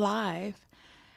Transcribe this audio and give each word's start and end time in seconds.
live. 0.00 0.54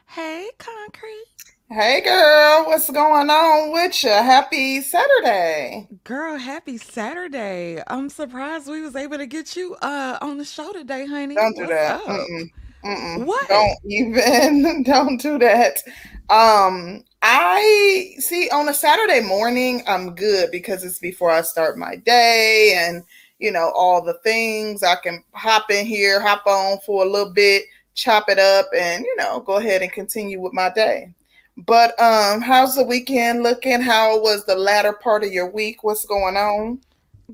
Hey, 0.08 0.50
Concrete. 0.58 1.26
Hey 1.70 2.02
girl, 2.02 2.66
what's 2.66 2.90
going 2.92 3.30
on 3.30 3.72
with 3.72 4.04
you? 4.04 4.10
Happy 4.10 4.82
Saturday. 4.82 5.88
Girl, 6.04 6.38
happy 6.38 6.78
Saturday. 6.78 7.82
I'm 7.88 8.10
surprised 8.10 8.68
we 8.68 8.82
was 8.82 8.96
able 8.98 9.18
to 9.18 9.26
get 9.26 9.56
you 9.56 9.76
uh 9.82 10.18
on 10.22 10.38
the 10.38 10.44
show 10.44 10.74
today, 10.74 11.06
honey. 11.08 11.36
Don't 11.36 11.56
do 11.56 11.66
What's 11.66 11.72
that. 11.72 12.02
up? 12.02 12.02
Mm-mm. 12.06 12.50
Mm-mm. 12.84 13.26
What? 13.26 13.48
Don't 13.48 13.78
even 13.86 14.84
don't 14.86 15.22
do 15.22 15.40
that. 15.40 15.82
Um 16.30 17.04
I 17.22 18.16
see 18.20 18.50
on 18.50 18.68
a 18.68 18.74
Saturday 18.74 19.22
morning 19.22 19.82
I'm 19.88 20.14
good 20.14 20.52
because 20.52 20.84
it's 20.84 21.00
before 21.00 21.32
I 21.32 21.42
start 21.42 21.78
my 21.78 21.96
day 21.96 22.74
and 22.76 23.04
you 23.40 23.52
know 23.52 23.72
all 23.74 24.02
the 24.04 24.20
things 24.26 24.84
I 24.84 24.96
can 24.98 25.24
hop 25.34 25.72
in 25.72 25.86
here, 25.86 26.20
hop 26.20 26.46
on 26.46 26.80
for 26.86 27.04
a 27.06 27.10
little 27.10 27.32
bit, 27.34 27.64
chop 27.96 28.30
it 28.30 28.40
up 28.40 28.68
and 28.78 29.06
you 29.06 29.16
know 29.18 29.40
go 29.42 29.58
ahead 29.58 29.82
and 29.82 29.92
continue 29.92 30.40
with 30.42 30.54
my 30.54 30.70
day. 30.72 31.14
But 31.58 32.00
um 32.02 32.42
how's 32.42 32.76
the 32.76 32.84
weekend 32.84 33.44
looking? 33.44 33.82
How 33.82 34.20
was 34.22 34.46
the 34.46 34.56
latter 34.56 34.94
part 34.94 35.24
of 35.24 35.32
your 35.32 35.50
week? 35.52 35.84
What's 35.84 36.06
going 36.06 36.38
on? 36.38 36.82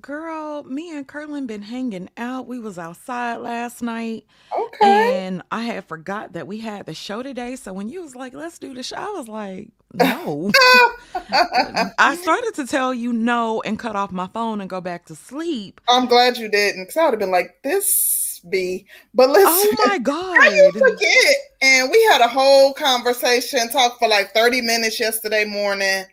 Girl, 0.01 0.63
me 0.63 0.95
and 0.95 1.07
Curlin 1.07 1.47
been 1.47 1.63
hanging 1.63 2.09
out. 2.17 2.47
We 2.47 2.59
was 2.59 2.77
outside 2.77 3.37
last 3.37 3.81
night 3.81 4.25
Okay. 4.57 5.25
and 5.27 5.43
I 5.51 5.63
had 5.63 5.85
forgot 5.85 6.33
that 6.33 6.47
we 6.47 6.59
had 6.59 6.85
the 6.85 6.93
show 6.93 7.23
today. 7.23 7.55
So 7.57 7.73
when 7.73 7.89
you 7.89 8.01
was 8.03 8.15
like, 8.15 8.33
let's 8.33 8.59
do 8.59 8.73
the 8.73 8.83
show, 8.83 8.97
I 8.97 9.09
was 9.11 9.27
like, 9.27 9.69
no. 9.93 10.51
I 11.99 12.15
started 12.15 12.53
to 12.55 12.65
tell 12.67 12.93
you 12.93 13.13
no 13.13 13.61
and 13.61 13.77
cut 13.79 13.95
off 13.95 14.11
my 14.11 14.27
phone 14.27 14.61
and 14.61 14.69
go 14.69 14.81
back 14.81 15.05
to 15.07 15.15
sleep. 15.15 15.81
I'm 15.87 16.05
glad 16.07 16.37
you 16.37 16.49
didn't, 16.49 16.83
because 16.83 16.97
I 16.97 17.05
would 17.05 17.13
have 17.13 17.19
been 17.19 17.31
like, 17.31 17.57
this 17.63 17.93
be. 18.39 18.85
But 19.13 19.29
let's 19.29 19.45
Oh 19.47 19.75
my 19.87 19.97
god, 19.97 20.37
how 20.41 20.49
you 20.49 20.71
forget? 20.71 21.35
And 21.61 21.91
we 21.91 22.03
had 22.05 22.21
a 22.21 22.27
whole 22.27 22.73
conversation, 22.73 23.69
talk 23.69 23.99
for 23.99 24.07
like 24.07 24.33
30 24.33 24.61
minutes 24.61 24.99
yesterday 24.99 25.45
morning. 25.45 26.05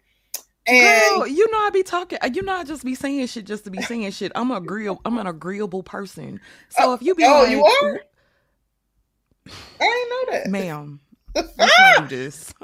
And 0.69 1.09
Girl, 1.09 1.27
you 1.29 1.49
know 1.51 1.59
I 1.59 1.71
be 1.71 1.83
talking. 1.83 2.19
You 2.33 2.43
know 2.43 2.55
I 2.55 2.65
just 2.65 2.85
be 2.85 2.95
saying 2.97 3.27
shit 3.29 3.47
just 3.47 3.65
to 3.65 3.71
be 3.71 3.83
saying 3.83 4.11
shit. 4.11 4.33
I'm 4.35 4.51
agreeable. 4.51 5.01
I'm 5.05 5.17
an 5.19 5.27
agreeable 5.27 5.85
person. 5.85 6.41
So 6.71 6.91
oh, 6.91 6.95
if 6.95 7.03
you 7.03 7.15
be 7.15 7.25
oh, 7.25 7.45
you 7.45 7.65
are? 7.65 8.01
I 9.81 9.85
didn't 9.85 10.11
know 10.11 10.39
that. 10.39 10.51
"Ma'am, 10.51 11.01
let's 11.37 11.79
not 11.79 12.09
do 12.09 12.17
this. 12.17 12.55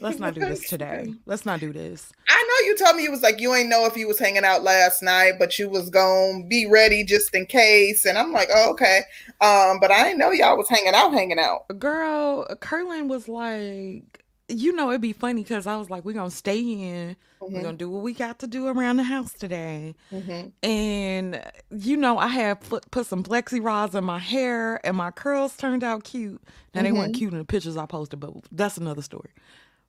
Let's 0.00 0.18
not 0.18 0.34
do 0.34 0.40
this 0.40 0.68
today. 0.68 1.14
Let's 1.26 1.46
not 1.46 1.60
do 1.60 1.72
this." 1.72 2.12
I 2.28 2.42
know 2.42 2.66
you 2.66 2.76
told 2.76 2.96
me 2.96 3.02
you 3.02 3.10
was 3.10 3.22
like 3.22 3.40
you 3.40 3.54
ain't 3.54 3.68
know 3.68 3.86
if 3.86 3.96
you 3.96 4.06
was 4.06 4.18
hanging 4.18 4.44
out 4.44 4.62
last 4.62 5.02
night, 5.02 5.34
but 5.38 5.58
you 5.58 5.68
was 5.68 5.90
gonna 5.90 6.44
be 6.44 6.66
ready 6.66 7.04
just 7.04 7.34
in 7.34 7.46
case. 7.46 8.04
And 8.04 8.18
I'm 8.18 8.32
like, 8.32 8.48
oh, 8.54 8.70
okay. 8.70 9.02
Um, 9.40 9.78
but 9.80 9.90
I 9.90 10.04
didn't 10.04 10.18
know 10.18 10.30
y'all 10.30 10.56
was 10.56 10.68
hanging 10.68 10.94
out, 10.94 11.12
hanging 11.12 11.38
out. 11.38 11.66
Girl, 11.78 12.46
Curlin 12.60 13.08
was 13.08 13.28
like, 13.28 14.24
you 14.48 14.72
know, 14.72 14.90
it'd 14.90 15.00
be 15.02 15.12
funny 15.12 15.42
because 15.42 15.66
I 15.66 15.76
was 15.76 15.90
like, 15.90 16.04
we're 16.04 16.14
gonna 16.14 16.30
stay 16.30 16.60
in. 16.60 17.16
We're 17.52 17.60
hmm 17.60 17.62
gonna 17.62 17.76
do 17.76 17.90
what 17.90 18.02
we 18.02 18.14
got 18.14 18.38
to 18.40 18.46
do 18.46 18.66
around 18.68 18.96
the 18.98 19.04
house 19.04 19.34
today. 19.34 19.94
hmm 20.10 20.52
And 20.62 21.42
you 21.70 21.96
know, 21.96 22.18
I 22.18 22.28
had 22.28 22.60
put, 22.62 22.90
put 22.90 23.06
some 23.06 23.24
flexi 23.24 23.62
rods 23.64 23.94
in 23.94 24.04
my 24.04 24.18
hair, 24.18 24.84
and 24.86 24.96
my 24.96 25.10
curls 25.12 25.56
turned 25.56 25.84
out 25.84 26.04
cute. 26.04 26.42
Now 26.74 26.82
they 26.82 26.92
weren't 26.92 27.12
hmm 27.12 27.14
cute 27.14 27.32
in 27.32 27.38
the 27.38 27.44
pictures 27.44 27.76
I 27.76 27.86
posted, 27.86 28.20
but 28.20 28.32
that's 28.52 28.78
another 28.78 29.02
story. 29.02 29.30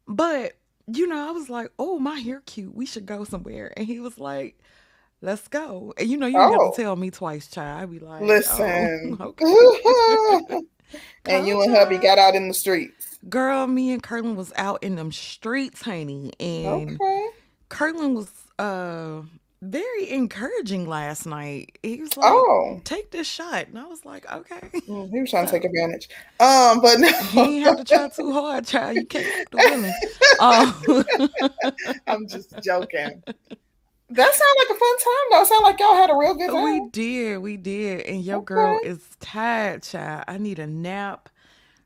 But 0.07 0.53
you 0.87 1.07
know, 1.07 1.27
I 1.29 1.31
was 1.31 1.49
like, 1.49 1.71
"Oh, 1.79 1.99
my 1.99 2.19
hair 2.19 2.41
cute. 2.45 2.75
We 2.75 2.85
should 2.85 3.05
go 3.05 3.23
somewhere." 3.25 3.73
And 3.77 3.87
he 3.87 3.99
was 3.99 4.19
like, 4.19 4.57
"Let's 5.21 5.47
go." 5.49 5.93
And 5.97 6.09
you 6.09 6.17
know, 6.17 6.27
you 6.27 6.41
ain't 6.41 6.51
have 6.51 6.63
to 6.63 6.69
Oh, 6.69 6.81
tell 6.81 6.95
me 6.97 7.11
twice, 7.11 7.47
child. 7.49 7.81
I'd 7.83 7.91
be 7.91 7.99
like, 7.99 8.41
"Oh, 8.47 8.71
listen. 8.71 8.91
okay." 9.21 9.45
and 11.27 11.45
you 11.45 11.61
and 11.61 11.75
hubby 11.75 11.97
got 11.99 12.17
out 12.17 12.35
in 12.35 12.47
the 12.47 12.53
streets. 12.53 13.08
Girl, 13.27 13.67
me 13.67 13.91
and 13.91 14.01
Curlin 14.01 14.35
was 14.35 14.53
out 14.55 14.81
in 14.81 14.95
them 14.95 15.11
streets, 15.11 15.81
honey, 15.81 16.31
and 16.39 16.91
Okay. 17.01 17.27
Curlin 17.67 18.13
was 18.15 18.31
uh 18.57 19.21
very 19.61 20.09
encouraging 20.09 20.87
last 20.87 21.25
night. 21.25 21.77
He 21.83 21.99
was 22.01 22.15
like, 22.15 22.31
Oh, 22.31 22.79
"Take 22.85 23.11
this 23.11 23.27
shot," 23.27 23.67
and 23.67 23.77
I 23.77 23.83
was 23.87 24.05
like, 24.05 24.31
"Okay." 24.31 24.61
mm, 24.87 25.09
he 25.11 25.19
was 25.19 25.29
trying 25.29 25.45
to 25.47 25.51
take 25.51 25.65
advantage. 25.65 26.07
Um, 26.39 26.79
but 26.79 26.99
he 27.25 27.41
ain't 27.57 27.65
have 27.65 27.77
to 27.77 27.83
try 27.83 28.07
too 28.07 28.31
hard, 28.31 28.65
child. 28.65 28.95
You 28.95 29.05
can't 29.05 29.51
the 29.51 29.57
willing. 29.57 29.93
Oh, 30.41 31.03
I'm 32.07 32.25
just 32.29 32.57
joking. 32.63 33.21
That 34.11 34.33
sounds 34.33 34.55
like 34.57 34.69
a 34.69 34.79
fun 34.79 34.97
time 34.97 35.25
though. 35.31 35.43
Sound 35.43 35.63
like 35.63 35.79
y'all 35.81 35.95
had 35.95 36.09
a 36.09 36.15
real 36.15 36.33
good 36.33 36.49
time. 36.49 36.63
we 36.63 36.89
did, 36.91 37.37
we 37.39 37.57
did, 37.57 38.05
and 38.05 38.23
your 38.23 38.41
girl 38.41 38.79
is 38.81 39.01
tired, 39.19 39.83
child. 39.83 40.23
I 40.29 40.37
need 40.37 40.59
a 40.59 40.67
nap 40.67 41.27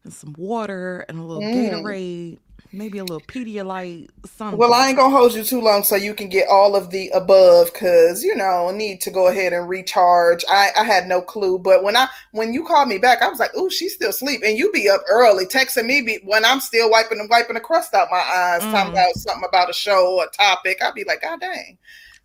and 0.03 0.13
some 0.13 0.35
water 0.37 1.05
and 1.09 1.19
a 1.19 1.23
little 1.23 1.41
Mm. 1.43 1.53
Gatorade, 1.53 2.37
maybe 2.71 2.97
a 2.97 3.03
little 3.03 3.21
Pedialyte, 3.21 4.09
something. 4.25 4.57
Well, 4.59 4.73
I 4.73 4.87
ain't 4.87 4.97
gonna 4.97 5.15
hold 5.15 5.33
you 5.33 5.43
too 5.43 5.61
long 5.61 5.83
so 5.83 5.95
you 5.95 6.13
can 6.13 6.29
get 6.29 6.47
all 6.47 6.75
of 6.75 6.89
the 6.89 7.09
above 7.09 7.71
because 7.73 8.23
you 8.23 8.35
know 8.35 8.71
need 8.71 9.01
to 9.01 9.11
go 9.11 9.27
ahead 9.27 9.53
and 9.53 9.67
recharge. 9.69 10.43
I, 10.49 10.69
I 10.77 10.83
had 10.83 11.07
no 11.07 11.21
clue, 11.21 11.59
but 11.59 11.83
when 11.83 11.95
I 11.95 12.07
when 12.31 12.53
you 12.53 12.63
called 12.65 12.87
me 12.89 12.97
back, 12.97 13.21
I 13.21 13.29
was 13.29 13.39
like, 13.39 13.55
"Ooh, 13.55 13.69
she's 13.69 13.93
still 13.95 14.09
asleep," 14.09 14.41
and 14.45 14.57
you 14.57 14.71
be 14.71 14.89
up 14.89 15.01
early 15.09 15.45
texting 15.45 15.85
me 15.85 16.01
be, 16.01 16.19
when 16.25 16.45
I'm 16.45 16.59
still 16.59 16.89
wiping 16.89 17.19
and 17.19 17.29
wiping 17.29 17.55
the 17.55 17.59
crust 17.61 17.93
out 17.93 18.09
my 18.11 18.17
eyes, 18.17 18.61
talking 18.67 18.91
Mm. 18.91 18.93
about 18.93 19.15
something 19.15 19.45
about 19.47 19.69
a 19.69 19.73
show 19.73 20.17
or 20.17 20.25
a 20.25 20.29
topic. 20.29 20.81
I'd 20.83 20.93
be 20.93 21.03
like, 21.05 21.21
"God 21.21 21.39
dang!" 21.41 21.77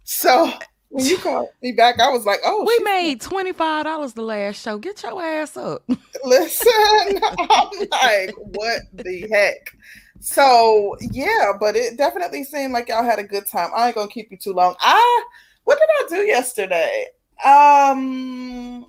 So 0.04 0.52
when 0.90 1.04
you 1.04 1.18
called 1.18 1.50
me 1.62 1.72
back, 1.72 2.00
I 2.00 2.10
was 2.10 2.24
like, 2.24 2.40
"Oh, 2.44 2.64
We 2.66 2.74
she's 2.74 2.84
made 2.84 3.20
twenty 3.20 3.52
five 3.52 3.84
dollars 3.84 4.14
the 4.14 4.22
last 4.22 4.60
show. 4.62 4.78
Get 4.78 5.02
your 5.02 5.22
ass 5.22 5.56
up. 5.56 5.82
listen." 6.24 6.72
I'm 7.38 7.70
like, 7.90 8.34
"What 8.36 8.82
the 8.92 9.28
heck?" 9.30 9.74
So 10.20 10.96
yeah, 11.00 11.52
but 11.58 11.76
it 11.76 11.96
definitely 11.96 12.44
seemed 12.44 12.72
like 12.72 12.88
y'all 12.88 13.04
had 13.04 13.18
a 13.18 13.24
good 13.24 13.46
time. 13.46 13.70
I 13.74 13.86
ain't 13.86 13.94
gonna 13.94 14.10
keep 14.10 14.30
you 14.30 14.36
too 14.36 14.52
long. 14.52 14.74
I 14.80 15.24
what 15.64 15.78
did 15.78 16.16
I 16.16 16.20
do 16.20 16.26
yesterday? 16.26 17.06
Um 17.44 18.86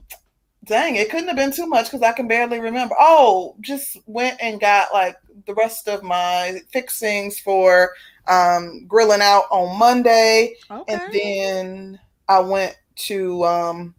dang, 0.66 0.96
it 0.96 1.10
couldn't 1.10 1.28
have 1.28 1.38
been 1.38 1.52
too 1.52 1.68
much 1.68 1.86
because 1.86 2.02
I 2.02 2.14
can 2.14 2.28
barely 2.28 2.60
remember. 2.60 2.96
Oh, 3.00 3.56
just 3.62 3.98
went 4.06 4.40
and 4.42 4.60
got 4.60 4.94
like 4.94 5.18
the 5.46 5.54
rest 5.54 5.88
of 5.88 6.04
my 6.04 6.62
fixings 6.72 7.40
for 7.40 7.92
um 8.30 8.86
grilling 8.88 9.22
out 9.22 9.46
on 9.52 9.78
Monday 9.80 10.56
and 10.88 11.02
then 11.14 12.00
I 12.28 12.40
went 12.40 12.76
to 13.08 13.44
um 13.46 13.96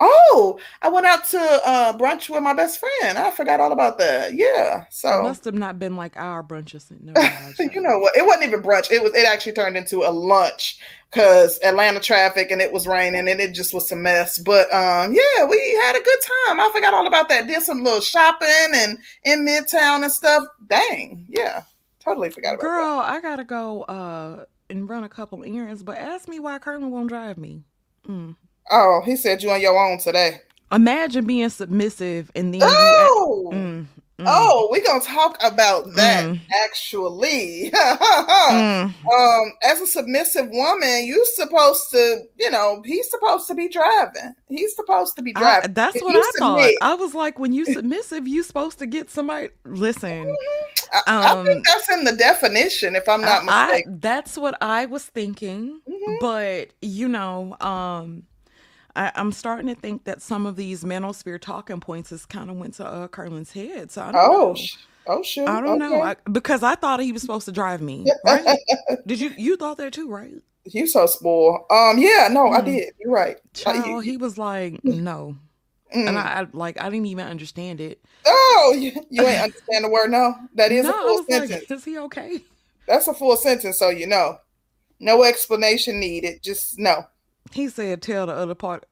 oh 0.00 0.58
I 0.82 0.88
went 0.88 1.06
out 1.06 1.24
to 1.26 1.38
uh 1.38 1.92
brunch 1.98 2.30
with 2.30 2.42
my 2.42 2.54
best 2.54 2.80
friend. 2.80 3.18
I 3.18 3.30
forgot 3.30 3.60
all 3.60 3.72
about 3.72 3.98
that. 3.98 4.34
Yeah. 4.34 4.82
It 4.82 4.86
So 4.90 5.22
must 5.22 5.44
have 5.44 5.54
not 5.54 5.78
been 5.78 5.96
like 5.96 6.16
our 6.16 6.42
brunches. 6.42 6.90
Mind, 6.90 7.58
you 7.74 7.80
know 7.80 7.98
what? 7.98 8.16
It 8.16 8.24
wasn't 8.24 8.44
even 8.44 8.62
brunch. 8.62 8.90
It 8.90 9.02
was. 9.02 9.14
It 9.14 9.26
actually 9.26 9.52
turned 9.52 9.76
into 9.76 10.04
a 10.04 10.10
lunch 10.10 10.78
because 11.10 11.58
Atlanta 11.64 12.00
traffic 12.00 12.50
and 12.50 12.60
it 12.60 12.72
was 12.72 12.86
raining 12.86 13.28
and 13.28 13.40
it 13.40 13.54
just 13.54 13.74
was 13.74 13.90
a 13.92 13.96
mess. 13.96 14.38
But 14.38 14.72
um, 14.72 15.12
yeah, 15.14 15.44
we 15.44 15.58
had 15.84 15.96
a 15.96 16.02
good 16.02 16.18
time. 16.46 16.60
I 16.60 16.70
forgot 16.72 16.94
all 16.94 17.06
about 17.06 17.28
that. 17.30 17.46
Did 17.46 17.62
some 17.62 17.82
little 17.82 18.00
shopping 18.00 18.48
and 18.74 18.98
in 19.24 19.44
Midtown 19.46 20.02
and 20.04 20.12
stuff. 20.12 20.44
Dang, 20.68 21.26
yeah, 21.28 21.62
totally 22.08 22.30
forgot 22.30 22.54
about 22.54 22.62
that. 22.62 22.66
Girl, 22.66 22.98
I 23.00 23.20
gotta 23.20 23.44
go 23.44 23.82
uh 23.82 24.44
and 24.70 24.88
run 24.88 25.04
a 25.04 25.08
couple 25.08 25.42
errands, 25.44 25.82
but 25.82 25.96
ask 25.98 26.28
me 26.28 26.40
why 26.40 26.58
Curlin 26.58 26.90
won't 26.90 27.08
drive 27.08 27.38
me. 27.38 27.62
Mm. 28.06 28.36
Oh, 28.70 29.02
he 29.04 29.16
said 29.16 29.42
you 29.42 29.50
on 29.50 29.60
your 29.60 29.78
own 29.78 29.98
today. 29.98 30.40
Imagine 30.70 31.24
being 31.26 31.48
submissive 31.48 32.30
and 32.34 32.52
then 32.52 32.60
Oh, 32.62 33.50
mm, 33.54 33.86
mm, 34.18 34.24
oh, 34.26 34.68
we 34.70 34.82
gonna 34.82 35.00
talk 35.00 35.38
about 35.42 35.94
that 35.94 36.24
mm, 36.26 36.38
actually. 36.64 37.70
mm. 37.74 38.84
um, 38.84 39.52
as 39.62 39.80
a 39.80 39.86
submissive 39.86 40.50
woman, 40.50 41.06
you 41.06 41.24
supposed 41.34 41.90
to, 41.92 42.22
you 42.38 42.50
know, 42.50 42.82
he's 42.84 43.10
supposed 43.10 43.46
to 43.48 43.54
be 43.54 43.68
driving. 43.68 44.34
He's 44.48 44.76
supposed 44.76 45.16
to 45.16 45.22
be 45.22 45.34
I 45.36 45.40
driving. 45.40 45.72
that's 45.72 45.96
If 45.96 46.02
what 46.02 46.16
I 46.16 46.38
thought. 46.38 46.70
I 46.82 46.94
was 46.94 47.14
like, 47.14 47.38
when 47.38 47.54
you 47.54 47.64
submissive, 47.72 48.28
you 48.28 48.42
supposed 48.42 48.78
to 48.80 48.86
get 48.86 49.08
somebody 49.08 49.48
listen. 49.64 50.36
I, 50.92 51.02
I 51.22 51.34
think 51.44 51.60
Um 51.60 51.66
that's 51.66 51.88
in 51.90 52.04
the 52.04 52.12
definition, 52.12 52.96
if 52.96 53.08
I'm 53.08 53.24
I, 53.24 53.26
not 53.26 53.44
I 53.48 53.80
mistaken. 53.80 53.84
that's 53.86 54.38
what 54.38 54.56
I 54.62 54.86
was 54.86 55.04
thinking, 55.04 55.80
hmm 55.86 56.18
but 56.20 56.70
you 56.80 57.08
know, 57.08 57.56
um 57.60 58.24
I, 58.96 59.12
I'm 59.16 59.32
starting 59.32 59.68
to 59.68 59.76
think 59.76 60.04
that 60.04 60.22
some 60.22 60.46
of 60.46 60.56
these 60.56 60.84
mental 60.84 61.12
manosphere 61.12 61.40
talking 61.40 61.80
points 61.80 62.10
has 62.10 62.26
kind 62.26 62.50
of 62.50 62.56
went 62.58 62.74
to 62.74 62.86
uh 62.86 63.08
Curlin's 63.08 63.52
head. 63.52 63.90
So 63.90 64.02
I 64.02 64.12
don't 64.12 64.30
Oh, 64.30 64.54
know. 64.54 64.70
oh, 65.06 65.22
shoot. 65.22 65.46
I 65.46 65.60
don't 65.62 65.78
know. 65.78 66.02
I, 66.02 66.16
because 66.32 66.62
I 66.62 66.74
thought 66.76 67.00
he 67.00 67.12
was 67.12 67.22
supposed 67.22 67.46
to 67.46 67.52
drive 67.52 67.82
me, 67.82 68.14
right? 68.22 68.60
Did 69.06 69.20
you 69.20 69.32
you 69.36 69.56
thought 69.56 69.78
that 69.78 69.92
too, 69.94 70.10
right? 70.10 70.42
you 70.64 70.86
so 70.86 71.06
spoiled. 71.06 71.60
Um, 71.70 71.98
yeah, 71.98 72.28
no, 72.30 72.48
I 72.50 72.60
Mm. 72.60 72.62
did. 72.62 72.92
You're 72.98 73.12
right. 73.12 73.36
Uh, 73.66 73.72
you, 73.72 73.98
you, 74.00 74.00
he 74.00 74.16
was 74.16 74.38
like, 74.38 74.80
no. 74.84 75.36
And 75.92 76.08
mm. 76.08 76.16
I, 76.16 76.40
I 76.42 76.46
like 76.52 76.80
I 76.80 76.90
didn't 76.90 77.06
even 77.06 77.26
understand 77.26 77.80
it. 77.80 78.04
Oh, 78.26 78.74
you, 78.78 78.92
you 79.10 79.26
ain't 79.26 79.40
understand 79.42 79.84
the 79.84 79.88
word 79.88 80.10
no? 80.10 80.34
That 80.54 80.70
is 80.72 80.84
No, 80.84 80.90
a 80.90 80.92
full 80.92 81.16
was 81.16 81.28
like, 81.28 81.48
sentence. 81.48 81.70
is 81.70 81.84
he 81.84 81.98
okay? 81.98 82.42
That's 82.86 83.08
a 83.08 83.14
full 83.14 83.36
sentence, 83.36 83.78
so 83.78 83.88
you 83.90 84.06
know. 84.06 84.38
No 85.00 85.22
explanation 85.24 86.00
needed. 86.00 86.42
Just 86.42 86.78
no. 86.78 87.04
He 87.52 87.68
said, 87.68 88.02
"Tell 88.02 88.26
the 88.26 88.32
other 88.34 88.54
part." 88.54 88.84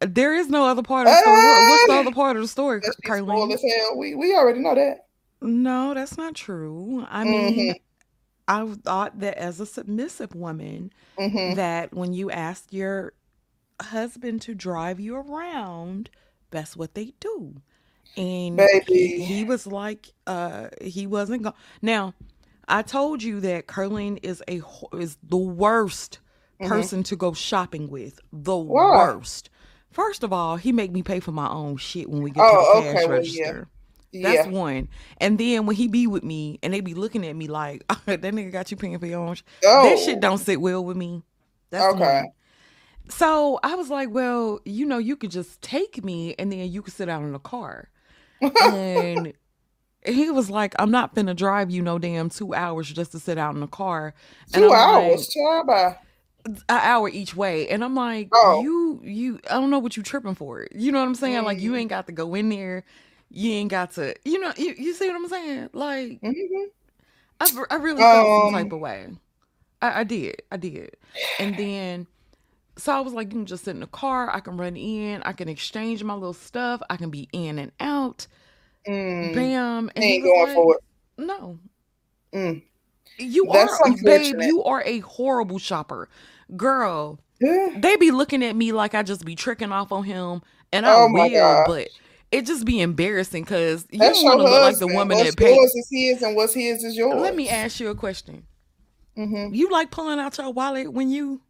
There 0.00 0.34
is 0.34 0.48
no 0.48 0.66
other 0.66 0.82
part 0.82 1.06
of 1.06 1.14
the 1.14 1.20
story. 1.20 1.38
What- 1.38 1.70
What's 1.70 1.86
the 1.86 1.92
Ah! 1.92 2.00
other 2.00 2.12
part 2.12 2.36
of 2.36 2.42
the 2.42 2.48
story, 2.48 2.80
Carlene? 3.04 3.52
as 3.54 3.62
hell. 3.62 3.96
We 3.96 4.14
we 4.14 4.34
already 4.34 4.58
know 4.58 4.74
that. 4.74 5.06
No, 5.40 5.94
that's 5.94 6.16
not 6.18 6.34
true. 6.34 7.06
I 7.08 7.24
mean, 7.24 7.74
I 8.48 8.66
thought 8.84 9.20
that 9.20 9.38
as 9.38 9.60
a 9.60 9.66
submissive 9.66 10.34
woman, 10.34 10.92
hmm 11.16 11.54
that 11.54 11.94
when 11.94 12.12
you 12.12 12.30
ask 12.30 12.72
your 12.72 13.12
husband 13.80 14.42
to 14.42 14.54
drive 14.54 15.00
you 15.00 15.16
around, 15.16 16.10
that's 16.52 16.76
what 16.76 16.94
they 16.94 17.14
do. 17.20 17.56
And 18.16 18.70
he, 18.86 19.08
Baby. 19.08 19.24
he 19.24 19.44
was 19.44 19.66
like, 19.66 20.12
uh, 20.26 20.68
he 20.80 21.06
wasn't 21.06 21.42
going. 21.44 21.54
Now, 21.82 22.14
I 22.68 22.82
told 22.82 23.22
you 23.22 23.40
that 23.40 23.66
Carlene 23.66 24.20
is 24.22 24.42
a 24.48 24.62
is 24.94 25.18
the 25.22 25.36
worst 25.36 26.20
hmm 26.60 26.68
person 26.68 27.02
to 27.04 27.16
go 27.16 27.32
shopping 27.32 27.88
with. 27.90 28.20
The 28.32 28.56
worst. 28.58 29.50
First 29.90 30.22
of 30.24 30.32
all, 30.32 30.56
he 30.56 30.72
make 30.72 30.92
me 30.92 31.02
pay 31.02 31.20
for 31.20 31.32
my 31.32 31.48
own 31.48 31.76
shit 31.78 32.10
when 32.10 32.22
we 32.22 32.30
get 32.30 32.48
to 32.48 32.56
Oh, 32.56 32.58
the 32.58 32.64
cash 32.82 32.94
okay. 32.94 33.06
Well, 33.08 33.22
yeah. 33.24 33.52
register. 33.52 33.68
That's 34.20 34.46
Yeah. 34.46 34.52
one. 34.52 34.88
And 35.18 35.38
then 35.38 35.66
when 35.66 35.76
he 35.76 35.88
be 35.88 36.06
with 36.06 36.22
me 36.22 36.58
and 36.62 36.72
they 36.74 36.80
be 36.80 36.94
looking 36.94 37.26
at 37.26 37.34
me 37.36 37.48
like, 37.48 37.86
that 38.06 38.22
nigga 38.22 38.52
got 38.52 38.70
you 38.70 38.76
paying 38.76 38.98
for 38.98 39.06
your 39.06 39.20
own 39.20 39.34
sh-. 39.34 39.42
That 39.80 39.98
shit 39.98 40.16
Oh, 40.16 40.20
don't 40.20 40.38
sit 40.38 40.60
well 40.60 40.84
with 40.84 40.96
me. 40.96 41.22
That's 41.70 41.90
okay. 41.92 42.32
So 43.12 43.58
I 43.62 43.74
was 43.74 43.90
like, 43.90 44.10
well, 44.10 44.60
you 44.64 44.86
know, 44.86 44.98
you 44.98 45.16
could 45.16 45.30
just 45.30 45.60
take 45.62 46.04
me 46.04 46.34
and 46.38 46.50
then 46.52 46.70
you 46.70 46.82
could 46.82 46.94
sit 46.94 47.08
out 47.08 47.22
in 47.22 47.32
the 47.32 47.38
car. 47.38 47.90
And 48.60 49.34
he 50.06 50.30
was 50.30 50.50
like, 50.50 50.74
I'm 50.78 50.90
not 50.90 51.14
finna 51.14 51.36
drive 51.36 51.70
you 51.70 51.82
no 51.82 51.98
damn 51.98 52.30
two 52.30 52.54
hours 52.54 52.92
just 52.92 53.12
to 53.12 53.20
sit 53.20 53.38
out 53.38 53.54
in 53.54 53.60
the 53.60 53.68
car. 53.68 54.14
And 54.54 54.64
Two 54.64 54.64
I'm 54.64 54.80
like, 54.80 55.26
hours. 55.26 55.34
Bye. 55.66 55.96
an 56.46 56.62
hour 56.68 57.08
each 57.08 57.34
way. 57.36 57.68
And 57.68 57.84
I'm 57.84 57.94
like, 57.94 58.32
Oh. 58.32 58.48
you, 58.48 59.00
you, 59.04 59.40
I 59.50 59.54
don't 59.54 59.70
know 59.70 59.78
what 59.78 59.96
you 59.96 60.02
tripping 60.02 60.34
for. 60.34 60.66
You 60.74 60.92
know 60.92 61.00
what 61.00 61.06
I'm 61.06 61.14
saying? 61.14 61.44
Like, 61.44 61.60
you 61.60 61.74
Mm-hmm. 61.74 61.76
ain't 61.76 61.90
got 61.90 62.06
to 62.06 62.12
go 62.12 62.34
in 62.34 62.48
there. 62.48 62.84
You 63.30 63.52
ain't 63.52 63.70
got 63.70 63.92
to, 63.92 64.14
you 64.24 64.38
know, 64.40 64.52
you, 64.56 64.74
you 64.76 64.94
see 64.94 65.06
what 65.08 65.16
I'm 65.16 65.28
saying? 65.28 65.70
Like, 65.72 66.20
hmm 66.22 66.68
I, 67.40 67.48
I 67.70 67.74
really 67.76 68.04
felt 68.04 68.30
some 68.30 68.46
type 68.46 68.72
Um. 68.72 68.72
of 68.72 68.80
way. 68.80 69.08
I, 69.82 70.00
I 70.00 70.04
did. 70.04 70.42
I 70.52 70.56
did. 70.56 70.96
And 71.38 71.56
then, 71.56 72.06
so 72.76 72.92
I 72.92 73.00
was 73.00 73.12
like, 73.12 73.28
you 73.28 73.40
can 73.40 73.46
just 73.46 73.64
sit 73.64 73.72
in 73.74 73.80
the 73.80 73.86
car. 73.86 74.30
I 74.30 74.40
can 74.40 74.56
run 74.56 74.76
in. 74.76 75.22
I 75.22 75.32
can 75.32 75.48
exchange 75.48 76.02
my 76.02 76.14
little 76.14 76.32
stuff. 76.32 76.80
I 76.88 76.96
can 76.96 77.10
be 77.10 77.28
in 77.32 77.58
and 77.58 77.72
out. 77.80 78.26
Mm. 78.88 79.34
Bam. 79.34 79.90
And 79.94 80.04
ain't 80.04 80.24
going 80.24 80.46
like, 80.46 80.54
for 80.54 80.74
it. 80.74 80.80
no, 81.18 81.58
Mm. 82.34 82.62
you 83.18 83.46
That's 83.52 83.78
are, 83.80 83.94
babe, 84.02 84.36
you 84.40 84.64
are 84.64 84.82
a 84.86 85.00
horrible 85.00 85.58
shopper. 85.58 86.08
Girl, 86.56 87.20
Yeah. 87.40 87.76
they 87.76 87.96
be 87.96 88.10
looking 88.10 88.42
at 88.42 88.56
me 88.56 88.72
like 88.72 88.94
I 88.94 89.02
just 89.02 89.24
be 89.24 89.36
tricking 89.36 89.70
off 89.70 89.92
on 89.92 90.04
him. 90.04 90.42
And 90.72 90.86
I 90.86 90.94
Oh 90.94 91.12
will, 91.12 91.28
God. 91.30 91.64
but 91.66 91.88
it 92.30 92.46
just 92.46 92.64
be 92.64 92.80
embarrassing 92.80 93.44
because 93.44 93.86
you 93.90 93.98
That's 93.98 94.22
don't 94.22 94.38
want 94.38 94.40
to 94.40 94.44
look 94.44 94.62
like 94.62 94.78
the 94.78 94.86
woman 94.86 95.18
What's 95.18 95.34
that 95.34 95.36
paid. 95.36 95.54
yours 95.54 95.74
is 95.74 95.88
his, 95.90 96.22
and 96.22 96.34
what's 96.34 96.54
his 96.54 96.82
is 96.82 96.96
yours. 96.96 97.20
Let 97.20 97.36
me 97.36 97.50
ask 97.50 97.78
you 97.78 97.88
a 97.90 97.94
question. 97.94 98.46
hmm 99.14 99.48
You 99.52 99.68
like 99.70 99.90
pulling 99.90 100.18
out 100.18 100.38
your 100.38 100.50
wallet 100.50 100.92
when 100.92 101.10
you 101.10 101.42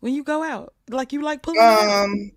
when 0.00 0.14
you 0.14 0.22
go 0.22 0.42
out? 0.42 0.74
Like 0.88 1.12
you 1.12 1.22
like 1.22 1.42
pulling? 1.42 1.60
Um, 1.60 2.32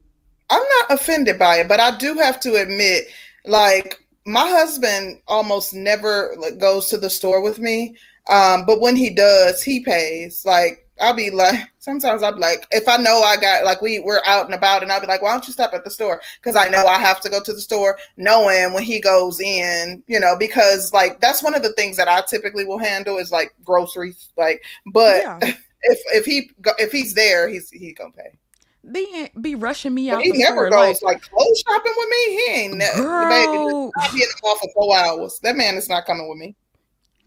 I'm 0.49 0.63
not 0.79 0.91
offended 0.91 1.39
by 1.39 1.57
it, 1.57 1.67
but 1.67 1.79
I 1.79 1.97
do 1.97 2.15
have 2.15 2.39
to 2.41 2.55
admit, 2.55 3.05
like 3.45 3.97
my 4.25 4.47
husband 4.47 5.21
almost 5.27 5.73
never 5.73 6.35
like, 6.37 6.59
goes 6.59 6.87
to 6.87 6.97
the 6.97 7.09
store 7.09 7.41
with 7.41 7.59
me. 7.59 7.95
Um, 8.29 8.65
but 8.65 8.81
when 8.81 8.95
he 8.95 9.09
does, 9.09 9.63
he 9.63 9.83
pays. 9.83 10.45
Like 10.45 10.87
I'll 10.99 11.15
be 11.15 11.31
like, 11.31 11.59
sometimes 11.79 12.21
I'll 12.21 12.33
be 12.33 12.39
like, 12.39 12.67
if 12.71 12.87
I 12.87 12.97
know 12.97 13.21
I 13.21 13.37
got 13.37 13.63
like 13.63 13.81
we 13.81 13.99
we're 13.99 14.21
out 14.25 14.45
and 14.45 14.53
about, 14.53 14.83
and 14.83 14.91
I'll 14.91 15.01
be 15.01 15.07
like, 15.07 15.21
why 15.21 15.31
don't 15.31 15.47
you 15.47 15.53
stop 15.53 15.73
at 15.73 15.83
the 15.83 15.89
store? 15.89 16.21
Because 16.41 16.55
I 16.55 16.69
know 16.69 16.85
I 16.85 16.99
have 16.99 17.21
to 17.21 17.29
go 17.29 17.41
to 17.41 17.53
the 17.53 17.61
store, 17.61 17.97
knowing 18.17 18.73
when 18.73 18.83
he 18.83 18.99
goes 18.99 19.39
in, 19.39 20.03
you 20.07 20.19
know, 20.19 20.35
because 20.37 20.93
like 20.93 21.19
that's 21.19 21.41
one 21.41 21.55
of 21.55 21.63
the 21.63 21.73
things 21.73 21.97
that 21.97 22.07
I 22.07 22.21
typically 22.21 22.65
will 22.65 22.79
handle 22.79 23.17
is 23.17 23.31
like 23.31 23.53
groceries. 23.63 24.29
Like, 24.37 24.61
but 24.87 25.21
Yeah. 25.21 25.39
if 25.83 25.99
if 26.13 26.25
he 26.25 26.51
if 26.79 26.91
he's 26.91 27.13
there, 27.13 27.47
he's 27.47 27.69
he 27.69 27.93
gonna 27.93 28.11
pay. 28.11 28.37
They 28.83 29.31
be 29.39 29.55
rushing 29.55 29.93
me 29.93 30.09
But 30.09 30.17
out 30.17 30.23
he 30.23 30.31
never 30.31 30.67
store 30.67 30.71
like, 30.71 30.89
goes 30.89 31.03
like 31.03 31.21
clothes 31.21 31.63
shopping 31.67 31.93
with 31.95 32.09
me. 32.09 32.35
He 32.35 32.51
ain't 32.51 32.77
ne- 32.77 33.27
baby. 33.27 33.57
girl. 33.57 33.93
I'll 33.97 34.13
be 34.13 34.23
in 34.23 34.29
the 34.29 34.41
mall 34.43 34.57
for 34.57 34.69
four 34.73 34.97
hours. 34.97 35.39
That 35.43 35.55
man 35.55 35.75
is 35.75 35.87
not 35.89 36.05
coming 36.05 36.27
with 36.27 36.37
me. 36.37 36.55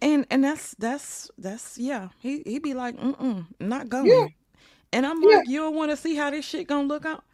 And 0.02 0.26
and 0.30 0.44
that's 0.44 0.74
that's 0.78 1.30
that's 1.38 1.78
yeah. 1.78 2.08
He 2.20 2.42
he 2.44 2.58
be 2.58 2.74
like, 2.74 2.96
mm 2.96 3.16
mm, 3.18 3.46
not 3.60 3.88
Yeah, 4.02 4.12
going. 4.12 4.32
And 4.92 5.06
I'm 5.06 5.20
yeah, 5.22 5.38
like, 5.38 5.48
you 5.48 5.60
don't 5.60 5.74
want 5.74 5.90
to 5.90 5.96
see 5.96 6.14
how 6.16 6.30
this 6.30 6.44
shit 6.44 6.68
gonna 6.68 6.86
look 6.86 7.04
out? 7.06 7.24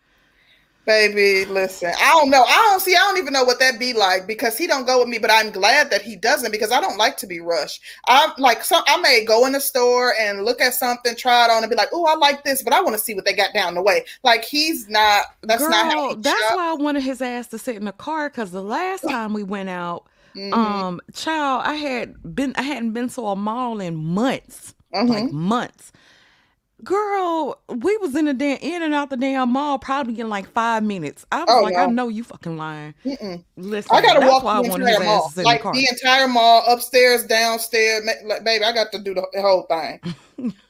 Baby. 0.87 1.45
Listen, 1.51 1.93
I 2.01 2.13
don't 2.15 2.31
know. 2.31 2.43
I 2.45 2.57
don't 2.71 2.81
see. 2.81 2.95
I 2.95 2.99
don't 2.99 3.19
even 3.19 3.33
know 3.33 3.45
what 3.45 3.59
that 3.61 3.79
be 3.79 3.93
like 3.93 4.27
because 4.27 4.57
he 4.59 4.67
don't 4.67 4.87
go 4.87 5.01
with 5.01 5.09
me. 5.09 5.19
But 5.19 5.31
I'm 5.31 5.51
glad 5.51 5.91
that 5.91 6.03
he 6.03 6.17
doesn't 6.17 6.51
because 6.53 6.73
I 6.73 6.81
don't 6.81 6.99
like 6.99 7.17
to 7.19 7.27
be 7.27 7.41
rushed. 7.41 7.83
I'm 8.09 8.31
like, 8.39 8.65
some 8.65 8.83
I 8.87 9.01
may 9.01 9.25
go 9.25 9.47
in 9.47 9.53
the 9.53 9.61
store 9.61 10.15
and 10.21 10.45
look 10.45 10.61
at 10.61 10.75
something, 10.75 11.15
try 11.17 11.45
it 11.47 11.51
on, 11.51 11.63
and 11.63 11.71
be 11.71 11.77
like, 11.77 11.91
oh, 11.93 12.07
I 12.07 12.17
like 12.17 12.45
this, 12.45 12.63
but 12.63 12.73
I 12.73 12.81
want 12.81 12.97
to 12.97 13.03
see 13.03 13.15
what 13.15 13.25
they 13.25 13.35
got 13.35 13.55
down 13.55 13.75
the 13.75 13.83
way. 13.83 14.05
Like 14.25 14.45
he's 14.45 14.89
not. 14.89 15.25
That's 15.43 15.69
not 15.69 15.87
how 15.87 15.95
Girl, 15.97 16.17
that's 16.17 16.51
shop. 16.51 16.53
why 16.53 16.71
I 16.71 16.75
wanted 16.75 17.03
his 17.03 17.21
ass 17.21 17.49
to 17.49 17.59
sit 17.59 17.77
in 17.77 17.85
the 17.85 17.93
car 17.93 18.29
because 18.31 18.53
the 18.53 18.63
last 18.63 19.03
time 19.09 19.33
we 19.33 19.43
went 19.43 19.69
out, 19.69 20.07
hmm 20.35 20.53
um, 20.53 21.01
child, 21.13 21.63
I 21.67 21.75
had 21.75 22.15
been 22.35 22.55
I 22.57 22.63
hadn't 22.63 22.93
been 22.93 23.09
to 23.11 23.23
a 23.27 23.37
mall 23.37 23.81
in 23.81 23.97
months. 23.97 24.75
Like 25.09 25.29
hmm 25.29 25.33
months. 25.33 25.93
Girl, 26.85 27.61
we 27.69 27.97
was 27.99 28.15
in 28.15 28.27
the 28.27 28.35
damn 28.35 28.59
in 28.59 28.83
and 28.83 28.95
out 28.95 29.11
the 29.11 29.17
damn 29.17 29.53
mall 29.53 29.79
probably 29.79 30.19
in 30.21 30.29
like 30.29 30.51
five 30.53 30.83
minutes. 30.83 31.27
I 31.31 31.41
was 31.41 31.49
Oh 31.49 31.63
like, 31.63 31.77
I 31.77 31.87
know 31.87 32.09
you 32.09 32.25
fucking 32.25 32.57
lying. 32.57 32.95
Mm-mm. 33.05 33.45
I 33.91 34.03
gotta 34.03 34.27
walk 34.27 34.43
the 34.43 34.73
entire 34.73 35.05
mall, 35.05 35.29
in 35.29 35.35
the 35.35 35.43
like 35.43 35.63
the 35.63 35.87
entire 35.91 36.29
mall, 36.29 36.65
upstairs, 36.67 37.25
downstairs. 37.25 38.09
Like, 38.25 38.45
baby, 38.45 38.65
I 38.65 38.73
got 38.73 38.93
to 38.93 38.99
do 38.99 39.15
the, 39.15 39.27
the 39.33 39.43
whole 39.43 39.63
thing. 39.63 40.55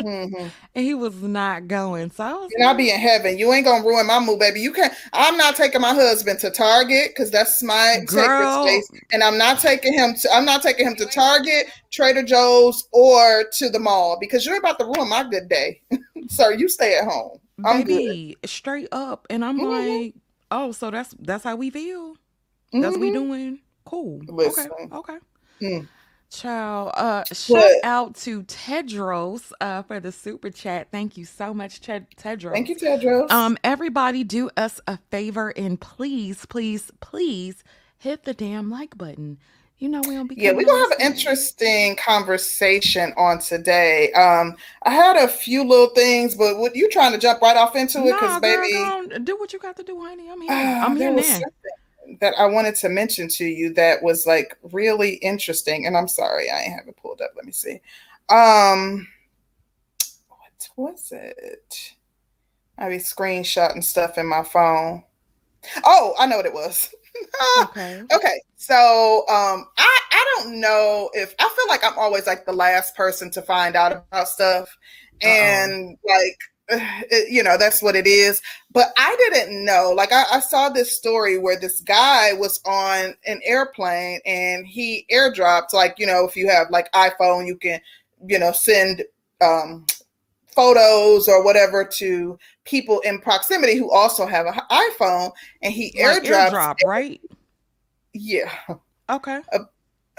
hmm 0.00 0.48
And 0.74 0.84
he 0.84 0.94
was 0.94 1.14
not 1.22 1.66
going. 1.68 2.10
So 2.10 2.24
I 2.24 2.32
was 2.32 2.52
And 2.56 2.66
I'll 2.68 2.74
be 2.76 2.90
in 2.90 2.98
heaven. 3.00 3.38
You 3.38 3.52
ain't 3.52 3.64
gonna 3.66 3.84
ruin 3.84 4.06
my 4.06 4.20
mood, 4.20 4.38
baby. 4.38 4.60
You 4.60 4.72
can't. 4.72 4.92
I'm 5.12 5.36
not 5.36 5.56
taking 5.56 5.80
my 5.80 5.92
husband 5.94 6.38
to 6.40 6.50
Target 6.50 7.10
because 7.10 7.30
that's 7.30 7.62
my 7.62 7.98
girl, 8.06 8.62
space, 8.62 8.90
and 9.12 9.22
I'm 9.22 9.36
not 9.36 9.60
taking 9.60 9.92
him 9.92 10.14
to. 10.14 10.32
I'm 10.32 10.44
not 10.44 10.62
taking 10.62 10.86
him 10.86 10.96
to 10.96 11.06
Target, 11.06 11.66
Trader 11.90 12.22
Joe's, 12.22 12.86
or 12.92 13.44
to 13.58 13.68
the 13.68 13.78
mall 13.78 14.18
because 14.20 14.46
you're 14.46 14.58
about 14.58 14.78
to 14.78 14.84
ruin 14.84 15.08
my 15.08 15.24
good 15.28 15.48
day. 15.48 15.80
Sir, 16.28 16.52
you 16.54 16.68
stay 16.68 16.96
at 16.96 17.04
home. 17.04 17.38
I'm 17.64 17.84
good. 17.84 18.02
baby, 18.02 18.36
straight 18.46 18.88
up. 18.92 19.26
And 19.30 19.44
I'm 19.44 19.58
hmm 19.58 19.64
like, 19.64 20.14
oh, 20.50 20.72
so 20.72 20.90
that's 20.90 21.14
that's 21.18 21.44
how 21.44 21.56
we 21.56 21.70
feel. 21.70 22.16
That's 22.72 22.94
what 22.94 23.00
we 23.00 23.10
doing. 23.10 23.60
Cool. 23.84 24.22
Okay. 24.38 24.68
Okay. 24.92 25.18
Mm. 25.62 25.88
Child, 26.30 26.92
uh, 26.94 27.24
shout 27.32 27.54
But 27.54 27.72
out 27.84 28.14
to 28.16 28.42
Tedros 28.44 29.52
uh 29.60 29.82
for 29.82 30.00
the 30.00 30.12
super 30.12 30.50
chat. 30.50 30.88
Thank 30.92 31.16
you 31.16 31.24
so 31.24 31.54
much, 31.54 31.80
Ted- 31.80 32.06
thank 32.18 32.68
you, 32.68 32.76
Tedros. 32.76 33.30
Um, 33.30 33.56
everybody, 33.64 34.24
do 34.24 34.50
us 34.56 34.80
a 34.86 34.98
favor 35.10 35.50
and 35.56 35.80
please, 35.80 36.44
please, 36.46 36.90
please 37.00 37.64
hit 37.98 38.24
the 38.24 38.34
damn 38.34 38.70
like 38.70 38.98
button. 38.98 39.38
You 39.78 39.88
know 39.88 40.02
we 40.06 40.16
don't 40.16 40.26
be 40.26 40.34
Yeah, 40.36 40.52
we're 40.52 40.66
gonna 40.66 40.78
have 40.90 41.00
an 41.00 41.06
interesting 41.06 41.96
conversation 41.96 43.12
on 43.16 43.38
today. 43.38 44.12
Um, 44.12 44.56
I 44.82 44.90
had 44.90 45.16
a 45.16 45.28
few 45.28 45.64
little 45.64 45.90
things, 45.90 46.34
but 46.34 46.58
what 46.58 46.76
you 46.76 46.90
trying 46.90 47.12
to 47.12 47.18
jump 47.18 47.40
right 47.40 47.56
off 47.56 47.76
into 47.76 47.98
it? 48.00 48.04
Because 48.12 48.20
Nah, 48.20 48.40
baby, 48.40 49.24
do 49.24 49.36
what 49.38 49.52
you 49.52 49.58
got 49.60 49.76
to 49.76 49.82
do, 49.84 50.00
honey. 50.00 50.28
I'm 50.30 50.40
here. 50.40 50.50
ah, 50.52 50.84
I'm 50.84 50.96
here 50.96 51.10
now. 51.12 51.40
That 52.20 52.34
I 52.38 52.46
wanted 52.46 52.74
to 52.76 52.88
mention 52.88 53.28
to 53.28 53.44
you 53.44 53.72
that 53.74 54.02
was 54.02 54.26
like 54.26 54.56
really 54.72 55.14
interesting. 55.16 55.86
And 55.86 55.96
I'm 55.96 56.08
sorry, 56.08 56.50
I 56.50 56.60
ain't 56.60 56.72
have 56.74 56.88
it 56.88 56.96
pulled 56.96 57.20
up. 57.20 57.32
Let 57.36 57.44
me 57.44 57.52
see. 57.52 57.80
Um, 58.28 59.06
what 60.76 60.92
was 60.92 61.12
it? 61.12 61.94
I 62.78 62.88
be 62.88 62.96
screenshotting 62.96 63.82
stuff 63.82 64.18
in 64.18 64.26
my 64.26 64.42
phone. 64.44 65.02
Oh, 65.84 66.14
I 66.18 66.26
know 66.26 66.36
what 66.36 66.46
it 66.46 66.54
was. 66.54 66.94
Okay. 67.62 68.00
okay, 68.14 68.40
so 68.56 69.24
um, 69.28 69.66
I 69.76 70.00
I 70.12 70.34
don't 70.36 70.60
know 70.60 71.10
if 71.14 71.34
I 71.40 71.48
feel 71.48 71.64
like 71.68 71.82
I'm 71.84 71.98
always 71.98 72.28
like 72.28 72.46
the 72.46 72.52
last 72.52 72.94
person 72.94 73.28
to 73.32 73.42
find 73.42 73.74
out 73.74 73.90
about 73.90 74.28
stuff, 74.28 74.68
Uh 75.24 75.26
oh. 75.26 75.28
and 75.28 75.98
like 76.04 76.38
you 77.28 77.42
know 77.42 77.56
that's 77.58 77.82
what 77.82 77.96
it 77.96 78.06
is. 78.06 78.42
But 78.72 78.88
I 78.96 79.16
didn't 79.30 79.64
know. 79.64 79.92
Like 79.96 80.12
I, 80.12 80.24
I 80.32 80.40
saw 80.40 80.68
this 80.68 80.96
story 80.96 81.38
where 81.38 81.58
this 81.58 81.80
guy 81.80 82.32
was 82.32 82.60
on 82.64 83.14
an 83.26 83.40
airplane 83.44 84.20
and 84.26 84.66
he 84.66 85.06
airdropped 85.10 85.72
like 85.72 85.96
you 85.98 86.06
know 86.06 86.26
if 86.26 86.36
you 86.36 86.48
have 86.48 86.70
like 86.70 86.90
iPhone 86.92 87.46
you 87.46 87.56
can 87.56 87.80
you 88.26 88.38
know 88.38 88.52
send 88.52 89.04
um 89.40 89.86
photos 90.54 91.28
or 91.28 91.44
whatever 91.44 91.84
to 91.84 92.36
people 92.64 92.98
in 93.00 93.20
proximity 93.20 93.76
who 93.76 93.90
also 93.90 94.26
have 94.26 94.46
an 94.46 94.54
iPhone 94.70 95.30
and 95.62 95.72
he 95.72 95.94
Like 96.02 96.22
airdrops 96.24 96.50
airdrop, 96.50 96.84
right? 96.84 97.20
yeah 98.12 98.50
Okay. 99.10 99.40
a, 99.52 99.60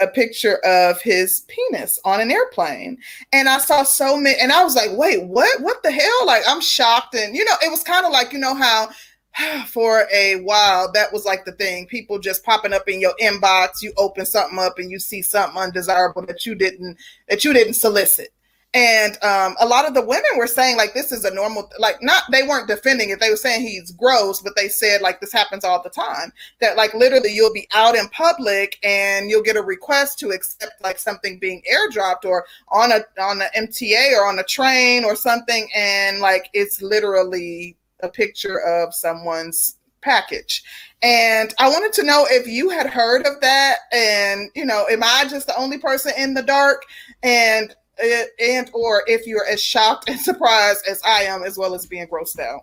a 0.00 0.06
picture 0.06 0.56
of 0.64 1.00
his 1.02 1.40
penis 1.48 1.98
on 2.04 2.20
an 2.20 2.30
airplane. 2.30 2.98
And 3.32 3.48
I 3.48 3.58
saw 3.58 3.82
so 3.82 4.16
many, 4.16 4.38
and 4.40 4.52
I 4.52 4.64
was 4.64 4.74
like, 4.74 4.90
wait, 4.92 5.24
what? 5.24 5.60
What 5.60 5.82
the 5.82 5.90
hell? 5.90 6.26
Like, 6.26 6.42
I'm 6.48 6.60
shocked. 6.60 7.14
And, 7.14 7.34
you 7.34 7.44
know, 7.44 7.54
it 7.62 7.70
was 7.70 7.82
kind 7.82 8.06
of 8.06 8.12
like, 8.12 8.32
you 8.32 8.38
know, 8.38 8.54
how 8.54 8.88
for 9.66 10.06
a 10.12 10.40
while 10.40 10.90
that 10.92 11.12
was 11.12 11.24
like 11.24 11.44
the 11.44 11.52
thing 11.52 11.86
people 11.86 12.18
just 12.18 12.44
popping 12.44 12.72
up 12.72 12.88
in 12.88 13.00
your 13.00 13.14
inbox 13.20 13.82
you 13.82 13.92
open 13.96 14.26
something 14.26 14.58
up 14.58 14.78
and 14.78 14.90
you 14.90 14.98
see 14.98 15.22
something 15.22 15.60
undesirable 15.60 16.24
that 16.26 16.44
you 16.44 16.54
didn't 16.54 16.96
that 17.28 17.44
you 17.44 17.52
didn't 17.52 17.74
solicit 17.74 18.32
and 18.72 19.14
um, 19.24 19.56
a 19.58 19.66
lot 19.66 19.86
of 19.86 19.94
the 19.94 20.04
women 20.04 20.30
were 20.36 20.46
saying 20.46 20.76
like 20.76 20.94
this 20.94 21.10
is 21.10 21.24
a 21.24 21.34
normal 21.34 21.68
like 21.80 22.00
not 22.02 22.22
they 22.30 22.44
weren't 22.44 22.68
defending 22.68 23.10
it. 23.10 23.18
They 23.18 23.30
were 23.30 23.36
saying 23.36 23.62
he's 23.62 23.90
gross 23.90 24.40
but 24.40 24.54
they 24.54 24.68
said 24.68 25.00
like 25.00 25.20
this 25.20 25.32
happens 25.32 25.64
all 25.64 25.82
the 25.82 25.90
time. 25.90 26.32
That 26.60 26.76
like 26.76 26.94
literally 26.94 27.32
you'll 27.32 27.52
be 27.52 27.68
out 27.74 27.96
in 27.96 28.08
public 28.10 28.78
and 28.84 29.28
you'll 29.28 29.42
get 29.42 29.56
a 29.56 29.62
request 29.62 30.20
to 30.20 30.30
accept 30.30 30.80
like 30.82 31.00
something 31.00 31.38
being 31.40 31.62
airdropped 31.72 32.24
or 32.24 32.46
on 32.68 32.92
a 32.92 33.00
on 33.20 33.42
an 33.42 33.48
mta 33.66 34.16
or 34.16 34.28
on 34.28 34.38
a 34.38 34.44
train 34.44 35.04
or 35.04 35.16
something. 35.16 35.68
And 35.74 36.20
like 36.20 36.48
it's 36.52 36.80
literally 36.80 37.76
a 38.04 38.08
picture 38.08 38.60
of 38.60 38.94
someone's 38.94 39.78
package. 40.00 40.62
And 41.02 41.52
i 41.58 41.68
wanted 41.68 41.92
to 41.94 42.04
know 42.04 42.26
if 42.30 42.46
you 42.46 42.70
had 42.70 42.86
heard 42.86 43.26
of 43.26 43.40
that. 43.40 43.78
And 43.92 44.48
you 44.54 44.64
know 44.64 44.86
am 44.88 45.02
i 45.02 45.24
just 45.28 45.48
the 45.48 45.58
only 45.58 45.78
person 45.78 46.12
in 46.16 46.34
the 46.34 46.42
dark? 46.42 46.84
And 47.24 47.74
and 47.98 48.70
or 48.72 49.02
if 49.06 49.26
you're 49.26 49.46
as 49.46 49.62
shocked 49.62 50.08
and 50.08 50.18
surprised 50.28 50.86
as 50.88 51.00
I 51.04 51.24
am, 51.24 51.42
as 51.42 51.58
well 51.58 51.74
as 51.74 51.86
being 51.86 52.06
grossed 52.06 52.38
out. 52.38 52.62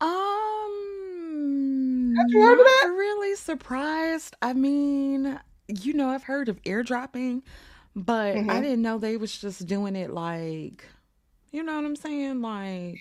Um, 0.00 0.54
Have 2.16 2.26
you 2.28 2.40
heard 2.42 2.58
of 2.58 2.66
that? 2.66 2.92
Really 2.96 3.36
surprised. 3.36 4.34
I 4.42 4.52
mean, 4.52 5.38
you 5.68 5.92
know, 5.94 6.08
I've 6.08 6.24
heard 6.24 6.48
of 6.48 6.60
airdropping, 6.62 7.42
but 7.94 8.34
mm-hmm. 8.34 8.50
I 8.50 8.60
didn't 8.60 8.82
know 8.82 8.98
they 8.98 9.16
was 9.16 9.36
just 9.38 9.66
doing 9.66 9.94
it 9.96 10.10
like, 10.10 10.84
you 11.52 11.62
know 11.62 11.76
what 11.76 11.84
I'm 11.84 11.96
saying, 11.96 12.42
like. 12.42 13.00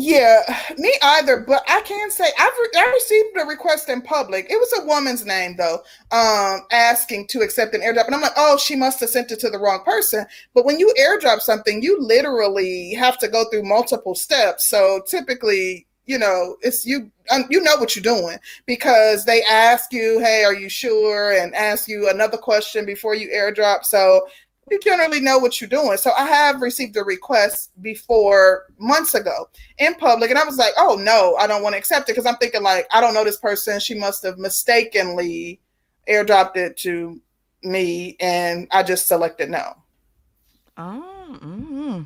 Yeah, 0.00 0.42
me 0.76 0.92
either. 1.02 1.40
But 1.40 1.64
I 1.68 1.80
can 1.80 2.10
say 2.12 2.24
I've 2.38 2.52
re- 2.56 2.80
I 2.80 2.92
received 2.94 3.36
a 3.36 3.46
request 3.46 3.88
in 3.88 4.00
public. 4.00 4.46
It 4.48 4.56
was 4.56 4.72
a 4.78 4.86
woman's 4.86 5.24
name 5.26 5.56
though, 5.56 5.82
um, 6.12 6.60
asking 6.70 7.26
to 7.28 7.40
accept 7.40 7.74
an 7.74 7.80
airdrop, 7.80 8.06
and 8.06 8.14
I'm 8.14 8.20
like, 8.20 8.32
oh, 8.36 8.58
she 8.58 8.76
must 8.76 9.00
have 9.00 9.08
sent 9.08 9.32
it 9.32 9.40
to 9.40 9.50
the 9.50 9.58
wrong 9.58 9.82
person. 9.84 10.24
But 10.54 10.64
when 10.64 10.78
you 10.78 10.94
airdrop 11.00 11.40
something, 11.40 11.82
you 11.82 12.00
literally 12.00 12.92
have 12.94 13.18
to 13.18 13.28
go 13.28 13.46
through 13.50 13.64
multiple 13.64 14.14
steps. 14.14 14.68
So 14.68 15.00
typically, 15.04 15.86
you 16.06 16.18
know, 16.18 16.56
it's 16.62 16.86
you. 16.86 17.10
Um, 17.30 17.44
you 17.50 17.60
know 17.60 17.76
what 17.76 17.96
you're 17.96 18.02
doing 18.02 18.38
because 18.66 19.24
they 19.24 19.42
ask 19.50 19.92
you, 19.92 20.20
"Hey, 20.20 20.44
are 20.44 20.54
you 20.54 20.68
sure?" 20.68 21.32
and 21.32 21.54
ask 21.56 21.88
you 21.88 22.08
another 22.08 22.38
question 22.38 22.86
before 22.86 23.16
you 23.16 23.30
airdrop. 23.34 23.84
So 23.84 24.28
you 24.70 24.80
generally 24.80 25.20
know 25.20 25.38
what 25.38 25.60
you're 25.60 25.68
doing. 25.68 25.96
So 25.96 26.12
I 26.16 26.26
have 26.26 26.60
received 26.60 26.96
a 26.96 27.04
request 27.04 27.70
before 27.82 28.66
months 28.78 29.14
ago 29.14 29.48
in 29.78 29.94
public, 29.94 30.30
and 30.30 30.38
I 30.38 30.44
was 30.44 30.56
like, 30.56 30.72
oh 30.76 30.96
no, 30.96 31.36
I 31.36 31.46
don't 31.46 31.62
want 31.62 31.74
to 31.74 31.78
accept 31.78 32.08
it 32.08 32.12
because 32.12 32.26
I'm 32.26 32.36
thinking 32.36 32.62
like 32.62 32.86
I 32.92 33.00
don't 33.00 33.14
know 33.14 33.24
this 33.24 33.38
person. 33.38 33.80
She 33.80 33.94
must 33.94 34.22
have 34.24 34.38
mistakenly 34.38 35.60
airdropped 36.08 36.56
it 36.56 36.76
to 36.78 37.20
me, 37.62 38.16
and 38.20 38.68
I 38.70 38.82
just 38.82 39.06
selected 39.06 39.50
no. 39.50 39.74
Oh, 40.76 41.38
mm-hmm. 41.42 42.02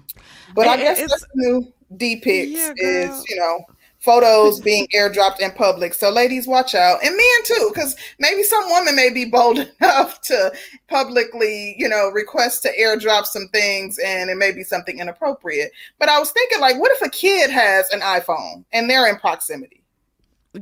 but 0.55 0.67
I 0.67 0.77
guess 0.79 0.99
it's, 0.99 1.27
new 1.35 1.73
D 1.97 2.17
pics 2.17 2.53
yeah, 2.53 2.73
is 2.77 3.25
you 3.29 3.37
know 3.37 3.65
photos 4.03 4.59
being 4.61 4.89
airdropped 4.89 5.39
in 5.39 5.53
public. 5.53 5.95
So, 5.95 6.11
ladies, 6.11 6.49
watch 6.49 6.75
out, 6.75 6.99
and 7.05 7.17
men 7.17 7.45
too, 7.45 7.71
because 7.73 7.95
maybe 8.19 8.43
some 8.43 8.69
woman 8.69 8.97
may 8.97 9.11
be 9.11 9.25
bold 9.25 9.59
enough 9.81 10.21
to 10.23 10.53
publicly, 10.89 11.77
you 11.79 11.89
know, 11.89 12.11
request 12.11 12.63
to 12.65 12.77
airdrop 12.77 13.27
some 13.27 13.49
things, 13.49 13.99
and 14.05 14.29
it 14.29 14.37
may 14.37 14.51
be 14.51 14.65
something 14.65 14.99
inappropriate. 14.99 15.71
But 15.99 16.09
I 16.09 16.19
was 16.19 16.33
thinking, 16.33 16.61
like, 16.61 16.79
what 16.81 16.91
if 16.93 17.03
a 17.03 17.11
kid 17.11 17.51
has 17.51 17.89
an 17.91 18.01
iPhone 18.01 18.65
and 18.73 18.91
they're 18.91 19.09
in 19.09 19.17
proximity? 19.17 19.85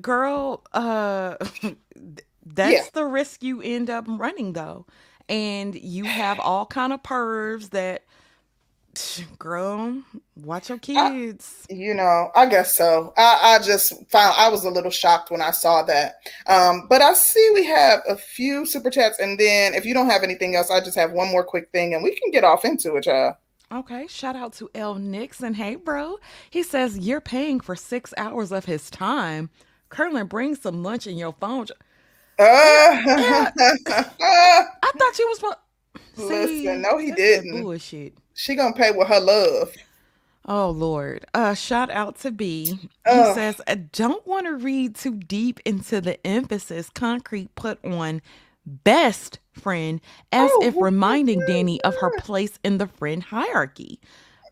Girl, 0.00 0.62
uh, 0.73 1.37
that's 2.44 2.73
yeah. 2.73 2.82
the 2.92 3.06
risk 3.06 3.42
you 3.42 3.62
end 3.62 3.88
up 3.88 4.04
running, 4.06 4.52
though, 4.52 4.85
and 5.30 5.75
you 5.75 6.04
have 6.04 6.38
all 6.38 6.66
kind 6.66 6.92
of 6.92 7.02
pervs 7.02 7.70
that 7.70 8.04
Girl, 9.38 10.02
watch 10.37 10.68
your 10.68 10.78
kids. 10.78 11.66
I, 11.70 11.75
you 11.75 11.94
know, 11.94 12.30
I 12.35 12.47
guess 12.47 12.76
so. 12.76 13.12
I, 13.16 13.38
I 13.42 13.64
just 13.64 13.92
found 14.11 14.35
I 14.37 14.49
was 14.49 14.64
a 14.64 14.70
little 14.70 14.90
shocked 14.90 15.30
when 15.30 15.40
I 15.40 15.50
saw 15.50 15.82
that. 15.85 16.16
Um, 16.47 16.87
but 16.88 17.02
I 17.02 17.14
see 17.14 17.50
we 17.54 17.64
have 17.66 18.00
a 18.09 18.16
few 18.16 18.66
super 18.66 18.90
chats, 18.90 19.18
and 19.18 19.38
then 19.38 19.75
if 19.75 19.85
you 19.85 19.94
don't 19.94 20.11
have 20.11 20.23
anything 20.23 20.56
else, 20.56 20.70
I 20.70 20.80
just 20.80 20.97
have 20.97 21.12
one 21.12 21.30
more 21.30 21.44
quick 21.44 21.70
thing, 21.70 21.94
and 21.94 22.02
we 22.02 22.14
can 22.14 22.30
get 22.30 22.44
off 22.44 22.64
into 22.64 22.97
it, 22.97 23.06
y'all. 23.06 23.37
Okay, 23.73 24.09
shout 24.09 24.35
out 24.35 24.52
to 24.54 24.68
L 24.75 24.97
Nixon. 24.97 25.54
Hey, 25.54 25.76
bro. 25.76 26.18
He 26.50 26.64
says 26.64 26.99
you're 26.99 27.20
paying 27.20 27.61
for 27.61 27.76
six 27.76 28.12
hours 28.16 28.50
of 28.50 28.64
his 28.64 28.90
time. 28.90 29.49
Curlin, 29.90 30.26
bring 30.26 30.56
some 30.56 30.82
lunch 30.82 31.06
in 31.06 31.16
your 31.16 31.35
phone. 31.40 31.66
Uh, 32.38 32.42
yeah. 32.42 33.50
I 33.59 34.92
thought 34.99 35.18
you 35.18 35.26
was. 35.28 35.56
Listen, 36.16 36.82
no, 36.82 36.99
he 36.99 37.12
didn't. 37.12 37.62
Bullshit. 37.62 38.14
She 38.35 38.55
gonna 38.55 38.75
pay 38.75 38.91
with 38.93 39.09
her 39.09 39.21
love. 39.21 39.75
Oh 40.47 40.71
Lord. 40.71 41.27
Uh 41.35 41.55
shout 41.55 41.91
out 41.91 42.19
to 42.21 42.31
B. 42.31 42.79
He 43.07 43.25
says, 43.35 43.61
I 43.67 43.75
don't 43.77 44.27
want 44.27 44.47
to 44.47 44.55
read 44.55 44.95
too 44.95 45.17
deep 45.17 45.61
into 45.65 46.01
the 46.01 46.25
emphasis 46.27 46.91
concrete 46.91 47.55
put 47.55 47.85
on 47.85 48.23
best 48.67 49.39
friend 49.53 50.01
as 50.33 50.51
oh, 50.53 50.65
if 50.65 50.75
reminding 50.79 51.41
Danny 51.47 51.81
of 51.83 51.97
her 51.97 52.11
place 52.19 52.59
in 52.63 52.79
the 52.79 52.87
friend 52.87 53.23
hierarchy. 53.23 54.01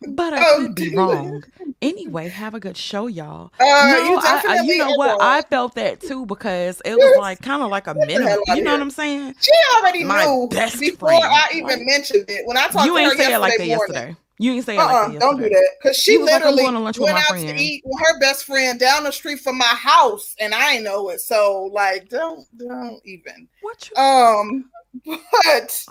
But 0.07 0.33
I 0.33 0.43
oh, 0.45 0.57
could 0.59 0.75
be 0.75 0.95
wrong. 0.95 1.43
Anyway, 1.83 2.29
have 2.29 2.55
a 2.55 2.61
good 2.61 2.77
show, 2.77 3.09
y'all. 3.09 3.53
Uh, 3.59 3.65
no, 3.65 3.99
you, 3.99 4.19
I, 4.21 4.61
you 4.65 4.79
know 4.79 4.93
what? 4.93 5.19
I 5.21 5.43
felt 5.43 5.75
that 5.75 6.01
too 6.01 6.25
because 6.27 6.81
it 6.85 6.97
was 6.97 7.17
like 7.17 7.41
kind 7.43 7.63
of 7.63 7.71
like 7.71 7.87
a 7.87 7.95
minimum. 7.95 8.39
You 8.47 8.63
know 8.63 8.73
what 8.73 8.81
I'm 8.81 8.91
saying? 8.91 9.35
She 9.41 9.51
already 9.77 10.05
My 10.05 10.25
knew 10.25 10.49
best 10.49 10.79
before 10.79 11.09
friend. 11.09 11.25
I 11.25 11.49
even 11.55 11.67
like, 11.67 11.81
mentioned 11.83 12.27
it. 12.29 12.47
When 12.47 12.57
I 12.57 12.69
talked 12.69 12.87
you 12.87 12.95
to 12.95 12.99
ain't 13.01 13.13
her 13.13 13.17
say 13.17 13.33
it 13.33 13.39
like 13.39 13.59
that 13.59 13.67
morning, 13.67 13.95
yesterday. 13.95 14.17
You 14.41 14.53
ain't 14.53 14.65
say 14.65 14.77
it 14.77 14.79
uh-uh, 14.79 14.87
like 14.87 15.13
that 15.13 15.21
Don't 15.21 15.37
do 15.39 15.49
that 15.49 15.69
because 15.83 15.97
she 15.97 16.17
literally 16.17 16.63
like, 16.63 16.97
went 16.99 17.17
out 17.17 17.25
friend. 17.25 17.49
to 17.49 17.65
eat 17.65 17.83
with 17.85 18.01
her 18.01 18.21
best 18.21 18.45
friend 18.45 18.79
down 18.79 19.03
the 19.03 19.11
street 19.11 19.41
from 19.41 19.59
my 19.59 19.65
house, 19.65 20.37
and 20.41 20.55
I 20.55 20.79
know 20.79 21.09
it. 21.09 21.21
So 21.21 21.71
like, 21.73 22.09
don't 22.09 22.47
don't 22.57 23.01
even. 23.05 23.49
What? 23.63 23.91
You- 23.91 24.03
um, 24.03 24.71
but 25.05 25.85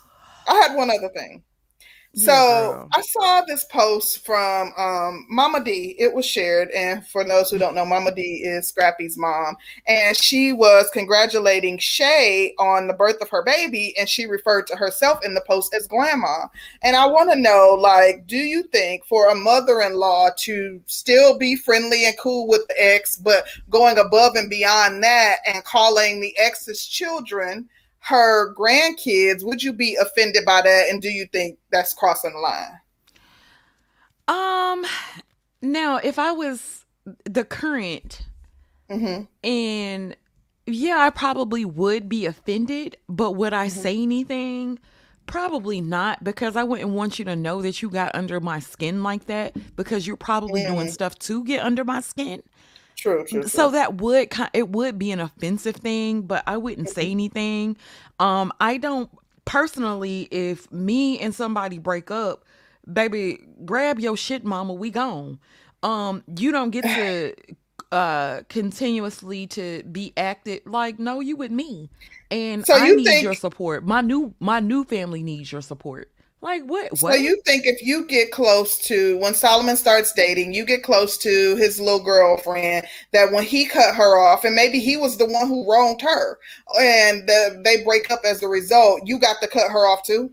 I 0.47 0.55
had 0.55 0.75
one 0.75 0.89
other 0.89 1.09
thing. 1.09 1.43
So 2.17 2.89
I 2.93 3.01
saw 3.01 3.41
this 3.41 3.65
post 3.65 4.25
from 4.25 4.73
um, 4.75 5.27
Mama 5.29 5.63
Dee. 5.63 5.95
It 5.99 6.13
was 6.13 6.25
shared, 6.25 6.71
and 6.71 7.05
for 7.05 7.23
those 7.23 7.51
who 7.51 7.59
don't 7.59 7.75
know, 7.75 7.85
Mama 7.85 8.11
Dee 8.11 8.41
is 8.43 8.67
Scrappy's 8.67 9.17
mom, 9.17 9.55
and 9.87 10.17
she 10.17 10.51
was 10.51 10.89
congratulating 10.91 11.77
Shay 11.77 12.55
on 12.57 12.87
the 12.87 12.93
birth 12.93 13.21
of 13.21 13.29
her 13.29 13.43
baby, 13.43 13.93
and 13.99 14.09
she 14.09 14.25
referred 14.25 14.65
to 14.67 14.75
herself 14.75 15.23
in 15.23 15.35
the 15.35 15.43
post 15.47 15.75
as 15.75 15.87
Grandma. 15.87 16.47
And 16.81 16.95
I 16.95 17.05
want 17.05 17.29
to 17.31 17.39
know, 17.39 17.77
like, 17.79 18.25
do 18.25 18.37
you 18.37 18.63
think 18.63 19.05
for 19.05 19.29
a 19.29 19.35
mother-in-law 19.35 20.29
to 20.37 20.81
still 20.87 21.37
be 21.37 21.55
friendly 21.55 22.05
and 22.05 22.17
cool 22.17 22.47
with 22.47 22.67
the 22.67 22.83
ex, 22.83 23.15
but 23.15 23.45
going 23.69 23.99
above 23.99 24.35
and 24.35 24.49
beyond 24.49 25.03
that 25.03 25.37
and 25.45 25.63
calling 25.63 26.19
the 26.19 26.35
ex's 26.39 26.85
children? 26.87 27.69
Her 28.07 28.53
grandkids, 28.55 29.43
would 29.43 29.61
you 29.61 29.73
be 29.73 29.95
offended 29.95 30.45
by 30.45 30.61
that? 30.61 30.87
And 30.89 31.01
do 31.01 31.09
you 31.09 31.25
think 31.31 31.57
that's 31.71 31.93
crossing 31.93 32.33
the 32.33 32.39
line? 32.39 32.79
Um, 34.29 34.85
now 35.61 35.97
if 35.97 36.17
I 36.17 36.31
was 36.31 36.85
the 37.25 37.43
current, 37.43 38.21
mm-hmm. 38.89 39.23
and 39.47 40.15
yeah, 40.65 40.97
I 40.99 41.09
probably 41.09 41.65
would 41.65 42.07
be 42.07 42.25
offended, 42.25 42.97
but 43.09 43.31
would 43.31 43.53
I 43.53 43.67
mm-hmm. 43.67 43.79
say 43.79 44.01
anything? 44.01 44.79
Probably 45.25 45.81
not, 45.81 46.23
because 46.23 46.55
I 46.55 46.63
wouldn't 46.63 46.91
want 46.91 47.19
you 47.19 47.25
to 47.25 47.35
know 47.35 47.61
that 47.61 47.81
you 47.81 47.89
got 47.89 48.15
under 48.15 48.39
my 48.39 48.59
skin 48.59 49.03
like 49.03 49.25
that, 49.25 49.53
because 49.75 50.07
you're 50.07 50.15
probably 50.15 50.61
mm-hmm. 50.61 50.75
doing 50.75 50.89
stuff 50.89 51.19
to 51.19 51.43
get 51.43 51.61
under 51.61 51.83
my 51.83 51.99
skin. 51.99 52.41
True, 52.97 53.23
true, 53.25 53.41
true. 53.41 53.49
So 53.49 53.69
that 53.71 53.95
would 53.95 54.33
it 54.53 54.69
would 54.69 54.97
be 54.97 55.11
an 55.11 55.19
offensive 55.19 55.75
thing, 55.75 56.23
but 56.23 56.43
I 56.47 56.57
wouldn't 56.57 56.89
say 56.89 57.03
mm-hmm. 57.03 57.11
anything. 57.11 57.77
Um, 58.19 58.51
I 58.59 58.77
don't 58.77 59.09
personally. 59.45 60.27
If 60.31 60.69
me 60.71 61.19
and 61.19 61.33
somebody 61.33 61.77
break 61.77 62.09
up, 62.09 62.43
baby, 62.91 63.39
grab 63.65 63.99
your 63.99 64.17
shit, 64.17 64.43
mama. 64.43 64.73
We 64.73 64.89
gone. 64.89 65.39
Um, 65.83 66.23
you 66.37 66.51
don't 66.51 66.71
get 66.71 66.83
to 66.83 67.35
uh 67.91 68.41
continuously 68.49 69.47
to 69.47 69.81
be 69.83 70.11
acted 70.17 70.65
like 70.65 70.97
no, 70.97 71.19
you 71.19 71.35
with 71.35 71.51
me, 71.51 71.91
and 72.31 72.65
so 72.65 72.73
I 72.73 72.89
need 72.89 73.05
think- 73.05 73.23
your 73.23 73.35
support. 73.35 73.85
My 73.85 74.01
new 74.01 74.33
my 74.39 74.59
new 74.59 74.83
family 74.83 75.21
needs 75.21 75.51
your 75.51 75.61
support. 75.61 76.09
Like 76.41 76.63
what? 76.63 76.95
So 76.97 77.13
you 77.13 77.41
think 77.45 77.65
if 77.65 77.81
you 77.81 78.05
get 78.05 78.31
close 78.31 78.77
to 78.87 79.17
when 79.17 79.33
Solomon 79.33 79.75
starts 79.75 80.13
dating, 80.13 80.53
you 80.53 80.65
get 80.65 80.83
close 80.83 81.17
to 81.19 81.55
his 81.55 81.79
little 81.79 82.03
girlfriend, 82.03 82.85
that 83.11 83.31
when 83.31 83.43
he 83.43 83.65
cut 83.65 83.95
her 83.95 84.19
off, 84.19 84.45
and 84.45 84.55
maybe 84.55 84.79
he 84.79 84.97
was 84.97 85.17
the 85.17 85.25
one 85.25 85.47
who 85.47 85.69
wronged 85.69 86.01
her, 86.01 86.37
and 86.79 87.27
the, 87.27 87.61
they 87.65 87.83
break 87.83 88.11
up 88.11 88.21
as 88.23 88.43
a 88.43 88.47
result, 88.47 89.01
you 89.05 89.17
got 89.17 89.41
to 89.41 89.47
cut 89.47 89.71
her 89.71 89.87
off 89.87 90.03
too? 90.03 90.31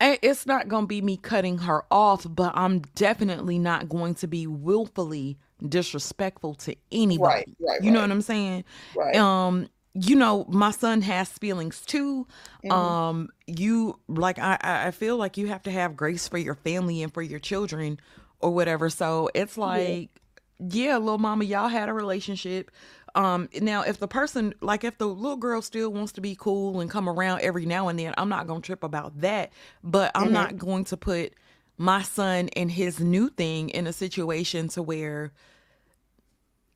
It's 0.00 0.46
not 0.46 0.66
going 0.66 0.84
to 0.84 0.88
be 0.88 1.02
me 1.02 1.16
cutting 1.18 1.58
her 1.58 1.84
off, 1.90 2.26
but 2.28 2.52
I'm 2.56 2.80
definitely 2.94 3.58
not 3.58 3.88
going 3.88 4.14
to 4.16 4.26
be 4.26 4.46
willfully 4.46 5.38
disrespectful 5.68 6.54
to 6.54 6.74
anybody. 6.90 7.54
Right, 7.60 7.68
right, 7.68 7.82
you 7.82 7.90
know 7.90 8.00
what 8.00 8.10
I'm 8.10 8.22
saying? 8.22 8.64
Right. 8.96 9.14
Um, 9.14 9.68
you 9.94 10.14
know, 10.14 10.44
my 10.48 10.70
son 10.70 11.02
has 11.02 11.28
feelings 11.30 11.80
too. 11.80 12.26
Mm-hmm. 12.64 12.72
Um, 12.72 13.28
you 13.46 13.98
like 14.08 14.38
I 14.38 14.58
I 14.60 14.90
feel 14.92 15.16
like 15.16 15.36
you 15.36 15.48
have 15.48 15.62
to 15.64 15.70
have 15.70 15.96
grace 15.96 16.28
for 16.28 16.38
your 16.38 16.54
family 16.54 17.02
and 17.02 17.12
for 17.12 17.22
your 17.22 17.40
children 17.40 17.98
or 18.38 18.50
whatever. 18.50 18.88
So 18.88 19.30
it's 19.34 19.58
like, 19.58 20.10
yeah, 20.58 20.92
yeah 20.92 20.96
little 20.98 21.18
mama, 21.18 21.44
y'all 21.44 21.68
had 21.68 21.88
a 21.88 21.92
relationship. 21.92 22.70
Um, 23.16 23.48
now 23.60 23.82
if 23.82 23.98
the 23.98 24.06
person 24.06 24.54
like 24.60 24.84
if 24.84 24.96
the 24.98 25.08
little 25.08 25.36
girl 25.36 25.60
still 25.60 25.92
wants 25.92 26.12
to 26.12 26.20
be 26.20 26.36
cool 26.38 26.80
and 26.80 26.88
come 26.88 27.08
around 27.08 27.40
every 27.40 27.66
now 27.66 27.88
and 27.88 27.98
then, 27.98 28.14
I'm 28.16 28.28
not 28.28 28.46
gonna 28.46 28.60
trip 28.60 28.84
about 28.84 29.20
that. 29.22 29.50
But 29.82 30.12
I'm 30.14 30.26
mm-hmm. 30.26 30.32
not 30.34 30.58
going 30.58 30.84
to 30.84 30.96
put 30.96 31.34
my 31.76 32.02
son 32.02 32.48
and 32.54 32.70
his 32.70 33.00
new 33.00 33.28
thing 33.28 33.70
in 33.70 33.88
a 33.88 33.92
situation 33.92 34.68
to 34.68 34.82
where 34.82 35.32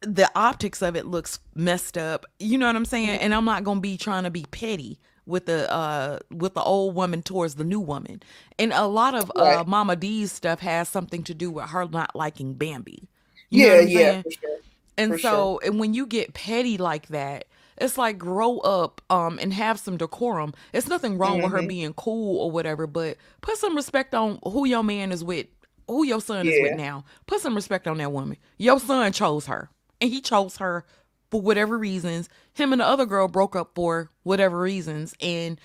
the 0.06 0.30
optics 0.34 0.82
of 0.82 0.96
it 0.96 1.06
looks 1.06 1.38
messed 1.54 1.98
up. 1.98 2.26
You 2.38 2.58
know 2.58 2.66
what 2.66 2.76
I'm 2.76 2.84
saying? 2.84 3.20
And 3.20 3.34
I'm 3.34 3.44
not 3.44 3.64
gonna 3.64 3.80
be 3.80 3.96
trying 3.96 4.24
to 4.24 4.30
be 4.30 4.44
petty 4.50 4.98
with 5.26 5.46
the 5.46 5.70
uh 5.72 6.18
with 6.30 6.54
the 6.54 6.62
old 6.62 6.94
woman 6.94 7.22
towards 7.22 7.54
the 7.54 7.64
new 7.64 7.80
woman. 7.80 8.22
And 8.58 8.72
a 8.72 8.86
lot 8.86 9.14
of 9.14 9.30
right. 9.36 9.58
uh 9.58 9.64
Mama 9.64 9.96
Dee's 9.96 10.32
stuff 10.32 10.60
has 10.60 10.88
something 10.88 11.22
to 11.24 11.34
do 11.34 11.50
with 11.50 11.66
her 11.70 11.86
not 11.88 12.14
liking 12.14 12.54
Bambi. 12.54 13.08
You 13.50 13.66
yeah, 13.66 13.80
yeah. 13.80 14.22
Sure. 14.22 14.58
And 14.96 15.12
for 15.12 15.18
so 15.18 15.30
sure. 15.62 15.70
and 15.70 15.80
when 15.80 15.94
you 15.94 16.06
get 16.06 16.34
petty 16.34 16.78
like 16.78 17.08
that, 17.08 17.46
it's 17.78 17.98
like 17.98 18.18
grow 18.18 18.58
up 18.58 19.00
um 19.10 19.38
and 19.40 19.52
have 19.52 19.78
some 19.78 19.96
decorum. 19.96 20.54
It's 20.72 20.88
nothing 20.88 21.18
wrong 21.18 21.34
mm-hmm. 21.34 21.44
with 21.44 21.52
her 21.52 21.58
mm-hmm. 21.58 21.68
being 21.68 21.94
cool 21.94 22.38
or 22.40 22.50
whatever, 22.50 22.86
but 22.86 23.16
put 23.40 23.56
some 23.56 23.74
respect 23.74 24.14
on 24.14 24.38
who 24.44 24.66
your 24.66 24.84
man 24.84 25.12
is 25.12 25.24
with, 25.24 25.46
who 25.88 26.04
your 26.04 26.20
son 26.20 26.46
yeah. 26.46 26.52
is 26.52 26.62
with 26.62 26.78
now. 26.78 27.04
Put 27.26 27.40
some 27.40 27.54
respect 27.54 27.88
on 27.88 27.98
that 27.98 28.12
woman. 28.12 28.36
Your 28.58 28.78
son 28.78 29.12
chose 29.12 29.46
her 29.46 29.70
and 30.00 30.10
he 30.10 30.20
chose 30.20 30.56
her 30.58 30.84
for 31.30 31.40
whatever 31.40 31.76
reasons. 31.78 32.28
Him 32.52 32.72
and 32.72 32.80
the 32.80 32.86
other 32.86 33.06
girl 33.06 33.28
broke 33.28 33.56
up 33.56 33.72
for 33.74 34.10
whatever 34.22 34.60
reasons. 34.60 35.14
And 35.20 35.60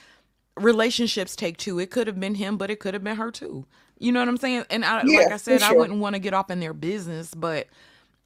relationships 0.55 1.35
take 1.35 1.57
two. 1.57 1.79
It 1.79 1.91
could 1.91 2.07
have 2.07 2.19
been 2.19 2.35
him, 2.35 2.57
but 2.57 2.69
it 2.69 2.79
could 2.79 2.93
have 2.93 3.03
been 3.03 3.17
her 3.17 3.31
too. 3.31 3.65
You 3.97 4.11
know 4.11 4.19
what 4.19 4.29
I'm 4.29 4.37
saying? 4.37 4.65
And 4.69 4.85
I, 4.85 5.03
yeah, 5.05 5.19
like 5.19 5.33
I 5.33 5.37
said, 5.37 5.61
sure. 5.61 5.69
I 5.69 5.77
wouldn't 5.77 5.99
want 5.99 6.15
to 6.15 6.19
get 6.19 6.33
off 6.33 6.49
in 6.49 6.59
their 6.59 6.73
business, 6.73 7.33
but 7.33 7.67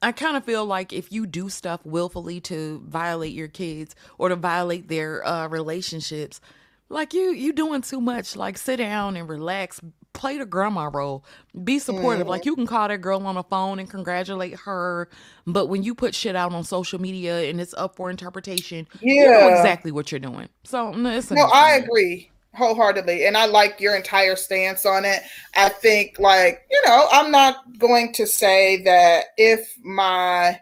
I 0.00 0.12
kind 0.12 0.36
of 0.36 0.44
feel 0.44 0.64
like 0.64 0.92
if 0.92 1.10
you 1.10 1.26
do 1.26 1.48
stuff 1.48 1.80
willfully 1.84 2.40
to 2.42 2.82
violate 2.86 3.32
your 3.32 3.48
kids 3.48 3.94
or 4.18 4.28
to 4.28 4.36
violate 4.36 4.88
their 4.88 5.26
uh, 5.26 5.48
relationships, 5.48 6.40
like 6.88 7.14
you 7.14 7.32
you 7.32 7.52
doing 7.52 7.82
too 7.82 8.00
much. 8.00 8.36
Like 8.36 8.58
sit 8.58 8.76
down 8.76 9.16
and 9.16 9.28
relax, 9.28 9.80
play 10.14 10.38
the 10.38 10.46
grandma 10.46 10.88
role. 10.90 11.24
Be 11.62 11.78
supportive. 11.78 12.26
Mm. 12.26 12.30
Like 12.30 12.46
you 12.46 12.56
can 12.56 12.66
call 12.66 12.88
that 12.88 13.02
girl 13.02 13.26
on 13.26 13.34
the 13.34 13.42
phone 13.42 13.78
and 13.78 13.90
congratulate 13.90 14.54
her, 14.60 15.10
but 15.46 15.66
when 15.66 15.82
you 15.82 15.94
put 15.94 16.14
shit 16.14 16.34
out 16.34 16.54
on 16.54 16.64
social 16.64 16.98
media 16.98 17.50
and 17.50 17.60
it's 17.60 17.74
up 17.74 17.96
for 17.96 18.08
interpretation, 18.08 18.88
yeah. 19.02 19.12
you 19.12 19.28
know 19.28 19.48
exactly 19.48 19.92
what 19.92 20.10
you're 20.10 20.18
doing. 20.18 20.48
So 20.62 20.92
no, 20.92 21.20
no 21.30 21.42
I 21.42 21.72
agree 21.72 22.30
wholeheartedly 22.54 23.26
and 23.26 23.36
i 23.36 23.46
like 23.46 23.80
your 23.80 23.96
entire 23.96 24.36
stance 24.36 24.86
on 24.86 25.04
it 25.04 25.22
i 25.56 25.68
think 25.68 26.18
like 26.20 26.64
you 26.70 26.80
know 26.86 27.08
i'm 27.10 27.30
not 27.30 27.56
going 27.78 28.12
to 28.12 28.26
say 28.26 28.80
that 28.82 29.24
if 29.36 29.74
my 29.82 30.58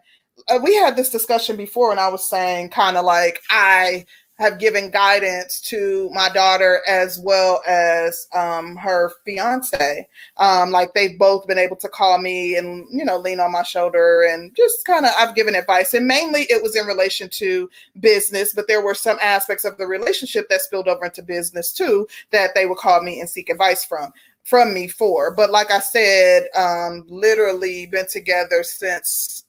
uh, 0.48 0.58
we 0.62 0.74
had 0.74 0.96
this 0.96 1.10
discussion 1.10 1.54
before 1.54 1.90
and 1.90 2.00
i 2.00 2.08
was 2.08 2.28
saying 2.28 2.70
kind 2.70 2.96
of 2.96 3.04
like 3.04 3.40
i 3.50 4.06
have 4.38 4.58
given 4.58 4.90
guidance 4.90 5.60
to 5.60 6.10
my 6.12 6.28
daughter 6.28 6.80
as 6.88 7.18
well 7.18 7.62
as 7.66 8.26
um, 8.34 8.76
her 8.76 9.12
fiance. 9.24 10.08
Um, 10.38 10.70
like 10.70 10.94
they've 10.94 11.18
both 11.18 11.46
been 11.46 11.58
able 11.58 11.76
to 11.76 11.88
call 11.88 12.18
me 12.18 12.56
and 12.56 12.86
you 12.90 13.04
know 13.04 13.18
lean 13.18 13.40
on 13.40 13.52
my 13.52 13.62
shoulder 13.62 14.22
and 14.22 14.54
just 14.56 14.84
kind 14.84 15.04
of 15.04 15.12
I've 15.18 15.34
given 15.34 15.54
advice. 15.54 15.94
And 15.94 16.06
mainly 16.06 16.42
it 16.50 16.62
was 16.62 16.76
in 16.76 16.86
relation 16.86 17.28
to 17.30 17.70
business, 18.00 18.52
but 18.52 18.68
there 18.68 18.82
were 18.82 18.94
some 18.94 19.18
aspects 19.20 19.64
of 19.64 19.76
the 19.76 19.86
relationship 19.86 20.48
that 20.48 20.62
spilled 20.62 20.88
over 20.88 21.04
into 21.04 21.22
business 21.22 21.72
too 21.72 22.06
that 22.30 22.54
they 22.54 22.66
would 22.66 22.78
call 22.78 23.02
me 23.02 23.20
and 23.20 23.28
seek 23.28 23.48
advice 23.48 23.84
from 23.84 24.12
from 24.44 24.74
me 24.74 24.88
for. 24.88 25.32
But 25.32 25.50
like 25.50 25.70
I 25.70 25.78
said, 25.78 26.48
um, 26.56 27.04
literally 27.06 27.86
been 27.86 28.08
together 28.08 28.62
since 28.62 29.44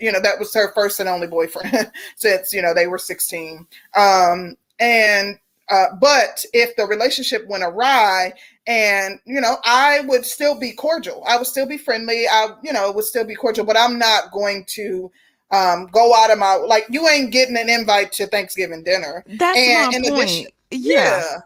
you 0.00 0.12
know 0.12 0.20
that 0.20 0.38
was 0.38 0.52
her 0.54 0.72
first 0.72 1.00
and 1.00 1.08
only 1.08 1.26
boyfriend 1.26 1.90
since 2.16 2.52
you 2.52 2.62
know 2.62 2.74
they 2.74 2.86
were 2.86 2.98
16 2.98 3.66
um 3.96 4.56
and 4.80 5.38
uh, 5.70 5.94
but 6.00 6.46
if 6.54 6.74
the 6.76 6.86
relationship 6.86 7.46
went 7.46 7.62
awry 7.62 8.32
and 8.66 9.18
you 9.24 9.40
know 9.40 9.56
i 9.64 10.00
would 10.00 10.24
still 10.24 10.58
be 10.58 10.72
cordial 10.72 11.22
i 11.26 11.36
would 11.36 11.46
still 11.46 11.66
be 11.66 11.78
friendly 11.78 12.26
i 12.28 12.48
you 12.62 12.72
know 12.72 12.90
would 12.92 13.04
still 13.04 13.24
be 13.24 13.34
cordial 13.34 13.66
but 13.66 13.76
i'm 13.76 13.98
not 13.98 14.30
going 14.32 14.64
to 14.66 15.10
um 15.50 15.86
go 15.92 16.14
out 16.14 16.30
of 16.30 16.38
my 16.38 16.54
like 16.54 16.86
you 16.90 17.06
ain't 17.08 17.32
getting 17.32 17.56
an 17.56 17.68
invite 17.68 18.12
to 18.12 18.26
thanksgiving 18.26 18.82
dinner 18.82 19.24
that's 19.26 19.58
and 19.58 19.92
my 19.92 19.96
in 19.96 20.02
point. 20.04 20.22
addition 20.22 20.46
yeah. 20.70 21.20
yeah. 21.20 21.38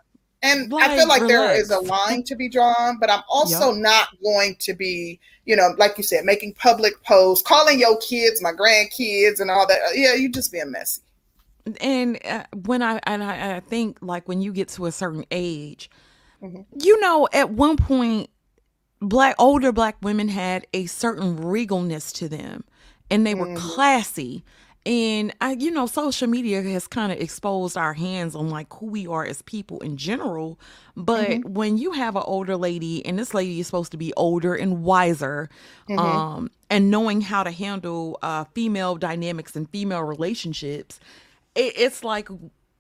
And 0.43 0.73
like, 0.73 0.91
I 0.91 0.97
feel 0.97 1.07
like 1.07 1.23
relax. 1.23 1.43
there 1.43 1.61
is 1.61 1.71
a 1.71 1.79
line 1.79 2.25
to 2.25 2.35
be 2.35 2.49
drawn, 2.49 2.99
but 2.99 3.11
I'm 3.11 3.23
also 3.29 3.73
yep. 3.73 3.81
not 3.83 4.09
going 4.23 4.57
to 4.61 4.75
be 4.75 5.21
you 5.45 5.57
know, 5.57 5.75
like 5.77 5.99
you 5.99 6.05
said, 6.05 6.25
making 6.25 6.55
public 6.55 7.03
posts, 7.05 7.47
calling 7.47 7.79
your 7.79 7.99
kids 7.99 8.41
my 8.41 8.53
grandkids 8.53 9.41
and 9.41 9.51
all 9.51 9.67
that. 9.67 9.79
Yeah, 9.95 10.15
you 10.15 10.31
just 10.31 10.53
being 10.53 10.71
messy. 10.71 11.03
And 11.81 12.19
uh, 12.25 12.45
when 12.65 12.83
I 12.83 13.01
and 13.05 13.23
I, 13.23 13.57
I, 13.57 13.61
think 13.61 13.99
like 14.01 14.27
when 14.27 14.41
you 14.41 14.53
get 14.53 14.69
to 14.71 14.87
a 14.87 14.93
certain 14.93 15.25
age, 15.31 15.91
mm-hmm. 16.43 16.63
you 16.81 17.01
know, 17.01 17.29
at 17.33 17.51
one 17.51 17.77
point, 17.77 18.31
black 19.01 19.37
older 19.39 19.73
black 19.73 19.97
women 20.03 20.29
had 20.29 20.67
a 20.73 20.87
certain 20.87 21.39
regalness 21.39 22.13
to 22.15 22.29
them, 22.29 22.65
and 23.11 23.25
they 23.27 23.35
were 23.35 23.47
mm-hmm. 23.47 23.57
classy 23.57 24.45
and 24.85 25.33
I, 25.41 25.53
you 25.53 25.71
know, 25.71 25.87
social 25.87 26.27
media 26.27 26.61
has 26.63 26.89
kind 26.89 27.13
of 27.13 27.21
exposed 27.21 27.77
our 27.77 27.95
hands 27.95 28.35
on 28.35 28.51
like 28.51 28.73
who 28.73 28.87
we 28.87 29.07
are 29.07 29.25
as 29.25 29.41
people 29.43 29.79
in 29.81 29.97
general. 29.97 30.59
But 30.97 31.29
mm-hmm. 31.29 31.55
when 31.55 31.79
you 31.79 31.93
have 31.93 32.17
an 32.17 32.25
older 32.27 32.57
lady, 32.57 33.05
and 33.07 33.19
this 33.19 33.33
lady 33.33 33.61
is 33.61 33.67
supposed 33.67 33.93
to 33.93 33.97
be 33.97 34.13
older 34.17 34.55
and 34.55 34.83
wiser, 34.83 35.49
mm-hmm. 35.89 35.99
um, 35.99 36.51
and 36.69 36.91
knowing 36.91 37.21
how 37.21 37.45
to 37.45 37.53
handle 37.53 38.19
uh, 38.23 38.45
female 38.55 38.97
dynamics 38.97 39.55
and 39.55 39.71
female 39.71 40.03
relationships, 40.03 40.99
it, 41.55 41.75
it's 41.77 42.03
like 42.03 42.29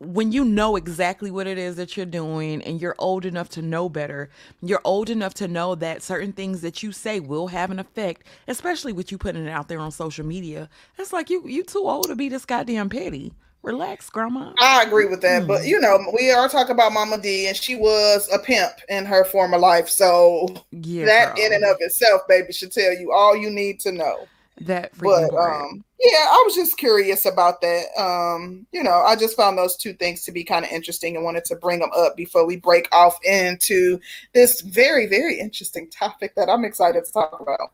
when 0.02 0.32
you 0.32 0.44
know 0.44 0.76
exactly 0.76 1.30
what 1.30 1.46
it 1.46 1.58
is 1.58 1.76
that 1.76 1.96
you're 1.96 2.06
doing 2.06 2.62
and 2.62 2.80
you're 2.80 2.96
old 2.98 3.24
enough 3.24 3.48
to 3.50 3.62
know 3.62 3.88
better, 3.88 4.30
you're 4.60 4.80
old 4.84 5.08
enough 5.08 5.34
to 5.34 5.48
know 5.48 5.74
that 5.76 6.02
certain 6.02 6.32
things 6.32 6.60
that 6.62 6.82
you 6.82 6.92
say 6.92 7.20
will 7.20 7.48
have 7.48 7.70
an 7.70 7.78
effect, 7.78 8.26
especially 8.48 8.92
with 8.92 9.12
you 9.12 9.18
putting 9.18 9.46
it 9.46 9.50
out 9.50 9.68
there 9.68 9.78
on 9.78 9.90
social 9.90 10.26
media. 10.26 10.68
It's 10.98 11.12
like 11.12 11.30
you 11.30 11.46
you 11.46 11.62
too 11.62 11.88
old 11.88 12.08
to 12.08 12.16
be 12.16 12.28
this 12.28 12.44
goddamn 12.44 12.88
petty. 12.88 13.32
Relax, 13.62 14.10
grandma. 14.10 14.52
I 14.58 14.82
agree 14.82 15.06
with 15.06 15.20
that, 15.20 15.44
mm. 15.44 15.46
but 15.46 15.64
you 15.64 15.78
know, 15.78 16.04
we 16.18 16.32
are 16.32 16.48
talking 16.48 16.74
about 16.74 16.92
Mama 16.92 17.16
Dee, 17.18 17.46
and 17.46 17.56
she 17.56 17.76
was 17.76 18.28
a 18.32 18.40
pimp 18.40 18.72
in 18.88 19.04
her 19.06 19.24
former 19.24 19.56
life. 19.56 19.88
So 19.88 20.48
yeah, 20.72 21.04
that 21.04 21.36
girl. 21.36 21.46
in 21.46 21.52
and 21.52 21.64
of 21.64 21.76
itself, 21.78 22.22
baby, 22.28 22.52
should 22.52 22.72
tell 22.72 22.92
you 22.92 23.12
all 23.12 23.36
you 23.36 23.50
need 23.50 23.78
to 23.80 23.92
know. 23.92 24.26
That 24.60 24.92
but 24.98 25.32
um 25.34 25.84
yeah, 26.02 26.26
I 26.30 26.42
was 26.44 26.54
just 26.54 26.76
curious 26.78 27.24
about 27.26 27.60
that. 27.60 27.86
Um, 27.96 28.66
you 28.72 28.82
know, 28.82 29.02
I 29.06 29.14
just 29.16 29.36
found 29.36 29.56
those 29.56 29.76
two 29.76 29.92
things 29.94 30.24
to 30.24 30.32
be 30.32 30.44
kind 30.44 30.64
of 30.64 30.70
interesting 30.70 31.14
and 31.16 31.24
wanted 31.24 31.44
to 31.46 31.56
bring 31.56 31.80
them 31.80 31.90
up 31.96 32.16
before 32.16 32.46
we 32.46 32.56
break 32.56 32.88
off 32.92 33.18
into 33.24 34.00
this 34.34 34.60
very, 34.62 35.06
very 35.06 35.38
interesting 35.38 35.88
topic 35.90 36.34
that 36.34 36.48
I'm 36.48 36.64
excited 36.64 37.04
to 37.04 37.12
talk 37.12 37.40
about. 37.40 37.72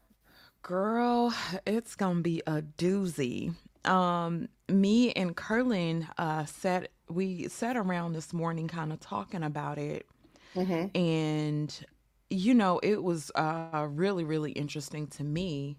Girl, 0.62 1.32
it's 1.66 1.94
gonna 1.94 2.20
be 2.20 2.42
a 2.46 2.62
doozy. 2.62 3.54
Um, 3.84 4.48
me 4.68 5.12
and 5.12 5.34
Curlin 5.34 6.06
uh 6.18 6.44
sat 6.44 6.90
we 7.08 7.48
sat 7.48 7.76
around 7.76 8.12
this 8.12 8.34
morning 8.34 8.68
kind 8.68 8.92
of 8.92 9.00
talking 9.00 9.42
about 9.42 9.78
it. 9.78 10.06
Mm-hmm. 10.54 10.98
And 10.98 11.86
you 12.28 12.52
know, 12.52 12.78
it 12.80 13.02
was 13.02 13.30
uh 13.34 13.86
really, 13.88 14.24
really 14.24 14.52
interesting 14.52 15.06
to 15.08 15.24
me 15.24 15.78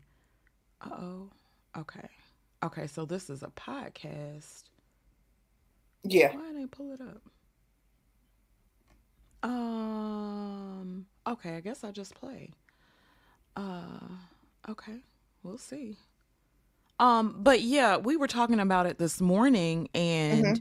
oh. 0.82 1.30
Okay. 1.78 2.10
Okay, 2.62 2.88
so 2.88 3.06
this 3.06 3.30
is 3.30 3.42
a 3.42 3.48
podcast. 3.48 4.64
Yeah. 6.04 6.36
Why 6.36 6.48
didn't 6.48 6.72
pull 6.72 6.92
it 6.92 7.02
up? 7.02 7.22
Um 9.50 11.06
okay, 11.26 11.56
I 11.56 11.62
guess 11.62 11.84
I'll 11.84 11.94
just 11.94 12.16
play. 12.16 12.52
Uh 13.56 14.00
okay. 14.68 15.00
We'll 15.44 15.58
see. 15.58 15.98
Um, 17.00 17.36
but 17.40 17.62
yeah, 17.62 17.96
we 17.96 18.18
were 18.18 18.28
talking 18.28 18.60
about 18.60 18.86
it 18.86 18.98
this 18.98 19.22
morning 19.22 19.88
and 19.96 20.46
mm-hmm. 20.46 20.60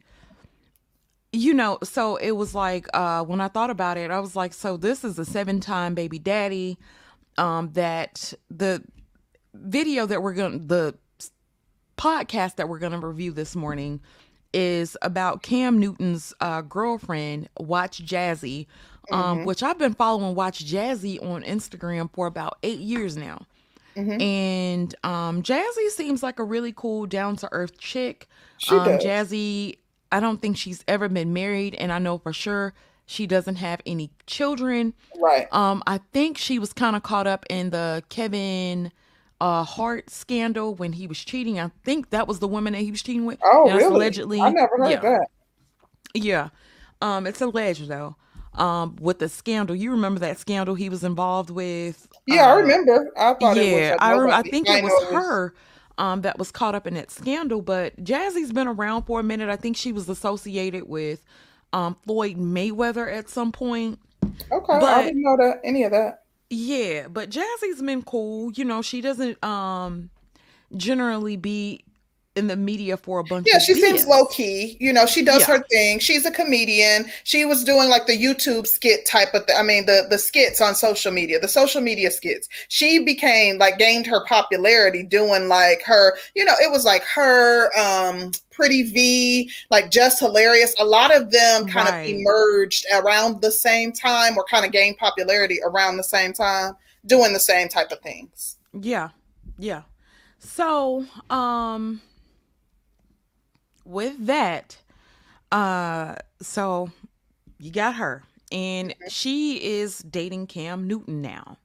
you 1.32 1.52
know, 1.52 1.78
so 1.82 2.14
it 2.16 2.32
was 2.32 2.54
like 2.54 2.86
uh 2.94 3.24
when 3.24 3.40
I 3.40 3.48
thought 3.48 3.70
about 3.70 3.98
it, 3.98 4.12
I 4.12 4.20
was 4.20 4.36
like, 4.36 4.52
so 4.52 4.76
this 4.76 5.02
is 5.02 5.18
a 5.18 5.24
seven 5.24 5.58
time 5.58 5.94
baby 5.94 6.20
daddy. 6.20 6.78
Um, 7.36 7.70
that 7.74 8.34
the 8.50 8.82
video 9.54 10.06
that 10.06 10.22
we're 10.22 10.34
gonna 10.34 10.58
the 10.58 10.98
podcast 11.98 12.56
that 12.56 12.68
we're 12.68 12.78
gonna 12.78 12.98
review 12.98 13.32
this 13.32 13.54
morning 13.54 14.00
is 14.54 14.96
about 15.02 15.42
Cam 15.42 15.78
Newton's 15.78 16.32
uh, 16.40 16.62
girlfriend, 16.62 17.50
Watch 17.60 18.02
Jazzy, 18.04 18.66
um, 19.10 19.44
which 19.44 19.62
I've 19.62 19.78
been 19.78 19.92
following 19.94 20.34
Watch 20.34 20.64
Jazzy 20.64 21.22
on 21.22 21.42
Instagram 21.42 22.08
for 22.14 22.26
about 22.26 22.56
eight 22.62 22.78
years 22.80 23.16
now. 23.16 23.44
And 24.20 24.94
um, 25.02 25.42
Jazzy 25.42 25.88
seems 25.90 26.22
like 26.22 26.38
a 26.38 26.44
really 26.44 26.72
cool, 26.72 27.04
down 27.06 27.34
to 27.36 27.48
earth 27.50 27.78
chick. 27.78 28.28
She 28.58 28.74
Um, 28.76 28.84
does. 28.84 29.04
Jazzy, 29.04 29.78
I 30.12 30.20
don't 30.20 30.40
think 30.40 30.56
she's 30.56 30.84
ever 30.86 31.08
been 31.08 31.32
married, 31.32 31.74
and 31.74 31.92
I 31.92 31.98
know 31.98 32.16
for 32.18 32.32
sure 32.32 32.74
she 33.06 33.26
doesn't 33.26 33.56
have 33.56 33.80
any 33.86 34.10
children. 34.26 34.94
Right. 35.20 35.52
Um, 35.52 35.82
I 35.86 35.98
think 36.12 36.38
she 36.38 36.60
was 36.60 36.72
kind 36.72 36.94
of 36.94 37.02
caught 37.02 37.26
up 37.26 37.44
in 37.50 37.70
the 37.70 38.04
Kevin 38.08 38.92
uh 39.40 39.64
Hart 39.64 40.10
scandal 40.10 40.74
when 40.74 40.92
he 40.94 41.06
was 41.06 41.18
cheating. 41.18 41.58
I 41.60 41.70
think 41.84 42.10
that 42.10 42.26
was 42.28 42.40
the 42.40 42.48
woman 42.48 42.72
that 42.72 42.80
he 42.80 42.90
was 42.90 43.02
cheating 43.02 43.26
with. 43.26 43.38
Oh, 43.42 43.70
really? 43.70 43.84
allegedly. 43.84 44.40
I 44.40 44.50
never 44.50 44.76
heard 44.78 44.90
yeah, 44.90 45.00
that. 45.00 45.28
yeah. 46.14 46.48
Um, 47.00 47.26
it's 47.26 47.40
alleged 47.40 47.88
though. 47.88 48.16
Um, 48.54 48.96
with 49.00 49.20
the 49.20 49.28
scandal, 49.28 49.76
you 49.76 49.90
remember 49.92 50.18
that 50.20 50.38
scandal 50.38 50.74
he 50.74 50.88
was 50.88 51.04
involved 51.04 51.50
with? 51.50 52.08
Yeah, 52.26 52.48
I 52.48 52.52
Uh, 52.52 52.56
remember. 52.56 53.12
I 53.16 53.34
thought 53.34 53.56
it 53.58 53.66
was. 53.70 53.82
yeah, 53.82 53.96
I 54.00 54.14
I 54.30 54.42
think 54.42 54.68
it 54.68 54.82
was 54.82 54.92
her 55.12 55.54
um 55.98 56.22
that 56.22 56.38
was 56.38 56.50
caught 56.50 56.74
up 56.74 56.86
in 56.86 56.94
that 56.94 57.10
scandal. 57.10 57.62
But 57.62 57.96
Jazzy's 58.02 58.52
been 58.52 58.68
around 58.68 59.04
for 59.04 59.20
a 59.20 59.22
minute. 59.22 59.48
I 59.48 59.56
think 59.56 59.76
she 59.76 59.92
was 59.92 60.08
associated 60.08 60.88
with 60.88 61.22
um 61.72 61.96
Floyd 62.06 62.36
Mayweather 62.36 63.12
at 63.12 63.28
some 63.28 63.52
point. 63.52 64.00
Okay, 64.50 64.72
I 64.72 65.02
didn't 65.02 65.22
know 65.22 65.36
that 65.38 65.60
any 65.64 65.84
of 65.84 65.92
that. 65.92 66.24
Yeah, 66.50 67.08
but 67.08 67.30
Jazzy's 67.30 67.82
been 67.82 68.02
cool. 68.02 68.52
You 68.52 68.64
know, 68.64 68.82
she 68.82 69.00
doesn't 69.00 69.42
um 69.44 70.10
generally 70.76 71.36
be 71.36 71.84
in 72.38 72.46
the 72.46 72.56
media 72.56 72.96
for 72.96 73.18
a 73.18 73.24
bunch 73.24 73.46
Yeah, 73.50 73.58
she 73.58 73.74
seems 73.74 74.06
low 74.06 74.24
key. 74.26 74.76
You 74.80 74.92
know, 74.92 75.04
she 75.04 75.22
does 75.22 75.40
Yeah. 75.40 75.58
her 75.58 75.64
thing. 75.70 75.98
She's 75.98 76.24
a 76.24 76.30
comedian. 76.30 77.10
She 77.24 77.44
was 77.44 77.64
doing 77.64 77.88
like 77.90 78.06
the 78.06 78.16
YouTube 78.16 78.66
skit 78.66 79.04
type 79.04 79.34
of. 79.34 79.46
Th- 79.46 79.58
I 79.58 79.62
mean, 79.62 79.84
the 79.86 80.06
the 80.08 80.18
skits 80.18 80.60
on 80.60 80.74
social 80.74 81.12
media, 81.12 81.38
the 81.40 81.48
social 81.48 81.80
media 81.82 82.10
skits. 82.10 82.48
She 82.68 83.00
became 83.04 83.58
like 83.58 83.76
gained 83.78 84.06
her 84.06 84.24
popularity 84.24 85.02
doing 85.02 85.48
like 85.48 85.82
her. 85.82 86.16
You 86.34 86.44
know, 86.44 86.54
it 86.62 86.70
was 86.70 86.84
like 86.84 87.02
her, 87.02 87.76
um, 87.78 88.30
Pretty 88.50 88.84
Vee, 88.84 89.50
like 89.70 89.90
just 89.90 90.18
hilarious. 90.18 90.74
A 90.80 90.84
lot 90.84 91.14
of 91.14 91.30
them 91.30 91.66
kind 91.68 91.88
of 91.88 91.94
emerged 92.08 92.86
around 92.92 93.40
the 93.40 93.52
same 93.52 93.92
time, 93.92 94.36
or 94.36 94.44
kind 94.44 94.64
of 94.64 94.72
gained 94.72 94.96
popularity 94.98 95.58
around 95.64 95.96
the 95.96 96.02
same 96.04 96.32
time, 96.32 96.74
doing 97.06 97.32
the 97.32 97.40
same 97.40 97.68
type 97.68 97.92
of 97.92 98.00
things. 98.00 98.56
Yeah. 98.72 99.10
Yeah. 99.58 99.82
So, 100.40 101.04
um 101.30 102.00
with 103.88 104.26
that, 104.26 104.76
uh 105.50 106.14
so 106.42 106.90
you 107.58 107.72
got 107.72 107.94
her 107.94 108.22
and 108.52 108.94
she 109.08 109.56
is 109.56 109.98
dating 109.98 110.46
Cam 110.46 110.86
Newton 110.86 111.22
now. 111.22 111.56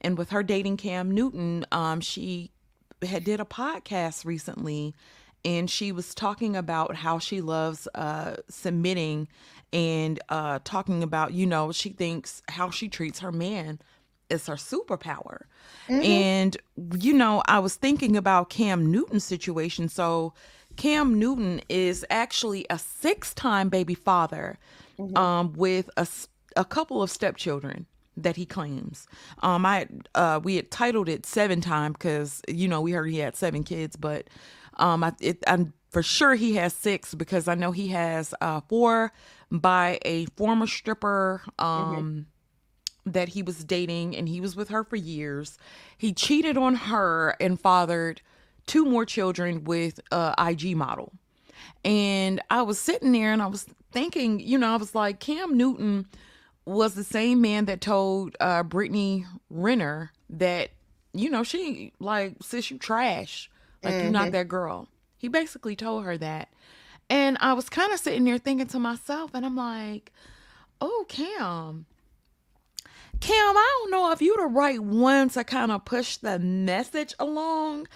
And 0.00 0.18
with 0.18 0.30
her 0.30 0.42
dating 0.42 0.76
Cam 0.78 1.10
Newton, 1.12 1.64
um 1.70 2.00
she 2.00 2.50
had 3.02 3.24
did 3.24 3.40
a 3.40 3.44
podcast 3.44 4.24
recently 4.24 4.94
and 5.44 5.70
she 5.70 5.92
was 5.92 6.14
talking 6.14 6.56
about 6.56 6.96
how 6.96 7.18
she 7.18 7.40
loves 7.40 7.86
uh 7.94 8.34
submitting 8.48 9.28
and 9.72 10.18
uh 10.28 10.58
talking 10.64 11.04
about, 11.04 11.32
you 11.32 11.46
know, 11.46 11.70
she 11.70 11.90
thinks 11.90 12.42
how 12.48 12.70
she 12.70 12.88
treats 12.88 13.20
her 13.20 13.32
man 13.32 13.78
is 14.28 14.46
her 14.46 14.54
superpower. 14.56 15.42
And 16.04 16.56
you 16.98 17.12
know, 17.12 17.42
I 17.46 17.60
was 17.60 17.76
thinking 17.76 18.16
about 18.16 18.50
Cam 18.50 18.90
Newton's 18.90 19.24
situation. 19.24 19.88
So 19.88 20.32
Cam 20.80 21.18
Newton 21.18 21.60
is 21.68 22.06
actually 22.08 22.64
a 22.70 22.78
six-time 22.78 23.68
baby 23.68 23.94
father 23.94 24.58
um, 25.14 25.52
with 25.52 25.90
a 26.56 26.64
couple 26.64 27.02
of 27.02 27.10
stepchildren 27.10 27.84
that 28.16 28.36
he 28.36 28.46
claims. 28.46 29.06
Um, 29.42 29.66
I 29.66 29.88
uh, 30.14 30.40
we 30.42 30.56
had 30.56 30.70
titled 30.70 31.10
it 31.10 31.26
seven 31.26 31.60
time 31.60 31.92
because 31.92 32.40
you 32.48 32.66
know 32.66 32.80
we 32.80 32.92
heard 32.92 33.08
he 33.08 33.18
had 33.18 33.36
seven 33.36 33.62
kids, 33.62 33.94
but 33.94 34.28
um, 34.78 35.04
I, 35.04 35.12
it, 35.20 35.44
I'm 35.46 35.74
for 35.90 36.02
sure 36.02 36.34
he 36.34 36.54
has 36.54 36.72
six 36.72 37.14
because 37.14 37.46
I 37.46 37.56
know 37.56 37.72
he 37.72 37.88
has 37.88 38.32
uh, 38.40 38.62
four 38.66 39.12
by 39.50 39.98
a 40.06 40.24
former 40.36 40.66
stripper. 40.66 41.42
Um, 41.58 42.26
that 43.06 43.30
he 43.30 43.42
was 43.42 43.64
dating 43.64 44.14
and 44.14 44.28
he 44.28 44.42
was 44.42 44.54
with 44.54 44.68
her 44.68 44.84
for 44.84 44.96
years. 44.96 45.58
He 45.96 46.12
cheated 46.12 46.58
on 46.58 46.74
her 46.74 47.34
and 47.40 47.58
fathered 47.58 48.20
two 48.70 48.84
more 48.84 49.04
children 49.04 49.64
with 49.64 49.98
a 50.12 50.32
IG 50.38 50.76
model. 50.76 51.12
And 51.84 52.40
I 52.50 52.62
was 52.62 52.78
sitting 52.78 53.10
there 53.10 53.32
and 53.32 53.42
I 53.42 53.48
was 53.48 53.66
thinking, 53.90 54.38
you 54.38 54.58
know, 54.58 54.72
I 54.72 54.76
was 54.76 54.94
like, 54.94 55.18
Cam 55.18 55.56
Newton 55.56 56.06
was 56.66 56.94
the 56.94 57.02
same 57.02 57.40
man 57.40 57.64
that 57.64 57.80
told 57.80 58.36
uh, 58.38 58.62
Brittany 58.62 59.26
Renner 59.50 60.12
that, 60.30 60.70
you 61.12 61.30
know, 61.30 61.42
she 61.42 61.92
like, 61.98 62.34
sis, 62.42 62.70
you 62.70 62.78
trash. 62.78 63.50
Like, 63.82 63.94
you're 63.94 64.12
not 64.12 64.30
that 64.30 64.46
girl. 64.46 64.86
He 65.18 65.26
basically 65.26 65.74
told 65.74 66.04
her 66.04 66.16
that. 66.18 66.48
And 67.08 67.38
I 67.40 67.54
was 67.54 67.68
kind 67.68 67.92
of 67.92 67.98
sitting 67.98 68.22
there 68.22 68.38
thinking 68.38 68.68
to 68.68 68.78
myself, 68.78 69.32
and 69.34 69.44
I'm 69.44 69.56
like, 69.56 70.12
oh, 70.80 71.06
Cam, 71.08 71.86
Cam, 73.20 73.34
I 73.56 73.78
don't 73.80 73.90
know 73.90 74.12
if 74.12 74.22
you're 74.22 74.38
the 74.38 74.46
right 74.46 74.80
one 74.80 75.28
to 75.30 75.44
kind 75.44 75.70
of 75.70 75.84
push 75.84 76.16
the 76.16 76.38
message 76.38 77.14
along. 77.18 77.86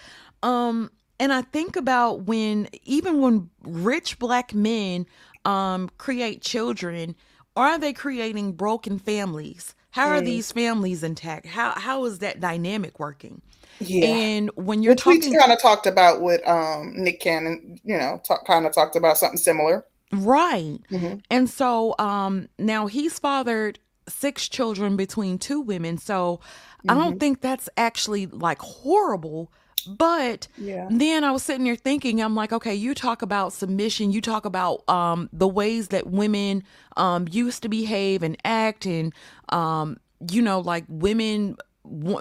Um, 0.45 0.91
and 1.19 1.33
I 1.33 1.41
think 1.41 1.75
about 1.75 2.23
when 2.23 2.69
even 2.83 3.21
when 3.21 3.49
rich 3.63 4.19
black 4.19 4.53
men 4.53 5.05
um 5.43 5.89
create 5.97 6.41
children, 6.41 7.15
are 7.55 7.77
they 7.77 7.93
creating 7.93 8.53
broken 8.53 8.99
families? 8.99 9.75
How 9.91 10.09
are 10.09 10.21
these 10.21 10.51
families 10.51 11.03
intact? 11.03 11.45
How 11.45 11.71
how 11.71 12.05
is 12.05 12.19
that 12.19 12.39
dynamic 12.41 12.99
working? 12.99 13.41
Yeah. 13.79 14.05
And 14.05 14.51
when 14.55 14.83
you're 14.83 14.93
tweets 14.93 15.21
talking 15.23 15.39
kind 15.39 15.51
of 15.51 15.61
talked 15.61 15.87
about 15.87 16.21
what 16.21 16.45
um, 16.47 16.93
Nick 16.95 17.21
Cannon, 17.21 17.79
you 17.83 17.97
know, 17.97 18.21
talk, 18.25 18.45
kind 18.45 18.65
of 18.65 18.73
talked 18.73 18.95
about 18.95 19.17
something 19.17 19.37
similar. 19.37 19.85
Right. 20.11 20.79
Mhm. 20.91 21.23
And 21.29 21.49
so 21.49 21.95
um 21.97 22.49
now 22.59 22.87
he's 22.87 23.19
fathered 23.19 23.79
six 24.07 24.47
children 24.47 24.97
between 24.97 25.37
two 25.37 25.61
women. 25.61 25.97
So 25.97 26.39
I 26.87 26.93
don't 26.93 27.19
think 27.19 27.41
that's 27.41 27.69
actually 27.77 28.27
like 28.27 28.59
horrible, 28.59 29.51
but 29.85 30.47
Yeah. 30.57 30.87
then 30.89 31.23
I 31.23 31.31
was 31.31 31.43
sitting 31.43 31.63
there 31.65 31.75
thinking, 31.75 32.21
I'm 32.21 32.35
like, 32.35 32.51
okay, 32.53 32.73
you 32.75 32.93
talk 32.93 33.21
about 33.21 33.53
submission, 33.53 34.11
you 34.11 34.21
talk 34.21 34.45
about 34.45 34.87
um 34.89 35.29
the 35.31 35.47
ways 35.47 35.89
that 35.89 36.07
women 36.07 36.63
um 36.97 37.27
used 37.29 37.61
to 37.63 37.69
behave 37.69 38.23
and 38.23 38.37
act 38.43 38.85
and 38.85 39.13
um 39.49 39.97
you 40.31 40.41
know 40.41 40.59
like 40.59 40.85
women 40.87 41.57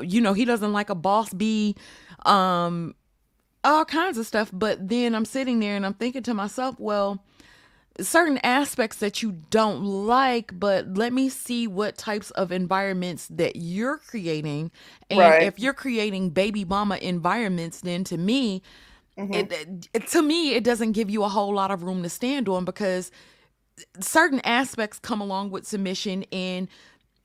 you 0.03 0.21
know 0.21 0.33
he 0.33 0.45
doesn't 0.45 0.73
like 0.73 0.91
a 0.91 0.95
boss 0.95 1.33
bee 1.33 1.75
um 2.27 2.95
all 3.63 3.85
kinds 3.85 4.19
of 4.19 4.27
stuff 4.27 4.51
but 4.53 4.89
then 4.89 5.15
I'm 5.15 5.25
sitting 5.25 5.59
there 5.61 5.75
and 5.77 5.87
I'm 5.87 5.95
thinking 5.95 6.23
to 6.25 6.35
myself, 6.35 6.79
well, 6.79 7.25
certain 8.01 8.39
aspects 8.43 8.97
that 8.99 9.23
you 9.23 9.33
don't 9.51 9.85
like, 9.85 10.59
but 10.59 10.97
let 10.97 11.13
me 11.13 11.29
see 11.29 11.67
what 11.67 11.97
types 11.97 12.31
of 12.33 12.53
environments 12.53 13.29
that 13.29 13.57
you're 13.57 13.99
creating. 13.99 14.71
And 15.11 15.21
Right. 15.21 15.41
if 15.41 15.59
you're 15.59 15.75
creating 15.75 16.31
baby 16.31 16.65
mama 16.65 16.97
environments, 16.97 17.81
then 17.81 18.05
to 18.05 18.19
me, 18.19 18.63
Mm-hmm. 19.19 19.33
it, 19.33 19.89
it- 19.95 20.07
to 20.09 20.23
me, 20.23 20.55
it 20.55 20.65
doesn't 20.65 20.93
give 20.93 21.11
you 21.11 21.25
a 21.25 21.29
whole 21.29 21.55
lot 21.55 21.71
of 21.71 21.83
room 21.85 22.03
to 22.03 22.09
stand 22.09 22.49
on 22.49 22.65
because 22.65 23.11
certain 24.01 24.41
aspects 24.45 24.99
come 24.99 25.21
along 25.21 25.51
with 25.51 25.67
submission 25.67 26.25
and 26.33 26.69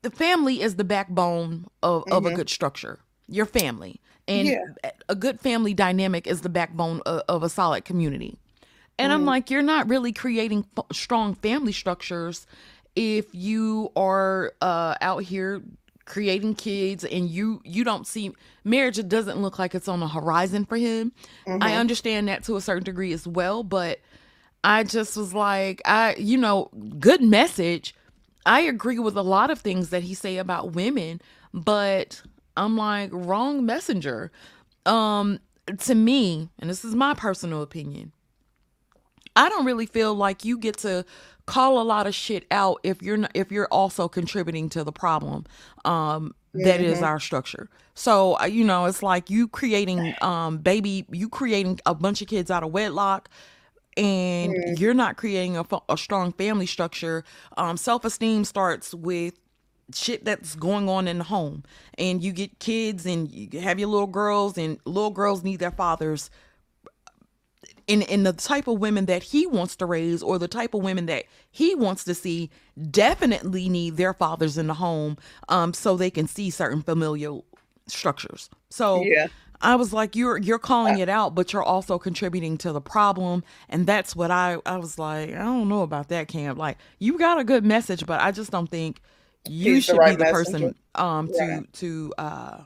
the 0.01 0.11
family 0.11 0.61
is 0.61 0.75
the 0.75 0.83
backbone 0.83 1.67
of, 1.83 2.05
of 2.11 2.25
a 2.25 2.31
good 2.31 2.49
structure 2.49 2.99
your 3.27 3.45
family 3.45 4.01
and 4.27 4.47
Yeah. 4.47 4.91
a 5.09 5.15
good 5.15 5.39
family 5.39 5.73
dynamic 5.73 6.27
is 6.27 6.41
the 6.41 6.49
backbone 6.49 7.01
of, 7.05 7.21
of 7.29 7.43
a 7.43 7.49
solid 7.49 7.85
community 7.85 8.39
and 8.99 9.11
i'm 9.11 9.25
like 9.25 9.49
you're 9.49 9.61
not 9.61 9.89
really 9.89 10.11
creating 10.13 10.65
f- 10.77 10.85
strong 10.91 11.33
family 11.33 11.71
structures 11.71 12.45
if 12.95 13.25
you 13.33 13.91
are 13.95 14.53
uh, 14.61 14.95
out 15.01 15.23
here 15.23 15.61
creating 16.05 16.53
kids 16.55 17.03
and 17.05 17.29
you 17.29 17.61
you 17.63 17.83
don't 17.83 18.05
see 18.07 18.31
marriage 18.63 18.97
it 18.99 19.07
doesn't 19.07 19.41
look 19.41 19.57
like 19.59 19.73
it's 19.75 19.87
on 19.87 19.99
the 19.99 20.07
horizon 20.07 20.65
for 20.65 20.75
him 20.77 21.11
i 21.61 21.75
understand 21.75 22.27
that 22.27 22.43
to 22.43 22.55
a 22.55 22.61
certain 22.61 22.83
degree 22.83 23.13
as 23.13 23.27
well 23.27 23.63
but 23.63 23.99
I 24.61 24.83
just 24.83 25.15
was 25.15 25.33
like, 25.33 25.81
I, 25.85 26.15
you 26.17 26.37
know, 26.37 26.69
good 26.99 27.21
message. 27.21 27.95
I 28.45 28.59
agree 28.59 28.99
with 28.99 29.15
a 29.15 29.21
lot 29.21 29.49
of 29.51 29.61
things 29.61 29.89
that 29.91 30.03
he 30.03 30.13
say 30.13 30.37
about 30.37 30.73
women, 30.73 31.21
but 31.53 32.21
I'm 32.57 32.75
like 32.75 33.09
wrong 33.13 33.65
messenger. 33.65 34.31
Um, 34.85 35.39
to 35.77 35.95
me, 35.95 36.49
and 36.59 36.69
this 36.69 36.83
is 36.83 36.93
my 36.93 37.13
personal 37.13 37.61
opinion, 37.61 38.11
I 39.35 39.49
don't 39.49 39.65
really 39.65 39.85
feel 39.85 40.13
like 40.15 40.43
you 40.45 40.57
get 40.57 40.77
to 40.79 41.05
call 41.45 41.81
a 41.81 41.83
lot 41.83 42.07
of 42.07 42.13
shit 42.15 42.45
out 42.51 42.79
if 42.83 43.01
you're 43.01 43.17
not, 43.17 43.31
if 43.33 43.51
you're 43.51 43.67
also 43.71 44.07
contributing 44.07 44.69
to 44.69 44.83
the 44.83 44.91
problem 44.91 45.45
um 45.85 46.33
that 46.53 46.81
is 46.81 47.01
Mm-hmm. 47.01 47.03
our 47.03 47.19
structure. 47.19 47.69
So 47.93 48.37
uh, 48.39 48.45
you 48.45 48.63
know, 48.63 48.85
it's 48.85 49.03
like 49.03 49.29
you 49.29 49.47
creating 49.47 50.15
um 50.21 50.57
baby 50.57 51.05
you 51.11 51.29
creating 51.29 51.79
a 51.85 51.93
bunch 51.95 52.21
of 52.21 52.27
kids 52.27 52.51
out 52.51 52.63
of 52.63 52.71
wedlock 52.71 53.29
and 53.97 54.57
Mm. 54.57 54.75
you're 54.79 54.93
not 54.93 55.17
creating 55.17 55.57
a, 55.57 55.65
a 55.89 55.97
strong 55.97 56.31
family 56.33 56.65
structure. 56.65 57.23
Um 57.57 57.77
self-esteem 57.77 58.45
starts 58.45 58.93
with 58.93 59.33
shit 59.93 60.23
that's 60.23 60.55
going 60.55 60.87
on 60.87 61.07
in 61.07 61.17
the 61.19 61.23
home 61.23 61.63
and 61.97 62.23
you 62.23 62.31
get 62.31 62.59
kids 62.59 63.05
and 63.05 63.31
you 63.31 63.59
have 63.59 63.79
your 63.79 63.89
little 63.89 64.07
girls 64.07 64.57
and 64.57 64.79
little 64.85 65.09
girls 65.09 65.43
need 65.43 65.59
their 65.59 65.71
fathers 65.71 66.29
in 67.89 68.01
in 68.03 68.23
the 68.23 68.33
type 68.33 68.67
of 68.67 68.79
women 68.79 69.05
that 69.07 69.23
he 69.23 69.45
wants 69.47 69.75
to 69.75 69.85
raise 69.85 70.21
or 70.23 70.37
the 70.37 70.47
type 70.47 70.73
of 70.73 70.83
women 70.83 71.05
that 71.07 71.25
he 71.51 71.75
wants 71.75 72.03
to 72.05 72.13
see 72.13 72.49
definitely 72.91 73.67
need 73.69 73.97
their 73.97 74.13
fathers 74.13 74.57
in 74.57 74.67
the 74.67 74.75
home 74.75 75.17
um 75.49 75.73
so 75.73 75.97
they 75.97 76.11
can 76.11 76.27
see 76.27 76.49
certain 76.49 76.81
familial 76.83 77.43
structures 77.87 78.49
so 78.69 79.01
Yeah. 79.03 79.27
i 79.61 79.75
was 79.75 79.91
like 79.91 80.15
you're 80.15 80.37
you're 80.37 80.59
calling 80.59 80.99
it 80.99 81.09
out 81.09 81.33
but 81.35 81.51
you're 81.51 81.63
also 81.63 81.97
contributing 81.97 82.57
to 82.59 82.71
the 82.71 82.81
problem 82.81 83.43
and 83.69 83.87
that's 83.87 84.15
what 84.15 84.29
i 84.31 84.57
i 84.65 84.77
was 84.77 84.99
like 84.99 85.29
i 85.31 85.39
don't 85.39 85.67
know 85.67 85.81
about 85.81 86.09
that 86.09 86.27
camp 86.27 86.57
like 86.59 86.77
you 86.99 87.17
got 87.17 87.39
a 87.39 87.43
good 87.43 87.65
message 87.65 88.05
but 88.05 88.21
i 88.21 88.31
just 88.31 88.51
don't 88.51 88.69
think 88.69 89.01
you 89.47 89.75
He's 89.75 89.87
the 89.87 89.93
should 89.93 90.05
be 90.05 90.11
the 90.11 90.17
messenger. 90.19 90.33
person 90.33 90.75
um 90.95 91.27
to 91.29 91.65
to 91.73 92.13
uh 92.17 92.57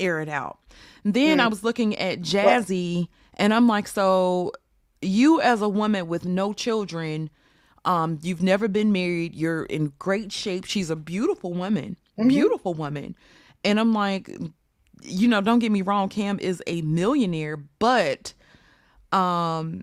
air 0.00 0.20
it 0.20 0.28
out. 0.28 0.58
Then 1.04 1.38
Mm. 1.38 1.42
I 1.42 1.46
was 1.46 1.62
looking 1.62 1.96
at 1.96 2.20
Jazzy 2.20 3.08
and 3.36 3.52
I'm 3.54 3.66
like, 3.66 3.88
so 3.88 4.52
you 5.02 5.40
as 5.40 5.60
a 5.62 5.68
woman 5.68 6.08
with 6.08 6.24
no 6.24 6.52
children, 6.52 7.30
um, 7.84 8.18
you've 8.22 8.42
never 8.42 8.68
been 8.68 8.92
married, 8.92 9.34
you're 9.34 9.64
in 9.64 9.92
great 9.98 10.32
shape. 10.32 10.64
She's 10.64 10.90
a 10.90 10.96
beautiful 10.96 11.52
woman, 11.52 11.96
Mm-hmm. 12.18 12.28
beautiful 12.28 12.74
woman. 12.74 13.16
And 13.64 13.80
I'm 13.80 13.92
like, 13.92 14.30
you 15.02 15.26
know, 15.28 15.40
don't 15.40 15.58
get 15.58 15.72
me 15.72 15.82
wrong, 15.82 16.08
Cam 16.08 16.38
is 16.38 16.62
a 16.66 16.80
millionaire, 16.82 17.56
but 17.78 18.32
um 19.12 19.82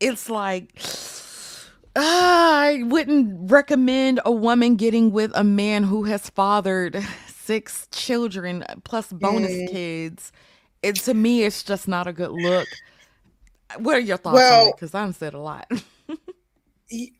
it's 0.00 0.28
like 0.30 0.78
I 1.96 2.82
wouldn't 2.84 3.50
recommend 3.50 4.20
a 4.24 4.30
woman 4.30 4.76
getting 4.76 5.12
with 5.12 5.32
a 5.34 5.44
man 5.44 5.84
who 5.84 6.04
has 6.04 6.28
fathered 6.28 7.02
six 7.26 7.88
children 7.90 8.64
plus 8.84 9.12
bonus 9.12 9.52
Mm. 9.52 9.70
kids. 9.70 10.32
It 10.86 10.96
to 10.96 11.14
me, 11.14 11.42
it's 11.42 11.62
just 11.62 11.88
not 11.88 12.06
a 12.06 12.12
good 12.12 12.30
look. 12.30 12.68
What 13.78 13.96
are 13.96 14.00
your 14.00 14.16
thoughts 14.16 14.36
on 14.38 14.42
Well- 14.42 14.68
it? 14.68 14.76
Because 14.76 14.94
I've 14.94 15.16
said 15.16 15.34
a 15.34 15.40
lot. 15.40 15.70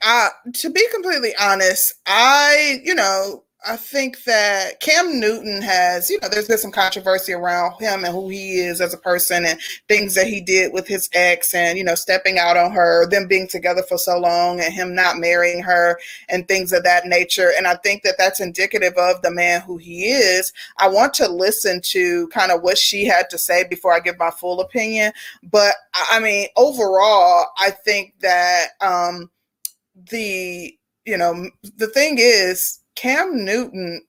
uh, 0.02 0.28
to 0.54 0.70
be 0.70 0.86
completely 0.92 1.32
honest, 1.40 1.94
I, 2.06 2.80
you 2.84 2.94
know, 2.94 3.42
I 3.68 3.76
think 3.76 4.22
that 4.24 4.80
Cam 4.80 5.18
Newton 5.18 5.60
has, 5.62 6.08
you 6.08 6.18
know, 6.20 6.28
there's 6.28 6.46
been 6.46 6.58
some 6.58 6.70
controversy 6.70 7.32
around 7.32 7.72
him 7.80 8.04
and 8.04 8.14
who 8.14 8.28
he 8.28 8.58
is 8.58 8.80
as 8.80 8.94
a 8.94 8.98
person 8.98 9.44
and 9.44 9.60
things 9.88 10.14
that 10.14 10.28
he 10.28 10.40
did 10.40 10.72
with 10.72 10.86
his 10.86 11.10
ex 11.12 11.52
and, 11.52 11.76
you 11.76 11.82
know, 11.82 11.96
stepping 11.96 12.38
out 12.38 12.56
on 12.56 12.70
her, 12.70 13.08
them 13.08 13.26
being 13.26 13.48
together 13.48 13.82
for 13.82 13.98
so 13.98 14.18
long 14.18 14.60
and 14.60 14.72
him 14.72 14.94
not 14.94 15.18
marrying 15.18 15.62
her 15.62 15.98
and 16.28 16.46
things 16.46 16.72
of 16.72 16.84
that 16.84 17.06
nature. 17.06 17.52
And 17.56 17.66
I 17.66 17.74
think 17.76 18.02
that 18.04 18.14
that's 18.18 18.40
indicative 18.40 18.94
of 18.96 19.22
the 19.22 19.32
man 19.32 19.60
who 19.62 19.78
he 19.78 20.04
is. 20.04 20.52
I 20.78 20.88
want 20.88 21.12
to 21.14 21.28
listen 21.28 21.80
to 21.86 22.28
kind 22.28 22.52
of 22.52 22.62
what 22.62 22.78
she 22.78 23.04
had 23.04 23.28
to 23.30 23.38
say 23.38 23.64
before 23.64 23.92
I 23.92 24.00
give 24.00 24.18
my 24.18 24.30
full 24.30 24.60
opinion. 24.60 25.12
But 25.42 25.74
I 25.92 26.20
mean, 26.20 26.48
overall, 26.56 27.46
I 27.58 27.70
think 27.70 28.14
that, 28.20 28.68
um, 28.80 29.30
the 30.10 30.76
you 31.06 31.16
know 31.16 31.48
the 31.78 31.86
thing 31.86 32.16
is 32.18 32.80
cam 32.96 33.44
newton 33.44 34.02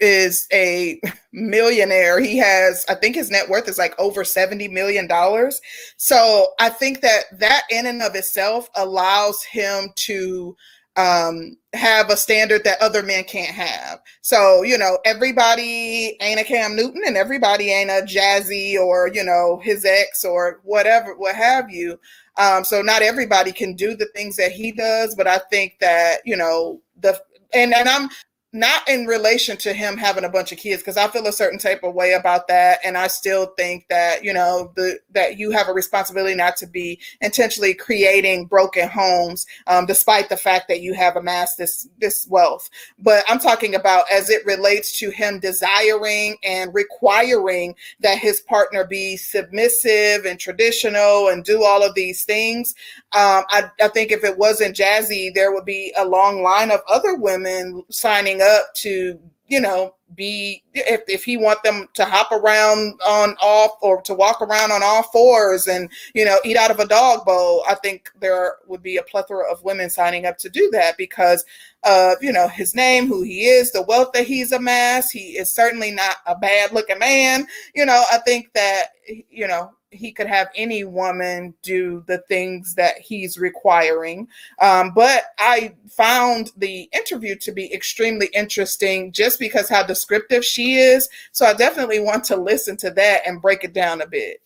is 0.00 0.46
a 0.52 1.00
millionaire. 1.32 2.20
He 2.20 2.36
has 2.38 2.84
i 2.88 2.94
think 2.94 3.14
his 3.14 3.30
net 3.30 3.48
worth 3.48 3.68
is 3.68 3.78
like 3.78 3.98
over 3.98 4.24
70 4.24 4.68
million 4.68 5.06
dollars. 5.06 5.60
So 5.96 6.48
i 6.60 6.68
think 6.68 7.00
that 7.00 7.38
that 7.38 7.62
in 7.70 7.86
and 7.86 8.02
of 8.02 8.14
itself 8.14 8.68
allows 8.76 9.42
him 9.42 9.88
to 9.96 10.56
um 10.96 11.56
have 11.72 12.08
a 12.10 12.16
standard 12.16 12.62
that 12.64 12.80
other 12.80 13.02
men 13.02 13.24
can't 13.24 13.54
have. 13.54 14.00
So 14.20 14.62
you 14.62 14.78
know 14.78 14.98
everybody 15.04 16.16
ain't 16.20 16.40
a 16.40 16.44
cam 16.44 16.76
newton 16.76 17.02
and 17.06 17.16
everybody 17.16 17.70
ain't 17.70 17.90
a 17.90 18.04
jazzy 18.06 18.76
or 18.78 19.08
you 19.12 19.24
know 19.24 19.60
his 19.62 19.84
ex 19.84 20.24
or 20.24 20.60
whatever 20.64 21.14
what 21.16 21.34
have 21.34 21.70
you. 21.70 21.98
Um, 22.36 22.64
so 22.64 22.82
not 22.82 23.02
everybody 23.02 23.52
can 23.52 23.74
do 23.74 23.96
the 23.96 24.06
things 24.06 24.36
that 24.36 24.50
he 24.50 24.72
does, 24.72 25.14
but 25.14 25.26
I 25.26 25.38
think 25.50 25.78
that 25.80 26.18
you 26.24 26.36
know 26.36 26.80
the 27.00 27.20
and 27.52 27.72
and 27.72 27.88
I'm 27.88 28.08
not 28.54 28.88
in 28.88 29.04
relation 29.04 29.56
to 29.56 29.72
him 29.72 29.96
having 29.96 30.22
a 30.22 30.28
bunch 30.28 30.52
of 30.52 30.58
kids 30.58 30.80
because 30.80 30.96
I 30.96 31.08
feel 31.08 31.26
a 31.26 31.32
certain 31.32 31.58
type 31.58 31.82
of 31.82 31.92
way 31.92 32.12
about 32.12 32.46
that, 32.46 32.78
and 32.84 32.96
I 32.96 33.08
still 33.08 33.46
think 33.58 33.86
that 33.90 34.22
you 34.22 34.32
know 34.32 34.72
the 34.76 35.00
that 35.10 35.38
you 35.38 35.50
have 35.50 35.68
a 35.68 35.72
responsibility 35.72 36.36
not 36.36 36.56
to 36.58 36.68
be 36.68 37.00
intentionally 37.20 37.74
creating 37.74 38.46
broken 38.46 38.88
homes, 38.88 39.44
um, 39.66 39.86
despite 39.86 40.28
the 40.28 40.36
fact 40.36 40.68
that 40.68 40.80
you 40.80 40.94
have 40.94 41.16
amassed 41.16 41.58
this 41.58 41.88
this 41.98 42.28
wealth. 42.30 42.70
But 42.96 43.24
I'm 43.28 43.40
talking 43.40 43.74
about 43.74 44.04
as 44.10 44.30
it 44.30 44.46
relates 44.46 44.96
to 45.00 45.10
him 45.10 45.40
desiring 45.40 46.36
and 46.44 46.72
requiring 46.72 47.74
that 48.00 48.18
his 48.18 48.40
partner 48.40 48.84
be 48.84 49.16
submissive 49.16 50.26
and 50.26 50.38
traditional 50.38 51.28
and 51.28 51.42
do 51.44 51.64
all 51.64 51.82
of 51.82 51.96
these 51.96 52.22
things. 52.22 52.76
Um, 53.12 53.44
I, 53.48 53.64
I 53.82 53.88
think 53.88 54.12
if 54.12 54.22
it 54.22 54.38
wasn't 54.38 54.76
Jazzy, 54.76 55.34
there 55.34 55.52
would 55.52 55.64
be 55.64 55.92
a 55.96 56.06
long 56.06 56.42
line 56.42 56.70
of 56.70 56.80
other 56.88 57.16
women 57.16 57.82
signing 57.90 58.40
up 58.40 58.43
to, 58.76 59.18
you 59.48 59.60
know, 59.60 59.94
be 60.14 60.62
if, 60.74 61.02
if 61.08 61.24
he 61.24 61.36
want 61.36 61.62
them 61.62 61.88
to 61.94 62.04
hop 62.04 62.30
around 62.32 63.00
on 63.06 63.36
off 63.40 63.72
or 63.82 64.00
to 64.02 64.14
walk 64.14 64.40
around 64.40 64.70
on 64.70 64.82
all 64.82 65.02
fours 65.04 65.66
and 65.66 65.90
you 66.14 66.24
know 66.24 66.38
eat 66.44 66.56
out 66.56 66.70
of 66.70 66.78
a 66.78 66.86
dog 66.86 67.24
bowl 67.24 67.64
i 67.68 67.74
think 67.74 68.10
there 68.20 68.56
would 68.66 68.82
be 68.82 68.96
a 68.96 69.02
plethora 69.02 69.50
of 69.50 69.62
women 69.64 69.90
signing 69.90 70.26
up 70.26 70.38
to 70.38 70.48
do 70.48 70.68
that 70.72 70.96
because 70.96 71.44
of 71.84 72.16
you 72.22 72.32
know 72.32 72.48
his 72.48 72.74
name 72.74 73.06
who 73.06 73.22
he 73.22 73.46
is 73.46 73.72
the 73.72 73.82
wealth 73.82 74.12
that 74.12 74.26
he's 74.26 74.52
amassed. 74.52 75.12
He 75.12 75.36
is 75.36 75.52
certainly 75.52 75.90
not 75.90 76.16
a 76.26 76.36
bad 76.36 76.72
looking 76.72 76.98
man. 76.98 77.46
You 77.74 77.86
know 77.86 78.04
i 78.10 78.18
think 78.18 78.52
that 78.54 78.88
you 79.30 79.46
know 79.46 79.72
he 79.94 80.12
could 80.12 80.26
have 80.26 80.48
any 80.54 80.84
woman 80.84 81.54
do 81.62 82.04
the 82.06 82.18
things 82.28 82.74
that 82.74 82.98
he's 82.98 83.38
requiring. 83.38 84.28
Um, 84.60 84.92
but 84.94 85.24
i 85.38 85.74
found 85.90 86.52
the 86.56 86.88
interview 86.92 87.36
to 87.36 87.52
be 87.52 87.72
extremely 87.72 88.28
interesting 88.34 89.12
just 89.12 89.38
because 89.38 89.68
how 89.68 89.82
descriptive 89.82 90.44
she 90.44 90.76
is. 90.76 91.08
So 91.32 91.46
i 91.46 91.54
definitely 91.54 92.00
want 92.00 92.24
to 92.24 92.36
listen 92.36 92.76
to 92.78 92.90
that 92.92 93.22
and 93.26 93.42
break 93.42 93.64
it 93.64 93.72
down 93.72 94.00
a 94.00 94.06
bit. 94.06 94.40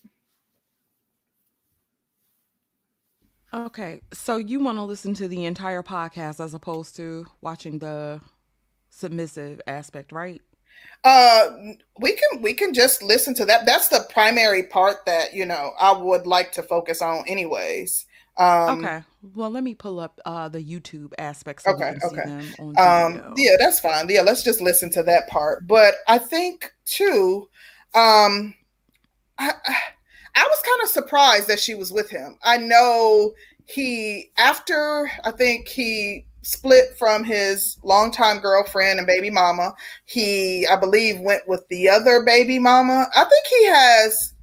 Okay, 3.53 4.03
so 4.13 4.37
you 4.37 4.61
want 4.61 4.77
to 4.77 4.83
listen 4.83 5.15
to 5.15 5.27
the 5.27 5.47
entire 5.47 5.83
podcast 5.83 6.39
as 6.39 6.53
opposed 6.53 6.97
to 6.97 7.27
watching 7.41 7.79
the 7.79 8.21
submissive 8.91 9.61
aspect, 9.67 10.13
right? 10.13 10.43
Uh, 11.05 11.49
we 12.01 12.13
can 12.13 12.43
we 12.43 12.53
can 12.53 12.75
just 12.75 13.03
listen 13.03 13.35
to 13.35 13.45
that. 13.45 13.67
That's 13.67 13.89
the 13.89 14.07
primary 14.11 14.65
part 14.65 15.07
that 15.07 15.33
you 15.35 15.47
know 15.47 15.73
I 15.79 15.93
would 15.93 16.27
like 16.27 16.53
to 16.53 16.63
focus 16.63 17.01
on, 17.01 17.25
anyways. 17.27 18.07
Um, 18.37 18.85
Okay. 18.85 19.03
Well, 19.35 19.51
let 19.51 19.65
me 19.65 19.75
pull 19.75 19.99
up 19.99 20.21
uh 20.25 20.49
the 20.49 20.63
YouTube 20.63 21.13
aspects. 21.19 21.65
so 21.65 21.73
Okay, 21.73 21.95
we 21.95 22.01
can 22.01 22.41
see 22.43 22.55
okay. 22.61 22.81
Um, 22.81 23.35
yeah, 23.37 23.57
that's 23.59 23.81
fine. 23.81 24.07
Yeah, 24.09 24.23
let's 24.23 24.43
just 24.43 24.61
listen 24.61 24.91
to 24.91 25.03
that 25.05 25.29
part. 25.29 25.67
But 25.67 25.95
I 26.07 26.19
think 26.19 26.73
too, 26.85 27.49
um, 27.95 28.55
I 29.39 29.53
I 30.35 30.47
was 30.49 30.63
kind 30.65 30.83
of 30.83 30.89
surprised 30.89 31.49
that 31.49 31.61
she 31.61 31.75
was 31.75 31.93
with 31.93 32.11
him. 32.11 32.39
I 32.45 32.59
know 32.59 33.35
he 33.67 34.31
after 34.39 35.11
I 35.25 35.31
think 35.31 35.69
he 35.69 36.27
split 36.43 36.97
from 36.99 37.25
his 37.25 37.79
longtime 37.83 38.39
girlfriend 38.39 38.99
and 38.99 39.07
baby 39.07 39.31
mama. 39.31 39.75
He, 40.05 40.67
I 40.67 40.77
believe, 40.77 41.21
went 41.21 41.47
with 41.49 41.67
the 41.69 41.89
other 41.89 42.23
baby 42.23 42.59
mama. 42.59 43.09
I 43.15 43.25
think 43.25 43.47
he 43.47 43.67
has 43.67 44.35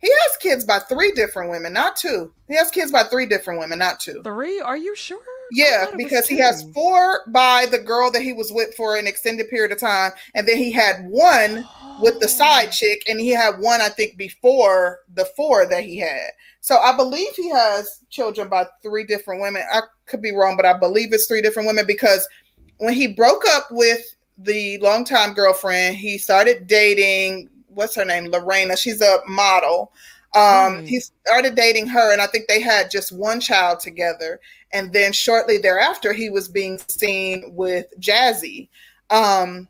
he 0.00 0.10
has 0.10 0.36
kids 0.38 0.64
by 0.64 0.78
three 0.80 1.12
different 1.12 1.50
women, 1.50 1.72
not 1.72 1.96
two. 1.96 2.32
He 2.48 2.56
has 2.56 2.70
kids 2.70 2.92
by 2.92 3.04
three 3.04 3.26
different 3.26 3.58
women, 3.58 3.78
not 3.78 3.98
two. 3.98 4.20
Three? 4.22 4.60
Are 4.60 4.76
you 4.76 4.94
sure? 4.94 5.18
Yeah, 5.52 5.84
thought 5.84 5.94
it 5.94 5.96
was 5.96 6.04
because 6.04 6.28
he 6.28 6.38
has 6.38 6.68
four 6.74 7.22
by 7.28 7.66
the 7.70 7.78
girl 7.78 8.10
that 8.10 8.22
he 8.22 8.32
was 8.32 8.52
with 8.52 8.74
for 8.74 8.96
an 8.96 9.06
extended 9.06 9.48
period 9.48 9.72
of 9.72 9.78
time, 9.78 10.12
and 10.34 10.46
then 10.46 10.58
he 10.58 10.72
had 10.72 11.06
one 11.08 11.66
with 12.00 12.20
the 12.20 12.28
side 12.28 12.72
chick, 12.72 13.02
and 13.08 13.20
he 13.20 13.30
had 13.30 13.58
one, 13.58 13.80
I 13.80 13.88
think, 13.88 14.16
before 14.16 15.00
the 15.14 15.24
four 15.36 15.66
that 15.66 15.84
he 15.84 15.98
had. 15.98 16.30
So 16.60 16.78
I 16.78 16.96
believe 16.96 17.32
he 17.34 17.48
has 17.50 18.00
children 18.10 18.48
by 18.48 18.66
three 18.82 19.04
different 19.04 19.40
women. 19.40 19.62
I 19.72 19.82
could 20.06 20.20
be 20.20 20.34
wrong, 20.34 20.56
but 20.56 20.66
I 20.66 20.76
believe 20.76 21.12
it's 21.12 21.26
three 21.26 21.42
different 21.42 21.66
women 21.66 21.86
because 21.86 22.28
when 22.78 22.94
he 22.94 23.06
broke 23.06 23.44
up 23.48 23.68
with 23.70 24.00
the 24.38 24.78
longtime 24.78 25.32
girlfriend, 25.32 25.96
he 25.96 26.18
started 26.18 26.66
dating 26.66 27.48
what's 27.68 27.94
her 27.94 28.04
name, 28.04 28.26
La 28.30 28.38
Reina. 28.38 28.76
She's 28.76 29.00
a 29.00 29.18
model. 29.28 29.92
Um, 30.34 30.84
he 30.84 31.00
started 31.00 31.54
dating 31.54 31.86
her, 31.86 32.12
and 32.12 32.20
I 32.20 32.26
think 32.26 32.46
they 32.46 32.60
had 32.60 32.90
just 32.90 33.12
one 33.12 33.40
child 33.40 33.80
together. 33.80 34.40
And 34.72 34.92
then 34.92 35.12
shortly 35.12 35.58
thereafter, 35.58 36.12
he 36.12 36.28
was 36.30 36.48
being 36.48 36.78
seen 36.88 37.54
with 37.54 37.86
Jazzy. 38.00 38.68
Um, 39.10 39.68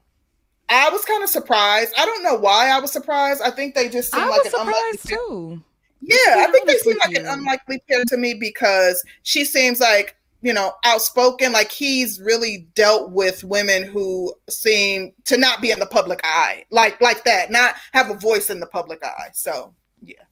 I 0.68 0.90
was 0.90 1.04
kind 1.04 1.22
of 1.22 1.28
surprised. 1.28 1.92
I 1.96 2.04
don't 2.04 2.22
know 2.22 2.34
why 2.34 2.70
I 2.70 2.80
was 2.80 2.92
surprised. 2.92 3.40
I 3.42 3.50
think 3.50 3.74
they 3.74 3.88
just 3.88 4.12
seemed 4.12 4.28
like 4.28 4.46
an 4.46 4.52
unlikely 4.58 4.98
surprised 4.98 5.08
too. 5.08 5.62
Yeah, 6.00 6.16
I 6.38 6.50
think 6.52 6.66
they 6.66 6.76
seem 6.78 6.98
like 6.98 7.16
an 7.16 7.26
unlikely 7.26 7.82
pair 7.88 8.04
to 8.04 8.16
me 8.16 8.34
because 8.34 9.02
she 9.22 9.44
seems 9.44 9.80
like 9.80 10.16
you 10.42 10.52
know 10.52 10.72
outspoken. 10.84 11.52
Like 11.52 11.70
he's 11.70 12.20
really 12.20 12.68
dealt 12.74 13.12
with 13.12 13.44
women 13.44 13.84
who 13.84 14.34
seem 14.48 15.12
to 15.24 15.36
not 15.36 15.60
be 15.60 15.70
in 15.70 15.78
the 15.78 15.86
public 15.86 16.20
eye, 16.24 16.64
like 16.70 17.00
like 17.00 17.24
that, 17.24 17.50
not 17.50 17.76
have 17.92 18.10
a 18.10 18.14
voice 18.14 18.50
in 18.50 18.60
the 18.60 18.66
public 18.66 19.04
eye. 19.04 19.30
So 19.32 19.74
yeah, 20.02 20.24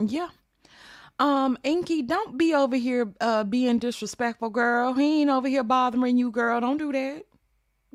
Yeah. 0.00 0.28
Um, 1.20 1.58
Inky, 1.64 2.02
don't 2.02 2.38
be 2.38 2.54
over 2.54 2.76
here 2.76 3.12
uh 3.20 3.44
being 3.44 3.78
disrespectful, 3.78 4.50
girl. 4.50 4.94
He 4.94 5.22
ain't 5.22 5.30
over 5.30 5.48
here 5.48 5.64
bothering 5.64 6.16
you, 6.16 6.30
girl. 6.30 6.60
Don't 6.60 6.78
do 6.78 6.92
that. 6.92 7.24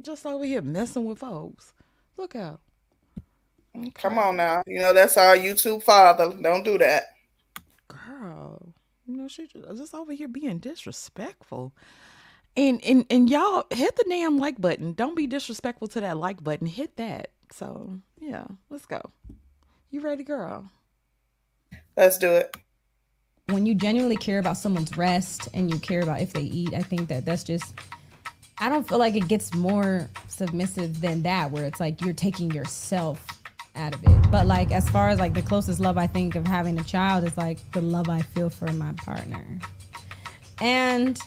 Just 0.01 0.25
over 0.25 0.43
here 0.43 0.61
messing 0.61 1.05
with 1.05 1.19
folks. 1.19 1.72
Look 2.17 2.35
out. 2.35 2.59
come 3.95 4.17
on 4.19 4.37
now, 4.37 4.63
you 4.67 4.79
know 4.79 4.93
that's 4.93 5.17
our 5.17 5.35
YouTube 5.35 5.83
father. 5.83 6.31
Don't 6.41 6.63
do 6.63 6.77
that. 6.77 7.03
Girl. 7.87 8.73
You 9.05 9.17
know, 9.17 9.27
she 9.27 9.47
just, 9.47 9.67
just 9.77 9.93
over 9.95 10.13
here 10.13 10.27
being 10.27 10.59
disrespectful. 10.59 11.73
And 12.55 12.83
and 12.85 13.05
and 13.09 13.29
y'all 13.29 13.65
hit 13.71 13.95
the 13.95 14.05
damn 14.07 14.37
like 14.37 14.61
button. 14.61 14.93
Don't 14.93 15.15
be 15.15 15.27
disrespectful 15.27 15.87
to 15.89 16.01
that 16.01 16.17
like 16.17 16.43
button. 16.43 16.67
Hit 16.67 16.95
that. 16.97 17.31
So 17.51 17.99
yeah, 18.19 18.45
let's 18.69 18.85
go. 18.85 19.01
You 19.89 20.01
ready, 20.01 20.23
girl? 20.23 20.69
Let's 21.97 22.17
do 22.17 22.31
it. 22.31 22.55
when 23.47 23.65
you 23.65 23.75
genuinely 23.75 24.17
care 24.17 24.39
about 24.39 24.57
someone's 24.57 24.95
rest 24.97 25.49
and 25.53 25.71
you 25.71 25.79
care 25.79 26.01
about 26.01 26.21
if 26.21 26.33
they 26.33 26.43
eat, 26.43 26.73
I 26.73 26.81
think 26.83 27.09
that 27.09 27.25
that's 27.25 27.43
just. 27.43 27.73
I 28.57 28.69
don't 28.69 28.87
feel 28.87 28.99
like 28.99 29.15
it 29.15 29.27
gets 29.27 29.53
more 29.53 30.09
submissive 30.27 31.01
than 31.01 31.23
that, 31.23 31.51
where 31.51 31.65
it's 31.65 31.79
like 31.79 32.01
you're 32.01 32.13
taking 32.13 32.51
yourself 32.51 33.25
out 33.75 33.95
of 33.95 34.03
it. 34.03 34.31
But 34.31 34.45
like 34.47 34.71
as 34.71 34.87
far 34.89 35.09
as 35.09 35.19
like 35.19 35.33
the 35.33 35.41
closest 35.41 35.79
love 35.79 35.97
I 35.97 36.07
think 36.07 36.35
of 36.35 36.45
having 36.45 36.79
a 36.79 36.83
child 36.83 37.23
is 37.23 37.35
like 37.37 37.59
the 37.71 37.81
love 37.81 38.09
I 38.09 38.21
feel 38.21 38.49
for 38.49 38.71
my 38.73 38.93
partner, 38.93 39.45
and 40.61 41.19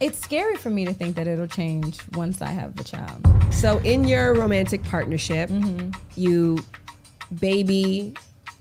it's 0.00 0.18
scary 0.18 0.56
for 0.56 0.70
me 0.70 0.84
to 0.86 0.94
think 0.94 1.16
that 1.16 1.26
it'll 1.26 1.46
change 1.46 2.00
once 2.12 2.40
I 2.40 2.48
have 2.48 2.76
the 2.76 2.84
child. 2.84 3.26
So 3.52 3.78
in 3.78 4.04
your 4.04 4.34
romantic 4.34 4.82
partnership, 4.84 5.50
mm-hmm. 5.50 5.90
you 6.16 6.64
baby, 7.38 8.14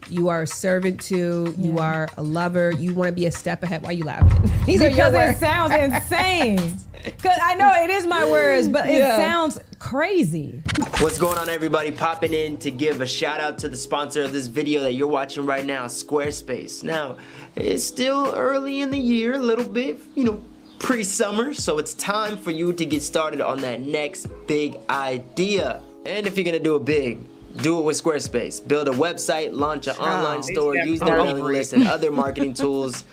you 0.09 0.29
are 0.29 0.43
a 0.43 0.47
servant 0.47 0.99
to, 1.01 1.53
you 1.57 1.79
are 1.79 2.09
a 2.17 2.23
lover, 2.23 2.71
you 2.71 2.93
want 2.93 3.07
to 3.07 3.13
be 3.13 3.25
a 3.25 3.31
step 3.31 3.63
ahead. 3.63 3.83
Why 3.83 3.89
are 3.89 3.93
you 3.93 4.03
laughing? 4.03 4.51
These 4.65 4.81
are 4.81 4.89
your 4.89 5.11
because 5.11 5.35
it 5.35 5.39
sounds 5.39 5.73
insane. 6.11 6.77
Because 7.03 7.37
I 7.41 7.55
know 7.55 7.71
it 7.83 7.89
is 7.89 8.05
my 8.05 8.25
words, 8.29 8.67
but 8.67 8.87
it 8.87 8.97
Yeah. 8.97 9.17
sounds 9.17 9.59
crazy. 9.79 10.61
What's 10.99 11.17
going 11.17 11.37
on, 11.37 11.49
everybody? 11.49 11.91
Popping 11.91 12.33
in 12.33 12.57
to 12.57 12.71
give 12.71 13.01
a 13.01 13.07
shout 13.07 13.39
out 13.39 13.57
to 13.59 13.69
the 13.69 13.77
sponsor 13.77 14.23
of 14.23 14.33
this 14.33 14.47
video 14.47 14.81
that 14.81 14.93
you're 14.93 15.07
watching 15.07 15.45
right 15.45 15.65
now, 15.65 15.85
Squarespace. 15.85 16.83
Now, 16.83 17.15
it's 17.55 17.83
still 17.83 18.33
early 18.35 18.81
in 18.81 18.91
the 18.91 18.99
year, 18.99 19.35
a 19.35 19.39
little 19.39 19.67
bit, 19.67 19.99
you 20.15 20.23
know, 20.25 20.41
pre 20.79 21.03
summer, 21.03 21.53
so 21.53 21.77
it's 21.77 21.93
time 21.93 22.37
for 22.37 22.51
you 22.51 22.73
to 22.73 22.85
get 22.85 23.01
started 23.01 23.41
on 23.41 23.61
that 23.61 23.81
next 23.81 24.27
big 24.47 24.77
idea. 24.89 25.81
And 26.05 26.27
if 26.27 26.37
you're 26.37 26.45
gonna 26.45 26.59
do 26.59 26.75
it 26.75 26.85
big, 26.85 27.19
do 27.61 27.79
it 27.79 27.83
with 27.83 28.01
Squarespace. 28.01 28.65
Build 28.65 28.87
a 28.87 28.91
website, 28.91 29.49
launch 29.53 29.87
an 29.87 29.95
online 29.97 30.43
store, 30.43 30.75
use 30.75 30.99
their 30.99 31.19
over 31.19 31.33
mailing 31.35 31.43
list 31.43 31.73
and 31.73 31.87
other 31.87 32.11
marketing 32.11 32.53
tools 32.53 33.03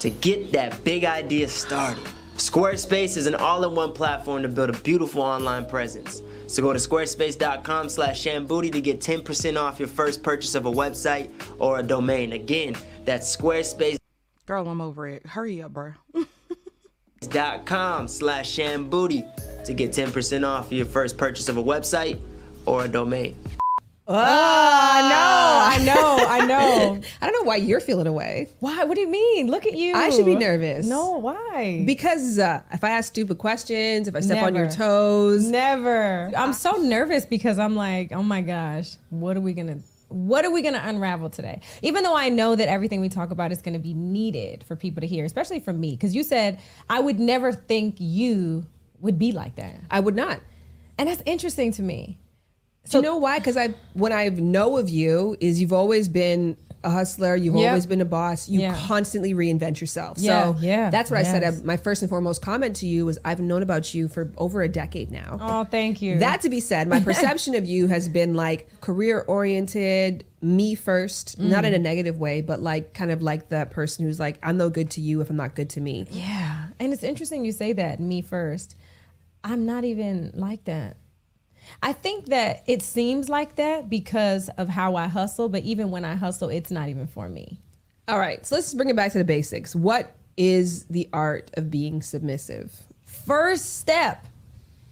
to 0.00 0.10
get 0.10 0.52
that 0.52 0.82
big 0.84 1.04
idea 1.04 1.48
started. 1.48 2.02
Squarespace 2.36 3.16
is 3.16 3.26
an 3.26 3.34
all-in-one 3.34 3.92
platform 3.92 4.42
to 4.42 4.48
build 4.48 4.70
a 4.70 4.78
beautiful 4.80 5.22
online 5.22 5.66
presence. 5.66 6.22
So 6.46 6.62
go 6.62 6.72
to 6.72 6.78
squarespace.com 6.78 7.88
slash 7.88 8.22
shambooty 8.22 8.72
to 8.72 8.80
get 8.80 9.00
10% 9.00 9.60
off 9.60 9.78
your 9.78 9.88
first 9.88 10.22
purchase 10.22 10.54
of 10.54 10.66
a 10.66 10.72
website 10.72 11.30
or 11.58 11.78
a 11.78 11.82
domain. 11.82 12.32
Again, 12.32 12.76
that's 13.04 13.34
squarespace.com 13.34 13.98
Girl, 14.46 14.68
I'm 14.68 14.82
over 14.82 15.08
it. 15.08 15.24
Hurry 15.24 15.62
up, 15.62 15.72
bro. 15.72 15.94
slash 18.08 18.54
shambooty 18.54 19.64
to 19.64 19.72
get 19.72 19.92
10% 19.92 20.46
off 20.46 20.70
your 20.70 20.84
first 20.84 21.16
purchase 21.16 21.48
of 21.48 21.56
a 21.56 21.62
website 21.62 22.20
or 22.66 22.84
a 22.84 22.88
domain. 22.88 23.36
Oh, 24.06 24.14
I 24.16 25.78
know, 25.80 25.82
I 25.82 25.94
know, 25.94 26.26
I 26.28 26.46
know. 26.46 27.00
I 27.22 27.26
don't 27.26 27.32
know 27.32 27.48
why 27.48 27.56
you're 27.56 27.80
feeling 27.80 28.06
away. 28.06 28.50
Why? 28.60 28.84
What 28.84 28.96
do 28.96 29.00
you 29.00 29.08
mean? 29.08 29.50
Look 29.50 29.64
at 29.66 29.74
you. 29.74 29.94
I 29.94 30.10
should 30.10 30.26
be 30.26 30.34
nervous. 30.34 30.86
No, 30.86 31.12
why? 31.18 31.82
Because 31.86 32.38
uh, 32.38 32.60
if 32.72 32.84
I 32.84 32.90
ask 32.90 33.08
stupid 33.08 33.38
questions, 33.38 34.06
if 34.06 34.14
I 34.14 34.20
step 34.20 34.42
on 34.42 34.54
your 34.54 34.70
toes, 34.70 35.46
Never. 35.46 36.30
I'm 36.36 36.52
so 36.52 36.72
nervous 36.72 37.24
because 37.24 37.58
I'm 37.58 37.76
like, 37.76 38.12
oh 38.12 38.22
my 38.22 38.42
gosh, 38.42 38.96
what 39.08 39.36
are 39.36 39.40
we 39.40 39.52
gonna 39.54 39.78
what 40.08 40.44
are 40.44 40.50
we 40.50 40.60
gonna 40.60 40.82
unravel 40.84 41.30
today? 41.30 41.60
Even 41.80 42.04
though 42.04 42.16
I 42.16 42.28
know 42.28 42.54
that 42.56 42.68
everything 42.68 43.00
we 43.00 43.08
talk 43.08 43.30
about 43.30 43.52
is 43.52 43.62
gonna 43.62 43.78
be 43.78 43.94
needed 43.94 44.64
for 44.68 44.76
people 44.76 45.00
to 45.00 45.06
hear, 45.06 45.24
especially 45.24 45.60
from 45.60 45.80
me. 45.80 45.92
Because 45.92 46.14
you 46.14 46.22
said 46.24 46.60
I 46.90 47.00
would 47.00 47.18
never 47.18 47.52
think 47.52 47.96
you 47.98 48.66
would 49.00 49.18
be 49.18 49.32
like 49.32 49.56
that. 49.56 49.80
I 49.90 50.00
would 50.00 50.14
not. 50.14 50.40
And 50.98 51.08
that's 51.08 51.22
interesting 51.24 51.72
to 51.72 51.82
me. 51.82 52.18
So 52.84 52.98
you 52.98 53.02
know 53.02 53.16
why? 53.16 53.38
Because 53.38 53.56
I, 53.56 53.68
when 53.94 54.12
I 54.12 54.28
know 54.28 54.76
of 54.76 54.88
you, 54.88 55.36
is 55.40 55.60
you've 55.60 55.72
always 55.72 56.08
been 56.08 56.56
a 56.82 56.90
hustler. 56.90 57.34
You've 57.34 57.54
Yeah. 57.56 57.68
always 57.68 57.86
been 57.86 58.02
a 58.02 58.04
boss. 58.04 58.46
You 58.46 58.60
Yeah. 58.60 58.76
constantly 58.86 59.32
reinvent 59.32 59.80
yourself. 59.80 60.18
Yeah, 60.18 60.52
so 60.52 60.56
yeah, 60.60 60.90
that's 60.90 61.10
what 61.10 61.18
I 61.18 61.22
said. 61.22 61.40
yes. 61.40 61.62
My 61.64 61.78
first 61.78 62.02
and 62.02 62.10
foremost 62.10 62.42
comment 62.42 62.76
to 62.76 62.86
you 62.86 63.06
was 63.06 63.18
I've 63.24 63.40
known 63.40 63.62
about 63.62 63.94
you 63.94 64.06
for 64.06 64.30
over 64.36 64.60
a 64.60 64.68
decade 64.68 65.10
now. 65.10 65.38
Oh, 65.40 65.64
thank 65.64 66.02
you. 66.02 66.18
That 66.18 66.42
to 66.42 66.50
be 66.50 66.60
said, 66.60 66.86
my 66.86 67.00
perception 67.10 67.54
of 67.54 67.64
you 67.64 67.86
has 67.86 68.06
been 68.10 68.34
like 68.34 68.68
career 68.82 69.24
oriented, 69.26 70.24
me 70.42 70.74
first, 70.74 71.38
not 71.38 71.64
in 71.64 71.72
Mm. 71.72 71.76
a 71.76 71.78
negative 71.78 72.20
way, 72.20 72.42
but 72.42 72.60
like 72.60 72.92
kind 72.92 73.10
of 73.10 73.22
like 73.22 73.48
that 73.48 73.70
person 73.70 74.04
who's 74.04 74.20
like, 74.20 74.38
I'm 74.42 74.58
no 74.58 74.68
good 74.68 74.90
to 74.90 75.00
you 75.00 75.22
if 75.22 75.30
I'm 75.30 75.36
not 75.36 75.54
good 75.54 75.70
to 75.70 75.80
me. 75.80 76.04
Yeah. 76.10 76.66
And 76.78 76.92
it's 76.92 77.02
interesting 77.02 77.46
you 77.46 77.52
say 77.52 77.72
that, 77.72 77.98
me 77.98 78.20
first. 78.20 78.76
I'm 79.42 79.64
not 79.64 79.84
even 79.84 80.32
like 80.34 80.64
that. 80.64 80.98
I 81.82 81.92
think 81.92 82.26
that 82.26 82.62
it 82.66 82.82
seems 82.82 83.28
like 83.28 83.56
that 83.56 83.90
because 83.90 84.48
of 84.56 84.68
how 84.68 84.96
I 84.96 85.06
hustle, 85.06 85.48
but 85.48 85.62
even 85.64 85.90
when 85.90 86.04
I 86.04 86.14
hustle, 86.14 86.48
it's 86.48 86.70
not 86.70 86.88
even 86.88 87.06
for 87.06 87.28
me. 87.28 87.60
All 88.08 88.18
right, 88.18 88.44
so 88.46 88.54
let's 88.54 88.66
just 88.66 88.76
bring 88.76 88.90
it 88.90 88.96
back 88.96 89.12
to 89.12 89.18
the 89.18 89.24
basics. 89.24 89.74
What 89.74 90.14
is 90.36 90.84
the 90.84 91.08
art 91.12 91.50
of 91.54 91.70
being 91.70 92.02
submissive? 92.02 92.72
First 93.04 93.78
step 93.78 94.26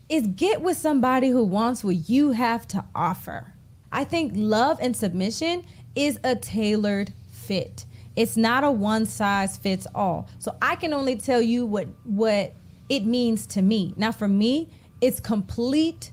is 0.09 0.27
get 0.29 0.61
with 0.61 0.77
somebody 0.77 1.29
who 1.29 1.45
wants 1.45 1.83
what 1.83 2.09
you 2.09 2.33
have 2.33 2.67
to 2.69 2.85
offer. 2.95 3.53
I 3.91 4.05
think 4.05 4.33
love 4.35 4.79
and 4.81 4.97
submission 4.97 5.65
is 5.95 6.19
a 6.25 6.37
tailored 6.37 7.13
fit. 7.31 7.85
It's 8.17 8.37
not 8.37 8.65
a 8.65 8.71
one 8.71 9.07
size 9.07 9.57
fits 9.57 9.87
all. 9.95 10.29
So 10.39 10.57
I 10.61 10.77
can 10.77 10.93
only 10.93 11.17
tell 11.17 11.41
you 11.41 11.65
what 11.67 11.89
what 12.05 12.55
it 12.89 13.05
means 13.05 13.47
to 13.49 13.63
me. 13.63 13.95
Now 13.97 14.13
for 14.13 14.29
me, 14.29 14.69
it's 15.01 15.21
complete 15.21 16.13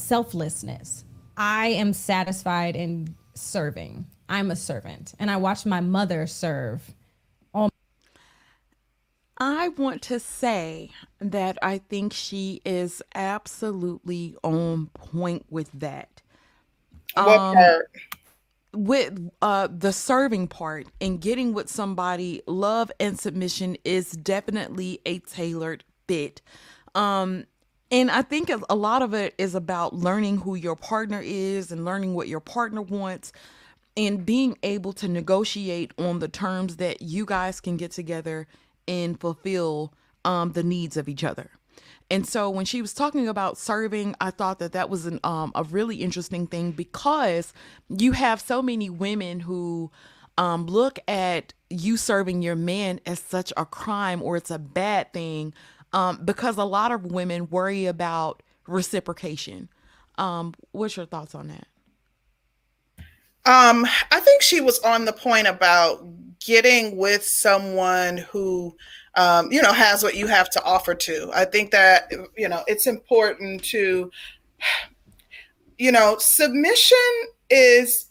selflessness. 0.00 1.04
I 1.36 1.68
am 1.68 1.92
satisfied 1.92 2.76
in 2.76 3.14
serving. 3.34 4.06
I'm 4.28 4.50
a 4.50 4.56
servant 4.56 5.14
and 5.18 5.30
I 5.30 5.36
watched 5.36 5.66
my 5.66 5.80
mother 5.80 6.26
serve 6.26 6.94
I 9.40 9.68
want 9.68 10.02
to 10.02 10.20
say 10.20 10.90
that 11.18 11.56
I 11.62 11.78
think 11.78 12.12
she 12.12 12.60
is 12.66 13.02
absolutely 13.14 14.36
on 14.42 14.88
point 14.88 15.46
with 15.48 15.70
that. 15.72 16.20
What 17.14 17.54
part? 17.54 17.90
With 18.72 19.30
uh 19.40 19.68
the 19.74 19.92
serving 19.92 20.48
part 20.48 20.88
and 21.00 21.20
getting 21.20 21.54
with 21.54 21.70
somebody, 21.70 22.42
love 22.46 22.92
and 23.00 23.18
submission 23.18 23.78
is 23.82 24.12
definitely 24.12 25.00
a 25.06 25.20
tailored 25.20 25.84
fit. 26.06 26.42
Um 26.94 27.46
and 27.90 28.10
I 28.10 28.22
think 28.22 28.50
a 28.68 28.74
lot 28.74 29.02
of 29.02 29.14
it 29.14 29.34
is 29.36 29.54
about 29.54 29.94
learning 29.94 30.38
who 30.38 30.54
your 30.54 30.76
partner 30.76 31.20
is 31.22 31.72
and 31.72 31.84
learning 31.84 32.14
what 32.14 32.28
your 32.28 32.40
partner 32.40 32.82
wants 32.82 33.32
and 33.96 34.24
being 34.24 34.56
able 34.62 34.92
to 34.94 35.08
negotiate 35.08 35.92
on 35.98 36.20
the 36.20 36.28
terms 36.28 36.76
that 36.76 37.02
you 37.02 37.24
guys 37.24 37.60
can 37.60 37.76
get 37.76 37.90
together 37.90 38.46
and 38.86 39.20
fulfill 39.20 39.92
um, 40.24 40.52
the 40.52 40.62
needs 40.62 40.96
of 40.96 41.08
each 41.08 41.24
other. 41.24 41.50
And 42.10 42.26
so 42.26 42.50
when 42.50 42.64
she 42.64 42.80
was 42.80 42.92
talking 42.92 43.28
about 43.28 43.56
serving, 43.56 44.16
I 44.20 44.30
thought 44.30 44.58
that 44.58 44.72
that 44.72 44.90
was 44.90 45.06
an, 45.06 45.20
um, 45.22 45.52
a 45.54 45.64
really 45.64 45.96
interesting 45.96 46.46
thing 46.46 46.72
because 46.72 47.52
you 47.88 48.12
have 48.12 48.40
so 48.40 48.62
many 48.62 48.90
women 48.90 49.40
who 49.40 49.90
um, 50.36 50.66
look 50.66 50.98
at 51.06 51.52
you 51.68 51.96
serving 51.96 52.42
your 52.42 52.56
man 52.56 53.00
as 53.06 53.20
such 53.20 53.52
a 53.56 53.64
crime 53.64 54.22
or 54.22 54.36
it's 54.36 54.50
a 54.50 54.58
bad 54.58 55.12
thing 55.12 55.54
um, 55.92 56.20
because 56.24 56.56
a 56.56 56.64
lot 56.64 56.92
of 56.92 57.06
women 57.06 57.48
worry 57.50 57.86
about 57.86 58.42
reciprocation. 58.66 59.68
Um, 60.18 60.54
what's 60.72 60.96
your 60.96 61.06
thoughts 61.06 61.34
on 61.34 61.48
that? 61.48 61.66
Um, 63.46 63.86
I 64.10 64.20
think 64.20 64.42
she 64.42 64.60
was 64.60 64.78
on 64.80 65.06
the 65.06 65.12
point 65.12 65.46
about 65.46 66.06
getting 66.40 66.96
with 66.96 67.24
someone 67.24 68.18
who 68.18 68.76
um, 69.16 69.50
you 69.50 69.62
know 69.62 69.72
has 69.72 70.02
what 70.02 70.14
you 70.14 70.26
have 70.26 70.50
to 70.50 70.62
offer 70.62 70.94
to. 70.94 71.30
I 71.34 71.46
think 71.46 71.70
that 71.70 72.12
you 72.36 72.48
know 72.48 72.62
it's 72.66 72.86
important 72.86 73.64
to 73.64 74.10
you 75.78 75.90
know 75.90 76.16
submission 76.18 76.98
is 77.48 78.09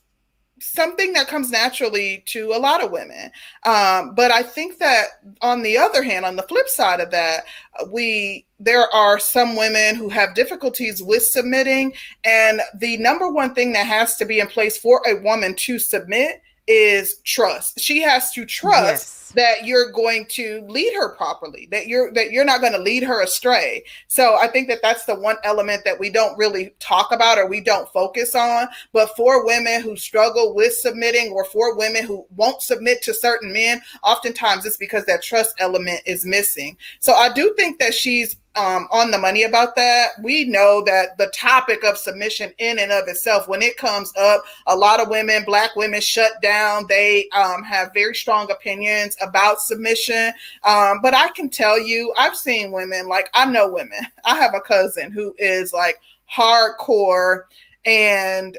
something 0.60 1.14
that 1.14 1.28
comes 1.28 1.52
naturally 1.52 2.24
to 2.28 2.54
a 2.54 2.60
lot 2.60 2.84
of 2.84 2.92
women. 2.92 3.32
Um, 3.66 4.14
but 4.16 4.32
I 4.32 4.44
think 4.44 4.78
that 4.80 5.06
on 5.42 5.62
the 5.62 5.78
other 5.78 6.04
hand, 6.04 6.26
on 6.26 6.36
the 6.36 6.44
flip 6.44 6.68
side 6.68 7.00
of 7.00 7.12
that, 7.12 7.46
we 7.92 8.46
there 8.60 8.94
are 8.94 9.20
some 9.20 9.56
women 9.56 9.96
who 9.96 10.10
have 10.10 10.36
difficulties 10.36 11.02
with 11.02 11.24
submitting, 11.24 11.94
and 12.26 12.62
the 12.80 12.98
number 12.98 13.30
one 13.30 13.54
thing 13.54 13.72
that 13.74 13.88
has 13.88 14.18
to 14.18 14.26
be 14.26 14.40
in 14.40 14.48
place 14.48 14.78
for 14.78 15.02
a 15.08 15.22
woman 15.22 15.56
to 15.56 15.80
submit 15.80 16.42
is 16.70 17.18
trust. 17.26 17.80
She 17.80 18.00
has 18.02 18.32
to 18.32 18.46
trust 18.46 18.86
yes. 18.86 19.32
that 19.36 19.66
you're 19.66 19.92
going 19.92 20.28
to 20.30 20.64
lead 20.68 20.94
her 20.94 21.16
properly, 21.16 21.68
that 21.72 21.88
you're 21.88 22.14
that 22.14 22.32
you're 22.32 22.46
not 22.46 22.62
going 22.62 22.74
to 22.74 22.80
lead 22.80 23.02
her 23.02 23.24
astray. 23.24 23.84
So 24.08 24.38
I 24.38 24.48
think 24.48 24.68
that 24.70 24.80
that's 24.84 25.06
the 25.06 25.16
one 25.16 25.38
element 25.44 25.84
that 25.84 26.00
we 26.00 26.12
don't 26.12 26.38
really 26.38 26.76
talk 26.80 27.12
about 27.12 27.40
or 27.40 27.48
we 27.48 27.60
don't 27.60 27.92
focus 27.92 28.36
on. 28.36 28.68
But 28.94 29.16
for 29.18 29.46
women 29.46 29.82
who 29.82 29.98
struggle 29.98 30.54
with 30.54 30.74
submitting 30.74 31.32
or 31.32 31.44
for 31.44 31.76
women 31.76 32.06
who 32.06 32.26
won't 32.36 32.62
submit 32.62 33.02
to 33.02 33.16
certain 33.16 33.52
men, 33.52 33.82
oftentimes 34.04 34.64
it's 34.66 34.78
because 34.78 35.06
that 35.06 35.24
trust 35.24 35.56
element 35.58 36.02
is 36.06 36.24
missing. 36.24 36.78
So 37.00 37.14
I 37.14 37.34
do 37.34 37.54
think 37.58 37.80
that 37.80 37.96
she's 37.96 38.36
um, 38.60 38.88
on 38.92 39.10
the 39.10 39.18
money 39.18 39.44
about 39.44 39.76
that. 39.78 40.10
We 40.22 40.44
know 40.44 40.84
that 40.86 41.18
the 41.18 41.28
topic 41.28 41.84
of 41.86 41.98
submission 41.98 42.52
in 42.58 42.80
and 42.80 42.92
of 42.92 43.08
itself, 43.08 43.48
when 43.48 43.62
it 43.62 43.78
comes 43.78 44.12
up, 44.18 44.44
a 44.68 44.76
lot 44.76 45.00
of 45.00 45.08
women, 45.08 45.44
black 45.46 45.76
women, 45.76 46.02
shut 46.02 46.42
down. 46.42 46.86
They 46.90 47.30
um, 47.30 47.64
have 47.64 47.94
very 47.94 48.16
strong 48.16 48.52
opinions 48.52 49.16
about 49.22 49.62
submission. 49.62 50.34
Um, 50.64 51.00
but 51.02 51.14
I 51.14 51.30
can 51.30 51.50
tell 51.50 51.80
you, 51.80 52.14
I've 52.18 52.36
seen 52.36 52.72
women, 52.72 53.08
like 53.08 53.30
I 53.34 53.46
know 53.46 53.70
women. 53.70 54.00
I 54.26 54.36
have 54.38 54.54
a 54.54 54.62
cousin 54.62 55.12
who 55.12 55.34
is 55.38 55.72
like 55.72 56.00
hardcore 56.30 57.44
and 57.86 58.58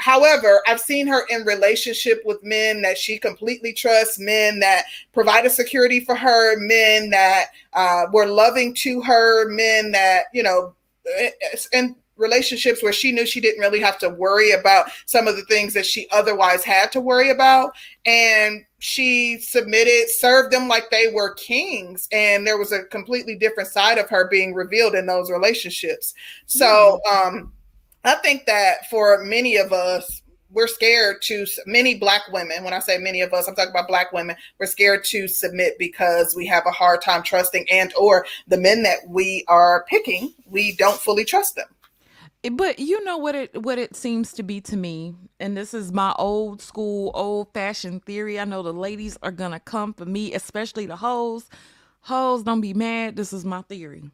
However, 0.00 0.62
I've 0.66 0.80
seen 0.80 1.06
her 1.06 1.26
in 1.28 1.44
relationship 1.44 2.22
with 2.24 2.42
men 2.42 2.80
that 2.82 2.96
she 2.96 3.18
completely 3.18 3.72
trusts, 3.72 4.18
men 4.18 4.58
that 4.60 4.84
provided 5.12 5.52
security 5.52 6.00
for 6.00 6.14
her, 6.14 6.58
men 6.58 7.10
that 7.10 7.46
uh, 7.74 8.04
were 8.12 8.26
loving 8.26 8.74
to 8.76 9.02
her, 9.02 9.48
men 9.50 9.92
that, 9.92 10.24
you 10.32 10.42
know, 10.42 10.74
and 11.72 11.94
relationships 12.16 12.82
where 12.82 12.92
she 12.92 13.12
knew 13.12 13.26
she 13.26 13.40
didn't 13.40 13.60
really 13.60 13.80
have 13.80 13.98
to 13.98 14.08
worry 14.10 14.52
about 14.52 14.90
some 15.06 15.26
of 15.26 15.36
the 15.36 15.44
things 15.44 15.74
that 15.74 15.86
she 15.86 16.06
otherwise 16.12 16.62
had 16.62 16.92
to 16.92 17.00
worry 17.00 17.30
about. 17.30 17.72
And 18.06 18.64
she 18.78 19.38
submitted, 19.38 20.08
served 20.10 20.52
them 20.52 20.68
like 20.68 20.90
they 20.90 21.08
were 21.12 21.34
kings. 21.34 22.08
And 22.12 22.46
there 22.46 22.58
was 22.58 22.72
a 22.72 22.84
completely 22.84 23.36
different 23.36 23.70
side 23.70 23.98
of 23.98 24.08
her 24.10 24.28
being 24.28 24.54
revealed 24.54 24.94
in 24.94 25.06
those 25.06 25.30
relationships. 25.30 26.14
So, 26.46 27.00
um, 27.10 27.52
I 28.04 28.14
think 28.16 28.46
that 28.46 28.88
for 28.90 29.24
many 29.24 29.56
of 29.56 29.72
us, 29.72 30.22
we're 30.52 30.66
scared 30.66 31.22
to 31.22 31.46
many 31.66 31.94
black 31.94 32.22
women 32.32 32.64
when 32.64 32.72
i 32.72 32.80
say 32.80 32.98
many 32.98 33.20
of 33.20 33.32
us 33.32 33.46
i'm 33.46 33.54
talking 33.54 33.70
about 33.70 33.86
black 33.86 34.12
women 34.12 34.34
we're 34.58 34.66
scared 34.66 35.04
to 35.04 35.28
submit 35.28 35.78
because 35.78 36.34
we 36.34 36.44
have 36.44 36.66
a 36.66 36.72
hard 36.72 37.00
time 37.00 37.22
trusting 37.22 37.64
and 37.70 37.94
or 37.94 38.26
the 38.48 38.58
men 38.58 38.82
that 38.82 38.98
we 39.06 39.44
are 39.46 39.84
picking 39.88 40.34
we 40.50 40.74
don't 40.76 41.00
fully 41.00 41.24
trust 41.24 41.54
them. 41.54 41.66
But 42.52 42.78
you 42.78 43.02
know 43.04 43.18
what 43.18 43.34
it 43.34 43.62
what 43.62 43.78
it 43.78 43.94
seems 43.94 44.32
to 44.34 44.42
be 44.42 44.60
to 44.62 44.76
me 44.76 45.14
and 45.38 45.56
this 45.56 45.74
is 45.74 45.92
my 45.92 46.14
old 46.18 46.60
school 46.60 47.10
old 47.14 47.52
fashioned 47.52 48.04
theory. 48.04 48.40
I 48.40 48.44
know 48.44 48.62
the 48.62 48.72
ladies 48.72 49.18
are 49.22 49.30
gonna 49.30 49.60
come 49.60 49.92
for 49.92 50.06
me 50.06 50.32
especially 50.34 50.86
the 50.86 50.96
hoes. 50.96 51.48
Hoes 52.00 52.42
don't 52.42 52.62
be 52.62 52.72
mad. 52.72 53.16
This 53.16 53.32
is 53.32 53.44
my 53.44 53.62
theory 53.62 54.10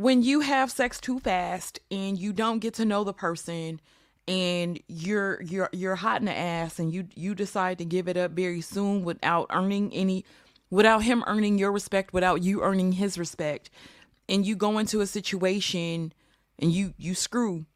when 0.00 0.22
you 0.22 0.40
have 0.40 0.70
sex 0.70 0.98
too 0.98 1.20
fast 1.20 1.78
and 1.90 2.18
you 2.18 2.32
don't 2.32 2.60
get 2.60 2.72
to 2.72 2.86
know 2.86 3.04
the 3.04 3.12
person 3.12 3.78
and 4.26 4.80
you're 4.88 5.42
you're 5.42 5.68
you're 5.74 5.96
hot 5.96 6.22
in 6.22 6.24
the 6.24 6.34
ass 6.34 6.78
and 6.78 6.90
you 6.90 7.06
you 7.14 7.34
decide 7.34 7.76
to 7.76 7.84
give 7.84 8.08
it 8.08 8.16
up 8.16 8.30
very 8.30 8.62
soon 8.62 9.04
without 9.04 9.46
earning 9.50 9.92
any 9.92 10.24
without 10.70 11.02
him 11.02 11.22
earning 11.26 11.58
your 11.58 11.70
respect 11.70 12.14
without 12.14 12.42
you 12.42 12.62
earning 12.62 12.92
his 12.92 13.18
respect 13.18 13.68
and 14.26 14.46
you 14.46 14.56
go 14.56 14.78
into 14.78 15.02
a 15.02 15.06
situation 15.06 16.14
and 16.58 16.72
you 16.72 16.94
you 16.96 17.14
screw 17.14 17.66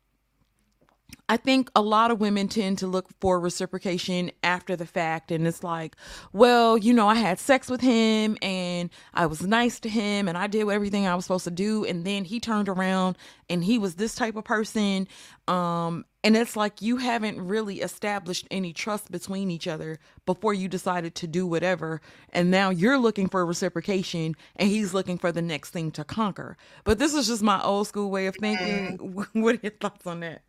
I 1.29 1.37
think 1.37 1.71
a 1.75 1.81
lot 1.81 2.11
of 2.11 2.21
women 2.21 2.49
tend 2.49 2.79
to 2.79 2.87
look 2.87 3.09
for 3.21 3.41
reciprocation 3.41 4.31
after 4.43 4.77
the 4.77 4.87
fact. 4.87 5.31
And 5.31 5.47
it's 5.47 5.65
like, 5.65 5.97
well, 6.33 6.77
you 6.77 6.93
know, 6.93 7.09
I 7.09 7.15
had 7.15 7.39
sex 7.39 7.71
with 7.71 7.81
him 7.81 8.37
and 8.43 8.91
I 9.15 9.27
was 9.27 9.43
nice 9.43 9.81
to 9.81 9.89
him 9.89 10.29
and 10.29 10.37
I 10.37 10.47
did 10.47 10.69
everything 10.69 11.07
I 11.07 11.15
was 11.15 11.25
supposed 11.25 11.45
to 11.45 11.51
do. 11.51 11.85
And 11.85 12.05
then 12.05 12.25
he 12.25 12.41
turned 12.41 12.69
around 12.69 13.17
and 13.49 13.65
he 13.65 13.79
was 13.79 13.95
this 13.95 14.15
type 14.15 14.37
of 14.37 14.45
person. 14.45 15.09
Um, 15.49 16.05
and 16.23 16.37
it's 16.37 16.57
like 16.57 16.81
you 16.81 16.97
haven't 16.97 17.41
really 17.41 17.81
established 17.81 18.47
any 18.51 18.73
trust 18.73 19.11
between 19.11 19.51
each 19.51 19.67
other 19.67 19.99
before 20.27 20.55
you 20.55 20.69
decided 20.69 21.15
to 21.17 21.27
do 21.27 21.47
whatever. 21.47 22.01
And 22.31 22.51
now 22.51 22.71
you're 22.71 22.99
looking 22.99 23.29
for 23.29 23.45
reciprocation 23.45 24.35
and 24.57 24.69
he's 24.69 24.95
looking 24.95 25.19
for 25.19 25.33
the 25.33 25.43
next 25.43 25.71
thing 25.71 25.91
to 25.93 26.05
conquer. 26.05 26.57
But 26.85 26.99
this 26.99 27.15
is 27.15 27.29
just 27.29 27.43
my 27.43 27.63
old 27.63 27.89
school 27.89 28.11
way 28.11 28.27
of 28.27 28.37
thinking. 28.37 28.99
What 29.33 29.57
are 29.57 29.61
your 29.63 29.73
thoughts 29.73 30.07
on 30.07 30.21
that? 30.21 30.43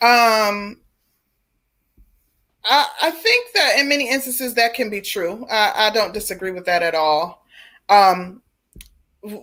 Um, 0.00 0.80
I, 2.64 2.86
I 3.02 3.10
think 3.10 3.52
that 3.54 3.78
in 3.78 3.88
many 3.88 4.10
instances 4.10 4.54
that 4.54 4.74
can 4.74 4.90
be 4.90 5.00
true. 5.00 5.46
I, 5.50 5.88
I 5.88 5.90
don't 5.90 6.14
disagree 6.14 6.50
with 6.50 6.66
that 6.66 6.82
at 6.82 6.94
all. 6.94 7.44
Um, 7.88 8.42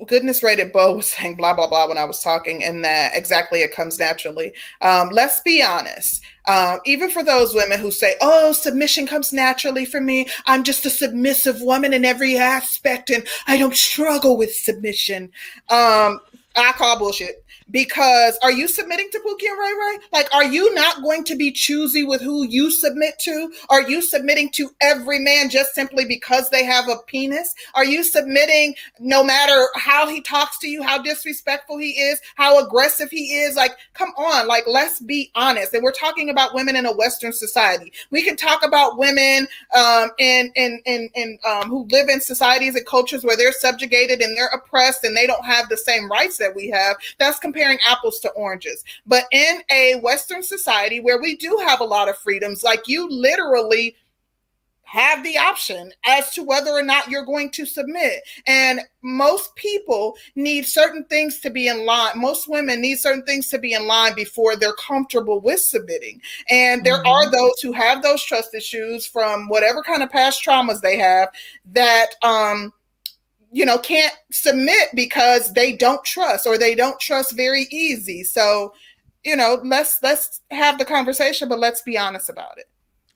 goodness 0.07 0.43
rated 0.43 0.71
Bo 0.71 0.95
was 0.95 1.07
saying 1.11 1.35
blah 1.35 1.53
blah 1.53 1.67
blah 1.67 1.87
when 1.87 1.97
I 1.97 2.05
was 2.05 2.21
talking, 2.21 2.63
and 2.63 2.83
that 2.85 3.11
exactly 3.15 3.61
it 3.61 3.73
comes 3.73 3.99
naturally. 3.99 4.53
Um, 4.81 5.09
let's 5.11 5.41
be 5.41 5.61
honest. 5.63 6.23
Um, 6.47 6.79
even 6.85 7.09
for 7.09 7.23
those 7.23 7.55
women 7.55 7.79
who 7.79 7.91
say, 7.91 8.15
"Oh, 8.21 8.51
submission 8.51 9.07
comes 9.07 9.33
naturally 9.33 9.85
for 9.85 9.99
me. 9.99 10.27
I'm 10.45 10.63
just 10.63 10.85
a 10.85 10.89
submissive 10.89 11.61
woman 11.61 11.93
in 11.93 12.05
every 12.05 12.37
aspect, 12.37 13.09
and 13.09 13.25
I 13.47 13.57
don't 13.57 13.75
struggle 13.75 14.37
with 14.37 14.53
submission." 14.53 15.31
Um, 15.69 16.19
I 16.55 16.71
call 16.77 16.97
bullshit 16.99 17.44
because 17.71 18.37
are 18.41 18.51
you 18.51 18.67
submitting 18.67 19.09
to 19.11 19.19
Pookie 19.19 19.49
and 19.49 19.59
Ray 19.59 19.73
Ray? 19.73 19.99
Like, 20.13 20.33
are 20.33 20.45
you 20.45 20.73
not 20.75 21.01
going 21.01 21.23
to 21.25 21.35
be 21.35 21.51
choosy 21.51 22.03
with 22.03 22.21
who 22.21 22.45
you 22.45 22.69
submit 22.69 23.17
to? 23.19 23.51
Are 23.69 23.81
you 23.81 24.01
submitting 24.01 24.51
to 24.51 24.69
every 24.81 25.19
man 25.19 25.49
just 25.49 25.73
simply 25.73 26.05
because 26.05 26.49
they 26.49 26.63
have 26.63 26.87
a 26.87 26.97
penis? 27.07 27.53
Are 27.73 27.85
you 27.85 28.03
submitting 28.03 28.75
no 28.99 29.23
matter 29.23 29.67
how 29.75 30.07
he 30.07 30.21
talks 30.21 30.59
to 30.59 30.67
you, 30.67 30.83
how 30.83 31.01
disrespectful 31.01 31.77
he 31.77 31.91
is, 31.91 32.21
how 32.35 32.63
aggressive 32.65 33.09
he 33.09 33.35
is? 33.37 33.55
Like, 33.55 33.75
come 33.93 34.11
on, 34.17 34.47
like, 34.47 34.65
let's 34.67 34.99
be 34.99 35.31
honest. 35.35 35.73
And 35.73 35.83
we're 35.83 35.91
talking 35.91 36.29
about 36.29 36.53
women 36.53 36.75
in 36.75 36.85
a 36.85 36.95
Western 36.95 37.33
society. 37.33 37.91
We 38.11 38.23
can 38.23 38.35
talk 38.35 38.63
about 38.63 38.97
women 38.97 39.47
um, 39.75 40.11
in, 40.19 40.51
in, 40.55 40.81
in, 40.85 41.09
in 41.15 41.39
um, 41.47 41.69
who 41.69 41.87
live 41.89 42.09
in 42.09 42.21
societies 42.21 42.75
and 42.75 42.85
cultures 42.85 43.23
where 43.23 43.37
they're 43.37 43.51
subjugated 43.51 44.21
and 44.21 44.37
they're 44.37 44.47
oppressed 44.47 45.03
and 45.03 45.15
they 45.15 45.25
don't 45.27 45.45
have 45.45 45.69
the 45.69 45.77
same 45.77 46.09
rights 46.09 46.37
that 46.37 46.55
we 46.55 46.69
have. 46.69 46.97
That's 47.17 47.39
comparing 47.55 47.79
apples 47.87 48.19
to 48.19 48.29
oranges. 48.31 48.83
But 49.05 49.25
in 49.31 49.61
a 49.71 49.99
Western 50.01 50.43
society 50.43 50.99
where 50.99 51.21
we 51.21 51.37
do 51.37 51.57
have 51.65 51.79
a 51.79 51.85
lot 51.85 52.09
of 52.09 52.17
freedoms, 52.17 52.63
like 52.63 52.87
you 52.87 53.09
literally 53.09 53.95
have 54.83 55.23
the 55.23 55.37
option 55.37 55.91
as 56.05 56.31
to 56.31 56.43
whether 56.43 56.69
or 56.69 56.83
not 56.83 57.09
you're 57.09 57.25
going 57.25 57.49
to 57.49 57.65
submit. 57.65 58.21
And 58.45 58.81
most 59.01 59.55
people 59.55 60.15
need 60.35 60.67
certain 60.67 61.03
things 61.05 61.39
to 61.39 61.49
be 61.49 61.67
in 61.67 61.85
line. 61.85 62.19
Most 62.19 62.47
women 62.47 62.81
need 62.81 62.99
certain 62.99 63.23
things 63.23 63.49
to 63.49 63.57
be 63.57 63.73
in 63.73 63.87
line 63.87 64.13
before 64.15 64.55
they're 64.55 64.73
comfortable 64.73 65.41
with 65.41 65.59
submitting. 65.59 66.21
And 66.49 66.85
there 66.85 66.99
mm-hmm. 66.99 67.07
are 67.07 67.31
those 67.31 67.59
who 67.61 67.71
have 67.71 68.03
those 68.03 68.23
trust 68.23 68.53
issues 68.53 69.07
from 69.07 69.49
whatever 69.49 69.81
kind 69.81 70.03
of 70.03 70.11
past 70.11 70.45
traumas 70.45 70.81
they 70.81 70.97
have 70.97 71.29
that 71.73 72.11
um 72.21 72.71
you 73.55 73.65
know 73.65 73.77
can't 73.77 74.13
submit 74.31 74.89
because 74.93 75.53
they 75.53 75.71
don't 75.71 76.03
trust 76.03 76.45
or 76.45 76.57
they 76.57 76.75
don't 76.75 76.99
trust 76.99 77.31
very 77.37 77.67
easy 77.71 78.21
so 78.21 78.73
you 79.23 79.35
know 79.35 79.59
let's 79.63 80.03
let's 80.03 80.41
have 80.51 80.77
the 80.77 80.83
conversation 80.83 81.47
but 81.47 81.57
let's 81.57 81.81
be 81.81 81.97
honest 81.97 82.29
about 82.29 82.57
it 82.57 82.65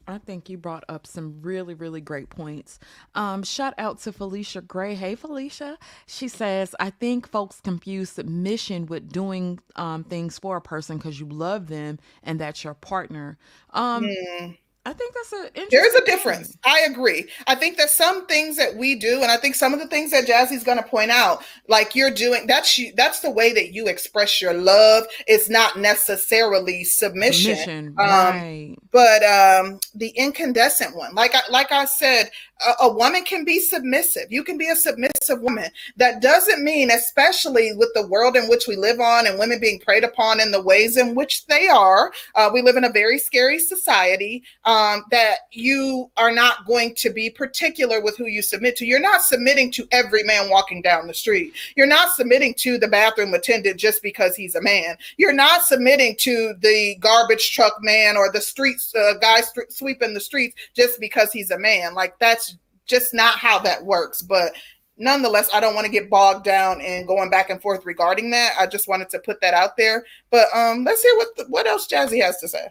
I 0.07 0.17
think 0.17 0.49
you 0.49 0.57
brought 0.57 0.85
up 0.89 1.05
some 1.05 1.39
really, 1.43 1.75
really 1.75 2.01
great 2.01 2.31
points. 2.31 2.79
Um, 3.13 3.43
shout 3.43 3.75
out 3.77 3.99
to 3.99 4.11
Felicia 4.11 4.61
Gray. 4.61 4.95
Hey, 4.95 5.13
Felicia. 5.13 5.77
She 6.07 6.27
says, 6.27 6.75
I 6.79 6.89
think 6.89 7.29
folks 7.29 7.61
confuse 7.61 8.09
submission 8.09 8.87
with 8.87 9.11
doing 9.11 9.59
um, 9.75 10.03
things 10.03 10.39
for 10.39 10.57
a 10.57 10.61
person 10.61 10.97
because 10.97 11.19
you 11.19 11.27
love 11.27 11.67
them 11.67 11.99
and 12.23 12.39
that's 12.39 12.63
your 12.63 12.73
partner. 12.73 13.37
Um, 13.69 14.05
mm. 14.05 14.57
I 14.85 14.93
think 14.93 15.13
that's 15.13 15.33
a 15.33 15.67
There 15.69 15.85
is 15.85 15.93
a 15.93 16.05
difference. 16.05 16.57
I 16.65 16.79
agree. 16.81 17.27
I 17.47 17.55
think 17.55 17.77
that 17.77 17.89
some 17.89 18.25
things 18.27 18.55
that 18.57 18.75
we 18.75 18.95
do, 18.95 19.21
and 19.21 19.29
I 19.29 19.37
think 19.37 19.55
some 19.55 19.73
of 19.73 19.79
the 19.79 19.87
things 19.87 20.11
that 20.11 20.25
Jazzy's 20.25 20.63
going 20.63 20.77
to 20.77 20.83
point 20.83 21.11
out, 21.11 21.43
like 21.67 21.95
you're 21.95 22.09
doing, 22.11 22.47
that's 22.47 22.77
you. 22.77 22.93
That's 22.95 23.19
the 23.19 23.29
way 23.29 23.53
that 23.53 23.73
you 23.73 23.87
express 23.87 24.41
your 24.41 24.53
love. 24.53 25.03
It's 25.27 25.49
not 25.49 25.77
necessarily 25.77 26.83
submission. 26.85 27.55
Submission, 27.57 27.95
Um, 27.99 28.07
right? 28.07 28.75
but 28.91 29.23
um 29.23 29.79
the 29.93 30.09
incandescent 30.09 30.95
one 30.95 31.13
like 31.13 31.35
I, 31.35 31.41
like 31.49 31.71
I 31.71 31.85
said 31.85 32.31
a, 32.65 32.85
a 32.85 32.93
woman 32.93 33.23
can 33.23 33.45
be 33.45 33.59
submissive 33.59 34.31
you 34.31 34.43
can 34.43 34.57
be 34.57 34.67
a 34.67 34.75
submissive 34.75 35.41
woman 35.41 35.69
that 35.97 36.21
doesn't 36.21 36.63
mean 36.63 36.89
especially 36.91 37.73
with 37.73 37.89
the 37.93 38.07
world 38.07 38.35
in 38.35 38.49
which 38.49 38.67
we 38.67 38.75
live 38.75 38.99
on 38.99 39.27
and 39.27 39.37
women 39.37 39.59
being 39.59 39.79
preyed 39.79 40.03
upon 40.03 40.41
in 40.41 40.51
the 40.51 40.61
ways 40.61 40.97
in 40.97 41.15
which 41.15 41.45
they 41.47 41.67
are 41.67 42.11
uh, 42.35 42.49
we 42.51 42.61
live 42.61 42.77
in 42.77 42.83
a 42.83 42.91
very 42.91 43.19
scary 43.19 43.59
society 43.59 44.43
um, 44.65 44.78
that 45.11 45.39
you 45.51 46.09
are 46.17 46.31
not 46.31 46.65
going 46.65 46.93
to 46.95 47.09
be 47.09 47.29
particular 47.29 48.01
with 48.01 48.17
who 48.17 48.25
you 48.25 48.41
submit 48.41 48.75
to 48.75 48.85
you're 48.85 48.99
not 48.99 49.21
submitting 49.21 49.71
to 49.71 49.87
every 49.91 50.23
man 50.23 50.49
walking 50.49 50.81
down 50.81 51.07
the 51.07 51.13
street 51.13 51.53
you're 51.75 51.87
not 51.87 52.13
submitting 52.13 52.53
to 52.53 52.77
the 52.77 52.87
bathroom 52.87 53.33
attendant 53.33 53.79
just 53.79 54.01
because 54.01 54.35
he's 54.35 54.55
a 54.55 54.61
man 54.61 54.95
you're 55.17 55.33
not 55.33 55.63
submitting 55.63 56.15
to 56.17 56.53
the 56.61 56.95
garbage 56.99 57.51
truck 57.51 57.73
man 57.81 58.17
or 58.17 58.31
the 58.31 58.41
street 58.41 58.77
uh, 58.95 59.13
guy 59.15 59.41
st- 59.41 59.71
sweeping 59.71 60.13
the 60.13 60.19
streets 60.19 60.55
just 60.75 60.99
because 60.99 61.31
he's 61.31 61.51
a 61.51 61.59
man. 61.59 61.93
Like 61.93 62.17
that's 62.19 62.57
just 62.85 63.13
not 63.13 63.37
how 63.37 63.59
that 63.59 63.83
works. 63.83 64.21
But 64.21 64.53
nonetheless, 64.97 65.49
I 65.53 65.59
don't 65.59 65.75
want 65.75 65.85
to 65.85 65.91
get 65.91 66.09
bogged 66.09 66.45
down 66.45 66.81
in 66.81 67.05
going 67.05 67.29
back 67.29 67.49
and 67.49 67.61
forth 67.61 67.85
regarding 67.85 68.31
that. 68.31 68.53
I 68.59 68.67
just 68.67 68.87
wanted 68.87 69.09
to 69.09 69.19
put 69.19 69.41
that 69.41 69.53
out 69.53 69.77
there. 69.77 70.05
But 70.29 70.47
um, 70.55 70.83
let's 70.83 71.03
hear 71.03 71.15
what 71.17 71.35
the, 71.35 71.45
what 71.45 71.67
else 71.67 71.87
Jazzy 71.87 72.21
has 72.21 72.37
to 72.39 72.47
say. 72.47 72.67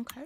Okay. 0.00 0.22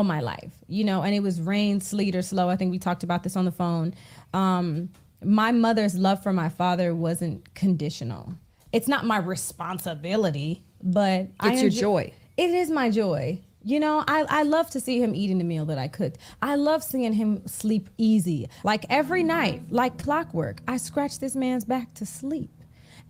All 0.00 0.04
my 0.04 0.20
life, 0.20 0.50
you 0.66 0.82
know, 0.82 1.02
and 1.02 1.14
it 1.14 1.20
was 1.20 1.42
rain, 1.42 1.78
sleet, 1.78 2.16
or 2.16 2.22
slow. 2.22 2.48
I 2.48 2.56
think 2.56 2.70
we 2.70 2.78
talked 2.78 3.02
about 3.02 3.22
this 3.22 3.36
on 3.36 3.44
the 3.44 3.52
phone. 3.52 3.92
Um, 4.32 4.88
my 5.22 5.52
mother's 5.52 5.94
love 5.94 6.22
for 6.22 6.32
my 6.32 6.48
father 6.48 6.94
wasn't 6.94 7.52
conditional. 7.54 8.32
It's 8.72 8.88
not 8.88 9.04
my 9.04 9.18
responsibility, 9.18 10.62
but 10.82 11.28
I 11.38 11.52
It's 11.52 11.60
your 11.60 11.66
enjoy- 11.70 11.80
joy. 11.80 12.12
It 12.38 12.50
is 12.50 12.70
my 12.70 12.88
joy. 12.90 13.40
You 13.62 13.78
know, 13.78 14.02
I, 14.08 14.24
I 14.30 14.42
love 14.44 14.70
to 14.70 14.80
see 14.80 15.02
him 15.02 15.14
eating 15.14 15.36
the 15.36 15.44
meal 15.44 15.66
that 15.66 15.76
I 15.76 15.86
cooked. 15.88 16.16
I 16.40 16.54
love 16.54 16.82
seeing 16.82 17.12
him 17.12 17.46
sleep 17.46 17.90
easy. 17.98 18.48
Like 18.64 18.86
every 18.88 19.22
night, 19.22 19.64
like 19.68 20.02
clockwork, 20.02 20.62
I 20.66 20.78
scratch 20.78 21.18
this 21.18 21.36
man's 21.36 21.66
back 21.66 21.92
to 21.94 22.06
sleep. 22.06 22.50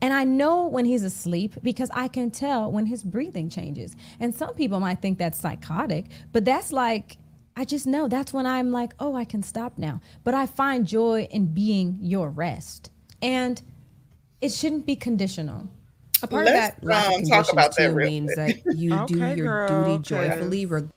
And 0.03 0.15
I 0.15 0.25
know 0.25 0.67
when 0.67 0.85
he's 0.85 1.03
asleep 1.03 1.55
because 1.63 1.91
I 1.93 2.09
can 2.09 2.31
tell 2.31 2.71
when 2.73 2.87
his 2.87 3.03
breathing 3.05 3.51
changes. 3.51 3.95
And 4.19 4.35
some 4.35 4.55
people 4.55 4.81
might 4.81 5.03
think 5.03 5.19
that's 5.19 5.39
psychotic, 5.39 6.07
but 6.33 6.45
that's 6.45 6.73
like, 6.73 7.19
I 7.57 7.65
just 7.65 7.87
know 7.87 8.09
that's 8.09 8.33
when 8.33 8.47
I'm 8.47 8.71
like, 8.73 8.93
oh, 8.99 9.15
I 9.15 9.25
can 9.25 9.43
stop 9.43 9.77
now. 9.77 10.01
But 10.25 10.33
I 10.35 10.47
find 10.47 10.87
joy 10.87 11.29
in 11.31 11.47
being 11.47 11.99
your 12.01 12.31
rest. 12.31 12.91
And 13.21 13.61
it 14.41 14.53
shouldn't 14.53 14.87
be 14.87 14.97
conditional. 14.97 15.69
A 16.23 16.27
part 16.27 16.47
Let's, 16.47 16.77
of 16.77 16.81
that 16.83 16.87
lack 16.87 17.07
of 17.09 17.15
um, 17.15 17.23
talk 17.25 17.53
about 17.53 17.77
that 17.77 17.89
too 17.89 17.95
real 17.95 18.09
means 18.11 18.35
that 18.37 18.57
you 18.77 19.07
do 19.07 19.19
your 19.19 19.37
girl, 19.37 19.97
duty 19.97 20.03
joyfully. 20.03 20.65
'cause- 20.65 20.71
Reg- 20.71 20.89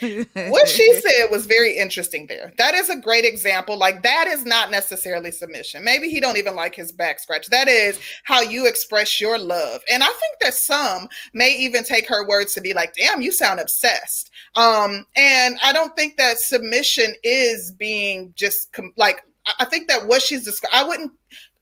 what 0.00 0.68
she 0.68 0.92
said 1.00 1.30
was 1.30 1.46
very 1.46 1.76
interesting 1.76 2.26
there. 2.26 2.52
That 2.58 2.74
is 2.74 2.90
a 2.90 2.96
great 2.96 3.24
example. 3.24 3.76
Like 3.76 4.02
that 4.02 4.26
is 4.26 4.44
not 4.44 4.70
necessarily 4.70 5.30
submission. 5.30 5.84
Maybe 5.84 6.08
he 6.08 6.20
don't 6.20 6.36
even 6.36 6.54
like 6.54 6.74
his 6.74 6.92
back 6.92 7.20
scratch. 7.20 7.46
That 7.48 7.68
is 7.68 7.98
how 8.24 8.40
you 8.40 8.66
express 8.66 9.20
your 9.20 9.38
love. 9.38 9.82
And 9.90 10.02
I 10.02 10.06
think 10.06 10.38
that 10.40 10.54
some 10.54 11.08
may 11.32 11.56
even 11.56 11.84
take 11.84 12.08
her 12.08 12.26
words 12.26 12.54
to 12.54 12.60
be 12.60 12.74
like, 12.74 12.94
"Damn, 12.94 13.20
you 13.22 13.32
sound 13.32 13.60
obsessed." 13.60 14.30
Um, 14.54 15.06
and 15.16 15.58
I 15.62 15.72
don't 15.72 15.94
think 15.96 16.16
that 16.16 16.38
submission 16.38 17.14
is 17.22 17.72
being 17.72 18.32
just 18.36 18.72
com- 18.72 18.92
like 18.96 19.22
I- 19.46 19.54
I 19.60 19.64
think 19.66 19.88
that 19.88 20.06
what 20.06 20.22
she's 20.22 20.44
describing, 20.44 20.78
I 20.78 20.84
wouldn't 20.84 21.12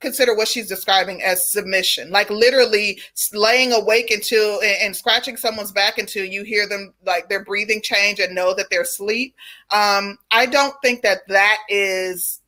consider 0.02 0.36
what 0.36 0.48
she's 0.48 0.68
describing 0.68 1.22
as 1.22 1.50
submission 1.50 2.10
like 2.10 2.28
literally 2.28 3.00
laying 3.32 3.72
awake 3.72 4.10
until 4.10 4.60
and, 4.60 4.76
and 4.82 4.96
scratching 4.96 5.36
someone's 5.36 5.72
back 5.72 5.98
until 5.98 6.24
you 6.24 6.42
hear 6.42 6.68
them 6.68 6.92
like 7.06 7.28
their 7.28 7.44
breathing 7.44 7.80
change 7.82 8.20
and 8.20 8.34
know 8.34 8.54
that 8.54 8.66
they're 8.70 8.82
asleep 8.82 9.34
um 9.70 10.18
i 10.30 10.44
don't 10.44 10.74
think 10.82 11.02
that 11.02 11.26
that 11.28 11.58
is 11.68 12.40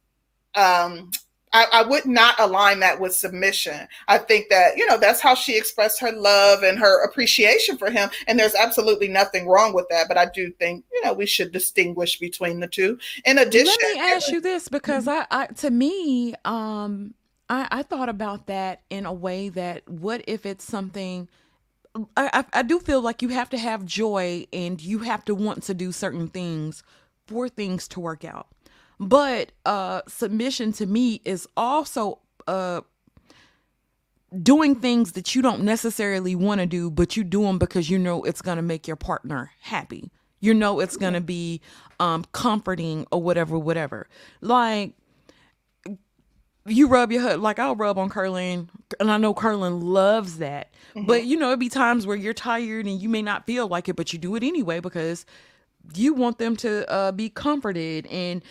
um 0.55 1.11
I, 1.55 1.66
I 1.72 1.82
would 1.82 2.05
not 2.05 2.34
align 2.40 2.80
that 2.80 3.00
with 3.00 3.14
submission. 3.14 3.86
I 4.09 4.18
think 4.18 4.48
that, 4.50 4.76
you 4.76 4.84
know, 4.86 4.98
that's 4.98 5.20
how 5.20 5.36
she 5.36 5.57
expressed 5.57 6.00
her 6.00 6.11
love 6.11 6.64
and 6.64 6.78
her 6.80 7.05
appreciation 7.05 7.78
for 7.78 7.90
him. 7.90 8.11
And 8.26 8.36
there's 8.38 8.57
absolutely 8.57 9.07
nothing 9.07 9.46
wrong 9.46 9.72
with 9.72 9.86
that. 9.88 10.09
But 10.09 10.18
I 10.18 10.26
do 10.26 10.50
think, 10.59 10.84
you 10.92 11.05
know, 11.05 11.14
we 11.14 11.26
should 11.26 11.52
distinguish 11.52 12.18
between 12.18 12.59
the 12.59 12.66
two. 12.66 12.98
In 13.24 13.38
addition, 13.38 13.72
Let 13.80 13.94
me 13.94 14.00
ask 14.00 14.28
you 14.30 14.40
this 14.40 14.68
because 14.68 15.07
I, 15.07 15.26
I 15.30 15.46
to 15.46 15.70
me, 15.70 16.34
um, 16.44 17.14
I, 17.49 17.68
I 17.70 17.82
thought 17.82 18.09
about 18.09 18.47
that 18.47 18.82
in 18.90 19.07
a 19.07 19.12
way 19.12 19.49
that 19.51 19.88
what 19.88 20.22
if 20.26 20.47
it's 20.47 20.64
something 20.64 21.28
I, 22.16 22.45
I 22.53 22.62
do 22.62 22.80
feel 22.80 23.01
like 23.01 23.22
you 23.22 23.28
have 23.28 23.49
to 23.51 23.59
have 23.59 23.84
joy 23.84 24.47
and 24.53 24.80
you 24.82 25.01
have 25.01 25.24
to 25.26 25.34
want 25.34 25.62
to 25.64 25.74
do 25.74 25.92
certain 25.92 26.26
things 26.26 26.82
for 27.26 27.49
things 27.49 27.86
to 27.88 28.01
work 28.01 28.24
out. 28.24 28.49
But 28.99 29.53
uh 29.64 30.03
submission 30.09 30.72
to 30.74 30.86
me 30.86 31.20
is 31.24 31.49
also 31.57 32.18
uh 32.47 32.80
doing 34.42 34.74
things 34.74 35.12
that 35.12 35.34
you 35.34 35.42
don't 35.42 35.62
necessarily 35.62 36.34
want 36.34 36.61
to 36.61 36.66
do, 36.66 36.90
but 36.90 37.16
you 37.16 37.22
do 37.22 37.42
them 37.42 37.59
because 37.59 37.88
you 37.88 37.99
know 37.99 38.24
it's 38.24 38.42
going 38.42 38.57
to 38.57 38.62
make 38.62 38.88
your 38.88 38.97
partner 38.97 39.53
happy. 39.61 40.11
You 40.40 40.53
know 40.53 40.80
it's 40.80 40.97
going 40.97 41.14
to 41.14 41.20
be 41.20 41.61
um 42.01 42.24
comforting 42.32 43.07
or 43.12 43.22
whatever 43.22 43.59
whatever. 43.59 44.09
Like 44.40 44.95
you 46.66 46.88
rub 46.88 47.12
your 47.12 47.22
head 47.22 47.40
like 47.40 47.58
I'll 47.58 47.76
rub 47.76 47.98
on 47.98 48.08
Curlin, 48.08 48.70
and 48.98 49.10
I 49.10 49.18
know 49.18 49.34
Curlin 49.34 49.80
loves 49.80 50.38
that. 50.38 50.72
But 50.96 51.24
you 51.24 51.36
know, 51.36 51.48
it'd 51.48 51.58
be 51.58 51.68
times 51.68 52.06
where 52.06 52.16
you're 52.16 52.34
tired 52.34 52.86
and 52.86 53.00
you 53.00 53.08
may 53.08 53.22
not 53.22 53.46
feel 53.46 53.66
like 53.66 53.88
it, 53.88 53.96
but 53.96 54.12
you 54.12 54.18
do 54.18 54.36
it 54.36 54.42
anyway 54.42 54.80
because 54.80 55.26
you 55.94 56.14
want 56.14 56.38
them 56.38 56.56
to 56.56 56.90
uh, 56.90 57.12
be 57.12 57.28
comforted. 57.28 58.06
And 58.06 58.42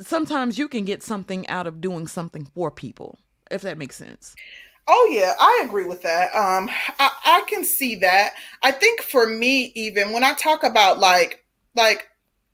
sometimes 0.00 0.58
you 0.58 0.68
can 0.68 0.84
get 0.84 1.02
something 1.02 1.46
out 1.48 1.66
of 1.66 1.80
doing 1.80 2.06
something 2.06 2.46
for 2.54 2.70
people, 2.70 3.18
if 3.50 3.62
that 3.62 3.78
makes 3.78 3.96
sense. 3.96 4.34
Oh 4.88 5.08
yeah, 5.12 5.34
I 5.38 5.62
agree 5.64 5.84
with 5.84 6.02
that. 6.02 6.34
Um, 6.34 6.68
I, 6.98 7.10
I 7.24 7.44
can 7.48 7.64
see 7.64 7.96
that. 7.96 8.34
I 8.62 8.72
think 8.72 9.00
for 9.02 9.26
me, 9.26 9.72
even 9.74 10.12
when 10.12 10.24
I 10.24 10.34
talk 10.34 10.62
about 10.64 10.98
like, 10.98 11.44
like, 11.74 12.08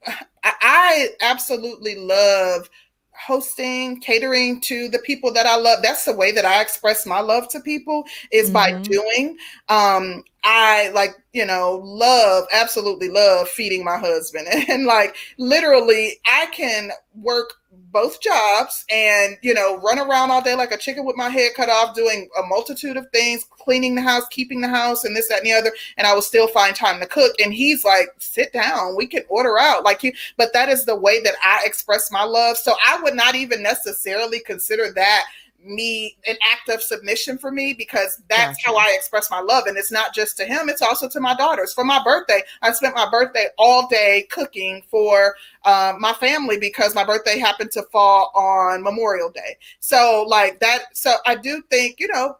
I, 0.05 0.13
I 0.43 1.09
absolutely 1.21 1.95
love 1.95 2.69
hosting, 3.15 3.99
catering 3.99 4.59
to 4.61 4.89
the 4.89 4.99
people 4.99 5.31
that 5.33 5.45
I 5.45 5.55
love. 5.55 5.79
That's 5.83 6.05
the 6.05 6.13
way 6.15 6.31
that 6.31 6.45
I 6.45 6.61
express 6.61 7.05
my 7.05 7.19
love 7.19 7.47
to 7.49 7.59
people 7.59 8.03
is 8.31 8.49
by 8.51 8.67
Mhm. 8.67 8.83
doing. 8.89 9.37
Um, 9.69 10.23
I 10.43 10.89
like, 10.89 11.11
you 11.31 11.45
know, 11.45 11.79
love, 11.83 12.45
absolutely 12.51 13.09
love 13.09 13.47
feeding 13.49 13.83
my 13.83 13.97
husband. 13.97 14.47
And 14.69 14.85
like 14.85 15.15
literally 15.37 16.19
I 16.25 16.47
can 16.47 16.91
work 17.15 17.53
both 17.91 18.21
jobs 18.21 18.85
and, 18.91 19.37
you 19.41 19.53
know, 19.53 19.77
run 19.77 19.99
around 19.99 20.31
all 20.31 20.41
day 20.41 20.55
like 20.55 20.71
a 20.71 20.77
chicken 20.77 21.05
with 21.05 21.15
my 21.15 21.29
head 21.29 21.51
cut 21.55 21.69
off, 21.69 21.95
doing 21.95 22.27
a 22.37 22.43
multitude 22.47 22.97
of 22.97 23.07
things, 23.13 23.45
cleaning 23.63 23.95
the 23.95 24.01
house, 24.01 24.27
keeping 24.29 24.61
the 24.61 24.67
house, 24.67 25.03
and 25.03 25.15
this, 25.15 25.29
that, 25.29 25.39
and 25.39 25.47
the 25.47 25.53
other. 25.53 25.71
And 25.97 26.05
I 26.05 26.13
will 26.13 26.21
still 26.21 26.47
find 26.47 26.75
time 26.75 26.99
to 26.99 27.05
cook. 27.05 27.33
And 27.39 27.53
he's 27.53 27.83
like, 27.83 28.09
sit 28.19 28.53
down, 28.53 28.95
we 28.95 29.07
can 29.07 29.23
order 29.29 29.59
out. 29.59 29.83
Like 29.83 30.03
you, 30.03 30.13
but 30.37 30.53
that 30.53 30.69
is 30.69 30.85
the 30.85 30.95
way 30.95 31.21
that 31.21 31.35
I 31.43 31.61
express 31.65 32.11
my 32.11 32.23
love. 32.23 32.57
So 32.57 32.73
I 32.85 33.01
would 33.01 33.15
not 33.15 33.35
even 33.35 33.63
necessarily 33.63 34.39
consider 34.39 34.91
that 34.93 35.25
me 35.65 36.17
an 36.27 36.35
act 36.41 36.69
of 36.69 36.81
submission 36.81 37.37
for 37.37 37.51
me 37.51 37.73
because 37.73 38.21
that's 38.29 38.57
Gotcha. 38.57 38.67
how 38.67 38.75
I 38.75 38.93
express 38.95 39.31
my 39.31 39.39
love. 39.39 39.65
And 39.67 39.77
it's 39.77 39.91
not 39.91 40.13
just 40.13 40.37
to 40.37 40.45
him, 40.45 40.69
it's 40.69 40.81
also 40.81 41.07
to 41.09 41.19
my 41.19 41.35
daughters. 41.35 41.73
For 41.73 41.83
my 41.83 42.03
birthday, 42.03 42.41
I 42.61 42.71
spent 42.71 42.95
my 42.95 43.09
birthday 43.09 43.47
all 43.57 43.87
day 43.87 44.27
cooking 44.29 44.83
for 44.89 45.35
uh, 45.63 45.93
my 45.99 46.13
family 46.13 46.57
because 46.57 46.95
my 46.95 47.03
birthday 47.03 47.39
happened 47.39 47.71
to 47.71 47.83
fall 47.83 48.31
on 48.35 48.83
Memorial 48.83 49.29
Day. 49.29 49.57
So, 49.79 50.25
like 50.27 50.59
that, 50.59 50.85
so 50.93 51.15
I 51.25 51.35
do 51.35 51.63
think, 51.69 51.99
you 51.99 52.07
know, 52.07 52.37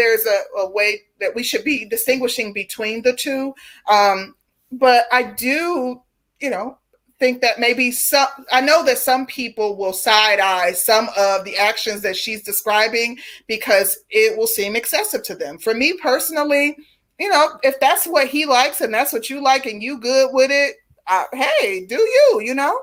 there's 0.00 0.24
a, 0.24 0.60
a 0.60 0.70
way 0.70 1.02
that 1.20 1.34
we 1.34 1.42
should 1.42 1.62
be 1.62 1.84
distinguishing 1.84 2.54
between 2.54 3.02
the 3.02 3.12
two. 3.12 3.54
Um, 3.88 4.34
but 4.72 5.04
I 5.12 5.22
do, 5.22 6.00
you 6.40 6.48
know, 6.48 6.78
think 7.18 7.42
that 7.42 7.60
maybe 7.60 7.92
some 7.92 8.28
I 8.50 8.62
know 8.62 8.82
that 8.86 8.96
some 8.96 9.26
people 9.26 9.76
will 9.76 9.92
side 9.92 10.40
eye 10.40 10.72
some 10.72 11.10
of 11.18 11.44
the 11.44 11.56
actions 11.58 12.00
that 12.00 12.16
she's 12.16 12.42
describing 12.42 13.18
because 13.46 13.98
it 14.08 14.38
will 14.38 14.46
seem 14.46 14.74
excessive 14.74 15.22
to 15.24 15.34
them. 15.34 15.58
For 15.58 15.74
me 15.74 15.98
personally, 16.02 16.76
you 17.18 17.28
know, 17.28 17.58
if 17.62 17.78
that's 17.78 18.06
what 18.06 18.28
he 18.28 18.46
likes 18.46 18.80
and 18.80 18.92
that's 18.92 19.12
what 19.12 19.28
you 19.28 19.42
like 19.42 19.66
and 19.66 19.82
you 19.82 19.98
good 19.98 20.30
with 20.32 20.50
it, 20.50 20.76
uh, 21.08 21.24
hey, 21.34 21.84
do 21.84 21.96
you, 21.96 22.40
you 22.42 22.54
know? 22.54 22.80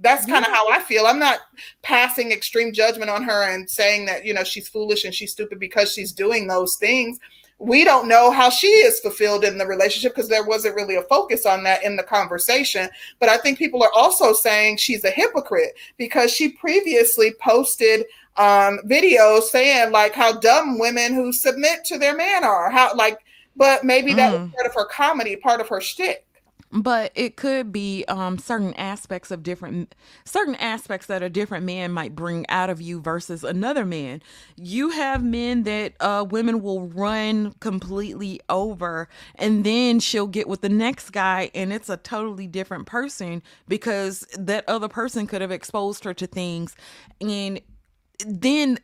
That's 0.00 0.26
kind 0.26 0.44
of 0.44 0.50
how 0.50 0.68
I 0.70 0.80
feel. 0.80 1.06
I'm 1.06 1.18
not 1.18 1.40
passing 1.82 2.32
extreme 2.32 2.72
judgment 2.72 3.10
on 3.10 3.22
her 3.22 3.42
and 3.44 3.68
saying 3.68 4.06
that, 4.06 4.24
you 4.24 4.32
know, 4.34 4.44
she's 4.44 4.68
foolish 4.68 5.04
and 5.04 5.14
she's 5.14 5.32
stupid 5.32 5.58
because 5.58 5.92
she's 5.92 6.12
doing 6.12 6.46
those 6.46 6.76
things. 6.76 7.18
We 7.58 7.84
don't 7.84 8.08
know 8.08 8.30
how 8.30 8.48
she 8.48 8.68
is 8.68 9.00
fulfilled 9.00 9.44
in 9.44 9.58
the 9.58 9.66
relationship 9.66 10.14
because 10.14 10.30
there 10.30 10.44
wasn't 10.44 10.76
really 10.76 10.96
a 10.96 11.02
focus 11.02 11.44
on 11.44 11.62
that 11.64 11.84
in 11.84 11.96
the 11.96 12.02
conversation. 12.02 12.88
But 13.18 13.28
I 13.28 13.36
think 13.36 13.58
people 13.58 13.82
are 13.82 13.92
also 13.94 14.32
saying 14.32 14.78
she's 14.78 15.04
a 15.04 15.10
hypocrite 15.10 15.74
because 15.98 16.32
she 16.32 16.48
previously 16.48 17.32
posted 17.38 18.06
um, 18.36 18.78
videos 18.86 19.42
saying 19.42 19.92
like 19.92 20.14
how 20.14 20.38
dumb 20.40 20.78
women 20.78 21.12
who 21.12 21.32
submit 21.32 21.84
to 21.84 21.98
their 21.98 22.16
man 22.16 22.44
are. 22.44 22.70
How 22.70 22.94
like, 22.94 23.18
but 23.56 23.84
maybe 23.84 24.14
that 24.14 24.32
was 24.32 24.40
Mm. 24.40 24.54
part 24.54 24.66
of 24.66 24.74
her 24.74 24.86
comedy, 24.86 25.36
part 25.36 25.60
of 25.60 25.68
her 25.68 25.82
shtick. 25.82 26.24
But 26.72 27.10
it 27.16 27.36
could 27.36 27.72
be 27.72 28.04
um, 28.06 28.38
certain 28.38 28.74
aspects 28.74 29.32
of 29.32 29.42
different, 29.42 29.94
certain 30.24 30.54
aspects 30.54 31.06
that 31.06 31.20
a 31.20 31.28
different 31.28 31.64
man 31.64 31.90
might 31.90 32.14
bring 32.14 32.48
out 32.48 32.70
of 32.70 32.80
you 32.80 33.00
versus 33.00 33.42
another 33.42 33.84
man. 33.84 34.22
You 34.56 34.90
have 34.90 35.24
men 35.24 35.64
that 35.64 35.94
uh, 35.98 36.24
women 36.30 36.62
will 36.62 36.82
run 36.86 37.54
completely 37.58 38.40
over, 38.48 39.08
and 39.34 39.64
then 39.64 39.98
she'll 39.98 40.28
get 40.28 40.48
with 40.48 40.60
the 40.60 40.68
next 40.68 41.10
guy, 41.10 41.50
and 41.56 41.72
it's 41.72 41.88
a 41.88 41.96
totally 41.96 42.46
different 42.46 42.86
person 42.86 43.42
because 43.66 44.24
that 44.38 44.64
other 44.68 44.88
person 44.88 45.26
could 45.26 45.40
have 45.40 45.50
exposed 45.50 46.04
her 46.04 46.14
to 46.14 46.26
things, 46.28 46.76
and 47.20 47.60
then 48.24 48.78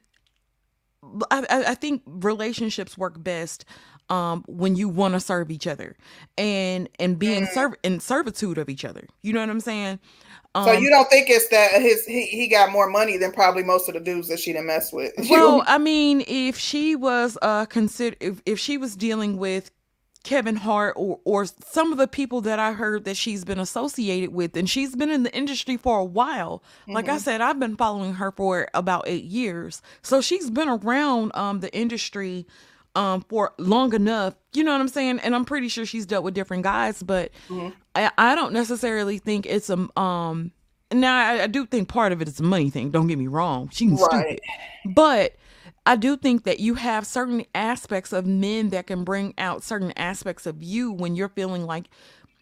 I, 1.30 1.44
I 1.68 1.74
think 1.74 2.02
relationships 2.06 2.98
work 2.98 3.22
best 3.22 3.64
um 4.08 4.44
when 4.46 4.76
you 4.76 4.88
want 4.88 5.14
to 5.14 5.20
serve 5.20 5.50
each 5.50 5.66
other 5.66 5.96
and 6.38 6.88
and 6.98 7.18
be 7.18 7.34
in 7.34 7.46
serv- 7.46 7.76
in 7.82 8.00
servitude 8.00 8.58
of 8.58 8.68
each 8.68 8.84
other. 8.84 9.06
You 9.22 9.32
know 9.32 9.40
what 9.40 9.50
i'm 9.50 9.60
saying? 9.60 9.98
So 10.54 10.72
um 10.72 10.82
you 10.82 10.88
don't 10.88 11.08
think 11.10 11.28
it's 11.28 11.48
that 11.48 11.80
his 11.82 12.04
he, 12.06 12.26
he 12.26 12.48
got 12.48 12.70
more 12.70 12.88
money 12.88 13.16
than 13.16 13.32
probably 13.32 13.62
most 13.62 13.88
of 13.88 13.94
the 13.94 14.00
dudes 14.00 14.28
that 14.28 14.38
she 14.40 14.52
done 14.52 14.66
mess 14.66 14.92
with. 14.92 15.12
well 15.30 15.62
i 15.66 15.78
mean 15.78 16.24
if 16.26 16.56
she 16.58 16.94
was 16.96 17.36
uh 17.42 17.66
consider 17.66 18.16
if, 18.20 18.40
if 18.46 18.58
she 18.58 18.78
was 18.78 18.96
dealing 18.96 19.36
with 19.36 19.70
kevin 20.22 20.56
hart 20.56 20.94
or 20.96 21.20
or 21.24 21.46
some 21.64 21.92
of 21.92 21.98
the 21.98 22.08
people 22.08 22.40
that 22.40 22.58
i 22.58 22.72
heard 22.72 23.04
that 23.04 23.16
she's 23.16 23.44
been 23.44 23.60
associated 23.60 24.32
with 24.32 24.56
and 24.56 24.68
she's 24.68 24.96
been 24.96 25.10
in 25.10 25.22
the 25.22 25.36
industry 25.36 25.76
for 25.76 25.98
a 26.00 26.04
while 26.04 26.62
like 26.88 27.08
i 27.08 27.16
said 27.18 27.40
i've 27.40 27.60
been 27.60 27.76
following 27.76 28.14
her 28.14 28.32
for 28.32 28.68
about 28.74 29.04
eight 29.06 29.24
years. 29.24 29.82
So 30.02 30.20
she's 30.20 30.50
been 30.50 30.68
around 30.68 31.30
um 31.34 31.60
the 31.60 31.72
industry 31.74 32.46
um 32.96 33.20
for 33.28 33.52
long 33.58 33.94
enough 33.94 34.34
you 34.54 34.64
know 34.64 34.72
what 34.72 34.80
i'm 34.80 34.88
saying? 34.88 35.20
And 35.20 35.34
i'm 35.34 35.44
pretty 35.44 35.68
sure 35.68 35.86
she's 35.86 36.06
dealt 36.06 36.24
with 36.24 36.34
different 36.34 36.64
guys 36.64 37.02
but 37.02 37.30
I, 37.94 38.10
I 38.18 38.34
don't 38.34 38.52
necessarily 38.52 39.18
think 39.18 39.46
it's 39.46 39.70
a 39.70 39.88
um 40.00 40.50
now 40.92 41.16
I, 41.16 41.42
I 41.44 41.46
do 41.46 41.66
think 41.66 41.88
part 41.88 42.12
of 42.12 42.20
it 42.22 42.28
is 42.28 42.40
a 42.40 42.42
money 42.42 42.70
thing 42.70 42.90
don't 42.90 43.06
get 43.06 43.18
me 43.18 43.26
wrong 43.28 43.68
she's 43.72 43.92
Right. 43.92 44.38
stupid 44.38 44.40
but 44.94 45.36
I 45.88 45.94
do 45.94 46.16
think 46.16 46.42
that 46.44 46.58
you 46.58 46.74
have 46.74 47.06
certain 47.06 47.44
aspects 47.54 48.12
of 48.12 48.26
men 48.26 48.70
that 48.70 48.88
can 48.88 49.04
bring 49.04 49.34
out 49.38 49.62
certain 49.62 49.92
aspects 49.96 50.44
of 50.46 50.60
you 50.62 50.90
when 50.90 51.14
you're 51.14 51.28
feeling 51.28 51.64
like 51.64 51.86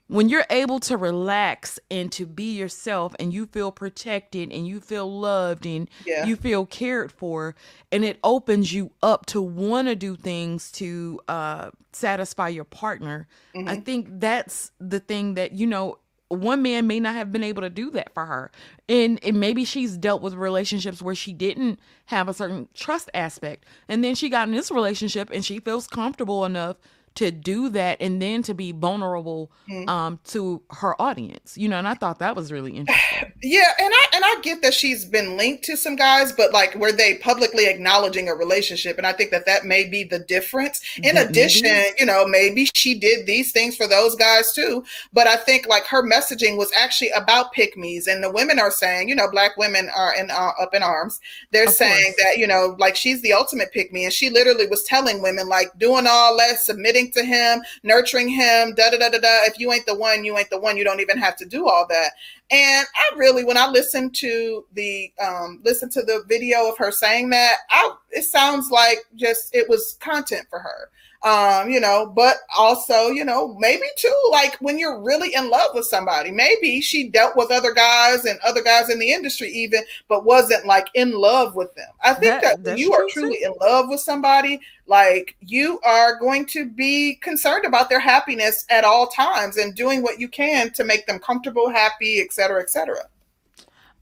when 0.08 0.28
you're 0.28 0.44
able 0.50 0.80
to 0.80 0.96
relax 0.96 1.78
and 1.90 2.12
to 2.12 2.26
be 2.26 2.56
yourself 2.56 3.14
and 3.18 3.32
you 3.32 3.46
feel 3.46 3.72
protected 3.72 4.52
and 4.52 4.66
you 4.68 4.80
feel 4.80 5.10
loved 5.10 5.64
and 5.66 5.88
Yeah. 6.04 6.26
you 6.26 6.36
feel 6.36 6.66
cared 6.66 7.10
for 7.10 7.54
and 7.90 8.04
it 8.04 8.18
opens 8.22 8.72
you 8.72 8.90
up 9.02 9.26
to 9.26 9.40
want 9.40 9.88
to 9.88 9.96
do 9.96 10.16
things 10.16 10.70
to 10.72 11.20
uh 11.28 11.70
satisfy 11.92 12.48
your 12.48 12.64
partner 12.64 13.28
i 13.66 13.76
think 13.76 14.08
that's 14.18 14.72
the 14.80 14.98
thing 15.00 15.34
that 15.34 15.52
you 15.52 15.66
know 15.66 15.98
one 16.28 16.62
man 16.62 16.86
may 16.88 16.98
not 16.98 17.14
have 17.14 17.30
been 17.30 17.44
able 17.44 17.62
to 17.62 17.70
do 17.70 17.90
that 17.92 18.12
for 18.12 18.24
her. 18.26 18.50
And, 18.88 19.22
and 19.22 19.38
maybe 19.38 19.64
she's 19.64 19.96
dealt 19.96 20.20
with 20.22 20.34
relationships 20.34 21.00
where 21.00 21.14
she 21.14 21.32
didn't 21.32 21.78
have 22.06 22.28
a 22.28 22.34
certain 22.34 22.66
trust 22.74 23.08
aspect. 23.14 23.66
And 23.88 24.02
then 24.02 24.16
she 24.16 24.30
got 24.30 24.48
in 24.48 24.54
this 24.54 24.70
relationship 24.70 25.30
and 25.30 25.44
she 25.44 25.60
feels 25.60 25.86
comfortable 25.86 26.44
enough 26.44 26.76
to 27.14 27.30
do 27.30 27.68
that 27.68 27.96
and 28.00 28.20
then 28.20 28.42
to 28.42 28.54
be 28.54 28.72
vulnerable 28.72 29.50
um 29.86 30.18
to 30.24 30.62
her 30.70 31.00
audience 31.00 31.56
you 31.56 31.68
know 31.68 31.78
and 31.78 31.88
i 31.88 31.94
thought 31.94 32.18
that 32.18 32.36
was 32.36 32.50
really 32.52 32.72
interesting 32.76 33.34
Yeah, 33.42 33.70
and 33.78 33.92
I 33.94 34.06
and 34.14 34.24
I 34.24 34.36
get 34.42 34.62
that 34.62 34.72
she's 34.74 35.04
been 35.04 35.36
linked 35.36 35.64
to 35.64 35.76
some 35.76 35.96
guys, 35.96 36.32
but 36.32 36.52
like 36.52 36.74
were 36.76 36.92
they 36.92 37.16
publicly 37.18 37.66
acknowledging 37.66 38.28
a 38.28 38.34
relationship? 38.34 38.96
And 38.96 39.06
I 39.06 39.12
think 39.12 39.30
that 39.32 39.44
that 39.46 39.64
may 39.66 39.84
be 39.84 40.02
the 40.04 40.18
difference. 40.18 40.80
In 41.02 41.16
That 41.16 41.28
addition, 41.30 41.68
you 41.98 42.06
know, 42.06 42.26
maybe 42.26 42.66
she 42.74 42.98
did 42.98 43.26
these 43.26 43.52
things 43.52 43.76
for 43.76 43.86
those 43.86 44.14
guys 44.16 44.52
too. 44.52 44.84
But 45.12 45.26
I 45.26 45.36
think 45.36 45.66
like 45.68 45.84
her 45.86 46.02
messaging 46.02 46.56
was 46.56 46.72
actually 46.76 47.10
about 47.10 47.52
pick 47.52 47.76
me's, 47.76 48.06
and 48.06 48.22
the 48.22 48.30
women 48.30 48.58
are 48.58 48.70
saying, 48.70 49.08
you 49.10 49.14
know, 49.14 49.30
black 49.30 49.56
women 49.58 49.90
are 49.94 50.14
in 50.14 50.30
uh, 50.30 50.52
up 50.60 50.74
in 50.74 50.82
arms. 50.82 51.20
They're 51.50 51.66
Of 51.66 51.74
saying 51.74 52.14
course. 52.14 52.16
that 52.24 52.38
you 52.38 52.46
know, 52.46 52.76
like 52.78 52.96
she's 52.96 53.20
the 53.22 53.32
ultimate 53.34 53.72
pick 53.72 53.92
me, 53.92 54.04
and 54.04 54.12
she 54.12 54.30
literally 54.30 54.66
was 54.66 54.84
telling 54.84 55.20
women 55.22 55.48
like 55.48 55.68
doing 55.78 56.06
all 56.08 56.36
that, 56.38 56.60
submitting 56.60 57.03
to 57.12 57.24
him, 57.24 57.62
nurturing 57.82 58.28
him, 58.28 58.74
da 58.74 58.90
da 58.90 58.98
da 58.98 59.08
da 59.08 59.18
da. 59.18 59.44
If 59.44 59.58
you 59.58 59.72
ain't 59.72 59.86
the 59.86 59.94
one, 59.94 60.24
you 60.24 60.36
ain't 60.38 60.50
the 60.50 60.60
one. 60.60 60.76
You 60.76 60.84
don't 60.84 61.00
even 61.00 61.18
have 61.18 61.36
to 61.36 61.44
do 61.44 61.68
all 61.68 61.86
that. 61.88 62.12
And 62.50 62.86
I 62.94 63.16
really, 63.16 63.44
when 63.44 63.56
I 63.56 63.68
listened 63.68 64.14
to 64.16 64.64
the 64.74 65.12
um, 65.24 65.60
listen 65.64 65.88
to 65.90 66.02
the 66.02 66.24
video 66.28 66.68
of 66.68 66.78
her 66.78 66.92
saying 66.92 67.30
that, 67.30 67.56
I 67.70 67.94
it 68.10 68.24
sounds 68.24 68.70
like 68.70 68.98
just 69.14 69.54
it 69.54 69.68
was 69.68 69.96
content 70.00 70.46
for 70.50 70.58
her. 70.58 70.90
Um, 71.24 71.70
you 71.70 71.80
know, 71.80 72.12
but 72.14 72.36
also, 72.54 73.08
you 73.08 73.24
know, 73.24 73.56
maybe 73.58 73.86
too, 73.96 74.12
like 74.30 74.58
when 74.60 74.78
you're 74.78 75.00
really 75.00 75.34
in 75.34 75.48
love 75.48 75.70
with 75.72 75.86
somebody, 75.86 76.30
maybe 76.30 76.82
she 76.82 77.08
dealt 77.08 77.34
with 77.34 77.50
other 77.50 77.72
guys 77.72 78.26
and 78.26 78.38
other 78.40 78.62
guys 78.62 78.90
in 78.90 78.98
the 78.98 79.10
industry 79.10 79.48
even, 79.48 79.80
but 80.06 80.26
wasn't 80.26 80.66
like 80.66 80.88
in 80.92 81.12
love 81.12 81.54
with 81.54 81.74
them. 81.76 81.88
I 82.02 82.12
think 82.12 82.42
That- 82.42 82.42
that, 82.42 82.72
when 82.72 82.76
you 82.76 82.92
are 82.92 83.06
truly 83.08 83.42
in 83.42 83.54
love 83.58 83.88
with 83.88 84.00
somebody, 84.00 84.60
like 84.86 85.34
you 85.40 85.80
are 85.82 86.18
going 86.18 86.44
to 86.48 86.66
be 86.66 87.14
concerned 87.22 87.64
about 87.64 87.88
their 87.88 88.00
happiness 88.00 88.66
at 88.68 88.84
all 88.84 89.06
times 89.06 89.56
and 89.56 89.74
doing 89.74 90.02
what 90.02 90.20
you 90.20 90.28
can 90.28 90.72
to 90.72 90.84
make 90.84 91.06
them 91.06 91.18
comfortable, 91.18 91.70
happy, 91.70 92.20
et 92.20 92.34
cetera, 92.34 92.60
et 92.60 92.68
cetera. 92.68 93.00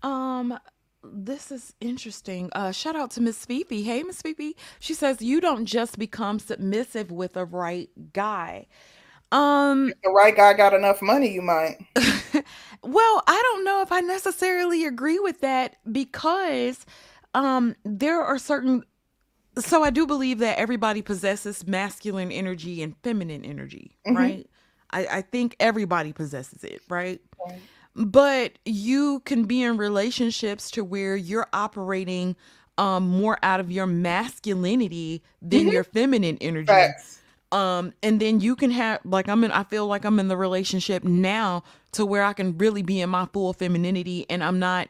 Um, 0.02 0.58
this 1.04 1.50
is 1.50 1.74
interesting. 1.80 2.50
Uh, 2.52 2.72
shout 2.72 2.96
out 2.96 3.10
to 3.12 3.20
Miss 3.20 3.44
Fifi. 3.44 3.82
Hey, 3.82 4.02
Miss 4.02 4.22
Fifi. 4.22 4.56
She 4.80 4.94
says 4.94 5.20
you 5.22 5.40
don't 5.40 5.66
just 5.66 5.98
become 5.98 6.38
submissive 6.38 7.10
with 7.10 7.36
a 7.36 7.44
right 7.44 7.88
guy. 8.12 8.66
Um, 9.30 9.92
The 10.04 10.10
right 10.10 10.36
guy 10.36 10.52
got 10.52 10.74
enough 10.74 11.00
money, 11.00 11.32
you 11.32 11.42
might. 11.42 11.78
well, 12.82 13.22
I 13.26 13.40
don't 13.42 13.64
know 13.64 13.80
if 13.82 13.90
I 13.90 14.00
necessarily 14.00 14.84
agree 14.84 15.18
with 15.18 15.40
that 15.40 15.76
because 15.90 16.84
um 17.34 17.74
there 17.84 18.20
are 18.22 18.38
certain 18.38 18.84
so 19.58 19.82
I 19.82 19.90
do 19.90 20.06
believe 20.06 20.38
that 20.38 20.58
everybody 20.58 21.02
possesses 21.02 21.66
masculine 21.66 22.32
energy 22.32 22.82
and 22.82 22.96
feminine 23.02 23.44
energy, 23.44 23.96
Mhm. 24.06 24.16
right? 24.16 24.46
I, 24.90 25.06
I 25.18 25.22
think 25.22 25.56
everybody 25.60 26.12
possesses 26.12 26.64
it, 26.64 26.82
right? 26.88 27.20
But 27.94 28.52
you 28.64 29.20
can 29.20 29.44
be 29.44 29.62
in 29.62 29.76
relationships 29.76 30.70
to 30.72 30.84
where 30.84 31.16
you're 31.16 31.48
operating 31.52 32.36
um 32.78 33.06
more 33.08 33.38
out 33.42 33.60
of 33.60 33.70
your 33.70 33.86
masculinity 33.86 35.22
than 35.42 35.68
your 35.68 35.84
feminine 35.84 36.38
energy. 36.40 36.66
Facts. 36.66 37.20
um 37.52 37.92
and 38.02 38.18
then 38.20 38.40
you 38.40 38.56
can 38.56 38.70
have 38.70 39.00
like 39.04 39.28
i'm 39.28 39.44
in 39.44 39.50
i 39.52 39.62
feel 39.64 39.86
like 39.86 40.04
i'm 40.06 40.18
in 40.18 40.28
the 40.28 40.36
relationship 40.38 41.04
now 41.04 41.62
to 41.92 42.06
where 42.06 42.22
i 42.24 42.32
can 42.32 42.56
really 42.56 42.82
be 42.82 43.00
in 43.02 43.10
my 43.10 43.26
full 43.26 43.52
femininity 43.52 44.24
and 44.30 44.42
i'm 44.42 44.58
not 44.58 44.88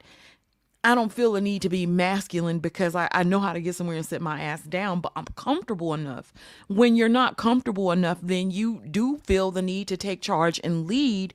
i 0.85 0.95
don't 0.95 1.13
feel 1.13 1.35
a 1.35 1.41
need 1.41 1.61
to 1.63 1.69
be 1.69 1.87
masculine 1.87 2.61
because 2.61 2.95
i, 2.95 3.09
I 3.11 3.25
know 3.25 3.41
how 3.41 3.53
to 3.53 3.61
get 3.61 3.75
somewhere 3.75 3.97
and 3.97 4.07
sit 4.07 4.23
my 4.23 4.41
ass 4.41 4.63
down 4.63 5.01
but 5.01 5.11
i'm 5.17 5.27
comfortable 5.37 5.93
enough. 5.95 6.33
When 6.69 6.95
you're 6.95 7.09
not 7.09 7.37
comfortable 7.37 7.91
enough 7.91 8.19
then 8.23 8.53
you 8.53 8.81
do 8.89 9.19
feel 9.19 9.51
the 9.51 9.63
need 9.63 9.89
to 9.89 9.97
take 9.97 10.23
charge 10.23 10.61
and 10.63 10.87
lead 10.87 11.35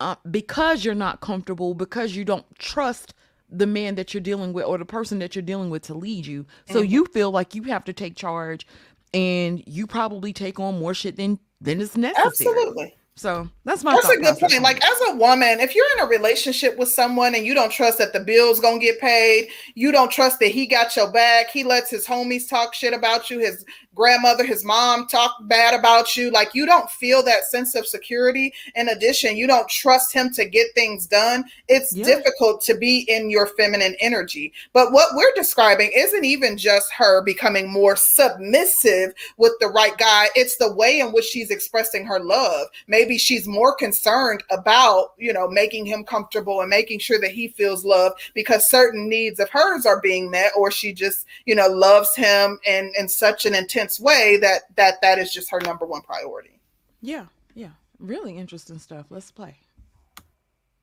uh, 0.00 0.16
because 0.30 0.84
you're 0.84 0.94
not 0.94 1.20
comfortable 1.20 1.74
because 1.74 2.14
you 2.16 2.24
don't 2.24 2.44
trust 2.58 3.14
the 3.48 3.66
man 3.66 3.94
that 3.94 4.12
you're 4.12 4.20
dealing 4.20 4.52
with 4.52 4.64
or 4.64 4.76
the 4.78 4.84
person 4.84 5.18
that 5.20 5.34
you're 5.36 5.42
dealing 5.42 5.70
with 5.70 5.82
to 5.82 5.94
lead 5.94 6.26
you 6.26 6.44
so 6.68 6.80
Mm-hmm. 6.80 6.92
you 6.92 7.06
feel 7.06 7.30
like 7.30 7.54
you 7.54 7.62
have 7.64 7.84
to 7.84 7.92
take 7.92 8.16
charge 8.16 8.66
and 9.14 9.62
you 9.66 9.86
probably 9.86 10.32
take 10.32 10.58
on 10.58 10.78
more 10.78 10.94
shit 10.94 11.16
than 11.16 11.38
than 11.60 11.80
is 11.80 11.96
necessary 11.96 12.26
Absolutely. 12.26 12.94
so 13.14 13.48
that's 13.64 13.82
my 13.84 13.92
That's 13.94 14.08
a 14.10 14.16
good 14.16 14.38
point. 14.38 14.62
Like 14.62 14.84
as 14.84 14.98
a 15.08 15.14
woman, 15.16 15.60
if 15.60 15.74
you're 15.74 15.86
in 15.96 16.04
a 16.04 16.06
relationship 16.08 16.76
with 16.76 16.88
someone 16.90 17.34
and 17.34 17.46
you 17.46 17.54
don't 17.54 17.70
trust 17.72 17.98
that 17.98 18.12
the 18.12 18.20
bill's 18.20 18.60
gonna 18.60 18.78
get 18.78 19.00
paid, 19.00 19.48
you 19.74 19.90
don't 19.92 20.10
trust 20.10 20.38
that 20.40 20.48
he 20.48 20.66
got 20.66 20.94
your 20.96 21.10
back, 21.10 21.48
he 21.50 21.64
lets 21.64 21.88
his 21.88 22.04
homies 22.06 22.46
talk 22.48 22.74
shit 22.74 22.92
about 22.92 23.30
you, 23.30 23.38
his 23.38 23.64
grandmother, 23.96 24.44
his 24.44 24.64
mom 24.64 25.08
talk 25.08 25.34
bad 25.42 25.74
about 25.74 26.14
you. 26.16 26.30
Like 26.30 26.54
you 26.54 26.66
don't 26.66 26.88
feel 26.90 27.22
that 27.24 27.46
sense 27.46 27.74
of 27.74 27.86
security. 27.86 28.52
In 28.76 28.90
addition, 28.90 29.36
you 29.36 29.46
don't 29.46 29.68
trust 29.68 30.12
him 30.12 30.30
to 30.34 30.44
get 30.44 30.68
things 30.74 31.06
done. 31.06 31.44
It's 31.66 31.96
Yeah. 31.96 32.04
difficult 32.04 32.60
to 32.64 32.74
be 32.74 33.00
in 33.08 33.30
your 33.30 33.46
feminine 33.56 33.96
energy. 34.00 34.52
But 34.72 34.92
what 34.92 35.14
we're 35.14 35.32
describing 35.34 35.90
isn't 35.94 36.24
even 36.24 36.58
just 36.58 36.92
her 36.92 37.22
becoming 37.22 37.72
more 37.72 37.96
submissive 37.96 39.14
with 39.38 39.52
the 39.60 39.68
right 39.68 39.96
guy. 39.96 40.28
It's 40.34 40.56
the 40.56 40.72
way 40.72 41.00
in 41.00 41.12
which 41.12 41.24
she's 41.24 41.50
expressing 41.50 42.04
her 42.04 42.20
love. 42.20 42.68
Maybe 42.86 43.16
she's 43.16 43.46
more 43.46 43.74
concerned 43.74 44.42
about, 44.50 45.14
you 45.16 45.32
know, 45.32 45.48
making 45.48 45.86
him 45.86 46.04
comfortable 46.04 46.60
and 46.60 46.68
making 46.68 46.98
sure 46.98 47.18
that 47.20 47.30
he 47.30 47.48
feels 47.48 47.84
love 47.84 48.12
because 48.34 48.68
certain 48.68 49.08
needs 49.08 49.40
of 49.40 49.48
hers 49.48 49.86
are 49.86 50.00
being 50.00 50.30
met, 50.30 50.52
or 50.54 50.70
she 50.70 50.92
just, 50.92 51.24
you 51.46 51.54
know, 51.54 51.68
loves 51.68 52.14
him 52.14 52.58
in, 52.66 52.92
in 52.98 53.08
such 53.08 53.46
an 53.46 53.54
intense 53.54 53.85
way 54.00 54.38
that 54.40 54.62
that 54.76 55.00
that 55.02 55.18
is 55.18 55.32
just 55.32 55.50
her 55.50 55.60
number 55.60 55.86
one 55.86 56.02
priority. 56.02 56.60
Yeah, 57.00 57.26
yeah. 57.54 57.70
Really 57.98 58.36
interesting 58.36 58.78
stuff. 58.78 59.06
Let's 59.10 59.30
play. 59.30 59.54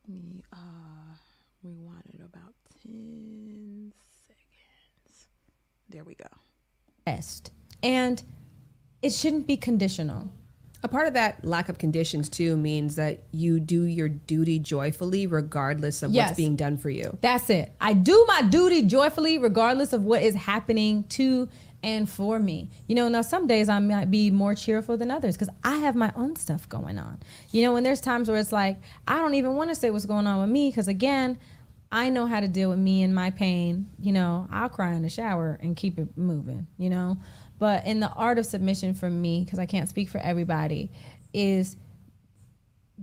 We 0.08 0.44
uh 0.52 0.58
rewind 1.64 2.04
it 2.14 2.20
about 2.22 2.54
10 2.84 3.94
seconds. 4.28 5.28
There 5.90 6.04
we 6.04 6.16
go. 6.16 6.28
best. 7.06 7.52
And 7.82 8.22
it 9.02 9.12
shouldn't 9.12 9.48
be 9.48 9.58
conditional. 9.58 10.30
A 10.84 10.88
part 10.90 11.08
of 11.08 11.14
that 11.14 11.44
lack 11.46 11.70
of 11.70 11.78
conditions 11.78 12.28
too 12.30 12.58
means 12.58 12.96
that 12.96 13.24
you 13.32 13.60
do 13.62 13.84
your 13.84 14.10
duty 14.10 14.60
joyfully 14.60 15.28
regardless 15.28 16.04
of 16.04 16.12
Yes. 16.12 16.30
what's 16.30 16.38
being 16.38 16.56
done 16.58 16.78
for 16.78 16.90
you. 16.90 17.18
That's 17.22 17.50
it. 17.50 17.72
I 17.80 17.94
do 17.94 18.26
my 18.28 18.42
duty 18.42 18.82
joyfully, 18.84 19.38
regardless 19.38 19.94
of 19.94 20.04
what 20.04 20.22
is 20.24 20.36
happening 20.36 21.04
to 21.10 21.48
and 21.84 22.10
for 22.10 22.40
me. 22.40 22.70
You 22.88 22.96
know, 22.96 23.10
now 23.10 23.22
some 23.22 23.46
days 23.46 23.70
I 23.70 23.80
might 23.80 24.10
be 24.10 24.32
more 24.32 24.56
cheerful 24.56 24.98
than 24.98 25.12
others 25.12 25.36
because 25.36 25.54
I 25.64 25.76
have 25.78 25.96
my 25.96 26.12
own 26.16 26.36
stuff 26.36 26.68
going 26.70 26.98
on. 26.98 27.20
You 27.52 27.64
know, 27.64 27.76
and 27.76 27.86
there's 27.86 28.02
times 28.02 28.30
where 28.30 28.40
it's 28.40 28.52
like, 28.52 28.80
I 29.08 29.18
don't 29.18 29.36
even 29.36 29.56
want 29.56 29.70
to 29.70 29.76
say 29.76 29.90
what's 29.92 30.06
going 30.06 30.26
on 30.26 30.42
with 30.42 30.50
me 30.50 30.70
because, 30.70 30.88
again, 30.88 31.38
I 31.92 32.10
know 32.10 32.26
how 32.26 32.40
to 32.40 32.48
deal 32.48 32.70
with 32.70 32.80
me 32.80 33.04
and 33.04 33.14
my 33.14 33.30
pain. 33.30 33.90
You 34.00 34.14
know, 34.14 34.48
I'll 34.52 34.70
cry 34.70 34.94
in 34.94 35.04
the 35.04 35.10
shower 35.10 35.60
and 35.62 35.76
keep 35.76 36.00
it 36.00 36.18
moving, 36.18 36.66
you 36.78 36.90
know. 36.90 37.18
But 37.60 37.86
in 37.86 38.00
the 38.00 38.10
art 38.10 38.40
of 38.40 38.46
submission 38.46 38.94
for 38.94 39.10
me, 39.10 39.44
because 39.44 39.60
I 39.60 39.66
can't 39.66 39.90
speak 39.90 40.10
for 40.10 40.18
everybody, 40.20 40.92
is 41.34 41.76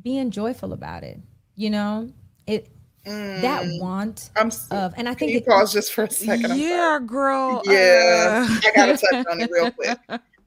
being 0.02 0.30
joyful 0.30 0.72
about 0.72 1.04
it. 1.04 1.20
You 1.54 1.70
know, 1.70 2.12
it 2.46 2.68
that 3.04 3.64
want 3.80 4.30
I'm 4.36 4.48
s- 4.48 4.68
of, 4.70 4.92
and 4.96 5.08
I 5.08 5.14
think 5.14 5.32
you 5.32 5.38
it, 5.38 5.46
pause 5.46 5.72
just 5.72 5.92
for 5.92 6.04
a 6.04 6.10
second? 6.10 6.44
I'm 6.46 6.50
sorry. 6.50 6.60
yeah, 6.62 6.98
girl. 7.04 7.62
Yeah, 7.64 8.46
uh, 8.50 8.58
I 8.64 8.72
gotta 8.74 8.96
touch 8.96 9.26
on 9.30 9.40
it 9.40 9.50
real 9.50 9.70
quick. 9.76 9.98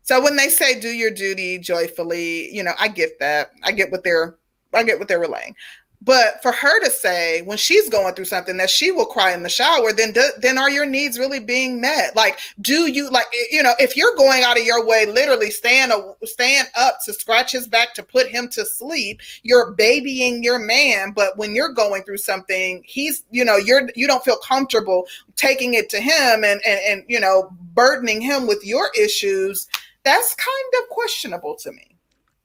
So 0.03 0.21
when 0.21 0.35
they 0.35 0.49
say 0.49 0.79
do 0.79 0.89
your 0.89 1.11
duty 1.11 1.57
joyfully, 1.57 2.53
you 2.53 2.61
know, 2.63 2.73
I 2.79 2.87
get 2.89 3.19
that. 3.19 3.51
I 3.63 3.71
get 3.71 3.91
what 3.91 4.03
they're 4.03 4.37
I 4.73 4.83
get 4.83 4.99
what 4.99 5.07
they're 5.07 5.19
relaying. 5.19 5.55
But 6.03 6.41
for 6.41 6.51
her 6.51 6.83
to 6.83 6.91
say 6.91 7.43
when 7.43 7.57
she's 7.57 7.87
going 7.87 8.13
through 8.13 8.25
something 8.25 8.57
that 8.57 8.69
she 8.69 8.91
will 8.91 9.05
cry 9.05 9.33
in 9.33 9.43
the 9.43 9.49
shower, 9.49 9.93
then 9.93 10.11
do, 10.11 10.23
then 10.39 10.57
are 10.57 10.69
your 10.69 10.85
needs 10.85 11.17
really 11.17 11.39
being 11.39 11.79
met? 11.79 12.13
Like, 12.13 12.39
do 12.59 12.91
you 12.91 13.09
like 13.09 13.27
you 13.51 13.63
know 13.63 13.73
if 13.79 13.95
you're 13.95 14.15
going 14.15 14.43
out 14.43 14.59
of 14.59 14.65
your 14.65 14.85
way, 14.85 15.05
literally 15.05 15.49
stand 15.49 15.93
a, 15.93 16.13
stand 16.25 16.67
up 16.75 16.97
to 17.05 17.13
scratch 17.13 17.53
his 17.53 17.67
back 17.67 17.93
to 17.93 18.03
put 18.03 18.27
him 18.27 18.49
to 18.49 18.65
sleep, 18.65 19.21
you're 19.43 19.71
babying 19.71 20.43
your 20.43 20.59
man. 20.59 21.11
But 21.11 21.37
when 21.37 21.55
you're 21.55 21.73
going 21.73 22.03
through 22.03 22.17
something, 22.17 22.83
he's 22.85 23.23
you 23.31 23.45
know 23.45 23.55
you're 23.55 23.89
you 23.95 24.05
don't 24.05 24.25
feel 24.25 24.37
comfortable 24.37 25.07
taking 25.37 25.73
it 25.73 25.89
to 25.91 26.01
him 26.01 26.43
and 26.43 26.61
and, 26.65 26.79
and 26.85 27.03
you 27.07 27.19
know 27.19 27.49
burdening 27.73 28.19
him 28.19 28.45
with 28.45 28.65
your 28.65 28.89
issues. 28.99 29.69
That's 30.03 30.35
kind 30.35 30.83
of 30.83 30.89
questionable 30.89 31.55
to 31.61 31.71
me. 31.71 31.92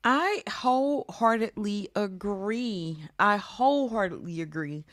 I 0.05 0.42
wholeheartedly 0.49 1.90
agree. 1.94 3.05
I 3.18 3.36
wholeheartedly 3.36 4.40
agree. 4.40 4.84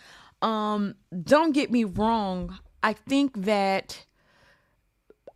Um, 0.41 0.95
don't 1.23 1.51
get 1.53 1.71
me 1.71 1.83
wrong. 1.83 2.57
I 2.83 2.93
think 2.93 3.45
that 3.45 4.05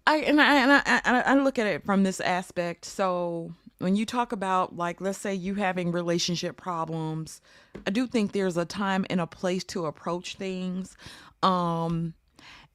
I 0.05 0.17
and 0.17 0.41
I 0.41 0.55
and 0.55 0.71
I, 0.71 0.81
I, 0.85 1.33
I 1.33 1.35
look 1.35 1.59
at 1.59 1.67
it 1.67 1.85
from 1.85 2.03
this 2.03 2.19
aspect. 2.19 2.85
So 2.85 3.53
when 3.77 3.95
you 3.95 4.05
talk 4.05 4.31
about 4.31 4.75
like 4.75 5.01
let's 5.01 5.19
say 5.19 5.33
you 5.33 5.55
having 5.55 5.91
relationship 5.91 6.57
problems, 6.57 7.41
I 7.85 7.91
do 7.91 8.07
think 8.07 8.31
there's 8.31 8.57
a 8.57 8.65
time 8.65 9.05
and 9.09 9.21
a 9.21 9.27
place 9.27 9.63
to 9.65 9.85
approach 9.85 10.35
things. 10.35 10.97
Um 11.41 12.13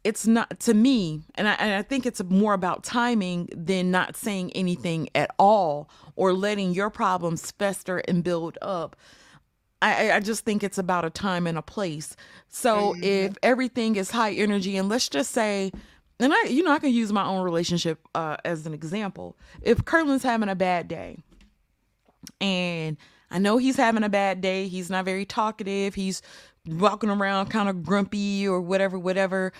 it's 0.05 0.27
not 0.27 0.61
to 0.61 0.75
me 0.75 1.23
and 1.35 1.49
I, 1.49 1.55
and 1.55 1.75
I 1.75 1.83
think 1.83 2.05
it's 2.07 2.23
more 2.25 2.53
about 2.55 2.85
timing 2.85 3.49
than 3.57 3.91
not 3.91 4.17
saying 4.17 4.53
anything 4.53 5.09
at 5.15 5.31
all 5.39 5.89
or 6.15 6.33
letting 6.33 6.73
your 6.73 6.91
problems 6.91 7.51
fester 7.53 7.99
and 8.07 8.23
build 8.23 8.59
up 8.63 8.97
I, 9.83 10.13
I- 10.13 10.21
just 10.21 10.45
think 10.45 10.63
it's 10.63 10.79
about 10.79 11.05
a 11.05 11.11
time 11.11 11.47
and 11.47 11.59
a 11.59 11.63
place. 11.63 12.17
So 12.49 12.95
if 13.03 13.37
everything 13.43 13.97
is 13.97 14.11
high 14.11 14.33
energy, 14.33 14.79
and 14.79 14.89
let's 14.89 15.11
just 15.11 15.33
say, 15.33 15.73
and 16.19 16.33
I, 16.33 16.45
you 16.45 16.63
know, 16.63 16.71
I 16.73 16.79
can 16.79 16.91
use 16.91 17.13
my 17.13 17.27
own 17.27 17.43
relationship 17.43 17.99
uh, 18.15 18.39
as 18.47 18.65
an 18.67 18.73
example. 18.73 19.37
If 19.61 19.85
Curlin's 19.85 20.23
having 20.23 20.49
a 20.49 20.55
bad 20.55 20.89
day, 20.89 21.19
and 22.41 22.97
I 23.31 23.39
know 23.39 23.59
he's 23.59 23.77
having 23.77 24.05
a 24.05 24.09
bad 24.09 24.41
day, 24.41 24.69
he's 24.69 24.91
not 24.91 25.05
very 25.05 25.25
talkative, 25.27 25.95
he's 25.95 26.23
walking 26.67 27.11
around 27.11 27.49
kind 27.51 27.69
of 27.69 27.83
grumpy 27.83 28.47
or 28.49 28.61
whatever, 28.61 28.99
whatever. 28.99 29.53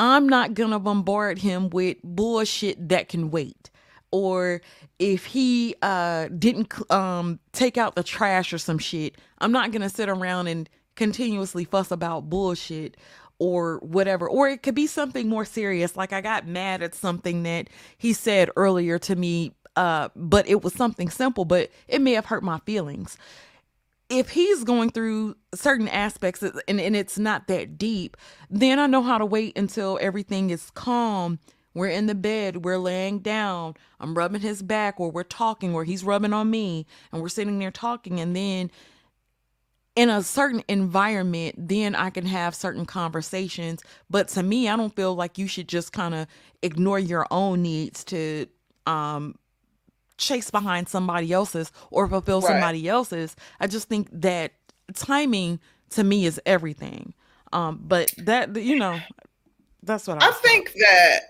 I'm 0.00 0.26
not 0.30 0.54
gonna 0.54 0.80
bombard 0.80 1.38
him 1.38 1.68
with 1.68 1.98
bullshit 2.02 2.88
that 2.88 3.10
can 3.10 3.30
wait. 3.30 3.68
Or 4.10 4.62
if 4.98 5.26
he 5.26 5.76
uh 5.82 6.28
didn't 6.28 6.72
um 6.90 7.38
take 7.52 7.76
out 7.76 7.96
the 7.96 8.02
trash 8.02 8.52
or 8.52 8.58
some 8.58 8.78
shit 8.78 9.16
i'm 9.38 9.52
not 9.52 9.72
gonna 9.72 9.90
sit 9.90 10.08
around 10.08 10.46
and 10.46 10.68
continuously 10.96 11.64
fuss 11.64 11.90
about 11.90 12.28
bullshit 12.30 12.96
or 13.38 13.78
whatever. 13.78 14.28
Or 14.28 14.48
it 14.48 14.62
could 14.62 14.74
be 14.74 14.86
something 14.86 15.28
more 15.28 15.44
serious. 15.44 15.96
Like 15.96 16.14
i 16.14 16.22
got 16.22 16.46
mad 16.46 16.82
at 16.82 16.94
something 16.94 17.42
that 17.44 17.68
he 17.98 18.14
said 18.14 18.50
earlier 18.56 18.98
to 19.00 19.16
me 19.16 19.52
uh 19.76 20.08
but 20.16 20.48
it 20.48 20.62
was 20.64 20.74
something 20.74 21.10
simple 21.10 21.44
but 21.44 21.70
it 21.88 22.00
may 22.00 22.12
have 22.12 22.26
hurt 22.26 22.42
my 22.42 22.58
feelings 22.60 23.16
if 24.10 24.30
he's 24.30 24.64
going 24.64 24.90
through 24.90 25.36
certain 25.54 25.88
aspects 25.88 26.42
and, 26.42 26.80
and 26.80 26.96
it's 26.96 27.18
not 27.18 27.46
that 27.46 27.78
deep, 27.78 28.16
then 28.50 28.78
I 28.78 28.86
know 28.86 29.02
how 29.02 29.18
to 29.18 29.24
wait 29.24 29.56
until 29.56 29.98
everything 30.02 30.50
is 30.50 30.70
calm. 30.72 31.38
We're 31.72 31.86
in 31.86 32.06
the 32.06 32.16
bed, 32.16 32.64
we're 32.64 32.78
laying 32.78 33.20
down, 33.20 33.74
I'm 34.00 34.14
rubbing 34.14 34.40
his 34.40 34.60
back, 34.60 34.98
or 34.98 35.12
we're 35.12 35.22
talking, 35.22 35.72
or 35.72 35.84
he's 35.84 36.02
rubbing 36.02 36.32
on 36.32 36.50
me, 36.50 36.84
and 37.12 37.22
we're 37.22 37.28
sitting 37.28 37.60
there 37.60 37.70
talking. 37.70 38.18
And 38.18 38.34
then 38.34 38.72
in 39.94 40.10
a 40.10 40.24
certain 40.24 40.64
environment, 40.66 41.54
then 41.56 41.94
I 41.94 42.10
can 42.10 42.26
have 42.26 42.56
certain 42.56 42.86
conversations. 42.86 43.84
But 44.08 44.26
to 44.28 44.42
me, 44.42 44.68
I 44.68 44.76
don't 44.76 44.94
feel 44.96 45.14
like 45.14 45.38
you 45.38 45.46
should 45.46 45.68
just 45.68 45.92
kind 45.92 46.14
of 46.14 46.26
ignore 46.62 46.98
your 46.98 47.26
own 47.30 47.62
needs 47.62 48.02
to 48.04 48.46
um 48.86 49.36
chase 50.20 50.50
behind 50.50 50.88
somebody 50.88 51.32
else's 51.32 51.72
or 51.90 52.06
fulfill 52.06 52.40
Right. 52.40 52.48
somebody 52.50 52.88
else's. 52.88 53.34
I 53.58 53.66
just 53.66 53.88
think 53.88 54.08
that 54.12 54.52
timing 54.94 55.58
to 55.90 56.04
me 56.04 56.26
is 56.26 56.40
everything. 56.46 57.14
Um, 57.52 57.80
but 57.82 58.12
that 58.18 58.54
you 58.56 58.76
know, 58.76 59.00
that's 59.82 60.06
what 60.06 60.22
I, 60.22 60.28
I 60.28 60.32
think 60.32 60.72
that 60.74 61.20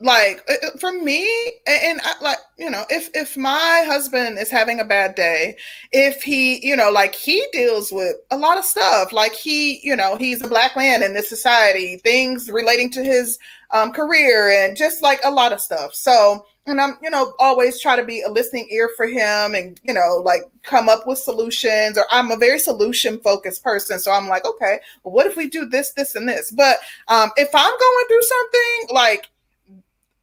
like 0.00 0.44
uh, 0.48 0.66
uh, 0.66 0.78
for 0.78 0.92
me 0.92 1.26
and, 1.66 2.00
I, 2.02 2.14
like 2.20 2.38
you 2.58 2.70
know 2.70 2.84
if 2.90 3.08
if 3.14 3.36
my 3.36 3.84
husband 3.86 4.38
is 4.38 4.50
having 4.50 4.78
a 4.78 4.84
bad 4.84 5.14
day 5.14 5.56
if 5.92 6.22
he 6.22 6.66
you 6.66 6.76
know 6.76 6.90
like 6.90 7.14
he 7.14 7.42
deals 7.52 7.90
with 7.90 8.16
a 8.30 8.36
lot 8.36 8.58
of 8.58 8.64
stuff 8.64 9.12
like 9.12 9.32
he 9.32 9.80
you 9.82 9.96
know 9.96 10.16
he's 10.16 10.42
a 10.42 10.48
black 10.48 10.76
man 10.76 11.02
in 11.02 11.14
this 11.14 11.28
society 11.28 11.96
things 12.04 12.50
relating 12.50 12.90
to 12.90 13.02
his 13.02 13.38
um, 13.70 13.92
career 13.92 14.50
and 14.50 14.76
just 14.76 15.02
like 15.02 15.20
a 15.24 15.30
lot 15.30 15.52
of 15.52 15.60
stuff. 15.60 15.92
So 15.94 16.46
and 16.66 16.80
i'm 16.80 16.98
you 17.00 17.10
know 17.10 17.32
always 17.38 17.80
try 17.80 17.96
to 17.96 18.04
be 18.04 18.22
a 18.22 18.28
listening 18.28 18.66
ear 18.70 18.90
for 18.96 19.06
him 19.06 19.54
and 19.54 19.80
you 19.84 19.94
know 19.94 20.20
like 20.24 20.42
come 20.62 20.88
up 20.88 21.06
with 21.06 21.18
solutions 21.18 21.96
or 21.96 22.04
i'm 22.10 22.30
a 22.30 22.36
very 22.36 22.58
solution 22.58 23.18
focused 23.20 23.62
person 23.62 23.98
so 23.98 24.10
i'm 24.10 24.28
like 24.28 24.44
okay 24.44 24.80
well, 25.04 25.14
what 25.14 25.26
if 25.26 25.36
we 25.36 25.48
do 25.48 25.66
this 25.66 25.92
this 25.92 26.16
and 26.16 26.28
this? 26.28 26.50
But 26.50 26.78
um 27.08 27.30
if 27.36 27.48
i'm 27.54 27.78
going 27.78 28.06
through 28.08 28.22
something 28.22 28.94
like 28.94 29.28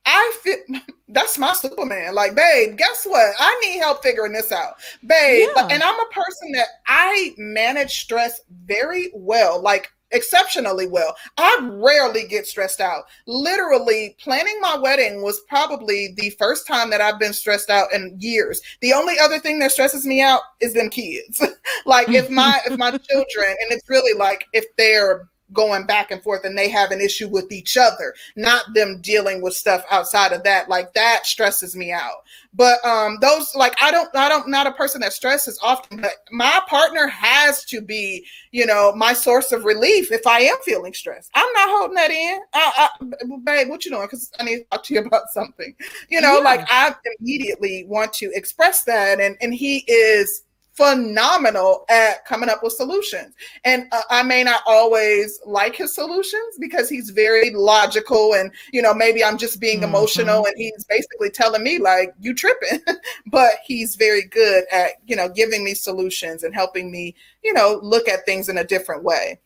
I 0.06 0.34
feel 0.42 0.58
that's 1.08 1.38
my 1.38 1.54
Superman. 1.54 2.16
Like, 2.16 2.36
babe, 2.36 2.78
guess 2.78 3.06
what? 3.06 3.34
I 3.40 3.60
need 3.64 3.80
help 3.80 4.04
figuring 4.04 4.34
this 4.34 4.52
out, 4.52 4.76
babe. 5.06 5.50
Yeah. 5.56 5.68
And 5.70 5.84
I'm 5.84 6.00
a 6.00 6.06
person 6.12 6.52
that 6.54 6.68
I 6.88 7.34
manage 7.38 8.02
stress 8.02 8.42
very 8.66 9.12
well, 9.14 9.62
like 9.62 9.90
exceptionally 10.14 10.88
well. 10.88 11.16
I 11.38 11.60
rarely 11.72 12.26
get 12.28 12.48
stressed 12.48 12.80
out. 12.80 13.04
Literally, 13.28 14.16
planning 14.20 14.60
my 14.62 14.78
wedding 14.78 15.22
was 15.22 15.42
probably 15.50 16.14
the 16.16 16.30
first 16.32 16.68
time 16.68 16.90
that 16.92 17.02
I've 17.02 17.20
been 17.20 17.34
stressed 17.34 17.70
out 17.70 17.92
in 17.94 18.16
years. 18.20 18.62
The 18.82 18.94
only 18.94 19.16
other 19.20 19.40
thing 19.40 19.60
that 19.60 19.72
stresses 19.72 20.06
me 20.06 20.22
out 20.22 20.42
is 20.62 20.74
them 20.74 20.90
kids. 20.90 21.44
like 21.86 22.10
if 22.10 22.30
my 22.30 22.60
if 22.66 22.78
my 22.78 22.92
children, 23.10 23.56
and 23.62 23.72
it's 23.72 23.90
really 23.90 24.18
like 24.18 24.46
if 24.54 24.66
they're 24.78 25.28
going 25.52 25.86
back 25.86 26.10
and 26.12 26.24
forth 26.24 26.46
and 26.46 26.58
they 26.58 26.70
have 26.70 26.92
an 26.92 27.02
issue 27.02 27.28
with 27.28 27.52
each 27.52 27.78
other, 27.78 28.14
not 28.36 28.74
them 28.74 29.00
dealing 29.02 29.42
with 29.42 29.54
stuff 29.54 29.84
outside 29.92 30.32
of 30.32 30.44
that. 30.44 30.70
Like 30.70 30.94
that 30.94 31.26
stresses 31.26 31.76
me 31.76 31.92
out. 31.92 32.24
But 32.54 32.84
um 32.86 33.18
those 33.22 33.54
like 33.56 33.76
I 33.82 33.92
don't 33.92 34.10
I 34.16 34.30
don't 34.30 34.48
not 34.48 34.68
a 34.68 34.72
person 34.72 35.02
that 35.02 35.14
stresses 35.14 35.60
often, 35.62 36.02
but 36.02 36.14
my 36.32 36.60
partner 36.68 37.08
has 37.08 37.66
to 37.66 37.82
be, 37.82 38.26
you 38.52 38.66
know, 38.66 38.94
my 38.96 39.14
source 39.14 39.52
of 39.52 39.66
relief 39.66 40.12
if 40.12 40.26
I 40.26 40.40
am 40.42 40.58
feeling 40.64 40.94
stressed. 40.94 41.30
I'm 41.36 41.52
not 41.54 41.70
holding 41.70 41.96
that 41.96 42.12
in. 42.12 42.40
I, 42.54 42.90
I, 43.00 43.16
babe, 43.44 43.70
what 43.70 43.86
you 43.86 43.92
doing? 43.92 44.04
Because 44.04 44.32
I 44.40 44.44
need 44.44 44.58
to 44.60 44.64
talk 44.72 44.84
to 44.86 44.94
you 44.94 45.00
about 45.06 45.30
something. 45.34 45.76
You 46.10 46.22
know, 46.22 46.38
Yeah. 46.38 46.44
like 46.44 46.66
I 46.70 46.96
immediately 47.20 47.86
want 47.88 48.14
to 48.14 48.32
express 48.34 48.84
that, 48.86 49.20
and 49.20 49.36
and 49.42 49.54
he 49.54 49.80
is 49.88 50.44
phenomenal 50.74 51.86
at 51.90 52.26
coming 52.26 52.50
up 52.50 52.64
with 52.64 52.74
solutions. 52.74 53.36
And 53.64 53.86
uh, 53.92 54.02
I 54.10 54.24
may 54.24 54.44
not 54.44 54.62
always 54.66 55.40
like 55.46 55.76
his 55.76 55.94
solutions 55.94 56.58
because 56.60 56.90
he's 56.90 57.12
very 57.12 57.52
logical 57.52 58.34
and 58.34 58.52
you 58.72 58.82
know 58.82 58.94
maybe 58.94 59.24
I'm 59.24 59.38
just 59.38 59.60
being 59.60 59.82
Mhm. 59.82 59.84
emotional 59.86 60.46
and 60.46 60.56
he's 60.58 60.84
basically 60.90 61.30
telling 61.30 61.64
me 61.64 61.78
like 61.78 62.14
you 62.20 62.34
tripping. 62.34 62.80
but 63.28 63.54
he's 63.66 63.96
very 63.96 64.24
good 64.24 64.66
at, 64.72 64.94
you 65.06 65.16
know, 65.16 65.30
giving 65.30 65.64
me 65.64 65.74
solutions 65.74 66.44
and 66.44 66.54
helping 66.54 66.92
me, 66.92 67.16
you 67.44 67.54
know, 67.54 67.80
look 67.84 68.08
at 68.10 68.26
things 68.26 68.50
in 68.50 68.58
a 68.58 68.64
different 68.64 69.04
way. 69.04 69.40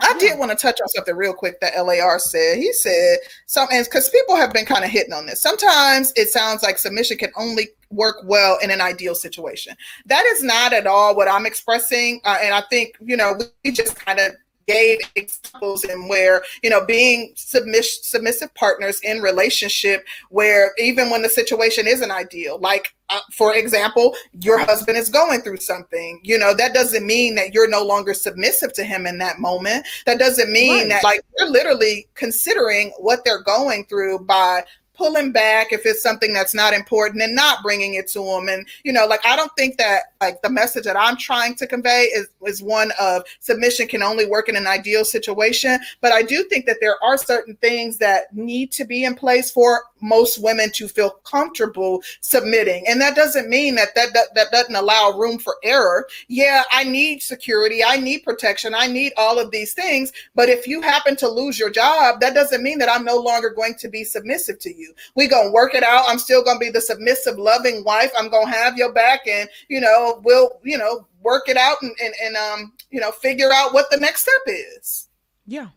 I 0.00 0.12
did 0.18 0.38
want 0.40 0.50
to 0.50 0.56
touch 0.56 0.80
on 0.80 0.88
something 0.88 1.14
real 1.14 1.32
quick 1.32 1.60
that 1.60 1.76
LAR 1.76 2.18
said. 2.18 2.56
He 2.58 2.72
said 2.72 3.18
something 3.46 3.80
because 3.84 4.08
people 4.10 4.34
have 4.34 4.52
been 4.52 4.66
kind 4.66 4.84
of 4.84 4.90
hitting 4.90 5.12
on 5.12 5.24
this. 5.26 5.40
Sometimes 5.40 6.12
it 6.16 6.30
sounds 6.30 6.64
like 6.64 6.78
submission 6.78 7.16
can 7.16 7.30
only 7.36 7.68
work 7.94 8.16
well 8.24 8.58
in 8.62 8.70
an 8.70 8.80
ideal 8.80 9.14
situation. 9.14 9.76
That 10.06 10.24
is 10.26 10.42
not 10.42 10.72
at 10.72 10.86
all 10.86 11.14
what 11.16 11.28
I'm 11.28 11.46
expressing. 11.46 12.20
Uh, 12.24 12.38
and 12.42 12.54
I 12.54 12.62
think, 12.70 12.96
you 13.00 13.16
know, 13.16 13.38
we 13.64 13.72
just 13.72 13.96
kind 13.96 14.18
of 14.18 14.32
gave 14.66 14.98
examples 15.14 15.84
in 15.84 16.08
where, 16.08 16.42
you 16.62 16.70
know, 16.70 16.84
being 16.84 17.32
submiss- 17.36 18.02
submissive 18.02 18.52
partners 18.54 19.00
in 19.02 19.20
relationship 19.20 20.04
where 20.30 20.72
even 20.78 21.10
when 21.10 21.22
the 21.22 21.28
situation 21.28 21.86
isn't 21.86 22.10
ideal, 22.10 22.58
like 22.58 22.94
uh, 23.10 23.20
for 23.32 23.54
example, 23.54 24.14
your 24.40 24.58
husband 24.58 24.96
is 24.96 25.10
going 25.10 25.42
through 25.42 25.58
something, 25.58 26.18
you 26.22 26.38
know, 26.38 26.54
that 26.54 26.72
doesn't 26.72 27.06
mean 27.06 27.34
that 27.34 27.52
you're 27.52 27.68
no 27.68 27.84
longer 27.84 28.14
submissive 28.14 28.72
to 28.72 28.82
him 28.84 29.06
in 29.06 29.18
that 29.18 29.38
moment. 29.38 29.86
That 30.06 30.18
doesn't 30.18 30.50
mean 30.50 30.74
Right. 30.74 30.88
that 30.88 31.04
like 31.04 31.20
you're 31.38 31.50
literally 31.50 32.08
considering 32.14 32.92
what 32.98 33.22
they're 33.24 33.42
going 33.42 33.84
through 33.84 34.20
by 34.20 34.64
pulling 34.96 35.32
back 35.32 35.72
if 35.72 35.84
it's 35.84 36.02
something 36.02 36.32
that's 36.32 36.54
not 36.54 36.72
important 36.72 37.22
and 37.22 37.34
not 37.34 37.62
bringing 37.62 37.94
it 37.94 38.06
to 38.08 38.20
them 38.20 38.48
and 38.48 38.66
you 38.84 38.92
know 38.92 39.06
like 39.06 39.24
i 39.26 39.36
don't 39.36 39.54
think 39.56 39.76
that 39.76 40.12
like 40.20 40.40
the 40.42 40.50
message 40.50 40.84
that 40.84 40.96
i'm 40.96 41.16
trying 41.16 41.54
to 41.54 41.66
convey 41.66 42.04
is 42.14 42.28
is 42.46 42.62
one 42.62 42.92
of 43.00 43.22
submission 43.40 43.88
can 43.88 44.02
only 44.02 44.26
work 44.26 44.48
in 44.48 44.56
an 44.56 44.66
ideal 44.66 45.04
situation. 45.04 45.78
But 46.00 46.12
i 46.12 46.22
do 46.22 46.44
think 46.44 46.66
that 46.66 46.78
there 46.80 47.02
are 47.02 47.16
certain 47.16 47.56
things 47.56 47.98
that 47.98 48.34
need 48.34 48.72
to 48.72 48.84
be 48.84 49.04
in 49.04 49.14
place 49.14 49.50
for 49.50 49.84
most 50.04 50.42
women 50.42 50.70
to 50.72 50.86
feel 50.86 51.10
comfortable 51.24 52.02
submitting. 52.20 52.84
And 52.86 53.00
that 53.00 53.16
doesn't 53.16 53.48
mean 53.48 53.74
that 53.76 53.94
that 53.94 54.12
that, 54.14 54.34
that 54.34 54.52
doesn't 54.52 54.74
allow 54.74 55.12
room 55.18 55.38
for 55.38 55.56
error. 55.62 56.06
Yeah 56.28 56.62
i 56.70 56.84
need 56.84 57.22
security. 57.22 57.82
I 57.82 57.96
need 57.96 58.20
protection. 58.20 58.74
I 58.74 58.86
need 58.86 59.12
all 59.16 59.38
of 59.38 59.50
these 59.50 59.72
things. 59.72 60.12
But 60.34 60.48
if 60.48 60.66
you 60.66 60.82
happen 60.82 61.16
to 61.16 61.28
lose 61.28 61.58
your 61.58 61.70
job 61.70 62.20
that 62.20 62.34
doesn't 62.34 62.62
mean 62.62 62.78
that 62.78 62.90
i'm 62.90 63.04
no 63.04 63.16
longer 63.16 63.50
going 63.50 63.74
to 63.76 63.88
be 63.88 64.04
submissive 64.04 64.58
to 64.60 64.74
you. 64.74 64.94
We're 65.14 65.28
gonna 65.28 65.50
work 65.50 65.74
it 65.74 65.82
out. 65.82 66.04
I'm 66.06 66.18
still 66.18 66.44
gonna 66.44 66.58
be 66.58 66.70
the 66.70 66.80
submissive 66.80 67.38
loving 67.38 67.82
wife. 67.84 68.12
I'm 68.16 68.28
gonna 68.28 68.50
have 68.50 68.76
your 68.76 68.92
back 68.92 69.26
and 69.26 69.48
you 69.68 69.80
know 69.80 70.20
we'll 70.22 70.60
you 70.62 70.78
know 70.78 71.06
work 71.22 71.48
it 71.48 71.56
out 71.56 71.78
and 71.82 71.96
and, 72.02 72.14
and 72.22 72.36
um 72.36 72.72
you 72.90 73.00
know 73.00 73.10
figure 73.10 73.52
out 73.52 73.72
what 73.72 73.90
the 73.90 73.96
next 73.96 74.22
step 74.22 74.42
is. 74.46 75.08
Yeah, 75.46 75.68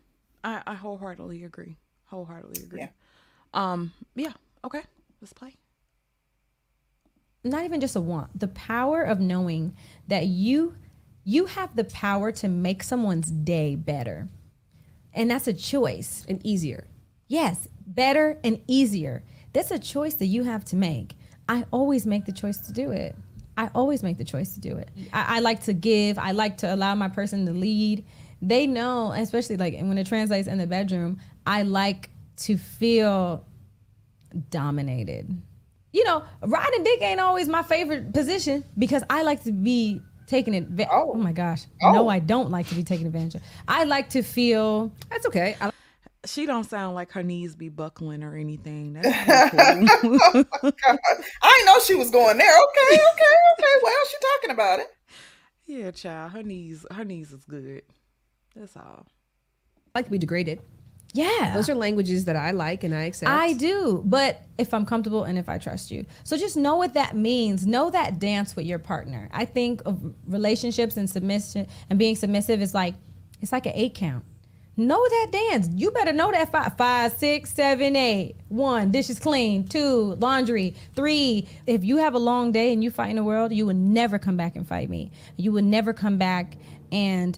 I, 0.44 0.62
I 0.66 0.74
wholeheartedly 0.74 1.44
agree. 1.44 1.76
Wholeheartedly 2.06 2.62
agree. 2.62 2.80
Yeah. 2.80 2.88
Um. 3.54 3.92
Yeah. 4.14 4.32
Okay. 4.64 4.82
Let's 5.20 5.32
play. 5.32 5.54
not 7.44 7.64
even 7.64 7.80
just 7.80 7.96
a 7.96 8.00
want 8.00 8.38
the 8.38 8.48
power 8.48 9.02
of 9.02 9.20
knowing 9.20 9.74
that 10.08 10.26
you 10.26 10.74
you 11.24 11.46
have 11.46 11.74
the 11.76 11.84
power 11.84 12.32
to 12.32 12.48
make 12.48 12.82
someone's 12.82 13.30
day 13.30 13.74
better 13.74 14.28
and 15.14 15.30
that's 15.30 15.46
a 15.48 15.52
choice 15.52 16.24
and 16.28 16.44
easier. 16.44 16.86
yes 17.28 17.68
better 17.86 18.38
and 18.44 18.60
easier 18.66 19.22
that's 19.52 19.70
a 19.70 19.78
choice 19.78 20.14
that 20.14 20.26
you 20.26 20.42
have 20.44 20.64
to 20.64 20.76
make 20.76 21.16
i 21.48 21.64
always 21.70 22.04
make 22.06 22.24
the 22.26 22.32
choice 22.32 22.58
to 22.58 22.72
do 22.72 22.90
it 22.90 23.16
i 23.56 23.68
always 23.74 24.02
make 24.02 24.18
the 24.18 24.24
choice 24.24 24.54
to 24.54 24.60
do 24.60 24.76
it 24.76 24.90
i, 25.12 25.36
I 25.36 25.40
like 25.40 25.62
to 25.64 25.72
give 25.72 26.18
i 26.18 26.32
like 26.32 26.58
to 26.58 26.72
allow 26.74 26.94
my 26.94 27.08
person 27.08 27.46
to 27.46 27.52
lead 27.52 28.04
they 28.42 28.66
know 28.66 29.12
especially 29.12 29.56
like 29.56 29.74
when 29.74 29.96
it 29.98 30.06
translates 30.06 30.48
in 30.48 30.58
the 30.58 30.66
bedroom 30.66 31.18
i 31.46 31.62
like 31.62 32.10
to 32.38 32.56
feel 32.56 33.44
dominated. 34.50 35.30
You 35.92 36.04
know, 36.04 36.24
riding 36.42 36.84
dick 36.84 37.00
ain't 37.02 37.20
always 37.20 37.48
my 37.48 37.62
favorite 37.62 38.12
position 38.12 38.64
because 38.76 39.02
I 39.08 39.22
like 39.22 39.44
to 39.44 39.52
be 39.52 40.00
taken 40.26 40.54
advantage. 40.54 40.88
Oh. 40.92 41.12
Oh. 41.14 41.18
my 41.18 41.32
gosh, 41.32 41.62
Oh. 41.82 41.92
no, 41.92 42.08
I 42.08 42.18
don't 42.18 42.50
like 42.50 42.68
to 42.68 42.74
be 42.74 42.84
taken 42.84 43.06
advantage 43.06 43.36
of. 43.36 43.42
I 43.66 43.84
like 43.84 44.10
to 44.10 44.22
feel. 44.22 44.92
That's 45.10 45.26
okay. 45.26 45.56
I, 45.60 45.72
She 46.26 46.44
don't 46.46 46.64
sound 46.64 46.94
like 46.94 47.10
her 47.12 47.22
knees 47.22 47.56
be 47.56 47.68
buckling 47.70 48.22
or 48.22 48.36
anything. 48.36 48.92
That's 48.94 49.50
pretty 49.50 49.86
cool. 50.00 50.18
Oh, 50.62 50.72
God, 50.84 50.98
i 51.42 51.52
didn't 51.56 51.66
know 51.66 51.80
she 51.80 51.94
was 51.94 52.10
going 52.10 52.36
there 52.36 52.54
okay 52.64 52.94
okay 52.94 53.34
okay 53.54 53.72
well 53.82 53.94
she 54.10 54.16
talking 54.36 54.50
about 54.50 54.80
it 54.80 54.88
yeah, 55.68 55.90
child. 55.90 56.32
Her 56.32 56.42
knees. 56.42 56.86
Her 56.90 57.04
knees 57.04 57.30
is 57.30 57.44
good. 57.44 57.82
That's 58.56 58.74
all. 58.74 59.06
like 59.94 60.06
to 60.06 60.10
be 60.10 60.16
degraded. 60.16 60.60
Yeah, 61.14 61.54
Those 61.54 61.70
are 61.70 61.74
languages 61.74 62.26
that 62.26 62.36
I 62.36 62.50
like 62.50 62.84
and 62.84 62.94
I 62.94 63.04
accept. 63.04 63.30
I 63.30 63.54
do, 63.54 64.02
but 64.04 64.42
if 64.58 64.74
I'm 64.74 64.84
comfortable 64.84 65.24
and 65.24 65.38
if 65.38 65.48
I 65.48 65.56
trust 65.56 65.90
you. 65.90 66.04
So 66.22 66.36
just 66.36 66.56
know 66.56 66.76
what 66.76 66.94
that 66.94 67.16
means. 67.16 67.66
Know 67.66 67.90
that 67.90 68.18
dance 68.18 68.54
with 68.54 68.66
your 68.66 68.78
partner. 68.78 69.28
I 69.32 69.46
think 69.46 69.80
of 69.86 70.14
relationships 70.26 70.96
and 70.98 71.08
submission 71.08 71.66
and 71.88 71.98
being 71.98 72.14
submissive 72.14 72.60
is 72.60 72.74
like 72.74 72.94
it's 73.40 73.52
like 73.52 73.66
an 73.66 73.72
eight 73.74 73.94
count. 73.94 74.24
Know 74.76 75.02
that 75.08 75.28
dance. 75.32 75.68
You 75.74 75.90
better 75.90 76.12
know 76.12 76.30
that 76.30 76.52
five, 76.52 76.76
five, 76.76 77.12
six, 77.14 77.52
seven, 77.52 77.96
eight. 77.96 78.36
One, 78.48 78.92
dishes 78.92 79.18
clean. 79.18 79.66
Two, 79.66 80.14
laundry. 80.20 80.76
Three, 80.94 81.48
if 81.66 81.82
you 81.82 81.96
have 81.96 82.14
a 82.14 82.18
long 82.18 82.52
day 82.52 82.72
and 82.72 82.84
you 82.84 82.90
fight 82.92 83.10
in 83.10 83.16
the 83.16 83.24
world, 83.24 83.52
you 83.52 83.66
will 83.66 83.74
never 83.74 84.20
come 84.20 84.36
back 84.36 84.54
and 84.54 84.68
fight 84.68 84.88
me. 84.88 85.10
You 85.36 85.50
will 85.52 85.64
never 85.64 85.92
come 85.92 86.16
back 86.16 86.56
and 86.92 87.36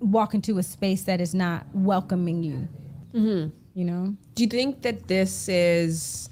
walk 0.00 0.34
into 0.34 0.58
a 0.58 0.62
space 0.64 1.04
that 1.04 1.20
is 1.20 1.34
not 1.34 1.66
welcoming 1.72 2.42
you. 2.42 2.68
Mm-hmm. 3.14 3.50
You 3.74 3.84
know? 3.84 4.16
Do 4.34 4.42
you 4.42 4.48
think 4.48 4.82
that 4.82 5.08
this 5.08 5.48
is 5.48 6.30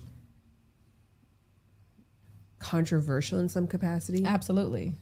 controversial 2.59 3.39
in 3.39 3.49
some 3.49 3.67
capacity? 3.67 4.25
Absolutely. 4.25 4.95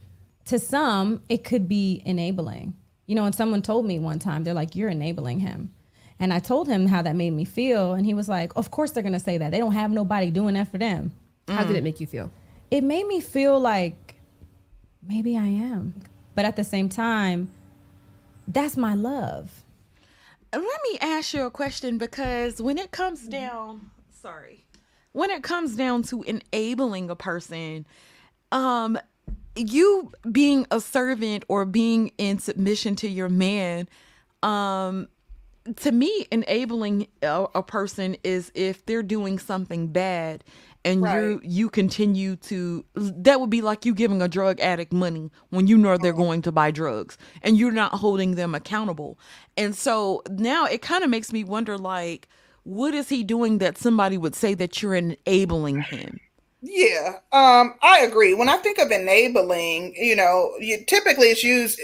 To 0.46 0.58
some, 0.58 1.22
it 1.28 1.44
could 1.44 1.68
be 1.68 2.02
enabling. 2.04 2.74
You 3.06 3.14
know, 3.14 3.24
and 3.24 3.34
someone 3.34 3.62
told 3.62 3.86
me 3.86 3.98
one 3.98 4.18
time, 4.18 4.44
they're 4.44 4.54
like, 4.54 4.76
you're 4.76 4.88
enabling 4.88 5.40
him. 5.40 5.72
And 6.20 6.32
I 6.32 6.40
told 6.40 6.68
him 6.68 6.86
how 6.86 7.02
that 7.02 7.16
made 7.16 7.32
me 7.32 7.44
feel. 7.44 7.94
And 7.94 8.04
he 8.04 8.14
was 8.14 8.28
like, 8.28 8.52
of 8.56 8.70
course 8.70 8.90
they're 8.90 9.02
going 9.02 9.12
to 9.12 9.20
say 9.20 9.38
that. 9.38 9.50
They 9.50 9.58
don't 9.58 9.72
have 9.72 9.90
nobody 9.90 10.30
doing 10.30 10.54
that 10.54 10.70
for 10.70 10.78
them. 10.78 11.12
How 11.46 11.64
did 11.64 11.74
mm. 11.74 11.78
it 11.78 11.84
make 11.84 12.00
you 12.00 12.06
feel? 12.06 12.30
It 12.70 12.84
made 12.84 13.06
me 13.06 13.20
feel 13.20 13.58
like 13.58 14.16
maybe 15.06 15.36
I 15.36 15.46
am. 15.46 15.94
But 16.34 16.44
at 16.44 16.56
the 16.56 16.64
same 16.64 16.88
time, 16.88 17.50
that's 18.46 18.76
my 18.76 18.94
love. 18.94 19.64
Let 20.52 20.62
me 20.62 20.98
ask 21.00 21.34
you 21.34 21.44
a 21.44 21.50
question 21.50 21.98
because 21.98 22.60
when 22.60 22.78
it 22.78 22.90
comes 22.90 23.26
down, 23.26 23.90
sorry, 24.10 24.64
when 25.12 25.30
it 25.30 25.42
comes 25.42 25.76
down 25.76 26.02
to 26.04 26.22
enabling 26.22 27.10
a 27.10 27.16
person, 27.16 27.86
um, 28.50 28.98
you 29.56 30.12
being 30.30 30.66
a 30.70 30.80
servant 30.80 31.44
or 31.48 31.64
being 31.64 32.12
in 32.16 32.38
submission 32.38 32.96
to 32.96 33.08
your 33.08 33.28
man, 33.28 33.88
um, 34.42 35.08
to 35.76 35.92
me, 35.92 36.26
enabling 36.32 37.08
a, 37.22 37.46
a 37.54 37.62
person 37.62 38.16
is 38.24 38.50
if 38.54 38.86
they're 38.86 39.02
doing 39.02 39.38
something 39.38 39.88
bad 39.88 40.44
and 40.88 41.02
you 41.02 41.40
you 41.42 41.70
continue 41.70 42.36
to 42.36 42.84
that 42.94 43.40
would 43.40 43.50
be 43.50 43.60
like 43.60 43.84
you 43.84 43.94
giving 43.94 44.22
a 44.22 44.28
drug 44.28 44.60
addict 44.60 44.92
money 44.92 45.30
when 45.50 45.66
you 45.66 45.76
know 45.76 45.96
they're 45.96 46.12
mm-hmm. 46.12 46.22
going 46.22 46.42
to 46.42 46.52
buy 46.52 46.70
drugs 46.70 47.18
and 47.42 47.56
you're 47.58 47.72
not 47.72 47.94
holding 47.94 48.34
them 48.34 48.54
accountable. 48.54 49.18
And 49.56 49.74
so 49.74 50.22
now 50.30 50.64
it 50.64 50.82
kind 50.82 51.04
of 51.04 51.10
makes 51.10 51.32
me 51.32 51.44
wonder 51.44 51.76
like 51.76 52.28
what 52.64 52.94
is 52.94 53.08
he 53.08 53.24
doing 53.24 53.58
that 53.58 53.78
somebody 53.78 54.18
would 54.18 54.34
say 54.34 54.54
that 54.54 54.82
you're 54.82 54.94
enabling 54.94 55.80
him? 55.80 56.20
Yeah, 56.60 57.20
um, 57.30 57.74
I 57.82 58.00
agree. 58.00 58.34
When 58.34 58.48
I 58.48 58.56
think 58.56 58.78
of 58.78 58.90
enabling, 58.90 59.94
you 59.94 60.16
know, 60.16 60.54
you, 60.58 60.84
typically 60.86 61.28
it's 61.28 61.44
used 61.44 61.78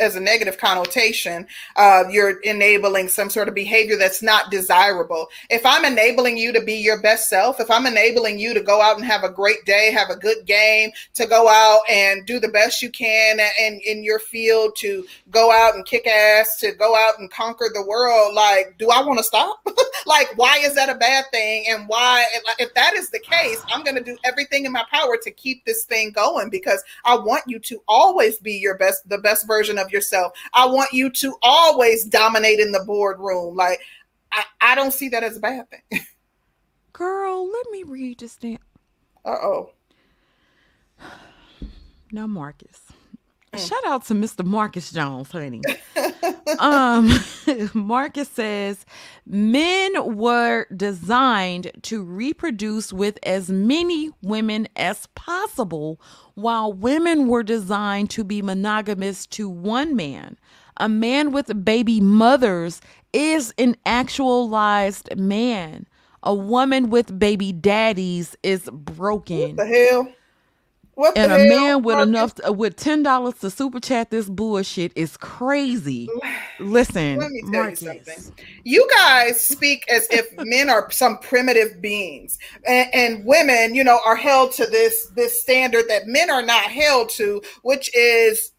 as 0.00 0.16
a 0.16 0.20
negative 0.20 0.58
connotation. 0.58 1.46
Uh, 1.76 2.02
you're 2.10 2.40
enabling 2.40 3.06
some 3.10 3.30
sort 3.30 3.46
of 3.46 3.54
behavior 3.54 3.96
that's 3.96 4.20
not 4.20 4.50
desirable. 4.50 5.28
If 5.50 5.64
I'm 5.64 5.84
enabling 5.84 6.36
you 6.36 6.52
to 6.52 6.60
be 6.60 6.74
your 6.74 7.00
best 7.00 7.28
self, 7.28 7.60
if 7.60 7.70
I'm 7.70 7.86
enabling 7.86 8.40
you 8.40 8.54
to 8.54 8.60
go 8.60 8.82
out 8.82 8.96
and 8.96 9.06
have 9.06 9.22
a 9.22 9.30
great 9.30 9.64
day, 9.66 9.92
have 9.92 10.10
a 10.10 10.16
good 10.16 10.44
game, 10.46 10.90
to 11.14 11.24
go 11.24 11.48
out 11.48 11.82
and 11.88 12.26
do 12.26 12.40
the 12.40 12.48
best 12.48 12.82
you 12.82 12.90
can 12.90 13.38
in, 13.60 13.80
in 13.86 14.02
your 14.02 14.18
field, 14.18 14.74
to 14.78 15.06
go 15.30 15.52
out 15.52 15.76
and 15.76 15.86
kick 15.86 16.08
ass, 16.08 16.56
to 16.58 16.72
go 16.72 16.96
out 16.96 17.20
and 17.20 17.30
conquer 17.30 17.70
the 17.72 17.86
world, 17.86 18.34
like, 18.34 18.74
do 18.80 18.90
I 18.90 19.00
want 19.00 19.18
to 19.18 19.24
stop? 19.24 19.64
like, 20.06 20.36
why 20.36 20.58
is 20.58 20.74
that 20.74 20.88
a 20.88 20.96
bad 20.96 21.26
thing? 21.30 21.66
And 21.68 21.86
why, 21.86 22.26
if, 22.34 22.66
if 22.66 22.74
that 22.74 22.94
is 22.94 23.10
the 23.10 23.20
case, 23.20 23.62
I'm 23.70 23.84
going 23.84 23.94
to 23.94 24.07
do 24.08 24.18
everything 24.24 24.64
in 24.64 24.72
my 24.72 24.84
power 24.90 25.16
to 25.22 25.30
keep 25.30 25.64
this 25.64 25.84
thing 25.84 26.12
going 26.12 26.50
because 26.50 26.82
I 27.04 27.16
want 27.16 27.44
you 27.46 27.58
to 27.60 27.82
always 27.86 28.38
be 28.38 28.54
your 28.54 28.76
best, 28.76 29.08
the 29.08 29.18
best 29.18 29.46
version 29.46 29.78
of 29.78 29.90
yourself. 29.92 30.32
I 30.52 30.66
want 30.66 30.92
you 30.92 31.10
to 31.10 31.36
always 31.42 32.04
dominate 32.04 32.60
in 32.60 32.72
the 32.72 32.84
boardroom. 32.84 33.54
Like, 33.54 33.80
I, 34.32 34.44
I 34.60 34.74
don't 34.74 34.92
see 34.92 35.08
that 35.10 35.22
as 35.22 35.36
a 35.36 35.40
bad 35.40 35.66
thing. 35.70 36.00
Girl, 36.92 37.50
let 37.50 37.66
me 37.70 37.84
read 37.84 38.18
this 38.18 38.34
thing. 38.34 38.58
Uh 39.24 39.30
oh. 39.30 39.70
Now, 42.10 42.26
Marcus. 42.26 42.87
Shout 43.56 43.86
out 43.86 44.04
to 44.06 44.14
Mr. 44.14 44.44
Marcus 44.44 44.90
Jones, 44.92 45.30
honey. 45.30 45.62
um, 46.58 47.10
Marcus 47.74 48.28
says 48.28 48.84
men 49.26 50.16
were 50.16 50.66
designed 50.74 51.70
to 51.82 52.02
reproduce 52.02 52.92
with 52.92 53.18
as 53.22 53.48
many 53.48 54.10
women 54.22 54.68
as 54.76 55.06
possible, 55.14 56.00
while 56.34 56.72
women 56.72 57.28
were 57.28 57.42
designed 57.42 58.10
to 58.10 58.24
be 58.24 58.42
monogamous 58.42 59.26
to 59.26 59.48
one 59.48 59.96
man. 59.96 60.38
A 60.76 60.88
man 60.88 61.32
with 61.32 61.64
baby 61.64 62.00
mothers 62.00 62.80
is 63.12 63.54
an 63.58 63.76
actualized 63.86 65.16
man. 65.16 65.86
A 66.22 66.34
woman 66.34 66.90
with 66.90 67.18
baby 67.18 67.52
daddies 67.52 68.36
is 68.42 68.68
broken. 68.72 69.56
What 69.56 69.56
the 69.56 69.66
hell? 69.66 70.12
What 70.98 71.16
And 71.16 71.32
a 71.32 71.38
man 71.38 71.82
with 71.82 71.94
Marcus? 71.96 72.08
enough 72.08 72.36
to, 72.36 72.48
uh, 72.48 72.52
with 72.52 72.76
ten 72.76 73.02
dollars 73.02 73.34
to 73.40 73.50
super 73.50 73.80
chat 73.80 74.10
this 74.10 74.28
bullshit 74.30 74.92
is 74.96 75.16
crazy. 75.18 76.14
Listen, 76.58 77.18
Let 77.20 77.30
me 77.30 77.42
tell 77.52 77.64
Marcus. 77.64 77.82
you 77.82 78.00
something. 78.04 78.34
You 78.64 78.88
guys 78.96 79.46
speak 79.46 79.84
as 79.90 80.08
if 80.10 80.26
men 80.38 80.70
are 80.70 80.90
some 80.90 81.18
primitive 81.18 81.80
beings, 81.82 82.38
and, 82.66 82.88
and 82.94 83.26
women, 83.26 83.74
you 83.74 83.84
know, 83.84 84.00
are 84.06 84.16
held 84.16 84.52
to 84.54 84.66
this 84.66 85.08
this 85.16 85.40
standard 85.42 85.86
that 85.88 86.06
men 86.06 86.30
are 86.30 86.42
not 86.42 86.64
held 86.64 87.10
to, 87.10 87.42
which 87.62 87.94
is 87.96 88.52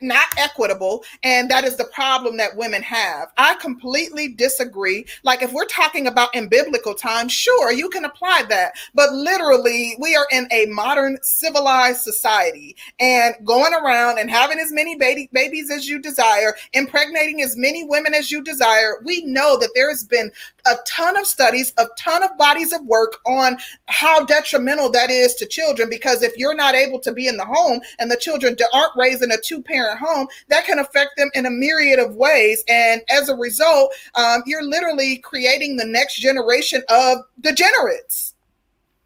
not 0.00 0.26
equitable 0.38 1.04
and 1.22 1.50
that 1.50 1.64
is 1.64 1.76
the 1.76 1.84
problem 1.84 2.36
that 2.36 2.56
women 2.56 2.82
have. 2.82 3.28
I 3.36 3.54
completely 3.56 4.28
disagree. 4.28 5.06
Like 5.24 5.42
if 5.42 5.52
we're 5.52 5.66
talking 5.66 6.06
about 6.06 6.34
in 6.34 6.48
biblical 6.48 6.94
times 6.94 7.32
sure 7.32 7.72
you 7.72 7.88
can 7.90 8.04
apply 8.04 8.44
that. 8.48 8.72
But 8.94 9.12
literally 9.12 9.96
we 9.98 10.16
are 10.16 10.26
in 10.32 10.48
a 10.52 10.66
modern 10.66 11.18
civilized 11.22 12.00
society 12.00 12.76
and 12.98 13.34
going 13.44 13.74
around 13.74 14.18
and 14.18 14.30
having 14.30 14.58
as 14.58 14.72
many 14.72 14.96
baby 14.96 15.28
babies 15.32 15.70
as 15.70 15.88
you 15.88 16.00
desire 16.00 16.54
impregnating 16.72 17.42
as 17.42 17.56
many 17.56 17.84
women 17.84 18.14
as 18.14 18.30
you 18.30 18.42
desire 18.42 19.00
we 19.04 19.24
know 19.24 19.58
that 19.58 19.70
there 19.74 19.88
has 19.88 20.04
been 20.04 20.30
a 20.66 20.74
ton 20.86 21.18
of 21.18 21.26
studies 21.26 21.72
a 21.78 21.86
ton 21.98 22.22
of 22.22 22.36
bodies 22.36 22.72
of 22.72 22.84
work 22.86 23.18
on 23.26 23.56
how 23.86 24.24
detrimental 24.24 24.90
that 24.90 25.10
is 25.10 25.34
to 25.34 25.46
children 25.46 25.88
because 25.88 26.22
if 26.22 26.36
you're 26.36 26.54
not 26.54 26.74
able 26.74 26.98
to 26.98 27.12
be 27.12 27.26
in 27.26 27.36
the 27.36 27.44
home 27.44 27.80
and 27.98 28.10
the 28.10 28.16
children 28.16 28.56
aren't 28.72 28.96
raised 28.96 29.22
in 29.22 29.32
a 29.32 29.36
two 29.38 29.62
parent 29.70 29.98
home 29.98 30.26
that 30.48 30.64
can 30.64 30.78
affect 30.78 31.10
them 31.16 31.30
in 31.34 31.46
a 31.46 31.50
myriad 31.50 31.98
of 31.98 32.16
ways 32.16 32.64
and 32.68 33.00
as 33.10 33.28
a 33.28 33.34
result 33.34 33.92
um, 34.16 34.42
you're 34.46 34.64
literally 34.64 35.18
creating 35.18 35.76
the 35.76 35.84
next 35.84 36.16
generation 36.16 36.82
of 36.88 37.18
degenerates 37.40 38.34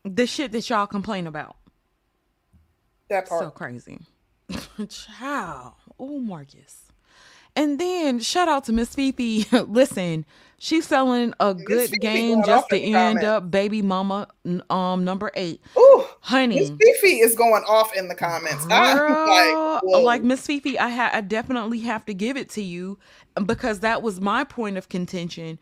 The 0.05 0.27
shit 0.27 0.53
that 0.53 0.69
y'all 0.71 0.87
complain 0.87 1.27
about. 1.27 1.57
that 3.09 3.29
part 3.29 3.43
So 3.43 3.51
crazy. 3.51 3.99
Child. 4.89 5.73
Oh, 5.99 6.19
Marcus. 6.19 6.83
And 7.57 7.79
then 7.79 8.19
shout 8.21 8.49
out 8.49 8.65
to 8.65 8.73
Miss 8.73 8.95
Fifi. 8.95 9.47
Listen, 9.53 10.25
she's 10.65 10.87
selling 10.87 11.35
a 11.41 11.53
good 11.53 11.93
game 12.01 12.43
just 12.43 12.71
to 12.71 12.79
end 12.81 13.19
comments. 13.19 13.25
up 13.25 13.51
baby 13.51 13.83
mama 13.83 14.27
um 14.71 15.05
number 15.05 15.31
eight. 15.35 15.61
Ooh, 15.77 16.05
honey, 16.21 16.59
Miss. 16.59 16.71
Fifi 16.71 17.21
is 17.21 17.35
going 17.35 17.63
off 17.65 17.95
in 17.95 18.09
the 18.09 18.15
comments. 18.15 18.65
Girl, 18.65 19.29
like, 19.29 19.83
whoa. 19.83 20.01
like 20.01 20.23
Miss 20.23 20.47
Fifi, 20.47 20.79
I 20.79 20.89
ha- 20.89 21.11
I 21.13 21.21
definitely 21.21 21.81
have 21.81 22.07
to 22.07 22.15
give 22.15 22.37
it 22.37 22.49
to 22.51 22.63
you 22.63 22.99
because 23.45 23.81
that 23.81 24.03
was 24.03 24.21
my 24.21 24.45
point 24.45 24.79
of 24.79 24.89
contention. 24.89 25.59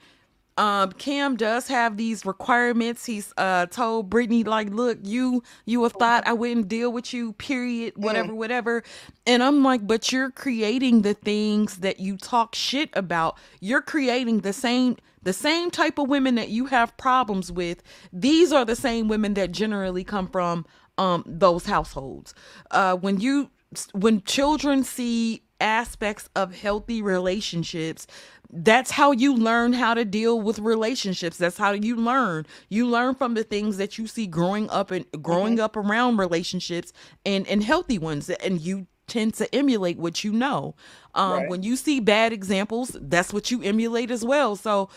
Um, 0.58 0.92
Cam 0.92 1.36
does 1.36 1.68
have 1.68 1.96
these 1.96 2.26
requirements. 2.26 3.06
He's 3.06 3.32
uh 3.36 3.66
told 3.66 4.10
Brittany 4.10 4.44
like, 4.44 4.70
look, 4.70 4.98
you 5.02 5.42
you 5.64 5.82
have 5.84 5.92
thought 5.94 6.26
I 6.26 6.32
wouldn't 6.34 6.68
deal 6.68 6.92
with 6.92 7.12
you. 7.14 7.32
Period. 7.34 7.94
Whatever, 7.96 8.34
whatever. 8.34 8.82
And 9.26 9.42
I'm 9.42 9.62
like, 9.62 9.86
but 9.86 10.12
you're 10.12 10.30
creating 10.30 11.02
the 11.02 11.14
things 11.14 11.78
that 11.78 12.00
you 12.00 12.16
talk 12.16 12.54
shit 12.54 12.90
about. 12.94 13.38
You're 13.60 13.82
creating 13.82 14.40
the 14.40 14.52
same 14.52 14.96
the 15.22 15.32
same 15.32 15.70
type 15.70 15.98
of 15.98 16.08
women 16.08 16.34
that 16.34 16.48
you 16.50 16.66
have 16.66 16.96
problems 16.96 17.50
with. 17.50 17.82
These 18.12 18.52
are 18.52 18.64
the 18.64 18.76
same 18.76 19.08
women 19.08 19.34
that 19.34 19.52
generally 19.52 20.04
come 20.04 20.28
from 20.28 20.66
um 20.98 21.24
those 21.26 21.66
households. 21.66 22.34
Uh, 22.70 22.96
when 22.96 23.20
you 23.20 23.50
when 23.92 24.22
children 24.22 24.84
see 24.84 25.42
aspects 25.62 26.28
of 26.36 26.54
healthy 26.56 27.02
relationships 27.02 28.06
that's 28.54 28.92
how 28.92 29.12
you 29.12 29.34
learn 29.34 29.72
how 29.74 29.94
to 29.94 30.04
deal 30.04 30.40
with 30.40 30.58
relationships 30.58 31.38
that's 31.38 31.58
how 31.58 31.72
you 31.72 31.96
learn 31.96 32.46
you 32.68 32.86
learn 32.86 33.14
from 33.14 33.34
the 33.34 33.44
things 33.44 33.78
that 33.78 33.98
you 33.98 34.06
see 34.06 34.26
growing 34.26 34.68
up 34.70 34.90
and 34.90 35.06
growing 35.22 35.60
up 35.60 35.76
around 35.76 36.18
relationships 36.18 36.92
and 37.26 37.46
and 37.48 37.64
healthy 37.64 37.98
ones 37.98 38.30
and 38.30 38.60
you 38.60 38.86
tend 39.08 39.34
to 39.34 39.52
emulate 39.54 39.98
what 39.98 40.24
you 40.24 40.32
know 40.32 40.74
um 41.14 41.46
Right. 41.46 41.48
when 41.48 41.62
you 41.62 41.76
see 41.76 42.00
bad 42.00 42.32
examples 42.32 42.96
that's 43.02 43.32
what 43.32 43.50
you 43.50 43.62
emulate 43.62 44.10
as 44.10 44.24
well 44.24 44.56
so 44.56 44.88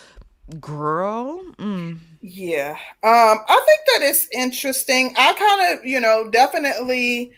girl 0.61 1.41
mm, 1.57 1.99
Yeah. 2.22 2.72
Um, 3.03 3.39
I 3.47 3.63
think 3.66 3.80
that 3.93 4.01
is 4.09 4.28
interesting. 4.34 5.13
I 5.18 5.34
kind 5.34 5.80
of, 5.80 5.86
you 5.86 5.99
know, 5.99 6.30
definitely 6.30 7.32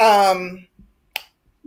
um 0.00 0.65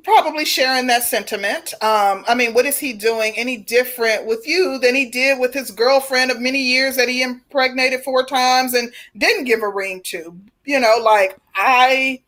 probably 0.03 0.45
sharing 0.45 0.87
that 0.87 1.03
sentiment. 1.03 1.73
Um, 1.81 2.23
I 2.27 2.35
mean, 2.35 2.53
what 2.53 2.65
is 2.65 2.77
he 2.77 2.93
doing 2.93 3.33
any 3.35 3.57
different 3.57 4.25
with 4.25 4.47
you 4.47 4.79
than 4.79 4.95
he 4.95 5.05
did 5.05 5.39
with 5.39 5.53
his 5.53 5.71
girlfriend 5.71 6.31
of 6.31 6.39
many 6.39 6.61
years 6.61 6.95
that 6.95 7.09
he 7.09 7.21
impregnated 7.21 8.03
four 8.03 8.25
times 8.25 8.73
and 8.73 8.91
didn't 9.17 9.45
give 9.45 9.61
a 9.61 9.69
ring 9.69 10.01
to? 10.05 10.37
You 10.65 10.79
know, 10.79 10.97
like 11.01 11.37
I 11.55 12.21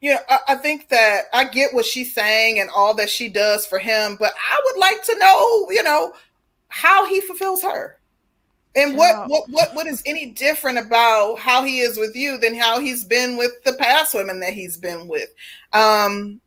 you 0.00 0.12
know, 0.12 0.20
I, 0.28 0.38
I 0.48 0.54
think 0.56 0.88
that 0.88 1.22
I 1.32 1.44
get 1.44 1.74
what 1.74 1.84
she's 1.84 2.14
saying 2.14 2.60
and 2.60 2.70
all 2.70 2.94
that 2.94 3.10
she 3.10 3.28
does 3.28 3.66
for 3.66 3.78
him, 3.78 4.16
but 4.18 4.32
I 4.34 4.60
would 4.64 4.78
like 4.78 5.02
to 5.04 5.18
know, 5.18 5.70
you 5.70 5.82
know, 5.82 6.12
how 6.68 7.06
he 7.06 7.20
fulfills 7.20 7.62
her. 7.62 7.98
And 8.76 8.96
what, 8.96 9.28
what 9.28 9.44
what 9.48 9.74
what 9.74 9.86
is 9.86 10.02
any 10.06 10.26
different 10.26 10.78
about 10.78 11.38
how 11.38 11.64
he 11.64 11.80
is 11.80 11.96
with 11.98 12.14
you 12.14 12.36
than 12.38 12.54
how 12.54 12.78
he's 12.78 13.04
been 13.04 13.36
with 13.36 13.52
the 13.64 13.72
past 13.72 14.14
women 14.14 14.38
that 14.40 14.52
he's 14.52 14.76
been 14.76 15.08
with? 15.08 15.30
Um 15.72 16.40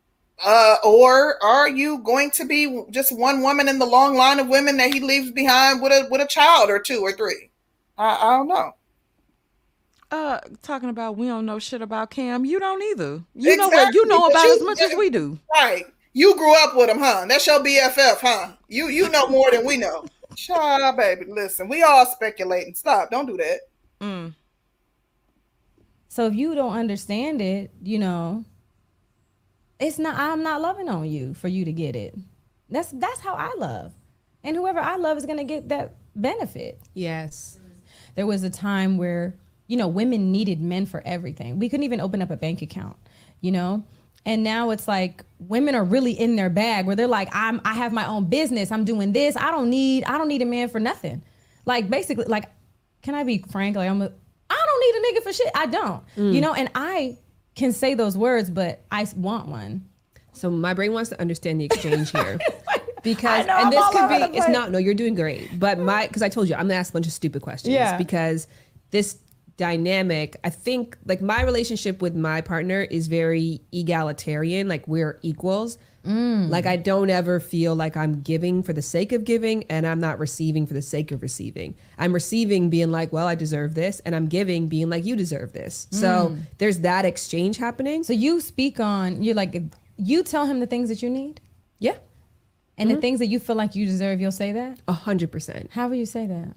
uh 0.44 0.76
or 0.84 1.42
are 1.44 1.68
you 1.68 1.98
going 1.98 2.30
to 2.32 2.44
be 2.46 2.84
just 2.90 3.10
one 3.14 3.42
woman 3.42 3.68
in 3.68 3.78
the 3.78 3.84
long 3.86 4.16
line 4.16 4.38
of 4.38 4.48
women 4.48 4.76
that 4.78 4.94
he 4.94 5.00
leaves 5.00 5.30
behind 5.32 5.82
with 5.82 5.92
a 5.92 6.08
with 6.10 6.20
a 6.20 6.26
child 6.26 6.70
or 6.70 6.78
two 6.78 7.00
or 7.00 7.12
three? 7.12 7.50
I, 7.98 8.14
I 8.16 8.36
don't 8.38 8.48
know. 8.48 8.72
uh 10.10 10.40
talking 10.62 10.88
about 10.88 11.16
we 11.16 11.26
don't 11.26 11.44
know 11.46 11.58
shit 11.58 11.82
about 11.82 12.10
cam 12.10 12.44
you 12.44 12.58
don't 12.58 12.82
either 12.82 13.22
you 13.34 13.56
know 13.56 13.68
what 13.68 13.92
you 13.94 14.06
know 14.06 14.26
about 14.26 14.44
you- 14.44 14.54
as 14.54 14.62
much 14.62 14.80
as 14.80 14.94
we 14.96 15.10
do 15.10 15.38
Right. 15.52 15.84
You 16.12 16.34
grew 16.36 16.52
up 16.64 16.74
with 16.74 16.90
him, 16.90 16.98
huh? 16.98 17.26
That's 17.28 17.46
your 17.46 17.60
BFF, 17.60 18.18
huh? 18.20 18.52
You 18.66 18.88
you 18.88 19.08
know 19.10 19.28
more 19.28 19.48
than 19.52 19.64
we 19.64 19.76
know. 19.76 20.06
Shut 20.36 20.80
up, 20.80 20.96
baby. 20.96 21.26
Listen, 21.28 21.68
we 21.68 21.82
all 21.82 22.06
speculating. 22.06 22.74
Stop. 22.74 23.10
Don't 23.10 23.26
do 23.26 23.36
that. 23.36 23.60
mm. 24.00 24.34
So 26.08 26.26
if 26.26 26.34
you 26.34 26.54
don't 26.54 26.72
understand 26.76 27.40
it, 27.40 27.70
you 27.82 27.98
know, 27.98 28.44
it's 29.78 29.98
not 29.98 30.18
I'm 30.18 30.42
not 30.42 30.60
loving 30.60 30.88
on 30.88 31.08
you 31.08 31.34
for 31.34 31.48
you 31.48 31.64
to 31.64 31.72
get 31.72 31.94
it. 31.94 32.14
That's 32.68 32.90
that's 32.90 33.20
how 33.20 33.34
I 33.34 33.52
love. 33.56 33.92
And 34.42 34.56
whoever 34.56 34.80
I 34.80 34.96
love 34.96 35.18
is 35.18 35.26
going 35.26 35.38
to 35.38 35.44
get 35.44 35.68
that 35.68 35.94
benefit. 36.16 36.80
Yes. 36.94 37.58
There 38.16 38.26
was 38.26 38.42
a 38.42 38.50
time 38.50 38.96
where, 38.96 39.34
you 39.66 39.76
know, 39.76 39.86
women 39.88 40.32
needed 40.32 40.60
men 40.60 40.86
for 40.86 41.02
everything. 41.04 41.58
We 41.58 41.68
couldn't 41.68 41.84
even 41.84 42.00
open 42.00 42.22
up 42.22 42.30
a 42.30 42.36
bank 42.36 42.62
account, 42.62 42.96
you 43.40 43.52
know? 43.52 43.84
And 44.26 44.44
now 44.44 44.70
it's 44.70 44.86
like 44.86 45.24
women 45.38 45.74
are 45.74 45.84
really 45.84 46.12
in 46.12 46.36
their 46.36 46.50
bag 46.50 46.86
where 46.86 46.94
they're 46.94 47.06
like, 47.06 47.28
I'm 47.32 47.60
I 47.64 47.74
have 47.74 47.92
my 47.92 48.06
own 48.06 48.26
business. 48.26 48.70
I'm 48.70 48.84
doing 48.84 49.12
this. 49.12 49.36
I 49.36 49.50
don't 49.50 49.70
need 49.70 50.04
I 50.04 50.18
don't 50.18 50.28
need 50.28 50.42
a 50.42 50.46
man 50.46 50.68
for 50.68 50.80
nothing. 50.80 51.22
Like 51.66 51.88
basically, 51.88 52.24
like, 52.26 52.50
can 53.02 53.14
I 53.14 53.22
be 53.24 53.44
frank? 53.50 53.76
Like 53.76 53.88
I'm 53.88 54.02
a 54.02 54.12
I 54.50 54.66
don't 54.66 54.80
need 54.80 54.94
a 54.94 55.20
nigga 55.20 55.22
for 55.22 55.32
shit. 55.32 55.50
I 55.54 55.66
don't. 55.66 56.02
Mm. 56.16 56.34
You 56.34 56.40
know, 56.40 56.54
and 56.54 56.70
I 56.74 57.16
can 57.54 57.72
say 57.72 57.94
those 57.94 58.16
words, 58.16 58.50
but 58.50 58.82
i 58.90 59.06
want 59.16 59.48
one. 59.48 59.86
So 60.32 60.50
my 60.50 60.74
brain 60.74 60.92
wants 60.92 61.10
to 61.10 61.20
understand 61.20 61.60
the 61.60 61.66
exchange 61.66 62.10
here. 62.12 62.38
Because 63.02 63.46
know, 63.46 63.56
and 63.56 63.66
I'm 63.66 63.70
this 63.70 63.88
could 63.90 64.08
be 64.08 64.36
it's 64.38 64.48
not 64.48 64.70
no, 64.70 64.78
you're 64.78 64.94
doing 64.94 65.14
great. 65.14 65.58
But 65.58 65.78
my 65.78 66.06
because 66.06 66.22
I 66.22 66.28
told 66.28 66.48
you 66.48 66.54
I'm 66.54 66.62
gonna 66.62 66.74
ask 66.74 66.90
a 66.90 66.92
bunch 66.92 67.06
of 67.06 67.12
stupid 67.12 67.42
questions. 67.42 67.72
Yeah. 67.72 67.96
Because 67.96 68.46
this 68.90 69.18
dynamic, 69.60 70.36
I 70.42 70.48
think 70.50 70.96
like 71.04 71.20
my 71.20 71.42
relationship 71.42 72.00
with 72.00 72.14
my 72.16 72.40
partner 72.40 72.80
is 72.80 73.08
very 73.08 73.60
egalitarian, 73.72 74.68
like 74.68 74.88
we're 74.88 75.18
equals. 75.22 75.76
Mm. 76.06 76.48
Like 76.48 76.64
I 76.64 76.76
don't 76.76 77.10
ever 77.10 77.40
feel 77.40 77.74
like 77.76 77.94
I'm 77.94 78.22
giving 78.22 78.62
for 78.62 78.72
the 78.72 78.80
sake 78.80 79.12
of 79.12 79.24
giving 79.24 79.64
and 79.68 79.86
I'm 79.86 80.00
not 80.00 80.18
receiving 80.18 80.66
for 80.66 80.72
the 80.72 80.80
sake 80.80 81.12
of 81.12 81.20
receiving. 81.20 81.74
I'm 81.98 82.14
receiving 82.14 82.70
being 82.70 82.90
like, 82.90 83.12
well, 83.12 83.26
I 83.28 83.34
deserve 83.34 83.74
this, 83.74 84.00
and 84.06 84.16
I'm 84.16 84.26
giving 84.26 84.66
being 84.68 84.88
like 84.88 85.04
you 85.04 85.14
deserve 85.14 85.52
this. 85.52 85.86
So 85.90 86.08
Mm. 86.08 86.38
there's 86.56 86.78
that 86.80 87.04
exchange 87.04 87.58
happening. 87.58 88.02
So 88.02 88.14
you 88.14 88.40
speak 88.40 88.80
on 88.80 89.22
you're 89.22 89.34
like 89.34 89.52
you 89.98 90.22
tell 90.22 90.46
him 90.46 90.60
the 90.60 90.66
things 90.66 90.88
that 90.88 91.02
you 91.02 91.10
need 91.10 91.42
yeah, 91.78 91.96
and 92.78 92.90
the 92.90 92.96
things 92.96 93.18
that 93.18 93.26
you 93.26 93.38
feel 93.38 93.56
like 93.56 93.74
you 93.74 93.84
deserve. 93.84 94.22
You'll 94.22 94.32
say 94.44 94.52
that. 94.52 94.78
a 94.88 94.94
hundred 94.94 95.30
percent. 95.30 95.68
How 95.70 95.86
will 95.88 95.96
you 95.96 96.06
say 96.06 96.26
that? 96.26 96.54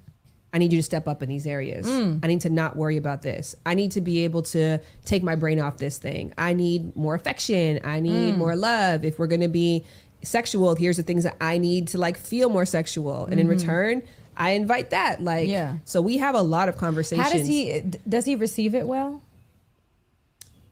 I 0.54 0.60
need 0.60 0.72
you 0.72 0.78
to 0.78 0.84
step 0.84 1.08
up 1.08 1.24
in 1.24 1.30
these 1.30 1.48
areas. 1.48 1.88
Mm. 1.88 2.20
I 2.24 2.28
need 2.28 2.42
to 2.42 2.50
not 2.50 2.76
worry 2.76 2.98
about 2.98 3.24
this. 3.24 3.56
I 3.66 3.74
need 3.74 3.92
to 3.94 4.02
be 4.02 4.24
able 4.24 4.44
to 4.44 4.78
take 5.04 5.24
my 5.24 5.36
brain 5.36 5.60
off 5.60 5.78
this 5.78 5.98
thing. 5.98 6.32
I 6.38 6.54
need 6.54 6.96
more 6.96 7.16
affection. 7.16 7.80
I 7.84 8.00
need 8.00 8.36
mm. 8.36 8.38
more 8.38 8.56
love. 8.56 9.04
If 9.04 9.18
we're 9.18 9.28
going 9.28 9.42
to 9.42 9.48
be 9.48 9.84
sexual, 10.22 10.76
here's 10.76 10.98
the 10.98 11.04
things 11.04 11.24
that 11.24 11.38
I 11.42 11.58
need 11.58 11.88
to 11.90 11.98
like 11.98 12.18
feel 12.18 12.50
more 12.50 12.68
sexual. 12.68 13.26
And 13.26 13.40
in 13.40 13.48
mm-hmm. 13.48 13.58
return, 13.58 14.04
I 14.38 14.52
invite 14.52 14.92
that. 14.92 15.24
Like, 15.24 15.50
Yeah. 15.50 15.78
So 15.86 16.04
we 16.04 16.18
have 16.18 16.36
a 16.36 16.42
lot 16.44 16.70
of 16.70 16.78
conversations. 16.78 17.28
How 17.28 17.34
does 17.34 17.48
he 17.48 17.82
does 18.08 18.26
he 18.26 18.36
receive 18.36 18.76
it 18.76 18.88
well? 18.88 19.23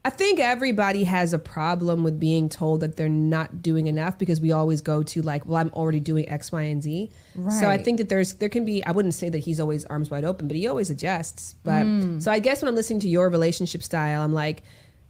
I 0.04 0.10
think 0.10 0.40
everybody 0.40 1.04
has 1.04 1.32
a 1.32 1.38
problem 1.38 2.02
with 2.02 2.18
being 2.18 2.48
told 2.48 2.80
that 2.80 2.96
they're 2.96 3.08
not 3.08 3.62
doing 3.62 3.86
enough 3.86 4.18
because 4.18 4.40
we 4.40 4.50
always 4.50 4.80
go 4.80 5.04
to 5.04 5.22
like, 5.22 5.46
well, 5.46 5.58
I'm 5.58 5.70
already 5.74 6.00
doing 6.00 6.28
X, 6.28 6.50
Y, 6.50 6.62
and 6.62 6.82
Z. 6.82 7.10
Right. 7.36 7.60
So 7.60 7.70
I 7.70 7.78
think 7.78 7.98
that 7.98 8.08
there's 8.08 8.34
there 8.34 8.48
can 8.48 8.64
be 8.64 8.84
I 8.84 8.90
wouldn't 8.90 9.14
say 9.14 9.28
that 9.28 9.38
he's 9.38 9.60
always 9.60 9.84
arms 9.84 10.10
wide 10.10 10.24
open, 10.24 10.48
but 10.48 10.56
he 10.56 10.66
always 10.66 10.90
adjusts. 10.90 11.54
But 11.62 11.86
so 12.20 12.32
I 12.32 12.40
guess 12.40 12.62
when 12.62 12.68
I'm 12.68 12.74
listening 12.74 12.98
to 13.00 13.08
your 13.08 13.30
relationship 13.30 13.82
style, 13.82 14.22
I'm 14.22 14.32
like, 14.32 14.64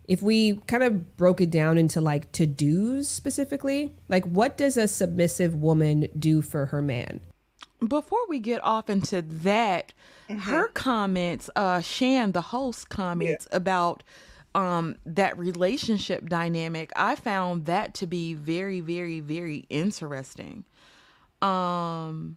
if 0.08 0.20
we 0.20 0.56
kind 0.66 0.82
of 0.82 1.16
broke 1.16 1.40
it 1.40 1.50
down 1.50 1.78
into 1.78 2.02
like 2.02 2.30
to 2.32 2.46
dos 2.46 3.08
specifically, 3.08 3.94
like 4.10 4.26
what 4.26 4.58
does 4.58 4.76
a 4.76 4.86
submissive 4.86 5.54
woman 5.54 6.08
do 6.18 6.42
for 6.42 6.66
her 6.66 6.82
man? 6.82 7.20
Before 7.86 8.20
we 8.28 8.40
get 8.40 8.62
off 8.62 8.90
into 8.90 9.22
that, 9.22 9.94
her 10.28 10.68
comments, 10.68 11.48
uh, 11.56 11.80
Shan, 11.80 12.32
the 12.32 12.42
host, 12.42 12.90
comments 12.90 13.48
about 13.50 14.02
um 14.54 14.96
that 15.06 15.38
relationship 15.38 16.28
dynamic, 16.28 16.92
I 16.96 17.16
found 17.16 17.66
that 17.66 17.94
to 17.94 18.06
be 18.06 18.34
very, 18.34 18.80
very, 18.80 19.20
very 19.20 19.66
interesting. 19.70 20.64
Um 21.40 22.36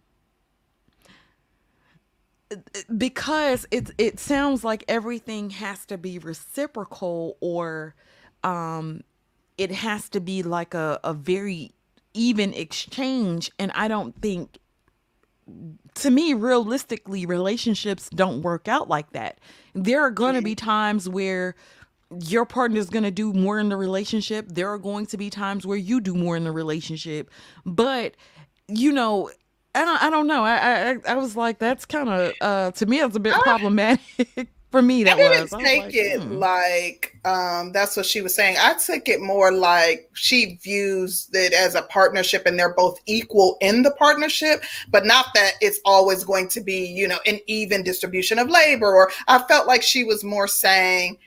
because 2.96 3.66
it 3.70 3.90
it 3.98 4.20
sounds 4.20 4.62
like 4.64 4.84
everything 4.88 5.50
has 5.50 5.84
to 5.86 5.98
be 5.98 6.18
reciprocal 6.18 7.36
or 7.40 7.94
um 8.44 9.02
it 9.58 9.72
has 9.72 10.08
to 10.10 10.20
be 10.20 10.42
like 10.42 10.74
a, 10.74 11.00
a 11.02 11.12
very 11.14 11.72
even 12.14 12.54
exchange. 12.54 13.50
And 13.58 13.72
i 13.74 13.88
don't 13.88 14.20
think 14.22 14.58
to 15.94 16.10
me 16.10 16.34
realistically 16.34 17.26
relationships 17.26 18.10
don't 18.10 18.42
work 18.42 18.68
out 18.68 18.88
like 18.88 19.10
that. 19.12 19.38
There 19.74 20.00
are 20.02 20.10
going 20.10 20.34
to 20.34 20.42
be 20.42 20.54
times 20.54 21.08
where 21.08 21.54
your 22.28 22.44
partner 22.44 22.78
is 22.78 22.88
going 22.88 23.02
to 23.02 23.10
do 23.10 23.32
more 23.32 23.58
in 23.58 23.68
the 23.68 23.76
relationship 23.76 24.46
there 24.48 24.68
are 24.68 24.78
going 24.78 25.06
to 25.06 25.16
be 25.16 25.28
times 25.28 25.66
where 25.66 25.76
you 25.76 26.00
do 26.00 26.14
more 26.14 26.36
in 26.36 26.44
the 26.44 26.52
relationship 26.52 27.30
but 27.64 28.14
you 28.68 28.92
know 28.92 29.30
i 29.74 29.84
don't, 29.84 30.02
I 30.02 30.10
don't 30.10 30.26
know 30.26 30.44
I, 30.44 30.90
I 30.90 30.96
i 31.08 31.14
was 31.14 31.36
like 31.36 31.58
that's 31.58 31.84
kind 31.84 32.08
of 32.08 32.32
uh 32.40 32.70
to 32.72 32.86
me 32.86 33.00
it's 33.00 33.16
a 33.16 33.20
bit 33.20 33.34
problematic 33.34 34.48
for 34.76 34.82
me 34.82 35.04
that 35.04 35.14
I 35.14 35.16
didn't 35.16 35.42
was 35.42 35.52
I 35.52 35.56
was 35.56 35.64
take 35.64 35.82
like, 35.84 35.94
it 35.94 36.20
hmm. 36.20 36.32
like 36.34 37.16
um, 37.24 37.72
that's 37.72 37.96
what 37.96 38.04
she 38.04 38.20
was 38.20 38.34
saying. 38.34 38.56
I 38.58 38.74
took 38.74 39.08
it 39.08 39.20
more 39.20 39.50
like 39.50 40.10
she 40.12 40.58
views 40.62 41.28
it 41.32 41.52
as 41.52 41.74
a 41.74 41.82
partnership 41.82 42.44
and 42.46 42.58
they're 42.58 42.74
both 42.74 43.00
equal 43.06 43.56
in 43.60 43.82
the 43.82 43.90
partnership, 43.92 44.62
but 44.90 45.06
not 45.06 45.26
that 45.34 45.52
it's 45.60 45.80
always 45.84 46.24
going 46.24 46.48
to 46.48 46.60
be, 46.60 46.86
you 46.86 47.08
know, 47.08 47.18
an 47.26 47.40
even 47.46 47.82
distribution 47.82 48.38
of 48.38 48.50
labor. 48.50 48.94
Or 48.94 49.10
I 49.28 49.38
felt 49.44 49.66
like 49.66 49.82
she 49.82 50.04
was 50.04 50.22
more 50.22 50.48
saying 50.48 51.18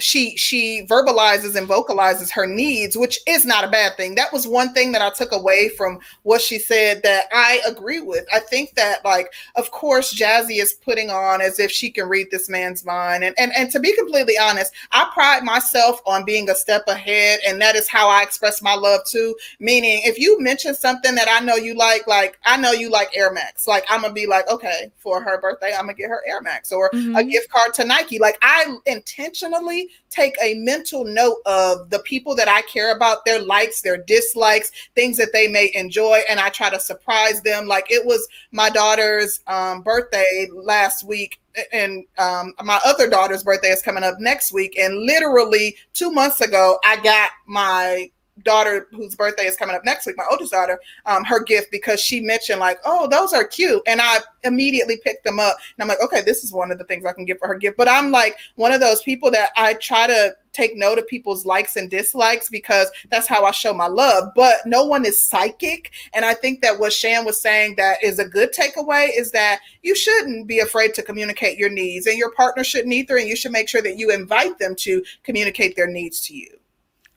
she 0.00 0.36
she 0.36 0.84
verbalizes 0.88 1.56
and 1.56 1.66
vocalizes 1.66 2.30
her 2.30 2.46
needs 2.46 2.96
which 2.96 3.18
is 3.26 3.44
not 3.44 3.64
a 3.64 3.68
bad 3.68 3.96
thing. 3.96 4.14
That 4.14 4.32
was 4.32 4.46
one 4.46 4.72
thing 4.72 4.92
that 4.92 5.02
i 5.02 5.10
took 5.10 5.32
away 5.32 5.68
from 5.70 5.98
what 6.22 6.40
she 6.40 6.58
said 6.58 7.02
that 7.02 7.26
i 7.32 7.60
agree 7.66 8.00
with. 8.00 8.24
I 8.32 8.40
think 8.40 8.74
that 8.74 9.04
like 9.04 9.32
of 9.56 9.70
course 9.70 10.14
jazzy 10.14 10.60
is 10.60 10.72
putting 10.74 11.10
on 11.10 11.40
as 11.40 11.58
if 11.58 11.70
she 11.70 11.90
can 11.90 12.08
read 12.08 12.28
this 12.30 12.48
man's 12.48 12.84
mind. 12.84 13.24
And 13.24 13.34
and, 13.38 13.52
and 13.56 13.70
to 13.72 13.80
be 13.80 13.94
completely 13.96 14.36
honest 14.38 14.72
i 14.92 15.08
pride 15.12 15.42
myself 15.44 16.00
on 16.06 16.24
being 16.24 16.48
a 16.50 16.54
step 16.54 16.82
ahead 16.88 17.40
and 17.46 17.60
that 17.60 17.74
is 17.76 17.88
how 17.88 18.08
i 18.08 18.22
express 18.22 18.62
my 18.62 18.74
love 18.74 19.00
too. 19.10 19.34
Meaning 19.60 20.00
if 20.04 20.18
you 20.18 20.40
mention 20.40 20.74
something 20.74 21.14
that 21.14 21.28
i 21.28 21.44
know 21.44 21.56
you 21.56 21.74
like 21.74 22.06
like 22.06 22.38
i 22.44 22.56
know 22.56 22.72
you 22.72 22.90
like 22.90 23.16
air 23.16 23.32
max. 23.32 23.66
Like 23.66 23.84
i'm 23.88 24.02
gonna 24.02 24.12
be 24.14 24.26
like 24.26 24.48
okay 24.50 24.90
for 24.98 25.22
her 25.22 25.40
birthday 25.40 25.72
i'm 25.74 25.82
gonna 25.86 25.94
get 25.94 26.08
her 26.08 26.22
air 26.26 26.40
max 26.40 26.72
or 26.72 26.86
a 26.86 26.90
Mhm. 26.96 27.30
gift 27.30 27.50
card 27.50 27.74
to 27.74 27.84
nike. 27.84 28.18
Like 28.18 28.38
i 28.42 28.76
intentionally 28.86 29.87
take 30.10 30.36
a 30.42 30.54
mental 30.54 31.04
note 31.04 31.38
of 31.46 31.90
the 31.90 31.98
people 32.00 32.34
that 32.36 32.48
I 32.48 32.62
care 32.62 32.94
about, 32.94 33.24
their 33.24 33.40
likes, 33.40 33.82
their 33.82 33.96
dislikes, 33.96 34.72
things 34.94 35.16
that 35.18 35.32
they 35.32 35.48
may 35.48 35.70
enjoy, 35.74 36.20
and 36.28 36.40
I 36.40 36.48
try 36.48 36.70
to 36.70 36.80
surprise 36.80 37.42
them. 37.42 37.66
Like 37.66 37.90
it 37.90 38.04
was 38.04 38.26
my 38.52 38.70
daughter's 38.70 39.40
um, 39.46 39.82
birthday 39.82 40.48
last 40.52 41.04
week, 41.04 41.40
and 41.72 42.04
um, 42.18 42.54
my 42.62 42.80
other 42.84 43.08
daughter's 43.08 43.44
birthday 43.44 43.68
is 43.68 43.82
coming 43.82 44.04
up 44.04 44.18
next 44.18 44.52
week. 44.52 44.78
And 44.78 45.06
literally 45.06 45.76
two 45.92 46.10
months 46.10 46.40
ago, 46.40 46.78
I 46.84 46.96
got 47.00 47.30
my 47.46 48.10
daughter 48.44 48.88
whose 48.92 49.14
birthday 49.14 49.44
is 49.44 49.56
coming 49.56 49.74
up 49.74 49.84
next 49.84 50.06
week 50.06 50.16
my 50.16 50.24
oldest 50.30 50.52
daughter 50.52 50.78
um 51.06 51.24
her 51.24 51.42
gift 51.42 51.70
because 51.70 52.00
she 52.00 52.20
mentioned 52.20 52.60
like 52.60 52.78
oh 52.84 53.06
those 53.08 53.32
are 53.32 53.44
cute. 53.44 53.82
And 53.86 54.00
i 54.00 54.18
immediately 54.44 54.98
picked 55.02 55.24
them 55.24 55.40
up. 55.40 55.56
And 55.76 55.82
i'm 55.82 55.88
like 55.88 56.02
okay 56.02 56.22
this 56.22 56.44
is 56.44 56.52
one 56.52 56.70
of 56.70 56.78
the 56.78 56.84
things 56.84 57.04
i 57.04 57.12
can 57.12 57.24
get 57.24 57.38
for 57.38 57.48
her 57.48 57.56
gift. 57.56 57.76
But 57.76 57.88
i'm 57.88 58.10
like 58.10 58.36
one 58.56 58.72
of 58.72 58.80
those 58.80 59.02
people 59.02 59.30
that 59.32 59.50
i 59.56 59.74
try 59.74 60.06
to 60.06 60.34
take 60.52 60.76
note 60.76 60.98
of 60.98 61.06
people's 61.06 61.46
likes 61.46 61.76
and 61.76 61.90
dislikes 61.90 62.48
because 62.48 62.90
that's 63.10 63.28
how 63.28 63.44
i 63.44 63.50
show 63.50 63.72
my 63.72 63.86
love. 63.86 64.32
But 64.34 64.66
no 64.66 64.84
one 64.84 65.04
is 65.04 65.18
psychic. 65.18 65.90
And 66.12 66.24
i 66.24 66.34
think 66.34 66.62
that 66.62 66.78
what 66.78 66.92
shan 66.92 67.24
was 67.24 67.40
saying 67.40 67.74
that 67.76 68.02
is 68.02 68.18
a 68.18 68.28
good 68.28 68.52
takeaway 68.52 69.08
is 69.16 69.30
that 69.32 69.60
you 69.82 69.94
shouldn't 69.94 70.46
be 70.46 70.60
afraid 70.60 70.94
to 70.94 71.02
communicate 71.02 71.58
your 71.58 71.70
needs 71.70 72.06
and 72.06 72.18
your 72.18 72.32
partner 72.32 72.64
shouldn't 72.64 72.92
either 72.92 73.16
and 73.16 73.28
you 73.28 73.36
should 73.36 73.52
make 73.52 73.68
sure 73.68 73.82
that 73.82 73.98
you 73.98 74.10
invite 74.10 74.58
them 74.58 74.74
to 74.76 75.02
communicate 75.22 75.76
their 75.76 75.86
needs 75.86 76.20
to 76.20 76.34
you 76.34 76.58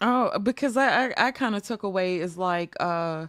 Oh, 0.02 0.38
because 0.40 0.78
I 0.78 1.08
I, 1.08 1.14
I 1.28 1.32
kind 1.32 1.56
of 1.56 1.64
took 1.64 1.84
away 1.84 2.18
is 2.18 2.38
like 2.38 2.76
uh 2.80 3.28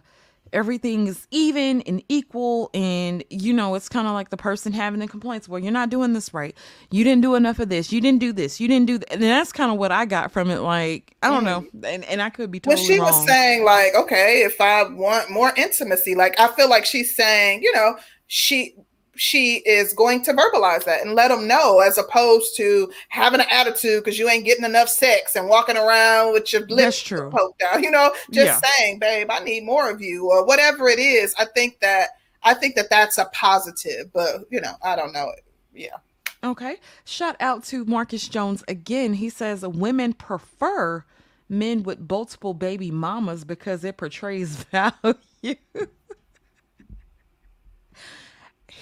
everything 0.51 1.07
is 1.07 1.27
even 1.31 1.81
and 1.81 2.03
equal 2.09 2.69
and 2.75 3.23
you 3.29 3.51
know 3.51 3.73
it's 3.73 3.89
kind 3.89 4.07
of 4.07 4.13
like 4.13 4.29
the 4.29 4.37
person 4.37 4.71
having 4.71 4.99
the 4.99 5.07
complaints 5.07 5.49
well 5.49 5.59
you're 5.59 5.71
not 5.71 5.89
doing 5.89 6.13
this 6.13 6.33
right. 6.33 6.55
You 6.91 7.03
didn't 7.03 7.21
do 7.21 7.35
enough 7.35 7.59
of 7.59 7.69
this. 7.69 7.91
You 7.91 7.99
didn't 8.01 8.19
do 8.19 8.31
this. 8.31 8.59
You 8.59 8.67
didn't 8.67 8.85
do 8.85 8.99
th-. 8.99 9.07
and 9.11 9.21
that's 9.23 9.51
kind 9.51 9.71
of 9.71 9.77
what 9.77 9.91
i 9.91 10.05
got 10.05 10.31
from 10.31 10.49
it 10.51 10.59
like 10.59 11.15
i 11.23 11.29
don't 11.29 11.43
know. 11.43 11.65
And, 11.87 12.03
and 12.05 12.21
i 12.21 12.29
could 12.29 12.51
be 12.51 12.59
totally 12.59 12.85
she 12.85 12.99
wrong. 12.99 13.07
was 13.07 13.25
saying 13.25 13.63
like 13.63 13.95
okay 13.95 14.43
if 14.43 14.61
i 14.61 14.83
want 14.83 15.29
more 15.31 15.53
intimacy 15.57 16.15
like 16.15 16.39
i 16.39 16.47
feel 16.49 16.69
like 16.69 16.85
she's 16.85 17.15
saying 17.15 17.63
you 17.63 17.73
know 17.73 17.97
she 18.27 18.75
she 19.15 19.57
is 19.57 19.93
going 19.93 20.23
to 20.23 20.33
verbalize 20.33 20.83
that 20.85 21.01
and 21.05 21.13
let 21.15 21.27
them 21.27 21.47
know 21.47 21.79
as 21.79 21.97
opposed 21.97 22.55
to 22.57 22.91
having 23.09 23.39
an 23.39 23.45
attitude 23.51 24.03
because 24.03 24.17
you 24.17 24.27
ain't 24.27 24.45
getting 24.45 24.65
enough 24.65 24.89
sex 24.89 25.35
and 25.35 25.47
walking 25.47 25.77
around 25.77 26.33
with 26.33 26.51
your 26.51 26.65
lips 26.67 27.01
poked 27.29 27.61
out 27.61 27.81
you 27.81 27.91
know 27.91 28.11
just 28.31 28.47
Yeah. 28.47 28.61
saying 28.77 28.99
babe 28.99 29.27
i 29.29 29.39
need 29.43 29.63
more 29.63 29.89
of 29.89 30.01
you 30.01 30.29
or 30.31 30.45
whatever 30.45 30.87
it 30.89 30.97
is 30.99 31.35
i 31.37 31.45
think 31.45 31.79
that 31.81 32.09
i 32.43 32.53
think 32.55 32.75
that 32.75 32.89
that's 32.89 33.17
a 33.19 33.25
positive 33.33 34.11
but 34.13 34.45
you 34.49 34.59
know 34.59 34.73
i 34.83 34.95
don't 34.95 35.13
know 35.13 35.31
yeah 35.73 35.97
Okay. 36.45 36.75
Shout 37.05 37.37
out 37.39 37.63
to 37.67 37.85
Marcus 37.85 38.27
Jones 38.27 38.65
again. 38.67 39.13
He 39.13 39.29
says 39.29 39.65
women 39.65 40.11
prefer 40.11 41.05
men 41.47 41.83
with 41.83 42.09
multiple 42.11 42.53
baby 42.53 42.91
mamas 42.91 43.45
because 43.45 43.85
it 43.85 43.95
portrays 43.95 44.57
value. 44.71 45.55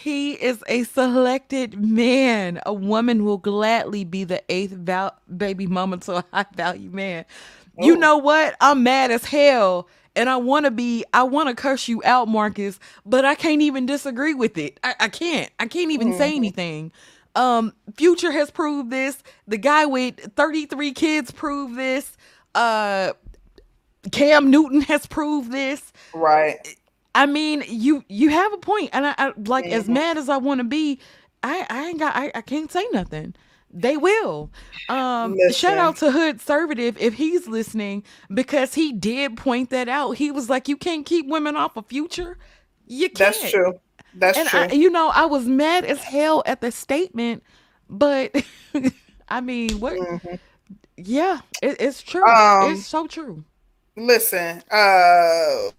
He 0.01 0.33
is 0.33 0.63
a 0.67 0.83
selected 0.83 1.79
man. 1.79 2.61
A 2.65 2.73
woman 2.73 3.25
will 3.25 3.37
gladly 3.37 4.03
be 4.05 4.23
the 4.25 4.43
eighth 4.49 4.71
val- 4.73 5.17
baby 5.37 5.67
mama 5.67 5.97
to 5.99 6.17
a 6.17 6.25
high 6.33 6.45
value 6.55 6.89
man. 6.91 7.25
You 7.79 7.95
Oh. 7.95 7.99
know 7.99 8.17
what? 8.17 8.55
I'm 8.61 8.83
mad 8.83 9.11
as 9.11 9.25
hell. 9.25 9.87
And 10.15 10.29
I 10.29 10.37
want 10.37 10.65
to 10.65 10.71
be, 10.71 11.05
I 11.13 11.23
want 11.23 11.49
to 11.49 11.55
curse 11.55 11.87
you 11.87 12.01
out, 12.05 12.27
Marcus, 12.27 12.79
but 13.05 13.25
I 13.25 13.35
can't 13.35 13.61
even 13.61 13.85
disagree 13.85 14.33
with 14.33 14.57
it. 14.57 14.79
I, 14.83 14.95
I 15.01 15.09
can't. 15.09 15.49
I 15.59 15.67
can't 15.67 15.91
even 15.91 16.17
say 16.17 16.35
anything 16.35 16.91
Um, 17.35 17.73
Future 17.95 18.31
has 18.31 18.51
proved 18.51 18.89
this. 18.91 19.23
The 19.47 19.57
guy 19.57 19.85
with 19.85 20.33
33 20.35 20.91
kids 20.93 21.31
proved 21.31 21.77
this. 21.77 22.17
Uh, 22.55 23.13
Cam 24.11 24.51
Newton 24.51 24.81
has 24.81 25.05
proved 25.05 25.51
this. 25.51 25.93
Right. 26.13 26.57
I 27.13 27.25
mean, 27.25 27.63
you 27.67 28.03
you 28.09 28.29
have 28.29 28.53
a 28.53 28.57
point, 28.57 28.89
and 28.93 29.05
I, 29.07 29.15
I 29.17 29.33
like 29.45 29.69
as 29.69 29.87
Mhm. 29.87 29.89
mad 29.89 30.17
as 30.17 30.29
I 30.29 30.37
want 30.37 30.59
to 30.59 30.63
be, 30.63 30.99
I 31.43 31.65
I 31.69 31.87
ain't 31.89 31.99
got 31.99 32.15
I, 32.15 32.31
I 32.35 32.41
can't 32.41 32.71
say 32.71 32.85
nothing. 32.93 33.35
They 33.69 33.97
will. 33.97 34.51
Um, 34.89 35.41
shout 35.49 35.77
out 35.77 35.97
to 35.97 36.11
Hood 36.11 36.37
Conservative 36.37 36.97
if 36.99 37.13
he's 37.15 37.47
listening 37.47 38.03
because 38.33 38.73
he 38.75 38.91
did 38.93 39.37
point 39.37 39.69
that 39.69 39.87
out. 39.89 40.13
He 40.17 40.31
was 40.31 40.49
like, 40.49 40.67
"You 40.67 40.77
can't 40.77 41.05
keep 41.05 41.27
women 41.27 41.55
off 41.55 41.77
of 41.77 41.87
Future. 41.87 42.37
You 42.87 43.09
can't." 43.09 43.25
That's 43.25 43.49
true. 43.49 43.79
That's 44.13 44.43
and 44.43 44.49
true. 44.49 44.71
I, 44.71 44.75
you 44.75 44.89
know, 44.89 45.09
I 45.13 45.25
was 45.25 45.45
mad 45.47 45.85
as 45.85 46.03
hell 46.03 46.43
at 46.45 46.61
the 46.61 46.71
statement, 46.71 47.43
but 47.89 48.35
I 49.29 49.41
mean, 49.41 49.79
what? 49.79 49.99
Mhm. 49.99 50.39
Yeah, 50.97 51.41
it, 51.61 51.77
it's 51.81 52.01
true. 52.03 52.33
Um, 52.33 52.57
it's 52.59 52.85
so 52.85 53.07
true. 53.07 53.45
Listen, 53.95 54.63
uh 54.71 55.69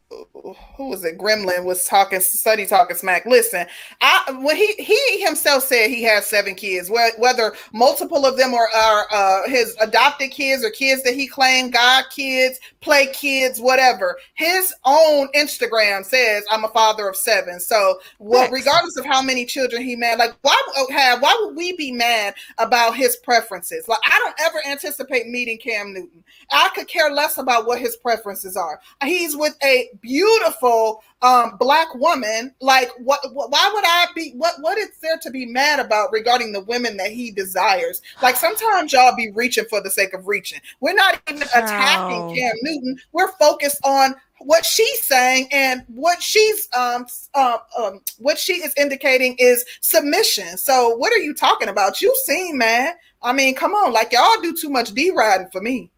who 0.76 0.88
was 0.88 1.04
it? 1.04 1.18
Gremlin 1.18 1.64
was 1.64 1.84
talking 1.84 2.20
study 2.20 2.66
talking 2.66 2.96
smack. 2.96 3.24
Listen, 3.26 3.66
I 4.00 4.38
when 4.42 4.56
he 4.56 4.72
he 4.78 5.24
himself 5.24 5.64
said 5.64 5.88
he 5.88 6.02
has 6.04 6.26
seven 6.26 6.54
kids, 6.54 6.90
whether 6.90 7.54
multiple 7.72 8.26
of 8.26 8.36
them 8.36 8.54
are, 8.54 8.68
are 8.74 9.06
uh 9.10 9.48
his 9.48 9.76
adopted 9.80 10.30
kids 10.30 10.64
or 10.64 10.70
kids 10.70 11.02
that 11.04 11.14
he 11.14 11.26
claimed 11.26 11.72
God 11.72 12.04
kids, 12.14 12.58
play 12.80 13.06
kids, 13.12 13.60
whatever. 13.60 14.18
His 14.34 14.74
own 14.84 15.28
Instagram 15.34 16.04
says 16.04 16.44
I'm 16.50 16.64
a 16.64 16.68
father 16.68 17.08
of 17.08 17.16
seven. 17.16 17.60
So 17.60 18.00
well, 18.18 18.50
regardless 18.50 18.96
of 18.96 19.04
how 19.04 19.22
many 19.22 19.44
children 19.44 19.82
he 19.82 19.96
mad, 19.96 20.18
like 20.18 20.34
why 20.42 20.60
would- 20.76 20.90
have 20.92 21.22
why 21.22 21.38
would 21.40 21.56
we 21.56 21.76
be 21.76 21.92
mad 21.92 22.34
about 22.58 22.96
his 22.96 23.16
preferences? 23.16 23.88
Like 23.88 24.00
I 24.04 24.18
don't 24.18 24.40
ever 24.40 24.58
anticipate 24.66 25.26
meeting 25.28 25.58
Cam 25.58 25.92
Newton. 25.94 26.24
I 26.50 26.70
could 26.74 26.88
care 26.88 27.10
less 27.10 27.38
about 27.38 27.66
what 27.66 27.80
his 27.80 27.96
preferences 27.96 28.56
are. 28.56 28.80
He's 29.04 29.36
with 29.36 29.56
a 29.62 29.90
beautiful 30.02 31.02
um, 31.22 31.56
black 31.58 31.94
woman. 31.94 32.54
Like, 32.60 32.90
what, 32.98 33.20
what? 33.32 33.50
Why 33.50 33.70
would 33.72 33.84
I 33.86 34.06
be? 34.14 34.32
What? 34.36 34.56
What 34.60 34.76
is 34.78 34.90
there 35.00 35.18
to 35.18 35.30
be 35.30 35.46
mad 35.46 35.78
about 35.78 36.12
regarding 36.12 36.52
the 36.52 36.60
women 36.62 36.96
that 36.98 37.12
he 37.12 37.30
desires? 37.30 38.02
Like, 38.20 38.36
sometimes 38.36 38.92
y'all 38.92 39.16
be 39.16 39.30
reaching 39.30 39.64
for 39.70 39.80
the 39.80 39.90
sake 39.90 40.12
of 40.12 40.26
reaching. 40.26 40.60
We're 40.80 40.94
not 40.94 41.20
even 41.28 41.42
attacking 41.42 42.34
Cam 42.34 42.52
Newton. 42.62 42.98
We're 43.12 43.32
focused 43.32 43.80
on 43.84 44.14
what 44.40 44.66
she's 44.66 45.04
saying 45.04 45.46
and 45.52 45.84
what 45.86 46.20
she's 46.20 46.68
um, 46.76 47.06
um 47.34 47.58
um 47.78 48.00
what 48.18 48.38
she 48.38 48.54
is 48.54 48.74
indicating 48.76 49.36
is 49.38 49.64
submission. 49.80 50.58
So, 50.58 50.96
what 50.96 51.12
are 51.12 51.18
you 51.18 51.34
talking 51.34 51.68
about? 51.68 52.02
You 52.02 52.14
seen, 52.24 52.58
man? 52.58 52.94
I 53.22 53.32
mean, 53.32 53.54
come 53.54 53.72
on, 53.72 53.92
like 53.92 54.12
y'all 54.12 54.40
do 54.42 54.52
too 54.52 54.68
much 54.68 54.92
D 54.92 55.12
riding 55.14 55.48
for 55.52 55.60
me. 55.60 55.90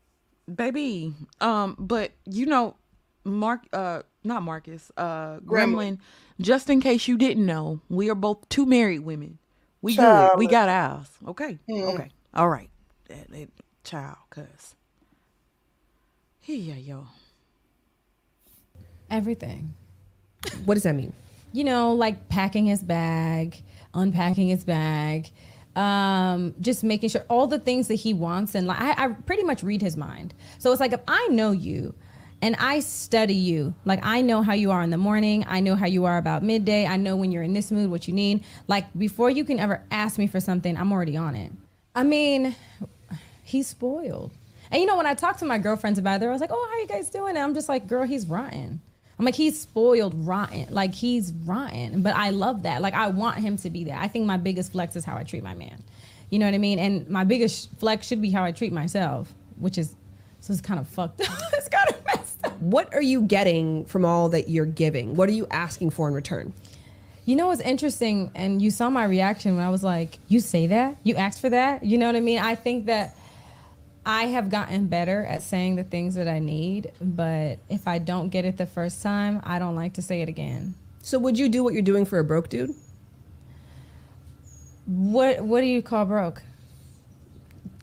baby 0.55 1.14
um 1.40 1.74
but 1.78 2.12
you 2.26 2.44
know 2.44 2.76
mark 3.25 3.63
uh 3.73 4.03
not 4.23 4.43
marcus 4.43 4.91
uh 4.97 5.39
Gremlin. 5.41 5.45
gremlin 5.47 5.99
just 6.41 6.69
in 6.71 6.81
case 6.81 7.09
you 7.09 7.17
didn't 7.17 7.45
know 7.47 7.81
we 7.89 8.11
are 8.11 8.15
both 8.15 8.49
two 8.49 8.67
married 8.67 9.01
women 9.01 9.39
we 9.83 9.95
Child. 9.97 10.33
good 10.33 10.39
we 10.39 10.47
got 10.47 10.69
ours 10.69 11.07
okay 11.29 11.59
Mm. 11.69 11.95
okay 11.95 12.11
all 12.35 12.49
right 12.49 12.71
That- 13.09 13.31
that- 13.31 13.49
child 13.85 14.17
cuz 14.31 14.75
yeah 16.47 16.75
yo 16.77 17.07
Everything. 19.11 19.75
What 20.65 20.75
does 20.75 20.83
that 20.85 20.95
mean? 20.95 21.13
you 21.53 21.63
know, 21.63 21.93
like 21.93 22.29
packing 22.29 22.67
his 22.67 22.83
bag, 22.83 23.63
unpacking 23.95 24.49
his 24.49 24.65
bag, 24.65 25.31
um, 25.77 26.53
just 26.61 26.83
making 26.83 27.09
sure 27.11 27.25
all 27.29 27.47
the 27.47 27.61
things 27.61 27.87
that 27.87 27.95
he 27.95 28.13
wants. 28.13 28.57
And 28.57 28.67
like, 28.67 28.81
I, 28.81 29.05
I 29.05 29.09
pretty 29.09 29.45
much 29.45 29.63
read 29.63 29.81
his 29.81 29.97
mind. 29.97 30.35
So 30.59 30.73
it's 30.73 30.81
like, 30.81 30.93
if 30.93 31.01
I 31.07 31.29
know 31.29 31.53
you 31.53 31.95
and 32.45 32.57
I 32.57 32.81
study 32.81 33.35
you, 33.35 33.73
like 33.87 34.01
I 34.03 34.21
know 34.21 34.43
how 34.43 34.53
you 34.53 34.71
are 34.71 34.83
in 34.83 34.91
the 34.91 34.99
morning, 34.99 35.47
I 35.49 35.61
know 35.61 35.77
how 35.77 35.87
you 35.87 36.05
are 36.05 36.19
about 36.19 36.43
midday, 36.43 36.87
I 36.87 36.99
know 36.99 37.16
when 37.16 37.33
you're 37.33 37.43
in 37.43 37.55
this 37.55 37.71
mood, 37.71 37.91
what 37.91 38.07
you 38.07 38.12
need. 38.12 38.45
Like 38.69 38.85
before 38.99 39.31
you 39.31 39.47
can 39.47 39.59
ever 39.59 39.83
ask 39.91 40.19
me 40.19 40.27
for 40.27 40.41
something, 40.41 40.77
I'm 40.77 40.93
already 40.93 41.16
on 41.16 41.37
it. 41.37 41.53
I 41.95 42.03
mean, 42.03 42.55
he's 43.43 43.66
spoiled. 43.66 44.31
And 44.71 44.79
you 44.79 44.87
know, 44.87 44.95
when 44.95 45.07
I 45.07 45.15
talk 45.15 45.39
to 45.39 45.47
my 45.47 45.57
girlfriends 45.57 45.99
about 45.99 46.23
it, 46.23 46.27
I 46.27 46.31
was 46.33 46.43
like, 46.43 46.51
"Oh, 46.53 46.69
how 46.71 46.79
you 46.81 46.87
guys 46.87 47.09
doing?" 47.09 47.31
And 47.31 47.39
I'm 47.39 47.55
just 47.55 47.69
like, 47.69 47.87
"Girl, 47.87 48.05
he's 48.05 48.27
rotten." 48.27 48.83
I'm 49.19 49.25
like, 49.25 49.37
he's 49.37 49.59
spoiled 49.59 50.12
rotten. 50.27 50.66
Like 50.71 50.93
he's 50.93 51.33
rotten. 51.33 52.03
But 52.03 52.15
I 52.15 52.29
love 52.29 52.65
that. 52.65 52.83
Like 52.83 52.95
I 52.95 53.07
want 53.07 53.39
him 53.39 53.57
to 53.59 53.71
be 53.71 53.85
that. 53.85 54.03
I 54.03 54.09
think 54.09 54.27
my 54.27 54.37
biggest 54.37 54.73
flex 54.73 54.97
is 54.97 55.05
how 55.05 55.16
I 55.16 55.23
treat 55.23 55.43
my 55.43 55.55
man. 55.55 55.83
You 56.29 56.41
know 56.41 56.47
what 56.47 56.55
I 56.55 56.59
mean? 56.59 56.79
And 56.79 57.09
my 57.09 57.25
biggest 57.25 57.71
flex 57.79 58.07
should 58.07 58.21
be 58.21 58.31
how 58.31 58.45
I 58.45 58.53
treat 58.53 58.73
myself, 58.73 59.33
which 59.57 59.79
is 59.79 59.95
so 60.45 60.53
it's 60.53 60.61
kind 60.61 60.79
of 60.79 60.87
fucked 60.89 61.23
up. 61.23 61.39
it's 61.55 61.71
kind 61.71 61.89
of 61.89 62.05
messed. 62.05 62.24
What 62.61 62.95
are 62.95 63.03
you 63.03 63.23
getting 63.23 63.85
from 63.85 64.05
all 64.05 64.29
that 64.31 64.49
you're 64.49 64.66
giving? 64.66 65.16
What 65.16 65.29
are 65.29 65.33
you 65.33 65.47
asking 65.51 65.91
for 65.91 66.09
in 66.09 66.15
return? 66.15 66.53
You 67.27 67.37
know 67.37 67.47
what's 67.47 67.62
interesting, 67.62 68.31
and 68.35 68.61
you 68.61 68.71
saw 68.71 68.91
my 68.91 69.05
reaction 69.05 69.57
when 69.57 69.65
I 69.65 69.71
was 69.71 69.83
like, 69.83 70.19
"You 70.29 70.41
say 70.41 70.66
that? 70.66 70.97
You 71.05 71.15
asked 71.15 71.41
for 71.41 71.49
that?" 71.51 71.83
You 71.83 71.97
know 71.97 72.07
what 72.07 72.16
I 72.16 72.21
mean? 72.21 72.39
I 72.39 72.55
think 72.55 72.87
that 72.87 73.16
I 74.05 74.25
have 74.27 74.51
gotten 74.51 74.87
better 74.89 75.25
at 75.25 75.43
saying 75.43 75.77
the 75.77 75.85
things 75.85 76.15
that 76.16 76.29
I 76.29 76.39
need, 76.39 76.93
but 77.01 77.59
if 77.71 77.89
I 77.89 77.99
don't 77.99 78.29
get 78.29 78.45
it 78.45 78.59
the 78.59 78.66
first 78.66 79.03
time, 79.03 79.41
I 79.45 79.59
don't 79.59 79.75
like 79.75 79.95
to 79.95 80.03
say 80.03 80.21
it 80.21 80.29
again. 80.29 80.75
So 81.01 81.19
would 81.19 81.39
you 81.39 81.49
do 81.49 81.65
what 81.65 81.73
you're 81.73 81.83
doing 81.83 82.05
for 82.05 82.19
a 82.19 82.25
broke 82.25 82.51
dude? 82.51 82.75
What 84.85 85.41
What 85.43 85.62
do 85.62 85.66
you 85.66 85.81
call 85.81 86.05
broke? 86.05 86.43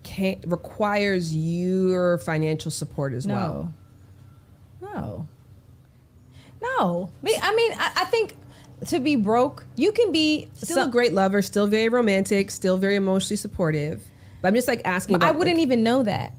Can't, 0.04 0.44
requires 0.46 1.36
your 1.36 2.20
financial 2.20 2.70
support 2.70 3.14
as 3.14 3.26
well. 3.26 3.74
No. 4.82 5.28
No. 6.62 7.10
Me- 7.22 7.38
I 7.42 7.56
mean, 7.56 7.72
I, 7.74 7.92
I 7.98 8.06
think 8.06 8.36
to 8.88 9.00
be 9.00 9.16
broke, 9.16 9.66
you 9.76 9.92
can 9.92 10.12
be 10.12 10.48
Still 10.54 10.76
some- 10.76 10.90
a 10.90 10.92
great 10.92 11.14
lover, 11.14 11.42
still 11.42 11.68
very 11.68 11.90
romantic, 11.90 12.52
still 12.52 12.78
very 12.78 12.96
emotionally 12.96 13.36
supportive. 13.38 14.04
But 14.42 14.50
I'm 14.50 14.56
just 14.56 14.68
like 14.68 14.82
asking. 14.86 15.20
But 15.20 15.28
I 15.28 15.32
wouldn't 15.32 15.58
like, 15.58 15.64
even 15.64 15.84
know 15.84 16.04
that. 16.04 16.34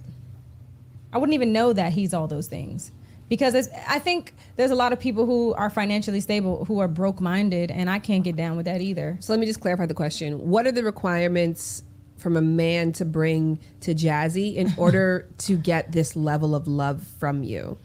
I 1.12 1.18
wouldn't 1.18 1.34
even 1.34 1.52
know 1.52 1.72
that 1.72 1.92
he's 1.92 2.14
all 2.14 2.26
those 2.26 2.48
things 2.48 2.90
because 3.28 3.54
it's, 3.54 3.68
I 3.86 3.98
think 3.98 4.32
there's 4.56 4.70
a 4.70 4.74
lot 4.74 4.92
of 4.92 4.98
people 4.98 5.26
who 5.26 5.52
are 5.54 5.70
financially 5.70 6.20
stable 6.20 6.64
who 6.64 6.80
are 6.80 6.88
broke 6.88 7.20
minded, 7.20 7.70
and 7.70 7.88
I 7.90 7.98
can't 7.98 8.24
get 8.24 8.34
down 8.34 8.56
with 8.56 8.66
that 8.66 8.80
either. 8.80 9.18
So 9.20 9.32
let 9.32 9.38
me 9.38 9.46
just 9.46 9.60
clarify 9.60 9.86
the 9.86 9.94
question. 9.94 10.48
What 10.48 10.66
are 10.66 10.72
the 10.72 10.82
requirements 10.82 11.82
from 12.16 12.36
a 12.36 12.40
man 12.40 12.92
to 12.94 13.04
bring 13.04 13.58
to 13.82 13.94
Jazzy 13.94 14.54
in 14.56 14.72
order 14.78 15.28
to 15.38 15.56
get 15.56 15.92
this 15.92 16.16
level 16.16 16.54
of 16.54 16.66
love 16.66 17.06
from 17.20 17.42
you? 17.44 17.78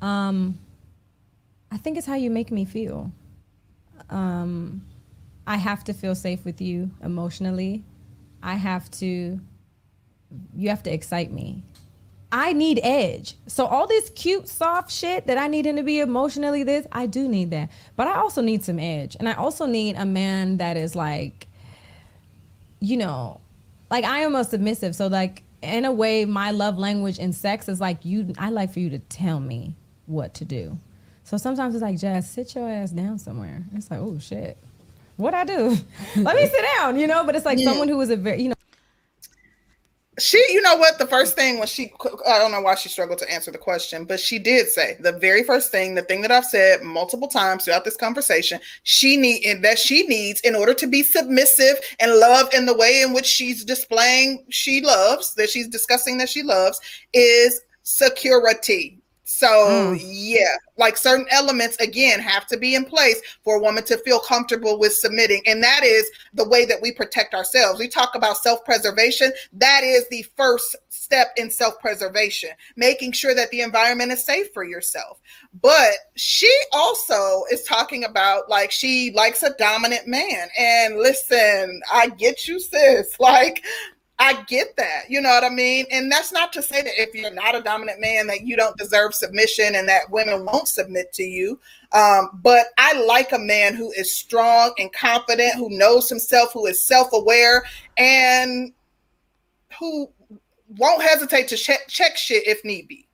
Um, 0.00 0.58
I 1.70 1.76
think 1.76 1.98
it's 1.98 2.06
how 2.06 2.14
you 2.14 2.30
make 2.30 2.50
me 2.50 2.64
feel. 2.64 3.12
Um, 4.10 4.82
I 5.46 5.56
have 5.56 5.84
to 5.84 5.92
feel 5.92 6.14
safe 6.14 6.44
with 6.44 6.60
you 6.60 6.90
emotionally. 7.02 7.84
I 8.42 8.54
have 8.54 8.90
to, 8.92 9.40
you 10.54 10.68
have 10.68 10.82
to 10.84 10.92
excite 10.92 11.32
me. 11.32 11.62
I 12.30 12.52
need 12.52 12.80
edge. 12.82 13.36
So 13.46 13.64
all 13.64 13.86
this 13.86 14.10
cute, 14.10 14.48
soft 14.48 14.90
shit 14.90 15.26
that 15.26 15.38
I 15.38 15.48
need 15.48 15.66
him 15.66 15.76
to 15.76 15.82
be 15.82 16.00
emotionally 16.00 16.62
this, 16.62 16.86
I 16.92 17.06
do 17.06 17.26
need 17.26 17.50
that. 17.52 17.70
But 17.96 18.06
I 18.06 18.16
also 18.16 18.42
need 18.42 18.62
some 18.62 18.78
edge. 18.78 19.16
And 19.18 19.28
I 19.28 19.32
also 19.32 19.64
need 19.64 19.96
a 19.96 20.04
man 20.04 20.58
that 20.58 20.76
is 20.76 20.94
like, 20.94 21.46
you 22.80 22.98
know, 22.98 23.40
like 23.90 24.04
I 24.04 24.18
am 24.20 24.34
a 24.34 24.44
submissive. 24.44 24.94
So 24.94 25.06
like 25.06 25.42
in 25.62 25.86
a 25.86 25.92
way, 25.92 26.26
my 26.26 26.50
love 26.50 26.78
language 26.78 27.18
in 27.18 27.32
sex 27.32 27.68
is 27.68 27.80
like 27.80 28.04
you 28.04 28.34
I 28.38 28.50
like 28.50 28.72
for 28.72 28.80
you 28.80 28.90
to 28.90 28.98
tell 28.98 29.40
me 29.40 29.74
what 30.08 30.34
to 30.34 30.44
do. 30.44 30.78
So 31.24 31.36
sometimes 31.36 31.74
it's 31.74 31.82
like, 31.82 31.98
Jazz, 31.98 32.28
sit 32.30 32.54
your 32.54 32.68
ass 32.68 32.90
down 32.90 33.18
somewhere. 33.18 33.62
It's 33.74 33.90
like, 33.90 34.00
oh 34.00 34.18
shit. 34.18 34.56
What 35.16 35.34
I 35.34 35.44
do? 35.44 35.76
Let 36.16 36.36
me 36.36 36.46
sit 36.46 36.64
down, 36.78 36.98
you 36.98 37.06
know. 37.06 37.24
But 37.24 37.36
it's 37.36 37.44
like 37.44 37.58
Yeah. 37.58 37.66
someone 37.66 37.88
who 37.88 38.00
is 38.00 38.08
a 38.10 38.16
very, 38.16 38.42
you 38.42 38.48
know, 38.48 38.54
She, 40.18 40.42
you 40.50 40.62
know 40.62 40.76
what? 40.76 40.98
The 40.98 41.06
first 41.06 41.36
thing 41.36 41.58
when 41.58 41.68
she, 41.68 41.92
I 42.26 42.38
don't 42.38 42.50
know 42.50 42.60
why 42.60 42.74
she 42.76 42.88
struggled 42.88 43.18
to 43.18 43.30
answer 43.32 43.50
the 43.52 43.58
question, 43.58 44.04
but 44.04 44.18
she 44.18 44.38
did 44.38 44.68
say 44.68 44.96
the 45.00 45.12
very 45.12 45.42
first 45.44 45.70
thing, 45.70 45.94
the 45.94 46.02
thing 46.02 46.22
that 46.22 46.32
I've 46.32 46.44
said 46.44 46.82
multiple 46.82 47.28
times 47.28 47.64
throughout 47.64 47.84
this 47.84 47.96
conversation, 47.96 48.58
she 48.84 49.16
need 49.16 49.62
that 49.62 49.78
she 49.78 50.04
needs 50.08 50.40
in 50.40 50.54
order 50.56 50.74
to 50.74 50.86
be 50.86 51.02
submissive 51.02 51.78
and 52.00 52.14
love 52.14 52.48
in 52.54 52.66
the 52.66 52.74
way 52.76 53.02
in 53.02 53.12
which 53.12 53.26
she's 53.26 53.64
displaying 53.64 54.44
she 54.50 54.80
loves, 54.80 55.34
that 55.34 55.50
she's 55.50 55.68
discussing 55.68 56.18
that 56.18 56.28
she 56.28 56.42
loves, 56.42 56.80
is 57.12 57.60
security. 57.82 58.97
So 59.30 59.46
Mm. 59.46 60.00
yeah, 60.02 60.56
like 60.78 60.96
certain 60.96 61.26
elements 61.30 61.76
again 61.80 62.18
have 62.18 62.46
to 62.46 62.56
be 62.56 62.74
in 62.74 62.86
place 62.86 63.20
for 63.44 63.56
a 63.56 63.60
woman 63.60 63.84
to 63.84 63.98
feel 63.98 64.20
comfortable 64.20 64.78
with 64.78 64.94
submitting, 64.94 65.42
and 65.46 65.62
that 65.62 65.84
is 65.84 66.10
the 66.32 66.48
way 66.48 66.64
that 66.64 66.80
we 66.80 66.92
protect 66.92 67.34
ourselves. 67.34 67.78
We 67.78 67.88
talk 67.88 68.14
about 68.14 68.38
self-preservation. 68.38 69.32
That 69.52 69.84
is 69.84 70.08
the 70.08 70.24
first 70.34 70.76
step 70.88 71.28
in 71.36 71.50
self-preservation, 71.50 72.50
making 72.76 73.12
sure 73.12 73.34
that 73.34 73.50
the 73.50 73.60
environment 73.60 74.12
is 74.12 74.24
safe 74.24 74.50
for 74.54 74.64
yourself. 74.64 75.20
But 75.60 75.92
she 76.16 76.50
also 76.72 77.44
is 77.50 77.64
talking 77.64 78.04
about 78.04 78.48
like 78.48 78.70
she 78.70 79.10
likes 79.14 79.42
a 79.42 79.54
dominant 79.58 80.06
man. 80.06 80.48
And 80.58 80.96
listen, 80.96 81.82
I 81.92 82.08
get 82.08 82.48
you, 82.48 82.58
sis. 82.58 83.14
Like 83.20 83.62
I 84.20 84.42
get 84.48 84.76
that. 84.76 85.04
You 85.08 85.20
know 85.20 85.28
what 85.28 85.44
I 85.44 85.48
mean? 85.48 85.86
And 85.92 86.10
that's 86.10 86.32
not 86.32 86.52
to 86.54 86.62
say 86.62 86.82
that 86.82 87.00
if 87.00 87.14
you're 87.14 87.32
not 87.32 87.54
a 87.54 87.62
dominant 87.62 88.00
man, 88.00 88.26
that 88.26 88.42
you 88.42 88.56
don't 88.56 88.76
deserve 88.76 89.14
submission 89.14 89.76
and 89.76 89.88
that 89.88 90.10
women 90.10 90.44
won't 90.44 90.66
submit 90.66 91.12
to 91.14 91.22
you. 91.22 91.60
Um, 91.92 92.30
but 92.42 92.66
I 92.78 93.00
like 93.04 93.32
a 93.32 93.38
man 93.38 93.74
who 93.74 93.92
is 93.92 94.12
strong 94.12 94.74
and 94.78 94.92
confident, 94.92 95.54
who 95.54 95.70
knows 95.70 96.08
himself, 96.08 96.52
who 96.52 96.66
is 96.66 96.84
self 96.84 97.12
aware, 97.12 97.64
and 97.96 98.72
who 99.78 100.10
won't 100.76 101.02
hesitate 101.02 101.48
to 101.48 101.56
check, 101.56 101.86
check 101.88 102.16
shit 102.16 102.46
if 102.46 102.64
need 102.64 102.88
be. 102.88 103.08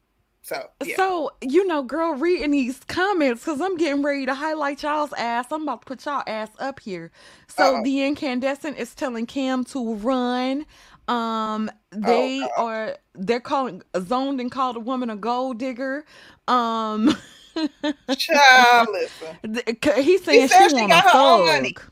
So, 0.44 0.68
yeah. 0.84 0.96
So, 0.96 1.30
you 1.40 1.66
know, 1.66 1.82
girl, 1.82 2.12
reading 2.14 2.50
these 2.50 2.78
comments 2.86 3.42
because 3.42 3.62
I'm 3.62 3.78
getting 3.78 4.02
ready 4.02 4.26
to 4.26 4.34
highlight 4.34 4.82
y'all's 4.82 5.14
ass. 5.14 5.46
I'm 5.50 5.62
about 5.62 5.82
to 5.82 5.86
put 5.86 6.04
y'all 6.04 6.22
ass 6.26 6.50
up 6.58 6.80
here. 6.80 7.10
So, 7.48 7.76
Uh-oh. 7.76 7.82
the 7.82 8.04
incandescent 8.04 8.76
is 8.76 8.94
telling 8.94 9.24
Cam 9.24 9.64
to 9.64 9.94
run. 9.94 10.66
Um, 11.08 11.70
they 11.92 12.40
God. 12.40 12.50
are 12.56 12.96
they're 13.14 13.40
calling 13.40 13.82
zoned 14.00 14.40
and 14.40 14.50
called 14.50 14.76
a 14.76 14.80
woman 14.80 15.10
a 15.10 15.16
gold 15.16 15.58
digger. 15.58 16.04
Um, 16.48 17.16
Child, 18.16 18.88
listen. 18.92 19.38
he's 20.02 20.24
saying 20.24 20.48
said 20.48 20.68
she 20.68 20.68
she 20.70 20.86
got 20.86 21.04
her 21.04 21.14
own 21.14 21.46
money. 21.46 21.74
thug. 21.76 21.82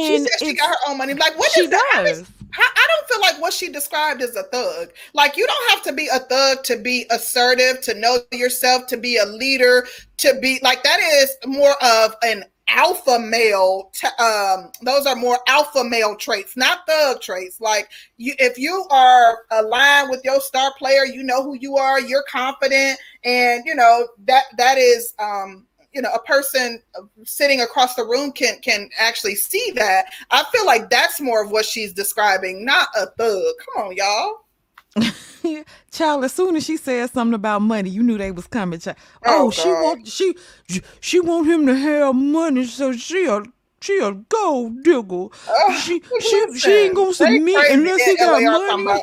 She 0.00 0.16
And 0.16 0.28
said 0.28 0.32
she 0.40 0.54
got 0.54 0.70
her 0.70 0.76
own 0.90 0.98
money. 0.98 1.14
Like, 1.14 1.38
what 1.38 1.50
she 1.52 1.62
is 1.62 1.70
that? 1.70 2.04
Is- 2.06 2.20
does. 2.20 2.32
how- 2.50 2.62
I 2.74 2.86
don't 2.88 3.08
feel 3.08 3.20
like 3.20 3.40
what 3.42 3.52
she 3.52 3.68
described 3.70 4.22
as 4.22 4.36
a 4.36 4.44
thug. 4.44 4.90
Like, 5.14 5.36
you 5.36 5.46
don't 5.46 5.70
have 5.72 5.82
to 5.84 5.92
be 5.92 6.08
a 6.08 6.20
thug 6.20 6.64
to 6.64 6.76
be 6.78 7.06
assertive, 7.10 7.80
to 7.82 7.94
know 7.94 8.18
yourself, 8.32 8.86
to 8.88 8.96
be 8.96 9.16
a 9.18 9.26
leader, 9.26 9.86
to 10.18 10.38
be 10.40 10.60
like 10.62 10.82
that 10.84 11.00
is 11.00 11.36
more 11.46 11.74
of 11.84 12.16
an 12.22 12.44
alpha 12.68 13.18
male. 13.18 13.90
T- 13.92 14.08
um, 14.22 14.70
those 14.82 15.06
are 15.06 15.16
more 15.16 15.38
alpha 15.48 15.84
male 15.84 16.16
traits, 16.16 16.56
not 16.56 16.86
thug 16.86 17.20
traits. 17.20 17.60
Like, 17.60 17.90
you, 18.16 18.34
if 18.38 18.58
you 18.58 18.86
are 18.90 19.38
aligned 19.50 20.10
with 20.10 20.22
your 20.24 20.40
star 20.40 20.72
player, 20.78 21.04
you 21.04 21.22
know 21.22 21.42
who 21.42 21.54
you 21.54 21.76
are. 21.76 22.00
You're 22.00 22.24
confident, 22.28 22.98
and 23.24 23.64
you 23.64 23.74
know 23.74 24.08
that 24.26 24.44
that 24.56 24.78
is. 24.78 25.14
Um, 25.18 25.66
you 25.92 26.02
know 26.02 26.12
a 26.12 26.18
person 26.22 26.82
sitting 27.24 27.60
across 27.60 27.94
the 27.94 28.04
room 28.04 28.32
can 28.32 28.58
can 28.62 28.90
actually 28.98 29.36
see 29.36 29.70
that 29.76 30.06
i 30.32 30.44
feel 30.50 30.66
like 30.66 30.90
that's 30.90 31.20
more 31.20 31.44
of 31.44 31.52
what 31.52 31.64
she's 31.64 31.92
describing 31.92 32.64
not 32.64 32.88
a 32.96 33.06
thug 33.16 33.44
come 33.64 33.86
on 33.86 33.94
y'all 33.94 34.40
Child, 35.90 36.24
as 36.24 36.32
soon 36.32 36.56
as 36.56 36.64
she 36.64 36.76
said 36.76 37.10
something 37.10 37.34
about 37.34 37.62
money, 37.62 37.90
you 37.90 38.02
knew 38.02 38.18
they 38.18 38.30
was 38.32 38.46
coming. 38.46 38.78
Child. 38.80 38.96
Oh, 39.26 39.46
Oh, 39.46 39.50
she 39.50 39.68
want 39.68 40.08
she 40.08 40.34
she 41.00 41.20
want 41.20 41.46
him 41.46 41.66
to 41.66 41.74
have 41.76 42.14
money, 42.14 42.64
so 42.66 42.92
she 42.92 43.26
a 43.26 43.42
she 43.80 43.98
a 43.98 44.12
gold 44.12 44.82
digger. 44.82 45.26
She 45.82 46.02
she 46.20 46.58
she 46.58 46.72
ain't 46.72 46.94
gonna 46.94 47.14
submit 47.14 47.70
unless 47.70 48.04
he 48.04 48.16
got 48.16 48.42
money. 48.42 49.02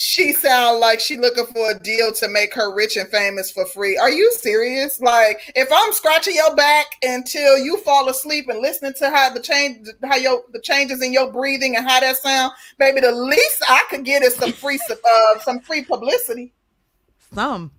She 0.00 0.32
sound 0.32 0.78
like 0.78 1.00
she 1.00 1.16
looking 1.16 1.46
for 1.46 1.72
a 1.72 1.78
deal 1.80 2.12
to 2.12 2.28
make 2.28 2.54
her 2.54 2.72
rich 2.72 2.96
and 2.96 3.08
famous 3.08 3.50
for 3.50 3.66
free. 3.66 3.98
Are 3.98 4.10
you 4.10 4.32
serious? 4.32 5.00
Like 5.00 5.40
if 5.56 5.68
i'm 5.72 5.92
scratching 5.92 6.36
your 6.36 6.54
back 6.54 6.86
until 7.02 7.58
you 7.58 7.78
fall 7.78 8.08
asleep 8.08 8.48
and 8.48 8.60
listening 8.60 8.92
to 8.94 9.10
how 9.10 9.30
the 9.30 9.40
change 9.40 9.88
how 10.04 10.16
your 10.16 10.42
the 10.52 10.60
changes 10.60 11.02
in 11.02 11.12
your 11.12 11.32
breathing 11.32 11.76
and 11.76 11.88
how 11.88 11.98
that 12.00 12.16
sound 12.16 12.52
baby 12.78 13.00
the 13.00 13.10
least 13.10 13.62
i 13.68 13.82
could 13.90 14.04
get 14.04 14.22
is 14.22 14.34
some 14.36 14.52
free 14.52 14.78
uh, 14.90 15.38
some 15.40 15.60
free 15.60 15.84
publicity. 15.84 16.52
Some. 17.34 17.72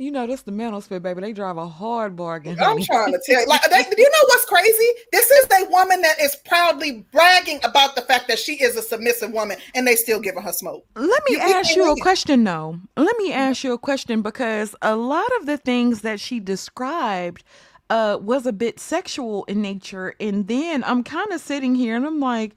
You 0.00 0.12
know, 0.12 0.28
this 0.28 0.42
the 0.42 0.52
manosphere, 0.52 1.02
baby. 1.02 1.20
They 1.20 1.32
drive 1.32 1.56
a 1.56 1.66
hard 1.66 2.14
bargain. 2.14 2.56
I'm 2.60 2.80
trying 2.80 3.12
to 3.12 3.20
tell 3.26 3.40
you. 3.40 3.46
Like, 3.48 3.62
they, 3.70 3.78
you 3.96 4.04
know 4.08 4.24
what's 4.26 4.44
crazy? 4.44 4.86
This 5.10 5.28
is 5.28 5.46
a 5.60 5.68
woman 5.70 6.02
that 6.02 6.20
is 6.20 6.36
proudly 6.36 7.04
bragging 7.10 7.58
about 7.64 7.96
the 7.96 8.02
fact 8.02 8.28
that 8.28 8.38
she 8.38 8.62
is 8.62 8.76
a 8.76 8.82
submissive 8.82 9.32
woman, 9.32 9.58
and 9.74 9.84
they 9.88 9.96
still 9.96 10.20
giving 10.20 10.42
her 10.42 10.52
smoke. 10.52 10.84
Let 10.94 11.22
me 11.28 11.34
You- 11.36 11.40
ask 11.40 11.74
you 11.74 11.90
a 11.92 12.00
question 12.00 12.44
though. 12.44 12.78
Let 12.96 13.16
me 13.18 13.32
ask 13.32 13.64
you 13.64 13.72
a 13.72 13.78
question 13.78 14.22
because 14.22 14.76
a 14.82 14.94
lot 14.94 15.26
of 15.40 15.46
the 15.46 15.56
things 15.58 16.02
that 16.02 16.20
she 16.20 16.38
described 16.38 17.42
uh 17.90 18.18
was 18.20 18.46
a 18.46 18.52
bit 18.52 18.78
sexual 18.78 19.44
in 19.44 19.62
nature 19.62 20.14
and 20.20 20.46
then 20.46 20.84
I'm 20.84 21.02
kind 21.02 21.32
of 21.32 21.40
sitting 21.40 21.74
here 21.74 21.96
and 21.96 22.04
I'm 22.06 22.20
like 22.20 22.54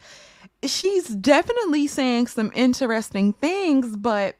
she's 0.66 1.08
definitely 1.08 1.88
saying 1.88 2.28
some 2.28 2.52
interesting 2.54 3.32
things 3.32 3.96
but 3.96 4.36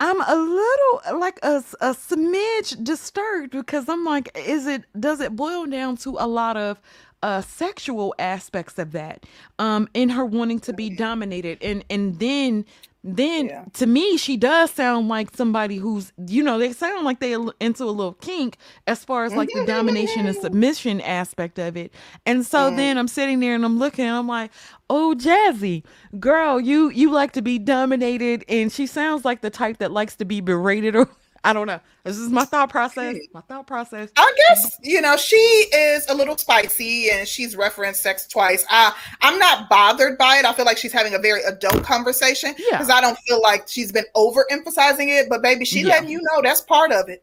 I'm 0.00 0.20
a 0.20 0.34
little 0.34 1.18
like 1.18 1.38
a, 1.42 1.56
a 1.80 1.94
smidge 1.94 2.82
disturbed 2.82 3.52
because 3.52 3.88
I'm 3.88 4.04
like, 4.04 4.30
is 4.36 4.66
it 4.66 4.84
does 4.98 5.20
it 5.20 5.36
boil 5.36 5.66
down 5.66 5.96
to 5.98 6.16
a 6.18 6.26
lot 6.26 6.56
of 6.56 6.80
uh 7.22 7.40
sexual 7.40 8.14
aspects 8.18 8.78
of 8.78 8.92
that 8.92 9.24
um 9.58 9.88
in 9.94 10.10
her 10.10 10.24
wanting 10.24 10.60
to 10.60 10.72
be 10.72 10.90
dominated? 10.90 11.58
And 11.62 11.84
and 11.90 12.18
then 12.18 12.64
then 13.06 13.46
Yeah. 13.46 13.64
to 13.74 13.86
me 13.86 14.16
she 14.16 14.38
does 14.38 14.70
sound 14.70 15.08
like 15.08 15.36
somebody 15.36 15.76
who's 15.76 16.10
you 16.26 16.42
know 16.42 16.58
they 16.58 16.72
sound 16.72 17.04
like 17.04 17.20
they 17.20 17.36
into 17.60 17.84
a 17.84 17.92
little 17.92 18.14
kink 18.14 18.56
as 18.86 19.04
far 19.04 19.24
as 19.24 19.34
like 19.34 19.50
the 19.52 19.66
domination 19.66 20.24
and 20.26 20.34
mm-hmm. 20.34 20.42
submission 20.42 21.00
aspect 21.02 21.58
of 21.58 21.76
it. 21.76 21.92
And 22.24 22.46
so 22.46 22.70
then 22.70 22.96
i'm 22.96 23.08
sitting 23.08 23.40
there 23.40 23.54
and 23.54 23.64
i'm 23.64 23.78
looking 23.78 24.06
and 24.06 24.16
i'm 24.16 24.26
like 24.26 24.50
oh 24.88 25.14
jazzy 25.18 25.84
girl 26.18 26.58
you 26.58 26.88
you 26.90 27.10
like 27.10 27.32
to 27.32 27.42
be 27.42 27.58
dominated 27.58 28.44
and 28.48 28.72
she 28.72 28.86
sounds 28.86 29.24
like 29.24 29.42
the 29.42 29.50
type 29.50 29.78
that 29.78 29.92
likes 29.92 30.16
to 30.16 30.24
be 30.24 30.40
berated 30.40 30.96
or 30.96 31.08
i 31.44 31.52
don't 31.52 31.66
know 31.66 31.78
this 32.02 32.16
is 32.18 32.30
my 32.30 32.44
thought 32.44 32.68
process 32.70 33.16
my 33.32 33.40
thought 33.42 33.66
process 33.66 34.10
I 34.16 34.32
guess 34.48 34.76
you 34.82 35.00
know 35.00 35.16
she 35.16 35.36
is 35.36 36.06
a 36.08 36.14
little 36.14 36.36
spicy, 36.36 37.10
and 37.10 37.26
she's 37.28 37.56
referenced 37.56 38.02
sex 38.02 38.26
twice. 38.26 38.64
I 38.68 38.92
I'm 39.22 39.38
not 39.38 39.68
bothered 39.70 40.18
by 40.18 40.36
it. 40.38 40.44
I 40.44 40.52
feel 40.52 40.64
like 40.64 40.76
she's 40.78 40.92
having 40.92 41.14
a 41.14 41.18
very 41.18 41.42
adult 41.44 41.82
conversation 41.84 42.54
Yeah. 42.58 42.72
because 42.78 42.90
I 42.90 43.00
don't 43.00 43.18
feel 43.26 43.40
like 43.42 43.68
she's 43.68 43.90
been 43.92 44.04
overemphasizing 44.16 45.08
it. 45.18 45.28
But 45.28 45.42
baby, 45.42 45.64
she 45.64 45.80
Yeah. 45.80 45.88
letting 45.88 46.10
you 46.10 46.20
know 46.22 46.42
that's 46.42 46.60
part 46.60 46.92
of 46.92 47.08
it. 47.08 47.22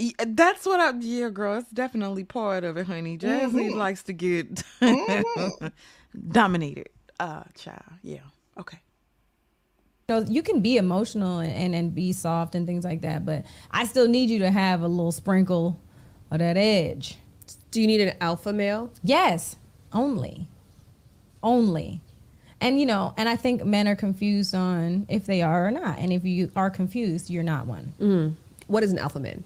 Y- 0.00 0.12
That's 0.26 0.64
what 0.64 0.78
I 0.80 0.92
yeah, 1.00 1.28
girl. 1.30 1.58
It's 1.58 1.70
definitely 1.70 2.24
part 2.24 2.62
of 2.64 2.76
it, 2.76 2.86
honey. 2.86 3.18
Jazzy 3.18 3.50
Mhm. 3.70 3.74
likes 3.76 4.02
to 4.04 4.12
get 4.12 4.54
Mhm. 4.80 5.72
dominated. 6.30 6.88
Uh 7.18 7.42
child. 7.56 7.82
Yeah. 8.02 8.20
Okay. 8.58 8.78
Know, 10.08 10.24
you 10.26 10.42
can 10.42 10.60
be 10.60 10.78
emotional 10.78 11.40
and, 11.40 11.52
and, 11.52 11.74
and 11.74 11.94
be 11.94 12.12
soft 12.12 12.54
and 12.54 12.66
things 12.66 12.82
like 12.82 13.02
that, 13.02 13.26
but 13.26 13.44
I 13.70 13.84
still 13.84 14.08
need 14.08 14.30
you 14.30 14.38
to 14.38 14.50
have 14.50 14.80
a 14.80 14.88
little 14.88 15.12
sprinkle 15.12 15.78
of 16.30 16.38
that 16.38 16.56
edge. 16.56 17.18
Do 17.70 17.82
you 17.82 17.86
need 17.86 18.00
an 18.00 18.16
alpha 18.20 18.54
male? 18.54 18.90
Yes, 19.02 19.56
only. 19.92 20.48
Only. 21.42 22.00
And 22.60 22.80
you 22.80 22.86
know, 22.86 23.12
and 23.18 23.28
I 23.28 23.36
think 23.36 23.64
men 23.66 23.86
are 23.86 23.94
confused 23.94 24.54
on 24.54 25.04
if 25.10 25.26
they 25.26 25.42
are 25.42 25.66
or 25.66 25.70
not. 25.70 25.98
And 25.98 26.10
if 26.10 26.24
you 26.24 26.50
are 26.56 26.70
confused, 26.70 27.28
you're 27.28 27.42
not 27.42 27.66
one. 27.66 27.92
Mm-hmm. 28.00 28.34
What 28.66 28.82
is 28.82 28.90
an 28.90 28.98
alpha 28.98 29.20
man? 29.20 29.44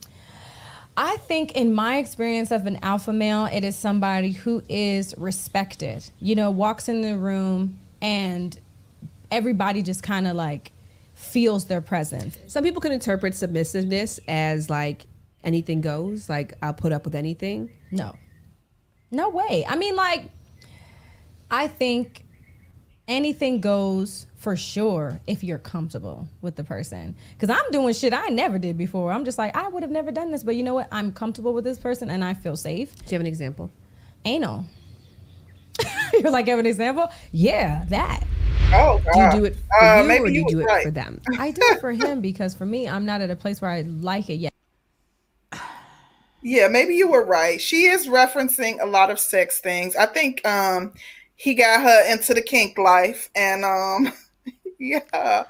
I 0.96 1.16
think 1.16 1.52
in 1.52 1.74
my 1.74 1.98
experience 1.98 2.52
of 2.52 2.66
an 2.66 2.78
alpha 2.82 3.12
male, 3.12 3.46
it 3.46 3.64
is 3.64 3.74
somebody 3.74 4.30
who 4.30 4.62
is 4.68 5.12
respected. 5.18 6.08
You 6.20 6.36
know, 6.36 6.52
walks 6.52 6.88
in 6.88 7.02
the 7.02 7.18
room 7.18 7.78
and 8.00 8.56
everybody 9.32 9.82
just 9.82 10.02
kind 10.02 10.28
of 10.28 10.36
like 10.36 10.70
feels 11.14 11.64
their 11.64 11.80
presence. 11.80 12.38
Some 12.46 12.62
people 12.62 12.80
can 12.80 12.92
interpret 12.92 13.34
submissiveness 13.34 14.20
as 14.28 14.70
like 14.70 15.06
anything 15.42 15.80
goes, 15.80 16.28
like 16.28 16.54
I'll 16.62 16.74
put 16.74 16.92
up 16.92 17.04
with 17.04 17.14
anything. 17.14 17.70
No. 17.90 18.14
No 19.10 19.28
way. 19.28 19.64
I 19.68 19.76
mean, 19.76 19.96
like, 19.96 20.30
I 21.50 21.66
think 21.68 22.24
anything 23.08 23.60
goes 23.60 24.26
for 24.36 24.56
sure 24.56 25.20
if 25.26 25.44
you're 25.44 25.58
comfortable 25.58 26.28
with 26.40 26.56
the 26.56 26.64
person. 26.64 27.14
Because 27.38 27.50
I'm 27.50 27.70
doing 27.70 27.94
shit 27.94 28.14
I 28.14 28.28
never 28.28 28.58
did 28.58 28.76
before. 28.78 29.12
I'm 29.12 29.24
just 29.24 29.38
like, 29.38 29.54
I 29.56 29.68
would 29.68 29.82
have 29.82 29.92
never 29.92 30.10
done 30.10 30.30
this, 30.30 30.42
but 30.42 30.56
you 30.56 30.62
know 30.62 30.74
what? 30.74 30.88
I'm 30.90 31.12
comfortable 31.12 31.52
with 31.52 31.64
this 31.64 31.78
person 31.78 32.10
and 32.10 32.24
I 32.24 32.34
feel 32.34 32.56
safe. 32.56 32.94
Do 32.96 33.04
you 33.06 33.12
have 33.12 33.20
an 33.20 33.26
example? 33.26 33.70
Anal. 34.24 34.64
you're 36.14 36.30
like, 36.30 36.48
have 36.48 36.58
an 36.58 36.66
example? 36.66 37.08
Yeah, 37.32 37.84
that. 37.88 38.24
Oh, 38.74 39.00
Do 39.12 39.20
you 39.20 39.30
do 39.30 39.44
it 39.44 39.56
for 39.56 39.84
Uh, 39.84 40.02
you 40.02 40.08
maybe 40.08 40.24
or 40.24 40.26
do 40.28 40.32
you 40.32 40.40
you 40.40 40.48
do 40.48 40.60
it 40.60 40.64
right. 40.64 40.84
for 40.84 40.90
them? 40.90 41.20
I 41.38 41.50
do 41.50 41.60
it 41.62 41.80
for 41.80 41.92
him 41.92 42.20
because 42.20 42.54
for 42.54 42.66
me, 42.66 42.88
I'm 42.88 43.04
not 43.04 43.20
at 43.20 43.30
a 43.30 43.36
place 43.36 43.60
where 43.60 43.70
I 43.70 43.82
like 43.82 44.30
it 44.30 44.36
yet. 44.36 44.52
Yeah, 46.42 46.66
maybe 46.68 46.94
you 46.94 47.08
were 47.08 47.24
right. 47.24 47.60
She 47.60 47.84
is 47.84 48.08
referencing 48.08 48.80
a 48.80 48.86
lot 48.86 49.10
of 49.10 49.20
sex 49.20 49.60
things. 49.60 49.94
I 49.94 50.06
think 50.06 50.46
um 50.46 50.92
he 51.36 51.54
got 51.54 51.82
her 51.82 52.12
into 52.12 52.34
the 52.34 52.42
kink 52.42 52.78
life 52.78 53.30
and 53.36 53.64
um 53.64 54.12
yeah. 54.78 55.44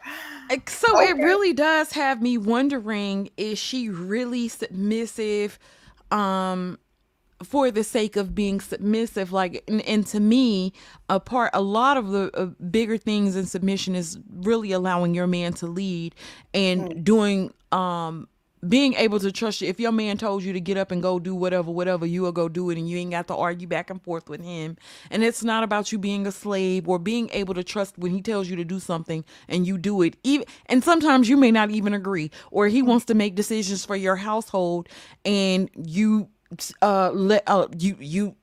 Like, 0.50 0.68
So 0.68 1.00
it 1.00 1.16
really 1.16 1.54
does 1.54 1.92
have 1.92 2.20
me 2.20 2.36
wondering: 2.36 3.30
Is 3.38 3.58
she 3.58 3.88
really 3.88 4.48
submissive, 4.48 5.58
um, 6.10 6.78
for 7.44 7.70
the 7.70 7.84
sake 7.84 8.16
of 8.16 8.34
being 8.34 8.60
submissive? 8.60 9.32
Like, 9.32 9.64
and, 9.68 9.82
and 9.82 10.06
to 10.08 10.20
me, 10.20 10.72
a 11.08 11.20
part, 11.20 11.50
a 11.54 11.62
lot 11.62 11.96
of 11.96 12.08
the 12.08 12.30
uh, 12.34 12.46
bigger 12.70 12.96
things 12.96 13.36
in 13.36 13.46
submission 13.46 13.94
is 13.94 14.18
really 14.30 14.72
allowing 14.72 15.14
your 15.14 15.26
man 15.26 15.52
to 15.54 15.66
lead 15.66 16.14
and 16.52 17.04
doing, 17.04 17.52
um, 17.70 18.28
being 18.68 18.94
able 18.94 19.18
to 19.18 19.32
trust 19.32 19.60
you. 19.60 19.68
If 19.68 19.80
your 19.80 19.90
man 19.90 20.18
told 20.18 20.44
you 20.44 20.52
to 20.52 20.60
get 20.60 20.76
up 20.76 20.92
and 20.92 21.02
go 21.02 21.18
do 21.18 21.34
whatever, 21.34 21.72
whatever, 21.72 22.06
you 22.06 22.22
will 22.22 22.30
go 22.30 22.48
do 22.48 22.70
it, 22.70 22.78
and 22.78 22.88
you 22.88 22.96
ain't 22.98 23.10
got 23.10 23.26
to 23.26 23.34
argue 23.34 23.66
back 23.66 23.90
and 23.90 24.00
forth 24.00 24.28
with 24.28 24.40
him. 24.40 24.76
And 25.10 25.24
it's 25.24 25.42
not 25.42 25.64
about 25.64 25.90
you 25.90 25.98
being 25.98 26.28
a 26.28 26.32
slave 26.32 26.88
or 26.88 27.00
being 27.00 27.28
able 27.32 27.54
to 27.54 27.64
trust 27.64 27.98
when 27.98 28.12
he 28.12 28.22
tells 28.22 28.48
you 28.48 28.54
to 28.54 28.64
do 28.64 28.78
something 28.78 29.24
and 29.48 29.66
you 29.66 29.78
do 29.78 30.02
it. 30.02 30.16
Even 30.22 30.46
and 30.66 30.84
sometimes 30.84 31.28
you 31.28 31.36
may 31.36 31.50
not 31.50 31.72
even 31.72 31.92
agree, 31.92 32.30
or 32.52 32.68
he 32.68 32.82
wants 32.82 33.04
to 33.06 33.14
make 33.14 33.34
decisions 33.34 33.84
for 33.84 33.96
your 33.96 34.14
household, 34.14 34.88
and 35.24 35.68
you 35.74 36.28
uh 36.80 37.10
let 37.12 37.42
uh 37.46 37.68
you 37.78 37.96
you 38.00 38.36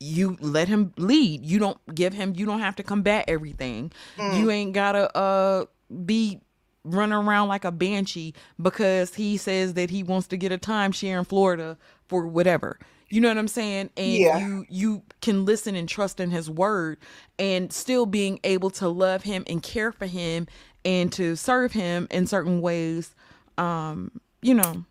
you 0.00 0.36
let 0.40 0.68
him 0.68 0.92
lead. 0.96 1.44
You 1.44 1.58
don't 1.58 1.78
give 1.94 2.12
him. 2.14 2.34
You 2.36 2.46
don't 2.46 2.60
have 2.60 2.76
to 2.76 2.82
combat 2.82 3.24
everything. 3.28 3.90
You 4.16 4.50
ain't 4.50 4.72
gotta 4.72 5.16
uh 5.16 5.66
be 6.04 6.40
running 6.84 7.14
around 7.18 7.48
like 7.48 7.64
a 7.64 7.72
banshee 7.72 8.34
because 8.60 9.14
he 9.14 9.36
says 9.36 9.74
that 9.74 9.90
he 9.90 10.02
wants 10.02 10.28
to 10.28 10.36
get 10.36 10.52
a 10.52 10.58
timeshare 10.58 11.18
in 11.18 11.24
Florida 11.24 11.76
for 12.06 12.26
whatever. 12.26 12.78
You 13.10 13.20
know 13.20 13.28
what 13.28 13.38
I'm 13.38 13.48
saying? 13.48 13.90
And 13.96 14.12
Yeah. 14.18 14.38
you 14.38 14.66
you 14.68 15.02
can 15.20 15.44
listen 15.44 15.74
and 15.74 15.88
trust 15.88 16.20
in 16.20 16.30
his 16.30 16.48
word 16.48 16.98
and 17.38 17.72
still 17.72 18.06
being 18.06 18.38
able 18.44 18.70
to 18.70 18.88
love 18.88 19.22
him 19.24 19.44
and 19.46 19.62
care 19.62 19.90
for 19.92 20.06
him 20.06 20.46
and 20.84 21.12
to 21.14 21.34
serve 21.34 21.72
him 21.72 22.06
in 22.10 22.26
certain 22.26 22.60
ways. 22.60 23.14
Um, 23.56 24.20
you 24.42 24.54
know. 24.54 24.84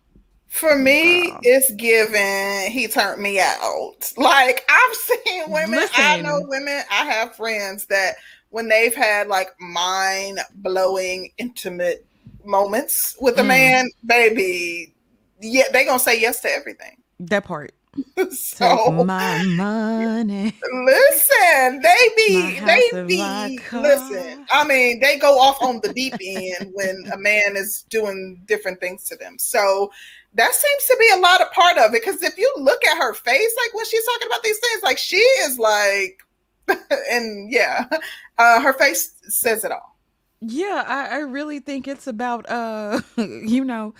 For 0.48 0.76
me, 0.76 1.32
it's 1.42 1.70
given 1.72 2.70
he 2.70 2.88
turned 2.88 3.22
me 3.22 3.38
out. 3.40 4.12
Like 4.16 4.64
I've 4.68 4.96
seen 5.26 5.50
women, 5.50 5.80
I 5.94 6.20
know 6.22 6.40
women, 6.48 6.82
I 6.90 7.04
have 7.04 7.36
friends 7.36 7.86
that 7.86 8.16
when 8.50 8.68
they've 8.68 8.94
had 8.94 9.28
like 9.28 9.48
mind 9.60 10.40
blowing 10.56 11.30
intimate 11.38 12.04
moments 12.44 13.16
with 13.20 13.38
a 13.38 13.42
Mm. 13.42 13.48
man, 13.48 13.90
baby, 14.06 14.94
yeah, 15.40 15.64
they 15.72 15.84
gonna 15.84 15.98
say 15.98 16.18
yes 16.20 16.40
to 16.40 16.50
everything. 16.50 16.96
That 17.20 17.44
part. 17.44 17.72
Take 18.16 18.32
so 18.32 18.90
my 19.04 19.38
money. 19.42 20.54
listen, 20.72 21.80
they 21.82 22.08
be 22.16 22.60
they 22.64 22.82
be 23.06 23.58
listen. 23.74 24.46
I 24.50 24.64
mean, 24.66 25.00
they 25.00 25.18
go 25.18 25.38
off 25.38 25.60
on 25.62 25.80
the 25.82 25.90
deep 25.90 26.14
end 26.20 26.70
when 26.74 27.04
a 27.12 27.18
man 27.18 27.56
is 27.56 27.84
doing 27.90 28.40
different 28.46 28.80
things 28.80 29.04
to 29.04 29.16
them. 29.16 29.36
So 29.38 29.90
that 30.34 30.54
seems 30.54 30.84
to 30.86 30.96
be 30.98 31.10
a 31.14 31.20
lot 31.20 31.40
of 31.40 31.50
part 31.52 31.78
of 31.78 31.94
it. 31.94 32.02
Because 32.04 32.22
if 32.22 32.38
you 32.38 32.52
look 32.56 32.84
at 32.86 32.98
her 32.98 33.14
face, 33.14 33.54
like 33.64 33.74
when 33.74 33.84
she's 33.86 34.04
talking 34.04 34.28
about 34.28 34.42
these 34.42 34.58
things, 34.58 34.82
like 34.82 34.98
she 34.98 35.16
is 35.16 35.58
like, 35.58 36.20
and 37.10 37.50
yeah, 37.50 37.86
uh, 38.38 38.60
her 38.60 38.72
face 38.72 39.14
says 39.22 39.64
it 39.64 39.72
all. 39.72 39.96
Yeah, 40.40 40.84
I, 40.86 41.16
I 41.16 41.18
really 41.20 41.58
think 41.58 41.88
it's 41.88 42.06
about 42.06 42.48
uh 42.48 43.00
you 43.16 43.64
know, 43.64 43.94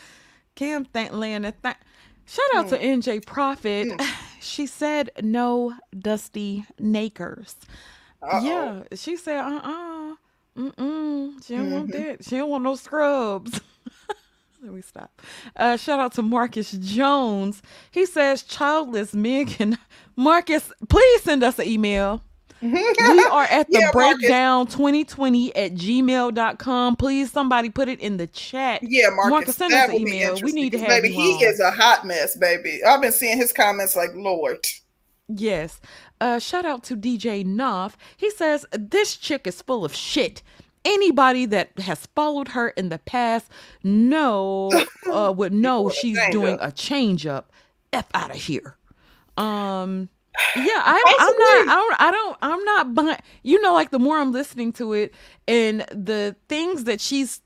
Cam 0.54 0.84
thank 0.84 1.12
Lana 1.12 1.52
th- 1.52 1.76
shout 2.26 2.54
out 2.54 2.68
to 2.68 2.78
NJ 2.78 3.24
Profit. 3.26 4.00
She 4.40 4.66
said 4.66 5.10
no 5.20 5.74
dusty 5.98 6.64
nakers. 6.78 7.56
Uh-oh. 8.22 8.44
Yeah, 8.44 8.82
she 8.96 9.16
said 9.16 9.40
uh 9.40 9.60
uh 9.64 10.14
mm 10.56 10.74
mm. 10.76 11.44
She 11.46 11.56
don't 11.56 11.72
want 11.72 11.92
that. 11.92 12.24
She 12.24 12.36
don't 12.36 12.50
want 12.50 12.64
no 12.64 12.76
scrubs. 12.76 13.60
Let 14.62 14.72
me 14.72 14.82
stop. 14.82 15.22
Uh, 15.56 15.76
shout 15.76 16.00
out 16.00 16.12
to 16.14 16.22
Marcus 16.22 16.72
Jones. 16.72 17.62
He 17.90 18.06
says 18.06 18.42
childless 18.42 19.14
men 19.14 19.46
can. 19.46 19.78
Marcus, 20.16 20.72
please 20.88 21.22
send 21.22 21.44
us 21.44 21.58
an 21.60 21.66
email. 21.68 22.22
we 22.60 22.70
are 23.30 23.44
at 23.44 23.68
the 23.70 23.78
Yeah, 23.78 23.90
Marcus. 23.94 24.18
breakdown 24.18 24.66
2020 24.66 25.54
at 25.54 25.74
gmail.com. 25.74 26.96
Please, 26.96 27.30
somebody 27.30 27.70
put 27.70 27.88
it 27.88 28.00
in 28.00 28.16
the 28.16 28.26
chat. 28.26 28.80
Yeah, 28.82 29.10
Marcus, 29.10 29.30
Marcus, 29.30 29.56
send 29.56 29.72
us 29.72 29.90
an 29.90 29.94
email. 29.94 30.40
We 30.42 30.50
need 30.50 30.72
to 30.72 30.78
have 30.80 30.88
baby. 30.88 31.12
He 31.12 31.34
on. 31.36 31.42
is 31.52 31.60
a 31.60 31.70
hot 31.70 32.04
mess, 32.04 32.36
baby. 32.36 32.82
I've 32.82 33.00
been 33.00 33.12
seeing 33.12 33.36
his 33.36 33.52
comments 33.52 33.94
like, 33.94 34.10
Lord. 34.14 34.66
Yes. 35.28 35.80
Uh, 36.20 36.40
shout 36.40 36.64
out 36.64 36.82
to 36.84 36.96
DJ 36.96 37.44
Knopf. 37.46 37.96
He 38.16 38.28
says, 38.30 38.66
This 38.72 39.16
chick 39.16 39.46
is 39.46 39.62
full 39.62 39.84
of 39.84 39.94
shit. 39.94 40.42
Anybody 40.88 41.44
that 41.46 41.78
has 41.78 42.06
followed 42.14 42.48
her 42.48 42.70
in 42.70 42.88
the 42.88 42.98
past 42.98 43.50
know 43.82 44.70
uh, 45.06 45.32
would 45.36 45.52
know 45.52 45.90
she's 45.90 46.18
doing 46.30 46.56
a 46.60 46.72
change 46.72 47.26
up. 47.26 47.52
F 47.92 48.06
out 48.14 48.30
of 48.30 48.36
here. 48.36 48.76
Um 49.36 50.08
yeah, 50.56 50.62
I, 50.84 51.16
I'm 51.18 51.66
not. 51.66 51.68
I 51.68 51.74
don't. 51.74 52.00
I 52.00 52.10
don't. 52.10 52.36
I'm 52.42 52.64
not. 52.64 52.94
But 52.94 53.22
you 53.42 53.60
know, 53.60 53.74
like 53.74 53.90
the 53.90 53.98
more 53.98 54.18
I'm 54.18 54.32
listening 54.32 54.72
to 54.74 54.92
it, 54.92 55.14
and 55.46 55.80
the 55.92 56.36
things 56.48 56.84
that 56.84 57.00
she's, 57.00 57.40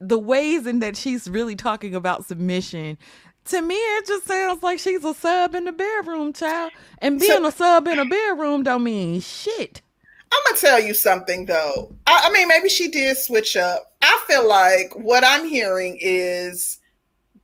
the 0.00 0.18
ways 0.18 0.66
in 0.66 0.80
that 0.80 0.96
she's 0.96 1.28
really 1.28 1.56
talking 1.56 1.94
about 1.94 2.24
submission, 2.24 2.98
to 3.46 3.62
me, 3.62 3.76
it 3.76 4.06
just 4.06 4.26
sounds 4.26 4.62
like 4.62 4.78
she's 4.78 5.04
a 5.04 5.14
sub 5.14 5.54
in 5.54 5.64
the 5.64 5.72
bedroom, 5.72 6.32
child. 6.32 6.72
And 6.98 7.20
being 7.20 7.44
a 7.44 7.52
sub 7.52 7.86
in 7.86 7.98
a 7.98 8.04
bedroom 8.04 8.62
don't 8.62 8.82
mean 8.82 9.20
shit. 9.20 9.82
I'm 10.32 10.42
gonna 10.46 10.58
tell 10.58 10.80
you 10.80 10.94
something 10.94 11.46
though. 11.46 11.94
I, 12.06 12.22
I 12.24 12.32
mean, 12.32 12.48
maybe 12.48 12.68
she 12.68 12.88
did 12.88 13.16
switch 13.16 13.56
up. 13.56 13.92
I 14.02 14.20
feel 14.26 14.46
like 14.46 14.92
what 14.96 15.24
I'm 15.24 15.46
hearing 15.46 15.98
is 16.00 16.78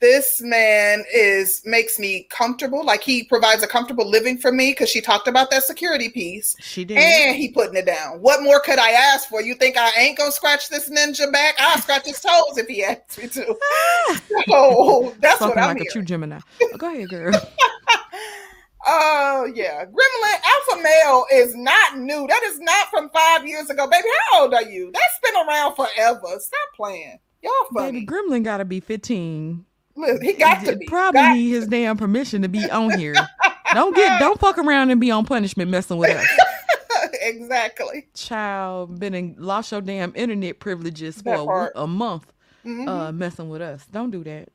this 0.02 0.40
man 0.42 1.04
is 1.14 1.62
makes 1.64 1.98
me 1.98 2.26
comfortable. 2.28 2.84
Like 2.84 3.02
he 3.02 3.22
provides 3.22 3.62
a 3.62 3.68
comfortable 3.68 4.06
living 4.06 4.36
for 4.36 4.50
me 4.50 4.72
because 4.72 4.90
she 4.90 5.00
talked 5.00 5.28
about 5.28 5.50
that 5.52 5.62
security 5.62 6.09
piece. 6.09 6.56
She 6.60 6.84
did. 6.84 6.98
And 6.98 7.36
he 7.36 7.50
putting 7.52 7.76
it 7.76 7.86
down. 7.86 8.20
What 8.20 8.42
more 8.42 8.60
could 8.60 8.80
I 8.80 8.90
ask 8.90 9.28
for? 9.28 9.40
You 9.40 9.54
think 9.54 9.76
I 9.78 9.90
ain't 9.96 10.18
gonna 10.18 10.32
scratch 10.32 10.68
this 10.68 10.90
ninja 10.90 11.32
back? 11.32 11.54
I'll 11.59 11.78
scratch 11.78 12.06
his 12.06 12.20
toes 12.20 12.59
if 12.59 12.66
he 12.66 12.84
asks 12.84 13.16
me 13.16 13.28
to. 13.28 13.56
Ah. 13.62 14.22
So 14.48 15.14
that's 15.20 15.40
what 15.40 15.56
I'm 15.56 15.76
like 15.76 15.80
a 15.80 15.90
true 15.90 16.02
Gemini. 16.02 16.40
Oh, 16.60 16.76
go 16.76 16.92
ahead, 16.92 17.09
girl. 17.09 17.32
Oh 18.86 19.50
yeah, 19.54 19.84
Gremlin 19.84 20.40
Alpha 20.44 20.82
Male 20.82 21.24
is 21.32 21.54
not 21.54 21.98
new. 21.98 22.26
That 22.28 22.42
is 22.44 22.59
not 22.60 22.88
from 22.88 23.10
five 23.10 23.46
years 23.46 23.70
ago, 23.70 23.86
baby. 23.88 24.09
How 24.32 24.42
old 24.42 24.54
are 24.54 24.62
you? 24.62 24.90
That's 24.92 25.32
been 25.32 25.46
around 25.46 25.74
forever. 25.76 26.20
Stop 26.38 26.68
playing. 26.76 27.18
Y'all 27.42 27.52
funny. 27.74 28.00
Baby, 28.00 28.06
Gremlin 28.06 28.44
got 28.44 28.59
to 28.59 28.64
be 28.64 28.80
15. 28.80 29.64
Look, 29.96 30.22
he 30.22 30.32
got 30.34 30.64
to 30.64 30.76
be. 30.76 30.86
Probably 30.86 31.20
Got- 31.20 31.34
need 31.36 31.50
his 31.50 31.66
damn 31.66 31.96
permission 31.96 32.42
to 32.42 32.48
be 32.48 32.68
on 32.70 32.98
here. 32.98 33.14
don't 33.74 33.94
get. 33.94 34.18
Don't 34.18 34.40
fuck 34.40 34.59
around 34.59 34.90
and 34.90 35.00
be 35.00 35.10
on 35.10 35.26
punishment 35.26 35.70
messing 35.70 35.98
with 35.98 36.10
us. 36.16 36.26
exactly. 37.22 38.09
child 38.14 38.98
been 38.98 39.14
in 39.14 39.34
lost 39.38 39.70
your 39.72 39.80
damn 39.80 40.12
internet 40.16 40.59
privileges 40.60 41.16
for 41.16 41.22
That 41.36 41.40
a, 41.40 41.44
part. 41.44 41.74
w- 41.74 41.84
a 41.84 41.86
month 41.86 42.32
Mhm. 42.64 42.88
uh 42.88 43.12
messing 43.12 43.48
with 43.48 43.60
us 43.62 43.84
don't 43.90 44.10
do 44.10 44.22
that 44.24 44.48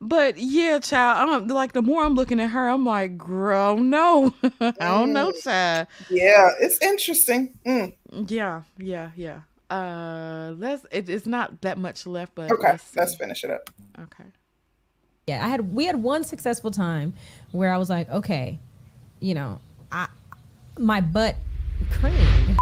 but 0.00 0.36
yeah 0.36 0.78
child 0.78 1.28
i'm 1.30 1.48
like 1.48 1.72
the 1.72 1.82
more 1.82 2.04
i'm 2.04 2.14
looking 2.14 2.38
at 2.40 2.50
her 2.50 2.68
i'm 2.68 2.84
like 2.84 3.16
girl 3.16 3.76
no 3.78 4.34
i 4.60 4.72
don't 4.78 5.12
know 5.12 5.30
Mm. 5.32 5.42
child 5.42 5.88
yeah, 6.10 6.50
it's 6.60 6.78
interesting. 6.82 7.54
Mm. 7.66 7.94
yeah 8.30 8.62
yeah 8.78 9.10
yeah 9.16 9.40
uh 9.70 10.52
let's 10.58 10.84
it, 10.92 11.08
it's 11.08 11.26
not 11.26 11.60
that 11.62 11.78
much 11.78 12.06
left 12.06 12.34
but 12.34 12.52
Okay, 12.52 12.72
let's, 12.72 12.94
let's 12.94 13.14
finish 13.16 13.42
it 13.44 13.50
up. 13.50 13.68
okay 14.00 14.24
Yeah, 15.26 15.44
I 15.44 15.48
had 15.48 15.72
we 15.74 15.86
had 15.86 15.96
one 15.96 16.22
successful 16.24 16.70
time 16.70 17.14
where 17.52 17.72
I 17.72 17.78
was 17.78 17.90
like, 17.90 18.08
okay, 18.10 18.60
you 19.18 19.34
know, 19.34 19.60
I 19.90 20.06
my 20.78 21.00
butt 21.00 21.34
craning. 21.90 22.56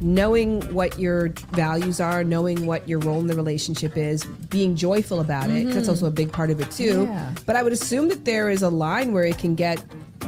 Knowing 0.00 0.60
what 0.74 0.98
your 0.98 1.28
values 1.52 2.00
are, 2.00 2.22
knowing 2.22 2.66
what 2.66 2.88
your 2.88 2.98
role 3.00 3.20
in 3.20 3.26
the 3.26 3.34
relationship 3.34 3.96
is, 3.96 4.24
being 4.24 4.76
joyful 4.76 5.20
about 5.20 5.44
it. 5.44 5.48
'cause 5.48 5.58
mm-hmm. 5.58 5.70
That's 5.72 5.88
also 5.88 6.06
a 6.06 6.10
big 6.10 6.32
part 6.32 6.50
of 6.50 6.60
it 6.60 6.70
too. 6.70 7.04
Yeah. 7.08 7.32
But 7.46 7.56
I 7.56 7.62
would 7.62 7.72
assume 7.72 8.08
that 8.08 8.24
there 8.24 8.50
is 8.50 8.62
a 8.62 8.68
line 8.68 9.12
where 9.12 9.24
it 9.24 9.38
can 9.38 9.54
get 9.54 9.82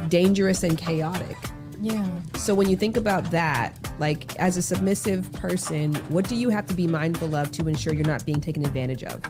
dangerous 0.09 0.63
and 0.63 0.77
chaotic. 0.77 1.37
Yeah. 1.81 2.05
So 2.35 2.53
when 2.53 2.67
you 2.69 2.75
think 2.75 2.97
about 2.97 3.31
that, 3.31 3.77
like 3.99 4.35
as 4.37 4.57
a 4.57 4.61
submissive 4.61 5.31
person, 5.33 5.95
what 6.09 6.27
do 6.27 6.35
you 6.35 6.49
have 6.49 6.65
to 6.67 6.73
be 6.73 6.87
mindful 6.87 7.35
of 7.35 7.51
to 7.51 7.67
ensure 7.67 7.93
you're 7.93 8.05
not 8.05 8.25
being 8.25 8.41
taken 8.41 8.65
advantage 8.65 9.03
of? 9.03 9.21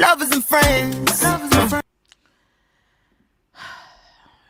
Lovers 0.00 0.30
and 0.30 0.44
friends. 0.44 1.22
Lovers 1.22 1.52
and 1.52 1.70
friends. 1.70 1.82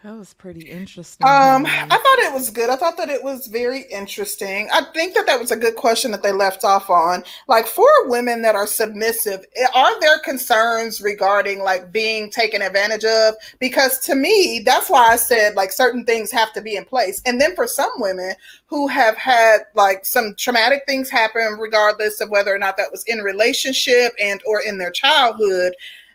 That 0.02 0.18
was 0.18 0.34
pretty 0.34 0.68
interesting. 0.68 1.24
Um, 1.24 1.64
I 1.64 1.86
thought 1.86 2.18
it 2.18 2.34
was 2.34 2.50
good. 2.50 2.70
I 2.70 2.74
thought 2.74 2.96
that 2.96 3.08
it 3.08 3.22
was 3.22 3.46
very 3.46 3.82
interesting. 3.82 4.68
I 4.72 4.82
think 4.92 5.14
that 5.14 5.26
that 5.26 5.38
was 5.38 5.52
a 5.52 5.56
good 5.56 5.76
question 5.76 6.10
that 6.10 6.24
they 6.24 6.32
left 6.32 6.64
off 6.64 6.90
on. 6.90 7.22
Like 7.46 7.68
for 7.68 7.86
women 8.08 8.42
that 8.42 8.56
are 8.56 8.66
submissive, 8.66 9.44
eh, 9.54 9.68
are 9.72 10.00
there 10.00 10.18
concerns 10.18 11.00
regarding 11.00 11.60
like 11.60 11.92
being 11.92 12.30
taken 12.30 12.62
advantage 12.62 13.04
of? 13.04 13.34
Because 13.60 14.00
to 14.00 14.16
me, 14.16 14.62
that's 14.66 14.90
why 14.90 15.06
I 15.06 15.16
said 15.16 15.54
like 15.54 15.70
certain 15.70 16.04
things 16.04 16.32
have 16.32 16.52
to 16.54 16.60
be 16.60 16.74
in 16.74 16.84
place. 16.84 17.22
And 17.24 17.40
then 17.40 17.54
for 17.54 17.68
some 17.68 17.92
women 17.98 18.34
who 18.66 18.88
have 18.88 19.16
had 19.16 19.58
like 19.74 20.04
some 20.04 20.34
traumatic 20.36 20.82
things 20.84 21.10
happen, 21.10 21.58
regardless 21.60 22.20
of 22.20 22.28
whether 22.28 22.52
or 22.52 22.58
not 22.58 22.76
that 22.76 22.90
was 22.90 23.04
in 23.06 23.20
relationship 23.20 24.14
and 24.20 24.40
or 24.46 24.60
in 24.62 24.78
their 24.78 24.90
childhood, 24.90 25.74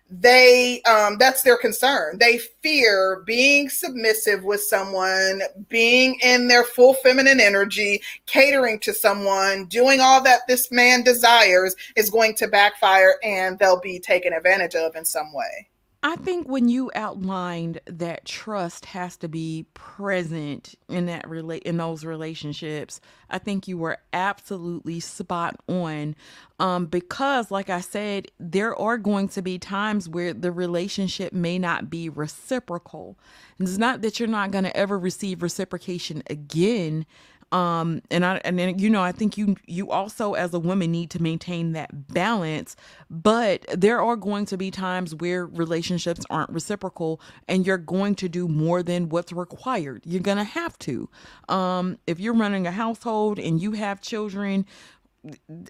they 0.10 0.82
um 0.84 1.18
that's 1.18 1.44
their 1.44 1.58
concern. 1.58 2.18
They 2.20 2.38
fear 2.38 3.24
being 3.26 3.70
submissive 3.70 4.44
with 4.44 4.62
someone 4.62 5.42
being 5.70 6.18
in 6.22 6.48
their 6.48 6.64
full 6.64 6.94
feminine 6.96 7.40
energy 7.40 8.02
catering 8.26 8.80
to 8.80 8.94
someone 8.94 9.66
doing 9.66 10.00
all 10.00 10.22
that 10.24 10.42
this 10.48 10.72
man 10.72 11.04
desires 11.04 11.76
is 11.96 12.10
going 12.10 12.36
to 12.36 12.48
backfire 12.48 13.16
and 13.24 13.60
they'll 13.60 13.82
be 13.82 14.00
taken 14.00 14.34
advantage 14.34 14.76
of 14.76 14.96
in 14.96 15.04
some 15.04 15.34
way 15.34 15.68
I 16.04 16.16
think 16.16 16.48
when 16.48 16.70
you 16.70 16.92
outlined 16.94 17.82
that 17.88 18.26
trust 18.26 18.86
has 18.86 19.18
to 19.18 19.28
be 19.28 19.66
present 19.74 20.76
in 20.88 21.08
that 21.08 21.28
relate 21.28 21.64
in 21.64 21.78
those 21.78 22.06
relationships, 22.06 23.02
I 23.32 23.40
think 23.40 23.68
you 23.68 23.78
were 23.80 23.98
absolutely 24.14 25.00
spot 25.00 25.60
on. 25.68 26.16
Um, 26.60 26.86
because, 26.86 27.50
like 27.50 27.70
I 27.70 27.82
said, 27.82 28.28
there 28.40 28.76
are 28.76 28.98
going 28.98 29.28
to 29.30 29.42
be 29.42 29.58
times 29.58 30.08
where 30.08 30.34
the 30.34 30.52
relationship 30.52 31.34
may 31.34 31.58
not 31.58 31.90
be 31.90 32.10
reciprocal. 32.10 33.18
It's 33.60 33.78
not 33.78 34.02
that 34.02 34.20
you're 34.20 34.30
not 34.30 34.52
going 34.52 34.66
to 34.66 34.78
ever 34.78 35.00
receive 35.00 35.42
reciprocation 35.42 36.22
again 36.30 37.06
um 37.52 38.02
and 38.12 38.26
i 38.26 38.42
and 38.44 38.60
then 38.60 38.78
you 38.78 38.90
know 38.90 39.02
i 39.02 39.12
think 39.12 39.38
you 39.38 39.56
you 39.66 39.90
also 39.90 40.34
as 40.34 40.54
a 40.54 40.60
woman 40.60 40.92
need 40.92 41.10
to 41.10 41.22
maintain 41.22 41.72
that 41.72 42.14
balance 42.14 42.76
but 43.10 43.66
there 43.74 44.02
are 44.02 44.16
going 44.16 44.46
to 44.46 44.58
be 44.58 44.70
times 44.70 45.16
where 45.16 45.46
relationships 45.46 46.26
aren't 46.30 46.50
reciprocal 46.50 47.22
and 47.48 47.66
you're 47.66 47.78
going 47.78 48.16
to 48.16 48.28
do 48.28 48.48
more 48.48 48.84
than 48.84 49.08
what's 49.10 49.32
required 49.32 50.02
you're 50.06 50.22
going 50.22 50.38
to 50.38 50.44
have 50.44 50.78
to 50.78 51.10
um 51.48 51.98
if 52.06 52.20
you're 52.20 52.34
running 52.34 52.68
a 52.68 52.72
household 52.72 53.40
and 53.40 53.62
you 53.62 53.72
have 53.72 54.02
children 54.02 54.66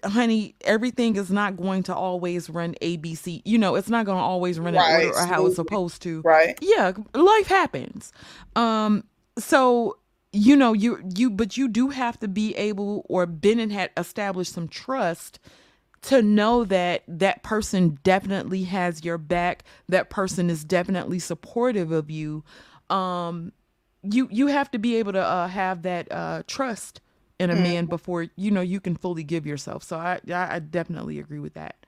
honey, 0.04 0.54
everything 0.64 1.16
is 1.16 1.30
not 1.30 1.56
going 1.56 1.82
to 1.84 1.94
always 1.94 2.50
run 2.50 2.74
ABC. 2.80 3.42
You 3.44 3.58
know, 3.58 3.74
it's 3.74 3.88
not 3.88 4.06
going 4.06 4.18
to 4.18 4.22
always 4.22 4.58
run 4.58 4.74
right. 4.74 5.02
in 5.02 5.06
order 5.08 5.18
or 5.18 5.26
how 5.26 5.46
it's 5.46 5.56
supposed 5.56 6.02
to. 6.02 6.20
Right. 6.22 6.58
Yeah, 6.60 6.92
life 7.14 7.46
happens. 7.46 8.12
Um, 8.56 9.04
so 9.38 9.98
you 10.32 10.56
know 10.56 10.72
you 10.72 11.02
you 11.16 11.30
but 11.30 11.56
you 11.56 11.68
do 11.68 11.88
have 11.88 12.18
to 12.20 12.28
be 12.28 12.54
able 12.56 13.04
or 13.08 13.26
been 13.26 13.58
and 13.58 13.72
had 13.72 13.90
established 13.96 14.52
some 14.52 14.68
trust 14.68 15.38
to 16.02 16.22
know 16.22 16.64
that 16.64 17.02
that 17.08 17.42
person 17.42 17.98
definitely 18.02 18.64
has 18.64 19.04
your 19.04 19.18
back 19.18 19.64
that 19.88 20.10
person 20.10 20.50
is 20.50 20.64
definitely 20.64 21.18
supportive 21.18 21.92
of 21.92 22.10
you. 22.10 22.44
Um 22.90 23.52
you 24.02 24.28
you 24.30 24.46
have 24.46 24.70
to 24.70 24.78
be 24.78 24.96
able 24.96 25.12
to 25.12 25.20
uh, 25.20 25.48
have 25.48 25.82
that 25.82 26.10
uh 26.12 26.42
trust 26.46 27.00
in 27.40 27.50
a 27.50 27.54
mm. 27.54 27.62
man 27.62 27.86
before 27.86 28.26
you 28.36 28.50
know 28.50 28.60
you 28.60 28.80
can 28.80 28.96
fully 28.96 29.24
give 29.24 29.46
yourself. 29.46 29.82
So 29.82 29.96
i 29.96 30.20
i 30.30 30.58
definitely 30.58 31.18
agree 31.18 31.40
with 31.40 31.54
that 31.54 31.86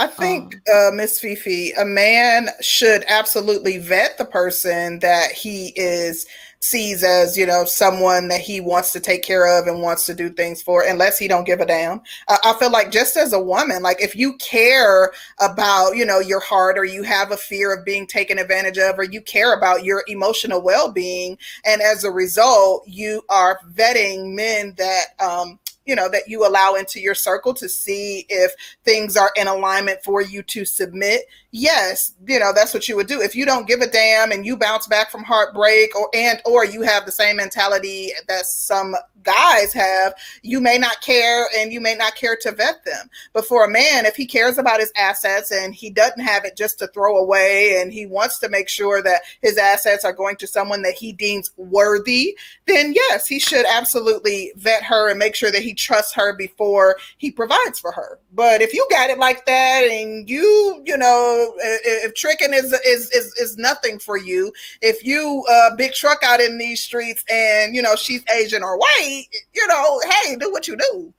I 0.00 0.06
think, 0.06 0.54
um, 0.54 0.60
uh, 0.74 0.90
Miss 0.92 1.20
Fifi, 1.20 1.72
a 1.72 1.84
man 1.84 2.48
should 2.62 3.04
absolutely 3.06 3.76
vet 3.76 4.16
the 4.16 4.24
person 4.24 4.98
that 5.00 5.32
he 5.32 5.74
is 5.76 6.26
sees 6.62 7.02
as 7.02 7.38
you 7.38 7.46
know 7.46 7.64
someone 7.64 8.28
that 8.28 8.40
he 8.40 8.60
wants 8.60 8.92
to 8.92 9.00
take 9.00 9.22
care 9.22 9.58
of 9.58 9.66
and 9.66 9.80
wants 9.80 10.04
to 10.04 10.14
do 10.14 10.28
things 10.28 10.60
for 10.60 10.84
unless 10.86 11.18
he 11.18 11.26
don't 11.26 11.44
give 11.44 11.60
a 11.60 11.66
damn. 11.66 12.02
Uh, 12.28 12.36
i 12.44 12.52
feel 12.58 12.70
like 12.70 12.90
just 12.90 13.16
as 13.16 13.32
a 13.32 13.40
woman 13.40 13.82
like 13.82 14.00
if 14.00 14.14
you 14.14 14.36
care 14.36 15.10
about 15.40 15.96
you 15.96 16.04
know 16.04 16.20
your 16.20 16.40
heart 16.40 16.78
or 16.78 16.84
you 16.84 17.02
have 17.02 17.32
a 17.32 17.36
fear 17.36 17.74
of 17.74 17.84
being 17.86 18.06
taken 18.06 18.38
advantage 18.38 18.76
of 18.76 18.98
or 18.98 19.04
you 19.04 19.22
care 19.22 19.54
about 19.56 19.84
your 19.84 20.04
emotional 20.06 20.60
well-being 20.60 21.36
and 21.64 21.80
as 21.80 22.04
a 22.04 22.10
result 22.10 22.86
you 22.86 23.22
are 23.30 23.58
vetting 23.72 24.34
men 24.34 24.74
that 24.76 25.06
um 25.18 25.58
you 25.90 25.96
know 25.96 26.08
that 26.08 26.28
you 26.28 26.46
allow 26.46 26.74
into 26.74 27.00
your 27.00 27.16
circle 27.16 27.52
to 27.52 27.68
see 27.68 28.24
if 28.28 28.52
things 28.84 29.16
are 29.16 29.32
in 29.34 29.48
alignment 29.48 29.98
for 30.04 30.22
you 30.22 30.40
to 30.44 30.64
submit 30.64 31.22
yes 31.52 32.12
you 32.26 32.38
know 32.38 32.52
that's 32.54 32.72
what 32.72 32.88
you 32.88 32.94
would 32.94 33.08
do 33.08 33.20
if 33.20 33.34
you 33.34 33.44
don't 33.44 33.66
give 33.66 33.80
a 33.80 33.90
damn 33.90 34.30
and 34.30 34.46
you 34.46 34.56
bounce 34.56 34.86
back 34.86 35.10
from 35.10 35.24
heartbreak 35.24 35.94
or 35.96 36.08
and 36.14 36.40
or 36.44 36.64
you 36.64 36.82
have 36.82 37.04
the 37.06 37.12
same 37.12 37.36
mentality 37.36 38.10
that 38.28 38.46
some 38.46 38.94
guys 39.22 39.72
have, 39.72 40.14
you 40.42 40.60
may 40.60 40.78
not 40.78 41.00
care 41.00 41.46
and 41.56 41.72
you 41.72 41.80
may 41.80 41.94
not 41.94 42.14
care 42.14 42.36
to 42.40 42.52
vet 42.52 42.84
them. 42.84 43.08
But 43.32 43.46
for 43.46 43.64
a 43.64 43.70
man, 43.70 44.06
if 44.06 44.16
he 44.16 44.26
cares 44.26 44.58
about 44.58 44.80
his 44.80 44.92
assets 44.96 45.50
and 45.50 45.74
he 45.74 45.90
doesn't 45.90 46.20
have 46.20 46.44
it 46.44 46.56
just 46.56 46.78
to 46.78 46.86
throw 46.88 47.18
away 47.18 47.80
and 47.80 47.92
he 47.92 48.06
wants 48.06 48.38
to 48.40 48.48
make 48.48 48.68
sure 48.68 49.02
that 49.02 49.22
his 49.42 49.58
assets 49.58 50.04
are 50.04 50.12
going 50.12 50.36
to 50.36 50.46
someone 50.46 50.82
that 50.82 50.94
he 50.94 51.12
deems 51.12 51.50
worthy, 51.56 52.36
then 52.66 52.92
yes, 52.94 53.26
he 53.26 53.38
should 53.38 53.66
absolutely 53.66 54.52
vet 54.56 54.82
her 54.82 55.10
and 55.10 55.18
make 55.18 55.34
sure 55.34 55.50
that 55.50 55.62
he 55.62 55.74
trusts 55.74 56.14
her 56.14 56.34
before 56.34 56.96
he 57.18 57.30
provides 57.30 57.78
for 57.78 57.92
her. 57.92 58.18
But 58.32 58.62
if 58.62 58.72
you 58.72 58.86
got 58.90 59.10
it 59.10 59.18
like 59.18 59.46
that 59.46 59.82
and 59.84 60.28
you, 60.28 60.82
you 60.84 60.96
know, 60.96 61.39
if 61.60 62.14
tricking 62.14 62.52
is 62.54 62.72
is 62.72 63.10
is, 63.10 63.34
is 63.34 63.56
nothing 63.56 63.98
for 63.98 64.16
you, 64.16 64.52
if 64.82 65.04
you 65.04 65.44
uh 65.50 65.74
big 65.76 65.92
truck 65.92 66.22
out 66.22 66.40
in 66.40 66.58
these 66.58 66.80
streets 66.80 67.24
and 67.30 67.74
you 67.74 67.82
know 67.82 67.96
she's 67.96 68.22
Asian 68.32 68.62
or 68.62 68.76
white, 68.76 69.26
you 69.54 69.66
know, 69.66 70.00
hey, 70.10 70.36
do 70.36 70.50
what 70.50 70.68
you 70.68 70.76
do. 70.76 71.12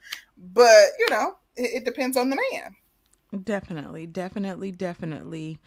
But, 0.53 0.87
you 0.97 1.07
know, 1.09 1.35
it, 1.55 1.77
it 1.77 1.85
depends 1.85 2.17
on 2.17 2.29
the 2.29 2.37
man. 2.51 2.75
Definitely, 3.43 4.07
definitely, 4.07 4.71
definitely. 4.71 5.59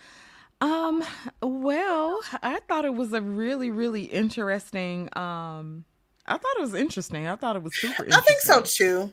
Um, 0.60 1.04
well, 1.42 2.20
I 2.42 2.60
thought 2.68 2.84
it 2.84 2.94
was 2.94 3.12
a 3.12 3.20
really, 3.20 3.70
really 3.70 4.04
interesting 4.04 5.08
um 5.16 5.84
I 6.26 6.38
thought 6.38 6.56
it 6.56 6.62
was 6.62 6.74
interesting. 6.74 7.26
I 7.26 7.36
thought 7.36 7.56
it 7.56 7.62
was 7.62 7.76
super 7.76 8.04
interesting. 8.04 8.12
I 8.14 8.20
think 8.22 8.40
so 8.40 8.62
too. 8.62 9.12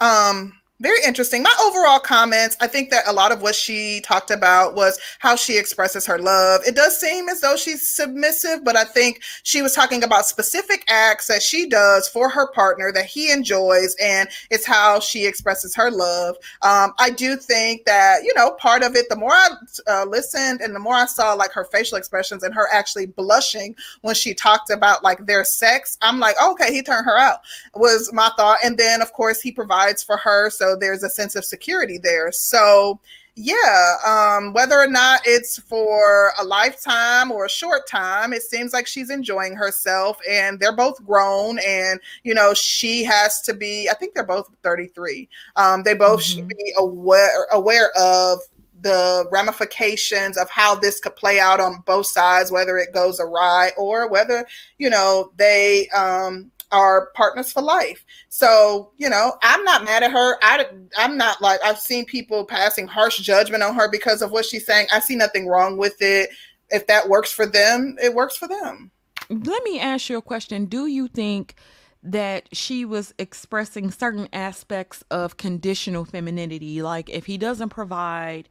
Um 0.00 0.59
very 0.80 0.98
interesting. 1.06 1.42
My 1.42 1.54
overall 1.62 1.98
comments, 1.98 2.56
I 2.60 2.66
think 2.66 2.90
that 2.90 3.04
a 3.06 3.12
lot 3.12 3.32
of 3.32 3.42
what 3.42 3.54
she 3.54 4.00
talked 4.00 4.30
about 4.30 4.74
was 4.74 4.98
how 5.18 5.36
she 5.36 5.58
expresses 5.58 6.06
her 6.06 6.18
love. 6.18 6.62
It 6.66 6.74
does 6.74 6.98
seem 6.98 7.28
as 7.28 7.40
though 7.40 7.56
she's 7.56 7.86
submissive, 7.86 8.64
but 8.64 8.76
I 8.76 8.84
think 8.84 9.20
she 9.42 9.60
was 9.60 9.74
talking 9.74 10.02
about 10.02 10.26
specific 10.26 10.84
acts 10.88 11.26
that 11.26 11.42
she 11.42 11.68
does 11.68 12.08
for 12.08 12.30
her 12.30 12.50
partner 12.52 12.92
that 12.92 13.04
he 13.04 13.30
enjoys, 13.30 13.94
and 14.02 14.28
it's 14.50 14.66
how 14.66 15.00
she 15.00 15.26
expresses 15.26 15.74
her 15.74 15.90
love. 15.90 16.36
Um, 16.62 16.94
I 16.98 17.10
do 17.10 17.36
think 17.36 17.84
that, 17.84 18.24
you 18.24 18.32
know, 18.34 18.52
part 18.52 18.82
of 18.82 18.96
it, 18.96 19.08
the 19.10 19.16
more 19.16 19.32
I 19.32 19.50
uh, 19.86 20.04
listened 20.06 20.60
and 20.60 20.74
the 20.74 20.80
more 20.80 20.94
I 20.94 21.06
saw 21.06 21.34
like 21.34 21.52
her 21.52 21.64
facial 21.64 21.98
expressions 21.98 22.42
and 22.42 22.54
her 22.54 22.66
actually 22.72 23.06
blushing 23.06 23.76
when 24.00 24.14
she 24.14 24.32
talked 24.32 24.70
about 24.70 25.04
like 25.04 25.26
their 25.26 25.44
sex, 25.44 25.98
I'm 26.00 26.20
like, 26.20 26.36
oh, 26.40 26.52
okay, 26.52 26.72
he 26.72 26.82
turned 26.82 27.04
her 27.04 27.18
out, 27.18 27.40
was 27.74 28.10
my 28.12 28.30
thought. 28.36 28.58
And 28.64 28.78
then, 28.78 29.02
of 29.02 29.12
course, 29.12 29.40
he 29.40 29.52
provides 29.52 30.02
for 30.02 30.16
her. 30.16 30.48
So 30.48 30.69
there's 30.76 31.02
a 31.02 31.10
sense 31.10 31.36
of 31.36 31.44
security 31.44 31.98
there. 31.98 32.32
So 32.32 33.00
yeah, 33.36 33.94
um, 34.04 34.52
whether 34.52 34.78
or 34.78 34.86
not 34.86 35.22
it's 35.24 35.58
for 35.58 36.32
a 36.38 36.44
lifetime 36.44 37.30
or 37.30 37.46
a 37.46 37.48
short 37.48 37.88
time, 37.88 38.32
it 38.32 38.42
seems 38.42 38.72
like 38.72 38.86
she's 38.86 39.08
enjoying 39.08 39.54
herself 39.54 40.18
and 40.28 40.60
they're 40.60 40.76
both 40.76 41.02
grown. 41.06 41.58
And, 41.66 42.00
you 42.22 42.34
know, 42.34 42.52
she 42.54 43.02
has 43.04 43.40
to 43.42 43.54
be, 43.54 43.88
I 43.88 43.94
think 43.94 44.14
they're 44.14 44.26
both 44.26 44.50
33. 44.62 45.28
Um, 45.56 45.82
they 45.84 45.94
both 45.94 46.20
mm-hmm. 46.20 46.40
should 46.40 46.48
be 46.48 46.74
aware, 46.76 47.46
aware 47.52 47.90
of 47.98 48.40
the 48.82 49.26
ramifications 49.30 50.36
of 50.36 50.50
how 50.50 50.74
this 50.74 51.00
could 51.00 51.16
play 51.16 51.38
out 51.38 51.60
on 51.60 51.82
both 51.86 52.06
sides, 52.06 52.50
whether 52.50 52.78
it 52.78 52.92
goes 52.92 53.20
awry 53.20 53.70
or 53.78 54.08
whether, 54.10 54.46
you 54.78 54.90
know, 54.90 55.32
they, 55.36 55.88
um, 55.90 56.50
are 56.72 57.10
partners 57.14 57.52
for 57.52 57.62
life. 57.62 58.04
So, 58.28 58.92
you 58.96 59.08
know, 59.08 59.32
I'm 59.42 59.64
not 59.64 59.84
mad 59.84 60.02
at 60.02 60.12
her. 60.12 60.36
I, 60.42 60.66
I'm 60.96 61.16
not 61.16 61.40
like, 61.40 61.60
I've 61.64 61.78
seen 61.78 62.04
people 62.04 62.44
passing 62.44 62.86
harsh 62.86 63.18
judgment 63.18 63.62
on 63.62 63.74
her 63.74 63.90
because 63.90 64.22
of 64.22 64.30
what 64.30 64.44
she's 64.44 64.66
saying. 64.66 64.86
I 64.92 65.00
see 65.00 65.16
nothing 65.16 65.46
wrong 65.46 65.76
with 65.76 66.00
it. 66.00 66.30
If 66.70 66.86
that 66.86 67.08
works 67.08 67.32
for 67.32 67.46
them, 67.46 67.96
it 68.02 68.14
works 68.14 68.36
for 68.36 68.46
them. 68.46 68.90
Let 69.28 69.62
me 69.64 69.80
ask 69.80 70.08
you 70.08 70.18
a 70.18 70.22
question. 70.22 70.66
Do 70.66 70.86
you 70.86 71.08
think 71.08 71.54
that 72.02 72.48
she 72.52 72.84
was 72.84 73.12
expressing 73.18 73.90
certain 73.90 74.28
aspects 74.32 75.04
of 75.10 75.36
conditional 75.36 76.04
femininity? 76.04 76.82
Like 76.82 77.10
if 77.10 77.26
he 77.26 77.38
doesn't 77.38 77.68
provide, 77.68 78.48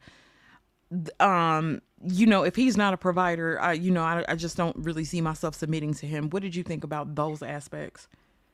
um, 1.20 1.82
you 2.03 2.26
know, 2.26 2.43
if 2.43 2.55
he's 2.55 2.77
not 2.77 2.93
a 2.93 2.97
provider, 2.97 3.59
I, 3.59 3.73
you 3.73 3.91
know, 3.91 4.03
I, 4.03 4.23
I 4.27 4.35
just 4.35 4.57
don't 4.57 4.76
really 4.77 5.03
see 5.03 5.21
myself 5.21 5.55
submitting 5.55 5.93
to 5.95 6.05
him. 6.05 6.30
What 6.30 6.41
did 6.41 6.55
you 6.55 6.63
think 6.63 6.84
about 6.84 7.15
those 7.15 7.41
aspects? 7.41 8.07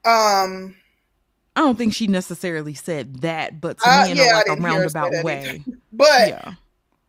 Um, 0.03 0.75
I 1.55 1.61
don't 1.61 1.77
think 1.77 1.93
she 1.93 2.07
necessarily 2.07 2.73
said 2.73 3.21
that, 3.21 3.61
but 3.61 3.79
to 3.79 3.89
uh, 3.89 4.05
me 4.05 4.11
in 4.11 4.17
yeah, 4.17 4.33
a, 4.33 4.35
like 4.35 4.47
a 4.47 4.61
roundabout 4.61 5.23
way. 5.23 5.63
But 5.93 6.27
yeah. 6.27 6.53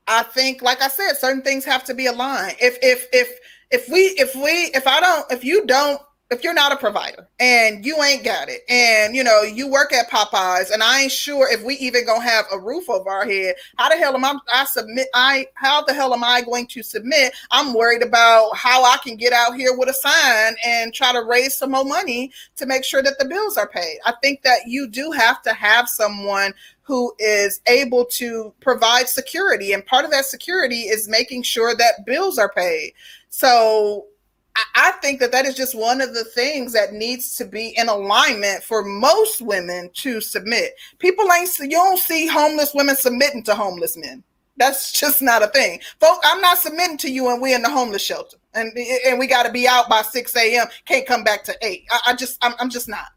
I 0.07 0.23
think, 0.23 0.63
like 0.63 0.81
I 0.81 0.87
said, 0.87 1.15
certain 1.15 1.43
things 1.43 1.65
have 1.65 1.83
to 1.85 1.95
be 1.95 2.07
aligned. 2.07 2.57
If 2.61 2.79
if 2.83 3.09
if 3.13 3.39
if 3.73 3.89
we 3.89 4.01
if 4.17 4.35
we 4.37 4.71
if 4.75 4.87
I 4.87 5.01
don't 5.01 5.33
if 5.33 5.43
you 5.43 5.67
don't 5.67 6.01
if 6.31 6.43
you're 6.43 6.55
not 6.55 6.73
a 6.73 6.77
provider 6.77 7.29
and 7.39 7.85
you 7.85 8.03
ain't 8.03 8.25
got 8.25 8.49
it 8.49 8.63
and 8.69 9.15
you 9.15 9.23
know 9.23 9.43
you 9.43 9.71
work 9.71 9.93
at 9.93 10.11
popeyes 10.11 10.73
and 10.73 10.83
i 10.83 11.03
ain't 11.03 11.13
sure 11.13 11.51
if 11.53 11.63
we 11.63 11.75
even 11.77 12.05
gonna 12.05 12.21
have 12.21 12.45
a 12.53 12.59
roof 12.59 12.91
over 12.91 13.09
our 13.09 13.25
head 13.25 13.55
how 13.77 13.89
the 13.89 13.97
hell 13.97 14.15
am 14.15 14.25
i 14.25 14.35
i 14.53 14.65
submit 14.65 15.07
i 15.15 15.47
how 15.55 15.83
the 15.83 15.93
hell 15.93 16.13
am 16.13 16.25
i 16.25 16.41
going 16.41 16.67
to 16.67 16.83
submit? 16.83 17.33
I'm 17.51 17.75
worried 17.75 18.03
about 18.03 18.57
how 18.57 18.85
i 18.85 18.97
can 19.03 19.17
get 19.17 19.33
out 19.33 19.57
here 19.57 19.77
with 19.77 19.89
a 19.89 19.95
sign 19.95 20.57
and 20.65 20.93
try 20.93 21.13
to 21.13 21.23
raise 21.23 21.57
some 21.57 21.73
more 21.73 21.85
money 21.85 22.33
to 22.57 22.67
make 22.67 22.85
sure 22.85 23.03
that 23.03 23.19
the 23.19 23.27
bills 23.27 23.57
are 23.57 23.69
paid. 23.69 23.99
I 24.05 24.15
think 24.23 24.43
that 24.43 24.67
you 24.67 24.89
do 24.89 25.11
have 25.13 25.43
to 25.43 25.53
have 25.53 25.89
someone 25.89 26.55
who 26.83 27.13
is 27.19 27.61
able 27.67 28.05
to 28.05 28.53
provide 28.61 29.09
security 29.09 29.73
and 29.73 29.85
part 29.85 30.05
of 30.05 30.11
that 30.13 30.25
security 30.25 30.83
is 30.83 31.09
making 31.09 31.43
sure 31.43 31.75
that 31.75 32.07
bills 32.07 32.39
are 32.39 32.53
paid. 32.53 32.93
So 33.29 34.07
I 34.75 34.93
think 35.03 35.21
that 35.21 35.33
that 35.33 35.47
is 35.47 35.55
just 35.55 35.75
one 35.75 36.01
of 36.01 36.15
the 36.15 36.25
things 36.25 36.73
that 36.73 36.93
needs 36.93 37.37
to 37.37 37.45
be 37.45 37.75
in 37.77 37.89
alignment 37.89 38.63
for 38.63 38.85
most 38.85 39.41
women 39.41 39.91
to 39.95 40.21
submit. 40.21 40.75
People 40.99 41.31
ain't 41.33 41.51
you 41.59 41.71
don't 41.71 41.99
see 41.99 42.27
homeless 42.27 42.73
women 42.75 42.97
submitting 42.97 43.43
to 43.45 43.55
homeless 43.55 43.97
men. 43.97 44.23
That's 44.57 44.93
just 45.01 45.23
not 45.23 45.43
a 45.43 45.49
thing, 45.49 45.81
folks. 46.01 46.27
I'm 46.27 46.41
not 46.41 46.59
submitting 46.59 46.99
to 46.99 47.11
you, 47.11 47.31
and 47.31 47.41
we're 47.41 47.57
in 47.57 47.63
the 47.63 47.71
homeless 47.71 48.03
shelter, 48.03 48.39
and 48.55 48.77
and 49.07 49.19
we 49.19 49.27
got 49.27 49.45
to 49.45 49.53
be 49.53 49.69
out 49.69 49.89
by 49.89 50.03
six 50.03 50.35
a.m. 50.37 50.67
Can't 50.85 51.07
come 51.07 51.25
back 51.25 51.45
to 51.45 51.57
eight. 51.63 51.85
I, 51.91 52.01
I 52.09 52.15
just 52.15 52.39
I'm, 52.43 52.55
I'm 52.59 52.71
just 52.71 52.89
not. 52.89 53.09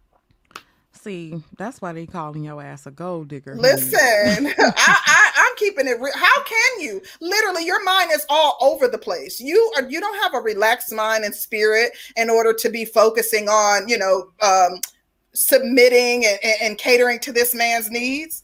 See, 0.92 1.42
that's 1.58 1.82
why 1.82 1.94
they 1.94 2.06
calling 2.06 2.44
your 2.44 2.62
ass 2.62 2.86
a 2.86 2.92
gold 2.92 3.30
digger. 3.30 3.56
Listen, 3.56 3.98
I, 4.58 4.98
I, 5.08 5.32
keeping 5.60 5.88
it 5.88 6.00
real. 6.00 6.14
How 6.16 6.44
can 6.44 6.82
you? 6.82 7.02
Literally, 7.22 7.66
your 7.66 7.84
mind 7.84 8.12
is 8.14 8.26
all 8.30 8.58
over 8.62 8.88
the 8.88 8.98
place. 8.98 9.40
You 9.40 9.72
are 9.76 9.90
you 9.90 10.00
don't 10.00 10.22
have 10.24 10.34
a 10.34 10.40
relaxed 10.40 10.94
mind 10.94 11.26
and 11.26 11.36
spirit 11.36 11.92
in 12.16 12.30
order 12.30 12.54
to 12.54 12.70
be 12.70 12.86
focusing 12.86 13.50
on, 13.50 13.88
you 13.88 13.98
know, 13.98 14.32
um, 14.42 14.80
submitting 15.34 16.26
and, 16.26 16.40
and, 16.44 16.56
and 16.62 16.78
catering 16.78 17.20
to 17.20 17.32
this 17.32 17.54
man's 17.54 17.92
needs. 17.92 18.44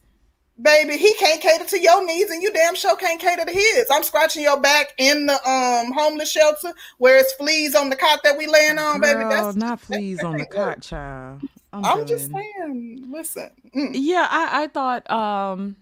Baby, 0.62 0.98
he 0.98 1.14
can't 1.16 1.42
cater 1.42 1.66
to 1.66 1.80
your 1.82 2.06
needs, 2.06 2.32
and 2.32 2.42
you 2.42 2.52
damn 2.54 2.76
sure 2.76 2.96
can't 2.96 3.20
cater 3.20 3.44
to 3.44 3.52
his. 3.52 3.88
I'm 3.92 4.04
scratching 4.04 4.44
your 4.44 4.62
back 4.62 4.94
in 4.98 5.26
the 5.26 5.34
um 5.34 5.92
homeless 5.92 6.32
shelter 6.32 6.74
where 6.98 7.18
it's 7.18 7.34
fleas 7.34 7.76
on 7.76 7.90
the 7.90 7.96
cot 7.96 8.22
that 8.24 8.38
we 8.38 8.48
laying 8.48 8.78
on, 8.78 9.02
Girl, 9.02 9.14
baby. 9.14 9.30
That's 9.30 9.58
not 9.58 9.82
fleas 9.82 10.24
on 10.24 10.38
the 10.38 10.46
cot, 10.46 10.82
child. 10.82 11.42
I'm, 11.74 11.84
I'm 11.84 12.08
just 12.08 12.32
saying. 12.32 13.06
Listen. 13.12 13.50
Mm. 13.76 13.92
Yeah, 13.96 14.28
I, 14.30 14.64
I 14.64 14.68
thought 14.68 15.12
um, 15.12 15.76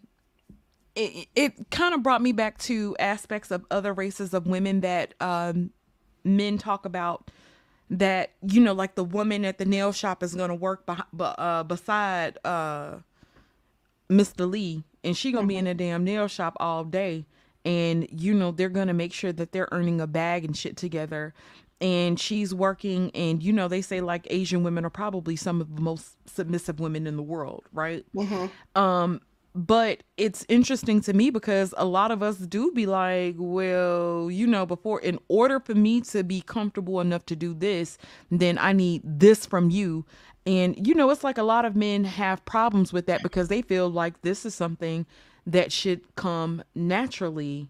it 0.96 1.28
it 1.36 1.70
kind 1.72 1.94
of 1.94 2.04
brought 2.04 2.22
me 2.22 2.32
back 2.32 2.58
to 2.60 2.96
aspects 3.00 3.52
of 3.52 3.66
other 3.72 3.94
races 3.94 4.34
of 4.34 4.48
women 4.48 4.82
that 4.82 5.14
um, 5.20 5.72
men 6.24 6.58
talk 6.58 6.86
about. 6.86 7.30
That 7.90 8.32
you 8.42 8.62
know, 8.62 8.74
like 8.74 8.96
the 8.96 9.04
woman 9.04 9.46
at 9.46 9.58
the 9.58 9.66
nail 9.66 9.92
shop 9.92 10.24
is 10.24 10.34
gonna 10.34 10.56
work 10.56 10.86
behind, 10.86 11.08
uh, 11.20 11.64
beside 11.64 12.40
uh, 12.44 12.96
Mr. 14.10 14.50
Lee, 14.50 14.84
and 15.04 15.16
she 15.16 15.32
gonna 15.32 15.42
mm-hmm. 15.42 15.48
be 15.50 15.58
in 15.58 15.68
a 15.68 15.74
damn 15.74 16.04
nail 16.04 16.28
shop 16.28 16.56
all 16.60 16.84
day 16.86 17.26
and 17.66 18.08
you 18.12 18.34
know 18.34 18.52
they're 18.52 18.70
gonna 18.70 18.94
make 18.94 19.14
sure 19.14 19.32
that 19.32 19.52
they're 19.52 19.70
earning 19.72 20.02
a 20.02 20.08
bag 20.08 20.44
and 20.46 20.58
shit 20.58 20.78
together 20.78 21.34
and 21.82 22.20
she's 22.20 22.54
working 22.54 23.12
and 23.12 23.42
you 23.42 23.54
know 23.54 23.68
they 23.68 23.82
say 23.82 24.02
like 24.02 24.28
asian 24.30 24.64
women 24.64 24.86
are 24.86 24.90
probably 24.90 25.36
some 25.36 25.62
of 25.62 25.76
the 25.76 25.82
most 25.82 26.16
submissive 26.26 26.80
women 26.80 27.08
in 27.08 27.16
the 27.16 27.24
world 27.24 27.64
right 27.72 28.06
mm-hmm. 28.16 28.82
um 28.82 29.22
but 29.56 30.04
it's 30.18 30.46
interesting 30.50 31.00
to 31.02 31.14
me 31.14 31.30
because 31.30 31.74
a 31.78 31.86
lot 31.86 32.12
of 32.12 32.24
us 32.24 32.38
do 32.38 32.72
be 32.72 32.86
like 32.86 33.36
well 33.38 34.30
you 34.32 34.48
know 34.48 34.66
before 34.66 35.00
in 35.02 35.20
order 35.28 35.60
for 35.60 35.76
me 35.76 36.02
to 36.02 36.24
be 36.24 36.42
comfortable 36.42 37.00
enough 37.00 37.26
to 37.26 37.36
do 37.36 37.54
this 37.54 37.98
then 38.32 38.58
i 38.58 38.74
need 38.74 39.02
this 39.06 39.46
from 39.46 39.70
you. 39.70 40.06
And 40.46 40.86
you 40.86 40.94
know 40.94 41.10
it's 41.10 41.24
like 41.24 41.38
a 41.38 41.44
lot 41.44 41.64
of 41.66 41.76
men 41.76 42.04
have 42.04 42.44
problems 42.46 42.92
with 42.92 43.06
that 43.08 43.24
because 43.24 43.48
they 43.48 43.62
feel 43.62 43.90
like 43.90 44.22
this 44.22 44.46
is 44.46 44.54
something 44.54 45.06
that 45.46 45.72
should 45.72 46.16
come 46.16 46.64
naturally 46.76 47.70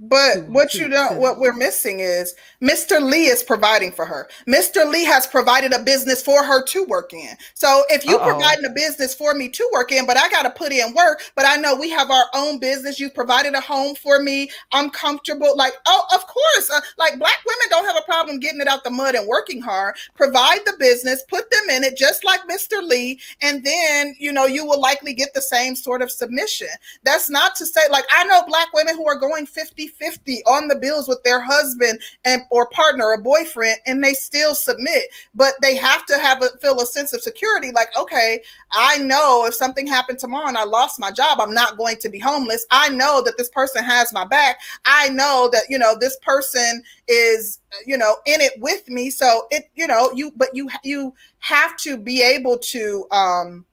but 0.00 0.48
what 0.48 0.72
you 0.74 0.88
don't, 0.88 1.18
what 1.18 1.38
we're 1.38 1.52
missing 1.52 2.00
is 2.00 2.34
Mr. 2.62 3.02
Lee 3.02 3.26
is 3.26 3.42
providing 3.42 3.92
for 3.92 4.06
her. 4.06 4.28
Mr. 4.48 4.90
Lee 4.90 5.04
has 5.04 5.26
provided 5.26 5.74
a 5.74 5.82
business 5.82 6.22
for 6.22 6.42
her 6.42 6.64
to 6.64 6.84
work 6.84 7.12
in. 7.12 7.36
So 7.52 7.84
if 7.90 8.06
you 8.06 8.18
providing 8.18 8.64
a 8.64 8.70
business 8.70 9.14
for 9.14 9.34
me 9.34 9.50
to 9.50 9.70
work 9.74 9.92
in, 9.92 10.06
but 10.06 10.16
I 10.16 10.30
got 10.30 10.44
to 10.44 10.50
put 10.50 10.72
in 10.72 10.94
work, 10.94 11.22
but 11.36 11.44
I 11.44 11.56
know 11.56 11.76
we 11.76 11.90
have 11.90 12.10
our 12.10 12.24
own 12.34 12.58
business. 12.58 12.98
You've 12.98 13.14
provided 13.14 13.52
a 13.52 13.60
home 13.60 13.94
for 13.94 14.22
me. 14.22 14.50
I'm 14.72 14.88
comfortable. 14.88 15.54
Like, 15.54 15.74
oh, 15.84 16.06
of 16.14 16.26
course. 16.26 16.70
Uh, 16.70 16.80
like 16.96 17.18
black 17.18 17.38
women 17.46 17.66
don't 17.68 17.84
have 17.84 17.96
a 17.96 18.04
problem 18.06 18.40
getting 18.40 18.62
it 18.62 18.68
out 18.68 18.84
the 18.84 18.90
mud 18.90 19.14
and 19.14 19.28
working 19.28 19.60
hard. 19.60 19.96
Provide 20.14 20.60
the 20.64 20.74
business, 20.78 21.24
put 21.28 21.50
them 21.50 21.68
in 21.68 21.84
it, 21.84 21.98
just 21.98 22.24
like 22.24 22.40
Mr. 22.48 22.82
Lee, 22.82 23.20
and 23.42 23.62
then 23.62 24.16
you 24.18 24.32
know 24.32 24.46
you 24.46 24.64
will 24.64 24.80
likely 24.80 25.12
get 25.12 25.34
the 25.34 25.42
same 25.42 25.76
sort 25.76 26.00
of 26.00 26.10
submission. 26.10 26.68
That's 27.04 27.28
not 27.28 27.54
to 27.56 27.66
say 27.66 27.82
like 27.90 28.04
I 28.10 28.24
know 28.24 28.42
black 28.46 28.72
women 28.72 28.96
who 28.96 29.06
are 29.06 29.18
going 29.18 29.44
50 29.44 29.89
50 29.90 30.42
on 30.46 30.68
the 30.68 30.76
bills 30.76 31.08
with 31.08 31.22
their 31.24 31.40
husband 31.40 32.00
and 32.24 32.42
or 32.50 32.68
partner 32.70 33.06
or 33.06 33.20
boyfriend 33.20 33.78
and 33.86 34.02
they 34.02 34.14
still 34.14 34.54
submit. 34.54 35.04
But 35.34 35.54
they 35.62 35.76
have 35.76 36.06
to 36.06 36.18
have 36.18 36.42
a 36.42 36.48
feel 36.60 36.80
a 36.80 36.86
sense 36.86 37.12
of 37.12 37.22
security 37.22 37.70
like 37.72 37.88
okay 37.98 38.40
i 38.72 38.98
know 38.98 39.44
if 39.46 39.54
something 39.54 39.86
happened 39.86 40.18
tomorrow 40.18 40.48
and 40.48 40.56
i 40.56 40.64
lost 40.64 40.98
my 40.98 41.10
job 41.10 41.40
i'm 41.40 41.54
not 41.54 41.76
going 41.76 41.96
to 41.96 42.08
be 42.08 42.18
homeless. 42.18 42.66
I 42.70 42.88
know 42.88 43.22
that 43.22 43.36
this 43.36 43.48
person 43.48 43.84
has 43.84 44.12
my 44.12 44.24
back. 44.24 44.58
I 44.84 45.08
know 45.10 45.48
that 45.52 45.64
you 45.68 45.78
know 45.78 45.96
this 45.98 46.16
person 46.22 46.82
is 47.08 47.60
you 47.86 47.96
know 47.96 48.16
in 48.26 48.40
it 48.40 48.52
with 48.58 48.88
me. 48.88 49.10
So 49.10 49.46
it 49.50 49.70
you 49.74 49.86
know 49.86 50.10
you 50.14 50.32
but 50.36 50.50
you 50.54 50.68
you 50.82 51.14
have 51.38 51.76
to 51.78 51.96
be 51.96 52.22
able 52.22 52.58
to 52.58 53.06
um 53.10 53.64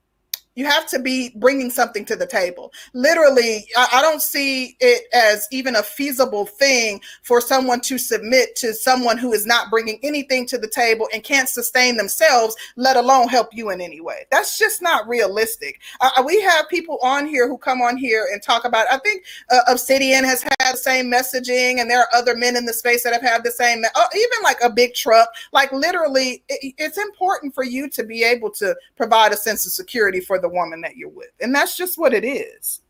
you 0.57 0.65
have 0.65 0.87
to 0.87 0.97
be 0.97 1.31
bringing 1.35 1.69
something 1.69 2.03
to 2.03 2.15
the 2.15 2.25
table. 2.25 2.73
Literally, 2.93 3.67
I, 3.77 3.87
I, 3.93 4.01
don't 4.01 4.23
see 4.23 4.75
it 4.79 5.03
as 5.13 5.47
even 5.51 5.75
a 5.75 5.83
feasible 5.83 6.47
thing 6.47 6.99
for 7.21 7.39
someone 7.39 7.79
to 7.81 7.99
submit 7.99 8.55
to 8.55 8.73
someone 8.73 9.19
who 9.19 9.33
is 9.33 9.45
not 9.45 9.69
bringing 9.69 9.99
anything 10.01 10.47
to 10.47 10.57
the 10.57 10.67
table 10.67 11.07
and 11.13 11.23
can't 11.23 11.47
sustain 11.47 11.95
themselves, 11.95 12.55
let 12.75 12.97
alone 12.97 13.27
help 13.27 13.49
you 13.53 13.69
in 13.69 13.81
any 13.81 14.01
way. 14.01 14.25
That's 14.31 14.57
just 14.57 14.81
not 14.81 15.07
realistic. 15.07 15.79
Uh, 16.01 16.23
we 16.25 16.41
have 16.41 16.67
people 16.69 16.97
on 17.03 17.27
here 17.27 17.47
who 17.47 17.59
come 17.59 17.81
on 17.81 17.95
here 17.95 18.27
and 18.33 18.41
talk 18.41 18.65
about. 18.65 18.87
I 18.91 18.97
think 18.97 19.25
uh, 19.51 19.59
Obsidian 19.67 20.23
has 20.23 20.41
had 20.41 20.73
the 20.73 20.77
same 20.77 21.05
messaging, 21.05 21.79
and 21.79 21.87
there 21.87 21.99
are 21.99 22.09
other 22.15 22.35
men 22.35 22.55
in 22.55 22.65
the 22.65 22.73
space 22.73 23.03
that 23.03 23.13
have 23.13 23.21
had 23.21 23.43
the 23.43 23.51
same. 23.51 23.83
Uh, 23.93 24.07
even 24.15 24.43
like 24.43 24.57
a 24.63 24.71
big 24.71 24.95
truck, 24.95 25.29
like 25.53 25.71
literally, 25.71 26.43
it, 26.49 26.73
it's 26.79 26.97
important 26.97 27.53
for 27.53 27.63
you 27.63 27.87
to 27.91 28.03
be 28.03 28.23
able 28.23 28.49
to 28.49 28.75
provide 28.95 29.31
a 29.31 29.37
sense 29.37 29.63
of 29.67 29.71
security 29.71 30.19
for 30.19 30.39
the 30.39 30.46
the 30.47 30.53
woman 30.53 30.81
that 30.81 30.95
you're 30.95 31.09
with. 31.09 31.29
And 31.41 31.53
that's 31.53 31.75
just 31.75 31.97
what 31.97 32.13
it 32.13 32.25
is. 32.25 32.81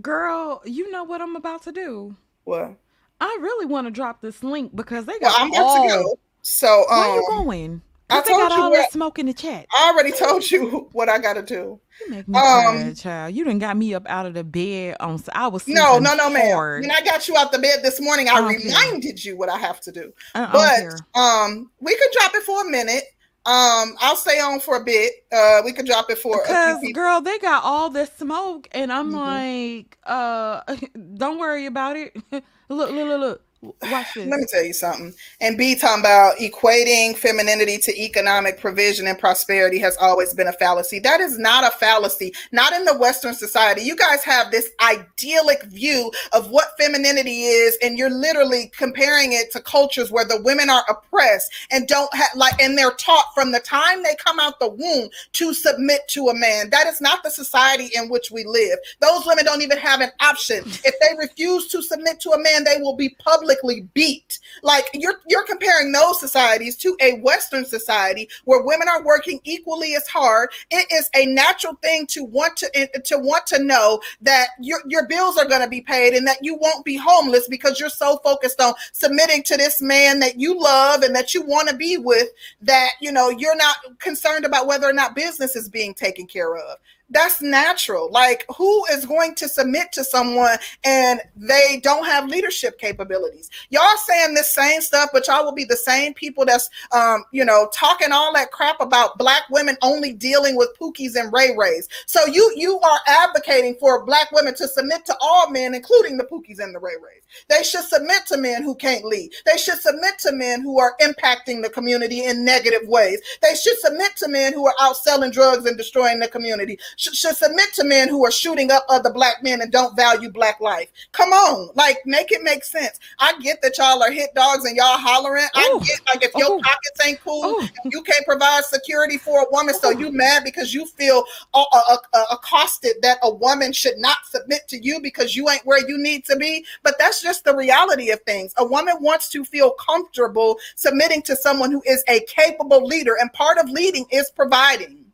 Girl, 0.00 0.62
you 0.64 0.90
know 0.90 1.04
what 1.04 1.20
I'm 1.20 1.36
about 1.36 1.62
to 1.64 1.72
do. 1.72 2.16
What? 2.44 2.76
I 3.20 3.38
really 3.40 3.66
want 3.66 3.86
to 3.86 3.90
drop 3.90 4.20
this 4.20 4.42
link 4.42 4.74
because 4.74 5.04
they 5.04 5.18
got 5.18 5.32
well, 5.32 5.34
I'm 5.38 5.52
all... 5.54 5.88
to 5.88 5.88
go. 5.88 6.18
So 6.42 6.84
um, 6.90 7.00
where 7.00 7.14
you 7.16 7.26
going? 7.28 7.82
I 8.08 8.22
told 8.22 8.40
got 8.40 8.56
you 8.56 8.62
all 8.62 8.72
that 8.72 8.92
smoke 8.92 9.18
in 9.18 9.26
the 9.26 9.34
chat. 9.34 9.66
I 9.72 9.92
already 9.92 10.10
told 10.18 10.50
you 10.50 10.88
what 10.92 11.08
I 11.08 11.18
gotta 11.18 11.42
do. 11.42 11.78
You 12.00 12.10
make 12.10 12.26
me 12.26 12.38
um, 12.38 12.94
child. 12.94 13.34
You 13.34 13.44
didn't 13.44 13.60
got 13.60 13.76
me 13.76 13.94
up 13.94 14.04
out 14.08 14.26
of 14.26 14.34
the 14.34 14.42
bed 14.42 14.96
on. 15.00 15.22
I 15.32 15.46
was 15.46 15.68
no, 15.68 15.98
no, 15.98 16.14
no, 16.14 16.30
man. 16.30 16.56
When 16.56 16.90
I 16.90 17.02
got 17.02 17.28
you 17.28 17.36
out 17.36 17.52
the 17.52 17.58
bed 17.58 17.80
this 17.82 18.00
morning, 18.00 18.28
I, 18.28 18.34
I 18.34 18.40
reminded 18.40 19.16
care. 19.16 19.32
you 19.32 19.36
what 19.36 19.48
I 19.48 19.58
have 19.58 19.80
to 19.82 19.92
do. 19.92 20.12
I, 20.34 20.50
but 20.50 21.20
um, 21.20 21.70
we 21.80 21.94
could 21.94 22.10
drop 22.18 22.34
it 22.34 22.42
for 22.42 22.66
a 22.66 22.70
minute. 22.70 23.04
Um, 23.46 23.96
I'll 24.00 24.16
stay 24.16 24.38
on 24.38 24.60
for 24.60 24.76
a 24.76 24.84
bit. 24.84 25.12
Uh, 25.32 25.62
we 25.64 25.72
could 25.72 25.86
drop 25.86 26.10
it 26.10 26.18
for 26.18 26.42
because 26.42 26.78
girl, 26.92 27.22
they 27.22 27.38
got 27.38 27.64
all 27.64 27.88
this 27.88 28.10
smoke, 28.18 28.68
and 28.72 28.92
I'm 28.92 29.12
mm-hmm. 29.12 29.80
like, 29.80 29.96
uh, 30.04 30.60
don't 31.16 31.38
worry 31.38 31.64
about 31.64 31.96
it. 31.96 32.14
look, 32.32 32.44
look, 32.68 32.92
look, 32.92 33.20
look. 33.20 33.42
Watch 33.62 34.14
this. 34.14 34.26
Let 34.26 34.40
me 34.40 34.46
tell 34.48 34.64
you 34.64 34.72
something. 34.72 35.12
And 35.42 35.58
B 35.58 35.74
talking 35.74 36.00
about 36.00 36.36
equating 36.36 37.14
femininity 37.14 37.76
to 37.78 38.02
economic 38.02 38.58
provision 38.58 39.06
and 39.06 39.18
prosperity 39.18 39.78
has 39.80 39.98
always 39.98 40.32
been 40.32 40.46
a 40.46 40.52
fallacy. 40.54 40.98
That 40.98 41.20
is 41.20 41.38
not 41.38 41.64
a 41.64 41.76
fallacy, 41.76 42.32
not 42.52 42.72
in 42.72 42.86
the 42.86 42.96
Western 42.96 43.34
society. 43.34 43.82
You 43.82 43.96
guys 43.96 44.24
have 44.24 44.50
this 44.50 44.70
idyllic 44.80 45.64
view 45.64 46.10
of 46.32 46.50
what 46.50 46.68
femininity 46.78 47.42
is, 47.42 47.76
and 47.82 47.98
you're 47.98 48.08
literally 48.08 48.72
comparing 48.74 49.34
it 49.34 49.52
to 49.52 49.60
cultures 49.60 50.10
where 50.10 50.24
the 50.24 50.40
women 50.42 50.70
are 50.70 50.84
oppressed 50.88 51.52
and 51.70 51.86
don't 51.86 52.12
have 52.14 52.30
like, 52.34 52.58
and 52.62 52.78
they're 52.78 52.92
taught 52.92 53.26
from 53.34 53.52
the 53.52 53.60
time 53.60 54.02
they 54.02 54.16
come 54.24 54.40
out 54.40 54.58
the 54.58 54.70
womb 54.70 55.10
to 55.32 55.52
submit 55.52 56.00
to 56.08 56.28
a 56.28 56.34
man. 56.34 56.70
That 56.70 56.86
is 56.86 57.02
not 57.02 57.22
the 57.22 57.30
society 57.30 57.90
in 57.94 58.08
which 58.08 58.30
we 58.30 58.44
live. 58.44 58.78
Those 59.00 59.26
women 59.26 59.44
don't 59.44 59.62
even 59.62 59.78
have 59.78 60.00
an 60.00 60.12
option. 60.20 60.64
If 60.66 60.94
they 60.98 61.14
refuse 61.18 61.68
to 61.68 61.82
submit 61.82 62.20
to 62.20 62.30
a 62.30 62.42
man, 62.42 62.64
they 62.64 62.78
will 62.80 62.96
be 62.96 63.10
public 63.18 63.49
publicly 63.50 63.88
beat. 63.94 64.38
Like 64.62 64.88
you're 64.94 65.20
you're 65.28 65.44
comparing 65.44 65.92
those 65.92 66.20
societies 66.20 66.76
to 66.78 66.96
a 67.00 67.18
Western 67.20 67.64
society 67.64 68.28
where 68.44 68.62
women 68.62 68.88
are 68.88 69.02
working 69.02 69.40
equally 69.44 69.94
as 69.94 70.06
hard. 70.06 70.50
It 70.70 70.86
is 70.92 71.08
a 71.14 71.26
natural 71.26 71.74
thing 71.76 72.06
to 72.08 72.24
want 72.24 72.56
to 72.58 72.70
eh, 72.74 72.86
to 73.04 73.18
want 73.18 73.46
to 73.48 73.62
know 73.62 74.00
that 74.22 74.48
your 74.60 74.80
your 74.86 75.06
bills 75.06 75.36
are 75.36 75.46
going 75.46 75.62
to 75.62 75.68
be 75.68 75.80
paid 75.80 76.14
and 76.14 76.26
that 76.26 76.38
you 76.42 76.56
won't 76.56 76.84
be 76.84 76.96
homeless 76.96 77.48
because 77.48 77.80
you're 77.80 77.88
so 77.88 78.18
focused 78.18 78.60
on 78.60 78.74
submitting 78.92 79.42
to 79.44 79.56
this 79.56 79.80
man 79.80 80.18
that 80.20 80.38
you 80.38 80.60
love 80.60 81.02
and 81.02 81.14
that 81.14 81.34
you 81.34 81.42
want 81.42 81.68
to 81.68 81.76
be 81.76 81.96
with 81.96 82.28
that 82.60 82.90
you 83.00 83.12
know 83.12 83.30
you're 83.30 83.56
not 83.56 83.76
concerned 83.98 84.44
about 84.44 84.66
whether 84.66 84.88
or 84.88 84.92
not 84.92 85.14
business 85.14 85.56
is 85.56 85.68
being 85.68 85.94
taken 85.94 86.26
care 86.26 86.56
of 86.56 86.78
that's 87.10 87.42
natural. 87.42 88.10
Like, 88.10 88.44
who 88.56 88.84
is 88.92 89.04
going 89.04 89.34
to 89.36 89.48
submit 89.48 89.92
to 89.92 90.04
someone 90.04 90.56
and 90.84 91.20
they 91.36 91.80
don't 91.82 92.04
have 92.04 92.28
leadership 92.28 92.78
capabilities? 92.78 93.50
Y'all 93.70 93.96
saying 94.06 94.34
this 94.34 94.52
same 94.52 94.80
stuff, 94.80 95.10
but 95.12 95.26
y'all 95.26 95.44
will 95.44 95.52
be 95.52 95.64
the 95.64 95.76
same 95.76 96.14
people 96.14 96.44
that's, 96.44 96.70
um, 96.92 97.24
you 97.32 97.44
know, 97.44 97.68
talking 97.74 98.12
all 98.12 98.32
that 98.34 98.52
crap 98.52 98.80
about 98.80 99.18
black 99.18 99.42
women 99.50 99.76
only 99.82 100.12
dealing 100.12 100.56
with 100.56 100.70
pookies 100.80 101.16
and 101.16 101.32
ray 101.32 101.54
rays. 101.56 101.88
So 102.06 102.26
you 102.26 102.52
you 102.56 102.78
are 102.80 102.98
advocating 103.06 103.76
for 103.80 104.04
black 104.04 104.30
women 104.32 104.54
to 104.54 104.68
submit 104.68 105.04
to 105.06 105.16
all 105.20 105.50
men, 105.50 105.74
including 105.74 106.16
the 106.16 106.24
pookies 106.24 106.60
and 106.60 106.74
the 106.74 106.78
ray 106.78 106.94
rays. 107.02 107.22
They 107.48 107.62
should 107.62 107.84
submit 107.84 108.26
to 108.28 108.36
men 108.36 108.62
who 108.62 108.74
can't 108.74 109.04
lead. 109.04 109.32
They 109.46 109.56
should 109.56 109.80
submit 109.80 110.18
to 110.20 110.32
men 110.32 110.62
who 110.62 110.78
are 110.78 110.96
impacting 111.00 111.62
the 111.62 111.70
community 111.70 112.24
in 112.24 112.44
negative 112.44 112.86
ways. 112.88 113.20
They 113.42 113.54
should 113.54 113.78
submit 113.78 114.16
to 114.16 114.28
men 114.28 114.52
who 114.52 114.66
are 114.66 114.74
out 114.80 114.96
selling 114.96 115.30
drugs 115.30 115.66
and 115.66 115.76
destroying 115.76 116.18
the 116.18 116.28
community 116.28 116.78
should, 117.00 117.16
should 117.16 117.36
submit 117.36 117.72
to 117.74 117.84
men 117.84 118.08
who 118.08 118.24
are 118.26 118.30
shooting 118.30 118.70
up 118.70 118.84
other 118.88 119.10
black 119.10 119.42
men 119.42 119.62
and 119.62 119.72
don't 119.72 119.96
value 119.96 120.30
black 120.30 120.60
life. 120.60 120.88
Come 121.12 121.30
on, 121.30 121.70
like 121.74 121.98
make 122.04 122.30
it 122.30 122.42
make 122.42 122.62
sense. 122.62 123.00
I 123.18 123.38
get 123.40 123.62
that 123.62 123.78
y'all 123.78 124.02
are 124.02 124.12
hit 124.12 124.34
dogs 124.34 124.66
and 124.66 124.76
y'all 124.76 124.98
hollering. 124.98 125.46
I 125.54 125.80
get 125.82 126.00
like 126.08 126.22
if 126.24 126.34
your 126.36 126.56
Ooh. 126.56 126.60
pockets 126.60 127.06
ain't 127.06 127.20
cool, 127.22 127.60
if 127.60 127.70
you 127.86 128.02
can't 128.02 128.24
provide 128.26 128.64
security 128.64 129.16
for 129.16 129.40
a 129.40 129.46
woman, 129.50 129.74
so 129.74 129.90
you 129.90 130.12
mad 130.12 130.44
because 130.44 130.74
you 130.74 130.84
feel 130.86 131.24
uh, 131.54 131.64
uh, 131.72 131.96
uh, 132.12 132.24
accosted 132.30 132.96
that 133.00 133.18
a 133.22 133.34
woman 133.34 133.72
should 133.72 133.96
not 133.96 134.18
submit 134.28 134.68
to 134.68 134.78
you 134.78 135.00
because 135.00 135.34
you 135.34 135.48
ain't 135.48 135.64
where 135.64 135.86
you 135.88 135.96
need 135.96 136.26
to 136.26 136.36
be. 136.36 136.64
But 136.82 136.96
that's 136.98 137.22
just 137.22 137.44
the 137.44 137.56
reality 137.56 138.10
of 138.10 138.20
things. 138.22 138.52
A 138.58 138.64
woman 138.64 138.96
wants 139.00 139.30
to 139.30 139.44
feel 139.44 139.70
comfortable 139.72 140.58
submitting 140.76 141.22
to 141.22 141.36
someone 141.36 141.70
who 141.70 141.82
is 141.86 142.04
a 142.08 142.20
capable 142.26 142.84
leader, 142.84 143.16
and 143.18 143.32
part 143.32 143.56
of 143.56 143.70
leading 143.70 144.04
is 144.10 144.30
providing. 144.30 145.06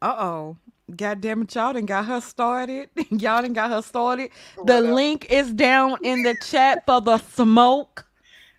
Uh 0.00 0.14
oh. 0.18 0.56
God 0.94 1.20
damn 1.20 1.42
it, 1.42 1.54
y'all 1.54 1.72
done 1.72 1.86
got 1.86 2.04
her 2.06 2.20
started. 2.20 2.90
y'all 3.10 3.42
done 3.42 3.52
got 3.52 3.70
her 3.70 3.82
started. 3.82 4.30
The 4.64 4.80
link 4.80 5.26
is 5.30 5.52
down 5.52 5.98
in 6.02 6.22
the 6.22 6.36
chat 6.36 6.86
for 6.86 7.00
the 7.00 7.18
smoke. 7.18 8.06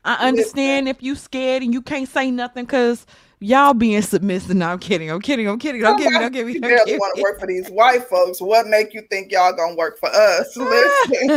I 0.04 0.28
understand 0.28 0.90
if 0.90 1.02
you 1.02 1.16
scared 1.16 1.64
and 1.64 1.74
you 1.74 1.82
can't 1.82 2.08
say 2.08 2.32
nothing 2.32 2.66
because 2.66 3.06
y'all 3.40 3.74
being 3.74 4.02
submissive. 4.02 4.56
No, 4.56 4.70
I'm 4.70 4.80
kidding. 4.80 5.10
I'm 5.10 5.22
kidding. 5.22 5.48
I'm 5.48 5.60
kidding. 5.60 5.82
Don't 5.82 5.98
get 5.98 6.12
me. 6.12 6.20
Don't 6.20 6.32
get 6.32 6.46
me. 6.46 6.54
You 6.54 6.62
Don't 6.62 6.86
get 6.86 7.00
want 7.00 7.16
to 7.16 7.22
work 7.22 7.40
for 7.40 7.48
these 7.48 7.70
white 7.70 8.04
folks. 8.06 8.42
What 8.42 8.68
make 8.68 8.94
you 8.94 9.02
think 9.10 9.32
y'all 9.32 9.54
gonna 9.54 9.76
work 9.76 10.00
for 10.00 10.10
us? 10.10 10.56
Listen, 10.58 11.30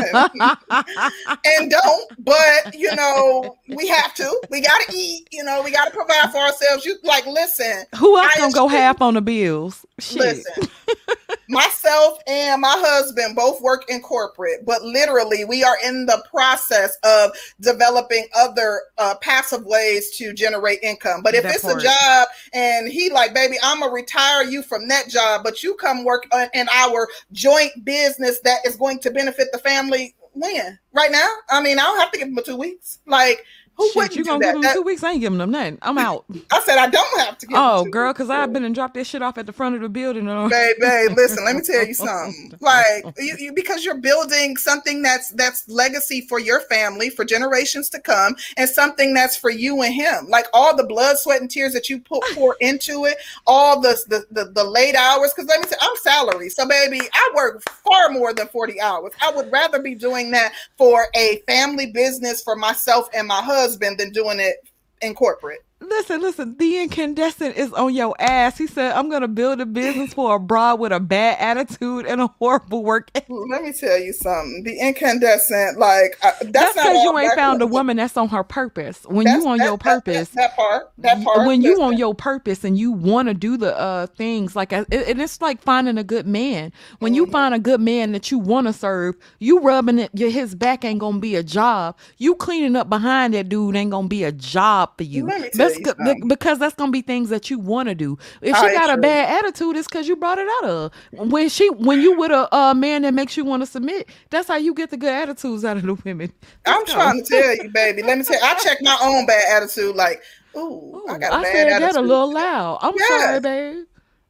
and 1.44 1.70
don't. 1.70 2.12
But 2.18 2.74
you 2.74 2.94
know, 2.94 3.56
we 3.68 3.88
have 3.88 4.14
to. 4.14 4.40
We 4.50 4.60
gotta 4.60 4.92
eat. 4.94 5.28
You 5.30 5.44
know, 5.44 5.62
we 5.62 5.70
gotta 5.70 5.90
provide 5.90 6.30
for 6.30 6.38
ourselves. 6.38 6.84
You 6.84 6.96
like, 7.02 7.26
listen, 7.26 7.84
Who 7.96 8.18
else 8.18 8.32
I 8.34 8.38
gonna 8.38 8.52
go 8.52 8.68
half 8.68 9.02
on 9.02 9.14
the 9.14 9.22
bills? 9.22 9.84
Shit. 9.98 10.18
listen. 10.18 10.68
Myself 11.50 12.18
and 12.28 12.60
my 12.60 12.74
husband 12.78 13.34
both 13.34 13.60
work 13.60 13.90
in 13.90 14.00
corporate, 14.00 14.64
but 14.64 14.82
literally, 14.82 15.44
we 15.44 15.64
are 15.64 15.76
in 15.84 16.06
the 16.06 16.24
process 16.30 16.96
of 17.02 17.32
developing 17.60 18.26
other 18.36 18.82
uh, 18.98 19.16
passive 19.16 19.64
ways 19.64 20.16
to 20.16 20.32
generate 20.32 20.78
income. 20.82 21.22
But 21.22 21.34
if 21.34 21.42
That 21.42 21.56
it's 21.56 21.64
part. 21.64 21.80
a 21.80 21.84
job 21.84 22.28
and 22.54 22.88
he 22.88 23.10
like, 23.10 23.34
baby, 23.34 23.56
I'm 23.64 23.80
gonna 23.80 23.92
retire 23.92 24.44
you 24.44 24.62
from 24.62 24.86
that 24.88 25.08
job, 25.08 25.42
but 25.42 25.62
you 25.64 25.74
come 25.74 26.04
work 26.04 26.24
in 26.54 26.68
our 26.68 27.08
joint 27.32 27.84
business 27.84 28.38
that 28.44 28.64
is 28.64 28.76
going 28.76 29.00
to 29.00 29.10
benefit 29.10 29.48
the 29.50 29.58
family. 29.58 30.14
When? 30.32 30.78
Right 30.92 31.10
now? 31.10 31.26
I 31.50 31.60
mean, 31.60 31.80
I 31.80 31.82
don't 31.82 31.98
have 31.98 32.12
to 32.12 32.18
give 32.20 32.28
him 32.28 32.38
two 32.46 32.56
weeks. 32.56 33.00
Like, 33.06 33.44
who 33.76 33.86
Shit, 33.88 33.96
wouldn't 33.96 34.16
you 34.16 34.24
do 34.24 34.30
gonna 34.30 34.38
that? 34.40 34.44
give 34.46 34.52
them 34.54 34.62
That- 34.62 34.74
two 34.74 34.82
weeks? 34.82 35.02
I 35.02 35.12
ain't 35.12 35.20
giving 35.22 35.38
them 35.38 35.50
nothing. 35.50 35.78
I'm 35.80 35.96
out. 36.06 36.26
I 36.50 36.60
said 36.60 36.76
I 36.76 36.88
don't 36.88 37.20
have 37.20 37.38
to 37.38 37.46
oh, 37.54 37.84
girl, 37.86 38.12
because 38.12 38.28
I've 38.28 38.52
been 38.52 38.64
and 38.64 38.74
dropped 38.74 38.94
that 38.94 39.06
shit 39.06 39.22
off 39.22 39.38
at 39.38 39.46
the 39.46 39.52
front 39.54 39.74
of 39.74 39.80
the 39.80 39.88
building. 39.88 40.28
And 40.28 40.50
babe, 40.50 40.76
babe, 40.78 41.10
listen, 41.16 41.44
let 41.44 41.56
me 41.56 41.62
tell 41.62 41.86
you 41.86 41.94
something. 41.94 42.52
Like 42.60 43.04
you, 43.16 43.36
you 43.38 43.52
because 43.54 43.84
you're 43.84 43.96
building 43.98 44.56
something 44.58 45.00
that's 45.00 45.30
that's 45.32 45.66
legacy 45.68 46.20
for 46.20 46.38
your 46.38 46.60
family 46.62 47.08
for 47.08 47.24
generations 47.24 47.88
to 47.90 48.00
come, 48.00 48.36
and 48.58 48.68
something 48.68 49.14
that's 49.14 49.34
for 49.36 49.50
you 49.50 49.80
and 49.82 49.94
him. 49.94 50.26
Like 50.28 50.44
all 50.52 50.76
the 50.76 50.84
blood, 50.84 51.16
sweat, 51.18 51.40
and 51.40 51.50
tears 51.50 51.72
that 51.72 51.88
you 51.88 52.00
put 52.00 52.22
pour 52.34 52.56
into 52.60 53.06
it, 53.06 53.16
all 53.46 53.80
the 53.80 53.98
the 54.08 54.26
the, 54.30 54.50
the 54.50 54.64
late 54.64 54.94
hours. 54.94 55.32
Because 55.34 55.48
let 55.48 55.60
me 55.60 55.68
say, 55.68 55.76
I'm 55.80 55.96
salary, 56.02 56.50
so 56.50 56.68
baby, 56.68 57.00
I 57.14 57.32
work 57.34 57.62
far 57.62 58.10
more 58.10 58.34
than 58.34 58.48
40 58.48 58.78
hours. 58.80 59.12
I 59.22 59.30
would 59.30 59.50
rather 59.50 59.80
be 59.80 59.94
doing 59.94 60.30
that 60.32 60.52
for 60.76 61.06
a 61.14 61.42
family 61.46 61.86
business 61.92 62.42
for 62.42 62.56
myself 62.56 63.08
and 63.14 63.26
my 63.26 63.40
husband 63.40 63.69
than 63.98 64.10
doing 64.12 64.40
it 64.40 64.56
in 65.02 65.14
corporate. 65.14 65.64
Listen, 65.90 66.20
listen, 66.20 66.56
the 66.56 66.78
incandescent 66.82 67.56
is 67.56 67.72
on 67.72 67.92
your 67.94 68.14
ass. 68.20 68.56
He 68.56 68.66
said, 68.68 68.92
I'm 68.92 69.10
gonna 69.10 69.26
build 69.28 69.60
a 69.60 69.66
business 69.66 70.14
for 70.14 70.36
a 70.36 70.38
broad 70.38 70.78
with 70.78 70.92
a 70.92 71.00
bad 71.00 71.38
attitude 71.40 72.06
and 72.06 72.20
a 72.20 72.28
horrible 72.38 72.84
work 72.84 73.10
ethic. 73.14 73.28
Let 73.28 73.62
me 73.64 73.72
tell 73.72 73.98
you 73.98 74.12
something. 74.12 74.62
The 74.64 74.78
incandescent, 74.78 75.78
like 75.78 76.16
uh, 76.22 76.30
that's, 76.42 76.74
because 76.74 77.02
you 77.02 77.18
ain't 77.18 77.34
found 77.34 77.60
a 77.60 77.66
woman 77.66 77.96
that's 77.96 78.16
on 78.16 78.28
her 78.28 78.44
purpose. 78.44 79.04
When 79.04 79.24
That's- 79.24 79.42
you 79.42 79.48
on 79.50 79.58
that- 79.58 79.64
your 79.64 79.76
that- 79.78 79.84
that- 79.84 80.04
purpose, 80.04 80.28
That, 80.30 80.56
part. 80.56 80.92
That 80.98 81.24
part. 81.24 81.46
when 81.46 81.60
you 81.62 81.82
on 81.82 81.96
your 81.98 82.14
purpose 82.14 82.62
and 82.64 82.78
you 82.78 82.92
want 82.92 83.28
to 83.28 83.34
do 83.34 83.56
the 83.56 83.76
uh 83.78 84.06
things 84.06 84.54
like 84.54 84.72
uh, 84.72 84.84
and 84.92 85.20
it's 85.20 85.40
like 85.42 85.60
finding 85.60 85.98
a 85.98 86.04
good 86.04 86.26
man 86.26 86.72
when 87.00 87.14
you 87.14 87.24
Mm-hmm. 87.24 87.32
find 87.32 87.54
a 87.54 87.58
good 87.58 87.80
man 87.80 88.12
that 88.12 88.30
you 88.30 88.38
want 88.38 88.66
to 88.68 88.72
serve 88.72 89.16
you 89.40 89.58
rubbing 89.60 89.98
it 89.98 90.10
your 90.14 90.30
his 90.30 90.54
back 90.54 90.84
ain't 90.84 91.00
gonna 91.00 91.18
be 91.18 91.34
a 91.36 91.42
job 91.42 91.96
you 92.18 92.34
cleaning 92.36 92.76
up 92.76 92.88
behind 92.88 93.34
that 93.34 93.48
dude 93.48 93.74
ain't 93.76 93.90
gonna 93.90 94.08
be 94.08 94.24
a 94.24 94.32
job 94.32 94.90
for 94.96 95.02
you 95.04 95.26
Let 95.26 95.52
me 95.80 95.84
tell 95.84 95.94
that's 95.94 95.98
you 95.98 96.04
go- 96.04 96.04
be- 96.04 96.10
something. 96.10 96.28
because 96.28 96.58
that's 96.58 96.74
gonna 96.74 96.92
be 96.92 97.02
things 97.02 97.28
that 97.30 97.50
you 97.50 97.58
want 97.58 97.88
to 97.88 97.94
do 97.94 98.18
if 98.42 98.56
she 98.56 98.62
got 98.72 98.90
a 98.90 98.96
bad 98.96 99.44
attitude 99.44 99.76
it's 99.76 99.88
because 99.88 100.06
you 100.08 100.16
brought 100.16 100.38
it 100.38 100.48
out 100.62 100.68
of 100.70 100.92
her. 100.92 101.24
when 101.24 101.48
she 101.48 101.68
when 101.70 102.00
you 102.00 102.16
with 102.18 102.30
a 102.30 102.54
uh, 102.54 102.74
man 102.74 103.02
that 103.02 103.14
makes 103.14 103.36
you 103.36 103.44
want 103.44 103.62
to 103.62 103.66
submit 103.66 104.08
that's 104.30 104.48
how 104.48 104.56
you 104.56 104.74
get 104.74 104.90
the 104.90 104.96
good 104.96 105.12
attitudes 105.12 105.64
out 105.64 105.76
of 105.76 105.82
the 105.82 105.94
women 106.04 106.32
I'm 106.66 106.84
go. 106.84 106.92
trying 106.92 107.22
to 107.24 107.28
tell 107.28 107.56
you, 107.56 107.70
baby. 107.70 108.02
Let 108.02 108.18
me 108.18 108.24
tell 108.24 108.36
you, 108.38 108.42
I 108.46 108.54
check 108.62 108.78
my 108.82 108.96
own 109.02 109.26
bad 109.26 109.62
attitude. 109.62 109.96
Like, 109.96 110.22
ooh, 110.56 111.04
I 111.08 111.18
got 111.18 111.32
a 111.32 111.36
I 111.36 111.42
bad 111.42 111.52
said 111.52 111.68
attitude. 111.68 111.94
that 111.94 111.96
a 111.96 112.02
little 112.02 112.32
loud. 112.32 112.78
I'm 112.82 112.94
Yes. 112.96 113.08
sorry, 113.08 113.40
babe. 113.40 113.84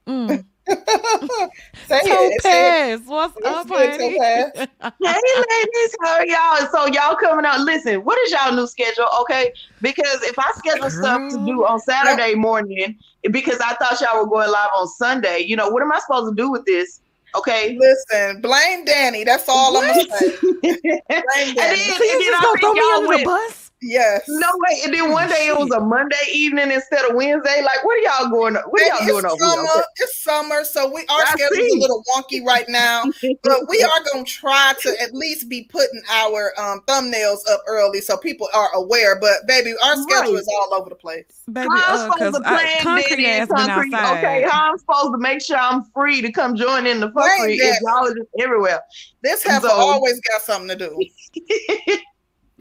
Mm. 0.07 0.45
Say 1.87 2.01
it. 2.05 2.43
Say 2.43 2.93
it. 2.93 3.01
What's 3.05 3.37
It's 3.37 3.47
up, 3.47 3.69
good, 3.69 3.91
honey? 3.91 4.19
Topaz. 4.19 4.69
Hey 5.03 5.21
ladies, 5.51 5.97
how 6.03 6.19
are 6.19 6.27
y'all? 6.27 6.69
So 6.71 6.87
y'all 6.87 7.17
coming 7.17 7.45
out? 7.45 7.61
Listen, 7.61 8.05
what 8.05 8.19
is 8.21 8.33
y'all 8.33 8.53
new 8.55 8.67
schedule? 8.67 9.07
Okay, 9.23 9.53
because 9.81 10.23
if 10.23 10.39
I 10.39 10.51
schedule 10.57 10.91
stuff 10.91 11.23
to 11.31 11.45
do 11.47 11.65
on 11.65 11.81
Saturday 11.81 12.35
morning, 12.35 12.99
because 13.31 13.59
I 13.61 13.75
thought 13.75 14.01
y'all 14.01 14.23
were 14.23 14.29
going 14.29 14.51
live 14.51 14.69
on 14.77 14.87
Sunday, 14.89 15.41
you 15.41 15.57
know, 15.57 15.69
what 15.69 15.83
am 15.83 15.93
I 15.93 15.99
supposed 16.01 16.31
to 16.31 16.43
do 16.43 16.51
with 16.51 16.65
this? 16.67 17.01
Okay. 17.35 17.77
Listen, 17.79 18.41
blame 18.41 18.85
Danny. 18.85 19.25
That's 19.25 19.49
all 19.49 19.77
I'm 19.77 19.87
gonna 19.87 19.95
say. 19.95 20.35
and 20.63 20.79
then, 20.83 21.01
Blame 21.09 21.49
and 21.49 21.57
Danny. 21.57 21.77
So 21.77 21.99
then 21.99 22.21
you 22.21 22.21
just 22.21 22.43
I 22.43 22.53
think 22.53 22.61
throw 22.61 22.73
me 22.73 22.81
y'all 22.81 23.05
under 23.05 23.19
the 23.19 23.25
bus? 23.25 23.70
Yes. 23.83 24.25
No 24.29 24.49
way. 24.57 24.81
And 24.85 24.93
then 24.93 25.11
one 25.11 25.29
day 25.29 25.47
it 25.49 25.57
was 25.57 25.71
a 25.71 25.81
Monday 25.81 26.17
evening 26.33 26.71
instead 26.71 27.09
of 27.09 27.17
Wednesday. 27.17 27.63
Like, 27.63 27.83
what 27.83 27.97
are 27.97 28.21
y'all 28.21 28.31
going? 28.31 28.55
What 28.55 28.83
are 28.83 28.87
y'all 28.87 29.07
doing 29.07 29.25
it's 29.25 29.33
over 29.33 29.43
summer. 29.43 29.63
here? 29.63 29.85
It's 29.97 30.23
summer, 30.23 30.65
so 30.65 30.93
we 30.93 31.01
our 31.09 31.21
I 31.23 31.33
schedule's 31.35 31.73
a 31.73 31.79
little 31.79 32.05
wonky 32.15 32.45
right 32.45 32.69
now. 32.69 33.05
but 33.43 33.69
we 33.71 33.83
are 33.91 34.01
gonna 34.13 34.25
try 34.25 34.75
to 34.83 34.97
at 35.01 35.15
least 35.15 35.49
be 35.49 35.65
putting 35.73 36.03
our 36.11 36.53
um, 36.61 36.83
thumbnails 36.87 37.39
up 37.51 37.63
early 37.67 38.03
so 38.03 38.19
people 38.19 38.49
are 38.53 38.69
aware. 38.75 39.19
But 39.19 39.47
baby, 39.47 39.73
our 39.83 39.97
schedule 39.97 40.35
Right. 40.35 40.41
is 40.41 40.49
all 40.49 40.75
over 40.75 40.91
the 40.91 40.97
place. 40.97 41.25
Baby, 41.51 41.69
How 41.71 41.77
I'm 41.77 42.11
uh, 42.11 42.13
supposed 42.15 42.35
cause 42.35 42.43
to 42.43 42.49
I, 42.49 42.53
plan 42.63 42.83
concrete 42.83 43.09
Danny 43.17 43.27
ass 43.27 43.49
been 43.49 43.57
concrete? 43.57 43.95
outside. 43.95 44.19
Okay, 44.19 44.47
how 44.51 44.71
I'm 44.73 44.79
supposed 44.79 45.13
to 45.13 45.19
make 45.19 45.41
sure 45.43 45.57
I'm 45.57 45.85
free 45.95 46.21
to 46.21 46.31
come 46.31 46.55
join 46.55 46.87
in 46.87 47.01
the 47.01 47.09
fuckery 47.13 47.57
if 47.59 47.81
y'all 47.81 48.07
are 48.09 48.15
just 48.15 48.29
everywhere. 48.41 48.81
This 49.23 49.43
heifer 49.43 49.69
So- 49.69 49.73
always 49.75 50.21
got 50.21 50.43
something 50.43 50.69
to 50.69 50.77
do. 50.77 51.97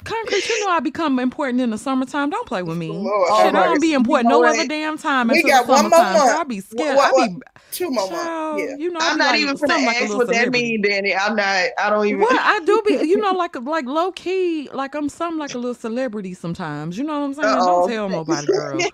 Concrete, 0.03 0.47
you 0.49 0.65
know 0.65 0.71
I 0.71 0.79
become 0.79 1.19
important 1.19 1.61
in 1.61 1.69
the 1.71 1.77
summertime. 1.77 2.29
Don't 2.29 2.47
play 2.47 2.63
with 2.63 2.77
me. 2.77 2.89
Lord 2.89 3.27
Shit, 3.37 3.45
have 3.47 3.55
I 3.55 3.65
don't 3.65 3.81
be 3.81 3.93
important 3.93 4.29
no 4.29 4.39
what? 4.39 4.49
other 4.57 4.67
damn 4.67 4.97
time 4.97 5.27
We 5.29 5.37
until 5.41 5.49
got 5.49 5.65
the 5.67 5.71
one 5.73 5.89
more 5.89 5.99
summertime. 5.99 6.13
month. 6.25 6.37
I 6.39 6.43
be 6.43 6.59
scared. 6.61 6.95
What- 6.95 7.21
I 7.21 7.27
be 7.27 7.35
Two 7.71 7.91
more 7.91 8.09
months. 8.09 8.63
Yeah. 8.63 8.75
you 8.77 8.89
know. 8.89 8.99
I 8.99 9.09
I'm 9.11 9.17
not 9.19 9.31
like, 9.33 9.41
even 9.41 9.55
finna 9.55 9.59
something 9.59 9.85
like 9.85 9.95
ask 9.97 10.01
little 10.09 10.17
what 10.17 10.27
that 10.29 10.49
mean, 10.49 10.81
Danny. 10.81 11.15
I'm 11.15 11.35
not. 11.35 11.67
I 11.77 11.89
don't 11.91 12.07
even. 12.07 12.21
What 12.21 12.35
I 12.39 12.59
do 12.65 12.81
be, 12.87 12.93
you 13.07 13.17
know, 13.17 13.31
like 13.33 13.55
like 13.61 13.85
low 13.85 14.11
key, 14.11 14.67
like 14.73 14.95
I'm 14.95 15.07
something 15.07 15.37
like 15.37 15.53
a 15.53 15.57
little 15.59 15.75
celebrity 15.75 16.33
sometimes. 16.33 16.97
You 16.97 17.03
know 17.03 17.19
what 17.19 17.25
I'm 17.25 17.33
saying? 17.35 17.47
Uh-oh. 17.47 17.87
Don't 17.87 17.89
tell 17.89 18.09
nobody, 18.09 18.47
girl, 18.47 18.79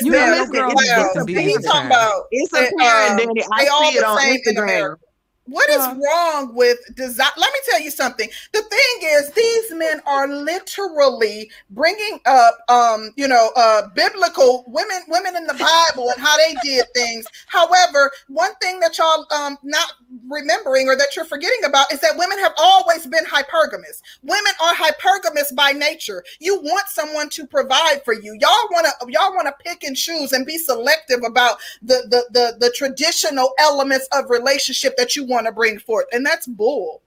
You 0.00 0.10
know, 0.10 0.18
man 0.18 0.50
girl 0.50 0.70
who 0.70 0.74
wild. 0.74 1.14
gets 1.14 1.26
the 1.26 1.40
He 1.42 1.52
talking 1.62 1.86
about 1.86 2.24
It's 2.32 2.50
They, 2.52 2.68
apparent, 2.68 3.10
um, 3.12 3.16
Danny. 3.18 3.42
I 3.52 3.64
they 3.64 3.68
all 3.68 3.90
see 3.92 3.98
it 3.98 4.00
the 4.00 4.06
on 4.08 4.18
Instagram. 4.66 4.96
What 5.46 5.68
is 5.70 5.78
Uh. 5.78 5.94
wrong 5.96 6.54
with 6.54 6.78
design? 6.94 7.30
Let 7.36 7.52
me 7.52 7.58
tell 7.70 7.80
you 7.80 7.90
something. 7.90 8.28
The 8.52 8.62
thing 8.62 9.10
is, 9.10 9.30
these 9.30 9.70
men 9.72 10.02
are 10.06 10.28
literally 10.28 11.50
bringing 11.70 12.20
up, 12.26 12.58
um, 12.68 13.12
you 13.16 13.28
know, 13.28 13.50
uh, 13.56 13.88
biblical 13.94 14.64
women, 14.66 15.02
women 15.08 15.36
in 15.36 15.46
the 15.46 15.54
Bible 15.54 16.10
and 16.10 16.20
how 16.20 16.36
they 16.36 16.54
did 16.62 16.86
things. 16.94 17.26
However, 17.46 18.10
one 18.28 18.54
thing 18.60 18.80
that 18.80 18.96
y'all 18.98 19.26
um 19.30 19.58
not 19.62 19.92
remembering 20.28 20.88
or 20.88 20.96
that 20.96 21.14
you're 21.16 21.24
forgetting 21.24 21.64
about 21.64 21.92
is 21.92 22.00
that 22.00 22.16
women 22.16 22.38
have 22.38 22.52
always 22.58 23.06
been 23.06 23.24
hypergamous. 23.24 24.02
Women 24.22 24.52
are 24.62 24.74
hypergamous 24.74 25.54
by 25.54 25.72
nature. 25.72 26.24
You 26.40 26.60
want 26.62 26.88
someone 26.88 27.28
to 27.30 27.46
provide 27.46 28.04
for 28.04 28.14
you. 28.14 28.36
Y'all 28.40 28.68
want 28.72 28.86
to 28.86 29.12
y'all 29.12 29.34
want 29.34 29.46
to 29.46 29.54
pick 29.64 29.84
and 29.84 29.96
choose 29.96 30.32
and 30.32 30.46
be 30.46 30.58
selective 30.58 31.20
about 31.24 31.58
the 31.82 32.06
the 32.08 32.24
the, 32.32 32.56
the 32.58 32.70
traditional 32.70 33.52
elements 33.58 34.08
of 34.12 34.30
relationship 34.30 34.96
that 34.96 35.14
you 35.16 35.24
want 35.24 35.35
to 35.44 35.52
bring 35.52 35.78
forth, 35.78 36.06
and 36.12 36.24
that's 36.24 36.46
bull. 36.46 37.02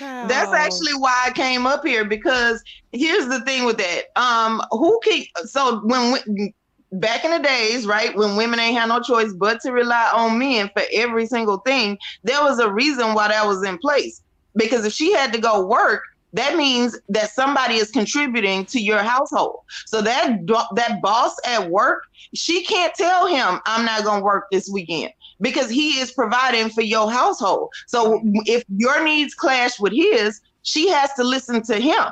That's 0.00 0.52
actually 0.52 0.94
why 0.94 1.24
I 1.26 1.30
came 1.32 1.66
up 1.66 1.84
here 1.84 2.04
because 2.04 2.62
here's 2.92 3.26
the 3.26 3.40
thing 3.40 3.64
with 3.64 3.78
that. 3.78 4.04
Um, 4.16 4.62
who 4.70 4.98
can 5.04 5.24
so 5.44 5.80
when 5.84 6.12
we, 6.12 6.54
back 6.92 7.24
in 7.24 7.30
the 7.30 7.40
days, 7.40 7.86
right, 7.86 8.16
when 8.16 8.36
women 8.36 8.58
ain't 8.58 8.78
had 8.78 8.88
no 8.88 9.00
choice 9.00 9.32
but 9.34 9.60
to 9.60 9.72
rely 9.72 10.10
on 10.14 10.38
men 10.38 10.70
for 10.74 10.82
every 10.92 11.26
single 11.26 11.58
thing, 11.58 11.98
there 12.22 12.42
was 12.42 12.58
a 12.58 12.72
reason 12.72 13.14
why 13.14 13.28
that 13.28 13.46
was 13.46 13.62
in 13.64 13.78
place. 13.78 14.22
Because 14.56 14.84
if 14.84 14.92
she 14.92 15.12
had 15.12 15.32
to 15.32 15.40
go 15.40 15.66
work, 15.66 16.02
that 16.32 16.56
means 16.56 16.98
that 17.08 17.30
somebody 17.30 17.74
is 17.74 17.90
contributing 17.90 18.64
to 18.66 18.80
your 18.80 19.02
household. 19.02 19.60
So 19.86 20.00
that 20.02 20.46
that 20.74 21.02
boss 21.02 21.36
at 21.44 21.70
work, 21.70 22.04
she 22.34 22.64
can't 22.64 22.94
tell 22.94 23.26
him 23.26 23.60
I'm 23.66 23.84
not 23.84 24.04
going 24.04 24.20
to 24.20 24.24
work 24.24 24.46
this 24.50 24.68
weekend 24.68 25.12
because 25.40 25.70
he 25.70 26.00
is 26.00 26.12
providing 26.12 26.70
for 26.70 26.82
your 26.82 27.10
household. 27.10 27.70
So 27.86 28.20
if 28.46 28.64
your 28.68 29.04
needs 29.04 29.34
clash 29.34 29.78
with 29.80 29.92
his, 29.92 30.40
she 30.62 30.88
has 30.88 31.12
to 31.14 31.24
listen 31.24 31.62
to 31.64 31.78
him. 31.78 32.04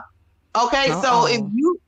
Okay? 0.57 0.89
So 1.03 1.27
if 1.27 1.41
you 1.55 1.81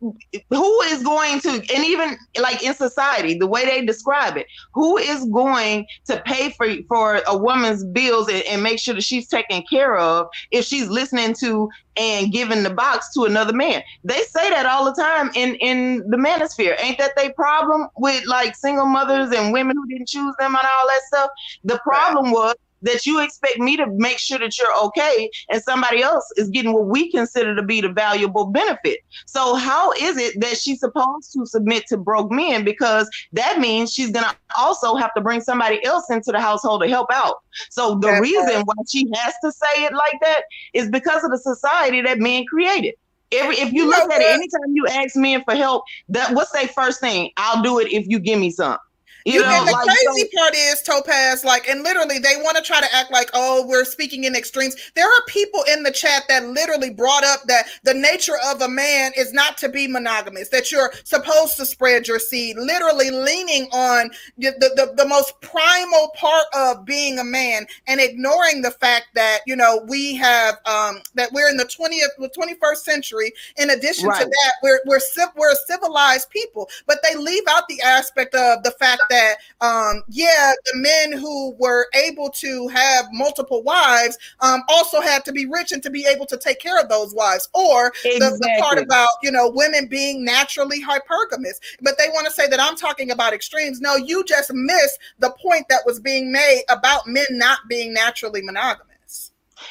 who 0.00 0.80
is 0.82 1.02
going 1.02 1.40
to 1.40 1.50
and 1.50 1.84
even 1.84 2.16
like 2.40 2.62
in 2.62 2.74
society 2.74 3.38
the 3.38 3.46
way 3.46 3.64
they 3.64 3.84
describe 3.84 4.36
it 4.36 4.46
who 4.74 4.96
is 4.96 5.24
going 5.26 5.86
to 6.04 6.20
pay 6.26 6.50
for 6.50 6.68
for 6.88 7.20
a 7.26 7.36
woman's 7.36 7.84
bills 7.84 8.28
and, 8.28 8.42
and 8.44 8.62
make 8.62 8.78
sure 8.78 8.94
that 8.94 9.04
she's 9.04 9.28
taken 9.28 9.62
care 9.68 9.96
of 9.96 10.28
if 10.50 10.64
she's 10.64 10.88
listening 10.88 11.34
to 11.34 11.68
and 11.96 12.32
giving 12.32 12.62
the 12.62 12.70
box 12.70 13.12
to 13.12 13.24
another 13.24 13.52
man? 13.52 13.82
They 14.04 14.20
say 14.22 14.48
that 14.50 14.66
all 14.66 14.84
the 14.84 15.00
time 15.00 15.30
in 15.34 15.54
in 15.56 16.08
the 16.08 16.16
manosphere. 16.16 16.80
Ain't 16.80 16.98
that 16.98 17.12
they 17.16 17.30
problem 17.32 17.88
with 17.98 18.24
like 18.26 18.56
single 18.56 18.86
mothers 18.86 19.32
and 19.32 19.52
women 19.52 19.76
who 19.76 19.86
didn't 19.86 20.08
choose 20.08 20.34
them 20.38 20.54
and 20.54 20.64
all 20.64 20.86
that 20.86 21.02
stuff? 21.06 21.30
The 21.64 21.78
problem 21.80 22.30
was 22.32 22.54
that 22.82 23.06
you 23.06 23.20
expect 23.20 23.58
me 23.58 23.76
to 23.76 23.86
make 23.86 24.18
sure 24.18 24.38
that 24.38 24.58
you're 24.58 24.84
okay 24.84 25.30
and 25.48 25.62
somebody 25.62 26.02
else 26.02 26.24
is 26.36 26.48
getting 26.50 26.72
what 26.72 26.86
we 26.86 27.10
consider 27.10 27.54
to 27.54 27.62
be 27.62 27.80
the 27.80 27.88
valuable 27.88 28.46
benefit 28.46 29.00
so 29.26 29.54
how 29.54 29.92
is 29.92 30.16
it 30.16 30.40
that 30.40 30.56
she's 30.56 30.80
supposed 30.80 31.32
to 31.32 31.46
submit 31.46 31.86
to 31.88 31.96
broke 31.96 32.30
men? 32.30 32.64
Because 32.64 33.08
that 33.32 33.58
means 33.58 33.92
she's 33.92 34.10
gonna 34.10 34.34
also 34.58 34.96
have 34.96 35.12
to 35.14 35.20
bring 35.20 35.40
somebody 35.40 35.84
else 35.84 36.10
into 36.10 36.32
the 36.32 36.40
household 36.40 36.82
to 36.82 36.88
help 36.88 37.10
out. 37.12 37.36
So 37.70 37.94
the 37.94 38.08
That 38.08 38.20
reason 38.20 38.62
why 38.64 38.74
she 38.88 39.06
has 39.14 39.34
to 39.44 39.52
say 39.52 39.84
it 39.84 39.92
like 39.92 40.18
that 40.22 40.42
is 40.74 40.90
because 40.90 41.24
of 41.24 41.30
the 41.30 41.38
society 41.38 42.02
that 42.02 42.18
men 42.18 42.44
created. 42.46 42.94
Every 43.32 43.56
if 43.58 43.72
you 43.72 43.84
You 43.84 43.90
look 43.90 44.10
at 44.12 44.20
it, 44.20 44.26
anytime 44.26 44.74
you 44.74 44.86
ask 44.88 45.14
men 45.14 45.44
for 45.44 45.54
help, 45.54 45.84
that 46.08 46.34
what's 46.34 46.50
their 46.50 46.66
first 46.66 47.00
thing? 47.00 47.30
I'll 47.36 47.62
do 47.62 47.78
it 47.78 47.92
if 47.92 48.06
you 48.08 48.18
give 48.18 48.40
me 48.40 48.50
some. 48.50 48.78
You, 49.24 49.34
You, 49.34 49.40
know, 49.42 49.58
and 49.58 49.68
the 49.68 49.72
like 49.72 49.86
crazy 49.86 50.30
so- 50.32 50.38
part 50.38 50.54
is 50.54 50.82
Topaz, 50.82 51.44
like, 51.44 51.68
and 51.68 51.82
literally 51.82 52.18
they 52.18 52.36
want 52.36 52.56
to 52.56 52.62
try 52.62 52.80
to 52.80 52.94
act 52.94 53.10
like, 53.10 53.30
oh, 53.34 53.66
we're 53.66 53.84
speaking 53.84 54.24
in 54.24 54.34
extremes. 54.34 54.76
There 54.94 55.06
are 55.06 55.22
people 55.26 55.64
in 55.70 55.82
the 55.82 55.90
chat 55.90 56.24
that 56.28 56.46
literally 56.46 56.90
brought 56.90 57.24
up 57.24 57.42
that 57.44 57.66
the 57.82 57.94
nature 57.94 58.36
of 58.46 58.62
a 58.62 58.68
man 58.68 59.12
is 59.16 59.32
not 59.32 59.58
to 59.58 59.68
be 59.68 59.86
monogamous, 59.86 60.48
that 60.48 60.72
you're 60.72 60.92
supposed 61.04 61.56
to 61.58 61.66
spread 61.66 62.08
your 62.08 62.18
seed, 62.18 62.56
literally 62.56 63.10
leaning 63.10 63.68
on 63.72 64.10
the, 64.38 64.50
the, 64.58 64.94
the, 64.96 65.10
most 65.10 65.40
primal 65.40 66.12
part 66.14 66.46
of 66.54 66.84
being 66.84 67.18
a 67.18 67.24
man 67.24 67.66
and 67.88 68.00
ignoring 68.00 68.62
the 68.62 68.70
fact 68.70 69.08
that, 69.14 69.40
you 69.44 69.56
know, 69.56 69.84
we 69.88 70.14
have, 70.14 70.54
um, 70.66 71.00
that 71.14 71.32
we're 71.32 71.48
in 71.48 71.56
the 71.56 71.64
20th, 71.64 72.08
the 72.18 72.30
21st 72.30 72.76
century. 72.76 73.32
In 73.56 73.70
addition 73.70 74.08
to 74.08 74.24
that, 74.24 74.52
we're, 74.62 74.78
we're, 74.86 75.00
we're 75.36 75.52
a 75.52 75.56
civilized 75.66 76.30
people, 76.30 76.68
but 76.86 77.00
they 77.02 77.16
leave 77.16 77.42
out 77.48 77.66
the 77.68 77.80
aspect 77.82 78.34
of 78.34 78.62
the 78.62 78.70
fact 78.78 79.02
that 79.10 79.36
um 79.60 80.02
yeah 80.08 80.52
the 80.72 80.78
men 80.78 81.12
who 81.12 81.50
were 81.58 81.88
able 81.94 82.30
to 82.30 82.68
have 82.68 83.06
multiple 83.12 83.62
wives 83.62 84.16
um 84.40 84.62
also 84.68 85.00
had 85.00 85.24
to 85.24 85.32
be 85.32 85.44
rich 85.46 85.72
and 85.72 85.82
to 85.82 85.90
be 85.90 86.06
able 86.06 86.24
to 86.24 86.36
take 86.38 86.60
care 86.60 86.80
of 86.80 86.88
those 86.88 87.14
wives. 87.14 87.48
Or 87.52 87.92
the, 88.02 88.36
the 88.40 88.56
part 88.60 88.78
about 88.78 89.08
you 89.22 89.30
know 89.30 89.50
women 89.50 89.86
being 89.86 90.24
naturally 90.24 90.82
hypergamous. 90.82 91.58
But 91.82 91.98
they 91.98 92.08
want 92.08 92.26
to 92.26 92.32
say 92.32 92.46
that 92.46 92.60
i'm 92.60 92.76
talking 92.76 93.10
about 93.10 93.32
extremes. 93.32 93.80
No 93.80 93.96
you 93.96 94.24
just 94.24 94.52
missed 94.52 94.98
the 95.18 95.30
point 95.42 95.66
that 95.68 95.80
was 95.84 96.00
being 96.00 96.32
made 96.32 96.62
about 96.68 97.06
men 97.06 97.26
not 97.30 97.58
being 97.68 97.92
naturally 97.92 98.42
monogamous 98.42 98.89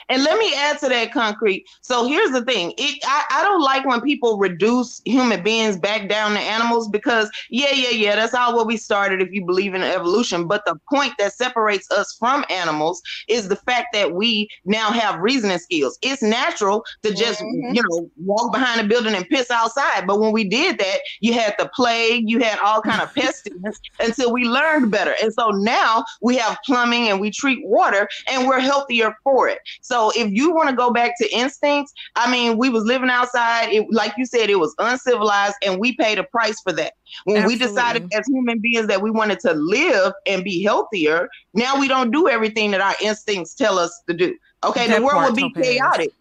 And 0.09 0.23
let 0.23 0.37
me 0.37 0.53
add 0.55 0.79
to 0.79 0.89
that 0.89 1.11
concrete. 1.11 1.65
So 1.81 2.07
here's 2.07 2.31
the 2.31 2.43
thing. 2.43 2.73
It 2.77 2.99
I, 3.05 3.23
I 3.31 3.43
don't 3.43 3.61
like 3.61 3.85
when 3.85 4.01
people 4.01 4.37
reduce 4.37 5.01
human 5.05 5.43
beings 5.43 5.77
back 5.77 6.09
down 6.09 6.31
to 6.33 6.39
animals 6.39 6.87
because 6.89 7.29
yeah, 7.49 7.71
yeah, 7.73 7.89
yeah, 7.89 8.15
that's 8.15 8.33
all 8.33 8.55
what 8.55 8.67
we 8.67 8.77
started 8.77 9.21
if 9.21 9.29
you 9.31 9.45
believe 9.45 9.73
in 9.73 9.81
evolution. 9.83 10.47
But 10.47 10.63
the 10.65 10.75
point 10.91 11.13
that 11.19 11.33
separates 11.33 11.89
us 11.91 12.15
from 12.19 12.45
animals 12.49 13.01
is 13.27 13.47
the 13.49 13.55
fact 13.55 13.87
that 13.93 14.13
we 14.13 14.47
now 14.65 14.91
have 14.91 15.19
reasoning 15.19 15.57
skills. 15.59 15.97
It's 16.01 16.21
natural 16.21 16.83
to 17.03 17.13
just, 17.13 17.41
Mhm. 17.41 17.75
you 17.75 17.81
know, 17.89 18.09
walk 18.17 18.51
behind 18.51 18.81
a 18.81 18.83
building 18.83 19.15
and 19.15 19.27
piss 19.29 19.49
outside. 19.51 20.05
But 20.07 20.19
when 20.19 20.31
we 20.31 20.43
did 20.43 20.77
that, 20.79 20.99
you 21.21 21.33
had 21.33 21.55
the 21.57 21.69
plague, 21.75 22.23
you 22.27 22.39
had 22.39 22.59
all 22.59 22.81
kind 22.81 23.01
of 23.01 23.13
pestilence 23.13 23.79
until 23.99 24.31
we 24.31 24.45
learned 24.45 24.91
better. 24.91 25.15
And 25.21 25.33
so 25.33 25.49
now 25.49 26.03
we 26.21 26.35
have 26.37 26.57
plumbing 26.65 27.09
and 27.09 27.19
we 27.19 27.31
treat 27.31 27.59
water 27.65 28.07
and 28.27 28.47
we're 28.47 28.59
healthier 28.59 29.15
for 29.23 29.47
it. 29.47 29.59
So 29.81 30.11
if 30.15 30.31
you 30.31 30.53
want 30.53 30.69
to 30.69 30.75
go 30.75 30.91
back 30.91 31.17
to 31.19 31.35
instincts, 31.35 31.93
I 32.15 32.31
mean, 32.31 32.57
we 32.57 32.69
was 32.69 32.83
living 32.83 33.09
outside. 33.09 33.69
It, 33.71 33.87
like 33.91 34.13
you 34.17 34.25
said, 34.25 34.49
it 34.49 34.59
was 34.59 34.75
uncivilized, 34.79 35.55
and 35.65 35.79
we 35.79 35.95
paid 35.95 36.19
a 36.19 36.23
price 36.23 36.59
for 36.61 36.71
that. 36.73 36.93
When 37.25 37.45
we 37.45 37.57
decided 37.57 38.11
as 38.13 38.27
human 38.27 38.59
beings 38.59 38.87
that 38.87 39.01
we 39.01 39.11
wanted 39.11 39.39
to 39.41 39.53
live 39.53 40.13
and 40.25 40.43
be 40.43 40.63
healthier, 40.63 41.29
now 41.53 41.79
we 41.79 41.87
don't 41.87 42.11
do 42.11 42.27
everything 42.27 42.71
that 42.71 42.81
our 42.81 42.95
instincts 43.01 43.55
tell 43.55 43.79
us 43.79 44.01
to 44.07 44.13
do. 44.13 44.35
Okay, 44.63 44.87
That 44.87 44.99
the 44.99 45.05
world 45.05 45.23
would 45.23 45.35
be 45.35 45.51
chaotic. 45.53 46.11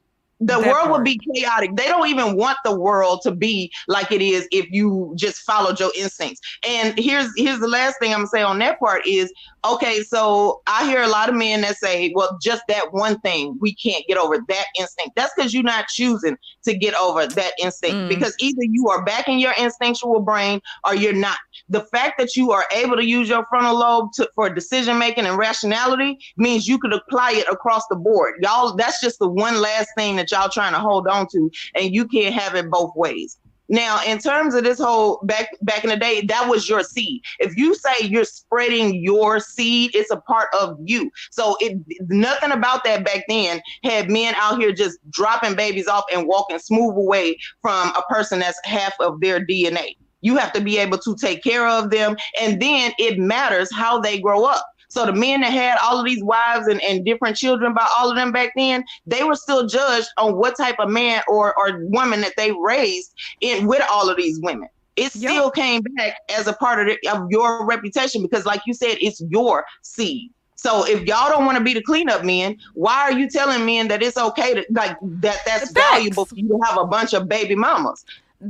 The 0.40 0.59
world 0.59 0.86
part. 0.86 0.90
would 0.93 1.05
be 1.05 1.19
chaotic. 1.35 1.74
They 1.74 1.86
don't 1.86 2.09
even 2.09 2.36
want 2.36 2.59
the 2.65 2.78
world 2.78 3.20
to 3.23 3.32
be 3.32 3.73
like 3.89 4.12
it 4.12 4.23
is 4.23 4.47
if 4.52 4.70
you 4.70 5.12
just 5.16 5.39
followed 5.40 5.81
your 5.81 5.90
instincts. 5.97 6.40
And 6.66 6.97
here's 6.98 7.28
here's 7.36 7.59
the 7.59 7.69
last 7.69 7.97
thing 8.01 8.12
I'm 8.12 8.20
gonna 8.20 8.28
say 8.28 8.43
on 8.43 8.59
that 8.60 8.78
part 8.78 9.06
is 9.06 9.32
okay, 9.65 10.02
so 10.02 10.62
I 10.69 10.86
hear 10.89 11.02
a 11.02 11.09
lot 11.09 11.28
of 11.28 11.35
men 11.35 11.62
that 11.62 11.77
say, 11.77 12.12
well, 12.15 12.39
just 12.40 12.62
that 12.69 12.93
one 12.93 13.19
thing, 13.20 13.59
we 13.60 13.74
can't 13.74 14.05
get 14.06 14.16
over 14.16 14.39
that 14.48 14.65
instinct. 14.78 15.16
That's 15.16 15.32
because 15.36 15.52
you're 15.52 15.65
not 15.65 15.89
choosing 15.89 16.36
to 16.65 16.77
get 16.77 16.94
over 16.94 17.27
that 17.27 17.52
instinct 17.60 17.97
Mm. 17.97 18.09
because 18.09 18.35
either 18.39 18.62
you 18.62 18.89
are 18.89 19.05
back 19.05 19.28
in 19.28 19.39
your 19.39 19.52
instinctual 19.59 20.20
brain 20.20 20.60
or 20.86 20.94
you're 20.94 21.12
not. 21.12 21.39
The 21.68 21.84
fact 21.84 22.18
that 22.18 22.36
you 22.36 22.52
are 22.52 22.64
able 22.72 22.96
to 22.96 23.04
use 23.04 23.28
your 23.28 23.44
frontal 23.46 23.78
lobe 23.78 24.12
to, 24.14 24.28
for 24.34 24.48
decision 24.48 24.98
making 24.98 25.26
and 25.26 25.36
rationality 25.36 26.18
means 26.36 26.66
you 26.66 26.78
could 26.78 26.92
apply 26.92 27.32
it 27.32 27.48
across 27.50 27.86
the 27.88 27.96
board. 27.96 28.36
Y'all, 28.40 28.74
that's 28.74 29.00
just 29.00 29.18
the 29.18 29.28
one 29.28 29.60
last 29.60 29.88
thing 29.96 30.16
that 30.16 30.30
y'all 30.30 30.48
trying 30.48 30.72
to 30.72 30.78
hold 30.78 31.06
on 31.06 31.26
to, 31.32 31.50
and 31.74 31.94
you 31.94 32.06
can't 32.06 32.34
have 32.34 32.54
it 32.54 32.70
both 32.70 32.94
ways. 32.96 33.38
Now, 33.68 34.00
in 34.06 34.18
terms 34.18 34.54
of 34.54 34.64
this 34.64 34.78
whole 34.78 35.20
back 35.24 35.50
back 35.62 35.84
in 35.84 35.90
the 35.90 35.96
day, 35.96 36.22
that 36.22 36.48
was 36.48 36.68
your 36.68 36.82
seed. 36.82 37.22
If 37.38 37.56
you 37.56 37.74
say 37.74 38.06
you're 38.06 38.24
spreading 38.24 39.02
your 39.02 39.40
seed, 39.40 39.90
it's 39.94 40.10
a 40.10 40.16
part 40.16 40.48
of 40.58 40.78
you. 40.82 41.10
So 41.30 41.56
it 41.60 41.78
nothing 42.08 42.50
about 42.50 42.82
that 42.84 43.04
back 43.04 43.24
then 43.28 43.60
had 43.84 44.10
men 44.10 44.34
out 44.36 44.58
here 44.58 44.72
just 44.72 44.98
dropping 45.10 45.54
babies 45.54 45.86
off 45.86 46.04
and 46.12 46.26
walking 46.26 46.58
smooth 46.58 46.96
away 46.96 47.38
from 47.60 47.88
a 47.90 48.02
person 48.08 48.38
that's 48.38 48.58
half 48.64 48.94
of 49.00 49.20
their 49.20 49.44
DNA. 49.44 49.96
You 50.20 50.36
have 50.36 50.52
to 50.52 50.60
be 50.60 50.78
able 50.78 50.98
to 50.98 51.16
take 51.16 51.42
care 51.42 51.66
of 51.66 51.90
them, 51.90 52.16
and 52.40 52.60
then 52.60 52.92
it 52.98 53.18
matters 53.18 53.72
how 53.72 54.00
they 54.00 54.20
grow 54.20 54.44
up. 54.44 54.64
So 54.90 55.04
the 55.04 55.12
men 55.12 55.42
that 55.42 55.52
had 55.52 55.78
all 55.82 55.98
of 55.98 56.06
these 56.06 56.24
wives 56.24 56.66
and, 56.66 56.82
and 56.82 57.04
different 57.04 57.36
children 57.36 57.74
by 57.74 57.86
all 57.98 58.10
of 58.10 58.16
them 58.16 58.32
back 58.32 58.52
then, 58.56 58.84
they 59.06 59.22
were 59.22 59.34
still 59.34 59.66
judged 59.66 60.08
on 60.16 60.36
what 60.36 60.56
type 60.56 60.76
of 60.78 60.88
man 60.88 61.22
or, 61.28 61.54
or 61.58 61.84
woman 61.84 62.22
that 62.22 62.32
they 62.36 62.52
raised 62.52 63.12
in 63.40 63.66
with 63.66 63.82
all 63.90 64.08
of 64.08 64.16
these 64.16 64.40
women. 64.42 64.68
It 64.96 65.14
Yep. 65.14 65.30
still 65.30 65.50
came 65.50 65.82
back 65.96 66.16
as 66.36 66.48
a 66.48 66.54
part 66.54 66.80
of, 66.80 66.86
the, 66.86 67.10
of 67.10 67.26
your 67.30 67.66
reputation 67.66 68.22
because, 68.22 68.46
like 68.46 68.62
you 68.66 68.74
said, 68.74 68.96
it's 69.00 69.22
your 69.28 69.64
seed. 69.82 70.30
So 70.56 70.84
if 70.84 71.02
y'all 71.02 71.30
don't 71.30 71.46
want 71.46 71.56
to 71.56 71.62
be 71.62 71.72
the 71.72 71.82
cleanup 71.82 72.24
men, 72.24 72.56
why 72.74 73.02
are 73.02 73.12
you 73.12 73.30
telling 73.30 73.64
men 73.64 73.86
that 73.88 74.02
it's 74.02 74.18
okay 74.18 74.54
to 74.54 74.66
like 74.72 74.96
that? 75.20 75.38
That's 75.46 75.72
valuable 75.72 76.26
for 76.26 76.34
you 76.34 76.48
to 76.48 76.58
have 76.64 76.78
a 76.78 76.86
bunch 76.86 77.14
of 77.14 77.28
baby 77.28 77.54
mamas. 77.54 78.04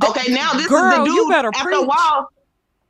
Okay, 0.04 0.32
now 0.32 0.52
this 0.52 0.66
is 0.66 0.70
the 0.70 1.02
dude. 1.04 1.14
you 1.14 1.28
better 1.28 1.48
after 1.48 1.64
preach. 1.68 1.82
a 1.82 1.84
while, 1.84 2.28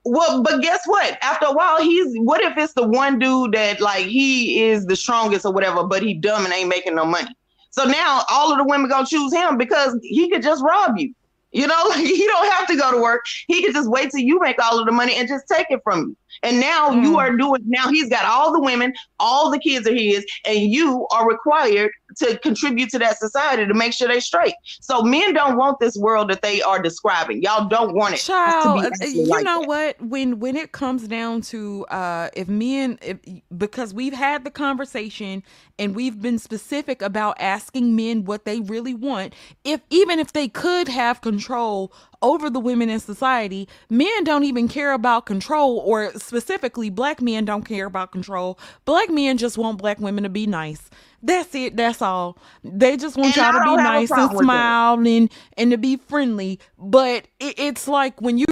Well, 0.05 0.43
but 0.43 0.63
guess 0.63 0.81
what? 0.87 1.19
After 1.23 1.47
a 1.47 1.53
while, 1.53 1.81
he's 1.83 2.07
what 2.21 2.41
if 2.43 2.57
it's 2.57 2.73
the 2.75 2.87
one 2.87 3.19
dude 3.19 3.53
that 3.53 3.81
like 3.81 4.07
he 4.07 4.63
is 4.65 4.87
the 4.87 4.97
strongest 4.97 5.45
or 5.45 5.53
whatever, 5.53 5.85
but 5.85 6.03
he 6.03 6.15
dumb 6.15 6.45
and 6.45 6.53
ain't 6.55 6.69
making 6.69 6.95
no 6.95 7.05
money. 7.05 7.29
So 7.71 7.85
now 7.85 8.23
all 8.31 8.51
of 8.51 8.59
the 8.59 8.65
women 8.65 8.89
gonna 8.89 9.07
choose 9.07 9.33
him 9.33 9.57
because 9.59 9.97
he 10.03 10.29
could 10.31 10.43
just 10.43 10.63
rob 10.65 10.97
you. 10.99 11.13
You 11.53 11.67
know, 11.67 11.83
like 11.91 12.05
he 12.05 12.27
don't 12.27 12.51
have 12.53 12.67
to 12.69 12.77
go 12.77 12.91
to 12.93 12.99
work. 13.01 13.21
He 13.47 13.63
could 13.65 13.75
just 13.75 13.91
wait 13.91 14.11
till 14.11 14.21
you 14.21 14.41
make 14.41 14.63
all 14.63 14.79
of 14.79 14.87
the 14.87 14.93
money 14.93 15.15
and 15.15 15.29
just 15.29 15.45
take 15.51 15.67
it 15.71 15.81
from 15.85 16.01
you. 16.01 16.17
And 16.43 16.61
now 16.61 16.91
Mm. 16.91 17.03
you 17.03 17.19
are 17.19 17.37
doing. 17.37 17.63
Now 17.67 17.89
he's 17.89 18.09
got 18.09 18.25
all 18.25 18.53
the 18.53 18.61
women, 18.61 18.93
all 19.21 19.51
the 19.51 19.59
kids 19.59 19.87
are 19.87 19.95
his, 19.95 20.25
and 20.47 20.59
you 20.61 21.07
are 21.13 21.29
required 21.29 21.91
to 22.17 22.39
contribute 22.39 22.89
to 22.91 22.99
that 22.99 23.19
society 23.19 23.67
to 23.67 23.75
make 23.75 23.93
sure 23.93 24.09
they 24.09 24.21
straight. 24.21 24.55
So 24.81 25.03
men 25.03 25.35
don't 25.35 25.57
want 25.57 25.79
this 25.79 25.97
world 25.97 26.31
that 26.31 26.43
they 26.43 26.63
are 26.63 26.81
describing. 26.81 27.43
Y'all 27.43 27.69
don't 27.69 27.95
want 27.95 28.15
it 28.15 28.19
Child, 28.19 28.87
uh, 28.87 28.91
you 29.07 29.25
like 29.27 29.45
know 29.45 29.61
that. 29.61 29.69
what? 29.69 30.01
When 30.01 30.39
when 30.41 30.57
it 30.57 30.73
comes 30.73 31.07
down 31.07 31.43
to 31.43 31.85
uh 31.87 32.31
if 32.35 32.49
men 32.49 32.99
if 33.03 33.19
because 33.57 33.93
we've 33.93 34.15
had 34.15 34.45
the 34.45 34.51
conversation 34.51 35.43
and 35.79 35.95
we've 35.95 36.21
been 36.21 36.39
specific 36.39 37.03
about 37.03 37.37
asking 37.39 37.95
men 37.95 38.25
what 38.25 38.45
they 38.45 38.61
really 38.61 38.95
want, 38.95 39.35
if 39.65 39.81
even 39.91 40.19
if 40.19 40.33
they 40.33 40.49
could 40.49 40.89
have 40.89 41.21
control 41.21 41.93
over 42.23 42.51
the 42.51 42.61
women 42.61 42.89
in 42.89 42.99
society, 43.01 43.69
men 43.89 44.25
don't 44.25 44.45
even 44.45 44.67
care 44.69 44.93
about 44.93 45.27
control 45.27 45.79
or 45.79 46.13
specifically 46.19 46.91
black 46.91 47.21
men 47.21 47.45
don't 47.45 47.65
care 47.65 47.87
about 47.87 48.13
control. 48.13 48.59
Black 48.85 49.11
men 49.11 49.39
just 49.39 49.59
want 49.59 49.79
black 49.79 49.99
women 49.99 50.25
to 50.25 50.31
be 50.31 50.47
nice. 50.47 50.91
That's 51.23 51.53
it. 51.55 51.77
That's 51.77 52.01
all. 52.01 52.39
They 52.63 52.97
just 52.97 53.17
want 53.17 53.37
And 53.37 53.37
y'all 53.37 53.53
to 53.53 53.59
be 53.61 53.65
don't 53.65 53.79
have 53.81 53.89
a 53.95 53.99
nice 54.01 54.11
and 54.11 54.39
smile 54.39 54.95
and 55.07 55.31
and 55.57 55.71
to 55.73 55.79
be 55.79 55.97
friendly. 55.97 56.61
But 56.79 57.27
it, 57.41 57.59
it's 57.59 57.89
like 57.89 58.21
when 58.21 58.39
you 58.39 58.47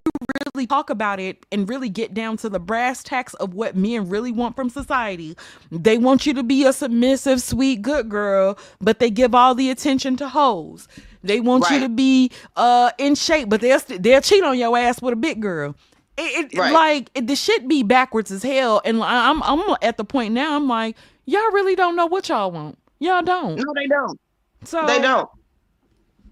really 0.55 0.67
talk 0.67 0.91
about 0.91 1.21
it 1.21 1.47
and 1.53 1.69
really 1.69 1.89
get 1.89 2.13
down 2.13 2.37
to 2.39 2.49
the 2.49 2.59
brass 2.59 3.03
tacks 3.05 3.35
of 3.35 3.55
what 3.55 3.77
men 3.77 4.09
really 4.09 4.33
want 4.33 4.57
from 4.57 4.69
society, 4.69 5.37
they 5.71 5.97
want 5.97 6.27
you 6.27 6.35
to 6.35 6.43
be 6.43 6.65
a 6.65 6.73
submissive, 6.73 7.41
sweet, 7.41 7.83
good 7.83 8.09
girl, 8.09 8.59
but 8.81 8.99
they 8.99 9.11
give 9.11 9.35
all 9.35 9.55
the 9.55 9.71
attention 9.71 10.17
to 10.17 10.29
hoes. 10.29 10.89
They 11.23 11.41
want 11.41 11.71
you 11.71 11.81
to 11.81 11.89
be 11.89 12.31
uh 12.57 12.91
in 12.99 13.15
shape, 13.15 13.49
but 13.49 13.61
they'll 13.61 13.81
they'll 13.81 14.21
cheat 14.21 14.43
on 14.43 14.59
your 14.59 14.77
ass 14.77 15.01
with 15.01 15.13
a 15.13 15.17
big 15.17 15.41
girl. 15.41 15.77
It, 16.19 16.53
it 16.55 16.59
Right. 16.59 16.73
like 16.73 17.11
it, 17.15 17.27
the 17.27 17.37
shit 17.37 17.69
be 17.69 17.83
backwards 17.83 18.31
as 18.33 18.43
hell, 18.43 18.81
and 18.85 19.03
I- 19.03 19.31
I'm 19.31 19.43
I'm 19.43 19.77
at 19.83 19.99
the 19.99 20.05
point 20.05 20.33
now. 20.35 20.57
I'm 20.57 20.67
like, 20.67 20.97
y'all 21.27 21.53
really 21.53 21.75
don't 21.75 21.97
know 21.97 22.07
what 22.07 22.29
y'all 22.29 22.51
want. 22.51 22.79
Y'all 22.99 23.23
don't. 23.23 23.57
No, 23.57 23.65
they 23.75 23.87
don't. 23.87 24.19
So 24.65 24.87
They 24.87 25.01
don't. 25.01 25.29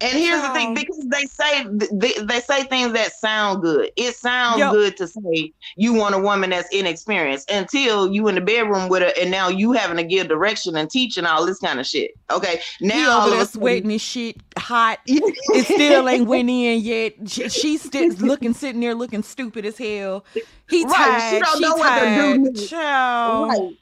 And 0.00 0.18
here's 0.18 0.42
the 0.42 0.48
thing, 0.48 0.74
because 0.74 0.98
they 1.06 1.24
say 1.24 1.64
they, 1.92 2.12
they 2.24 2.40
say 2.40 2.64
things 2.64 2.92
that 2.94 3.12
sound 3.12 3.62
good. 3.62 3.90
It 3.96 4.16
sounds 4.16 4.58
Yep. 4.58 4.72
good 4.72 4.96
to 4.96 5.06
say 5.06 5.52
you 5.76 5.94
want 5.94 6.16
a 6.16 6.18
woman 6.18 6.50
that's 6.50 6.68
inexperienced 6.74 7.48
until 7.50 8.12
you 8.12 8.26
in 8.26 8.34
the 8.34 8.40
bedroom 8.40 8.88
with 8.88 9.02
her, 9.02 9.12
and 9.18 9.30
now 9.30 9.48
you 9.48 9.70
having 9.72 9.96
to 9.96 10.02
give 10.02 10.26
direction 10.28 10.76
and 10.76 10.90
teach 10.90 11.16
and 11.16 11.28
all 11.28 11.46
this 11.46 11.58
kind 11.60 11.78
of 11.78 11.86
shit. 11.86 12.10
Okay, 12.30 12.60
now 12.80 13.12
all 13.12 13.18
over 13.18 13.26
of 13.28 13.30
there 13.34 13.42
a 13.42 13.44
sudden- 13.46 13.60
sweating 13.60 13.92
and 13.92 14.00
shit, 14.00 14.36
hot. 14.58 14.98
It 15.06 15.64
still 15.64 16.08
ain't 16.08 16.26
went 16.26 16.50
in 16.50 16.80
yet. 16.80 17.12
She, 17.26 17.48
she's 17.48 17.80
still 17.82 18.08
looking, 18.18 18.52
sitting 18.52 18.80
there 18.80 18.96
looking 18.96 19.22
stupid 19.22 19.64
as 19.64 19.78
hell. 19.78 20.24
He 20.68 20.82
Right, 20.84 20.90
she 20.90 21.40
tired. 21.40 21.42
don't 21.44 21.56
She 21.56 21.62
know 21.62 21.76
what 21.76 21.98
to 22.00 22.04
do 22.04 22.10
tired. 22.10 22.40
next. 22.40 22.68
Child. 22.68 23.48
Right. 23.48 23.72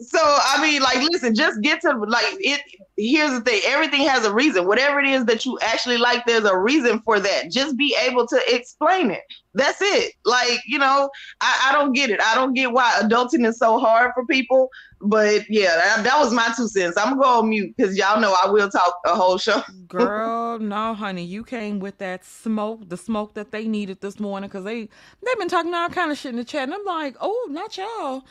So 0.00 0.18
I 0.20 0.60
mean, 0.60 0.82
like, 0.82 0.98
listen, 1.10 1.34
just 1.34 1.60
get 1.60 1.80
to 1.82 1.92
like 1.92 2.24
it. 2.40 2.60
Here's 2.96 3.30
the 3.30 3.40
thing: 3.40 3.60
everything 3.64 4.02
has 4.02 4.24
a 4.24 4.32
reason. 4.32 4.66
Whatever 4.66 5.00
it 5.00 5.06
is 5.06 5.24
that 5.26 5.44
you 5.44 5.58
actually 5.62 5.98
like, 5.98 6.26
there's 6.26 6.44
a 6.44 6.58
reason 6.58 7.00
for 7.00 7.20
that. 7.20 7.50
Just 7.50 7.76
be 7.76 7.96
able 8.04 8.26
to 8.26 8.40
explain 8.48 9.10
it. 9.10 9.22
That's 9.54 9.80
it. 9.80 10.14
Like, 10.24 10.60
you 10.66 10.78
know, 10.78 11.10
I, 11.40 11.68
I 11.68 11.72
don't 11.72 11.92
get 11.92 12.10
it. 12.10 12.20
I 12.20 12.34
don't 12.34 12.54
get 12.54 12.72
why 12.72 12.92
adulting 13.00 13.46
is 13.46 13.58
so 13.58 13.78
hard 13.78 14.10
for 14.14 14.26
people. 14.26 14.68
But 15.00 15.42
yeah, 15.50 15.76
that, 15.76 16.04
that 16.04 16.18
was 16.18 16.32
my 16.32 16.50
two 16.56 16.66
cents. 16.66 16.96
I'm 16.96 17.10
gonna 17.10 17.22
go 17.22 17.40
on 17.40 17.50
mute 17.50 17.74
because 17.76 17.96
y'all 17.96 18.20
know 18.20 18.34
I 18.42 18.48
will 18.48 18.70
talk 18.70 18.94
a 19.04 19.14
whole 19.14 19.36
show. 19.36 19.62
Girl, 19.86 20.58
no, 20.58 20.94
honey, 20.94 21.24
you 21.24 21.44
came 21.44 21.78
with 21.78 21.98
that 21.98 22.24
smoke, 22.24 22.88
the 22.88 22.96
smoke 22.96 23.34
that 23.34 23.52
they 23.52 23.68
needed 23.68 24.00
this 24.00 24.18
morning, 24.18 24.48
because 24.48 24.64
they 24.64 24.88
they've 25.24 25.38
been 25.38 25.48
talking 25.48 25.74
all 25.74 25.90
kind 25.90 26.10
of 26.10 26.16
shit 26.16 26.30
in 26.30 26.36
the 26.36 26.44
chat, 26.44 26.62
and 26.64 26.74
I'm 26.74 26.84
like, 26.86 27.16
oh, 27.20 27.48
not 27.50 27.76
y'all. 27.76 28.24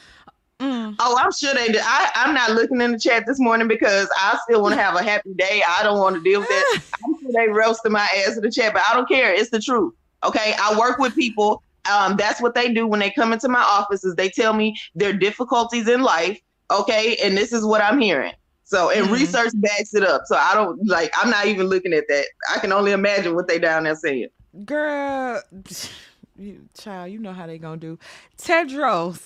Mm. 0.64 0.96
Oh, 1.00 1.18
I'm 1.20 1.32
sure 1.32 1.54
they 1.54 1.68
did. 1.68 1.82
I, 1.84 2.10
I'm 2.16 2.34
not 2.34 2.52
looking 2.52 2.80
in 2.80 2.94
the 2.94 3.00
chat 3.00 3.26
this 3.28 3.40
morning 3.40 3.68
because 3.68 4.08
I 4.16 4.40
still 4.44 4.62
want 4.62 4.76
to 4.76 4.82
have 4.82 4.96
a 4.96 5.04
happy 5.04 5.34
day. 5.34 5.62
I 5.68 5.84
don't 5.84 6.00
want 6.00 6.16
to 6.16 6.22
deal 6.22 6.40
with 6.40 6.48
that. 6.50 6.66
I'm 7.06 7.16
sure 7.22 7.32
they 7.36 7.52
roasted 7.52 7.92
my 7.92 8.08
ass 8.26 8.38
in 8.38 8.44
the 8.44 8.52
chat, 8.52 8.74
but 8.74 8.82
I 8.90 8.94
don't 8.94 9.08
care. 9.10 9.34
It's 9.34 9.50
the 9.50 9.60
truth. 9.60 9.94
Okay. 10.24 10.54
I 10.58 10.78
work 10.80 11.00
with 11.00 11.14
people. 11.16 11.62
Um, 11.92 12.16
that's 12.16 12.42
what 12.42 12.56
they 12.56 12.74
do 12.74 12.88
when 12.88 13.02
they 13.02 13.12
come 13.12 13.34
into 13.34 13.50
my 13.50 13.62
office 13.62 14.06
is 14.06 14.16
they 14.16 14.30
tell 14.30 14.54
me 14.54 14.74
their 14.96 15.12
difficulties 15.12 15.90
in 15.90 16.02
life. 16.02 16.40
Okay. 16.72 17.18
And 17.22 17.36
this 17.38 17.52
is 17.52 17.66
what 17.66 17.82
I'm 17.82 18.00
hearing. 18.00 18.32
So 18.64 18.90
and 18.90 19.08
Mhm. 19.08 19.14
research 19.14 19.52
backs 19.56 19.94
it 19.94 20.04
up. 20.06 20.22
So 20.26 20.38
I 20.38 20.54
don't 20.54 20.80
like 20.88 21.12
I'm 21.22 21.30
not 21.30 21.48
even 21.48 21.68
looking 21.68 21.92
at 21.94 22.06
that. 22.08 22.26
I 22.56 22.60
can 22.60 22.72
only 22.72 22.94
imagine 22.94 23.36
what 23.36 23.50
they 23.50 23.60
down 23.60 23.84
there 23.84 23.96
saying. 23.96 24.30
Girl, 24.64 25.42
you, 26.38 26.70
child, 26.80 27.12
you 27.12 27.20
know 27.20 27.34
how 27.34 27.46
they 27.48 27.58
gonna 27.58 27.76
do. 27.78 28.00
Tedros, 28.38 29.20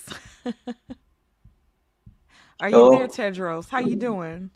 are 2.59 2.69
you 2.69 2.89
there, 2.91 3.07
Tedros? 3.07 3.69
How 3.69 3.79
you 3.79 3.95
doing? 3.95 4.49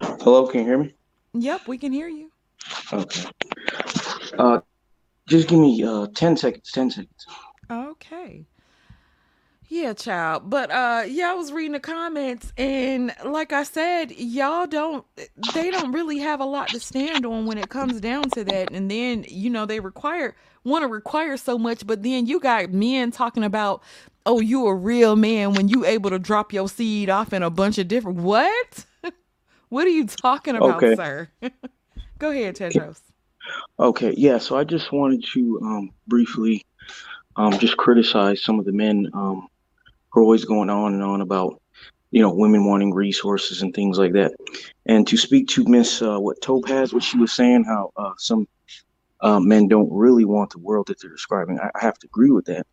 Hello, 0.00 0.46
can 0.46 0.60
you 0.60 0.66
hear 0.66 0.78
me? 0.78 0.94
Yep, 1.34 1.68
we 1.68 1.78
can 1.78 1.92
hear 1.92 2.08
you. 2.08 2.30
Okay. 2.92 3.24
Uh, 4.38 4.60
just 5.28 5.48
give 5.48 5.58
me 5.58 5.82
uh 5.84 6.06
ten 6.14 6.36
seconds. 6.36 6.70
Ten 6.72 6.90
seconds. 6.90 7.26
Okay. 7.70 8.46
Yeah, 9.68 9.92
child. 9.94 10.50
But 10.50 10.70
uh 10.70 11.04
yeah, 11.06 11.30
I 11.30 11.34
was 11.34 11.52
reading 11.52 11.72
the 11.72 11.80
comments 11.80 12.52
and 12.56 13.14
like 13.24 13.52
I 13.52 13.64
said, 13.64 14.12
y'all 14.12 14.66
don't 14.66 15.04
they 15.54 15.70
don't 15.70 15.92
really 15.92 16.18
have 16.18 16.40
a 16.40 16.44
lot 16.44 16.68
to 16.68 16.80
stand 16.80 17.24
on 17.24 17.46
when 17.46 17.58
it 17.58 17.70
comes 17.70 18.00
down 18.00 18.30
to 18.30 18.44
that. 18.44 18.72
And 18.72 18.90
then, 18.90 19.24
you 19.28 19.50
know, 19.50 19.66
they 19.66 19.80
require 19.80 20.36
want 20.64 20.82
to 20.82 20.88
require 20.88 21.36
so 21.36 21.58
much, 21.58 21.86
but 21.86 22.02
then 22.02 22.26
you 22.26 22.40
got 22.40 22.72
men 22.72 23.10
talking 23.10 23.44
about, 23.44 23.82
"Oh, 24.26 24.40
you 24.40 24.66
a 24.66 24.74
real 24.74 25.16
man 25.16 25.54
when 25.54 25.68
you 25.68 25.84
able 25.84 26.10
to 26.10 26.18
drop 26.18 26.52
your 26.52 26.68
seed 26.68 27.10
off 27.10 27.32
in 27.32 27.42
a 27.42 27.50
bunch 27.50 27.78
of 27.78 27.88
different 27.88 28.18
What? 28.18 28.86
what 29.68 29.86
are 29.86 29.90
you 29.90 30.06
talking 30.06 30.56
about, 30.56 30.82
Okay. 30.82 30.94
sir? 30.94 31.28
Go 32.18 32.30
ahead, 32.30 32.56
Tedros. 32.56 33.00
Okay. 33.78 34.14
Yeah. 34.16 34.38
So 34.38 34.56
I 34.56 34.64
just 34.64 34.92
wanted 34.92 35.24
to 35.34 35.60
um 35.62 35.90
briefly 36.06 36.62
um 37.36 37.58
just 37.58 37.76
criticize 37.76 38.42
some 38.42 38.58
of 38.58 38.64
the 38.64 38.72
men 38.72 39.08
um 39.14 39.48
who 40.12 40.20
are 40.20 40.22
always 40.22 40.44
going 40.44 40.70
on 40.70 40.94
and 40.94 41.02
on 41.02 41.20
about 41.20 41.60
you 42.10 42.22
know 42.22 42.32
women 42.32 42.64
wanting 42.64 42.94
resources 42.94 43.62
and 43.62 43.74
things 43.74 43.98
like 43.98 44.12
that, 44.12 44.32
and 44.86 45.06
to 45.08 45.16
speak 45.16 45.48
to 45.48 45.64
Miss 45.64 46.00
uh, 46.00 46.18
what 46.18 46.40
Topaz, 46.40 46.94
what 46.94 47.02
she 47.02 47.18
was 47.18 47.32
saying, 47.32 47.64
how 47.64 47.90
uh, 47.96 48.12
some 48.16 48.46
uh, 49.20 49.40
men 49.40 49.68
don't 49.68 49.92
really 49.92 50.24
want 50.24 50.50
the 50.50 50.58
world 50.60 50.86
that 50.86 51.00
they're 51.00 51.10
describing. 51.10 51.58
I, 51.58 51.70
I 51.74 51.80
have 51.80 51.98
to 51.98 52.06
agree 52.06 52.30
with 52.30 52.44
that 52.46 52.66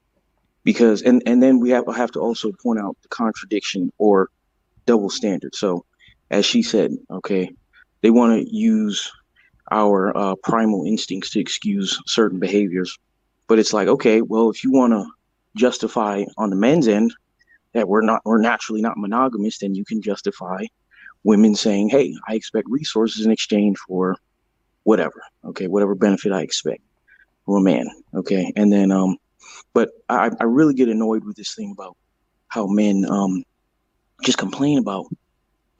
because 0.64 1.02
and 1.02 1.22
and 1.26 1.42
then 1.42 1.60
we 1.60 1.70
have 1.72 1.86
have 1.96 2.12
to 2.12 2.20
also 2.20 2.52
point 2.52 2.80
out 2.80 2.96
the 3.02 3.08
contradiction 3.10 3.92
or 3.98 4.30
double 4.86 5.10
standard. 5.10 5.56
So 5.56 5.86
as 6.30 6.46
she 6.46 6.62
said, 6.62 6.96
okay, 7.10 7.52
they 8.02 8.10
want 8.10 8.42
to 8.42 8.56
use 8.56 9.12
our 9.72 10.16
uh, 10.16 10.36
primal 10.44 10.86
instincts 10.86 11.30
to 11.32 11.40
excuse 11.40 12.00
certain 12.06 12.40
behaviors, 12.40 12.98
but 13.48 13.60
it's 13.60 13.74
like 13.74 13.88
okay, 13.88 14.22
well 14.22 14.50
if 14.50 14.64
you 14.64 14.72
want 14.72 14.94
to 14.94 15.06
justify 15.56 16.24
on 16.38 16.50
the 16.50 16.56
men's 16.56 16.88
end 16.88 17.14
that 17.74 17.88
we're 17.88 18.02
not 18.02 18.22
we're 18.26 18.42
naturally 18.42 18.82
not 18.82 18.98
monogamous, 18.98 19.60
then 19.60 19.76
you 19.76 19.86
can 19.86 20.02
justify 20.02 20.66
women 21.24 21.56
saying, 21.56 21.90
hey, 21.90 22.16
I 22.28 22.36
expect 22.36 22.68
resources 22.70 23.26
in 23.26 23.32
exchange 23.32 23.78
for 23.88 24.18
whatever, 24.84 25.22
okay, 25.46 25.68
whatever 25.68 25.96
benefit 25.96 26.32
I 26.32 26.42
expect 26.42 26.82
from 27.46 27.56
a 27.56 27.62
man, 27.62 27.88
okay, 28.16 28.52
and 28.56 28.72
then 28.74 28.92
um, 28.92 29.18
but 29.74 29.90
I 30.10 30.32
I 30.40 30.44
really 30.46 30.74
get 30.74 30.90
annoyed 30.90 31.24
with 31.24 31.36
this 31.36 31.56
thing 31.56 31.72
about 31.72 31.98
how 32.48 32.68
men 32.68 33.06
um 33.10 33.44
just 34.24 34.38
complain 34.38 34.78
about 34.78 35.06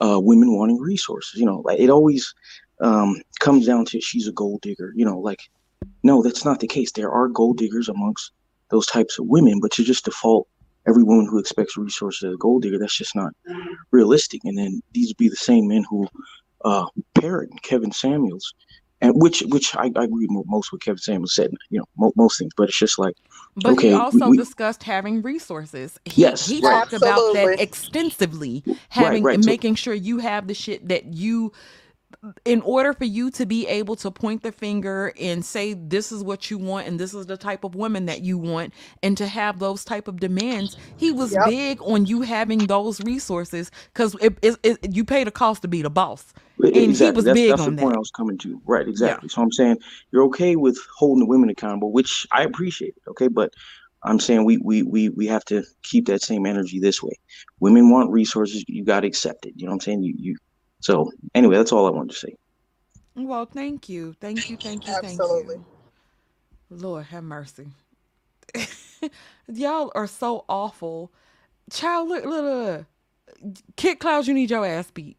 uh 0.00 0.18
women 0.20 0.56
wanting 0.56 0.78
resources, 0.80 1.38
you 1.38 1.46
know, 1.46 1.60
like 1.64 1.78
it 1.78 1.90
always 1.90 2.34
um 2.80 3.20
comes 3.40 3.66
down 3.66 3.84
to 3.86 4.00
she's 4.00 4.26
a 4.28 4.32
gold 4.32 4.60
digger, 4.62 4.92
you 4.96 5.04
know, 5.04 5.18
like 5.18 5.40
no, 6.02 6.22
that's 6.22 6.44
not 6.44 6.60
the 6.60 6.66
case. 6.66 6.92
There 6.92 7.10
are 7.10 7.28
gold 7.28 7.58
diggers 7.58 7.88
amongst 7.88 8.32
those 8.70 8.86
types 8.86 9.18
of 9.18 9.26
women, 9.26 9.60
but 9.60 9.70
to 9.72 9.84
just 9.84 10.04
default 10.04 10.48
every 10.88 11.02
woman 11.02 11.26
who 11.26 11.38
expects 11.38 11.76
resources 11.76 12.24
as 12.24 12.34
a 12.34 12.38
gold 12.38 12.62
digger, 12.62 12.78
that's 12.78 12.96
just 12.96 13.14
not 13.14 13.32
realistic. 13.90 14.40
And 14.44 14.58
then 14.58 14.80
these 14.92 15.08
would 15.08 15.16
be 15.16 15.28
the 15.28 15.36
same 15.36 15.68
men 15.68 15.84
who 15.88 16.08
uh 16.64 16.86
parrot 17.14 17.50
Kevin 17.62 17.92
Samuels, 17.92 18.54
and 19.02 19.12
which 19.20 19.42
which 19.48 19.76
I, 19.76 19.90
I 19.96 20.04
agree 20.04 20.26
mo- 20.30 20.44
most 20.46 20.72
with 20.72 20.80
Kevin 20.80 20.98
Samuels 20.98 21.34
said, 21.34 21.50
you 21.70 21.80
know, 21.80 21.84
mo- 21.98 22.12
most 22.16 22.38
things, 22.38 22.52
but 22.56 22.68
it's 22.70 22.78
just 22.78 22.98
like 22.98 23.14
But 23.56 23.72
Okay, 23.74 23.88
he 23.88 23.94
also 23.94 24.30
we- 24.30 24.36
discussed 24.38 24.82
having 24.84 25.20
resources. 25.20 25.98
He, 26.06 26.22
Yes, 26.22 26.46
he 26.46 26.60
right. 26.60 26.72
talked 26.72 26.92
about 26.94 27.16
that 27.34 27.36
Absolutely. 27.36 27.62
extensively, 27.62 28.64
having 28.88 29.22
right, 29.24 29.34
and 29.34 29.44
so- 29.44 29.50
making 29.50 29.74
sure 29.74 29.92
you 29.92 30.18
have 30.18 30.46
the 30.46 30.54
shit 30.54 30.88
that 30.88 31.12
you 31.12 31.52
in 32.44 32.60
order 32.60 32.92
for 32.92 33.06
you 33.06 33.30
to 33.30 33.46
be 33.46 33.66
able 33.66 33.96
to 33.96 34.10
point 34.10 34.42
the 34.42 34.52
finger 34.52 35.12
and 35.18 35.42
say 35.44 35.72
this 35.72 36.12
is 36.12 36.22
what 36.22 36.50
you 36.50 36.58
want 36.58 36.86
and 36.86 37.00
this 37.00 37.14
is 37.14 37.24
the 37.26 37.38
type 37.38 37.64
of 37.64 37.74
woman 37.74 38.04
that 38.04 38.20
you 38.20 38.36
want 38.36 38.72
and 39.02 39.16
to 39.16 39.26
have 39.26 39.58
those 39.58 39.82
type 39.82 40.06
of 40.06 40.20
demands 40.20 40.76
he 40.96 41.10
was 41.10 41.32
Yep. 41.32 41.44
big 41.46 41.82
on 41.82 42.04
you 42.04 42.20
having 42.20 42.66
those 42.66 43.00
resources 43.00 43.70
because 43.92 44.14
it, 44.20 44.36
it, 44.42 44.56
it, 44.62 44.94
you 44.94 45.04
pay 45.06 45.24
the 45.24 45.30
cost 45.30 45.62
to 45.62 45.68
be 45.68 45.80
the 45.82 45.90
boss 45.90 46.32
And 46.62 46.96
he 46.96 47.10
Exactly. 47.10 47.12
was 47.12 47.24
That's 47.24 47.34
big 47.34 47.50
that's 47.50 47.60
on 47.60 47.66
the 47.66 47.72
point 47.74 47.96
I 47.96 47.98
was 47.98 48.10
coming 48.10 48.38
to. 48.38 48.60
Right. 48.66 48.88
Exactly. 48.88 49.28
So 49.28 49.42
I'm 49.42 49.52
saying 49.52 49.78
you're 50.12 50.24
okay 50.24 50.56
with 50.56 50.78
holding 50.96 51.20
the 51.20 51.26
women 51.26 51.50
accountable, 51.50 51.92
which 51.92 52.26
I 52.32 52.44
appreciate. 52.44 52.94
Okay, 53.08 53.28
but 53.28 53.52
I'm 54.04 54.20
saying 54.20 54.44
we 54.44 54.58
we 54.58 54.82
we 54.82 55.08
we 55.10 55.26
have 55.28 55.44
to 55.46 55.64
keep 55.84 56.06
that 56.06 56.22
same 56.22 56.46
energy 56.46 56.80
this 56.80 57.02
way. 57.02 57.14
Women 57.60 57.90
want 57.90 58.10
resources. 58.10 58.64
You 58.68 58.84
got 58.84 59.00
to 59.00 59.08
accept 59.08 59.46
it. 59.46 59.54
You 59.56 59.66
know 59.66 59.72
what 59.72 59.76
I'm 59.76 59.80
saying? 59.80 60.02
You 60.04 60.14
you. 60.18 60.36
So 60.80 61.10
anyway, 61.34 61.56
that's 61.56 61.72
all 61.72 61.86
I 61.86 61.90
wanted 61.90 62.12
to 62.12 62.18
say. 62.18 62.34
well 63.16 63.46
thank 63.46 63.88
you 63.88 64.14
thank 64.20 64.48
you 64.50 64.56
thank 64.56 64.86
you 64.88 64.96
thank 64.96 65.14
Absolutely. 65.18 65.56
you 65.56 65.66
lord 66.70 67.06
have 67.06 67.24
mercy 67.24 67.68
y'all 69.48 69.92
are 69.94 70.06
so 70.06 70.44
awful 70.48 71.12
child 71.70 72.08
look 72.08 72.24
look, 72.24 72.44
look. 72.44 72.86
kid 73.76 73.98
clouds 73.98 74.28
you 74.28 74.34
need 74.34 74.50
your 74.50 74.66
ass 74.66 74.90
beat 74.90 75.16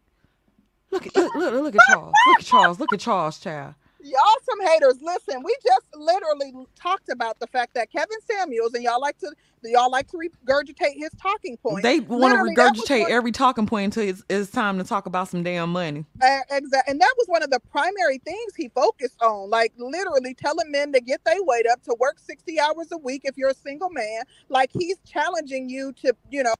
look 0.94 1.06
at 1.06 1.16
look, 1.16 1.34
look, 1.34 1.52
look 1.54 1.74
at 1.76 1.82
charles 1.82 2.14
look 2.24 2.38
at 2.40 2.44
charles 2.46 2.80
look 2.80 2.92
at 2.92 3.00
charles 3.00 3.38
child 3.38 3.74
Y'all 4.06 4.20
some 4.42 4.60
haters. 4.60 4.98
Listen, 5.00 5.42
we 5.42 5.56
just 5.64 5.86
literally 5.96 6.52
talked 6.76 7.08
about 7.08 7.38
the 7.40 7.46
fact 7.46 7.72
that 7.72 7.90
Kevin 7.90 8.20
Samuels 8.30 8.74
and 8.74 8.84
y'all 8.84 9.00
like 9.00 9.16
to 9.20 9.32
y'all 9.62 9.90
like 9.90 10.08
to 10.08 10.18
regurgitate 10.18 10.96
his 10.98 11.08
talking 11.18 11.56
points. 11.56 11.82
They 11.84 12.00
want 12.00 12.10
to 12.34 12.42
Literally, 12.42 12.54
that 12.56 12.76
was 12.76 12.84
regurgitate 12.84 13.00
one- 13.04 13.12
every 13.12 13.32
talking 13.32 13.66
point 13.66 13.84
until 13.86 14.06
it's, 14.06 14.22
it's 14.28 14.50
time 14.50 14.76
to 14.76 14.84
talk 14.84 15.06
about 15.06 15.28
some 15.28 15.42
damn 15.42 15.72
money. 15.72 16.04
Exactly, 16.50 16.92
and 16.92 17.00
that 17.00 17.14
was 17.16 17.28
one 17.28 17.42
of 17.42 17.48
the 17.50 17.60
primary 17.70 18.18
things 18.18 18.54
he 18.54 18.68
focused 18.68 19.22
on. 19.22 19.48
Like 19.48 19.72
literally 19.78 20.34
telling 20.34 20.70
men 20.70 20.92
to 20.92 21.00
get 21.00 21.24
their 21.24 21.42
weight 21.42 21.64
up, 21.72 21.82
to 21.84 21.96
work 21.98 22.18
sixty 22.18 22.60
hours 22.60 22.88
a 22.92 22.98
week 22.98 23.22
if 23.24 23.38
you're 23.38 23.48
a 23.50 23.54
single 23.54 23.88
man. 23.88 24.24
Like 24.50 24.68
he's 24.70 24.98
challenging 25.06 25.70
you 25.70 25.94
to, 26.02 26.14
you 26.30 26.42
know, 26.42 26.52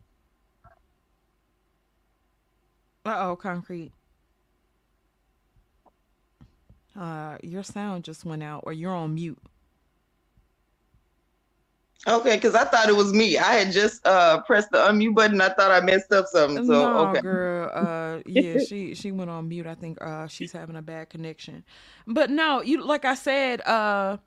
Uh 3.05 3.17
oh, 3.29 3.37
concrete. 3.37 3.93
Uh, 6.99 7.39
your 7.43 7.63
sound 7.63 8.05
just 8.05 8.25
went 8.25 8.43
out, 8.43 8.63
or 8.65 8.73
you're 8.73 8.95
on 8.95 9.15
mute. 9.15 9.39
Okay, 12.07 12.37
because 12.37 12.55
I 12.55 12.65
thought 12.65 12.89
it 12.89 12.97
was 12.97 13.13
me. 13.15 13.39
I 13.39 13.55
had 13.55 13.73
just 13.73 14.07
uh 14.07 14.43
pressed 14.43 14.71
the 14.71 14.79
unmute 14.79 15.15
button. 15.15 15.41
I 15.41 15.49
thought 15.49 15.71
I 15.71 15.81
messed 15.81 16.13
up 16.13 16.27
something. 16.27 16.67
So 16.67 16.73
no, 16.73 17.09
okay. 17.09 17.21
girl. 17.21 17.71
Uh, 17.73 18.21
yeah, 18.27 18.59
she 18.59 18.95
she 18.95 19.11
went 19.11 19.31
on 19.31 19.49
mute. 19.49 19.67
I 19.67 19.75
think 19.75 19.99
uh 20.03 20.27
she's 20.27 20.53
having 20.53 20.77
a 20.77 20.83
bad 20.83 21.09
connection. 21.09 21.65
But 22.07 22.31
no, 22.31 22.61
you 22.61 22.85
like 22.85 23.07
I 23.07 23.15
said, 23.15 23.63
uh, 23.63 24.19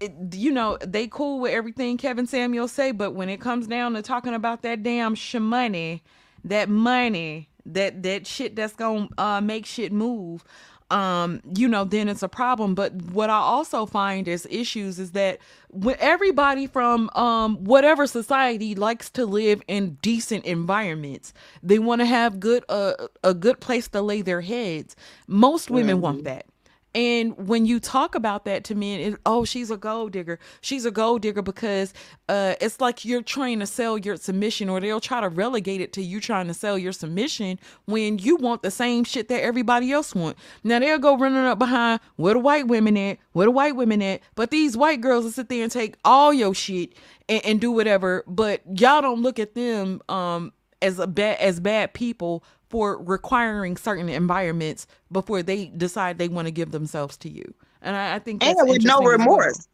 it, 0.00 0.12
you 0.32 0.50
know 0.50 0.76
they 0.84 1.06
cool 1.06 1.38
with 1.38 1.52
everything 1.52 1.98
Kevin 1.98 2.26
Samuel 2.26 2.66
say, 2.66 2.90
but 2.90 3.12
when 3.12 3.28
it 3.28 3.40
comes 3.40 3.68
down 3.68 3.94
to 3.94 4.02
talking 4.02 4.34
about 4.34 4.62
that 4.62 4.82
damn 4.82 5.14
money, 5.40 6.02
that 6.42 6.68
money, 6.68 7.48
that 7.64 8.02
that 8.02 8.26
shit 8.26 8.56
that's 8.56 8.74
gonna 8.74 9.08
uh 9.18 9.40
make 9.40 9.66
shit 9.66 9.92
move. 9.92 10.42
Um, 10.90 11.42
you 11.54 11.68
know, 11.68 11.84
then 11.84 12.08
it's 12.08 12.22
a 12.22 12.28
problem. 12.28 12.74
But 12.74 12.94
what 13.12 13.28
I 13.30 13.36
also 13.36 13.84
find 13.86 14.26
is 14.26 14.46
issues 14.50 14.98
is 14.98 15.12
that 15.12 15.38
when 15.68 15.96
everybody 15.98 16.66
from 16.66 17.10
um 17.14 17.62
whatever 17.64 18.06
society 18.06 18.74
likes 18.74 19.10
to 19.10 19.26
live 19.26 19.62
in 19.68 19.98
decent 20.00 20.44
environments, 20.44 21.32
they 21.62 21.78
want 21.78 22.00
to 22.00 22.06
have 22.06 22.40
good 22.40 22.64
uh, 22.68 22.94
a 23.22 23.34
good 23.34 23.60
place 23.60 23.88
to 23.88 24.00
lay 24.00 24.22
their 24.22 24.40
heads. 24.40 24.96
Most 25.26 25.70
women 25.70 26.00
want 26.00 26.24
that. 26.24 26.46
And 26.94 27.48
when 27.48 27.66
you 27.66 27.80
talk 27.80 28.14
about 28.14 28.44
that 28.46 28.64
to 28.64 28.74
men, 28.74 29.00
it, 29.00 29.20
oh, 29.26 29.44
she's 29.44 29.70
a 29.70 29.76
gold 29.76 30.12
digger. 30.12 30.38
She's 30.60 30.84
a 30.84 30.90
gold 30.90 31.22
digger 31.22 31.42
because 31.42 31.92
uh, 32.28 32.54
it's 32.60 32.80
like 32.80 33.04
you're 33.04 33.22
trying 33.22 33.60
to 33.60 33.66
sell 33.66 33.98
your 33.98 34.16
submission, 34.16 34.68
or 34.68 34.80
they'll 34.80 35.00
try 35.00 35.20
to 35.20 35.28
relegate 35.28 35.80
it 35.80 35.92
to 35.94 36.02
you 36.02 36.20
trying 36.20 36.46
to 36.48 36.54
sell 36.54 36.78
your 36.78 36.92
submission 36.92 37.58
when 37.84 38.18
you 38.18 38.36
want 38.36 38.62
the 38.62 38.70
same 38.70 39.04
shit 39.04 39.28
that 39.28 39.42
everybody 39.42 39.92
else 39.92 40.14
want. 40.14 40.36
Now 40.64 40.78
they'll 40.78 40.98
go 40.98 41.16
running 41.16 41.44
up 41.44 41.58
behind 41.58 42.00
where 42.16 42.34
the 42.34 42.40
white 42.40 42.68
women 42.68 42.96
at, 42.96 43.18
where 43.32 43.46
the 43.46 43.52
white 43.52 43.76
women 43.76 44.00
at, 44.02 44.20
but 44.34 44.50
these 44.50 44.76
white 44.76 45.00
girls 45.00 45.24
will 45.24 45.32
sit 45.32 45.48
there 45.48 45.62
and 45.62 45.70
take 45.70 45.96
all 46.04 46.32
your 46.32 46.54
shit 46.54 46.94
and, 47.28 47.44
and 47.44 47.60
do 47.60 47.70
whatever. 47.70 48.24
But 48.26 48.62
y'all 48.66 49.02
don't 49.02 49.22
look 49.22 49.38
at 49.38 49.54
them 49.54 50.00
um 50.08 50.52
as 50.80 50.98
a 50.98 51.06
bad 51.06 51.38
as 51.38 51.60
bad 51.60 51.92
people 51.92 52.44
for 52.68 53.02
requiring 53.02 53.76
certain 53.76 54.08
environments 54.08 54.86
before 55.10 55.42
they 55.42 55.66
decide 55.66 56.18
they 56.18 56.28
want 56.28 56.46
to 56.46 56.52
give 56.52 56.70
themselves 56.70 57.16
to 57.18 57.28
you. 57.28 57.54
And 57.82 57.96
I, 57.96 58.16
I 58.16 58.18
think 58.18 58.40
that's 58.40 58.58
and 58.58 58.68
with 58.68 58.84
no 58.84 58.98
interesting 58.98 59.20
as 59.22 59.26
well. 59.26 59.36
remorse. 59.36 59.68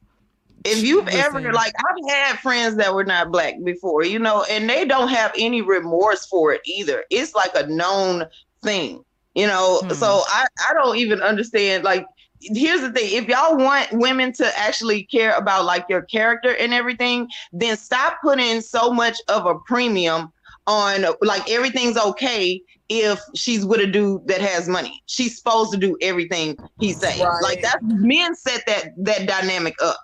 If 0.64 0.82
you've 0.82 1.08
ever 1.08 1.52
like 1.52 1.74
I've 1.78 2.10
had 2.10 2.38
friends 2.38 2.76
that 2.76 2.94
were 2.94 3.04
not 3.04 3.30
black 3.30 3.54
before, 3.64 4.04
you 4.04 4.18
know, 4.18 4.44
and 4.48 4.68
they 4.68 4.86
don't 4.86 5.08
have 5.08 5.32
any 5.38 5.60
remorse 5.60 6.24
for 6.26 6.54
it 6.54 6.62
either. 6.64 7.04
It's 7.10 7.34
like 7.34 7.50
a 7.54 7.66
known 7.66 8.24
thing, 8.62 9.04
you 9.34 9.46
know. 9.46 9.80
Hmm. 9.84 9.92
So 9.92 10.22
I 10.26 10.46
I 10.70 10.72
don't 10.72 10.96
even 10.96 11.20
understand 11.20 11.84
like 11.84 12.06
here's 12.40 12.80
the 12.80 12.90
thing 12.92 13.10
if 13.12 13.28
y'all 13.28 13.56
want 13.56 13.88
women 13.92 14.32
to 14.32 14.58
actually 14.58 15.04
care 15.04 15.36
about 15.36 15.64
like 15.64 15.86
your 15.88 16.02
character 16.02 16.54
and 16.56 16.74
everything 16.74 17.28
then 17.52 17.76
stop 17.76 18.18
putting 18.22 18.60
so 18.60 18.92
much 18.92 19.18
of 19.28 19.46
a 19.46 19.54
premium 19.60 20.30
on 20.66 21.04
like 21.22 21.48
everything's 21.50 21.96
okay 21.96 22.60
if 22.88 23.20
she's 23.34 23.64
with 23.64 23.80
a 23.80 23.86
dude 23.86 24.26
that 24.28 24.40
has 24.40 24.68
money. 24.68 25.02
She's 25.06 25.36
supposed 25.38 25.72
to 25.72 25.78
do 25.78 25.96
everything 26.00 26.58
he 26.78 26.92
say. 26.92 27.18
Right. 27.20 27.42
like 27.42 27.62
that 27.62 27.78
men 27.82 28.34
set 28.34 28.62
that 28.66 28.90
that 28.98 29.26
dynamic 29.26 29.74
up. 29.82 29.98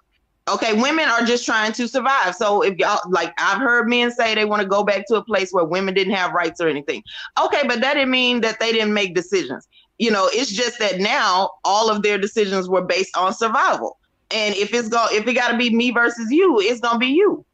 Okay 0.49 0.73
women 0.73 1.05
are 1.09 1.23
just 1.25 1.45
trying 1.45 1.73
to 1.73 1.87
survive. 1.87 2.35
So 2.35 2.63
if 2.63 2.79
y'all 2.79 3.01
like 3.11 3.33
i've 3.39 3.59
heard 3.59 3.89
men 3.89 4.11
say 4.11 4.35
they 4.35 4.45
want 4.45 4.63
to 4.63 4.69
go 4.69 4.83
back 4.83 5.07
to 5.09 5.17
a 5.17 5.25
place 5.25 5.51
where 5.53 5.65
women 5.65 5.95
didn't 5.95 6.15
have 6.15 6.33
rights 6.33 6.61
or 6.61 6.69
anything. 6.69 7.03
Okay 7.43 7.63
but 7.67 7.81
that 7.81 7.95
didn't 7.95 8.11
mean 8.11 8.41
that 8.41 8.59
they 8.61 8.73
didn't 8.73 8.95
make 8.95 9.15
decisions. 9.15 9.69
You 9.99 10.11
know 10.11 10.29
it's 10.33 10.51
just 10.51 10.79
that 10.79 10.99
now 10.99 11.51
all 11.65 11.91
of 11.91 12.03
their 12.03 12.19
decisions 12.19 12.69
were 12.69 12.85
based 12.85 13.17
on 13.17 13.35
survival. 13.35 13.99
And 14.33 14.55
if 14.55 14.73
it's 14.73 14.89
go 14.89 15.07
if 15.11 15.27
it 15.27 15.35
got 15.35 15.51
to 15.53 15.59
be 15.59 15.75
me 15.75 15.91
versus 15.91 16.31
you 16.31 16.59
it's 16.61 16.81
gonna 16.81 16.99
be 16.99 17.09
you. 17.09 17.45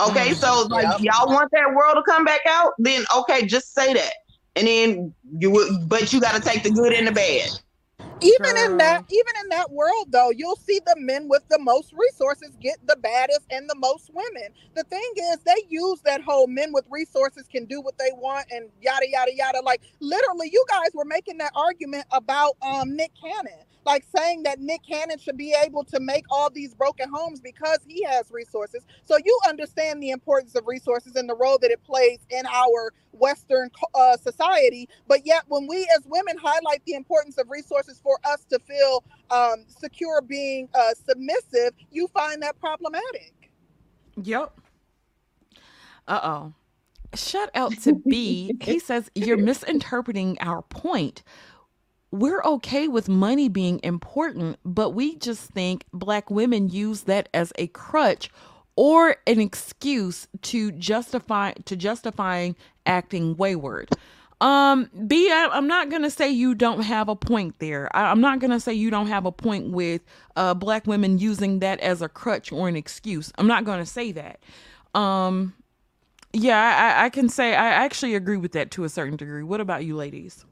Okay 0.00 0.30
Mm, 0.30 0.34
so 0.34 0.66
like 0.70 0.84
Yep. 0.90 1.00
y'all 1.00 1.28
want 1.28 1.50
that 1.52 1.72
world 1.74 1.96
to 1.96 2.02
come 2.02 2.24
back 2.24 2.40
out? 2.46 2.72
Then 2.78 3.04
okay 3.16 3.46
just 3.46 3.72
say 3.72 3.94
that 3.94 4.12
and 4.56 4.66
then 4.66 5.14
you 5.38 5.50
would 5.50 5.88
but 5.88 6.12
you 6.12 6.20
got 6.20 6.34
to 6.34 6.40
take 6.40 6.62
the 6.62 6.70
good 6.70 6.92
and 6.92 7.06
the 7.06 7.12
bad. 7.12 7.48
Even 8.20 8.56
in 8.64 8.76
that 8.78 9.04
even 9.10 9.32
in 9.42 9.48
that 9.50 9.70
world 9.70 10.06
though 10.10 10.30
you'll 10.30 10.56
see 10.56 10.80
the 10.86 10.94
men 10.98 11.28
with 11.28 11.42
the 11.48 11.58
most 11.58 11.92
resources 11.92 12.50
get 12.60 12.78
the 12.86 12.96
baddest 12.96 13.40
and 13.50 13.68
the 13.68 13.76
most 13.76 14.10
women. 14.12 14.50
The 14.74 14.84
thing 14.84 15.10
is 15.16 15.38
they 15.44 15.64
use 15.68 16.00
that 16.02 16.22
whole 16.22 16.46
men 16.46 16.72
with 16.72 16.86
resources 16.90 17.46
can 17.50 17.66
do 17.66 17.80
what 17.80 17.98
they 17.98 18.10
want 18.14 18.46
and 18.50 18.70
yada 18.80 19.06
yada 19.08 19.34
yada. 19.34 19.60
Like 19.62 19.82
literally 20.00 20.48
you 20.52 20.64
guys 20.68 20.90
were 20.94 21.04
making 21.04 21.38
that 21.38 21.52
argument 21.54 22.04
about 22.12 22.56
um 22.62 22.96
nick 22.96 23.12
cannon 23.20 23.64
like 23.84 24.04
saying 24.16 24.42
that 24.42 24.60
nick 24.60 24.80
cannon 24.86 25.18
should 25.18 25.36
be 25.36 25.54
able 25.64 25.84
to 25.84 26.00
make 26.00 26.24
all 26.30 26.50
these 26.50 26.74
broken 26.74 27.08
homes 27.12 27.40
because 27.40 27.78
he 27.86 28.02
has 28.02 28.30
resources 28.30 28.84
so 29.04 29.16
you 29.24 29.38
understand 29.48 30.02
the 30.02 30.10
importance 30.10 30.54
of 30.54 30.66
resources 30.66 31.16
and 31.16 31.28
the 31.28 31.36
role 31.36 31.58
that 31.60 31.70
it 31.70 31.82
plays 31.84 32.18
in 32.30 32.44
our 32.46 32.92
western 33.12 33.70
uh, 33.94 34.16
society 34.16 34.88
but 35.06 35.24
yet 35.24 35.42
when 35.48 35.66
we 35.66 35.88
as 35.96 36.04
women 36.06 36.36
highlight 36.36 36.82
the 36.86 36.94
importance 36.94 37.38
of 37.38 37.48
resources 37.48 38.00
for 38.02 38.18
us 38.24 38.44
to 38.44 38.58
feel 38.60 39.04
um, 39.30 39.64
secure 39.68 40.20
being 40.20 40.68
uh, 40.74 40.92
submissive 41.06 41.72
you 41.90 42.08
find 42.08 42.42
that 42.42 42.58
problematic 42.58 43.34
Yep. 44.22 44.60
Uh 46.06 46.20
oh. 46.22 46.52
Shout 47.14 47.50
out 47.54 47.72
to 47.82 47.94
B. 47.94 48.56
He 48.60 48.78
says, 48.78 49.10
You're 49.14 49.36
misinterpreting 49.36 50.36
our 50.40 50.62
point. 50.62 51.22
We're 52.14 52.44
okay 52.44 52.86
with 52.86 53.08
money 53.08 53.48
being 53.48 53.80
important, 53.82 54.60
but 54.64 54.90
we 54.90 55.16
just 55.16 55.50
think 55.50 55.84
black 55.92 56.30
women 56.30 56.68
use 56.68 57.02
that 57.02 57.28
as 57.34 57.52
a 57.58 57.66
crutch 57.66 58.30
or 58.76 59.16
an 59.26 59.40
excuse 59.40 60.28
to 60.42 60.70
justify 60.70 61.54
to 61.64 61.74
justifying 61.74 62.54
acting 62.86 63.36
wayward. 63.36 63.88
Um, 64.40 64.88
B, 65.08 65.28
I, 65.28 65.48
I'm 65.50 65.66
not 65.66 65.90
gonna 65.90 66.08
say 66.08 66.30
you 66.30 66.54
don't 66.54 66.82
have 66.82 67.08
a 67.08 67.16
point 67.16 67.58
there. 67.58 67.88
I, 67.96 68.12
I'm 68.12 68.20
not 68.20 68.38
gonna 68.38 68.60
say 68.60 68.72
you 68.74 68.90
don't 68.92 69.08
have 69.08 69.26
a 69.26 69.32
point 69.32 69.72
with 69.72 70.02
uh 70.36 70.54
black 70.54 70.86
women 70.86 71.18
using 71.18 71.58
that 71.58 71.80
as 71.80 72.00
a 72.00 72.08
crutch 72.08 72.52
or 72.52 72.68
an 72.68 72.76
excuse. 72.76 73.32
I'm 73.38 73.48
not 73.48 73.64
gonna 73.64 73.86
say 73.86 74.12
that. 74.12 74.38
Um, 74.94 75.52
yeah, 76.32 76.94
I- 77.00 77.06
I 77.06 77.10
can 77.10 77.28
say 77.28 77.56
I 77.56 77.70
actually 77.70 78.14
agree 78.14 78.36
with 78.36 78.52
that 78.52 78.70
to 78.72 78.84
a 78.84 78.88
certain 78.88 79.16
degree. 79.16 79.42
What 79.42 79.60
about 79.60 79.84
you, 79.84 79.96
ladies? 79.96 80.44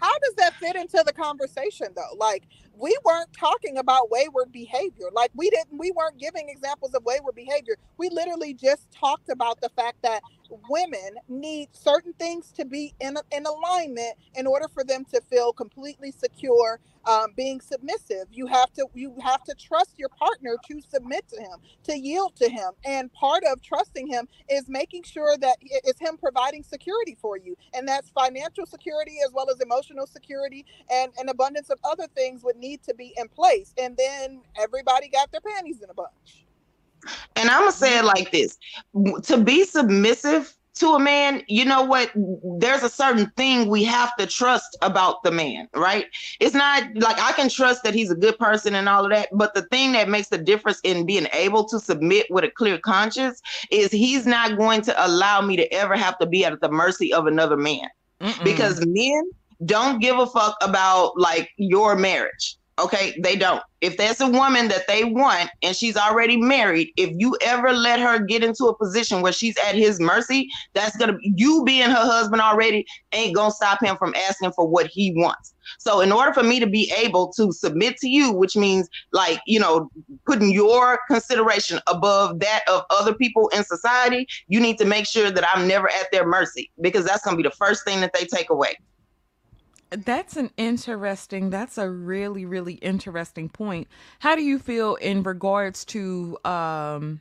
How 0.00 0.18
does 0.18 0.34
that 0.34 0.54
fit 0.54 0.76
into 0.76 1.02
the 1.06 1.12
conversation 1.12 1.88
though? 1.94 2.16
Like 2.16 2.44
we 2.78 2.96
weren't 3.04 3.32
talking 3.32 3.78
about 3.78 4.10
wayward 4.10 4.52
behavior. 4.52 5.06
Like 5.12 5.30
we 5.34 5.50
didn't, 5.50 5.78
we 5.78 5.92
weren't 5.92 6.18
giving 6.18 6.48
examples 6.48 6.94
of 6.94 7.04
wayward 7.04 7.34
behavior. 7.34 7.76
We 7.98 8.08
literally 8.10 8.54
just 8.54 8.90
talked 8.92 9.28
about 9.30 9.60
the 9.60 9.70
fact 9.70 10.02
that 10.02 10.22
women 10.70 11.16
need 11.28 11.68
certain 11.72 12.12
things 12.14 12.52
to 12.52 12.64
be 12.64 12.94
in, 13.00 13.16
in 13.32 13.46
alignment 13.46 14.14
in 14.34 14.46
order 14.46 14.68
for 14.68 14.84
them 14.84 15.04
to 15.12 15.20
feel 15.30 15.52
completely 15.52 16.10
secure 16.10 16.80
um, 17.06 17.28
being 17.36 17.60
submissive 17.60 18.26
you 18.30 18.46
have 18.46 18.72
to 18.74 18.86
you 18.94 19.14
have 19.22 19.42
to 19.44 19.54
trust 19.54 19.98
your 19.98 20.10
partner 20.10 20.56
to 20.68 20.80
submit 20.80 21.26
to 21.28 21.40
him 21.40 21.58
to 21.84 21.96
yield 21.98 22.36
to 22.36 22.48
him 22.48 22.70
and 22.84 23.12
part 23.12 23.42
of 23.50 23.62
trusting 23.62 24.06
him 24.06 24.28
is 24.50 24.68
making 24.68 25.02
sure 25.02 25.36
that 25.38 25.56
it's 25.62 26.00
him 26.00 26.16
providing 26.18 26.62
security 26.62 27.16
for 27.20 27.38
you 27.38 27.56
and 27.74 27.88
that's 27.88 28.10
financial 28.10 28.66
security 28.66 29.16
as 29.24 29.32
well 29.32 29.48
as 29.50 29.60
emotional 29.60 30.06
security 30.06 30.66
and 30.90 31.12
an 31.18 31.28
abundance 31.28 31.70
of 31.70 31.78
other 31.84 32.06
things 32.14 32.42
would 32.42 32.56
need 32.56 32.67
to 32.76 32.94
be 32.94 33.14
in 33.16 33.28
place 33.28 33.72
and 33.78 33.96
then 33.96 34.40
everybody 34.60 35.08
got 35.08 35.30
their 35.32 35.40
panties 35.40 35.80
in 35.82 35.90
a 35.90 35.94
bunch 35.94 36.44
and 37.36 37.48
I'm 37.48 37.60
gonna 37.60 37.72
say 37.72 37.98
it 37.98 38.04
like 38.04 38.32
this: 38.32 38.58
to 39.22 39.38
be 39.38 39.64
submissive 39.64 40.54
to 40.78 40.90
a 40.90 40.98
man, 40.98 41.42
you 41.48 41.64
know 41.64 41.82
what? 41.82 42.10
There's 42.14 42.84
a 42.84 42.88
certain 42.88 43.30
thing 43.36 43.68
we 43.68 43.82
have 43.84 44.14
to 44.16 44.26
trust 44.26 44.76
about 44.80 45.22
the 45.24 45.32
man, 45.32 45.68
right? 45.74 46.06
It's 46.40 46.54
not 46.54 46.84
like 46.94 47.18
I 47.20 47.32
can 47.32 47.48
trust 47.48 47.82
that 47.82 47.94
he's 47.94 48.10
a 48.10 48.14
good 48.14 48.38
person 48.38 48.74
and 48.74 48.88
all 48.88 49.04
of 49.04 49.10
that, 49.10 49.28
but 49.32 49.54
the 49.54 49.62
thing 49.62 49.92
that 49.92 50.08
makes 50.08 50.28
the 50.28 50.38
difference 50.38 50.80
in 50.84 51.04
being 51.04 51.26
able 51.32 51.64
to 51.64 51.80
submit 51.80 52.26
with 52.30 52.44
a 52.44 52.50
clear 52.50 52.78
conscience 52.78 53.42
is 53.72 53.90
he's 53.90 54.24
not 54.24 54.56
going 54.56 54.82
to 54.82 55.06
allow 55.06 55.40
me 55.40 55.56
to 55.56 55.72
ever 55.72 55.96
have 55.96 56.16
to 56.18 56.26
be 56.26 56.44
at 56.44 56.60
the 56.60 56.70
mercy 56.70 57.12
of 57.12 57.26
another 57.26 57.56
man. 57.56 57.88
Mm-mm. 58.20 58.44
Because 58.44 58.84
men 58.86 59.30
don't 59.64 60.00
give 60.00 60.18
a 60.18 60.26
fuck 60.26 60.56
about 60.62 61.18
like 61.18 61.50
your 61.56 61.96
marriage. 61.96 62.57
Okay, 62.78 63.18
they 63.22 63.34
don't. 63.34 63.60
If 63.80 63.96
there's 63.96 64.20
a 64.20 64.28
woman 64.28 64.68
that 64.68 64.86
they 64.86 65.02
want 65.02 65.50
and 65.62 65.74
she's 65.74 65.96
already 65.96 66.36
married, 66.36 66.90
if 66.96 67.10
you 67.16 67.36
ever 67.42 67.72
let 67.72 67.98
her 67.98 68.20
get 68.20 68.44
into 68.44 68.66
a 68.66 68.76
position 68.76 69.20
where 69.20 69.32
she's 69.32 69.56
at 69.66 69.74
his 69.74 69.98
mercy, 69.98 70.48
that's 70.74 70.96
gonna 70.96 71.16
you 71.22 71.64
being 71.64 71.90
her 71.90 71.94
husband 71.94 72.40
already 72.40 72.86
ain't 73.12 73.34
gonna 73.34 73.50
stop 73.50 73.82
him 73.82 73.96
from 73.96 74.14
asking 74.14 74.52
for 74.52 74.66
what 74.66 74.86
he 74.86 75.12
wants. 75.16 75.54
So, 75.78 76.00
in 76.00 76.12
order 76.12 76.32
for 76.32 76.42
me 76.42 76.60
to 76.60 76.66
be 76.66 76.92
able 76.96 77.32
to 77.32 77.52
submit 77.52 77.96
to 77.98 78.08
you, 78.08 78.32
which 78.32 78.56
means 78.56 78.88
like 79.12 79.40
you 79.46 79.58
know 79.58 79.90
putting 80.24 80.52
your 80.52 81.00
consideration 81.10 81.80
above 81.88 82.38
that 82.40 82.60
of 82.68 82.82
other 82.90 83.14
people 83.14 83.48
in 83.48 83.64
society, 83.64 84.26
you 84.46 84.60
need 84.60 84.78
to 84.78 84.84
make 84.84 85.06
sure 85.06 85.30
that 85.30 85.44
I'm 85.52 85.66
never 85.66 85.88
at 85.88 86.06
their 86.12 86.26
mercy 86.26 86.70
because 86.80 87.04
that's 87.04 87.24
gonna 87.24 87.36
be 87.36 87.42
the 87.42 87.50
first 87.50 87.84
thing 87.84 88.00
that 88.02 88.12
they 88.12 88.24
take 88.24 88.50
away. 88.50 88.76
That's 89.90 90.36
an 90.36 90.50
interesting, 90.56 91.50
that's 91.50 91.78
a 91.78 91.88
really, 91.88 92.44
really 92.44 92.74
interesting 92.74 93.48
point. 93.48 93.88
How 94.18 94.36
do 94.36 94.42
you 94.42 94.58
feel 94.58 94.96
in 94.96 95.22
regards 95.22 95.84
to 95.86 96.36
um, 96.44 97.20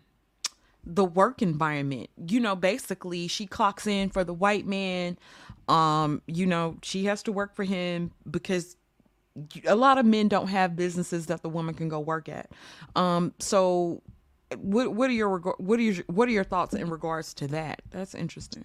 the 0.85 1.05
work 1.05 1.41
environment? 1.41 2.09
You 2.27 2.39
know, 2.41 2.55
basically, 2.55 3.27
she 3.27 3.45
clocks 3.45 3.87
in 3.87 4.09
for 4.09 4.23
the 4.23 4.33
white 4.33 4.65
man. 4.65 5.17
Um, 5.69 6.21
you 6.27 6.45
know, 6.45 6.77
she 6.81 7.05
has 7.05 7.23
to 7.23 7.31
work 7.31 7.55
for 7.55 7.63
him 7.63 8.11
because 8.29 8.75
a 9.65 9.75
lot 9.75 9.97
of 9.97 10.05
men 10.05 10.27
don't 10.27 10.47
have 10.47 10.75
businesses 10.75 11.27
that 11.27 11.43
the 11.43 11.49
woman 11.49 11.75
can 11.75 11.89
go 11.89 11.99
work 11.99 12.27
at. 12.27 12.51
Um, 12.95 13.33
so 13.39 14.01
what 14.55 14.93
what 14.93 15.09
are 15.09 15.13
your 15.13 15.39
what 15.57 15.79
are 15.79 15.83
your 15.83 16.03
what 16.07 16.27
are 16.27 16.31
your 16.31 16.43
thoughts 16.43 16.73
in 16.73 16.89
regards 16.89 17.33
to 17.35 17.47
that? 17.47 17.81
That's 17.91 18.15
interesting. 18.15 18.63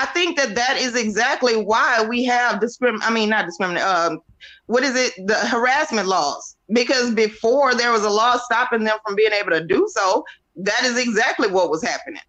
I 0.00 0.06
think 0.06 0.36
that 0.36 0.54
that 0.54 0.76
is 0.78 0.94
exactly 0.94 1.56
why 1.56 2.06
we 2.08 2.24
have 2.24 2.60
discrim. 2.60 2.98
I 3.02 3.10
mean, 3.10 3.28
not 3.28 3.46
discriminate. 3.46 3.82
Um, 3.82 4.20
what 4.66 4.84
is 4.84 4.94
it? 4.94 5.26
The 5.26 5.34
harassment 5.34 6.06
laws. 6.06 6.56
Because 6.72 7.12
before 7.12 7.74
there 7.74 7.90
was 7.90 8.04
a 8.04 8.10
law 8.10 8.36
stopping 8.36 8.84
them 8.84 8.96
from 9.04 9.16
being 9.16 9.32
able 9.32 9.50
to 9.50 9.66
do 9.66 9.88
so, 9.90 10.24
that 10.54 10.84
is 10.84 10.98
exactly 10.98 11.48
what 11.48 11.68
was 11.68 11.82
happening. 11.82 12.20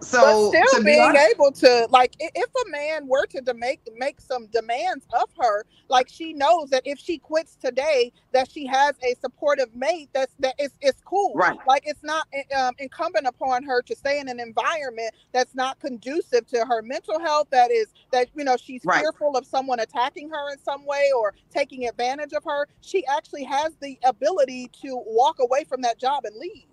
So 0.00 0.50
but 0.52 0.66
still 0.66 0.84
being 0.84 1.00
honest, 1.00 1.30
able 1.34 1.52
to 1.52 1.88
like 1.90 2.14
if 2.20 2.50
a 2.66 2.70
man 2.70 3.06
were 3.08 3.26
to 3.26 3.54
make 3.54 3.80
make 3.96 4.20
some 4.20 4.46
demands 4.46 5.04
of 5.12 5.28
her, 5.40 5.64
like 5.88 6.08
she 6.08 6.32
knows 6.32 6.70
that 6.70 6.82
if 6.84 6.98
she 6.98 7.18
quits 7.18 7.56
today, 7.56 8.12
that 8.32 8.50
she 8.50 8.66
has 8.66 8.94
a 9.02 9.14
supportive 9.20 9.74
mate 9.74 10.08
that's 10.12 10.34
that 10.40 10.54
is 10.58 10.72
it's 10.80 11.00
cool. 11.04 11.32
Right. 11.34 11.58
Like 11.66 11.82
it's 11.86 12.02
not 12.02 12.26
eh, 12.32 12.56
um, 12.56 12.74
incumbent 12.78 13.26
upon 13.26 13.64
her 13.64 13.82
to 13.82 13.96
stay 13.96 14.20
in 14.20 14.28
an 14.28 14.40
environment 14.40 15.14
that's 15.32 15.54
not 15.54 15.80
conducive 15.80 16.46
to 16.48 16.64
her 16.64 16.82
mental 16.82 17.18
health. 17.18 17.48
That 17.50 17.70
is 17.70 17.88
that 18.12 18.28
you 18.34 18.44
know 18.44 18.56
she's 18.56 18.84
right. 18.84 19.00
fearful 19.00 19.36
of 19.36 19.46
someone 19.46 19.80
attacking 19.80 20.30
her 20.30 20.52
in 20.52 20.58
some 20.58 20.86
way 20.86 21.10
or 21.16 21.34
taking 21.50 21.88
advantage 21.88 22.32
of 22.32 22.44
her. 22.44 22.68
She 22.82 23.04
actually 23.06 23.44
has 23.44 23.74
the 23.80 23.98
ability 24.04 24.70
to 24.82 25.02
walk 25.06 25.38
away 25.40 25.64
from 25.64 25.82
that 25.82 25.98
job 25.98 26.24
and 26.24 26.36
leave. 26.36 26.66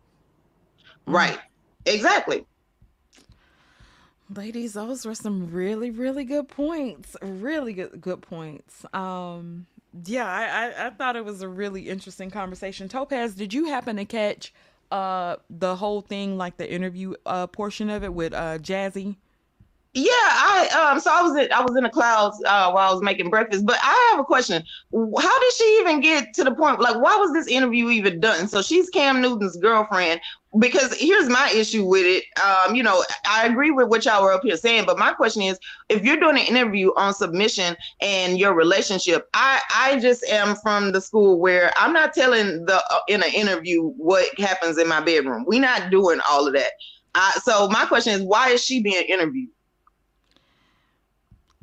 Right. 1.07 1.39
Exactly. 1.85 2.45
Ladies, 4.33 4.73
those 4.73 5.05
were 5.05 5.13
some 5.13 5.51
really, 5.51 5.91
really 5.91 6.23
good 6.23 6.47
points. 6.47 7.15
Really 7.21 7.73
good, 7.73 8.01
good 8.01 8.21
points. 8.21 8.83
Um, 8.93 9.67
yeah, 10.05 10.25
I, 10.25 10.45
I, 10.83 10.87
I 10.87 10.89
thought 10.89 11.15
it 11.15 11.23
was 11.23 11.41
a 11.41 11.47
really 11.47 11.89
interesting 11.89 12.31
conversation. 12.31 12.89
Topaz, 12.89 13.35
did 13.35 13.53
you 13.53 13.65
happen 13.65 13.95
to 13.97 14.05
catch 14.05 14.53
uh 14.91 15.35
the 15.49 15.75
whole 15.75 16.01
thing, 16.01 16.37
like 16.37 16.57
the 16.57 16.71
interview 16.71 17.13
uh 17.25 17.47
portion 17.47 17.89
of 17.89 18.03
it 18.03 18.13
with 18.13 18.33
uh 18.33 18.57
Jazzy? 18.59 19.15
Yeah, 19.93 20.11
I 20.11 20.91
um 20.91 20.99
so 20.99 21.09
I 21.11 21.21
was 21.21 21.35
in 21.37 21.51
I 21.51 21.61
was 21.61 21.75
in 21.77 21.83
the 21.83 21.89
clouds 21.89 22.37
uh 22.45 22.69
while 22.71 22.89
I 22.89 22.93
was 22.93 23.01
making 23.01 23.29
breakfast, 23.29 23.65
but 23.65 23.77
I 23.81 24.09
have 24.11 24.19
a 24.19 24.25
question. 24.25 24.61
How 24.93 25.39
did 25.39 25.53
she 25.53 25.77
even 25.81 26.01
get 26.01 26.33
to 26.33 26.43
the 26.43 26.53
point 26.53 26.81
like 26.81 26.95
why 26.95 27.15
was 27.15 27.31
this 27.31 27.47
interview 27.47 27.89
even 27.89 28.19
done? 28.19 28.47
So 28.47 28.61
she's 28.61 28.89
Cam 28.89 29.21
Newton's 29.21 29.55
girlfriend 29.57 30.19
because 30.59 30.95
here's 30.97 31.29
my 31.29 31.49
issue 31.53 31.85
with 31.85 32.05
it. 32.05 32.23
Um, 32.43 32.75
you 32.75 32.83
know, 32.83 33.03
I 33.27 33.45
agree 33.45 33.71
with 33.71 33.87
what 33.87 34.05
y'all 34.05 34.23
were 34.23 34.31
up 34.31 34.43
here 34.43 34.57
saying, 34.57 34.85
but 34.85 34.97
my 34.97 35.13
question 35.13 35.41
is 35.41 35.59
if 35.89 36.03
you're 36.03 36.19
doing 36.19 36.37
an 36.37 36.45
interview 36.45 36.91
on 36.95 37.13
submission 37.13 37.75
and 38.01 38.37
your 38.37 38.53
relationship, 38.53 39.27
I 39.33 39.61
I 39.73 39.99
just 39.99 40.23
am 40.25 40.55
from 40.55 40.91
the 40.91 41.01
school 41.01 41.39
where 41.39 41.71
I'm 41.75 41.93
not 41.93 42.13
telling 42.13 42.65
the 42.65 42.75
uh, 42.75 42.99
in 43.07 43.23
an 43.23 43.33
interview 43.33 43.89
what 43.97 44.27
happens 44.39 44.77
in 44.77 44.87
my 44.87 45.01
bedroom. 45.01 45.45
We're 45.47 45.61
not 45.61 45.89
doing 45.89 46.19
all 46.29 46.47
of 46.47 46.53
that. 46.53 46.71
Uh, 47.15 47.31
so 47.43 47.67
my 47.69 47.85
question 47.85 48.13
is 48.13 48.21
why 48.21 48.49
is 48.49 48.63
she 48.63 48.81
being 48.81 49.03
interviewed? 49.07 49.49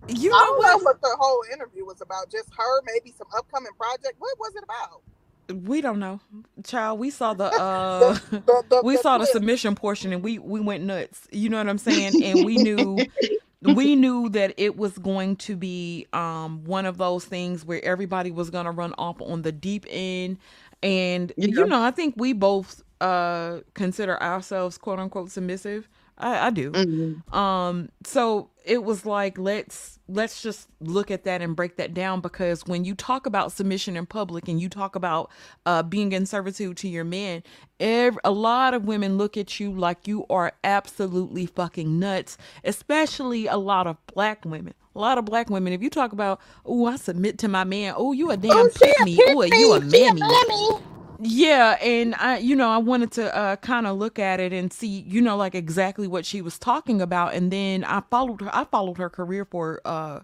You 0.08 0.30
know 0.30 0.36
I 0.36 0.40
don't 0.40 0.58
what? 0.58 0.70
know 0.70 0.78
what 0.84 1.00
the 1.00 1.16
whole 1.18 1.44
interview 1.52 1.84
was 1.84 2.00
about. 2.00 2.30
Just 2.30 2.48
her, 2.56 2.82
maybe 2.84 3.14
some 3.16 3.28
upcoming 3.36 3.72
project. 3.78 4.14
What 4.18 4.38
was 4.38 4.54
it 4.56 4.64
about? 4.64 5.02
We 5.48 5.80
don't 5.80 5.98
know, 5.98 6.20
child. 6.64 6.98
We 6.98 7.10
saw 7.10 7.34
the 7.34 7.44
uh, 7.44 8.14
the, 8.30 8.38
the, 8.38 8.64
the, 8.68 8.82
we 8.84 8.96
saw 8.96 9.18
the 9.18 9.26
submission 9.26 9.74
portion, 9.74 10.12
and 10.12 10.22
we 10.22 10.38
we 10.38 10.60
went 10.60 10.84
nuts. 10.84 11.26
You 11.30 11.48
know 11.48 11.58
what 11.58 11.68
I'm 11.68 11.78
saying? 11.78 12.22
And 12.22 12.44
we 12.44 12.56
knew 12.56 12.98
we 13.62 13.96
knew 13.96 14.28
that 14.30 14.54
it 14.56 14.76
was 14.76 14.98
going 14.98 15.36
to 15.36 15.56
be 15.56 16.06
um 16.12 16.64
one 16.64 16.86
of 16.86 16.98
those 16.98 17.24
things 17.24 17.64
where 17.64 17.84
everybody 17.84 18.30
was 18.30 18.50
going 18.50 18.66
to 18.66 18.70
run 18.70 18.94
off 18.98 19.20
on 19.20 19.42
the 19.42 19.52
deep 19.52 19.86
end, 19.88 20.38
and 20.82 21.32
yeah. 21.36 21.48
you 21.48 21.66
know, 21.66 21.82
I 21.82 21.90
think 21.90 22.14
we 22.16 22.32
both 22.32 22.82
uh 23.00 23.60
consider 23.74 24.22
ourselves 24.22 24.78
quote 24.78 24.98
unquote 24.98 25.30
submissive. 25.30 25.88
I, 26.18 26.46
I 26.46 26.50
do. 26.50 26.70
Mm-hmm. 26.70 27.34
Um, 27.36 27.88
so 28.04 28.48
it 28.64 28.84
was 28.84 29.04
like 29.06 29.38
let's 29.38 29.98
let's 30.08 30.42
just 30.42 30.68
look 30.80 31.10
at 31.10 31.24
that 31.24 31.40
and 31.40 31.56
break 31.56 31.76
that 31.76 31.94
down 31.94 32.20
because 32.20 32.66
when 32.66 32.84
you 32.84 32.94
talk 32.94 33.26
about 33.26 33.52
submission 33.52 33.96
in 33.96 34.06
public 34.06 34.48
and 34.48 34.60
you 34.60 34.68
talk 34.68 34.94
about 34.94 35.30
uh, 35.66 35.82
being 35.82 36.12
in 36.12 36.26
servitude 36.26 36.76
to 36.76 36.88
your 36.88 37.04
man, 37.04 37.42
every, 37.80 38.20
a 38.24 38.30
lot 38.30 38.74
of 38.74 38.84
women 38.84 39.16
look 39.16 39.36
at 39.36 39.58
you 39.58 39.72
like 39.72 40.06
you 40.06 40.26
are 40.28 40.52
absolutely 40.64 41.46
fucking 41.46 41.98
nuts. 41.98 42.36
Especially 42.64 43.46
a 43.46 43.56
lot 43.56 43.86
of 43.86 43.96
black 44.06 44.44
women. 44.44 44.74
A 44.94 44.98
lot 44.98 45.16
of 45.16 45.24
black 45.24 45.48
women. 45.48 45.72
If 45.72 45.82
you 45.82 45.88
talk 45.88 46.12
about, 46.12 46.40
oh, 46.66 46.86
I 46.86 46.96
submit 46.96 47.38
to 47.38 47.48
my 47.48 47.64
man. 47.64 47.94
Oh, 47.96 48.12
you 48.12 48.30
a 48.30 48.36
damn 48.36 48.52
oh, 48.52 49.04
me. 49.04 49.18
Oh, 49.20 49.42
you 49.42 49.72
a 49.72 49.80
mammy 49.80 50.82
yeah 51.24 51.78
and 51.80 52.14
i 52.16 52.38
you 52.38 52.56
know 52.56 52.68
i 52.68 52.76
wanted 52.76 53.10
to 53.10 53.34
uh 53.36 53.56
kind 53.56 53.86
of 53.86 53.96
look 53.96 54.18
at 54.18 54.40
it 54.40 54.52
and 54.52 54.72
see 54.72 55.04
you 55.06 55.20
know 55.20 55.36
like 55.36 55.54
exactly 55.54 56.06
what 56.06 56.26
she 56.26 56.42
was 56.42 56.58
talking 56.58 57.00
about 57.00 57.34
and 57.34 57.50
then 57.50 57.84
i 57.84 58.02
followed 58.10 58.40
her 58.40 58.50
i 58.54 58.64
followed 58.64 58.98
her 58.98 59.08
career 59.08 59.44
for 59.44 59.80
uh 59.84 60.20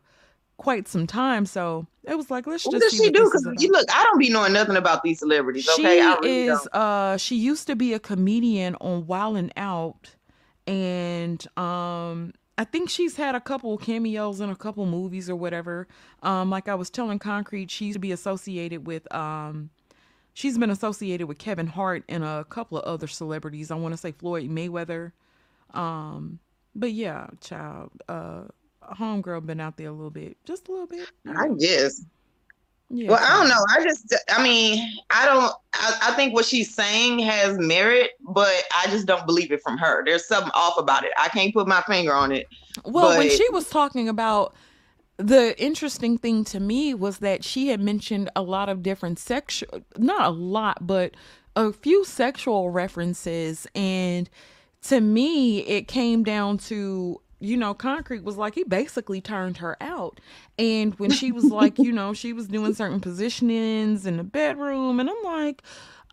quite 0.56 0.88
some 0.88 1.06
time 1.06 1.46
so 1.46 1.86
it 2.04 2.16
was 2.16 2.30
like 2.30 2.46
let's 2.46 2.64
just 2.64 2.72
what 2.72 2.82
just 2.82 2.96
does 2.96 3.06
she 3.06 3.12
do? 3.12 3.24
because 3.24 3.62
you 3.62 3.70
look 3.70 3.86
i 3.94 4.02
don't 4.04 4.18
be 4.18 4.28
knowing 4.28 4.52
nothing 4.52 4.76
about 4.76 5.02
these 5.04 5.20
celebrities 5.20 5.64
she 5.64 5.86
okay? 5.86 6.00
Really 6.20 6.46
is 6.46 6.68
uh 6.72 7.16
she 7.16 7.36
used 7.36 7.68
to 7.68 7.76
be 7.76 7.94
a 7.94 8.00
comedian 8.00 8.74
on 8.80 9.06
wild 9.06 9.36
and 9.36 9.52
out 9.56 10.16
and 10.66 11.46
um 11.56 12.32
I 12.58 12.64
think 12.64 12.90
she's 12.90 13.14
had 13.14 13.36
a 13.36 13.40
couple 13.40 13.78
cameos 13.78 14.40
in 14.40 14.50
a 14.50 14.56
couple 14.56 14.84
movies 14.84 15.30
or 15.30 15.36
whatever. 15.36 15.86
Um, 16.24 16.50
like 16.50 16.66
I 16.66 16.74
was 16.74 16.90
telling 16.90 17.20
Concrete, 17.20 17.70
she 17.70 17.84
used 17.84 17.94
to 17.94 18.00
be 18.00 18.10
associated 18.10 18.84
with 18.84 19.06
um, 19.14 19.70
she's 20.38 20.56
been 20.56 20.70
associated 20.70 21.26
with 21.26 21.36
Kevin 21.38 21.66
Hart 21.66 22.04
and 22.08 22.22
a 22.22 22.44
couple 22.48 22.78
of 22.78 22.84
other 22.84 23.08
celebrities. 23.08 23.72
I 23.72 23.74
want 23.74 23.92
to 23.92 23.98
say 23.98 24.12
Floyd 24.12 24.48
Mayweather. 24.48 25.10
Um, 25.74 26.38
but 26.76 26.92
yeah, 26.92 27.26
child, 27.40 27.90
uh, 28.08 28.42
homegirl 28.82 29.44
been 29.46 29.58
out 29.58 29.76
there 29.76 29.88
a 29.88 29.92
little 29.92 30.12
bit, 30.12 30.36
just 30.44 30.68
a 30.68 30.70
little 30.70 30.86
bit. 30.86 31.08
I 31.26 31.48
guess. 31.58 32.04
Yeah, 32.88 33.10
Well, 33.10 33.18
I 33.20 33.36
don't 33.36 33.48
know. 33.48 33.64
I 33.76 33.82
just, 33.82 34.14
I 34.30 34.40
mean, 34.40 34.88
I 35.10 35.26
don't. 35.26 35.52
I, 35.74 35.98
I 36.02 36.12
think 36.12 36.32
what 36.34 36.44
she's 36.44 36.72
saying 36.72 37.18
has 37.18 37.58
merit, 37.58 38.12
but 38.20 38.62
I 38.78 38.86
just 38.86 39.06
don't 39.06 39.26
believe 39.26 39.50
it 39.50 39.60
from 39.60 39.76
her. 39.76 40.04
There's 40.06 40.26
something 40.26 40.52
off 40.54 40.78
about 40.78 41.04
it. 41.04 41.10
I 41.18 41.28
can't 41.28 41.52
put 41.52 41.66
my 41.66 41.82
finger 41.82 42.14
on 42.14 42.30
it. 42.30 42.46
Well, 42.84 43.18
when 43.18 43.28
she 43.28 43.46
was 43.50 43.68
talking 43.68 44.08
about 44.08 44.54
the 45.18 45.60
interesting 45.60 46.16
thing 46.16 46.44
to 46.44 46.60
me 46.60 46.94
was 46.94 47.18
that 47.18 47.44
she 47.44 47.68
had 47.68 47.80
mentioned 47.80 48.30
a 48.36 48.42
lot 48.42 48.68
of 48.68 48.82
different 48.82 49.18
sexual, 49.18 49.82
not 49.96 50.28
a 50.28 50.30
lot, 50.30 50.86
but 50.86 51.14
a 51.56 51.72
few 51.72 52.04
sexual 52.04 52.70
references. 52.70 53.66
And 53.74 54.30
to 54.82 55.00
me, 55.00 55.60
it 55.66 55.88
came 55.88 56.22
down 56.22 56.58
to, 56.58 57.20
you 57.40 57.56
know, 57.56 57.74
Concrete 57.74 58.22
was 58.22 58.36
like, 58.36 58.54
he 58.54 58.62
basically 58.62 59.20
turned 59.20 59.56
her 59.56 59.76
out. 59.80 60.20
And 60.56 60.94
when 61.00 61.10
she 61.10 61.32
was 61.32 61.46
like, 61.46 61.78
you 61.78 61.90
know, 61.90 62.14
she 62.14 62.32
was 62.32 62.46
doing 62.46 62.74
certain 62.74 63.00
positionings 63.00 64.06
in 64.06 64.18
the 64.18 64.24
bedroom, 64.24 65.00
and 65.00 65.10
I'm 65.10 65.24
like, 65.24 65.62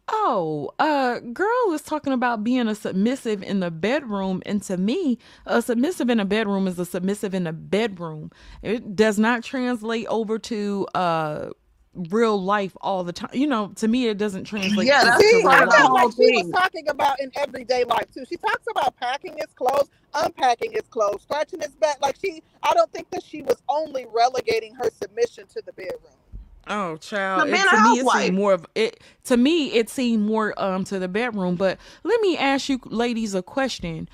Oh, 0.08 0.72
uh, 0.80 1.20
girl 1.20 1.74
is 1.74 1.82
talking 1.82 2.14
about 2.14 2.44
being 2.44 2.68
a 2.68 2.76
submissive 2.76 3.42
in 3.44 3.60
the 3.60 3.72
bedroom, 3.72 4.42
and 4.46 4.62
to 4.64 4.78
me, 4.78 5.18
a 5.48 5.62
submissive 5.64 6.10
in 6.12 6.20
a 6.20 6.26
bedroom 6.26 6.68
is 6.68 6.80
a 6.80 6.86
submissive 6.86 7.34
in 7.34 7.48
a 7.48 7.54
bedroom. 7.54 8.32
It 8.62 8.96
does 8.96 9.20
not 9.20 9.44
translate 9.44 10.08
over 10.08 10.40
to 10.40 10.88
uh 10.96 11.50
real 11.96 12.42
life 12.42 12.78
all 12.82 13.04
the 13.04 13.14
time. 13.14 13.32
You 13.34 13.48
know, 13.48 13.70
to 13.78 13.88
me, 13.88 14.08
it 14.08 14.18
doesn't 14.20 14.46
translate. 14.46 14.92
Yeah, 14.92 15.04
that's 15.06 15.30
See, 15.30 15.46
I 15.50 15.64
the 15.66 15.72
felt 15.72 15.92
whole 15.92 15.94
like 15.94 16.12
she 16.12 16.30
was 16.32 16.48
talking 16.50 16.90
about 16.90 17.22
in 17.22 17.32
everyday 17.36 17.86
life 17.86 18.12
too. 18.14 18.26
She 18.30 18.38
talks 18.38 18.66
about 18.72 18.96
packing 18.98 19.36
his 19.38 19.54
clothes, 19.56 19.90
unpacking 20.16 20.74
his 20.74 20.84
clothes, 20.90 21.24
scratching 21.24 21.62
his 21.62 21.76
back. 21.76 21.98
Like 22.02 22.18
she, 22.24 22.44
I 22.64 22.74
don't 22.74 22.92
think 22.94 23.10
that 23.12 23.24
she 23.24 23.44
was 23.44 23.58
only 23.70 24.08
relegating 24.14 24.76
her 24.76 24.90
submission 24.92 25.48
to 25.50 25.64
the 25.66 25.74
bedroom. 25.74 26.14
Oh, 26.68 26.98
child! 26.98 27.48
To 27.48 27.54
It, 27.54 27.70
to 27.70 27.78
me, 27.84 28.00
it 28.00 28.08
seemed 28.10 28.36
more 28.36 28.54
of 28.54 28.66
it. 28.76 29.04
To 29.26 29.38
me, 29.38 29.74
it 29.74 29.90
seemed 29.90 30.24
more 30.26 30.54
um 30.62 30.84
to 30.86 31.00
the 31.00 31.08
bedroom. 31.08 31.56
But 31.56 31.78
let 32.04 32.22
me 32.22 32.38
ask 32.38 32.70
you, 32.70 32.80
ladies, 32.86 33.36
a 33.36 33.44
question. 33.44 34.10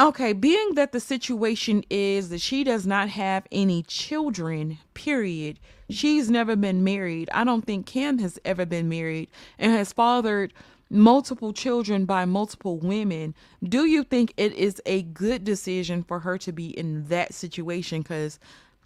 Okay, 0.00 0.32
being 0.32 0.74
that 0.76 0.92
the 0.92 1.00
situation 1.00 1.84
is 1.90 2.30
that 2.30 2.40
she 2.40 2.64
does 2.64 2.86
not 2.86 3.10
have 3.10 3.46
any 3.52 3.82
children, 3.82 4.78
period. 4.94 5.60
She's 5.90 6.30
never 6.30 6.56
been 6.56 6.82
married. 6.82 7.28
I 7.34 7.44
don't 7.44 7.66
think 7.66 7.84
Cam 7.86 8.18
has 8.18 8.38
ever 8.44 8.64
been 8.64 8.88
married 8.88 9.28
and 9.58 9.72
has 9.72 9.92
fathered 9.92 10.54
multiple 10.88 11.52
children 11.52 12.06
by 12.06 12.24
multiple 12.24 12.78
women. 12.78 13.34
Do 13.62 13.84
you 13.84 14.02
think 14.02 14.32
it 14.38 14.54
is 14.54 14.80
a 14.86 15.02
good 15.02 15.44
decision 15.44 16.02
for 16.02 16.20
her 16.20 16.38
to 16.38 16.52
be 16.52 16.68
in 16.78 17.04
that 17.08 17.34
situation? 17.34 18.00
Because 18.00 18.38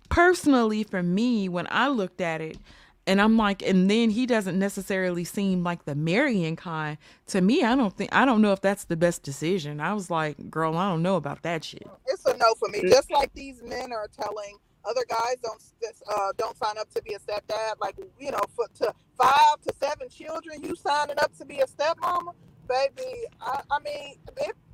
personally, 0.09 0.85
for 0.85 1.03
me, 1.03 1.49
when 1.49 1.67
I 1.71 1.89
looked 1.89 2.21
at 2.21 2.41
it, 2.41 2.59
and 3.07 3.21
I'm 3.21 3.37
like, 3.37 3.63
and 3.63 3.91
then 3.91 4.11
he 4.11 4.27
doesn't 4.27 4.59
necessarily 4.59 5.25
seem 5.25 5.63
like 5.63 5.85
the 5.85 5.95
marrying 5.95 6.57
kind. 6.57 6.97
To 7.29 7.41
me, 7.41 7.63
I 7.63 7.77
don't 7.77 7.95
think 7.95 8.15
I 8.15 8.25
don't 8.25 8.41
know 8.41 8.53
if 8.53 8.61
that's 8.61 8.85
the 8.85 8.97
best 8.97 9.23
decision. 9.23 9.81
I 9.81 9.93
was 9.93 10.11
like, 10.11 10.51
girl, 10.51 10.77
I 10.77 10.89
don't 10.89 11.03
know 11.03 11.17
about 11.17 11.43
that 11.43 11.65
shit. 11.65 11.87
It's 12.07 12.25
a 12.25 12.37
no 12.37 12.55
for 12.55 12.69
me. 12.69 12.83
Just 12.89 13.11
like 13.11 13.33
these 13.35 13.63
men 13.63 13.93
are 13.93 14.09
telling 14.09 14.57
other 14.85 15.05
guys 15.09 15.37
don't 15.43 15.63
uh, 16.11 16.33
don't 16.37 16.57
sign 16.57 16.79
up 16.79 16.93
to 16.95 17.03
be 17.03 17.15
a 17.15 17.19
stepdad. 17.19 17.75
Like 17.81 17.97
you 18.19 18.31
know, 18.31 18.41
for 18.55 18.67
to 18.79 18.95
five 19.19 19.61
to 19.67 19.75
seven 19.81 20.09
children, 20.09 20.63
you 20.63 20.75
signing 20.75 21.19
up 21.19 21.37
to 21.39 21.45
be 21.45 21.61
a 21.61 21.67
stepmama, 21.67 22.33
baby. 22.69 23.25
I, 23.41 23.61
I 23.71 23.79
mean, 23.81 24.15
if, 24.39 24.53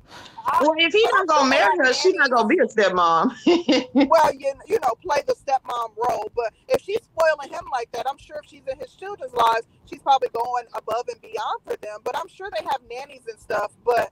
Well, 0.61 0.73
if 0.77 0.93
he's 0.93 1.09
not 1.13 1.27
gonna 1.27 1.49
marry 1.49 1.77
her, 1.77 1.93
she's 1.93 2.15
not 2.15 2.29
gonna 2.31 2.47
be 2.47 2.59
a 2.59 2.65
stepmom. 2.65 3.33
well, 4.09 4.33
you 4.33 4.53
you 4.67 4.79
know, 4.81 4.93
play 5.01 5.21
the 5.25 5.33
stepmom 5.33 5.89
role. 5.97 6.31
But 6.35 6.53
if 6.67 6.81
she's 6.81 6.99
spoiling 7.03 7.49
him 7.49 7.65
like 7.71 7.91
that, 7.93 8.05
I'm 8.09 8.17
sure 8.17 8.37
if 8.43 8.49
she's 8.49 8.65
in 8.71 8.77
his 8.79 8.93
children's 8.93 9.33
lives, 9.33 9.67
she's 9.89 9.99
probably 9.99 10.29
going 10.33 10.65
above 10.73 11.05
and 11.09 11.21
beyond 11.21 11.61
for 11.63 11.75
them. 11.77 11.99
But 12.03 12.17
I'm 12.17 12.27
sure 12.27 12.49
they 12.55 12.63
have 12.63 12.81
nannies 12.89 13.27
and 13.29 13.39
stuff. 13.39 13.71
But 13.85 14.11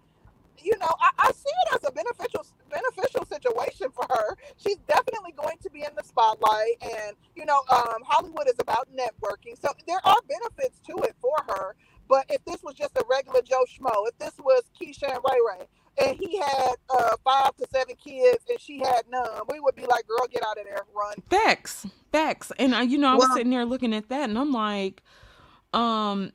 you 0.63 0.77
know, 0.80 0.93
I, 0.99 1.09
I 1.19 1.31
see 1.31 1.51
it 1.67 1.76
as 1.76 1.89
a 1.89 1.91
beneficial 1.91 2.45
beneficial 2.69 3.26
situation 3.26 3.88
for 3.91 4.05
her. 4.09 4.38
She's 4.57 4.77
definitely 4.88 5.34
going 5.34 5.57
to 5.61 5.69
be 5.69 5.81
in 5.81 5.91
the 5.95 6.03
spotlight, 6.03 6.77
and 6.81 7.15
you 7.35 7.45
know, 7.45 7.61
um, 7.69 8.03
Hollywood 8.05 8.47
is 8.47 8.59
about 8.59 8.88
networking, 8.95 9.59
so 9.59 9.69
there 9.88 9.99
are 10.03 10.17
benefits 10.27 10.80
to 10.88 10.95
it 11.03 11.15
for 11.21 11.35
her. 11.47 11.76
But 12.07 12.26
if 12.30 12.43
this 12.45 12.63
was 12.63 12.73
just 12.73 12.97
a 12.97 13.03
regular 13.09 13.41
Joe 13.43 13.63
Schmo, 13.69 14.07
if 14.07 14.17
this 14.17 14.34
was 14.39 14.63
Keisha 14.80 15.13
and 15.13 15.19
Ray 15.30 15.38
Ray, 15.47 15.67
and 16.05 16.17
he 16.19 16.38
had 16.38 16.73
uh, 16.89 17.15
five 17.23 17.55
to 17.57 17.67
seven 17.73 17.95
kids 17.95 18.43
and 18.49 18.59
she 18.59 18.80
had 18.80 19.03
none, 19.09 19.27
we 19.51 19.59
would 19.59 19.76
be 19.76 19.85
like, 19.85 20.07
"Girl, 20.07 20.26
get 20.31 20.43
out 20.43 20.57
of 20.57 20.65
there, 20.65 20.84
run." 20.95 21.15
Facts, 21.30 21.85
facts. 22.11 22.51
And 22.57 22.76
I, 22.76 22.84
you 22.84 22.97
know, 22.97 23.09
I 23.09 23.15
was 23.15 23.27
Well- 23.27 23.38
sitting 23.38 23.51
there 23.51 23.65
looking 23.65 23.93
at 23.93 24.09
that, 24.09 24.30
and 24.30 24.38
I'm 24.38 24.51
like, 24.51 25.03
um, 25.73 26.31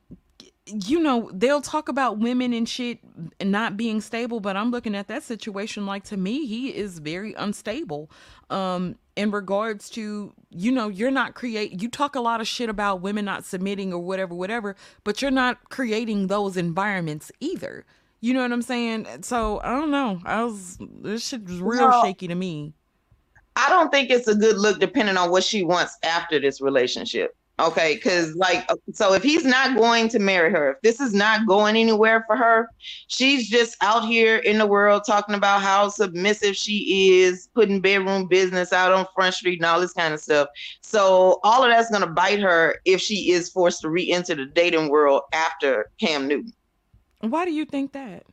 you 0.67 0.99
know, 0.99 1.31
they'll 1.33 1.61
talk 1.61 1.89
about 1.89 2.19
women 2.19 2.55
and 2.55 2.67
shit 2.67 2.99
not 3.43 3.77
being 3.77 4.01
stable, 4.01 4.41
but 4.41 4.57
I'm 4.57 4.71
looking 4.71 4.95
at 4.95 5.09
that 5.09 5.23
situation 5.23 5.85
like 5.85 6.05
to 6.05 6.17
me, 6.17 6.47
he 6.47 6.75
is 6.75 7.01
very 7.01 7.35
unstable. 7.35 8.11
Um, 8.49 8.97
in 9.15 9.31
regards 9.31 9.91
to, 9.91 10.33
you 10.51 10.73
know, 10.73 10.89
you're 10.89 11.11
not 11.11 11.35
create 11.35 11.81
you 11.83 11.89
talk 11.89 12.15
a 12.17 12.21
lot 12.21 12.41
of 12.41 12.49
shit 12.49 12.69
about 12.69 13.01
women 13.01 13.25
not 13.27 13.45
submitting 13.45 13.93
or 13.93 13.99
whatever, 13.99 14.35
whatever, 14.35 14.75
but 15.05 15.21
you're 15.23 15.31
not 15.31 15.69
creating 15.69 16.29
those 16.29 16.57
environments 16.57 17.31
either. 17.41 17.85
You 18.25 18.33
know 18.33 18.41
what 18.41 18.53
I'm 18.53 18.63
saying? 18.63 19.07
So 19.21 19.61
I 19.63 19.73
don't 19.73 19.91
know. 19.91 20.19
I 20.25 20.45
was 20.45 20.79
this 21.03 21.29
shit 21.29 21.45
was 21.45 21.61
real 21.61 21.91
No. 21.91 22.03
shaky 22.03 22.27
to 22.29 22.35
me. 22.35 22.73
I 23.55 23.69
don't 23.69 23.93
think 23.93 24.09
it's 24.09 24.27
a 24.27 24.35
good 24.35 24.57
look 24.57 24.81
depending 24.81 25.19
on 25.19 25.31
what 25.31 25.45
she 25.45 25.63
wants 25.63 25.99
after 26.03 26.41
this 26.41 26.63
relationship. 26.63 27.37
Okay, 27.61 27.97
because 27.97 28.35
like, 28.35 28.67
so 28.95 29.13
if 29.13 29.23
he's 29.23 29.45
not 29.45 29.77
going 29.77 30.09
to 30.09 30.19
marry 30.19 30.51
her, 30.51 30.73
if 30.73 30.81
this 30.81 31.01
is 31.01 31.13
not 31.13 31.47
going 31.47 31.77
anywhere 31.77 32.25
for 32.27 32.35
her, 32.35 32.71
she's 33.09 33.47
just 33.47 33.77
out 33.83 34.07
here 34.07 34.39
in 34.39 34.57
the 34.57 34.67
world 34.67 35.03
talking 35.07 35.35
about 35.35 35.61
how 35.61 35.91
submissive 35.91 36.57
she 36.57 37.21
is, 37.21 37.49
putting 37.55 37.83
bedroom 37.83 38.27
business 38.27 38.73
out 38.73 38.91
on 38.91 39.07
Front 39.15 39.35
Street 39.35 39.59
and 39.61 39.67
all 39.67 39.81
this 39.83 39.93
kind 39.93 40.15
of 40.15 40.21
stuff. 40.21 40.49
So 40.81 41.41
all 41.45 41.63
of 41.63 41.69
that's 41.71 41.91
gonna 41.91 42.07
bite 42.07 42.41
her 42.41 42.77
if 42.87 43.03
she 43.03 43.33
is 43.33 43.51
forced 43.51 43.83
to 43.83 43.91
re-enter 43.91 44.35
the 44.35 44.47
dating 44.47 44.89
world 44.89 45.23
after 45.35 45.91
Cam 46.01 46.27
Newton. 46.27 46.55
Why 47.31 47.45
do 47.45 47.53
you 47.53 47.65
think 47.65 47.93
that? 47.93 48.25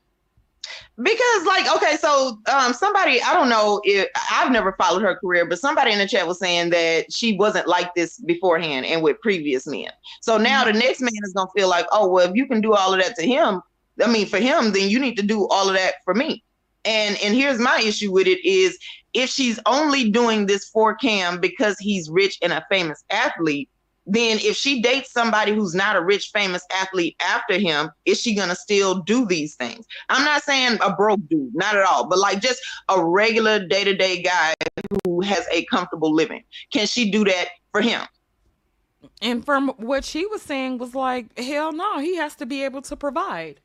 Because 1.02 1.46
like 1.46 1.76
okay, 1.76 1.98
so 1.98 2.40
um 2.52 2.74
somebody 2.74 3.22
I 3.22 3.34
don't 3.34 3.50
know 3.50 3.82
if 3.84 4.08
I've 4.32 4.52
never 4.52 4.74
followed 4.74 5.02
her 5.02 5.16
career, 5.16 5.46
but 5.46 5.60
somebody 5.60 5.92
in 5.92 6.00
the 6.00 6.08
chat 6.08 6.28
was 6.28 6.40
saying 6.40 6.70
that 6.72 7.12
she 7.12 7.36
wasn't 7.38 7.68
like 7.68 7.94
this 7.96 8.20
beforehand 8.20 8.86
and 8.86 9.02
with 9.02 9.20
previous 9.22 9.66
men. 9.66 9.90
So 10.22 10.38
now 10.38 10.64
the 10.64 10.74
next 10.74 11.02
man 11.02 11.12
is 11.24 11.34
gonna 11.34 11.50
feel 11.56 11.70
like, 11.70 11.88
oh 11.92 12.10
well, 12.10 12.30
if 12.30 12.36
you 12.36 12.46
can 12.46 12.62
do 12.62 12.74
all 12.74 12.94
of 12.94 13.02
that 13.02 13.16
to 13.16 13.26
him, 13.26 13.62
I 14.04 14.12
mean 14.12 14.28
for 14.28 14.38
him, 14.38 14.72
then 14.72 14.90
you 14.90 15.00
need 15.00 15.16
to 15.18 15.24
do 15.24 15.48
all 15.48 15.68
of 15.68 15.76
that 15.76 15.96
for 16.04 16.14
me. 16.14 16.44
And 16.86 17.18
and 17.24 17.34
here's 17.34 17.60
my 17.60 17.82
issue 17.84 18.12
with 18.12 18.28
it 18.28 18.46
is 18.46 18.78
if 19.14 19.30
she's 19.30 19.60
only 19.66 20.10
doing 20.10 20.46
this 20.46 20.70
for 20.70 20.96
Cam 20.96 21.40
because 21.40 21.78
he's 21.80 22.10
rich 22.10 22.38
and 22.42 22.54
a 22.54 22.66
famous 22.70 23.04
athlete, 23.10 23.70
then 24.06 24.40
if 24.42 24.56
she 24.56 24.82
dates 24.82 25.12
somebody 25.12 25.54
who's 25.54 25.76
not 25.76 25.96
a 25.96 26.02
rich 26.02 26.32
famous 26.34 26.66
athlete 26.72 27.16
after 27.22 27.58
him, 27.58 27.92
is 28.06 28.20
she 28.20 28.36
gonna 28.36 28.56
still 28.56 29.02
do 29.02 29.26
these 29.26 29.56
things? 29.56 29.86
I'm 30.10 30.26
not 30.26 30.44
saying 30.44 30.80
a 30.82 30.94
broke 30.96 31.28
dude, 31.30 31.54
not 31.54 31.76
at 31.76 31.84
all, 31.84 32.08
but 32.08 32.20
like 32.20 32.42
just 32.42 32.60
a 32.90 33.04
regular 33.04 33.66
day 33.66 33.84
to 33.84 33.96
day 33.96 34.22
guy 34.22 34.54
who 35.06 35.22
has 35.22 35.46
a 35.52 35.66
comfortable 35.66 36.14
living. 36.14 36.44
Can 36.74 36.88
she 36.88 37.12
do 37.12 37.24
that 37.26 37.50
for 37.72 37.82
him? 37.82 38.02
And 39.22 39.46
from 39.46 39.70
what 39.78 40.04
she 40.04 40.26
was 40.26 40.42
saying 40.42 40.78
was 40.78 40.96
like, 40.96 41.38
hell 41.38 41.72
no, 41.72 42.00
he 42.00 42.16
has 42.18 42.36
to 42.36 42.46
be 42.46 42.64
able 42.64 42.82
to 42.84 42.96
provide. 42.96 43.60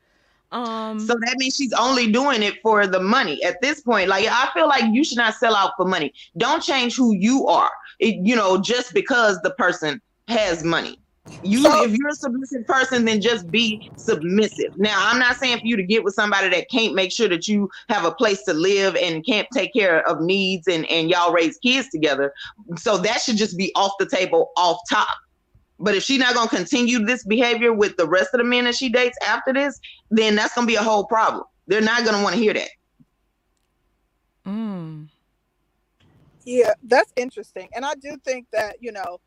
Um 0.52 1.00
So 1.00 1.14
that 1.14 1.36
means 1.38 1.56
she's 1.56 1.72
only 1.72 2.12
doing 2.12 2.42
it 2.42 2.54
for 2.62 2.86
the 2.86 3.00
money 3.00 3.42
at 3.42 3.60
this 3.62 3.80
point. 3.80 4.08
Like 4.08 4.26
I 4.28 4.48
feel 4.54 4.68
like 4.68 4.84
you 4.92 5.02
should 5.02 5.18
not 5.18 5.34
sell 5.34 5.56
out 5.56 5.72
for 5.76 5.86
money. 5.86 6.12
Don't 6.36 6.62
change 6.62 6.94
who 6.94 7.14
you 7.14 7.46
are. 7.46 7.70
It, 7.98 8.16
you 8.22 8.36
know, 8.36 8.60
just 8.60 8.94
because 8.94 9.40
the 9.42 9.50
person 9.50 10.00
has 10.28 10.64
money. 10.64 10.98
You, 11.42 11.62
So- 11.62 11.84
if 11.84 11.96
you're 11.96 12.08
a 12.08 12.14
submissive 12.14 12.66
person, 12.66 13.04
then 13.04 13.20
just 13.20 13.50
be 13.50 13.90
submissive. 13.96 14.76
Now, 14.76 14.96
I'm 14.98 15.18
not 15.18 15.36
saying 15.36 15.58
for 15.58 15.66
you 15.66 15.76
to 15.76 15.82
get 15.82 16.04
with 16.04 16.14
somebody 16.14 16.48
that 16.50 16.70
can't 16.70 16.94
make 16.94 17.10
sure 17.10 17.28
that 17.28 17.48
you 17.48 17.68
have 17.88 18.04
a 18.04 18.12
place 18.12 18.42
to 18.44 18.52
live 18.52 18.94
and 18.96 19.26
can't 19.26 19.48
take 19.52 19.72
care 19.72 20.06
of 20.08 20.20
needs 20.20 20.68
and, 20.68 20.86
and 20.86 21.10
y'all 21.10 21.32
raise 21.32 21.58
kids 21.58 21.88
together. 21.90 22.32
So 22.76 22.96
that 22.98 23.20
should 23.20 23.36
just 23.36 23.56
be 23.56 23.72
off 23.74 23.92
the 23.98 24.06
table, 24.06 24.52
off 24.56 24.78
top. 24.88 25.08
But 25.78 25.94
if 25.94 26.02
she's 26.04 26.20
not 26.20 26.34
gonna 26.34 26.48
continue 26.48 27.04
this 27.04 27.24
behavior 27.24 27.72
with 27.72 27.96
the 27.96 28.06
rest 28.08 28.30
of 28.32 28.38
the 28.38 28.44
men 28.44 28.64
that 28.64 28.76
she 28.76 28.88
dates 28.88 29.18
after 29.26 29.52
this, 29.52 29.78
then 30.10 30.34
that's 30.36 30.54
gonna 30.54 30.66
be 30.66 30.76
a 30.76 30.82
whole 30.82 31.04
problem. 31.06 31.44
They're 31.66 31.80
not 31.82 32.04
gonna 32.04 32.22
want 32.22 32.34
to 32.34 32.40
hear 32.40 32.54
that. 32.54 32.68
mm, 34.46 35.08
Yeah, 36.44 36.72
that's 36.84 37.12
interesting, 37.16 37.68
and 37.74 37.84
I 37.84 37.94
do 37.96 38.16
think 38.24 38.46
that 38.52 38.76
you 38.80 38.92
know 38.92 39.20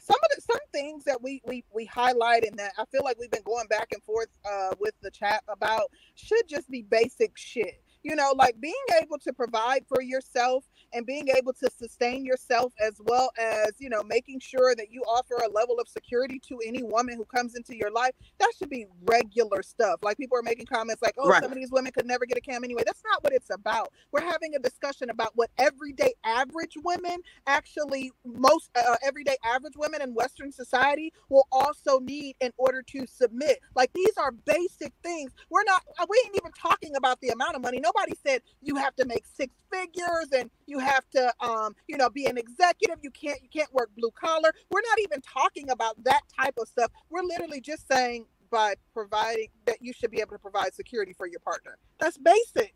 some 0.00 0.16
of 0.16 0.36
the 0.36 0.42
some 0.42 0.60
things 0.72 1.04
that 1.04 1.22
we 1.22 1.40
we 1.46 1.64
we 1.74 1.84
highlight 1.84 2.44
and 2.44 2.58
that 2.58 2.72
I 2.78 2.84
feel 2.86 3.02
like 3.04 3.18
we've 3.18 3.30
been 3.30 3.42
going 3.44 3.66
back 3.68 3.88
and 3.92 4.02
forth 4.02 4.28
uh, 4.50 4.70
with 4.78 4.94
the 5.02 5.10
chat 5.10 5.42
about 5.48 5.90
should 6.14 6.48
just 6.48 6.70
be 6.70 6.82
basic 6.82 7.36
shit. 7.36 7.82
You 8.02 8.16
know, 8.16 8.32
like 8.36 8.60
being 8.60 8.74
able 9.02 9.18
to 9.18 9.32
provide 9.32 9.84
for 9.88 10.00
yourself 10.00 10.64
and 10.94 11.06
being 11.06 11.28
able 11.36 11.52
to 11.54 11.70
sustain 11.78 12.24
yourself 12.24 12.72
as 12.80 12.94
well 13.06 13.30
as 13.40 13.72
you 13.78 13.88
know 13.90 14.02
making 14.04 14.40
sure 14.40 14.74
that 14.76 14.90
you 14.92 15.02
offer 15.02 15.36
a 15.44 15.50
level 15.50 15.78
of 15.80 15.88
security 15.88 16.40
to 16.40 16.58
any 16.66 16.82
woman 16.82 17.16
who 17.16 17.24
comes 17.26 17.54
into 17.56 17.76
your 17.76 17.90
life 17.90 18.12
that 18.40 18.52
should 18.58 18.70
be 18.70 18.86
regular 19.06 19.62
stuff. 19.62 20.00
Like 20.02 20.18
people 20.18 20.38
are 20.38 20.42
making 20.42 20.66
comments 20.66 21.02
like 21.02 21.14
oh 21.18 21.28
Right. 21.28 21.42
some 21.42 21.52
of 21.52 21.56
these 21.58 21.70
women 21.72 21.92
could 21.92 22.06
never 22.06 22.26
get 22.26 22.38
a 22.38 22.40
cam 22.40 22.64
anyway. 22.64 22.82
That's 22.86 23.02
not 23.04 23.22
what 23.24 23.32
it's 23.32 23.50
about. 23.50 23.92
We're 24.12 24.22
having 24.22 24.54
a 24.56 24.60
discussion 24.60 25.10
about 25.10 25.32
what 25.36 25.50
everyday 25.58 26.14
average 26.24 26.74
women 26.84 27.18
actually 27.46 28.12
most 28.24 28.70
uh, 28.76 28.96
everyday 29.04 29.36
average 29.44 29.74
women 29.76 30.02
in 30.02 30.14
western 30.14 30.52
society 30.52 31.12
will 31.30 31.46
also 31.52 32.00
need 32.00 32.36
in 32.40 32.52
order 32.58 32.82
to 32.82 33.06
submit. 33.06 33.60
Like 33.76 33.92
these 33.94 34.12
are 34.18 34.32
basic 34.32 34.92
things. 35.02 35.32
We're 35.50 35.64
not 35.64 35.82
uh, 36.00 36.06
we 36.10 36.22
ain't 36.26 36.36
even 36.36 36.52
talking 36.52 36.96
about 36.96 37.20
the 37.20 37.28
amount 37.30 37.56
of 37.56 37.62
money. 37.62 37.80
Nobody 37.80 38.14
said 38.26 38.42
you 38.62 38.76
have 38.76 38.96
to 38.96 39.06
make 39.06 39.26
six 39.26 39.54
figures 39.72 40.28
and 40.36 40.50
you 40.66 40.77
have 40.78 41.04
to 41.10 41.32
um 41.40 41.74
you 41.86 41.96
know 41.96 42.08
be 42.10 42.26
an 42.26 42.38
executive 42.38 42.98
you 43.02 43.10
can't 43.10 43.40
you 43.42 43.48
can't 43.48 43.72
work 43.72 43.90
blue 43.96 44.10
collar 44.10 44.52
we're 44.70 44.80
not 44.80 44.98
even 45.00 45.20
talking 45.20 45.70
about 45.70 46.02
that 46.04 46.22
type 46.38 46.54
of 46.58 46.68
stuff 46.68 46.90
we're 47.10 47.22
literally 47.22 47.60
just 47.60 47.86
saying 47.90 48.24
by 48.50 48.74
providing 48.94 49.48
that 49.66 49.76
you 49.80 49.92
should 49.92 50.10
be 50.10 50.20
able 50.20 50.30
to 50.30 50.38
provide 50.38 50.74
security 50.74 51.12
for 51.12 51.26
your 51.26 51.40
partner 51.40 51.76
that's 51.98 52.16
basic 52.18 52.74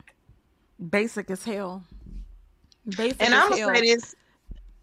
Basic 0.90 1.30
as 1.30 1.44
hell. 1.44 1.84
Basic 2.96 3.22
And 3.22 3.34
I'm 3.34 3.50
gonna 3.50 3.74
say 3.76 3.80
this. 3.82 4.14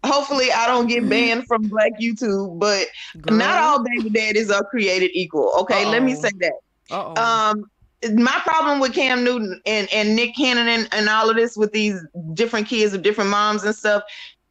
Hopefully, 0.04 0.50
I 0.50 0.66
don't 0.66 0.86
get 0.86 1.06
banned 1.08 1.46
from 1.46 1.62
Black 1.62 1.92
YouTube, 2.00 2.58
but 2.58 2.86
not 3.30 3.58
all 3.58 3.84
baby 3.84 4.08
daddies 4.08 4.50
are 4.50 4.64
created 4.64 5.10
equal. 5.12 5.52
Okay, 5.58 5.84
let 5.84 6.02
me 6.02 6.14
say 6.14 6.30
that. 6.38 6.54
Uh-oh. 6.90 7.22
Um, 7.22 7.70
my 8.14 8.40
problem 8.44 8.80
with 8.80 8.94
Cam 8.94 9.24
Newton 9.24 9.60
and, 9.66 9.88
and 9.92 10.16
Nick 10.16 10.34
Cannon 10.34 10.68
and, 10.68 10.88
and 10.92 11.08
all 11.08 11.28
of 11.28 11.36
this 11.36 11.56
with 11.56 11.72
these 11.72 12.00
different 12.34 12.66
kids 12.66 12.94
of 12.94 13.02
different 13.02 13.30
moms 13.30 13.64
and 13.64 13.74
stuff 13.74 14.02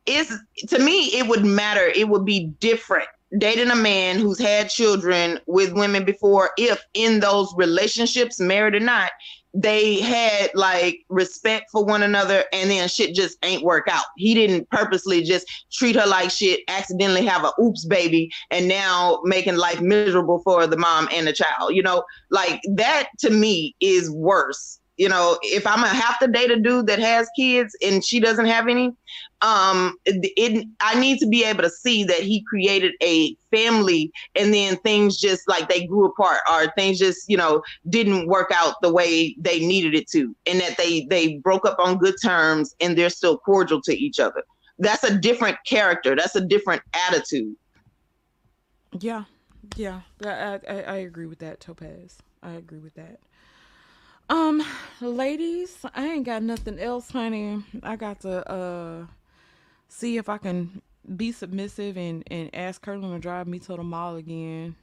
is 0.06 0.38
to 0.68 0.80
me 0.80 1.18
it 1.18 1.28
would 1.28 1.46
matter. 1.46 1.86
It 1.88 2.10
would 2.10 2.26
be 2.26 2.48
different 2.60 3.08
dating 3.38 3.70
a 3.70 3.76
man 3.76 4.18
who's 4.18 4.40
had 4.40 4.70
children 4.70 5.40
with 5.46 5.74
women 5.74 6.04
before 6.04 6.52
if 6.58 6.84
in 6.94 7.20
those 7.20 7.54
relationships, 7.56 8.40
married 8.40 8.76
or 8.76 8.80
not, 8.80 9.12
they 9.54 10.00
had 10.00 10.52
like 10.54 11.00
respect 11.10 11.72
for 11.72 11.84
one 11.84 12.04
another 12.04 12.44
and 12.54 12.70
then 12.70 12.88
shit 12.88 13.16
just 13.16 13.38
ain't 13.44 13.64
work 13.64 13.88
out. 13.90 14.06
He 14.18 14.34
didn't 14.34 14.70
purposely 14.70 15.24
just 15.24 15.48
treat 15.72 15.96
her 15.96 16.06
like 16.06 16.30
shit, 16.30 16.62
accidentally 16.68 17.26
have 17.26 17.44
a 17.44 17.54
oops 17.62 17.86
baby, 17.86 18.32
and 18.52 18.68
now 18.68 19.20
making 19.24 19.58
life 19.58 19.82
miserable 19.82 20.40
for 20.44 20.68
the 20.68 20.78
mom 20.78 21.10
and 21.12 21.28
the 21.28 21.34
child. 21.34 21.74
You 21.74 21.84
know, 21.84 22.04
like 22.30 22.62
that 22.76 23.10
to 23.20 23.32
me 23.32 23.76
is 23.80 24.12
worse. 24.12 24.80
You 24.98 25.10
know, 25.10 25.40
if 25.42 25.66
I'm 25.66 25.78
gonna 25.78 25.88
have 25.90 26.20
to 26.20 26.28
date 26.28 26.52
a 26.52 26.60
dude 26.60 26.88
that 26.88 27.00
has 27.00 27.28
kids 27.36 27.76
and 27.82 28.04
she 28.04 28.20
doesn't 28.20 28.48
have 28.48 28.68
any, 28.68 28.94
um, 29.42 29.96
it, 30.06 30.32
it 30.38 30.68
I 30.80 31.00
need 31.00 31.20
to 31.20 31.28
be 31.28 31.44
able 31.44 31.64
to 31.64 31.70
see 31.70 32.04
that 32.06 32.20
he 32.22 32.44
created 32.44 32.94
a 33.02 33.36
family 33.52 34.12
and 34.36 34.54
then 34.54 34.78
things 34.78 35.18
just 35.18 35.48
like 35.48 35.70
they 35.70 35.86
grew 35.86 36.06
apart 36.06 36.40
or 36.50 36.72
things 36.76 37.00
just 37.00 37.30
you 37.30 37.38
know 37.38 37.62
didn't 37.90 38.28
work 38.28 38.52
out 38.54 38.76
the 38.82 38.92
way 38.92 39.36
they 39.40 39.60
needed 39.60 39.96
it 39.96 40.08
to 40.10 40.36
and 40.46 40.60
that 40.60 40.78
they 40.78 41.06
they 41.10 41.38
broke 41.38 41.66
up 41.66 41.78
on 41.80 41.98
good 41.98 42.16
terms 42.24 42.76
and 42.80 42.98
they're 42.98 43.10
still 43.10 43.38
cordial 43.40 43.82
to 43.82 43.94
each 43.98 44.20
other 44.20 44.44
that's 44.80 45.04
a 45.04 45.18
different 45.18 45.58
character 45.68 46.16
that's 46.16 46.36
a 46.36 46.46
different 46.46 46.82
attitude 47.08 47.56
Yeah, 48.98 49.26
yeah, 49.76 50.02
I, 50.24 50.60
I 50.68 50.82
I- 50.84 50.96
agree 50.98 51.26
with 51.28 51.40
that, 51.40 51.60
Topaz. 51.60 52.18
I 52.42 52.52
agree 52.54 52.80
with 52.80 52.96
that. 52.96 53.20
Um, 54.30 54.64
ladies, 55.02 55.86
I 55.96 56.06
ain't 56.08 56.26
got 56.26 56.44
nothing 56.44 56.80
else, 56.80 57.12
honey. 57.12 57.64
I 57.84 57.96
got 57.96 58.22
to 58.22 58.50
uh 58.50 59.06
see 59.90 60.18
if 60.18 60.30
I 60.30 60.38
can 60.38 60.82
be 61.16 61.32
submissive 61.32 61.98
and 61.98 62.24
and 62.32 62.50
ask 62.54 62.82
Curlin 62.82 63.12
to 63.12 63.20
drive 63.20 63.48
me 63.48 63.60
to 63.60 63.76
the 63.76 63.84
mall 63.84 64.16
again. 64.16 64.76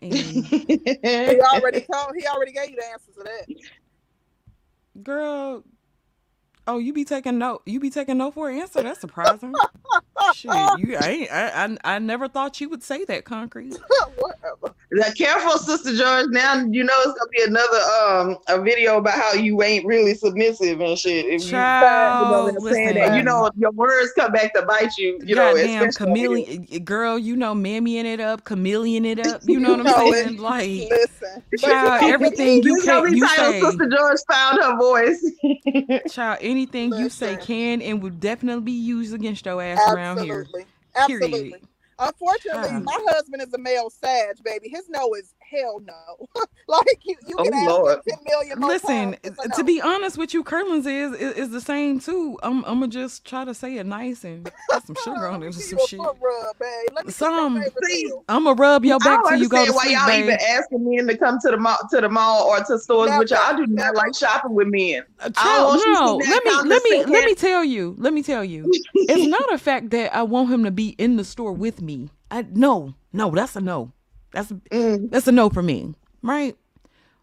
And 0.00 0.14
he 0.14 1.40
already 1.40 1.80
told 1.80 2.14
he 2.16 2.26
already 2.26 2.52
gave 2.52 2.70
you 2.70 2.76
the 2.76 2.86
answer 2.86 3.12
to 3.16 3.22
that 3.22 3.46
girl, 5.02 5.64
oh, 6.70 6.78
you 6.78 6.92
be 6.92 7.04
taking 7.04 7.38
no, 7.38 7.60
you 7.66 7.80
be 7.80 7.90
taking 7.90 8.18
no 8.18 8.30
for 8.30 8.48
an 8.50 8.58
answer. 8.60 8.82
That's 8.82 9.00
surprising. 9.00 9.52
Shit, 10.34 10.50
you 10.78 10.96
I 10.96 11.08
ain't 11.08 11.32
I, 11.32 11.64
I 11.64 11.94
I 11.96 11.98
never 11.98 12.28
thought 12.28 12.60
you 12.60 12.68
would 12.68 12.82
say 12.82 13.04
that, 13.06 13.24
concrete. 13.24 13.76
whatever 14.18 14.74
Now, 14.92 15.10
careful 15.16 15.58
sister 15.58 15.96
george 15.96 16.26
now 16.30 16.64
you 16.70 16.84
know 16.84 16.92
it's 16.98 17.18
gonna 17.18 17.30
be 17.32 17.42
another 17.42 17.78
um 18.04 18.38
a 18.48 18.62
video 18.62 18.98
about 18.98 19.14
how 19.14 19.32
you 19.32 19.62
ain't 19.62 19.84
really 19.86 20.14
submissive 20.14 20.80
and 20.80 20.96
shit 20.98 21.26
if 21.26 21.44
you, 21.44 21.50
Child, 21.50 22.56
saying 22.70 22.94
that, 22.94 23.16
you 23.16 23.22
know 23.22 23.50
your 23.56 23.72
words 23.72 24.12
come 24.16 24.30
back 24.32 24.52
to 24.54 24.62
bite 24.62 24.96
you 24.98 25.18
you 25.24 25.34
know 25.34 25.54
Goddamn 25.54 25.88
especially- 25.88 26.44
chameleon, 26.44 26.84
girl, 26.84 27.18
you 27.18 27.34
know, 27.34 27.54
mammying 27.54 28.04
it 28.04 28.20
up, 28.20 28.44
chameleon 28.44 29.04
it 29.04 29.26
up. 29.26 29.40
You 29.44 29.58
know 29.58 29.70
what 29.76 29.86
I'm 29.86 30.12
saying? 30.12 30.34
it. 30.34 30.40
Like, 30.40 30.68
listen 30.90 31.42
child, 31.58 32.02
everything 32.04 32.62
you 32.62 32.76
This 32.76 32.86
gonna 32.86 33.02
can, 33.02 33.12
be 33.12 33.18
you 33.18 33.26
titled 33.26 33.54
say, 33.54 33.60
sister 33.62 33.88
george 33.88 34.18
found 34.30 34.62
her 34.62 34.76
voice 34.76 36.12
child, 36.12 36.38
anything 36.60 36.92
you 36.94 37.08
say 37.08 37.36
can 37.36 37.82
and 37.82 38.02
would 38.02 38.20
definitely 38.20 38.62
be 38.64 38.72
used 38.72 39.14
against 39.14 39.44
your 39.46 39.62
ass 39.62 39.78
around 39.92 40.18
here. 40.18 40.42
absolutely 40.42 40.66
Period. 40.94 41.22
absolutely 41.22 41.62
Unfortunately, 42.02 42.70
Child. 42.70 42.84
my 42.84 42.98
husband 43.10 43.42
is 43.42 43.52
a 43.52 43.58
male 43.58 43.90
sage, 43.90 44.42
baby. 44.42 44.70
His 44.70 44.88
no 44.88 45.12
is 45.14 45.34
hell 45.50 45.80
no. 45.80 46.28
like 46.68 46.98
you, 47.02 47.16
you 47.26 47.34
Oh, 47.38 47.44
can 47.44 47.54
ask 47.54 47.68
Lord. 47.68 47.94
him 47.96 48.02
ten 48.08 48.18
million 48.28 48.60
more 48.60 48.70
Listen, 48.70 49.12
times, 49.22 49.38
to 49.54 49.58
no. 49.58 49.64
be 49.64 49.80
honest 49.80 50.16
with 50.18 50.32
you, 50.34 50.44
Curlin's 50.44 50.86
is, 50.86 51.12
is 51.14 51.32
is 51.36 51.50
the 51.50 51.60
same 51.60 51.98
too. 52.00 52.38
I'm 52.42 52.58
I'm 52.64 52.74
gonna 52.80 52.88
just 52.88 53.24
try 53.24 53.44
to 53.44 53.52
say 53.54 53.76
it 53.78 53.86
nice 53.86 54.24
and 54.24 54.50
put 54.70 54.86
some 54.86 54.96
sugar 55.04 55.26
on 55.26 55.42
it 55.42 55.46
or 55.48 55.52
some 55.52 55.78
you 55.78 55.84
a 55.84 55.88
shit. 55.88 55.98
rub, 56.00 56.14
babe. 56.58 56.68
Let 56.94 57.06
me 57.06 57.12
Some- 57.12 57.54
see 57.54 57.60
your 57.60 57.64
favorite 57.70 57.84
See, 57.90 58.04
meal. 58.04 58.24
I'm 58.28 58.44
gonna 58.44 58.54
rub 58.54 58.84
your 58.84 58.98
back 59.00 59.22
don't 59.22 59.30
till 59.30 59.38
you 59.40 59.48
go 59.48 59.56
to 59.56 59.60
understand 59.72 59.76
why 59.76 59.82
sleep, 59.84 59.96
y'all 59.96 60.06
babe. 60.06 60.24
even 60.24 60.38
asking 60.56 60.94
men 60.96 61.06
to 61.08 61.16
come 61.18 61.38
to 61.40 61.50
the 61.50 61.56
mall, 61.56 61.78
to 61.90 62.00
the 62.00 62.08
mall 62.08 62.44
or 62.46 62.58
to 62.64 62.78
stores 62.78 63.10
with 63.18 63.30
y'all. 63.30 63.40
I 63.42 63.56
do 63.56 63.66
not 63.66 63.94
like 63.96 64.14
shopping 64.14 64.54
with 64.54 64.68
men. 64.68 65.02
Uh, 65.20 65.30
I 65.36 65.42
Child, 65.42 65.80
no, 65.86 66.16
let 66.16 66.44
me 66.44 66.50
let 66.68 66.82
me 66.84 67.04
let 67.04 67.24
me 67.24 67.34
tell 67.34 67.64
you. 67.64 67.94
Let 67.98 68.12
me 68.12 68.22
tell 68.22 68.44
you. 68.44 68.70
it's 68.94 69.26
not 69.28 69.52
a 69.52 69.58
fact 69.58 69.90
that 69.90 70.14
I 70.14 70.22
want 70.22 70.50
him 70.50 70.64
to 70.64 70.70
be 70.70 70.90
in 70.90 71.16
the 71.16 71.24
store 71.24 71.52
with 71.52 71.82
me. 71.82 72.10
I 72.30 72.46
no, 72.52 72.94
no, 73.12 73.30
that's 73.30 73.56
a 73.56 73.60
no. 73.60 73.92
That's 74.32 74.52
Mm. 74.52 75.10
that's 75.10 75.26
a 75.26 75.32
no 75.32 75.50
for 75.50 75.62
me, 75.62 75.94
right? 76.22 76.56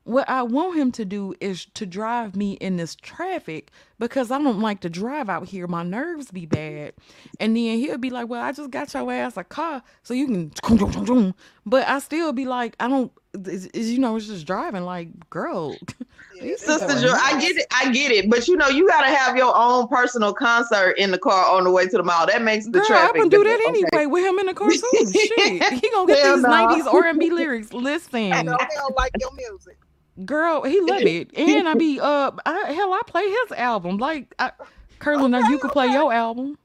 What 0.04 0.30
I 0.30 0.44
want 0.44 0.78
him 0.78 0.92
to 0.94 1.04
do 1.06 1.36
is 1.42 1.66
to 1.74 1.86
drive 1.86 2.36
me 2.36 2.54
in 2.54 2.78
this 2.78 2.96
traffic 2.96 3.72
because 4.00 4.32
I 4.32 4.42
don't 4.42 4.62
like 4.62 4.80
to 4.82 4.90
drive 4.90 5.30
out 5.30 5.50
here. 5.50 5.68
My 5.68 5.84
nerves 5.84 6.32
be 6.32 6.46
bad. 6.46 6.94
And 7.42 7.58
then 7.58 7.78
he'll 7.80 7.98
be 7.98 8.10
like, 8.10 8.30
Well, 8.30 8.42
I 8.42 8.54
just 8.54 8.72
got 8.72 8.94
your 8.94 9.12
ass 9.12 9.36
a 9.36 9.44
car 9.44 9.84
so 10.04 10.14
you 10.14 10.26
can 10.28 10.52
but 11.66 11.88
I 11.88 12.00
still 12.00 12.32
be 12.34 12.46
like, 12.46 12.76
I 12.80 12.88
don't 12.88 13.12
is, 13.46 13.68
is 13.68 13.92
you 13.92 14.00
know, 14.00 14.16
it's 14.16 14.28
just 14.28 14.48
driving 14.48 14.84
like 14.84 15.30
girl. 15.30 15.82
Sister 16.58 17.00
Joy, 17.00 17.14
I 17.14 17.40
get 17.40 17.58
it, 17.58 17.66
I 17.72 17.92
get 17.92 18.12
it, 18.12 18.30
but 18.30 18.48
you 18.48 18.56
know 18.56 18.68
you 18.68 18.88
gotta 18.88 19.08
have 19.14 19.36
your 19.38 19.56
own 19.56 19.88
personal 19.88 20.34
concert 20.34 20.92
in 20.98 21.12
the 21.12 21.18
car 21.18 21.56
on 21.58 21.64
the 21.64 21.72
way 21.72 21.88
to 21.88 21.98
the 21.98 22.04
mall. 22.04 22.26
That 22.28 22.42
makes 22.42 22.66
the 22.66 22.72
Girl, 22.72 22.84
I 22.84 22.88
traffic. 22.88 23.16
can 23.22 23.30
do 23.30 23.44
that 23.44 23.60
Okay. 23.68 23.84
anyway 23.94 24.06
with 24.06 24.26
him 24.26 24.40
in 24.40 24.46
the 24.48 24.54
car 24.54 24.70
too. 24.70 25.12
Shit, 25.12 25.64
he 25.82 25.90
gonna 25.90 26.08
get 26.08 26.20
Hell 26.20 26.36
these 26.36 26.44
no. 26.44 26.50
'90s 26.50 26.86
R&B 26.94 27.30
lyrics. 27.32 27.72
I 27.74 27.78
Listen, 27.78 28.22
know 28.46 28.58
he 28.60 28.76
don't 28.76 28.96
like 28.96 29.12
your 29.20 29.34
music. 29.34 29.78
girl, 30.26 30.64
he 30.64 30.80
love 30.82 31.02
it, 31.02 31.36
and 31.38 31.68
I 31.68 31.74
be 31.76 32.00
uh, 32.00 32.32
I, 32.46 32.72
hell, 32.74 32.94
I 32.94 33.02
play 33.08 33.28
his 33.30 33.52
album. 33.54 33.98
Like, 33.98 34.34
I, 34.40 34.52
Curlin, 35.00 35.32
now 35.32 35.40
you 35.50 35.60
can 35.60 35.70
play 35.70 35.88
your 35.88 36.12
album. 36.14 36.58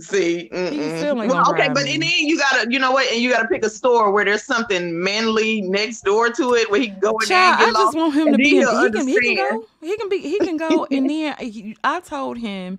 See, 0.00 0.48
well, 0.52 1.50
okay, 1.50 1.68
but 1.68 1.86
and 1.88 2.02
then 2.02 2.10
you 2.18 2.38
gotta, 2.38 2.70
you 2.70 2.78
know 2.78 2.92
what, 2.92 3.10
and 3.12 3.20
you 3.20 3.30
gotta 3.30 3.48
pick 3.48 3.64
a 3.64 3.68
store 3.70 4.12
where 4.12 4.24
there's 4.24 4.44
something 4.44 5.02
manly 5.02 5.60
next 5.62 6.02
door 6.02 6.30
to 6.30 6.54
it 6.54 6.70
where 6.70 6.80
he 6.80 6.88
can 6.90 7.00
go 7.00 7.10
in 7.18 7.28
there 7.28 7.36
Child, 7.38 7.54
and 7.54 7.62
I 7.62 7.64
get 7.66 7.72
just 7.72 7.84
lost. 7.84 7.96
want 7.96 8.14
him 8.14 8.26
and 8.28 8.34
to 8.34 8.38
be. 8.38 8.48
He 8.50 8.60
can. 8.64 9.08
He 9.08 9.18
can 9.20 9.36
go. 9.36 9.64
He 9.80 9.96
can 9.96 10.08
be. 10.08 10.18
He 10.20 10.38
can 10.38 10.56
go. 10.56 10.86
and 10.90 11.10
then 11.10 11.36
he, 11.40 11.76
I 11.82 11.98
told 12.00 12.38
him 12.38 12.78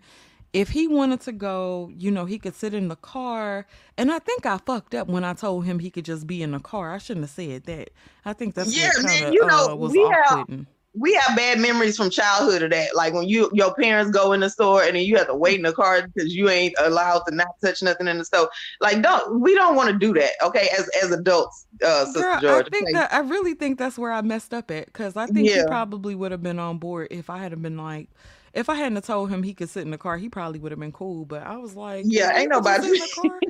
if 0.53 0.69
he 0.69 0.87
wanted 0.87 1.19
to 1.21 1.31
go, 1.33 1.91
you 1.97 2.09
know, 2.09 2.23
he 2.25 2.39
could 2.39 2.55
sit 2.55 2.73
in 2.73 2.87
the 2.87 2.95
car. 2.95 3.67
And 3.97 4.11
I 4.11 4.19
think 4.19 4.45
I 4.45 4.57
fucked 4.57 4.95
up 4.95 5.07
when 5.09 5.23
I 5.25 5.33
told 5.33 5.65
him 5.65 5.79
he 5.79 5.91
could 5.91 6.05
just 6.05 6.25
be 6.25 6.41
in 6.41 6.51
the 6.51 6.59
car. 6.59 6.93
I 6.93 6.99
shouldn't 6.99 7.25
have 7.25 7.31
said 7.31 7.65
that. 7.65 7.89
I 8.25 8.31
think 8.33 8.55
that's 8.55 8.75
Yeah, 8.75 8.87
what 8.95 9.03
man, 9.05 9.13
kind 9.17 9.25
of 9.27 9.33
you 9.33 9.45
know, 9.45 9.67
uh, 9.71 9.75
was 9.75 9.91
we 9.91 9.99
have- 10.03 10.11
off-putting. 10.39 10.67
We 10.95 11.13
have 11.13 11.37
bad 11.37 11.59
memories 11.59 11.95
from 11.95 12.09
childhood 12.09 12.63
of 12.63 12.71
that. 12.71 12.95
Like 12.95 13.13
when 13.13 13.27
you 13.27 13.49
your 13.53 13.73
parents 13.75 14.11
go 14.11 14.33
in 14.33 14.39
the 14.39 14.49
store 14.49 14.81
and 14.83 14.95
then 14.95 15.03
you 15.03 15.17
have 15.17 15.27
to 15.27 15.35
wait 15.35 15.55
in 15.57 15.61
the 15.63 15.73
car 15.73 16.07
because 16.07 16.33
you 16.33 16.49
ain't 16.49 16.73
allowed 16.79 17.19
to 17.27 17.35
not 17.35 17.47
touch 17.63 17.83
nothing 17.83 18.07
in 18.07 18.17
the 18.17 18.25
store. 18.25 18.49
Like 18.81 19.01
don't 19.01 19.39
we 19.39 19.53
don't 19.53 19.75
want 19.75 19.91
to 19.91 19.97
do 19.97 20.13
that, 20.19 20.31
okay? 20.43 20.67
As 20.77 20.89
as 21.03 21.11
adults, 21.11 21.67
uh, 21.85 22.05
Sister 22.05 22.21
Girl, 22.21 22.41
George. 22.41 22.67
I 22.67 22.69
think 22.69 22.93
that 22.93 23.13
I 23.13 23.19
really 23.19 23.53
think 23.53 23.77
that's 23.77 23.99
where 23.99 24.11
I 24.11 24.21
messed 24.21 24.53
up 24.53 24.71
at 24.71 24.87
because 24.87 25.15
I 25.15 25.27
think 25.27 25.47
he 25.47 25.63
probably 25.67 26.15
would 26.15 26.31
have 26.31 26.41
been 26.43 26.59
on 26.59 26.79
board 26.79 27.09
if 27.11 27.29
I 27.29 27.37
had 27.37 27.61
been 27.61 27.77
like, 27.77 28.09
if 28.53 28.67
I 28.67 28.75
hadn't 28.75 29.03
told 29.03 29.29
him 29.29 29.43
he 29.43 29.53
could 29.53 29.69
sit 29.69 29.83
in 29.83 29.91
the 29.91 29.97
car, 29.99 30.17
he 30.17 30.27
probably 30.27 30.59
would 30.59 30.71
have 30.71 30.79
been 30.79 30.91
cool. 30.91 31.23
But 31.25 31.43
I 31.43 31.57
was 31.57 31.75
like, 31.75 32.05
Yeah, 32.07 32.31
"Yeah, 32.31 32.39
ain't 32.39 32.51
you 32.51 32.59
could 32.61 32.63
just 32.65 32.81
nobody- 32.81 32.87
in 32.87 32.93
the 32.99 33.09
car, 33.15 33.41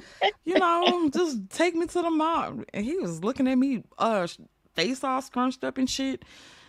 you 0.43 0.55
know, 0.59 1.09
just 1.13 1.49
take 1.51 1.73
me 1.73 1.85
to 1.87 2.01
the 2.01 2.09
mall. 2.09 2.63
And 2.73 2.85
he 2.85 2.97
was 2.97 3.23
looking 3.23 3.47
at 3.47 3.55
me, 3.57 3.83
uh, 3.97 4.27
face 4.75 5.03
all 5.05 5.21
scrunched 5.21 5.63
up 5.63 5.77
and 5.77 5.89
shit. 5.89 6.23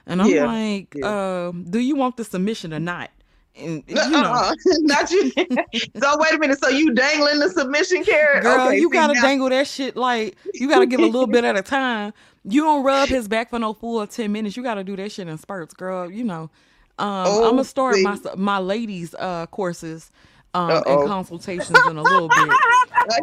And 0.06 0.22
I'm 0.22 0.28
Yeah, 0.30 0.46
like, 0.46 0.96
uh, 1.02 1.52
do 1.52 1.78
you 1.78 1.96
want 1.96 2.16
the 2.16 2.24
submission 2.24 2.72
or 2.74 2.80
not? 2.80 3.10
And 3.56 3.82
you 3.86 3.94
know, 3.94 4.02
Uh-uh. 4.32 4.54
Not 4.80 5.10
you. 5.10 5.30
so 5.36 6.16
wait 6.18 6.34
a 6.34 6.38
minute. 6.38 6.62
So 6.62 6.68
you 6.68 6.94
dangling 6.94 7.40
the 7.40 7.48
submission 7.50 8.04
carrot? 8.04 8.42
girl, 8.44 8.68
Okay, 8.68 8.78
you 8.78 8.90
gotta 8.90 9.14
now- 9.14 9.22
dangle 9.22 9.48
that 9.50 9.66
shit 9.66 9.96
like 9.96 10.36
you 10.54 10.68
gotta 10.68 10.86
give 10.86 11.00
a 11.00 11.04
little 11.06 11.26
bit 11.26 11.44
at 11.44 11.56
a 11.56 11.62
time. 11.62 12.12
You 12.44 12.62
don't 12.62 12.84
rub 12.84 13.08
his 13.08 13.28
back 13.28 13.50
for 13.50 13.58
no 13.58 13.74
full 13.74 14.06
ten 14.06 14.32
minutes. 14.32 14.56
You 14.56 14.62
gotta 14.62 14.84
do 14.84 14.96
that 14.96 15.12
shit 15.12 15.28
in 15.28 15.36
spurts, 15.36 15.74
girl. 15.74 16.10
You 16.10 16.24
know. 16.24 16.50
Um, 16.98 17.08
I'm 17.08 17.26
Oh, 17.28 17.50
gonna 17.50 17.64
start 17.64 17.96
my 18.00 18.18
my 18.36 18.58
ladies 18.58 19.14
uh 19.18 19.46
courses 19.46 20.10
um 20.54 20.70
Uh-oh. 20.70 21.00
and 21.00 21.08
consultations 21.08 21.78
in 21.88 21.96
a 21.96 22.02
little 22.02 22.28
bit. 22.28 22.48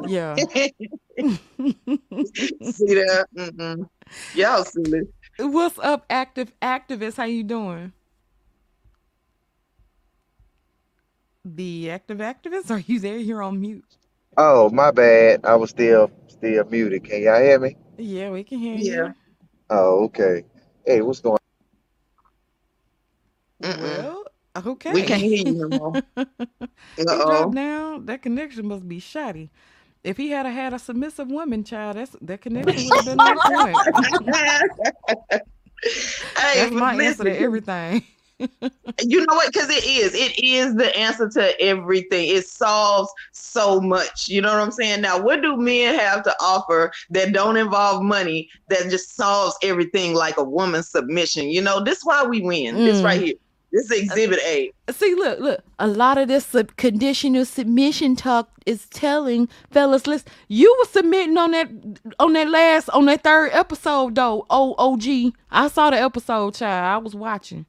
Yeah. 0.08 0.36
See 0.36 0.74
that? 2.96 3.26
Mm-mm. 3.36 3.90
Y'all 4.36 4.64
silly. 4.66 5.02
What's 5.40 5.78
up, 5.80 6.06
active 6.10 6.52
activist? 6.62 7.18
How 7.18 7.26
you 7.26 7.44
doing? 7.44 7.94
The 11.46 11.90
active 11.90 12.18
activist? 12.20 12.70
Are 12.72 12.80
you 12.80 13.00
there? 13.00 13.18
You're 13.18 13.42
on 13.42 13.60
mute. 13.62 13.98
Oh, 14.38 14.70
my 14.70 14.92
bad. 14.92 15.46
I 15.46 15.56
was 15.56 15.70
still 15.72 16.12
still 16.28 16.64
muted. 16.66 17.04
Can 17.06 17.22
y'all 17.24 17.42
hear 17.42 17.60
me? 17.60 17.76
Yeah, 17.98 18.30
we 18.32 18.44
can 18.44 18.60
hear 18.60 18.78
Yeah. 18.78 19.08
you. 19.08 19.14
Oh, 19.70 20.06
okay. 20.06 20.46
Hey, 20.86 21.02
what's 21.02 21.20
going 21.20 21.38
Mm-mm. 23.62 23.82
Well, 23.82 24.26
okay. 24.66 24.94
We 24.94 25.02
can't 25.04 25.22
hear 25.22 25.48
you 25.48 25.54
no 25.54 25.68
more. 25.70 26.04
Uh-oh. 26.18 27.26
dropped 27.26 27.56
down. 27.56 28.06
That 28.06 28.22
connection 28.22 28.68
must 28.68 28.88
be 28.88 29.00
shoddy. 29.00 29.50
If 30.08 30.16
he 30.16 30.30
had 30.30 30.46
a, 30.46 30.52
had 30.52 30.74
a 30.74 30.80
submissive 30.80 31.28
woman 31.30 31.66
child, 31.66 31.98
that's 31.98 32.16
that 32.22 32.42
connection 32.42 32.86
would 32.86 32.96
have 32.96 33.06
been 33.06 33.20
on 33.20 33.40
point. 33.40 33.78
Hey, 36.38 36.56
That's 36.56 36.72
my 36.72 36.96
answer 36.96 37.26
to 37.26 37.40
everything. 37.40 38.04
You 39.04 39.20
know 39.26 39.36
what? 39.36 39.52
Because 39.52 39.70
it 39.70 39.86
is. 39.86 40.16
It 40.16 40.40
is 40.44 40.76
the 40.76 40.96
answer 40.98 41.30
to 41.30 41.62
everything. 41.62 42.30
It 42.30 42.46
solves 42.48 43.12
so 43.32 43.80
much. 43.80 44.28
You 44.28 44.42
know 44.42 44.52
what 44.52 44.62
I'm 44.62 44.72
saying? 44.72 45.02
Now, 45.02 45.22
what 45.22 45.42
do 45.44 45.56
men 45.58 45.98
have 46.00 46.24
to 46.24 46.36
offer 46.42 46.92
that 47.12 47.32
don't 47.34 47.58
involve 47.58 48.02
money 48.04 48.50
that 48.70 48.90
just 48.90 49.16
solves 49.16 49.56
everything 49.62 50.16
like 50.16 50.38
a 50.38 50.44
woman's 50.44 50.90
submission? 50.90 51.50
You 51.50 51.62
know, 51.62 51.84
this 51.84 52.00
is 52.00 52.06
why 52.06 52.24
we 52.24 52.42
win. 52.42 52.84
This 52.84 53.02
Mm. 53.02 53.06
right 53.06 53.22
here. 53.22 53.36
This 53.72 53.92
is 53.92 54.04
exhibit 54.04 54.40
A. 54.46 54.72
See, 54.92 55.14
look, 55.16 55.40
look. 55.40 55.62
A 55.80 55.88
lot 55.88 56.18
of 56.18 56.28
this 56.30 56.46
sub- 56.46 56.76
conditional 56.78 57.44
submission 57.46 58.16
talk 58.16 58.50
is 58.66 58.86
telling 58.90 59.50
fellas, 59.72 60.08
listen, 60.08 60.28
you 60.48 60.74
were 60.80 60.90
submitting 60.90 61.38
on 61.38 61.52
that 61.52 61.70
on 62.20 62.34
that 62.34 62.48
last 62.50 62.90
on 62.90 63.06
that 63.06 63.24
third 63.24 63.52
episode 63.52 64.16
though. 64.16 64.46
Oh, 64.50 64.74
OG, 64.78 65.34
I 65.52 65.68
saw 65.68 65.90
the 65.90 65.98
episode, 66.02 66.56
child. 66.56 66.86
I 66.86 66.98
was 66.98 67.14
watching. 67.14 67.66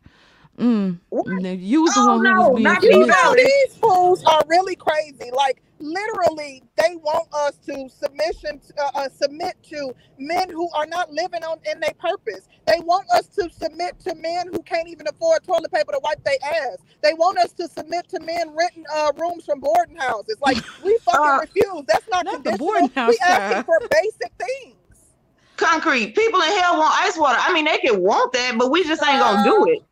Mm. 0.56 0.98
Now, 1.12 1.50
You 1.50 1.82
was 1.82 1.94
the 1.94 2.00
Oh, 2.00 2.06
one 2.16 2.18
who 2.18 2.22
no, 2.32 2.48
was 2.48 2.54
being 2.56 2.62
not 2.64 2.82
you, 2.82 3.06
know 3.06 3.34
these 3.34 3.74
fools 3.76 4.24
are 4.24 4.42
really 4.48 4.74
crazy. 4.76 5.30
Like 5.32 5.62
literally, 5.80 6.62
they 6.76 6.96
want 6.96 7.28
us 7.32 7.56
to 7.66 7.88
submission 7.88 8.60
uh, 8.78 8.90
uh, 8.94 9.08
submit 9.08 9.56
to 9.64 9.94
men 10.18 10.50
who 10.50 10.70
are 10.72 10.86
not 10.86 11.10
living 11.12 11.42
on 11.44 11.58
in 11.70 11.80
their 11.80 11.94
purpose. 11.98 12.48
They 12.66 12.80
want 12.80 13.08
us 13.10 13.26
to 13.28 13.48
submit 13.50 13.98
to 14.00 14.14
men 14.14 14.48
who 14.52 14.62
can't 14.62 14.88
even 14.88 15.06
afford 15.08 15.44
toilet 15.44 15.72
paper 15.72 15.92
to 15.92 16.00
wipe 16.02 16.22
their 16.24 16.38
ass. 16.42 16.78
They 17.02 17.14
want 17.14 17.38
us 17.38 17.52
to 17.54 17.68
submit 17.68 18.08
to 18.10 18.20
men 18.20 18.54
renting 18.56 18.84
uh, 18.92 19.12
rooms 19.16 19.44
from 19.44 19.60
boarding 19.60 19.96
houses. 19.96 20.36
Like 20.40 20.58
we 20.84 20.98
fucking 21.04 21.20
Uh, 21.20 21.38
refuse. 21.40 21.84
That's 21.86 22.08
not, 22.08 22.24
not 22.24 22.44
the 22.44 22.56
boarding 22.58 22.90
house, 22.90 23.08
we 23.10 23.18
asking 23.26 23.64
for 23.64 23.78
basic 23.90 24.32
things. 24.38 24.76
Concrete. 25.56 26.14
People 26.14 26.40
in 26.40 26.58
hell 26.58 26.78
want 26.78 26.94
ice 27.02 27.18
water. 27.18 27.38
I 27.40 27.52
mean, 27.52 27.64
they 27.64 27.78
can 27.78 28.00
want 28.00 28.32
that, 28.32 28.56
but 28.56 28.70
we 28.70 28.84
just 28.84 29.02
ain't 29.02 29.20
gonna 29.20 29.42
do 29.42 29.66
it. 29.66 29.82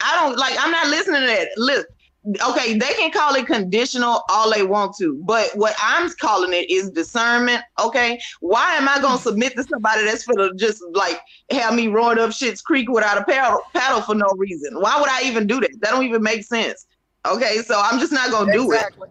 I 0.00 0.20
don't 0.20 0.36
like. 0.36 0.56
I'm 0.58 0.72
not 0.72 0.88
listening 0.88 1.20
to 1.20 1.26
that. 1.28 1.48
Look, 1.56 1.86
okay, 2.26 2.74
they 2.74 2.94
can 2.94 3.10
call 3.10 3.34
it 3.34 3.46
conditional 3.46 4.22
all 4.28 4.52
they 4.52 4.62
want 4.62 4.96
to, 4.96 5.20
but 5.24 5.50
what 5.54 5.74
I'm 5.80 6.10
calling 6.20 6.52
it 6.52 6.70
is 6.70 6.90
discernment. 6.90 7.62
Okay, 7.80 8.20
why 8.40 8.74
am 8.74 8.88
I 8.88 9.00
gonna 9.00 9.18
submit 9.18 9.56
to 9.56 9.64
somebody 9.64 10.04
that's 10.04 10.26
gonna 10.26 10.54
just 10.54 10.82
like 10.92 11.20
have 11.50 11.74
me 11.74 11.88
rowing 11.88 12.18
up 12.18 12.32
shit's 12.32 12.62
creek 12.62 12.88
without 12.90 13.18
a 13.18 13.24
paddle, 13.24 13.60
paddle 13.74 14.02
for 14.02 14.14
no 14.14 14.26
reason? 14.36 14.80
Why 14.80 15.00
would 15.00 15.10
I 15.10 15.22
even 15.24 15.46
do 15.46 15.60
that? 15.60 15.70
That 15.80 15.90
don't 15.90 16.04
even 16.04 16.22
make 16.22 16.44
sense. 16.44 16.86
Okay, 17.26 17.58
so 17.58 17.80
I'm 17.82 17.98
just 17.98 18.12
not 18.12 18.30
gonna 18.30 18.52
do 18.52 18.70
it. 18.72 18.76
Exactly. 18.76 19.08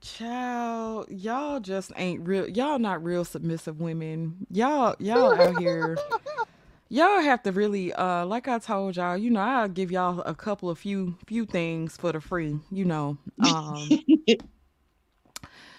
Child, 0.00 1.06
y'all 1.08 1.60
just 1.60 1.92
ain't 1.96 2.26
real. 2.26 2.48
Y'all 2.48 2.78
not 2.78 3.02
real 3.02 3.24
submissive 3.24 3.80
women. 3.80 4.46
Y'all, 4.50 4.94
y'all 4.98 5.40
out 5.40 5.58
here. 5.58 5.96
Y'all 6.90 7.20
have 7.20 7.42
to 7.42 7.52
really, 7.52 7.92
uh, 7.92 8.24
like 8.24 8.48
I 8.48 8.58
told 8.58 8.96
y'all, 8.96 9.16
you 9.16 9.30
know, 9.30 9.40
I'll 9.40 9.68
give 9.68 9.90
y'all 9.90 10.20
a 10.22 10.34
couple 10.34 10.70
of 10.70 10.78
few 10.78 11.16
few 11.26 11.44
things 11.44 11.96
for 11.98 12.12
the 12.12 12.20
free, 12.20 12.58
you 12.70 12.86
know. 12.86 13.18
Um, 13.40 13.88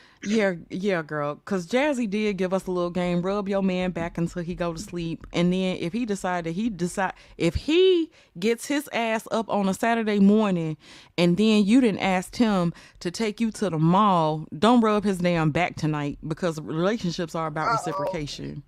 yeah, 0.23 0.55
yeah, 0.69 1.01
girl. 1.01 1.37
Cause 1.45 1.67
Jazzy 1.67 2.07
did 2.09 2.37
give 2.37 2.53
us 2.53 2.67
a 2.67 2.71
little 2.71 2.91
game. 2.91 3.23
Rub 3.23 3.49
your 3.49 3.63
man 3.63 3.91
back 3.91 4.19
until 4.19 4.43
he 4.43 4.53
go 4.53 4.73
to 4.73 4.79
sleep, 4.79 5.25
and 5.33 5.51
then 5.51 5.77
if 5.77 5.93
he 5.93 6.05
decided 6.05 6.53
he 6.55 6.69
decide 6.69 7.13
if 7.37 7.55
he 7.55 8.11
gets 8.37 8.67
his 8.67 8.87
ass 8.93 9.27
up 9.31 9.49
on 9.49 9.67
a 9.69 9.73
Saturday 9.73 10.19
morning, 10.19 10.77
and 11.17 11.37
then 11.37 11.65
you 11.65 11.81
didn't 11.81 12.01
ask 12.01 12.35
him 12.35 12.73
to 12.99 13.11
take 13.11 13.41
you 13.41 13.51
to 13.53 13.69
the 13.71 13.79
mall, 13.79 14.45
don't 14.57 14.81
rub 14.81 15.03
his 15.05 15.19
damn 15.19 15.51
back 15.51 15.75
tonight 15.75 16.19
because 16.27 16.61
relationships 16.61 17.33
are 17.35 17.47
about 17.47 17.69
Uh-oh. 17.69 17.73
reciprocation. 17.73 18.63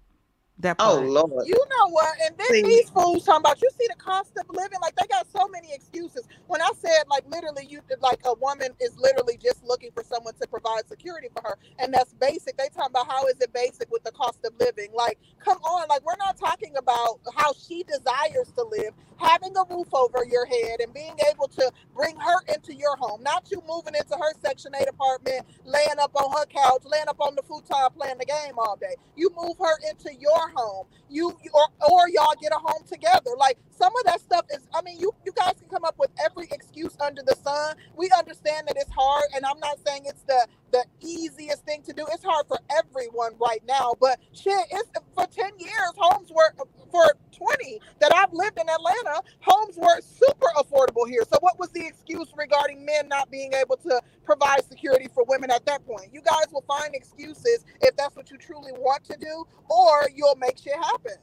That 0.61 0.77
Oh. 0.79 0.99
Lord. 1.01 1.47
You 1.47 1.55
know 1.55 1.89
what? 1.91 2.15
And 2.25 2.35
then 2.37 2.47
See. 2.51 2.63
these 2.63 2.89
fools 2.89 3.25
talking 3.25 3.41
about 3.41 3.61
you 3.61 3.69
see 3.79 3.87
the 3.89 3.95
cost 4.03 4.33
of 4.37 4.45
living. 4.55 4.79
Like 4.81 4.95
they 4.95 5.07
got 5.07 5.27
so 5.31 5.47
many 5.49 5.73
excuses. 5.73 6.27
When 6.47 6.61
I 6.61 6.71
said 6.79 7.03
like 7.09 7.25
literally 7.29 7.65
you 7.69 7.81
like 8.01 8.21
a 8.25 8.33
woman 8.35 8.69
is 8.81 8.97
literally 8.97 9.37
just 9.41 9.63
looking 9.65 9.91
for 9.93 10.03
someone 10.03 10.35
to 10.41 10.47
provide 10.47 10.87
security 10.89 11.29
for 11.33 11.41
her, 11.47 11.57
and 11.79 11.93
that's 11.93 12.13
basic. 12.15 12.57
They 12.57 12.69
talking 12.75 12.91
about 12.91 13.07
how 13.11 13.27
is 13.27 13.39
it 13.41 13.53
basic 13.53 13.91
with 13.91 14.03
the 14.03 14.11
cost 14.11 14.39
of 14.45 14.53
living? 14.59 14.89
Like, 14.93 15.19
come 15.39 15.57
on, 15.59 15.87
like 15.89 16.05
we're 16.05 16.17
not 16.19 16.37
talking 16.37 16.75
about 16.77 17.21
how 17.35 17.53
she 17.53 17.83
desires 17.83 18.51
to 18.55 18.63
live, 18.63 18.93
having 19.17 19.53
a 19.57 19.63
roof 19.75 19.93
over 19.93 20.25
your 20.29 20.45
head 20.47 20.81
and 20.81 20.93
being 20.93 21.15
able 21.31 21.47
to 21.49 21.71
bring 21.95 22.17
her 22.17 22.39
into 22.53 22.73
your 22.75 22.97
home, 22.97 23.23
not 23.23 23.49
you 23.51 23.61
moving 23.67 23.95
into 23.95 24.15
her 24.15 24.33
section 24.43 24.73
eight 24.81 24.89
apartment, 24.89 25.45
laying 25.65 25.99
up 26.01 26.11
on 26.15 26.31
her 26.37 26.45
couch, 26.47 26.83
laying 26.85 27.07
up 27.09 27.19
on 27.21 27.35
the 27.35 27.40
futon 27.67 27.91
playing 27.97 28.17
the 28.19 28.25
game 28.25 28.55
all 28.57 28.77
day. 28.77 28.95
You 29.15 29.31
move 29.37 29.57
her 29.59 29.77
into 29.89 30.13
your 30.19 30.49
home. 30.55 30.87
You 31.09 31.37
you- 31.43 31.51
or 31.53 31.67
or 31.91 32.09
y'all 32.09 32.35
get 32.41 32.51
a 32.53 32.59
home 32.59 32.83
together. 32.87 33.31
Like 33.37 33.57
some 33.71 33.93
of 33.97 34.05
that 34.05 34.21
stuff 34.21 34.45
is. 34.53 34.67
I 34.73 34.81
mean, 34.83 34.99
you 34.99 35.11
you 35.25 35.33
guys 35.33 35.55
can 35.59 35.69
come 35.69 35.85
up 35.85 35.95
with 35.99 36.11
every 36.23 36.47
excuse 36.51 36.95
under 37.01 37.21
the 37.25 37.35
sun. 37.43 37.75
We 37.95 38.11
understand 38.17 38.67
that 38.67 38.77
it's 38.77 38.91
hard, 38.91 39.25
and 39.35 39.45
I'm 39.45 39.59
not 39.59 39.77
saying 39.85 40.03
it's 40.05 40.23
the 40.23 40.47
the 40.71 40.85
easiest 41.01 41.65
thing 41.65 41.83
to 41.83 41.93
do. 41.93 42.05
It's 42.11 42.23
hard 42.23 42.47
for 42.47 42.59
everyone 42.77 43.33
right 43.39 43.63
now, 43.67 43.93
but 44.01 44.19
shit, 44.33 44.67
it's 44.71 44.89
for 45.15 45.27
ten 45.27 45.51
years. 45.59 45.93
Homes 45.97 46.31
were 46.31 46.53
for 46.91 47.15
twenty 47.35 47.81
that 48.01 48.13
I've 48.13 48.33
lived 48.33 48.59
in 48.59 48.67
Atlanta. 48.67 49.21
Homes 49.39 49.77
were 49.77 50.01
super 50.01 50.47
affordable 50.57 51.07
here. 51.07 51.23
So 51.31 51.37
what 51.39 51.57
was 51.57 51.69
the 51.69 51.85
excuse 51.85 52.27
regarding 52.35 52.85
men 52.85 53.07
not 53.07 53.31
being 53.31 53.53
able 53.53 53.77
to 53.77 54.01
provide 54.25 54.65
security 54.65 55.07
for 55.13 55.23
women 55.25 55.51
at 55.51 55.65
that 55.67 55.85
point? 55.85 56.09
You 56.11 56.21
guys 56.21 56.45
will 56.51 56.65
find 56.67 56.93
excuses 56.93 57.63
if 57.81 57.95
that's 57.95 58.15
what 58.15 58.29
you 58.29 58.37
truly 58.37 58.73
want 58.73 59.03
to 59.05 59.17
do, 59.17 59.45
or 59.69 60.09
you'll 60.13 60.35
make 60.35 60.57
shit 60.57 60.75
happen. 60.75 61.13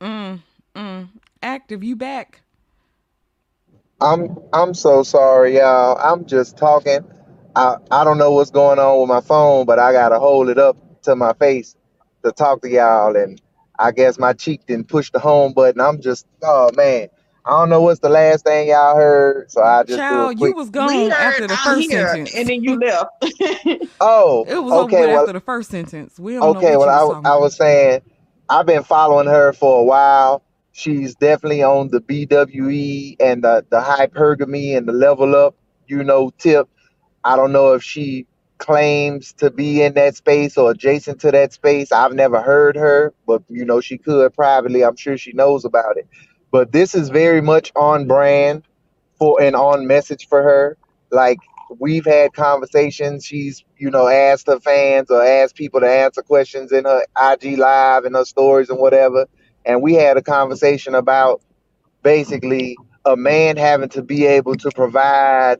Mm, 0.00 0.42
mm. 0.74 1.08
Active, 1.42 1.82
you 1.82 1.96
back? 1.96 2.42
I'm 4.00 4.36
I'm 4.52 4.74
so 4.74 5.04
sorry, 5.04 5.56
y'all. 5.56 5.96
I'm 5.96 6.26
just 6.26 6.56
talking. 6.58 7.04
I 7.54 7.76
I 7.90 8.02
don't 8.02 8.18
know 8.18 8.32
what's 8.32 8.50
going 8.50 8.80
on 8.80 9.00
with 9.00 9.08
my 9.08 9.20
phone, 9.20 9.64
but 9.64 9.78
I 9.78 9.92
gotta 9.92 10.18
hold 10.18 10.48
it 10.48 10.58
up 10.58 10.76
to 11.02 11.14
my 11.14 11.32
face 11.34 11.76
to 12.24 12.32
talk 12.32 12.62
to 12.62 12.68
y'all, 12.68 13.14
and 13.16 13.40
I 13.78 13.90
guess 13.92 14.18
my 14.18 14.32
cheek 14.32 14.66
didn't 14.66 14.88
push 14.88 15.10
the 15.10 15.18
home 15.18 15.52
button. 15.52 15.80
I'm 15.80 16.00
just 16.00 16.26
oh 16.42 16.70
man. 16.76 17.08
I 17.44 17.50
don't 17.58 17.70
know 17.70 17.82
what's 17.82 17.98
the 17.98 18.08
last 18.08 18.44
thing 18.44 18.68
y'all 18.68 18.94
heard, 18.94 19.50
so 19.50 19.62
I 19.64 19.82
just 19.82 19.98
do 19.98 20.04
a 20.04 20.08
Child, 20.08 20.40
you 20.40 20.52
was 20.54 20.68
We 20.68 20.72
gone 20.74 21.10
after 21.10 21.48
the 21.48 21.56
first 21.56 21.90
here, 21.90 22.06
sentence. 22.08 22.34
and 22.36 22.48
then 22.48 22.62
you 22.62 22.78
left. 22.78 23.10
Oh, 24.00 24.44
It 24.48 24.62
was 24.62 24.72
over 24.72 24.84
okay. 24.84 25.00
with 25.00 25.08
Well, 25.08 25.20
after 25.22 25.32
the 25.32 25.40
first 25.40 25.70
sentence. 25.70 26.20
We 26.20 26.34
don't 26.34 26.56
okay. 26.56 26.72
know 26.72 26.78
what 26.78 26.86
Well, 26.86 27.06
you 27.08 27.14
I 27.14 27.18
was 27.18 27.26
I 27.26 27.36
was 27.36 27.56
saying 27.56 28.02
I've 28.48 28.66
been 28.66 28.84
following 28.84 29.26
her 29.26 29.52
for 29.52 29.80
a 29.80 29.84
while. 29.84 30.44
She's 30.70 31.14
definitely 31.16 31.62
on 31.64 31.88
the 31.88 32.00
BWE 32.00 33.16
and 33.20 33.42
the 33.42 33.64
the 33.70 33.80
hypergamy 33.80 34.76
and 34.76 34.86
the 34.86 34.92
level 34.92 35.34
up, 35.34 35.56
you 35.88 36.04
know, 36.04 36.30
tip. 36.38 36.68
I 37.24 37.34
don't 37.36 37.52
know 37.52 37.72
if 37.74 37.82
she 37.82 38.26
claims 38.62 39.32
to 39.34 39.50
be 39.50 39.82
in 39.82 39.94
that 39.94 40.14
space 40.14 40.56
or 40.56 40.70
adjacent 40.70 41.20
to 41.20 41.32
that 41.32 41.52
space. 41.52 41.90
I've 41.90 42.14
never 42.14 42.40
heard 42.40 42.76
her, 42.76 43.12
but 43.26 43.42
you 43.48 43.64
know, 43.64 43.80
she 43.80 43.98
could 43.98 44.32
privately. 44.34 44.84
I'm 44.84 44.96
sure 44.96 45.18
she 45.18 45.32
knows 45.32 45.64
about 45.64 45.96
it. 45.96 46.08
But 46.52 46.70
this 46.70 46.94
is 46.94 47.08
very 47.08 47.40
much 47.42 47.72
on 47.74 48.06
brand 48.06 48.64
for 49.18 49.42
and 49.42 49.56
on 49.56 49.88
message 49.88 50.28
for 50.28 50.42
her. 50.42 50.78
Like 51.10 51.38
we've 51.80 52.06
had 52.06 52.34
conversations. 52.34 53.26
She's, 53.26 53.64
you 53.78 53.90
know, 53.90 54.06
asked 54.06 54.46
her 54.46 54.60
fans 54.60 55.10
or 55.10 55.24
asked 55.24 55.56
people 55.56 55.80
to 55.80 55.90
answer 55.90 56.22
questions 56.22 56.70
in 56.70 56.84
her 56.84 57.04
IG 57.20 57.58
live 57.58 58.04
and 58.04 58.14
her 58.14 58.24
stories 58.24 58.70
and 58.70 58.78
whatever. 58.78 59.26
And 59.66 59.82
we 59.82 59.94
had 59.94 60.16
a 60.16 60.22
conversation 60.22 60.94
about 60.94 61.42
basically 62.04 62.76
a 63.04 63.16
man 63.16 63.56
having 63.56 63.88
to 63.90 64.02
be 64.02 64.26
able 64.26 64.54
to 64.56 64.70
provide 64.70 65.58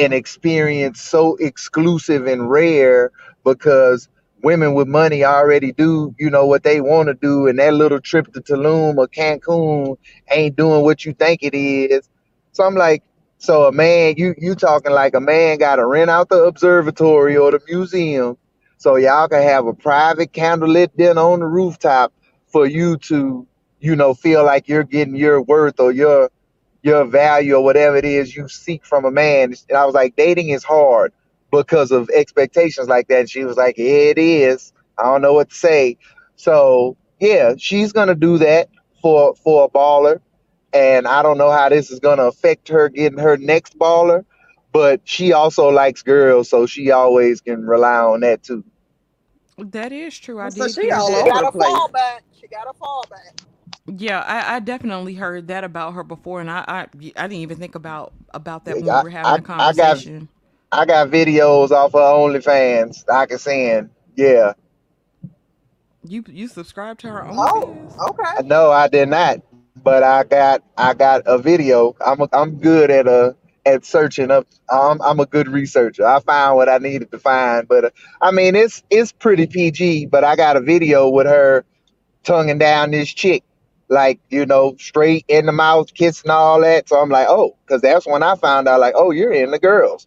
an 0.00 0.12
experience 0.12 1.00
so 1.00 1.36
exclusive 1.36 2.26
and 2.26 2.50
rare 2.50 3.12
because 3.44 4.08
women 4.42 4.74
with 4.74 4.88
money 4.88 5.24
already 5.24 5.72
do, 5.72 6.14
you 6.18 6.30
know, 6.30 6.46
what 6.46 6.62
they 6.62 6.80
want 6.80 7.08
to 7.08 7.14
do, 7.14 7.46
and 7.46 7.58
that 7.58 7.74
little 7.74 8.00
trip 8.00 8.32
to 8.32 8.40
Tulum 8.40 8.96
or 8.96 9.08
Cancun 9.08 9.96
ain't 10.30 10.56
doing 10.56 10.82
what 10.82 11.04
you 11.04 11.12
think 11.12 11.42
it 11.42 11.54
is. 11.54 12.08
So 12.52 12.64
I'm 12.64 12.74
like, 12.74 13.02
so 13.38 13.64
a 13.66 13.72
man, 13.72 14.14
you 14.16 14.34
you 14.38 14.54
talking 14.54 14.92
like 14.92 15.14
a 15.14 15.20
man 15.20 15.58
got 15.58 15.76
to 15.76 15.86
rent 15.86 16.10
out 16.10 16.28
the 16.28 16.44
observatory 16.44 17.36
or 17.36 17.50
the 17.50 17.60
museum, 17.68 18.36
so 18.76 18.96
y'all 18.96 19.28
can 19.28 19.42
have 19.42 19.66
a 19.66 19.74
private 19.74 20.32
candlelit 20.32 20.96
dinner 20.96 21.20
on 21.20 21.40
the 21.40 21.46
rooftop 21.46 22.12
for 22.48 22.66
you 22.66 22.96
to, 22.98 23.46
you 23.80 23.96
know, 23.96 24.14
feel 24.14 24.44
like 24.44 24.68
you're 24.68 24.84
getting 24.84 25.16
your 25.16 25.40
worth 25.42 25.80
or 25.80 25.92
your 25.92 26.30
your 26.82 27.04
value 27.04 27.54
or 27.54 27.64
whatever 27.64 27.96
it 27.96 28.04
is 28.04 28.34
you 28.34 28.48
seek 28.48 28.84
from 28.84 29.04
a 29.04 29.10
man. 29.10 29.54
And 29.68 29.78
I 29.78 29.84
was 29.84 29.94
like, 29.94 30.16
dating 30.16 30.50
is 30.50 30.64
hard 30.64 31.12
because 31.50 31.90
of 31.90 32.08
expectations 32.10 32.88
like 32.88 33.08
that. 33.08 33.20
And 33.20 33.30
she 33.30 33.44
was 33.44 33.56
like, 33.56 33.76
yeah, 33.78 33.84
it 33.84 34.18
is. 34.18 34.72
I 34.98 35.04
don't 35.04 35.22
know 35.22 35.34
what 35.34 35.50
to 35.50 35.54
say. 35.56 35.98
So 36.36 36.96
yeah, 37.20 37.54
she's 37.58 37.92
gonna 37.92 38.14
do 38.14 38.38
that 38.38 38.68
for 39.02 39.34
for 39.36 39.64
a 39.64 39.68
baller. 39.68 40.20
And 40.72 41.06
I 41.06 41.22
don't 41.22 41.38
know 41.38 41.50
how 41.50 41.68
this 41.68 41.90
is 41.90 42.00
gonna 42.00 42.24
affect 42.24 42.68
her 42.68 42.88
getting 42.88 43.18
her 43.18 43.36
next 43.36 43.78
baller, 43.78 44.24
but 44.72 45.00
she 45.04 45.32
also 45.32 45.68
likes 45.68 46.02
girls, 46.02 46.48
so 46.48 46.66
she 46.66 46.90
always 46.90 47.40
can 47.40 47.66
rely 47.66 47.98
on 47.98 48.20
that 48.20 48.42
too. 48.42 48.64
That 49.58 49.92
is 49.92 50.18
true. 50.18 50.40
I 50.40 50.50
So 50.50 50.66
did 50.66 50.68
she 50.68 50.90
all 50.90 51.14
She 51.14 51.22
over 51.28 51.30
got 51.32 51.46
a 51.46 51.52
place. 51.52 51.88
fallback. 51.88 52.20
She 52.40 52.48
got 52.48 52.66
a 52.66 52.72
fallback. 52.80 53.42
Yeah, 53.86 54.20
I, 54.20 54.56
I 54.56 54.60
definitely 54.60 55.14
heard 55.14 55.48
that 55.48 55.64
about 55.64 55.94
her 55.94 56.04
before, 56.04 56.40
and 56.40 56.50
I, 56.50 56.64
I 56.68 56.80
I 57.16 57.28
didn't 57.28 57.32
even 57.34 57.58
think 57.58 57.74
about 57.74 58.14
about 58.34 58.64
that 58.66 58.80
when 58.80 58.92
we 58.92 59.00
were 59.00 59.10
having 59.10 59.34
I, 59.34 59.36
the 59.36 59.42
I 59.58 59.72
got 59.74 59.98
conversation. 59.98 60.28
I 60.72 60.86
got 60.86 61.08
videos 61.10 61.70
off 61.70 61.94
of 61.94 62.00
OnlyFans. 62.02 63.04
I 63.10 63.26
can 63.26 63.38
send. 63.38 63.90
Yeah. 64.16 64.54
You 66.04 66.24
you 66.28 66.48
subscribe 66.48 66.98
to 67.00 67.08
her 67.08 67.22
Oh, 67.28 67.78
OnlyFans? 68.00 68.10
okay. 68.10 68.48
No, 68.48 68.70
I 68.72 68.88
did 68.88 69.08
not. 69.10 69.40
But 69.82 70.02
I 70.04 70.24
got 70.24 70.64
I 70.76 70.94
got 70.94 71.22
a 71.26 71.38
video. 71.38 71.96
I'm 72.04 72.20
a, 72.22 72.28
I'm 72.32 72.58
good 72.58 72.90
at 72.90 73.08
uh 73.08 73.34
at 73.66 73.84
searching 73.84 74.30
up. 74.30 74.46
I'm 74.70 75.02
I'm 75.02 75.20
a 75.20 75.26
good 75.26 75.48
researcher. 75.48 76.06
I 76.06 76.20
found 76.20 76.56
what 76.56 76.68
I 76.68 76.78
needed 76.78 77.10
to 77.12 77.18
find. 77.18 77.68
But 77.68 77.86
uh, 77.86 77.90
I 78.22 78.32
mean, 78.32 78.56
it's 78.56 78.82
it's 78.90 79.12
pretty 79.12 79.46
PG. 79.46 80.06
But 80.06 80.24
I 80.24 80.36
got 80.36 80.56
a 80.56 80.60
video 80.62 81.10
with 81.10 81.26
her 81.26 81.64
tonguing 82.24 82.58
down 82.58 82.90
this 82.92 83.08
chick, 83.12 83.44
like 83.90 84.20
you 84.30 84.46
know, 84.46 84.76
straight 84.78 85.26
in 85.28 85.46
the 85.46 85.52
mouth, 85.52 85.92
kissing 85.94 86.30
all 86.30 86.60
that. 86.62 86.88
So 86.88 86.96
I'm 86.96 87.10
like, 87.10 87.26
oh, 87.28 87.56
because 87.66 87.82
that's 87.82 88.06
when 88.06 88.22
I 88.22 88.36
found 88.36 88.68
out, 88.68 88.80
like, 88.80 88.94
oh, 88.96 89.10
you're 89.10 89.32
in 89.32 89.50
the 89.50 89.58
girls. 89.58 90.06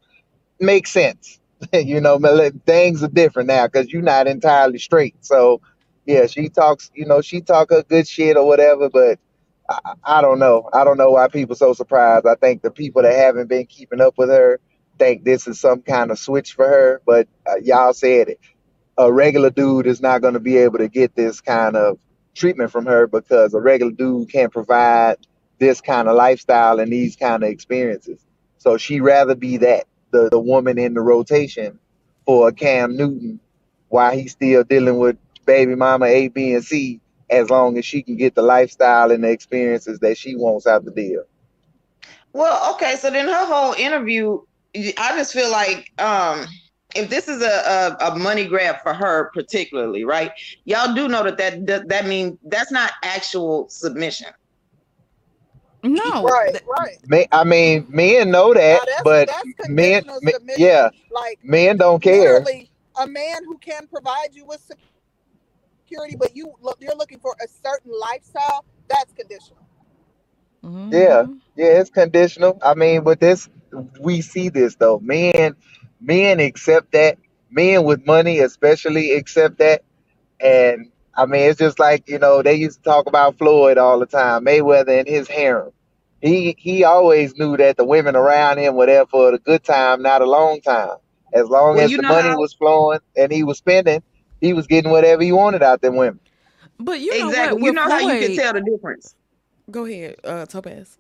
Makes 0.60 0.92
sense. 0.92 1.40
you 1.74 2.02
know, 2.02 2.20
things 2.66 3.04
are 3.04 3.10
different 3.10 3.48
now 3.48 3.68
because 3.68 3.92
you're 3.92 4.02
not 4.02 4.28
entirely 4.28 4.80
straight. 4.80 5.16
So 5.22 5.62
yeah, 6.06 6.28
she 6.28 6.50
talks. 6.50 6.92
You 6.96 7.06
know, 7.06 7.22
she 7.22 7.42
talk 7.42 7.72
her 7.72 7.84
good 7.84 8.08
shit 8.08 8.38
or 8.38 8.48
whatever. 8.48 8.90
But 8.90 9.20
I, 9.70 9.94
I 10.04 10.22
don't 10.22 10.40
know. 10.40 10.70
I 10.74 10.84
don't 10.84 10.98
know 10.98 11.12
why 11.12 11.28
people 11.28 11.56
so 11.56 11.74
surprised. 11.74 12.26
I 12.28 12.36
think 12.36 12.64
the 12.64 12.72
people 12.72 13.04
that 13.04 13.16
haven't 13.16 13.50
been 13.50 13.68
keeping 13.68 14.02
up 14.02 14.16
with 14.18 14.30
her 14.30 14.60
think 15.00 15.26
this 15.26 15.48
is 15.48 15.60
some 15.60 15.82
kind 15.82 16.12
of 16.12 16.20
switch 16.20 16.54
for 16.54 16.68
her. 16.68 17.02
But 17.06 17.28
uh, 17.48 17.58
y'all 17.64 17.94
said 17.94 18.30
it 18.30 18.40
a 18.98 19.12
regular 19.12 19.50
dude 19.50 19.88
is 19.88 20.02
not 20.02 20.22
going 20.22 20.36
to 20.36 20.40
be 20.40 20.58
able 20.58 20.78
to 20.80 20.88
get 20.88 21.16
this 21.16 21.42
kind 21.42 21.76
of 21.76 22.00
treatment 22.34 22.72
from 22.72 22.86
her 22.86 23.08
because 23.08 23.54
a 23.54 23.60
regular 23.60 23.92
dude 23.92 24.32
can't 24.32 24.52
provide 24.52 25.18
this 25.60 25.82
kind 25.82 26.08
of 26.08 26.16
lifestyle 26.16 26.80
and 26.80 26.92
these 26.92 27.16
kind 27.16 27.44
of 27.44 27.50
experiences. 27.50 28.26
So 28.58 28.78
she 28.78 29.00
rather 29.00 29.36
be 29.36 29.58
that 29.58 29.86
the, 30.12 30.30
the 30.30 30.40
woman 30.40 30.78
in 30.78 30.94
the 30.94 31.02
rotation 31.02 31.80
for 32.26 32.52
Cam 32.52 32.96
Newton 32.96 33.40
while 33.90 34.12
he's 34.12 34.32
still 34.32 34.64
dealing 34.64 34.98
with 34.98 35.18
baby 35.46 35.76
mama 35.76 36.06
A, 36.06 36.28
B, 36.30 36.54
and 36.54 36.64
C 36.64 37.00
as 37.30 37.50
long 37.50 37.78
as 37.78 37.86
she 37.86 38.02
can 38.02 38.16
get 38.16 38.36
the 38.36 38.42
lifestyle 38.42 39.12
and 39.12 39.24
the 39.24 39.30
experiences 39.30 40.00
that 40.00 40.18
she 40.18 40.36
wants 40.36 40.68
out 40.68 40.86
the 40.86 40.92
deal. 40.92 41.24
Well, 42.32 42.74
okay, 42.74 42.96
so 42.96 43.12
then 43.12 43.28
her 43.28 43.46
whole 43.46 43.74
interview, 43.74 44.42
I 44.76 45.16
just 45.16 45.34
feel 45.34 45.52
like 45.52 45.92
um 46.00 46.48
if 46.96 47.10
this 47.10 47.28
is 47.28 47.42
a, 47.42 47.98
a, 48.02 48.12
a 48.12 48.20
money 48.20 48.48
grab 48.48 48.78
for 48.84 48.94
her 48.94 49.32
particularly, 49.34 50.06
right? 50.06 50.32
Y'all 50.66 50.94
do 50.96 51.08
know 51.08 51.24
that 51.24 51.38
that 51.38 51.66
that, 51.68 51.90
that 51.90 52.08
means 52.08 52.38
that's 52.46 52.72
not 52.72 52.92
actual 53.04 53.68
submission. 53.70 54.28
No, 55.84 56.40
Right, 56.44 56.52
th- 56.52 56.64
right. 56.68 57.00
Me- 57.08 57.28
I 57.32 57.44
mean, 57.44 57.88
men 57.90 58.32
know 58.32 58.54
Now 58.70 58.80
that, 58.80 58.88
that's 58.88 59.04
but 59.04 59.30
that's 59.30 59.54
men, 59.66 60.04
conditional 60.04 60.22
submission. 60.22 60.68
yeah, 60.68 60.90
Like 61.12 61.40
men 61.44 61.78
don't 61.78 62.02
care. 62.04 62.50
a 63.00 63.08
man 63.08 63.46
who 63.46 63.58
can 63.60 63.88
provide 63.88 64.30
you 64.34 64.46
with 64.46 64.62
security, 65.86 66.16
but 66.20 66.36
you 66.36 66.54
look, 66.62 66.78
you're 66.82 66.96
looking 66.98 67.20
for 67.20 67.36
a 67.44 67.48
certain 67.48 67.92
lifestyle. 68.00 68.66
That's 68.90 69.14
conditional. 69.14 69.68
Yeah, 70.92 71.26
mhm. 71.26 71.40
yeah, 71.56 71.82
it's 71.82 71.90
conditional. 71.90 72.60
I 72.64 72.76
mean, 72.76 73.04
but 73.04 73.20
this 73.20 73.50
we 74.02 74.22
see 74.22 74.50
this 74.50 74.76
though. 74.78 75.00
Men, 75.00 75.56
men 76.04 76.40
accept 76.40 76.92
that. 76.94 77.18
Men 77.52 77.84
with 77.86 78.06
money, 78.06 78.40
especially, 78.40 79.14
accept 79.14 79.60
that. 79.60 79.84
And 80.40 80.92
I 81.16 81.26
mean, 81.26 81.50
it's 81.50 81.60
just 81.60 81.80
like 81.80 82.10
you 82.10 82.20
know 82.20 82.42
they 82.44 82.56
used 82.56 82.80
to 82.80 82.84
talk 82.84 83.08
about 83.08 83.38
Floyd 83.38 83.78
all 83.78 84.00
the 84.00 84.08
time, 84.08 84.46
Mayweather 84.46 85.00
and 85.00 85.08
his 85.08 85.28
harem. 85.30 85.72
He 86.22 86.56
he 86.58 86.84
always 86.84 87.36
knew 87.38 87.58
that 87.58 87.78
the 87.78 87.86
women 87.86 88.16
around 88.16 88.58
him 88.60 88.76
were 88.76 88.88
there 88.88 89.06
for 89.06 89.32
the 89.32 89.40
good 89.40 89.64
time, 89.64 90.02
not 90.02 90.22
a 90.22 90.26
long 90.26 90.62
time. 90.62 90.98
As 91.34 91.48
long 91.48 91.76
Well, 91.76 91.86
as 91.86 91.92
the 91.92 92.04
money 92.04 92.30
how 92.30 92.38
was 92.38 92.54
flowing 92.54 93.00
and 93.18 93.32
he 93.32 93.44
was 93.44 93.58
spending, 93.60 94.04
he 94.42 94.54
was 94.54 94.68
getting 94.68 94.92
whatever 94.92 95.24
he 95.24 95.32
wanted 95.32 95.64
out 95.64 95.82
them 95.82 95.96
women. 95.96 96.20
But 96.80 97.00
you 97.02 97.18
know 97.18 97.30
exactly. 97.30 97.54
what? 97.54 97.62
You 97.64 97.72
With 97.72 97.76
know 97.76 97.90
how 97.90 98.00
you 98.00 98.18
can 98.18 98.34
tell 98.36 98.54
the 98.54 98.62
difference. 98.62 99.16
go 99.72 99.86
ahead, 99.86 100.16
uh, 100.24 100.46
Topaz. 100.46 100.98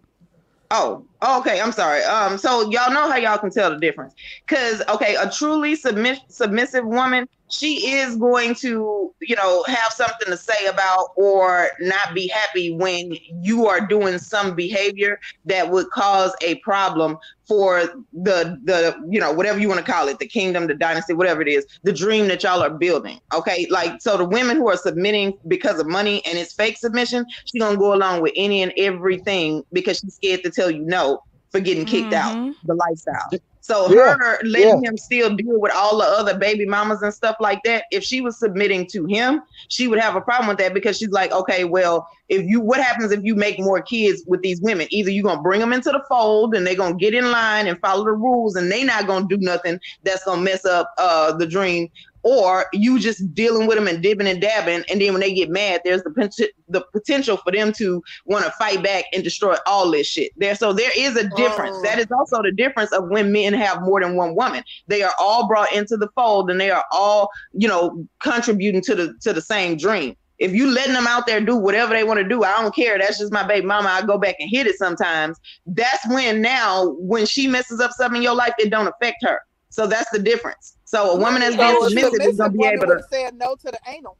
Oh, 0.71 1.05
oh, 1.23 1.39
okay. 1.39 1.59
I'm 1.59 1.71
sorry. 1.71 2.03
Um, 2.03 2.37
so 2.37 2.69
y'all 2.69 2.93
know 2.93 3.09
how 3.09 3.15
y'all 3.15 3.37
can 3.37 3.49
tell 3.49 3.69
the 3.69 3.79
difference. 3.79 4.13
Cause 4.47 4.81
okay, 4.89 5.15
a 5.15 5.29
truly 5.29 5.75
submiss- 5.75 6.19
submissive 6.29 6.85
woman, 6.85 7.27
she 7.49 7.91
is 7.93 8.15
going 8.17 8.55
to, 8.55 9.13
you 9.21 9.35
know, 9.35 9.63
have 9.67 9.91
something 9.93 10.27
to 10.27 10.37
say 10.37 10.65
about 10.67 11.09
or 11.15 11.69
not 11.79 12.13
be 12.13 12.27
happy 12.27 12.75
when 12.75 13.13
you 13.41 13.67
are 13.67 13.85
doing 13.85 14.17
some 14.17 14.55
behavior 14.55 15.19
that 15.45 15.69
would 15.69 15.89
cause 15.91 16.33
a 16.41 16.55
problem 16.55 17.17
for 17.47 17.81
the 18.13 18.59
the 18.63 18.95
you 19.09 19.19
know 19.19 19.31
whatever 19.31 19.59
you 19.59 19.67
want 19.67 19.83
to 19.83 19.91
call 19.91 20.07
it 20.07 20.17
the 20.19 20.25
kingdom 20.25 20.67
the 20.67 20.73
dynasty 20.73 21.13
whatever 21.13 21.41
it 21.41 21.47
is 21.47 21.65
the 21.83 21.91
dream 21.91 22.27
that 22.27 22.41
y'all 22.43 22.63
are 22.63 22.69
building 22.69 23.19
okay 23.33 23.67
like 23.69 24.01
so 24.01 24.17
the 24.17 24.25
women 24.25 24.55
who 24.55 24.69
are 24.69 24.77
submitting 24.77 25.33
because 25.47 25.79
of 25.79 25.87
money 25.87 26.21
and 26.25 26.37
it's 26.37 26.53
fake 26.53 26.77
submission 26.77 27.25
she's 27.45 27.61
gonna 27.61 27.77
go 27.77 27.93
along 27.93 28.21
with 28.21 28.31
any 28.35 28.63
and 28.63 28.71
everything 28.77 29.63
because 29.73 29.99
she's 29.99 30.15
scared 30.15 30.43
to 30.43 30.49
tell 30.49 30.71
you 30.71 30.79
no 30.83 31.12
for 31.53 31.61
getting 31.61 31.85
kicked 31.85 32.13
out 32.13 32.33
Mhm. 32.33 32.55
the 32.65 32.73
lifestyle 32.75 33.29
so 33.61 33.89
Yeah, 33.93 34.15
her 34.19 34.39
yeah. 34.43 34.49
letting 34.51 34.83
him 34.83 34.97
still 34.97 35.35
deal 35.35 35.59
with 35.61 35.71
all 35.73 35.99
the 35.99 36.03
other 36.05 36.37
baby 36.37 36.65
mamas 36.65 37.01
and 37.01 37.13
stuff 37.13 37.35
like 37.39 37.61
that 37.63 37.85
if 37.91 38.03
she 38.03 38.19
was 38.21 38.37
submitting 38.39 38.87
to 38.87 39.05
him 39.05 39.41
she 39.69 39.87
would 39.87 39.99
have 39.99 40.15
a 40.15 40.21
problem 40.21 40.47
with 40.49 40.57
that 40.57 40.73
because 40.73 40.97
she's 40.97 41.11
like 41.11 41.31
okay 41.31 41.63
well 41.63 42.07
if 42.27 42.43
you 42.45 42.59
what 42.59 42.81
happens 42.81 43.11
if 43.11 43.23
you 43.23 43.35
make 43.35 43.59
more 43.59 43.81
kids 43.81 44.23
with 44.27 44.41
these 44.41 44.59
women 44.61 44.87
either 44.89 45.11
you're 45.11 45.23
gonna 45.23 45.41
bring 45.41 45.61
them 45.61 45.71
into 45.73 45.91
the 45.91 46.03
fold 46.09 46.55
and 46.55 46.65
they're 46.65 46.75
gonna 46.75 46.95
get 46.95 47.13
in 47.13 47.31
line 47.31 47.67
and 47.67 47.79
follow 47.79 48.03
the 48.03 48.11
rules 48.11 48.55
and 48.55 48.71
they 48.71 48.83
not 48.83 49.05
gonna 49.07 49.27
do 49.29 49.37
nothing 49.37 49.79
that's 50.03 50.23
gonna 50.25 50.41
mess 50.41 50.65
up 50.65 50.91
uh 50.97 51.31
the 51.37 51.45
dream 51.45 51.87
or 52.23 52.65
you 52.73 52.99
just 52.99 53.33
dealing 53.33 53.67
with 53.67 53.77
them 53.77 53.87
and 53.87 54.01
dipping 54.01 54.27
and 54.27 54.41
dabbing 54.41 54.83
and 54.89 55.01
then 55.01 55.13
when 55.13 55.19
they 55.21 55.33
get 55.33 55.49
mad 55.49 55.81
there's 55.83 56.01
the 56.03 56.11
pot- 56.11 56.33
the 56.69 56.81
potential 56.91 57.37
for 57.37 57.51
them 57.51 57.71
to 57.71 58.01
want 58.25 58.43
to 58.45 58.51
fight 58.51 58.81
back 58.83 59.05
and 59.13 59.23
destroy 59.23 59.55
all 59.65 59.91
this 59.91 60.07
shit 60.07 60.31
there 60.37 60.55
so 60.55 60.73
there 60.73 60.91
is 60.97 61.15
a 61.15 61.27
difference 61.29 61.77
Oh. 61.77 61.81
that 61.83 61.99
is 61.99 62.07
also 62.11 62.41
the 62.41 62.51
difference 62.51 62.91
of 62.91 63.09
when 63.09 63.31
men 63.31 63.53
have 63.53 63.81
more 63.81 64.01
than 64.01 64.15
one 64.15 64.35
woman 64.35 64.63
they 64.87 65.03
are 65.03 65.13
all 65.19 65.47
brought 65.47 65.71
into 65.73 65.97
the 65.97 66.09
fold 66.15 66.49
and 66.49 66.59
they 66.59 66.71
are 66.71 66.85
all 66.91 67.29
you 67.53 67.67
know 67.67 68.05
contributing 68.19 68.81
to 68.81 68.95
the 68.95 69.13
to 69.21 69.33
the 69.33 69.41
same 69.41 69.77
dream 69.77 70.15
if 70.39 70.51
you 70.53 70.69
letting 70.69 70.93
them 70.93 71.07
out 71.07 71.25
there 71.25 71.39
do 71.39 71.55
whatever 71.55 71.93
they 71.93 72.03
want 72.03 72.17
to 72.19 72.27
do, 72.27 72.43
I 72.43 72.59
don't 72.61 72.75
care. 72.75 72.97
That's 72.97 73.19
just 73.19 73.31
my 73.31 73.47
baby 73.47 73.65
mama. 73.65 73.87
I 73.87 74.01
go 74.01 74.17
back 74.17 74.35
and 74.39 74.49
hit 74.49 74.67
it 74.67 74.77
sometimes. 74.77 75.39
That's 75.65 76.05
when 76.09 76.41
now, 76.41 76.95
when 76.97 77.25
she 77.25 77.47
messes 77.47 77.79
up 77.79 77.91
something 77.91 78.17
in 78.17 78.23
your 78.23 78.35
life, 78.35 78.53
it 78.57 78.69
don't 78.69 78.87
affect 78.87 79.23
her. 79.23 79.39
So 79.69 79.87
that's 79.87 80.09
the 80.11 80.19
difference. 80.19 80.75
So 80.93 81.11
a 81.11 81.17
woman 81.17 81.41
that's 81.41 81.55
being 81.55 81.69
So 81.71 81.85
a 81.85 81.89
submissive 81.89 82.21
is 82.21 82.37
gonna 82.37 82.51
be 82.53 82.65
able 82.65 82.85
to. 82.87 82.93
have 82.93 83.05
said 83.11 83.33
no 83.35 83.55
to 83.55 83.63
the 83.71 83.79
anal. 83.87 84.15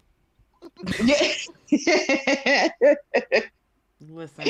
Yeah. 1.04 2.70
Listen, 4.10 4.44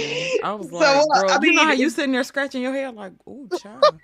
I 0.44 0.54
was 0.54 0.70
So, 0.70 0.76
like, 0.78 0.86
uh, 0.86 1.06
bro, 1.06 1.30
I 1.30 1.40
you 1.44 1.54
know 1.54 1.64
how 1.66 1.72
you 1.74 1.82
it's- 1.88 1.94
sitting 1.96 2.12
there 2.12 2.24
scratching 2.24 2.62
your 2.64 2.74
head 2.74 2.96
like, 2.96 3.12
ooh, 3.28 3.48
child. 3.62 3.84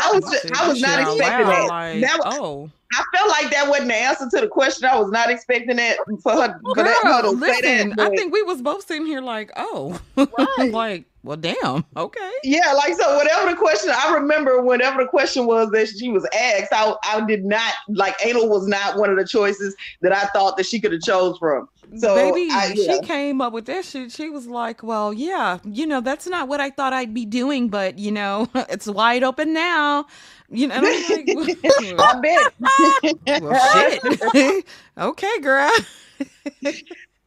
I 0.00 0.12
was 0.12 0.44
You 0.44 0.50
I 0.54 0.68
was 0.68 0.80
not 0.80 1.00
expecting 1.00 1.46
loud, 1.46 1.50
that. 1.50 1.66
Like, 1.68 2.00
That 2.02 2.18
was, 2.24 2.36
oh, 2.38 2.70
I 2.92 3.02
felt 3.16 3.28
like 3.30 3.50
that 3.50 3.68
wasn't 3.68 3.88
the 3.88 3.94
answer 3.96 4.28
to 4.32 4.40
the 4.42 4.48
question. 4.48 4.86
I 4.88 4.96
was 4.98 5.10
not 5.10 5.28
expecting 5.30 5.76
that 5.76 5.96
for 6.22 6.32
her, 6.32 6.60
for 6.62 6.74
that, 6.84 7.00
her 7.02 7.22
Girl, 7.22 7.32
listen, 7.34 7.94
that. 7.96 8.00
I 8.12 8.14
think 8.14 8.32
we 8.32 8.42
was 8.44 8.62
both 8.62 8.86
sitting 8.86 9.06
here 9.06 9.20
like, 9.20 9.50
oh, 9.56 9.98
Right. 10.16 10.70
like, 10.70 11.04
well, 11.26 11.36
damn, 11.36 11.84
okay. 11.96 12.30
Yeah, 12.44 12.72
like 12.74 12.94
so. 12.94 13.16
Whatever 13.16 13.50
the 13.50 13.56
question, 13.56 13.90
I 13.92 14.14
remember 14.14 14.62
whatever 14.62 15.02
the 15.02 15.08
question 15.08 15.44
was 15.44 15.68
that 15.72 15.88
she 15.88 16.08
was 16.08 16.24
asked. 16.32 16.72
I 16.72 16.94
I 17.02 17.20
did 17.26 17.44
not 17.44 17.74
like 17.88 18.14
anal 18.24 18.48
was 18.48 18.68
not 18.68 18.96
one 18.96 19.10
of 19.10 19.16
the 19.16 19.26
choices 19.26 19.74
that 20.02 20.12
I 20.12 20.26
thought 20.26 20.56
that 20.56 20.66
she 20.66 20.80
could 20.80 20.92
have 20.92 21.02
chose 21.02 21.36
from. 21.38 21.68
So 21.98 22.14
Baby, 22.14 22.48
I, 22.52 22.74
yeah. 22.76 22.94
she 22.94 23.00
came 23.00 23.40
up 23.40 23.52
with 23.52 23.64
that 23.66 23.84
shit. 23.84 24.12
She 24.12 24.28
was 24.28 24.46
like, 24.46 24.84
well, 24.84 25.12
yeah, 25.12 25.58
you 25.64 25.84
know, 25.84 26.00
that's 26.00 26.28
not 26.28 26.46
what 26.46 26.60
I 26.60 26.70
thought 26.70 26.92
I'd 26.92 27.12
be 27.12 27.26
doing, 27.26 27.70
but 27.70 27.98
you 27.98 28.12
know, 28.12 28.48
it's 28.54 28.86
wide 28.86 29.24
open 29.24 29.52
now. 29.52 30.06
You 30.48 30.68
know, 30.68 30.76
and 30.76 30.86
I'm 30.86 31.44
like, 31.44 31.58
I 31.98 32.20
bet. 32.20 33.42
well, 33.42 33.90
shit. 33.90 34.66
okay, 34.96 35.40
girl. 35.40 35.72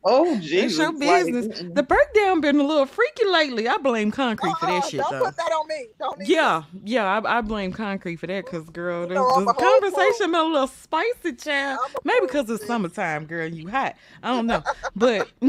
Oh 0.09 0.37
Jesus! 0.41 0.71
It's 0.71 0.77
your 0.77 0.91
business. 0.93 1.61
mm-mm. 1.61 1.75
the 1.75 1.83
breakdown 1.83 2.41
been 2.41 2.59
a 2.59 2.63
little 2.63 2.85
freaky 2.85 3.25
lately. 3.25 3.67
I 3.67 3.77
blame 3.77 4.11
concrete 4.11 4.55
for 4.59 4.65
that 4.65 4.83
Uh-uh, 4.83 4.89
shit, 4.89 4.99
don't 5.01 5.11
though. 5.11 5.25
put 5.25 5.37
that 5.37 5.51
on 5.51 5.67
me. 5.67 5.87
Don't 5.99 6.21
even. 6.21 6.33
Yeah, 6.33 6.63
yeah, 6.83 7.05
I, 7.21 7.37
I 7.37 7.41
blame 7.41 7.71
concrete 7.71 8.17
for 8.17 8.27
that 8.27 8.45
because, 8.45 8.69
girl, 8.69 9.07
the, 9.07 9.13
know 9.15 9.45
the 9.45 9.53
conversation 9.53 10.31
been 10.31 10.41
a 10.41 10.43
little 10.43 10.67
spicy, 10.67 11.33
child. 11.33 11.79
Maybe 12.03 12.25
because 12.25 12.49
it's 12.49 12.65
summertime, 12.65 13.25
girl, 13.25 13.47
you 13.47 13.69
hot. 13.69 13.95
I 14.23 14.29
don't 14.29 14.47
know. 14.47 14.63
But 14.95 15.29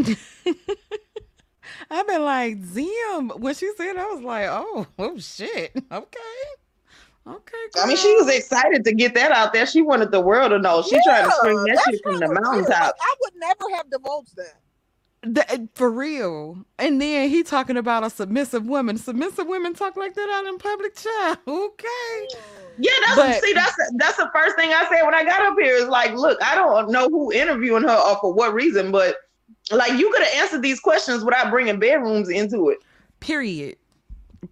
I've 1.90 2.06
been 2.06 2.24
like, 2.24 2.62
Zim, 2.64 3.30
when 3.30 3.54
she 3.54 3.70
said, 3.76 3.96
I 3.96 4.06
was 4.06 4.22
like, 4.22 4.46
oh, 4.48 4.86
oh, 4.98 5.18
shit. 5.18 5.72
Okay. 5.90 6.18
Okay, 7.26 7.56
I 7.82 7.86
mean, 7.86 7.96
she 7.96 8.12
was 8.16 8.28
excited 8.28 8.84
to 8.84 8.92
get 8.94 9.14
that 9.14 9.30
out 9.30 9.52
there. 9.52 9.66
She 9.66 9.82
wanted 9.82 10.10
the 10.10 10.20
world 10.20 10.50
to 10.50 10.58
know. 10.58 10.82
She 10.82 10.98
tried 11.04 11.24
to 11.24 11.30
scream 11.32 11.56
that 11.56 11.82
shit 11.90 12.02
from 12.02 12.18
the 12.18 12.28
mountaintop. 12.28 12.68
Like, 12.70 12.94
I 13.00 13.14
would 13.20 13.32
never 13.36 13.76
have 13.76 13.90
divulged 13.90 14.36
that. 14.36 14.54
That- 15.22 15.52
eh, 15.52 15.58
for 15.74 15.90
real. 15.90 16.64
And 16.78 17.00
then 17.00 17.28
he 17.28 17.42
talking 17.42 17.76
about 17.76 18.04
a 18.04 18.10
submissive 18.10 18.64
woman. 18.66 18.96
Submissive 18.96 19.46
women 19.46 19.74
talk 19.74 19.96
like 19.98 20.14
that 20.14 20.30
out 20.30 20.46
in 20.46 20.56
public, 20.58 20.96
child. 20.96 21.38
Okay. 21.46 22.28
Yeah, 22.78 22.90
that's 23.06 23.16
But- 23.16 23.42
see, 23.42 23.52
that's 23.52 23.74
that's 23.96 24.16
the 24.16 24.30
first 24.34 24.56
thing 24.56 24.70
I 24.72 24.86
said 24.88 25.04
when 25.04 25.14
I 25.14 25.22
got 25.22 25.42
up 25.42 25.54
here. 25.60 25.74
Is 25.74 25.88
like, 25.88 26.14
look, 26.14 26.38
I 26.42 26.54
don't 26.54 26.90
know 26.90 27.08
who 27.10 27.30
interviewing 27.32 27.82
her 27.82 27.94
or 27.94 28.16
for 28.20 28.32
what 28.32 28.54
reason, 28.54 28.90
but 28.90 29.16
like 29.70 29.92
you 29.98 30.10
could 30.10 30.22
have 30.22 30.34
answered 30.42 30.62
these 30.62 30.80
questions 30.80 31.22
without 31.22 31.50
bringing 31.50 31.78
bedrooms 31.78 32.30
into 32.30 32.70
it. 32.70 32.78
period 33.20 33.76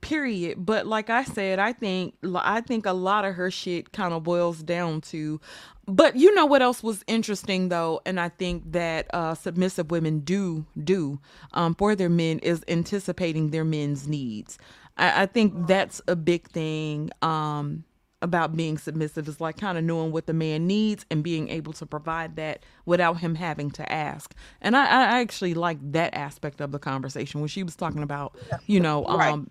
period 0.00 0.64
but 0.64 0.86
like 0.86 1.08
i 1.08 1.24
said 1.24 1.58
i 1.58 1.72
think 1.72 2.14
i 2.36 2.60
think 2.60 2.84
a 2.84 2.92
lot 2.92 3.24
of 3.24 3.34
her 3.34 3.50
shit 3.50 3.92
kind 3.92 4.12
of 4.12 4.22
boils 4.22 4.62
down 4.62 5.00
to 5.00 5.40
but 5.86 6.14
you 6.14 6.34
know 6.34 6.44
what 6.44 6.60
else 6.60 6.82
was 6.82 7.02
interesting 7.06 7.70
though 7.70 8.00
and 8.04 8.20
i 8.20 8.28
think 8.28 8.62
that 8.70 9.06
uh 9.14 9.34
submissive 9.34 9.90
women 9.90 10.20
do 10.20 10.66
do 10.84 11.18
um 11.54 11.74
for 11.74 11.94
their 11.94 12.10
men 12.10 12.38
is 12.40 12.62
anticipating 12.68 13.50
their 13.50 13.64
men's 13.64 14.06
needs 14.06 14.58
i, 14.98 15.22
I 15.22 15.26
think 15.26 15.66
that's 15.66 16.02
a 16.06 16.16
big 16.16 16.48
thing 16.50 17.10
um 17.22 17.84
about 18.20 18.56
being 18.56 18.76
submissive 18.78 19.28
is 19.28 19.40
like 19.40 19.56
kind 19.56 19.78
of 19.78 19.84
knowing 19.84 20.10
what 20.10 20.26
the 20.26 20.32
man 20.32 20.66
needs 20.66 21.06
and 21.10 21.22
being 21.22 21.48
able 21.48 21.72
to 21.72 21.86
provide 21.86 22.36
that 22.36 22.64
without 22.84 23.18
him 23.18 23.36
having 23.36 23.70
to 23.70 23.92
ask. 23.92 24.34
And 24.60 24.76
I, 24.76 24.86
I 24.86 25.20
actually 25.20 25.54
like 25.54 25.78
that 25.92 26.14
aspect 26.14 26.60
of 26.60 26.72
the 26.72 26.80
conversation 26.80 27.40
when 27.40 27.48
she 27.48 27.62
was 27.62 27.76
talking 27.76 28.02
about, 28.02 28.36
you 28.66 28.80
know, 28.80 29.04
Right. 29.04 29.48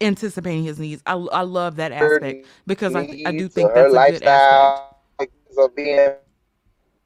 Anticipating 0.00 0.64
his 0.64 0.78
needs. 0.78 1.02
I, 1.06 1.14
I 1.14 1.42
love 1.42 1.76
that 1.76 1.92
aspect 1.92 2.46
because 2.66 2.94
I, 2.94 3.00
I 3.26 3.32
do 3.32 3.48
think 3.48 3.70
or 3.70 3.74
that's 3.74 3.94
a 3.94 4.12
good 4.12 4.22
aspect. 4.24 4.24
lifestyle 4.26 4.98
of 5.58 5.74
being 5.76 6.10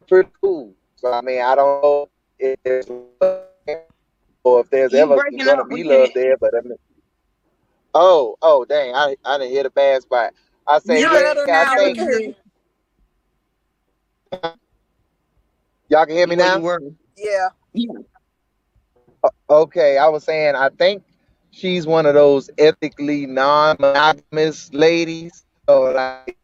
pretty 0.09 0.29
cool. 0.41 0.75
So 0.97 1.13
I 1.13 1.21
mean, 1.21 1.41
I 1.41 1.55
don't 1.55 1.83
know 1.83 2.09
if 2.39 2.59
there's 2.65 2.89
love 2.89 3.43
or 4.45 4.61
if 4.61 4.71
there's 4.71 4.93
You 4.93 4.99
ever 4.99 5.17
gonna 5.45 5.65
be 5.67 5.85
love 5.85 6.11
can't- 6.11 6.15
there. 6.15 6.37
But 6.37 6.55
I 6.57 6.61
mean, 6.63 6.77
oh, 7.95 8.37
oh, 8.43 8.65
dang, 8.65 8.95
I 8.95 9.17
I 9.25 9.39
didn't 9.39 9.53
hit 9.53 9.67
a 9.67 9.71
bad 9.71 10.03
spot. 10.03 10.35
I 10.67 10.79
say, 10.81 11.01
You 11.01 11.07
yeah, 11.07 11.13
better 11.13 11.43
I 11.43 11.47
now, 11.47 11.77
think 11.77 11.99
Ricky. 11.99 12.37
y'all 15.89 16.07
can 16.07 16.15
hear 16.17 16.27
me 16.27 16.37
now. 16.37 16.59
you. 16.59 16.97
Yeah. 17.17 17.49
Okay, 19.49 19.99
I 19.99 20.09
was 20.09 20.25
saying 20.25 20.55
I 20.57 20.69
think 20.71 21.05
she's 21.53 21.87
one 21.87 22.07
of 22.07 22.15
those 22.15 22.51
ethically 22.59 23.27
non-monogamous 23.27 24.73
ladies. 24.75 25.45
So 25.69 25.93
like 25.93 26.37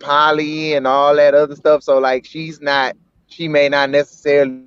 poly 0.00 0.74
and 0.74 0.86
all 0.86 1.14
that 1.16 1.34
other 1.34 1.56
stuff. 1.56 1.82
So 1.82 1.98
like 1.98 2.24
she's 2.24 2.60
not 2.60 2.96
she 3.26 3.48
may 3.48 3.68
not 3.68 3.90
necessarily 3.90 4.62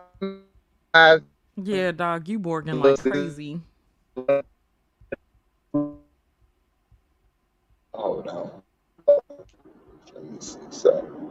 I, 0.94 1.18
Yeah, 1.56 1.92
dog, 1.92 2.28
you 2.28 2.38
borging 2.38 2.78
like 2.78 2.98
crazy. 2.98 3.60
hold 7.92 8.26
on. 8.28 8.61
Me 10.42 10.48
see 10.48 10.58
something. 10.70 11.22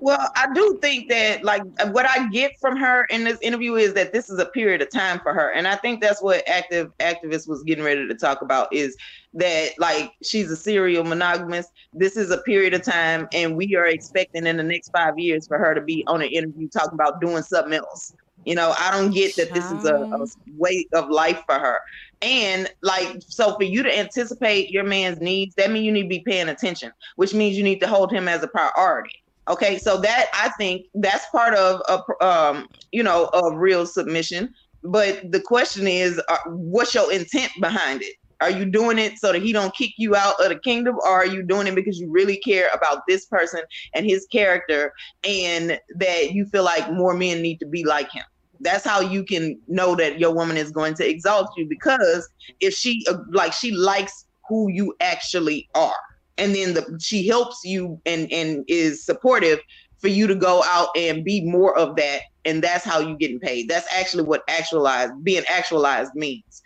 Well, 0.00 0.30
I 0.36 0.46
do 0.54 0.78
think 0.80 1.08
that 1.08 1.42
like 1.42 1.62
what 1.90 2.06
I 2.08 2.28
get 2.28 2.52
from 2.60 2.76
her 2.76 3.04
in 3.06 3.24
this 3.24 3.38
interview 3.42 3.74
is 3.74 3.94
that 3.94 4.12
this 4.12 4.30
is 4.30 4.38
a 4.38 4.46
period 4.46 4.80
of 4.80 4.90
time 4.90 5.18
for 5.20 5.34
her. 5.34 5.50
And 5.50 5.66
I 5.66 5.74
think 5.74 6.00
that's 6.00 6.22
what 6.22 6.48
active 6.48 6.92
activist 7.00 7.48
was 7.48 7.64
getting 7.64 7.82
ready 7.84 8.06
to 8.06 8.14
talk 8.14 8.40
about 8.40 8.72
is 8.72 8.96
that 9.34 9.72
like 9.78 10.12
she's 10.22 10.52
a 10.52 10.56
serial 10.56 11.02
monogamous. 11.02 11.66
This 11.92 12.16
is 12.16 12.30
a 12.30 12.38
period 12.38 12.74
of 12.74 12.82
time 12.82 13.26
and 13.32 13.56
we 13.56 13.74
are 13.74 13.86
expecting 13.86 14.46
in 14.46 14.56
the 14.56 14.62
next 14.62 14.90
five 14.90 15.18
years 15.18 15.48
for 15.48 15.58
her 15.58 15.74
to 15.74 15.82
be 15.82 16.04
on 16.06 16.22
an 16.22 16.28
interview 16.28 16.68
talking 16.68 16.94
about 16.94 17.20
doing 17.20 17.42
something 17.42 17.74
else. 17.74 18.14
You 18.44 18.54
know, 18.54 18.74
I 18.78 18.92
don't 18.92 19.10
get 19.10 19.34
that 19.36 19.52
this 19.52 19.70
is 19.70 19.84
a, 19.84 20.06
a 20.12 20.26
way 20.56 20.86
of 20.94 21.10
life 21.10 21.42
for 21.44 21.58
her. 21.58 21.80
And 22.20 22.68
like 22.82 23.22
so 23.26 23.56
for 23.56 23.62
you 23.62 23.82
to 23.82 23.98
anticipate 23.98 24.70
your 24.70 24.84
man's 24.84 25.20
needs, 25.20 25.54
that 25.54 25.70
means 25.70 25.86
you 25.86 25.92
need 25.92 26.02
to 26.02 26.08
be 26.08 26.20
paying 26.20 26.48
attention, 26.48 26.92
which 27.16 27.34
means 27.34 27.56
you 27.56 27.62
need 27.62 27.80
to 27.80 27.86
hold 27.86 28.12
him 28.12 28.28
as 28.28 28.42
a 28.42 28.48
priority. 28.48 29.22
Okay, 29.48 29.78
so 29.78 29.98
that 30.00 30.26
I 30.34 30.50
think 30.58 30.86
that's 30.94 31.24
part 31.30 31.54
of 31.54 31.80
a 31.88 32.24
um, 32.24 32.68
you 32.92 33.02
know 33.02 33.30
a 33.32 33.56
real 33.56 33.86
submission. 33.86 34.52
But 34.82 35.32
the 35.32 35.40
question 35.40 35.86
is, 35.88 36.20
uh, 36.28 36.36
what's 36.46 36.94
your 36.94 37.12
intent 37.12 37.50
behind 37.60 38.02
it? 38.02 38.14
Are 38.40 38.50
you 38.50 38.64
doing 38.64 38.98
it 38.98 39.18
so 39.18 39.32
that 39.32 39.42
he 39.42 39.52
don't 39.52 39.74
kick 39.74 39.90
you 39.98 40.14
out 40.14 40.34
of 40.40 40.50
the 40.50 40.58
kingdom, 40.58 40.96
or 41.04 41.10
are 41.10 41.26
you 41.26 41.42
doing 41.42 41.66
it 41.66 41.74
because 41.74 41.98
you 41.98 42.10
really 42.10 42.36
care 42.38 42.68
about 42.72 43.02
this 43.08 43.26
person 43.26 43.62
and 43.94 44.06
his 44.06 44.26
character, 44.30 44.92
and 45.24 45.80
that 45.96 46.32
you 46.32 46.46
feel 46.46 46.64
like 46.64 46.92
more 46.92 47.14
men 47.14 47.42
need 47.42 47.58
to 47.58 47.66
be 47.66 47.84
like 47.84 48.10
him? 48.12 48.24
That's 48.60 48.84
how 48.84 49.00
you 49.00 49.24
can 49.24 49.60
know 49.68 49.94
that 49.96 50.18
your 50.18 50.34
woman 50.34 50.56
is 50.56 50.70
going 50.70 50.94
to 50.94 51.08
exalt 51.08 51.48
you 51.56 51.66
because 51.68 52.28
if 52.60 52.74
she 52.74 53.04
uh, 53.08 53.18
like 53.30 53.52
she 53.52 53.72
likes 53.72 54.26
who 54.48 54.70
you 54.70 54.94
actually 55.00 55.68
are 55.74 55.94
and 56.38 56.54
then 56.54 56.74
the 56.74 56.98
she 57.00 57.26
helps 57.26 57.60
you 57.64 58.00
and 58.06 58.30
and 58.32 58.64
is 58.68 59.04
supportive 59.04 59.60
for 59.98 60.08
you 60.08 60.26
to 60.26 60.34
go 60.34 60.62
out 60.66 60.88
and 60.96 61.24
be 61.24 61.44
more 61.44 61.76
of 61.78 61.96
that 61.96 62.20
and 62.44 62.62
that's 62.62 62.84
how 62.84 62.98
you 63.00 63.16
getting 63.16 63.40
paid 63.40 63.68
that's 63.68 63.86
actually 63.92 64.22
what 64.24 64.42
actualized 64.48 65.12
being 65.24 65.44
actualized 65.48 66.12
means 66.14 66.62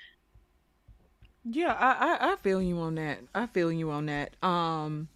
Yeah, 1.45 1.75
I, 1.79 2.17
I 2.19 2.33
I 2.33 2.37
feel 2.37 2.63
you 2.63 2.79
on 2.81 2.97
that. 2.97 3.21
I 3.35 3.47
feel 3.47 3.73
you 3.73 3.91
on 3.91 4.07
that. 4.07 4.37
Um, 4.43 5.09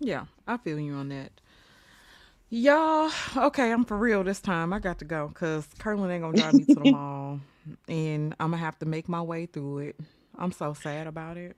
yeah, 0.00 0.26
I 0.46 0.58
feel 0.58 0.78
you 0.80 0.94
on 0.94 1.08
that. 1.10 1.41
Y'all, 2.54 3.10
okay, 3.34 3.72
I'm 3.72 3.82
for 3.86 3.96
real 3.96 4.22
this 4.22 4.38
time. 4.38 4.74
I 4.74 4.78
got 4.78 4.98
to 4.98 5.06
go 5.06 5.28
because 5.28 5.66
Curlin 5.78 6.10
ain't 6.10 6.22
gonna 6.22 6.36
drive 6.36 6.52
me 6.52 6.66
to 6.66 6.74
the 6.74 6.84
mall, 6.90 7.40
and 7.88 8.36
I'm 8.38 8.50
gonna 8.50 8.58
have 8.58 8.78
to 8.80 8.84
make 8.84 9.08
my 9.08 9.22
way 9.22 9.46
through 9.46 9.78
it. 9.78 9.96
I'm 10.36 10.52
so 10.52 10.74
sad 10.74 11.06
about 11.06 11.38
it. 11.38 11.56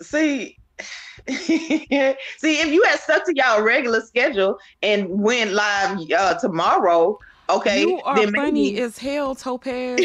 see 0.00 0.56
see 1.28 2.16
if 2.40 2.68
you 2.68 2.82
had 2.84 2.98
stuck 2.98 3.26
to 3.26 3.34
y'all 3.36 3.60
regular 3.60 4.00
schedule 4.00 4.58
and 4.82 5.06
went 5.10 5.52
live 5.52 5.98
uh 6.12 6.38
tomorrow 6.38 7.18
okay 7.50 7.82
you 7.82 8.00
are 8.00 8.16
then 8.16 8.32
funny 8.34 8.72
maybe 8.72 8.80
as 8.80 8.96
hell, 8.96 9.34
Topaz, 9.34 10.00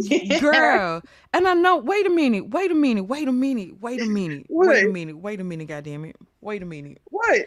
girl. 0.40 1.02
And 1.32 1.48
I 1.48 1.54
know. 1.54 1.76
Wait 1.76 2.06
a 2.06 2.10
minute. 2.10 2.50
Wait 2.50 2.70
a 2.70 2.74
minute. 2.74 3.06
Wait 3.06 3.26
a 3.26 3.32
minute. 3.32 3.80
Wait 3.80 4.00
a 4.00 4.06
minute. 4.06 4.46
Wait 4.48 4.84
a 4.84 4.88
minute. 4.88 5.18
Wait 5.18 5.40
a 5.40 5.44
minute. 5.44 5.66
God 5.66 5.82
damn 5.82 6.04
it. 6.04 6.14
Wait 6.40 6.62
a 6.62 6.66
minute. 6.66 7.00
what 7.06 7.46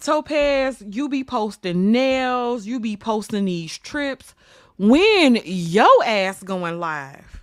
Topaz, 0.00 0.82
you 0.88 1.10
be 1.10 1.22
posting 1.24 1.92
nails, 1.92 2.64
you 2.64 2.80
be 2.80 2.96
posting 2.96 3.44
these 3.44 3.76
trips. 3.76 4.34
When 4.78 5.38
yo 5.44 5.86
ass 6.06 6.42
going 6.42 6.80
live? 6.80 7.39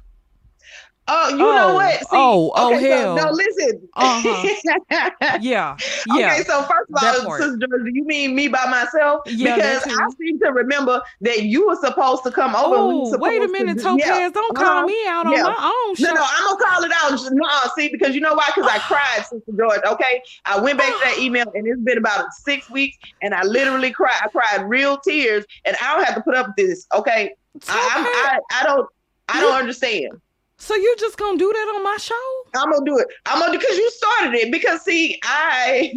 Oh, 1.10 1.30
you 1.30 1.38
know 1.38 1.70
Oh, 1.70 1.74
what? 1.76 2.00
See, 2.02 2.06
oh, 2.12 2.52
oh, 2.56 2.76
okay, 2.76 2.90
so- 2.90 3.16
hell. 3.16 3.16
no, 3.16 3.32
listen. 3.32 3.90
Uh-huh. 3.94 5.38
Yeah, 5.42 5.78
yeah. 6.08 6.34
Okay, 6.34 6.44
so 6.44 6.62
first 6.64 6.90
of 6.94 7.00
that 7.02 7.20
all, 7.20 7.26
part. 7.26 7.42
Sister 7.42 7.58
Georgia, 7.68 7.90
you 7.94 8.04
mean 8.06 8.36
me 8.36 8.48
by 8.48 8.66
myself? 8.70 9.22
Yeah, 9.26 9.56
because. 9.56 9.84
I 9.88 10.08
seem 10.20 10.40
to 10.40 10.52
remember 10.52 11.02
that 11.22 11.44
you 11.44 11.68
were 11.68 11.78
supposed 11.78 12.24
to 12.24 12.32
come 12.32 12.56
over. 12.56 12.76
Oh, 12.78 13.18
wait 13.20 13.42
a 13.42 13.48
to 13.48 13.52
minute, 13.52 13.78
do- 13.78 13.84
Topaz. 13.84 14.06
yeah, 14.06 14.30
Don't 14.30 14.56
call 14.56 14.66
uh-huh. 14.80 14.86
me 14.86 14.98
out 15.08 15.26
on 15.28 15.32
my 15.32 15.84
own 15.88 15.96
show. 15.96 16.06
No, 16.08 16.14
no, 16.14 16.26
I'm 16.26 16.58
gonna 16.58 16.64
call 16.66 16.84
it 16.84 16.92
out. 16.96 17.32
No, 17.32 17.48
see, 17.76 17.90
because 17.90 18.14
you 18.14 18.22
know 18.22 18.34
why? 18.34 18.48
Because 18.54 18.70
I 18.72 18.80
cried, 18.80 19.26
Sister 19.26 19.52
George. 19.58 19.82
Okay, 19.86 20.22
I 20.46 20.60
went 20.60 20.78
back 20.78 20.92
to 20.92 21.00
that 21.06 21.18
email, 21.20 21.50
and 21.56 21.66
it's 21.68 21.80
been 21.82 21.98
about 21.98 22.26
six 22.34 22.70
weeks, 22.70 22.98
and 23.22 23.34
I 23.34 23.44
literally 23.44 23.92
cried. 23.92 24.20
I 24.22 24.28
cried 24.28 24.68
real 24.68 24.98
tears, 25.00 25.46
and 25.66 25.76
I 25.82 25.96
don't 25.96 26.06
have 26.06 26.16
to 26.16 26.22
put 26.22 26.36
up 26.36 26.48
with 26.48 26.56
this. 26.58 26.86
Okay, 26.94 27.32
I, 27.70 27.92
I'm, 27.96 28.06
I, 28.06 28.40
I 28.62 28.64
don't, 28.66 28.90
I 29.30 29.40
don't 29.42 29.56
understand. 29.56 30.20
So 30.60 30.76
you 30.76 30.96
just 30.98 31.18
gonna 31.18 31.38
do 31.38 31.52
that 31.54 31.74
on 31.76 31.84
my 31.84 31.98
show? 31.98 32.16
I'm 32.56 32.72
gonna 32.72 32.86
do 32.86 32.98
it. 32.98 33.08
I'm 33.26 33.40
gonna 33.40 33.54
do 33.54 33.60
because 33.60 33.78
you 33.78 33.92
started 33.92 34.34
it. 34.36 34.52
Because 34.52 34.82
see, 34.82 35.20
I, 35.24 35.92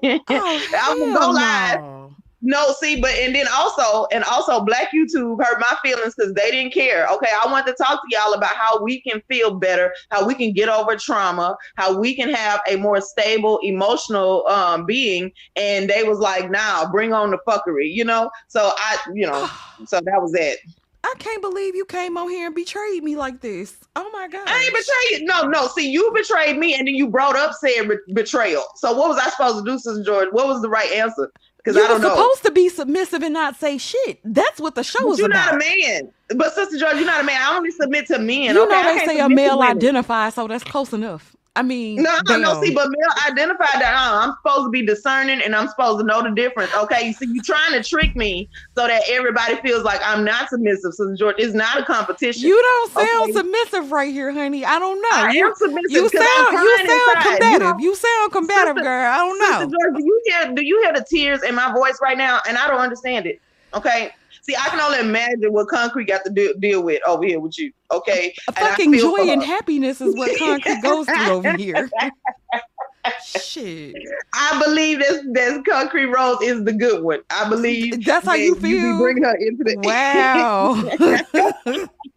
Oh, 0.28 0.68
I'm 0.76 0.98
gonna 0.98 1.18
go 1.18 1.30
live. 1.30 1.80
no. 1.80 2.04
No, 2.46 2.74
see, 2.78 3.00
but 3.00 3.10
and 3.12 3.34
then 3.34 3.46
also, 3.50 4.06
and 4.12 4.22
also, 4.24 4.60
Black 4.60 4.90
YouTube 4.92 5.42
hurt 5.42 5.58
my 5.60 5.76
feelings 5.82 6.14
because 6.14 6.34
they 6.34 6.50
didn't 6.50 6.74
care. 6.74 7.06
Okay, 7.06 7.30
I 7.42 7.50
want 7.50 7.66
to 7.66 7.72
talk 7.72 8.02
to 8.02 8.06
y'all 8.10 8.34
about 8.34 8.54
how 8.54 8.82
we 8.84 9.00
can 9.00 9.22
feel 9.30 9.54
better, 9.54 9.94
how 10.10 10.26
we 10.26 10.34
can 10.34 10.52
get 10.52 10.68
over 10.68 10.94
trauma, 10.94 11.56
how 11.76 11.98
we 11.98 12.14
can 12.14 12.28
have 12.34 12.60
a 12.68 12.76
more 12.76 13.00
stable 13.00 13.58
emotional 13.62 14.46
um 14.46 14.84
being. 14.84 15.32
And 15.56 15.88
they 15.88 16.04
was 16.04 16.18
like, 16.18 16.50
"Nah, 16.50 16.90
bring 16.92 17.14
on 17.14 17.30
the 17.30 17.38
fuckery," 17.48 17.90
you 17.90 18.04
know. 18.04 18.30
So 18.48 18.72
I, 18.76 18.98
you 19.14 19.26
know, 19.26 19.48
so 19.86 20.00
that 20.04 20.20
was 20.20 20.34
it. 20.34 20.58
I 21.04 21.14
can't 21.18 21.42
believe 21.42 21.76
you 21.76 21.84
came 21.84 22.16
on 22.16 22.30
here 22.30 22.46
and 22.46 22.54
betrayed 22.54 23.04
me 23.04 23.14
like 23.14 23.40
this. 23.42 23.76
Oh 23.94 24.08
my 24.12 24.26
god. 24.26 24.48
I 24.48 24.62
ain't 24.64 24.74
betrayed 24.74 25.20
you. 25.20 25.26
No, 25.26 25.42
no. 25.42 25.66
See, 25.68 25.90
you 25.90 26.10
betrayed 26.14 26.56
me, 26.56 26.74
and 26.74 26.88
then 26.88 26.94
you 26.94 27.08
brought 27.08 27.36
up 27.36 27.52
saying 27.52 27.88
be- 27.88 28.14
betrayal. 28.14 28.64
So 28.76 28.92
what 28.96 29.10
was 29.10 29.18
I 29.18 29.28
supposed 29.28 29.64
to 29.64 29.70
do, 29.70 29.78
Sister 29.78 30.02
George? 30.02 30.28
What 30.32 30.46
was 30.46 30.62
the 30.62 30.68
right 30.70 30.90
answer? 30.92 31.30
Because 31.58 31.76
I 31.76 31.88
don't 31.88 32.00
know. 32.00 32.08
You're 32.08 32.16
supposed 32.16 32.42
to 32.44 32.50
be 32.52 32.68
submissive 32.68 33.22
and 33.22 33.34
not 33.34 33.56
say 33.56 33.76
shit. 33.78 34.20
That's 34.24 34.60
what 34.60 34.74
the 34.74 34.84
show 34.84 35.00
But 35.02 35.10
is 35.12 35.18
you're 35.18 35.28
about. 35.28 35.52
not 35.52 35.54
a 35.54 35.58
man. 35.58 36.12
But 36.36 36.52
Sister 36.54 36.78
George, 36.78 36.96
you're 36.96 37.06
not 37.06 37.20
a 37.22 37.24
man. 37.24 37.40
I 37.40 37.56
only 37.56 37.70
submit 37.70 38.06
to 38.06 38.18
men. 38.18 38.54
you 38.54 38.62
okay? 38.64 38.82
Know 38.82 38.98
they 38.98 39.04
say 39.06 39.18
a 39.20 39.28
male 39.28 39.58
women. 39.58 39.78
identifier, 39.78 40.32
so 40.32 40.46
that's 40.48 40.64
close 40.64 40.92
enough. 40.92 41.33
I 41.56 41.62
mean, 41.62 42.02
No, 42.02 42.10
no, 42.28 42.36
no. 42.38 42.54
damn. 42.54 42.62
See, 42.64 42.74
but 42.74 42.88
male 42.88 43.30
identified 43.30 43.80
that 43.80 43.94
uh, 43.94 44.26
I'm 44.26 44.34
supposed 44.42 44.66
to 44.66 44.70
be 44.70 44.84
discerning 44.84 45.40
and 45.40 45.54
I'm 45.54 45.68
supposed 45.68 46.00
to 46.00 46.04
know 46.04 46.20
the 46.20 46.30
difference. 46.32 46.74
Okay, 46.74 47.12
see, 47.12 47.26
you 47.32 47.40
trying 47.42 47.72
to 47.80 47.82
trick 47.88 48.16
me 48.16 48.48
so 48.76 48.88
that 48.88 49.02
everybody 49.08 49.54
feels 49.56 49.84
like 49.84 50.00
I'm 50.02 50.24
not 50.24 50.48
submissive. 50.48 50.94
Sister 50.94 51.14
George, 51.16 51.36
it's 51.38 51.54
not 51.54 51.78
a 51.78 51.84
competition. 51.84 52.48
you 52.48 52.60
don't 52.60 52.92
sound 52.92 53.22
Okay. 53.30 53.32
submissive 53.34 53.92
right 53.92 54.12
here, 54.12 54.32
honey. 54.32 54.64
I 54.64 54.80
don't 54.80 55.00
know. 55.00 55.08
I 55.12 55.30
you, 55.30 55.46
am 55.46 55.54
submissive. 55.54 55.90
you 55.92 56.08
sound 56.08 56.52
you 56.52 56.88
sound 56.88 57.22
combative. 57.22 57.80
You 57.80 57.90
You, 57.90 57.94
sound 57.94 58.32
combative, 58.32 58.66
Sister- 58.76 58.82
girl. 58.82 59.12
I 59.12 59.16
don't 59.18 59.38
know. 59.38 59.46
Sister 59.46 59.66
know. 59.66 59.70
George, 59.92 59.94
do 59.96 60.04
you 60.04 60.22
hear 60.26 60.54
do 60.54 60.64
you 60.66 60.82
hear 60.82 60.92
the 60.92 61.06
tears 61.08 61.44
in 61.44 61.54
my 61.54 61.72
voice 61.72 61.98
right 62.02 62.18
now? 62.18 62.40
And 62.48 62.58
I 62.58 62.66
don't 62.66 62.80
understand 62.80 63.26
it. 63.26 63.40
Okay. 63.74 64.12
See, 64.46 64.54
I 64.54 64.68
can 64.68 64.78
only 64.80 65.00
imagine 65.00 65.52
what 65.54 65.68
concrete 65.68 66.04
got 66.04 66.22
to 66.24 66.30
do, 66.30 66.54
deal 66.58 66.82
with 66.82 67.00
over 67.06 67.24
here 67.24 67.40
with 67.40 67.58
you. 67.58 67.72
Okay. 67.90 68.34
A 68.48 68.52
fucking 68.52 68.92
joy 68.92 69.30
and 69.30 69.42
happiness 69.42 70.02
is 70.02 70.14
what 70.14 70.38
concrete 70.38 70.82
goes 70.82 71.06
through 71.06 71.30
over 71.30 71.52
here. 71.56 71.88
Shit. 73.24 73.94
I 74.34 74.62
believe 74.64 74.98
this 74.98 75.22
this 75.32 75.58
concrete 75.68 76.06
rose 76.06 76.38
is 76.42 76.64
the 76.64 76.72
good 76.72 77.02
one. 77.02 77.20
I 77.30 77.48
believe 77.48 78.04
That's 78.04 78.26
how 78.26 78.32
that 78.32 78.40
you 78.40 78.54
feel? 78.54 78.98
bringing 78.98 79.24
her 79.24 79.34
into 79.36 79.64
the 79.64 79.76
Wow. 79.82 81.94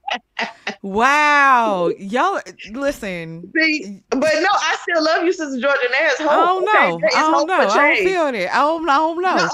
wow. 0.81 1.89
Y'all 1.97 2.39
listen. 2.71 3.51
See, 3.57 4.01
but 4.09 4.19
no, 4.19 4.47
I 4.51 4.77
still 4.81 5.03
love 5.03 5.23
you, 5.25 5.33
Sister 5.33 5.59
George, 5.59 5.77
and 5.83 5.93
there's 5.93 6.17
hope. 6.19 6.29
I 6.31 6.35
don't 6.35 6.63
okay? 6.63 6.89
know. 6.89 6.99
There 6.99 7.09
is 7.09 7.15
I 7.15 7.21
don't 7.31 7.47
know. 7.47 7.53
I 7.55 7.65
don't 7.95 7.97
feel 8.07 8.31
that. 8.31 8.55
I 8.55 8.59
don't, 8.59 8.89
I 8.89 8.95
don't 8.97 9.21
know. 9.21 9.35
No, 9.35 9.37
I'm, 9.37 9.49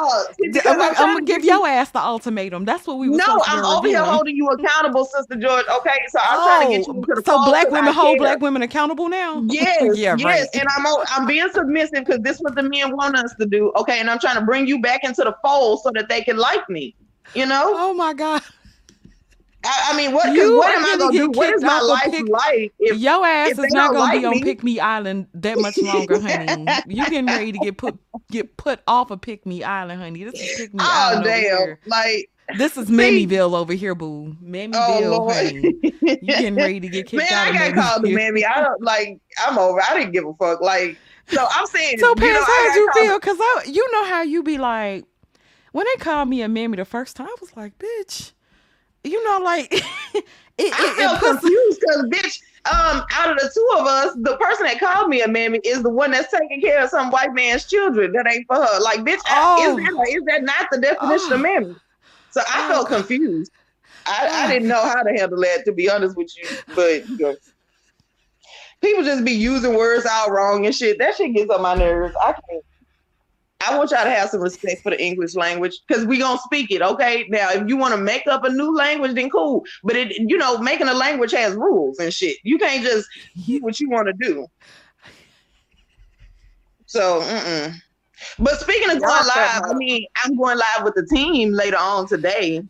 I'm 0.68 0.78
gonna- 0.78 0.94
I'm 0.98 1.14
gonna 1.16 1.22
give 1.26 1.44
you- 1.44 1.52
your 1.52 1.68
ass 1.68 1.92
the 1.92 2.00
ultimatum. 2.00 2.66
That's 2.66 2.86
what 2.88 2.98
we 2.98 3.10
were 3.10 3.18
No, 3.18 3.42
I'm 3.46 3.64
over 3.66 3.88
here 3.88 4.04
holding 4.04 4.36
you 4.36 4.48
accountable, 4.50 5.06
Sister 5.06 5.36
George. 5.36 5.66
Okay, 5.80 6.00
so 6.10 6.20
I'm 6.22 6.38
trying 6.48 6.72
to 6.72 6.78
get 6.78 6.88
you 6.88 6.94
Oh, 6.98 7.02
to 7.04 7.22
the 7.22 7.24
so 7.26 7.46
black 7.46 7.70
women 7.72 7.94
hold 7.94 8.18
black 8.18 8.40
women 8.42 8.62
accountable 8.62 9.10
now? 9.10 9.44
Yes, 9.54 9.98
yeah, 9.98 10.16
yes, 10.18 10.24
right. 10.24 10.48
and 10.54 10.68
I'm 10.76 10.86
I'm 11.10 11.28
being 11.28 11.48
submissive 11.54 12.06
because 12.06 12.20
this 12.22 12.38
is 12.38 12.42
what 12.42 12.56
the 12.56 12.64
men 12.64 12.96
want 12.96 13.16
us 13.16 13.34
to 13.40 13.46
do. 13.46 13.72
Okay, 13.76 14.00
and 14.00 14.10
I'm 14.10 14.20
trying 14.20 14.36
to 14.36 14.42
bring 14.46 14.68
you 14.68 14.82
back 14.82 15.04
into 15.04 15.24
the 15.24 15.36
fold 15.44 15.82
so 15.82 15.92
that 15.94 16.10
they 16.10 16.22
can 16.22 16.38
like 16.38 16.68
me. 16.70 16.96
You 17.36 17.46
know, 17.46 17.74
Oh 17.76 17.94
my 17.94 18.14
god. 18.14 18.42
I, 19.66 19.90
I 19.92 19.98
mean, 19.98 20.12
what? 20.14 20.28
what 20.30 20.76
am 20.76 20.86
I 20.86 20.98
gonna 20.98 21.18
do? 21.18 21.30
What 21.30 21.54
is 21.54 21.64
my 21.64 21.80
life 21.80 22.12
Pick- 22.12 22.28
like? 22.28 22.74
If 22.80 22.98
Your 23.00 23.26
ass 23.26 23.52
is 23.52 23.72
not 23.72 23.92
gonna 23.92 24.00
like 24.00 24.20
be 24.20 24.26
on 24.26 24.32
me- 24.34 24.44
Pick 24.44 24.64
Me 24.64 24.80
Island 24.80 25.28
that 25.36 25.58
much 25.60 25.78
longer, 25.78 26.20
honey. 26.20 26.66
You 26.88 27.06
getting 27.06 27.28
ready 27.28 27.52
to 27.54 27.60
get 27.60 27.78
put 27.78 27.98
get 28.32 28.58
put 28.58 28.82
off 28.88 29.12
of 29.12 29.22
Pick 29.22 29.46
Me 29.46 29.64
Island, 29.64 30.02
honey. 30.02 30.24
This 30.24 30.40
is 30.40 30.58
Pick 30.60 30.74
Me 30.74 30.80
oh 30.84 30.88
Island 30.90 31.24
damn, 31.24 31.78
like 31.86 32.30
This 32.58 32.78
is 32.78 32.90
Mammyville 32.90 33.56
over 33.56 33.74
here, 33.74 33.96
boo. 33.96 34.36
Mammyville, 34.44 34.74
oh 35.20 35.32
honey. 35.32 35.76
You 36.02 36.16
getting 36.28 36.56
ready 36.56 36.80
to 36.82 36.88
get 36.90 37.08
kicked 37.08 37.24
Man, 37.24 37.32
out 37.32 37.54
Man, 37.54 37.62
I 37.62 37.72
got 37.72 38.02
called 38.02 38.12
mammy. 38.12 38.46
I 38.46 38.62
don't 38.62 38.82
like. 38.82 39.20
I'm 39.46 39.58
over. 39.58 39.82
I 39.82 39.98
didn't 39.98 40.12
give 40.12 40.26
a 40.26 40.34
fuck. 40.34 40.62
Like, 40.62 40.98
so 41.28 41.46
I'm 41.50 41.66
saying. 41.68 42.00
So, 42.00 42.14
you 42.18 42.34
know, 42.34 42.44
how'd 42.44 42.68
got 42.68 42.76
you 42.76 42.92
feel? 42.94 43.20
Because 43.20 43.38
I, 43.40 43.64
you 43.68 43.92
know 43.94 44.06
how 44.06 44.24
you 44.24 44.44
be 44.44 44.58
like, 44.58 45.06
when 45.72 45.86
they 45.86 46.04
called 46.04 46.28
me 46.30 46.42
a 46.42 46.50
mammy 46.50 46.78
the 46.78 46.86
first 46.86 47.16
time, 47.16 47.28
I 47.28 47.36
was 47.40 47.56
like, 47.56 47.80
bitch, 47.80 48.34
you 49.04 49.24
know, 49.24 49.40
like, 49.44 49.72
it, 50.14 50.24
it, 50.58 50.74
I 50.74 50.94
felt 50.98 51.20
puts- 51.20 51.40
confused 51.42 51.80
because, 51.82 52.04
bitch, 52.06 52.40
um, 52.72 53.04
out 53.14 53.30
of 53.32 53.38
the 53.38 53.52
two 53.54 53.70
of 53.80 53.86
us, 53.88 54.16
the 54.22 54.38
person 54.38 54.66
that 54.66 54.80
called 54.80 55.10
me 55.10 55.22
a 55.22 55.28
mammy 55.28 55.60
is 55.66 55.84
the 55.84 55.90
one 55.90 56.12
that's 56.12 56.32
taking 56.32 56.62
care 56.62 56.82
of 56.84 56.90
some 56.90 57.12
white 57.12 57.34
man's 57.34 57.66
children. 57.66 58.14
That 58.14 58.26
ain't 58.32 58.46
for 58.48 58.56
her. 58.56 58.80
Like, 58.80 59.02
bitch, 59.02 59.20
Oh. 59.30 59.68
is, 59.70 59.76
that, 59.76 60.08
is 60.10 60.24
that 60.28 60.44
not 60.44 60.68
the 60.72 60.80
definition 60.80 61.34
of 61.34 61.40
Oh. 61.40 61.44
mammy? 61.44 61.76
So 62.30 62.42
I 62.48 62.66
Oh, 62.66 62.74
felt 62.74 62.88
confused. 62.88 63.52
I, 64.06 64.28
I 64.32 64.46
Oh. 64.46 64.50
didn't 64.50 64.68
know 64.70 64.82
how 64.82 65.04
to 65.04 65.12
handle 65.12 65.40
that, 65.42 65.66
to 65.66 65.72
be 65.74 65.90
honest 65.90 66.16
with 66.16 66.32
you. 66.38 66.50
But 66.74 67.08
you 67.10 67.18
know, 67.20 67.36
people 68.82 69.04
just 69.04 69.24
be 69.26 69.32
using 69.34 69.76
words 69.76 70.06
out 70.06 70.32
wrong 70.32 70.66
and 70.66 70.74
shit. 70.76 70.98
That 71.00 71.16
shit 71.16 71.34
gets 71.36 71.50
on 71.52 71.62
my 71.62 71.76
nerves. 71.76 72.14
I 72.22 72.32
can't. 72.34 72.64
I 73.66 73.78
want 73.78 73.92
y'all 73.92 74.04
to 74.04 74.10
have 74.10 74.30
some 74.30 74.42
respect 74.42 74.82
for 74.84 74.90
the 74.90 75.02
English 75.02 75.36
language 75.36 75.80
because 75.88 76.06
we 76.06 76.20
gonna 76.20 76.40
speak 76.44 76.72
it, 76.72 76.82
okay? 76.82 77.26
Now, 77.30 77.50
if 77.52 77.68
you 77.68 77.78
want 77.78 77.94
to 77.96 78.00
make 78.02 78.28
up 78.28 78.44
a 78.44 78.50
new 78.50 78.76
language, 78.76 79.16
then 79.16 79.30
cool. 79.30 79.64
But 79.84 79.96
it, 79.96 80.12
you 80.18 80.38
know, 80.38 80.58
making 80.58 80.88
a 80.88 80.94
language 80.94 81.32
has 81.32 81.56
rules 81.56 82.00
and 82.00 82.14
shit. 82.14 82.38
You 82.44 82.58
can't 82.58 82.84
just 82.84 83.08
do 83.46 83.60
what 83.62 83.80
you 83.80 83.90
want 83.90 84.08
to 84.08 84.14
do. 84.14 84.48
So, 86.86 87.22
mm-mm. 87.22 87.74
but 88.38 88.60
speaking 88.60 88.92
of 88.92 89.00
Y'all 89.00 89.10
going 89.10 89.28
live, 89.28 89.64
I 89.66 89.74
mean, 89.74 90.06
I'm 90.24 90.38
going 90.38 90.58
live 90.58 90.84
with 90.84 90.94
the 90.96 91.06
team 91.06 91.52
later 91.52 91.78
on 91.80 92.08
today. 92.08 92.64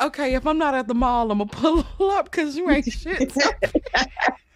okay, 0.00 0.34
if 0.34 0.46
I'm 0.46 0.58
not 0.58 0.74
at 0.74 0.88
the 0.88 0.94
mall, 0.94 1.30
I'm 1.30 1.38
gonna 1.38 1.50
pull 1.50 1.84
up 2.10 2.30
because 2.30 2.56
you 2.56 2.68
ain't 2.70 2.90
shit. 2.92 3.32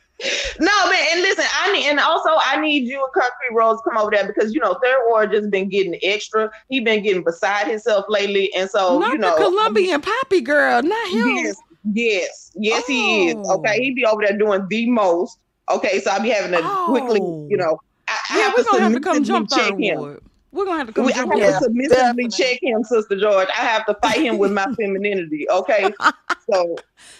No, 0.58 0.90
man, 0.90 1.06
and 1.12 1.20
listen, 1.20 1.44
I 1.60 1.72
need, 1.72 1.86
and 1.88 2.00
also 2.00 2.30
I 2.42 2.58
need 2.58 2.84
you 2.84 2.98
and 3.02 3.12
Concrete 3.12 3.52
Rose 3.54 3.76
to 3.76 3.90
come 3.90 3.98
over 3.98 4.10
there 4.10 4.26
because 4.26 4.54
you 4.54 4.60
know 4.60 4.78
Third 4.82 4.98
Ward 5.08 5.30
just 5.32 5.50
been 5.50 5.68
getting 5.68 5.98
extra. 6.02 6.50
He 6.70 6.80
been 6.80 7.02
getting 7.02 7.22
beside 7.22 7.66
himself 7.66 8.06
lately, 8.08 8.52
and 8.54 8.68
so 8.70 8.98
not 8.98 9.12
you 9.12 9.18
know, 9.18 9.36
the 9.36 9.44
Colombian 9.44 10.00
poppy 10.00 10.40
girl, 10.40 10.82
not 10.82 11.08
him. 11.08 11.26
Yes, 11.36 11.56
yes, 11.92 12.52
yes, 12.54 12.86
he 12.86 13.28
is. 13.28 13.36
Oh. 13.46 13.58
Okay, 13.58 13.78
he 13.82 13.90
be 13.92 14.06
over 14.06 14.22
there 14.26 14.38
doing 14.38 14.66
the 14.70 14.88
most. 14.88 15.38
Okay, 15.70 16.00
so 16.00 16.10
I 16.10 16.18
be 16.20 16.30
having 16.30 16.52
to 16.52 16.62
quickly, 16.86 17.20
Oh. 17.20 17.46
you 17.50 17.56
know, 17.58 17.78
I, 18.08 18.18
I 18.30 18.38
Yeah, 18.38 18.44
have 18.44 18.54
we're 18.56 18.62
to 18.62 18.68
gonna 18.70 18.82
have 18.84 18.92
to 18.94 19.00
come 19.00 19.24
jump 19.24 19.50
check 19.50 19.74
third 19.74 19.80
him. 19.80 20.20
Ward. 20.52 20.52
We're 20.52 20.64
gonna 20.64 20.78
have 20.78 20.86
to 20.88 20.92
come 20.92 21.04
We, 21.06 21.12
I 21.12 21.16
have 21.18 21.28
Yeah, 21.36 21.46
to 21.58 21.64
submissively 21.64 21.96
definitely. 21.96 22.28
check 22.28 22.58
him, 22.62 22.82
Sister 22.84 23.18
George. 23.18 23.48
I 23.48 23.60
have 23.62 23.84
to 23.86 23.94
fight 24.02 24.20
him 24.20 24.38
with 24.38 24.52
my 24.52 24.64
femininity. 24.78 25.48
Okay, 25.50 25.92
so 26.50 26.76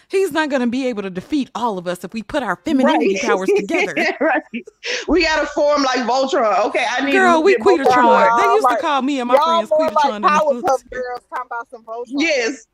He's 0.09 0.33
not 0.33 0.49
gonna 0.51 0.67
be 0.69 0.87
able 0.87 1.03
to 1.03 1.11
defeat 1.11 1.51
all 1.55 1.79
of 1.79 1.87
us 1.87 2.05
if 2.05 2.13
we 2.15 2.23
put 2.23 2.43
our 2.43 2.57
femininity 2.57 3.15
right. 3.15 3.23
powers 3.23 3.49
together. 3.57 3.95
right. 4.21 4.43
We 5.09 5.23
gotta 5.25 5.47
form 5.49 5.83
like 5.83 6.01
Voltron. 6.01 6.65
Okay, 6.67 6.87
I 6.89 7.05
need 7.05 7.13
Girl, 7.13 7.41
to 7.41 7.45
we 7.45 7.53
get 7.57 7.61
Queetatron. 7.63 8.41
They 8.41 8.47
used 8.53 8.65
like- 8.65 8.79
to 8.79 8.83
call 8.83 9.03
me 9.03 9.21
and 9.21 9.29
my 9.29 9.35
Y'all 9.35 9.45
friends 9.67 9.71
more 9.71 9.81
like 9.81 9.93
Queetatron 9.95 10.17
in 10.17 10.23
the 10.23 10.29
Powerpuff. 10.29 10.91
Girls 10.91 11.21
talking 11.29 11.47
about 11.47 11.71
some 11.71 11.85
Voltron. 11.85 12.05
Yes. 12.21 12.67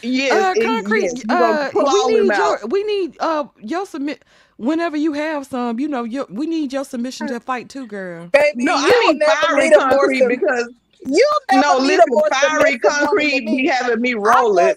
Yes. 0.00 0.32
Uh, 0.32 0.60
concrete. 0.62 1.02
yes, 1.02 1.24
we 1.26 1.34
uh, 1.34 1.70
we 2.06 2.20
need 2.20 2.30
out. 2.30 2.38
your. 2.60 2.66
We 2.68 2.84
need 2.84 3.16
uh 3.20 3.44
your 3.60 3.84
submit. 3.84 4.24
Whenever 4.62 4.96
you 4.96 5.14
have 5.14 5.46
some, 5.46 5.80
you 5.80 5.88
know, 5.88 6.04
your, 6.04 6.26
we 6.30 6.46
need 6.46 6.72
your 6.72 6.84
submission 6.84 7.28
to 7.28 7.40
fight 7.40 7.70
too, 7.70 7.86
girl. 7.88 8.32
Baby, 8.32 8.64
No, 8.64 8.74
you 8.74 8.94
I 8.94 9.00
will 9.02 9.14
need 9.14 9.22
fiery 9.24 9.70
meet 9.70 9.74
a 9.74 9.82
more 9.82 10.10
concrete 10.10 10.28
because 10.28 10.68
You'll 11.04 11.40
no, 11.52 11.80
meet 11.80 11.98
listen, 11.98 12.00
a 12.00 12.06
more 12.08 12.30
fiery 12.30 12.78
concrete 12.78 13.44
than 13.46 13.56
be 13.56 13.66
me. 13.66 13.68
having 13.68 14.00
me 14.00 14.14
I 14.28 14.42
rolling. 14.46 14.76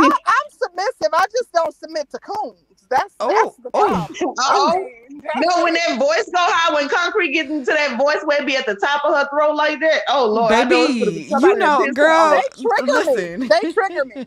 I, 0.00 0.16
I'm 0.26 0.50
submissive. 0.50 1.12
I 1.14 1.26
just 1.32 1.52
don't 1.52 1.74
submit 1.74 2.10
to 2.12 2.20
coons. 2.20 2.67
That's 2.90 3.14
Oh, 3.20 3.28
that's 3.28 3.56
the 3.58 3.70
oh. 3.74 3.88
problem. 3.88 4.34
Oh. 4.38 4.72
I 4.76 4.98
No, 5.36 5.64
when 5.64 5.74
that 5.74 5.98
voice 5.98 6.24
go 6.26 6.38
high, 6.38 6.72
when 6.74 6.88
concrete 6.88 7.32
gets 7.32 7.50
into 7.50 7.72
that 7.72 7.98
voice 7.98 8.18
where 8.24 8.40
it 8.40 8.46
be 8.46 8.56
at 8.56 8.66
the 8.66 8.76
top 8.76 9.04
of 9.04 9.14
her 9.14 9.28
throat 9.30 9.54
like 9.56 9.80
that. 9.80 10.02
Oh 10.08 10.26
Lord, 10.26 10.52
I 10.52 10.64
know 10.64 10.86
it's 10.88 10.98
gonna 11.00 11.10
be 11.10 11.24
Baby, 11.24 11.46
you 11.46 11.56
know, 11.56 11.86
girl, 11.92 12.30
they 12.30 12.62
trigger 12.62 12.92
listen. 12.92 13.40
me. 13.40 13.48
They 13.48 13.72
trigger 13.72 14.04
me. 14.04 14.26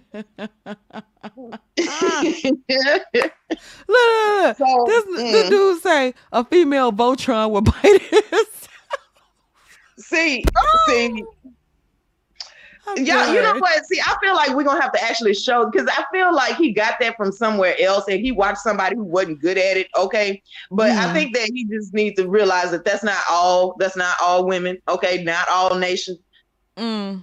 Look, 1.24 1.62
look, 1.78 3.22
look. 3.88 4.58
so, 4.58 4.86
This, 4.88 5.06
this 5.06 5.46
mm, 5.46 5.50
dude 5.50 5.82
say 5.82 6.14
a 6.32 6.44
female 6.44 6.92
Voltron 6.92 7.52
will 7.52 7.62
bite 7.62 8.02
his. 8.02 8.68
see, 9.98 10.44
see, 10.88 11.06
I'm 11.06 11.28
Yeah, 12.98 13.32
you 13.34 13.42
know 13.42 13.54
what? 13.60 13.86
See, 13.86 14.00
I 14.02 14.16
feel 14.22 14.36
like 14.36 14.50
we're 14.56 14.64
gonna 14.64 14.82
have 14.82 14.92
to 14.94 15.04
actually 15.04 15.34
show 15.34 15.70
because 15.70 15.88
I 15.88 16.04
feel 16.12 16.34
like 16.36 16.58
he 16.58 16.72
got 16.72 16.96
that 17.00 17.16
from 17.16 17.32
somewhere 17.32 17.76
else 17.80 18.06
and 18.10 18.20
he 18.20 18.32
watched 18.32 18.60
somebody 18.60 18.96
who 18.96 19.04
wasn't 19.04 19.40
good 19.40 19.58
at 19.58 19.78
it. 19.78 19.88
Okay, 19.98 20.42
but 20.72 20.90
I 20.92 21.08
Mhm. 21.08 21.14
think 21.14 21.36
that 21.36 21.50
he 21.54 21.66
just 21.66 21.94
needs 21.94 22.20
to 22.20 22.28
realize 22.28 22.72
that 22.72 22.84
that's 22.84 23.04
not 23.04 23.24
all. 23.30 23.76
That's 23.80 23.96
not 23.96 24.16
all 24.22 24.46
women. 24.46 24.78
Okay, 24.90 25.24
not 25.24 25.48
all 25.50 25.76
nations. 25.76 26.20
Mm. 26.78 27.22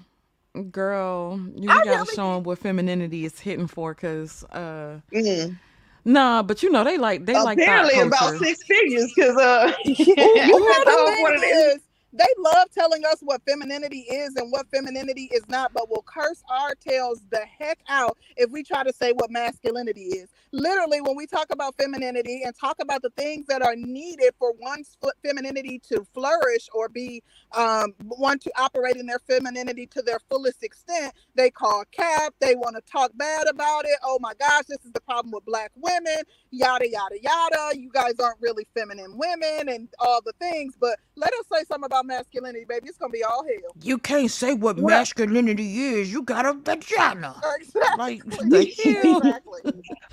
Girl, 0.70 1.38
you 1.54 1.68
I 1.70 1.80
gotta 1.84 2.06
show 2.06 2.34
them 2.34 2.42
what 2.44 2.58
femininity 2.58 3.24
is 3.24 3.38
hitting 3.38 3.66
for, 3.68 3.94
cause 3.94 4.44
uh, 4.44 5.00
Mm. 5.12 5.56
nah, 6.04 6.42
but 6.42 6.62
you 6.62 6.70
know 6.70 6.82
they 6.84 6.98
like 6.98 7.26
they 7.26 7.34
like 7.34 7.58
Apparently, 7.58 8.00
about 8.00 8.38
six 8.38 8.58
figures 8.64 9.12
because 9.14 9.36
uh, 9.36 9.72
you 9.84 10.14
know 10.16 10.58
that's 10.66 10.84
the 10.84 10.90
all 10.98 11.06
thing 11.06 11.22
what 11.22 11.34
it 11.34 11.46
is, 11.46 11.80
they 12.12 12.26
love 12.38 12.70
telling 12.72 13.04
us 13.06 13.18
what 13.22 13.42
femininity 13.48 14.00
is 14.10 14.36
and 14.36 14.52
what 14.52 14.66
femininity 14.70 15.30
is 15.32 15.48
not, 15.48 15.72
but 15.74 15.90
will 15.90 16.04
curse 16.06 16.42
our 16.50 16.74
tails 16.76 17.20
the 17.30 17.40
heck 17.58 17.80
out 17.88 18.18
if 18.36 18.50
we 18.50 18.64
try 18.64 18.84
to 18.84 18.92
say 18.92 19.12
what 19.12 19.30
masculinity 19.30 20.04
is. 20.04 20.30
Literally, 20.52 21.00
when 21.02 21.16
we 21.16 21.26
talk 21.26 21.48
about 21.52 21.76
femininity 21.76 22.42
and 22.44 22.54
talk 22.58 22.76
about 22.80 23.02
the 23.02 23.10
things 23.10 23.46
that 23.46 23.62
are 23.62 23.76
needed 23.76 24.32
for 24.38 24.52
one's 24.60 24.96
femininity 25.24 25.80
to 25.90 26.04
flourish 26.14 26.68
or 26.74 26.88
be 26.88 27.22
um, 27.52 27.94
one 28.04 28.38
to 28.40 28.52
operate 28.58 28.96
in 28.96 29.06
their 29.06 29.20
femininity 29.20 29.86
to 29.88 30.02
their 30.02 30.20
fullest 30.30 30.62
extent, 30.64 31.14
they 31.36 31.50
call 31.50 31.84
cap. 31.92 32.34
They 32.40 32.54
want 32.56 32.76
to 32.76 32.82
talk 32.92 33.12
bad 33.16 33.48
about 33.48 33.84
it. 33.86 33.98
Oh 34.04 34.18
my 34.20 34.34
gosh, 34.38 34.64
this 34.68 34.84
is 34.84 34.92
the 34.92 35.00
problem 35.02 35.32
with 35.32 35.44
black 35.46 35.72
women. 35.76 36.22
Yada 36.50 36.88
yada 36.90 37.16
yada. 37.22 37.78
You 37.78 37.90
guys 37.92 38.14
aren't 38.20 38.40
really 38.40 38.66
feminine 38.74 39.16
women 39.18 39.68
and 39.68 39.88
all 39.98 40.20
the 40.24 40.32
things. 40.40 40.74
But 40.80 40.98
let 41.16 41.32
us 41.34 41.46
say 41.52 41.64
something 41.68 41.86
about 41.86 41.97
masculinity, 42.04 42.64
baby. 42.68 42.88
It's 42.88 42.98
gonna 42.98 43.10
be 43.12 43.22
all 43.24 43.44
hell. 43.44 43.72
You 43.82 43.98
can't 43.98 44.30
say 44.30 44.54
what 44.54 44.76
Well- 44.76 44.86
masculinity 44.98 45.84
is. 45.84 46.12
You 46.12 46.22
got 46.22 46.46
a 46.46 46.52
vagina. 46.54 47.40
Exactly. 47.60 47.96
Like 47.98 48.24
the 48.26 48.74
hell? 48.84 49.18
exactly. 49.18 49.60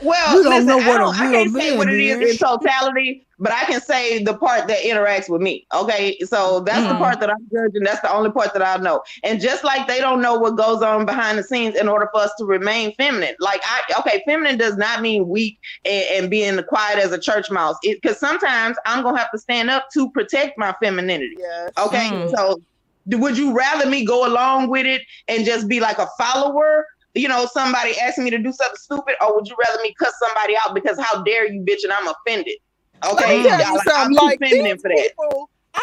Well, 0.01 0.37
You 0.37 0.43
don't 0.43 0.65
listen, 0.65 0.67
know 0.67 0.79
I, 0.79 0.87
what 0.87 0.95
a 0.95 0.99
don't, 0.99 1.15
I 1.15 1.21
real 1.31 1.31
can't 1.31 1.53
say 1.53 1.69
man 1.69 1.77
what 1.77 1.89
it 1.89 1.99
is 1.99 2.15
in 2.17 2.21
is. 2.23 2.37
totality, 2.39 3.27
but 3.39 3.51
I 3.51 3.65
can 3.65 3.81
say 3.81 4.23
the 4.23 4.35
part 4.37 4.67
that 4.67 4.79
interacts 4.83 5.29
with 5.29 5.41
me. 5.41 5.67
Okay, 5.73 6.17
so 6.25 6.61
that's 6.61 6.87
the 6.87 6.93
Mm. 6.93 6.99
part 6.99 7.19
that 7.19 7.29
I'm 7.29 7.47
judging. 7.51 7.83
That's 7.83 8.01
the 8.01 8.13
only 8.13 8.31
part 8.31 8.53
that 8.53 8.61
I 8.61 8.77
know. 8.77 9.03
And 9.23 9.41
just 9.41 9.63
like 9.63 9.87
they 9.87 9.99
don't 9.99 10.21
know 10.21 10.35
what 10.37 10.55
goes 10.55 10.81
on 10.81 11.05
behind 11.05 11.37
the 11.37 11.43
scenes 11.43 11.75
in 11.75 11.87
order 11.87 12.07
for 12.13 12.21
us 12.21 12.31
to 12.39 12.45
remain 12.45 12.93
feminine. 12.95 13.35
Like 13.39 13.61
I, 13.65 13.81
okay, 13.99 14.23
feminine 14.25 14.57
does 14.57 14.77
not 14.77 15.01
mean 15.01 15.27
weak 15.27 15.59
and, 15.83 16.05
and 16.23 16.29
being 16.29 16.61
quiet 16.63 16.99
as 16.99 17.11
a 17.11 17.19
church 17.19 17.51
mouse. 17.51 17.75
Because 17.83 18.17
sometimes 18.19 18.77
I'm 18.85 19.03
gonna 19.03 19.17
have 19.17 19.31
to 19.31 19.37
stand 19.39 19.69
up 19.69 19.87
to 19.93 20.09
protect 20.11 20.57
my 20.57 20.73
femininity. 20.81 21.35
Yes. 21.37 21.71
Okay, 21.77 22.09
Mm. 22.11 22.29
so 22.35 22.61
would 23.07 23.37
you 23.37 23.53
rather 23.53 23.87
me 23.89 24.05
go 24.05 24.25
along 24.27 24.69
with 24.69 24.85
it 24.85 25.01
and 25.27 25.45
just 25.45 25.67
be 25.67 25.79
like 25.79 25.97
a 25.99 26.07
follower? 26.17 26.85
You 27.13 27.29
know, 27.29 27.45
somebody 27.45 27.97
asking 27.99 28.25
me 28.25 28.29
to 28.31 28.37
do 28.37 28.51
something 28.51 28.75
stupid, 28.77 29.15
or 29.21 29.35
would 29.35 29.47
you 29.47 29.55
rather 29.65 29.81
me 29.81 29.93
cuss 29.97 30.13
somebody 30.21 30.55
out 30.57 30.73
because 30.75 30.99
how 30.99 31.23
dare 31.23 31.49
you, 31.51 31.61
bitch, 31.61 31.83
and 31.83 31.93
I'm 31.93 32.07
offended? 32.07 32.55
Okay, 33.03 33.25
Let 33.25 33.37
me 33.37 33.43
tell 33.43 33.59
y'all, 33.59 33.75
like, 33.77 33.87
I'm 33.95 34.11
Like 34.13 34.39
feminine 34.39 34.77
these 34.77 34.81
for 34.81 34.89
that. 34.89 35.09
people, 35.09 35.49
I 35.73 35.81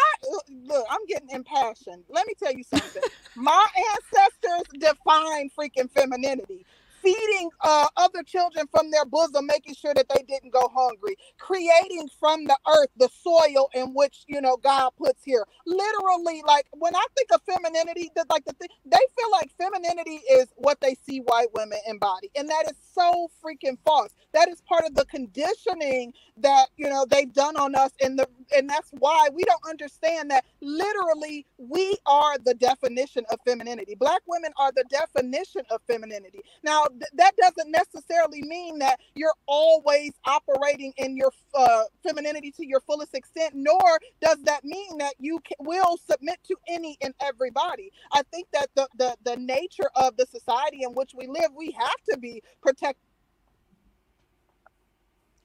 look. 0.65 0.85
I'm 0.89 1.05
getting 1.07 1.29
impassioned. 1.29 2.03
Let 2.09 2.27
me 2.27 2.33
tell 2.41 2.53
you 2.53 2.63
something. 2.63 3.03
My 3.35 3.65
ancestors 3.95 4.67
defined 4.79 5.51
freaking 5.59 5.91
femininity. 5.91 6.65
Feeding 7.03 7.51
uh, 7.61 7.87
other 7.97 8.23
children 8.23 8.67
from 8.71 8.91
their 8.91 9.05
bosom, 9.05 9.47
making 9.47 9.75
sure 9.75 9.93
that 9.95 10.07
they 10.09 10.23
didn't 10.27 10.53
go 10.53 10.69
hungry, 10.75 11.15
creating 11.39 12.09
from 12.19 12.45
the 12.45 12.57
earth 12.67 12.89
the 12.97 13.09
soil 13.23 13.69
in 13.75 13.93
which 13.95 14.23
you 14.27 14.41
know 14.41 14.57
God 14.57 14.91
puts 14.97 15.23
here. 15.25 15.45
Literally, 15.67 16.43
like 16.47 16.67
when 16.73 16.95
I 16.95 17.05
think 17.17 17.29
of 17.33 17.41
femininity, 17.43 18.11
that 18.15 18.27
like 18.31 18.45
the 18.45 18.53
thing 18.53 18.69
they 18.85 18.97
feel 19.19 19.31
like 19.31 19.51
femininity 19.59 20.21
is 20.33 20.47
what 20.57 20.81
they 20.81 20.95
see 20.95 21.19
white 21.19 21.49
women 21.55 21.79
embody, 21.87 22.31
and 22.37 22.49
that 22.49 22.65
is 22.71 22.77
so 22.93 23.29
freaking 23.43 23.77
false. 23.85 24.11
That 24.33 24.49
is 24.49 24.61
part 24.61 24.85
of 24.85 24.95
the 24.95 25.05
conditioning 25.05 26.13
that 26.37 26.67
you 26.77 26.89
know 26.89 27.05
they've 27.09 27.31
done 27.33 27.57
on 27.57 27.75
us. 27.75 27.91
And 28.01 28.17
the 28.19 28.27
and 28.55 28.69
that's 28.69 28.89
why 28.99 29.29
we 29.33 29.43
don't 29.45 29.61
understand 29.69 30.31
that 30.31 30.45
literally 30.61 31.45
we 31.57 31.97
are 32.05 32.37
the 32.43 32.53
definition 32.55 33.25
of 33.31 33.39
femininity. 33.45 33.95
Black 33.95 34.21
women 34.27 34.51
are 34.59 34.71
the 34.73 34.85
definition 34.89 35.63
of 35.71 35.81
femininity. 35.87 36.41
Now 36.63 36.85
th- 36.99 37.11
that 37.15 37.35
doesn't 37.37 37.71
necessarily 37.71 38.41
mean 38.43 38.79
that 38.79 38.99
you're 39.15 39.33
always 39.47 40.11
operating 40.25 40.93
in 40.97 41.15
your 41.17 41.31
uh, 41.55 41.83
femininity 42.05 42.51
to 42.51 42.65
your 42.65 42.79
fullest 42.81 43.13
extent 43.15 43.53
nor 43.55 43.81
does 44.21 44.37
that 44.43 44.63
mean 44.63 44.97
that 44.97 45.13
you 45.19 45.39
ca- 45.47 45.55
will 45.59 45.97
submit 46.09 46.39
to 46.47 46.55
any 46.69 46.97
and 47.01 47.13
everybody 47.21 47.91
i 48.13 48.21
think 48.31 48.47
that 48.53 48.67
the, 48.75 48.87
the 48.97 49.15
the 49.23 49.35
nature 49.37 49.89
of 49.95 50.15
the 50.17 50.25
society 50.25 50.79
in 50.83 50.91
which 50.93 51.11
we 51.15 51.27
live 51.27 51.49
we 51.57 51.71
have 51.77 51.95
to 52.09 52.17
be 52.17 52.41
protected 52.61 53.01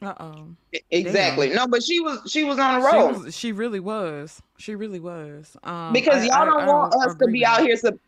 Uh 0.00 0.14
oh. 0.20 0.54
Exactly. 0.90 1.48
No, 1.50 1.66
but 1.66 1.82
she 1.82 1.98
was 2.00 2.20
she 2.30 2.44
was 2.44 2.58
on 2.58 2.80
the 2.80 2.90
She, 2.90 2.96
was, 3.24 3.34
she 3.36 3.52
really 3.52 3.80
was. 3.80 4.40
She 4.56 4.76
really 4.76 5.00
was. 5.00 5.56
Um, 5.64 5.92
because 5.92 6.22
I- 6.22 6.26
y'all 6.26 6.42
I- 6.42 6.44
don't 6.44 6.60
I 6.60 6.66
want 6.68 6.94
us 6.94 7.16
to 7.16 7.26
be 7.26 7.44
out 7.44 7.62
here. 7.62 7.76
So 7.76 7.98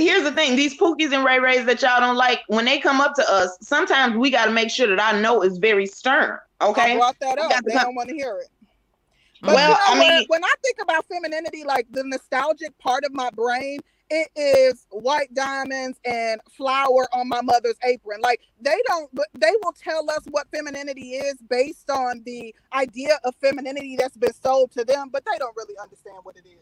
here's 0.00 0.22
the 0.24 0.32
thing: 0.32 0.56
these 0.56 0.76
pookies 0.78 1.12
and 1.12 1.24
ray 1.24 1.38
rays 1.38 1.64
that 1.66 1.82
y'all 1.82 2.00
don't 2.00 2.16
like, 2.16 2.40
when 2.48 2.64
they 2.64 2.78
come 2.78 3.00
up 3.00 3.14
to 3.14 3.30
us, 3.32 3.56
sometimes 3.60 4.16
we 4.16 4.30
got 4.30 4.46
to 4.46 4.50
make 4.50 4.70
sure 4.70 4.86
that 4.94 5.00
I 5.14 5.20
know 5.20 5.42
is 5.42 5.58
very 5.58 5.86
stern. 5.86 6.38
i 6.60 6.66
Okay. 6.68 6.96
brought 6.96 7.16
that 7.20 7.38
up 7.38 7.52
they 7.64 7.72
come- 7.72 7.82
don't 7.84 7.94
want 7.94 8.08
to 8.08 8.14
hear 8.14 8.36
it 8.38 8.48
But 9.42 9.54
Well, 9.54 9.68
you 9.70 9.74
know 9.74 9.80
I 9.86 9.98
mean- 10.18 10.26
when 10.28 10.44
I 10.44 10.54
think 10.62 10.78
about 10.82 11.06
femininity, 11.06 11.64
like 11.64 11.86
the 11.90 12.04
nostalgic 12.04 12.76
part 12.78 13.04
of 13.04 13.12
my 13.12 13.30
brain, 13.30 13.80
it 14.10 14.28
is 14.36 14.86
white 14.90 15.32
diamonds 15.34 15.98
and 16.04 16.40
flour 16.50 17.08
on 17.14 17.28
my 17.28 17.40
mother's 17.42 17.76
apron. 17.84 18.20
Like 18.20 18.40
they 18.60 18.76
don't, 18.88 19.08
but 19.14 19.28
they 19.34 19.52
will 19.62 19.72
tell 19.72 20.10
us 20.10 20.24
what 20.30 20.48
femininity 20.50 21.12
is 21.12 21.36
based 21.48 21.88
on 21.90 22.22
the 22.26 22.54
idea 22.72 23.18
of 23.24 23.34
femininity 23.36 23.96
that's 23.96 24.16
been 24.16 24.34
sold 24.34 24.72
to 24.72 24.84
them, 24.84 25.08
but 25.12 25.24
they 25.24 25.38
don't 25.38 25.56
really 25.56 25.76
understand 25.80 26.18
what 26.24 26.36
it 26.36 26.44
is. 26.46 26.58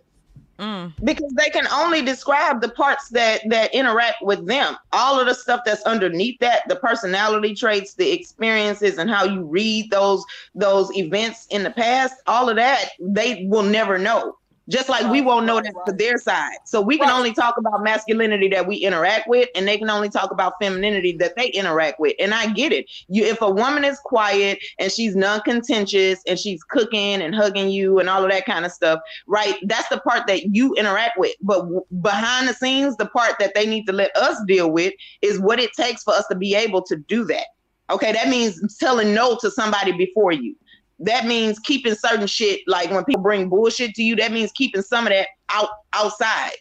Mm. 0.59 0.93
because 1.05 1.33
they 1.37 1.51
can 1.51 1.69
only 1.69 2.03
describe 2.03 2.61
the 2.61 2.69
parts 2.71 3.11
that 3.11 3.43
that 3.49 3.73
interact 3.73 4.23
with 4.23 4.47
them 4.47 4.77
all 4.93 5.21
of 5.21 5.27
the 5.27 5.35
stuff 5.35 5.61
that's 5.65 5.83
underneath 5.83 6.39
that 6.41 6.63
the 6.69 6.77
personality 6.77 7.55
traits 7.55 7.95
the 7.95 8.11
experiences 8.11 8.99
and 8.99 9.09
how 9.09 9.25
you 9.25 9.45
read 9.45 9.91
those 9.93 10.25
those 10.57 10.91
events 10.97 11.47
in 11.51 11.63
the 11.63 11.71
past 11.71 12.15
all 12.27 12.49
of 12.49 12.57
that 12.57 12.91
they 12.99 13.47
will 13.49 13.63
never 13.63 13.99
know 13.99 14.38
just 14.69 14.89
like 14.89 15.11
we 15.11 15.21
oh, 15.21 15.25
won't 15.25 15.47
know 15.47 15.61
that 15.61 15.75
for 15.87 15.93
their 15.93 16.19
side 16.19 16.59
so 16.65 16.81
we 16.81 16.99
can 16.99 17.11
only 17.11 17.33
talk 17.33 17.57
about 17.57 17.83
masculinity 17.83 18.49
that 18.49 18.67
we 18.67 18.77
interact 18.77 19.29
with 19.29 19.49
and 19.55 19.67
they 19.67 19.79
can 19.79 19.91
only 19.91 20.09
talk 20.09 20.31
about 20.31 20.55
femininity 20.61 21.17
that 21.17 21.35
they 21.37 21.49
interact 21.49 21.99
with 22.01 22.15
and 22.19 22.35
i 22.35 22.53
get 22.53 22.73
it 22.73 22.89
you 23.09 23.25
if 23.25 23.41
a 23.43 23.51
woman 23.51 23.85
is 23.85 23.99
quiet 24.01 24.59
and 24.79 24.91
she's 24.93 25.17
non-contentious 25.17 26.21
and 26.27 26.39
she's 26.39 26.63
cooking 26.65 27.23
and 27.23 27.35
hugging 27.35 27.71
you 27.71 27.99
and 27.99 28.09
all 28.09 28.25
of 28.25 28.31
that 28.31 28.47
kind 28.47 28.65
of 28.65 28.73
stuff 28.73 29.01
right? 29.27 29.57
That's 29.63 29.89
the 29.89 30.01
part 30.01 30.27
that 30.27 30.55
you 30.55 30.75
interact 30.75 31.19
with. 31.19 31.35
But 31.41 31.61
w- 31.61 31.85
behind 32.01 32.49
the 32.49 32.55
scenes, 32.55 32.97
the 32.97 33.07
part 33.07 33.37
that 33.39 33.55
they 33.55 33.67
need 33.67 33.87
to 33.87 33.93
let 33.93 34.15
us 34.17 34.43
deal 34.47 34.71
with 34.71 34.95
is 35.23 35.39
what 35.39 35.61
it 35.61 35.73
takes 35.73 36.03
for 36.03 36.15
us 36.15 36.27
to 36.29 36.37
be 36.37 36.55
able 36.55 36.83
to 36.83 36.97
do 36.97 37.25
that. 37.27 37.47
Okay, 37.91 38.13
that 38.13 38.29
means 38.29 38.77
telling 38.77 39.15
no 39.15 39.39
to 39.41 39.51
somebody 39.51 39.93
before 39.93 40.33
you. 40.33 40.55
That 41.01 41.27
means 41.27 41.59
keeping 41.61 41.95
certain 41.95 42.27
shit 42.27 42.61
like 42.67 42.91
when 42.91 43.05
people 43.05 43.23
bring 43.23 43.49
bullshit 43.49 43.95
to 43.95 44.03
you, 44.03 44.17
that 44.17 44.33
means 44.33 44.51
keeping 44.53 44.83
some 44.83 45.07
of 45.07 45.13
that 45.13 45.29
out 45.51 45.69
outside. 45.93 46.57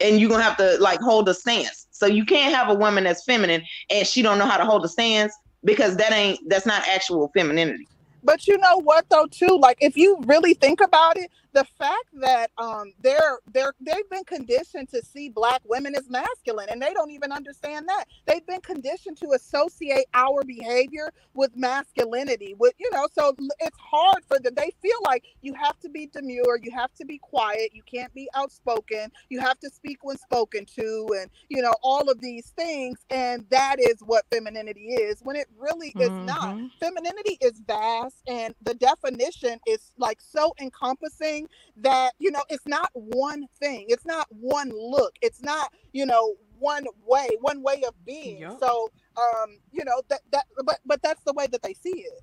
And 0.00 0.20
you're 0.20 0.30
gonna 0.30 0.42
have 0.42 0.56
to 0.58 0.76
like 0.80 1.00
hold 1.00 1.28
a 1.28 1.34
stance. 1.34 1.88
So 1.90 2.06
you 2.06 2.24
can't 2.24 2.54
have 2.54 2.68
a 2.68 2.74
woman 2.74 3.04
that's 3.04 3.24
feminine 3.24 3.62
and 3.90 4.06
she 4.06 4.22
don't 4.22 4.38
know 4.38 4.46
how 4.46 4.56
to 4.56 4.64
hold 4.64 4.84
a 4.84 4.88
stance 4.88 5.34
because 5.64 5.96
that 5.96 6.12
ain't 6.12 6.40
that's 6.48 6.66
not 6.66 6.86
actual 6.88 7.30
femininity. 7.36 7.86
But 8.22 8.46
you 8.46 8.58
know 8.58 8.78
what 8.78 9.08
though 9.08 9.26
too? 9.26 9.58
Like 9.60 9.78
if 9.80 9.96
you 9.96 10.18
really 10.26 10.54
think 10.54 10.80
about 10.80 11.16
it, 11.16 11.30
the 11.54 11.64
fact 11.78 12.06
that 12.14 12.50
um 12.58 12.92
they're 13.02 13.38
they're 13.52 13.74
they've 13.80 14.08
been 14.10 14.24
conditioned 14.24 14.88
to 14.90 15.02
see 15.04 15.28
black 15.30 15.62
women 15.66 15.94
as 15.96 16.08
masculine 16.10 16.68
and 16.70 16.82
they 16.82 16.92
don't 16.94 17.10
even 17.10 17.32
understand 17.32 17.88
that. 17.88 18.06
They've 18.26 18.46
been 18.46 18.60
conditioned 18.62 19.18
to 19.18 19.32
associate 19.34 20.06
our 20.14 20.44
behavior 20.44 21.12
with 21.34 21.56
masculinity 21.56 22.54
with 22.58 22.74
you 22.78 22.90
know 22.92 23.08
so 23.12 23.34
it's 23.60 23.78
hard 23.78 24.24
for 24.26 24.38
them. 24.40 24.54
They 24.56 24.72
feel 24.82 24.98
like 25.06 25.24
you 25.42 25.54
have 25.54 25.78
to 25.80 25.88
be 25.88 26.06
demure 26.06 26.58
you 26.62 26.72
have 26.72 26.92
to 26.94 27.04
be 27.06 27.18
quiet 27.18 27.70
you 27.74 27.82
can't 27.84 28.12
be 28.14 28.28
outspoken 28.34 29.10
you 29.30 29.40
have 29.40 29.58
to 29.60 29.70
speak 29.70 29.98
when 30.02 30.18
spoken 30.18 30.64
to 30.66 31.08
and 31.20 31.30
you 31.48 31.62
know 31.62 31.74
all 31.82 32.10
of 32.10 32.20
these 32.20 32.48
things 32.56 32.98
and 33.10 33.44
that 33.50 33.76
is 33.80 33.96
what 34.06 34.24
femininity 34.32 34.88
is 34.94 35.20
when 35.22 35.36
it 35.36 35.46
really 35.58 35.94
is 35.98 36.12
not. 36.20 36.56
Mhm. 36.56 36.70
femininity 36.80 37.38
is 37.40 37.60
vast 37.66 38.16
and 38.28 38.54
the 38.62 38.74
definition 38.74 39.58
is 39.66 39.92
like 39.98 40.20
so 40.20 40.54
encompassing 40.60 41.39
that 41.76 42.12
you 42.18 42.30
know 42.30 42.42
it's 42.48 42.66
not 42.66 42.90
one 42.94 43.46
thing 43.58 43.86
it's 43.88 44.06
not 44.06 44.26
one 44.30 44.70
look 44.70 45.14
it's 45.22 45.42
not 45.42 45.72
you 45.92 46.06
know 46.06 46.34
one 46.58 46.84
way 47.06 47.28
one 47.40 47.62
way 47.62 47.82
of 47.86 47.94
being 48.04 48.38
Yup. 48.38 48.58
so 48.60 48.90
um 49.16 49.56
you 49.72 49.84
know 49.84 50.02
that 50.08 50.20
that 50.32 50.44
but 50.64 50.78
but 50.84 51.00
that's 51.02 51.22
the 51.24 51.32
way 51.32 51.46
that 51.46 51.62
they 51.62 51.74
see 51.74 51.90
it 51.90 52.22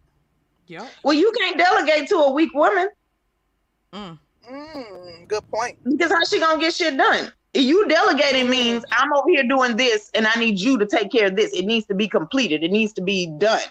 Yeah. 0.67 0.87
Well, 1.03 1.13
you 1.13 1.31
can't 1.37 1.57
delegate 1.57 2.09
to 2.09 2.15
a 2.17 2.31
weak 2.31 2.53
woman 2.53 2.89
Mm. 3.93 4.19
mm, 4.49 5.27
good 5.27 5.49
point 5.49 5.77
because 5.85 6.11
how 6.11 6.23
she 6.25 6.39
gonna 6.39 6.59
get 6.59 6.73
shit 6.73 6.97
done? 6.97 7.31
You 7.53 7.87
delegating 7.87 8.49
means 8.49 8.83
I'm 8.91 9.11
over 9.13 9.29
here 9.29 9.43
doing 9.43 9.77
this 9.77 10.11
and 10.13 10.27
I 10.27 10.35
need 10.37 10.59
you 10.59 10.77
to 10.77 10.85
take 10.85 11.09
care 11.11 11.27
of 11.27 11.35
this. 11.35 11.51
It 11.53 11.65
needs 11.65 11.87
to 11.87 11.95
be 11.95 12.07
completed. 12.07 12.63
It 12.63 12.71
needs 12.71 12.93
to 12.93 13.01
be 13.01 13.27
done. 13.39 13.61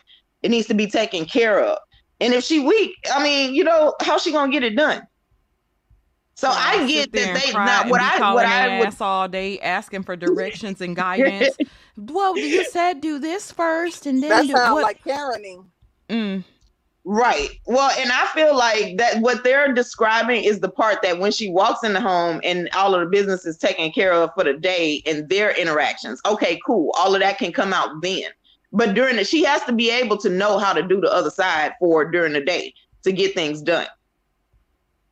It 0.42 0.50
needs 0.50 0.66
to 0.68 0.74
be 0.74 0.86
taken 0.86 1.26
care 1.26 1.60
of. 1.62 1.78
And 2.20 2.32
if 2.32 2.44
she 2.44 2.60
weak, 2.60 2.94
I 3.14 3.22
mean, 3.22 3.54
you 3.54 3.62
know, 3.62 3.94
how 4.00 4.18
she 4.18 4.32
gonna 4.32 4.50
get 4.50 4.64
it 4.64 4.74
done? 4.74 5.06
So 6.36 6.50
I 6.50 6.86
Sit 6.86 7.12
get 7.12 7.12
that 7.12 7.42
they 7.42 7.52
cry 7.52 7.64
not 7.64 7.88
what 7.88 8.00
I 8.00 8.34
what 8.34 8.44
I 8.44 8.78
would 8.78 8.88
ass 8.88 9.00
all 9.00 9.26
day 9.26 9.58
asking 9.60 10.02
for 10.02 10.16
directions 10.16 10.82
and 10.82 10.94
guidance. 10.94 11.56
well, 11.96 12.36
you 12.36 12.62
said 12.66 13.00
do 13.00 13.18
this 13.18 13.50
first 13.50 14.04
and 14.04 14.22
then 14.22 14.28
that 14.28 14.42
do 14.42 14.52
sounds 14.52 14.74
what? 14.74 14.82
like 14.82 15.02
parenting 15.02 15.64
Mm. 16.08 16.44
Right. 17.04 17.50
Well, 17.66 17.90
and 17.98 18.10
I 18.10 18.26
feel 18.26 18.56
like 18.56 18.96
that 18.96 19.20
what 19.20 19.44
they're 19.44 19.72
describing 19.72 20.42
is 20.42 20.60
the 20.60 20.68
part 20.68 21.02
that 21.02 21.18
when 21.18 21.30
she 21.30 21.48
walks 21.48 21.84
in 21.84 21.92
the 21.92 22.00
home 22.00 22.40
and 22.42 22.68
all 22.74 22.94
of 22.94 23.00
the 23.00 23.06
business 23.06 23.46
is 23.46 23.56
taken 23.56 23.92
care 23.92 24.12
of 24.12 24.30
for 24.34 24.42
the 24.44 24.54
day 24.54 25.02
and 25.06 25.28
their 25.28 25.52
interactions. 25.52 26.20
Okay, 26.26 26.58
cool. 26.66 26.92
All 26.96 27.14
of 27.14 27.20
that 27.20 27.38
can 27.38 27.52
come 27.52 27.72
out 27.72 28.02
then. 28.02 28.24
But 28.72 28.94
during 28.94 29.16
the 29.16 29.24
she 29.24 29.44
has 29.44 29.62
to 29.64 29.72
be 29.72 29.90
able 29.90 30.16
to 30.18 30.28
know 30.28 30.58
how 30.58 30.72
to 30.72 30.82
do 30.82 31.00
the 31.00 31.12
other 31.12 31.30
side 31.30 31.72
for 31.78 32.10
during 32.10 32.32
the 32.32 32.40
day 32.40 32.74
to 33.04 33.12
get 33.12 33.34
things 33.34 33.62
done. 33.62 33.86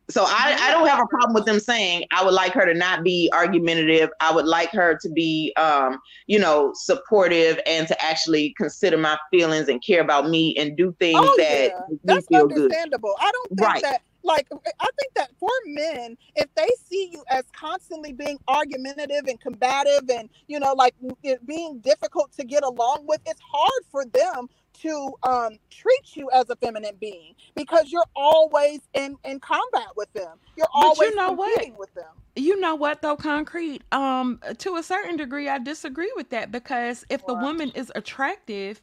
So 0.09 0.23
I, 0.27 0.55
I 0.61 0.71
don't 0.71 0.87
have 0.87 0.99
a 0.99 1.07
problem 1.07 1.33
with 1.33 1.45
them 1.45 1.59
saying 1.59 2.05
I 2.11 2.23
would 2.23 2.33
like 2.33 2.53
her 2.53 2.65
to 2.65 2.73
not 2.73 3.03
be 3.03 3.29
argumentative. 3.33 4.09
I 4.21 4.33
would 4.33 4.45
like 4.45 4.69
her 4.71 4.97
to 5.01 5.09
be 5.09 5.51
um, 5.57 5.99
you 6.27 6.37
know, 6.39 6.71
supportive 6.75 7.59
and 7.65 7.87
to 7.87 8.03
actually 8.03 8.53
consider 8.57 8.97
my 8.97 9.17
feelings 9.31 9.67
and 9.67 9.83
care 9.83 10.01
about 10.01 10.29
me 10.29 10.55
and 10.57 10.77
do 10.77 10.95
things 10.99 11.17
Oh 11.19 11.35
that 11.37 11.71
yeah, 11.71 11.79
make 11.89 11.89
me 11.89 11.99
that's 12.03 12.27
feel 12.27 12.47
good. 12.47 12.57
understandable. 12.57 13.15
I 13.19 13.31
don't 13.31 13.51
think 13.57 13.61
Right. 13.61 13.81
that 13.81 14.01
like 14.23 14.47
I 14.51 14.87
think 14.99 15.13
that 15.15 15.29
for 15.39 15.49
men, 15.67 16.17
if 16.35 16.47
they 16.55 16.67
see 16.89 17.09
you 17.11 17.23
as 17.29 17.43
constantly 17.55 18.11
being 18.11 18.39
argumentative 18.47 19.27
and 19.27 19.39
combative 19.39 20.09
and 20.09 20.29
you 20.47 20.59
know 20.59 20.73
like 20.73 20.95
it 21.23 21.45
being 21.45 21.79
difficult 21.79 22.31
to 22.33 22.43
get 22.43 22.63
along 22.63 23.05
with, 23.07 23.21
it's 23.25 23.41
hard 23.51 23.83
for 23.91 24.05
them 24.05 24.47
to 24.81 25.13
um 25.23 25.57
treat 25.71 26.15
you 26.15 26.29
as 26.33 26.49
a 26.49 26.55
feminine 26.57 26.97
being 26.99 27.35
because 27.55 27.91
you're 27.91 28.05
always 28.15 28.81
in 28.93 29.17
in 29.25 29.39
combat 29.39 29.89
with 29.95 30.11
them. 30.13 30.39
You're 30.57 30.67
But 30.79 31.01
you 31.01 31.11
always 31.11 31.15
know 31.15 31.31
what? 31.31 31.53
competing 31.53 31.77
with 31.77 31.93
them. 31.95 32.13
You 32.35 32.59
know 32.59 32.75
what 32.75 33.01
though, 33.01 33.17
concrete. 33.17 33.83
Um, 33.93 34.39
to 34.59 34.77
a 34.77 34.83
certain 34.83 35.17
degree, 35.17 35.49
I 35.49 35.59
disagree 35.59 36.11
with 36.15 36.31
that 36.31 36.51
because 36.51 37.05
if 37.09 37.25
the 37.25 37.33
woman 37.35 37.71
is 37.71 37.91
attractive, 37.95 38.81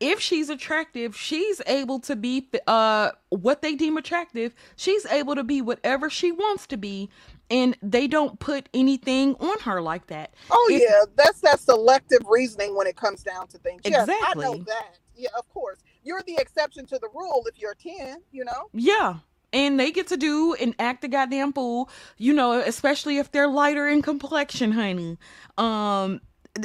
if 0.00 0.20
she's 0.20 0.50
attractive, 0.50 1.16
she's 1.16 1.62
able 1.66 2.00
to 2.00 2.16
be 2.16 2.48
uh 2.66 3.12
what 3.30 3.62
they 3.62 3.74
deem 3.76 3.96
attractive. 3.96 4.54
She's 4.76 5.06
able 5.06 5.36
to 5.36 5.44
be 5.44 5.62
whatever 5.62 6.10
she 6.10 6.32
wants 6.32 6.66
to 6.68 6.76
be, 6.78 7.10
and 7.50 7.76
they 7.82 8.08
don't 8.08 8.40
put 8.40 8.68
anything 8.74 9.36
on 9.36 9.60
her 9.60 9.82
like 9.82 10.08
that. 10.08 10.34
Oh 10.50 10.70
If- 10.70 10.82
yeah, 10.82 11.04
that's 11.16 11.40
that 11.42 11.60
selective 11.60 12.22
reasoning 12.28 12.76
when 12.76 12.86
it 12.88 12.96
comes 12.96 13.22
down 13.22 13.48
to 13.48 13.58
things. 13.58 13.82
Yes, 13.86 14.14
I 14.20 14.34
know 14.36 14.56
Exactly. 14.56 14.66
that. 14.66 14.98
Yeah, 15.16 15.30
of 15.38 15.48
course. 15.48 15.78
You're 16.02 16.22
the 16.26 16.36
exception 16.36 16.86
to 16.86 16.98
the 16.98 17.08
rule 17.14 17.44
if 17.46 17.58
you're 17.58 17.74
10, 17.74 18.18
you 18.32 18.44
know? 18.44 18.68
Yeah. 18.72 19.16
And 19.52 19.78
they 19.78 19.92
get 19.92 20.08
to 20.08 20.16
do 20.16 20.54
and 20.54 20.74
act 20.78 21.04
a 21.04 21.08
goddamn 21.08 21.52
fool, 21.52 21.88
you 22.18 22.32
know, 22.32 22.60
especially 22.60 23.18
if 23.18 23.30
they're 23.30 23.48
lighter 23.48 23.86
in 23.86 24.02
complexion, 24.02 24.72
honey. 24.72 25.16
Um, 25.56 26.20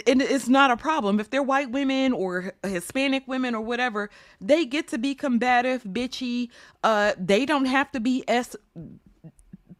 and 0.07 0.21
it's 0.21 0.47
not 0.47 0.71
a 0.71 0.77
problem 0.77 1.19
if 1.19 1.29
they're 1.29 1.43
white 1.43 1.71
women 1.71 2.13
or 2.13 2.53
Hispanic 2.63 3.27
women 3.27 3.55
or 3.55 3.61
whatever. 3.61 4.09
They 4.39 4.65
get 4.65 4.87
to 4.89 4.97
be 4.97 5.15
combative, 5.15 5.83
bitchy. 5.83 6.49
Uh, 6.83 7.13
they 7.17 7.45
don't 7.45 7.65
have 7.65 7.91
to 7.91 7.99
be 7.99 8.23
as 8.27 8.55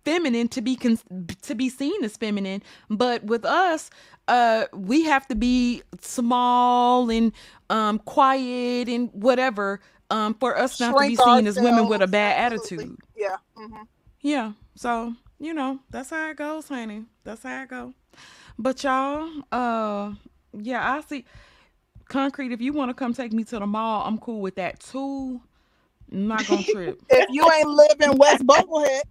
feminine 0.06 0.48
to 0.48 0.62
be 0.62 0.76
con- 0.76 1.00
to 1.42 1.56
be 1.56 1.70
seen 1.70 2.04
as 2.04 2.18
feminine. 2.18 2.64
But 2.90 3.24
with 3.24 3.46
us, 3.46 3.92
uh, 4.28 4.66
we 4.74 5.04
have 5.04 5.28
to 5.28 5.36
be 5.36 5.84
small 6.02 7.10
and 7.10 7.32
um 7.70 8.00
quiet 8.00 8.90
and 8.90 9.10
whatever 9.14 9.82
um 10.10 10.34
for 10.36 10.58
us 10.58 10.80
not 10.80 10.98
to 10.98 11.08
be 11.08 11.16
Shrink 11.16 11.20
seen 11.20 11.48
as 11.48 11.58
women 11.58 11.88
with 11.88 12.02
a 12.02 12.08
bad 12.08 12.52
absolutely. 12.54 12.86
attitude. 12.86 13.00
Yeah. 13.16 13.38
hmm 13.56 13.84
Yeah. 14.22 14.54
So, 14.76 15.14
you 15.40 15.54
know, 15.54 15.80
that's 15.90 16.10
how 16.10 16.30
it 16.30 16.38
goes, 16.38 16.68
honey. 16.68 17.06
That's 17.24 17.44
how 17.44 17.64
it 17.64 17.70
go. 17.70 17.94
But 18.58 18.84
y'all, 18.84 19.30
uh 19.52 20.14
yeah, 20.54 20.96
I 20.96 21.02
see 21.02 21.26
concrete 22.08 22.52
if 22.52 22.62
you 22.62 22.74
want 22.74 22.90
to 22.90 22.94
come 22.94 23.14
take 23.14 23.32
me 23.34 23.44
to 23.46 23.60
the 23.60 23.68
mall, 23.68 24.04
I'm 24.06 24.18
cool 24.18 24.42
with 24.42 24.56
that 24.56 24.80
too. 24.80 25.42
I'm 26.12 26.28
not 26.28 26.48
gonna 26.48 26.64
trip. 26.64 27.00
If 27.10 27.28
you 27.30 27.50
ain't 27.52 27.70
live 27.70 28.02
in 28.02 28.18
West 28.18 28.46
Bubblehead, 28.46 29.02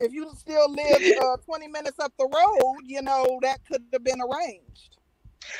if 0.00 0.12
you 0.12 0.30
still 0.36 0.70
live 0.70 1.02
uh, 1.22 1.36
20 1.44 1.68
minutes 1.68 1.98
up 1.98 2.12
the 2.18 2.24
road, 2.26 2.80
you 2.84 3.02
know, 3.02 3.38
that 3.42 3.64
could 3.66 3.82
have 3.92 4.04
been 4.04 4.20
arranged. 4.20 4.97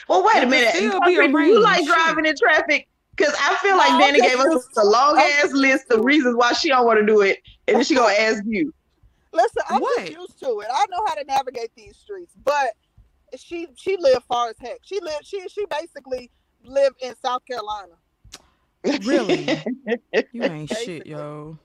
Well, 0.09 0.23
wait 0.25 0.43
It 0.43 0.45
a 0.45 0.47
minute. 0.47 0.75
still 0.75 1.01
be 1.01 1.17
Concrete, 1.17 1.49
you 1.49 1.63
like 1.63 1.87
driving 1.87 2.27
in 2.27 2.35
traffic? 2.37 2.89
Because 3.17 3.35
I 3.39 3.57
feel 3.57 3.77
like 3.77 3.93
No, 3.93 3.99
Danny 4.01 4.21
gave 4.21 4.39
us 4.39 4.69
a 4.77 4.85
long 4.85 5.19
ass 5.19 5.43
just 5.43 5.55
list 5.55 5.91
of 5.91 6.05
reasons 6.05 6.37
why 6.37 6.53
she 6.53 6.69
don't 6.69 6.87
want 6.87 7.01
to 7.01 7.07
do 7.07 7.21
it, 7.23 7.39
and 7.67 7.77
then 7.77 7.85
she 7.85 7.95
gonna 7.95 8.13
ask 8.15 8.43
you. 8.47 8.73
Listen, 9.33 9.63
I'm 9.69 9.81
What? 9.81 9.99
just 9.99 10.13
used 10.13 10.39
to 10.41 10.61
it. 10.61 10.69
I 10.73 10.87
know 10.91 11.05
how 11.07 11.15
to 11.15 11.25
navigate 11.25 11.71
these 11.77 11.97
streets, 11.97 12.35
but 12.45 12.71
she 13.37 13.67
she 13.77 13.97
lived 13.99 14.25
far 14.25 14.49
as 14.51 14.57
heck. 14.61 14.79
She 14.83 15.01
lived 15.01 15.25
she 15.27 15.47
she 15.49 15.65
basically 15.71 16.31
lived 16.65 16.97
in 17.03 17.15
South 17.25 17.45
Carolina. 17.45 17.95
Really? 19.05 19.47
You 20.33 20.45
ain't 20.45 20.71
shit, 20.71 21.07
yo. 21.07 21.59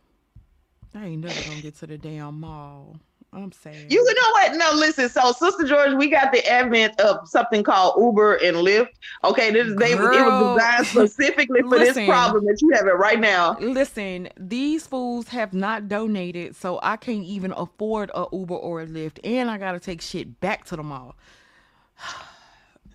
I 0.96 1.06
ain't 1.06 1.24
never 1.24 1.42
gonna 1.42 1.60
get 1.60 1.76
to 1.78 1.88
the 1.88 1.98
damn 1.98 2.40
mall. 2.40 2.98
I'm 3.36 3.52
saying. 3.52 3.88
You 3.90 4.04
know 4.04 4.30
what? 4.34 4.56
No, 4.56 4.72
listen. 4.76 5.10
So, 5.10 5.32
Sister 5.32 5.64
George, 5.64 5.94
we 5.96 6.10
got 6.10 6.32
the 6.32 6.46
advent 6.48 7.00
of 7.02 7.28
something 7.28 7.64
called 7.64 7.96
Uber 8.02 8.36
and 8.36 8.58
Lyft. 8.58 8.90
Okay, 9.24 9.52
this 9.52 9.74
they 9.78 9.94
it 9.94 10.00
was 10.00 10.58
designed 10.58 10.88
specifically 10.88 11.62
for 11.62 11.80
this 11.80 11.94
problem 12.06 12.46
that 12.46 12.62
you 12.62 12.70
have 12.72 12.86
it 12.88 12.94
right 12.96 13.20
now. 13.20 13.58
Listen, 13.60 14.30
these 14.38 14.86
fools 14.86 15.30
have 15.30 15.54
not 15.54 15.88
donated, 15.88 16.56
so 16.56 16.80
I 16.84 16.98
can't 16.98 17.26
even 17.26 17.52
afford 17.54 18.12
a 18.14 18.26
Uber 18.32 18.56
or 18.56 18.82
a 18.82 18.86
Lyft, 18.86 19.20
and 19.24 19.50
I 19.50 19.58
gotta 19.58 19.80
take 19.80 20.02
shit 20.02 20.40
back 20.40 20.66
to 20.66 20.76
the 20.76 20.84
mall. 20.84 21.16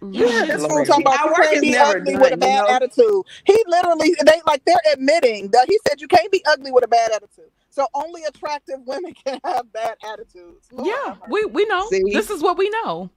Yeah, 0.01 0.45
this 0.47 0.61
fool 0.61 0.69
Lord. 0.69 0.87
talking 0.87 1.03
about 1.03 1.21
Our 1.21 1.27
you 1.27 1.33
work 1.33 1.51
can't 1.51 1.61
be 1.61 1.77
ugly 1.77 2.13
done, 2.13 2.21
with 2.21 2.31
a 2.31 2.35
you 2.35 2.37
bad 2.37 2.65
know? 2.65 2.69
attitude. 2.69 3.23
He 3.45 3.65
literally 3.67 4.15
they 4.25 4.41
like 4.47 4.65
they're 4.65 4.77
admitting 4.93 5.49
that 5.49 5.67
he 5.69 5.79
said 5.89 6.01
you 6.01 6.07
can't 6.07 6.31
be 6.31 6.43
ugly 6.47 6.71
with 6.71 6.85
a 6.85 6.89
bad 6.89 7.11
attitude. 7.11 7.51
So 7.79 7.87
only 7.95 8.25
attractive 8.25 8.81
women 8.87 9.15
can 9.25 9.39
have 9.45 9.73
bad 9.73 9.95
attitudes. 10.05 10.67
Lord 10.73 10.89
Yeah, 10.89 11.15
we 11.31 11.45
we 11.45 11.65
know. 11.67 11.87
See? 11.89 12.03
This 12.13 12.29
is 12.29 12.43
what 12.43 12.59
we 12.59 12.69
know. 12.71 13.11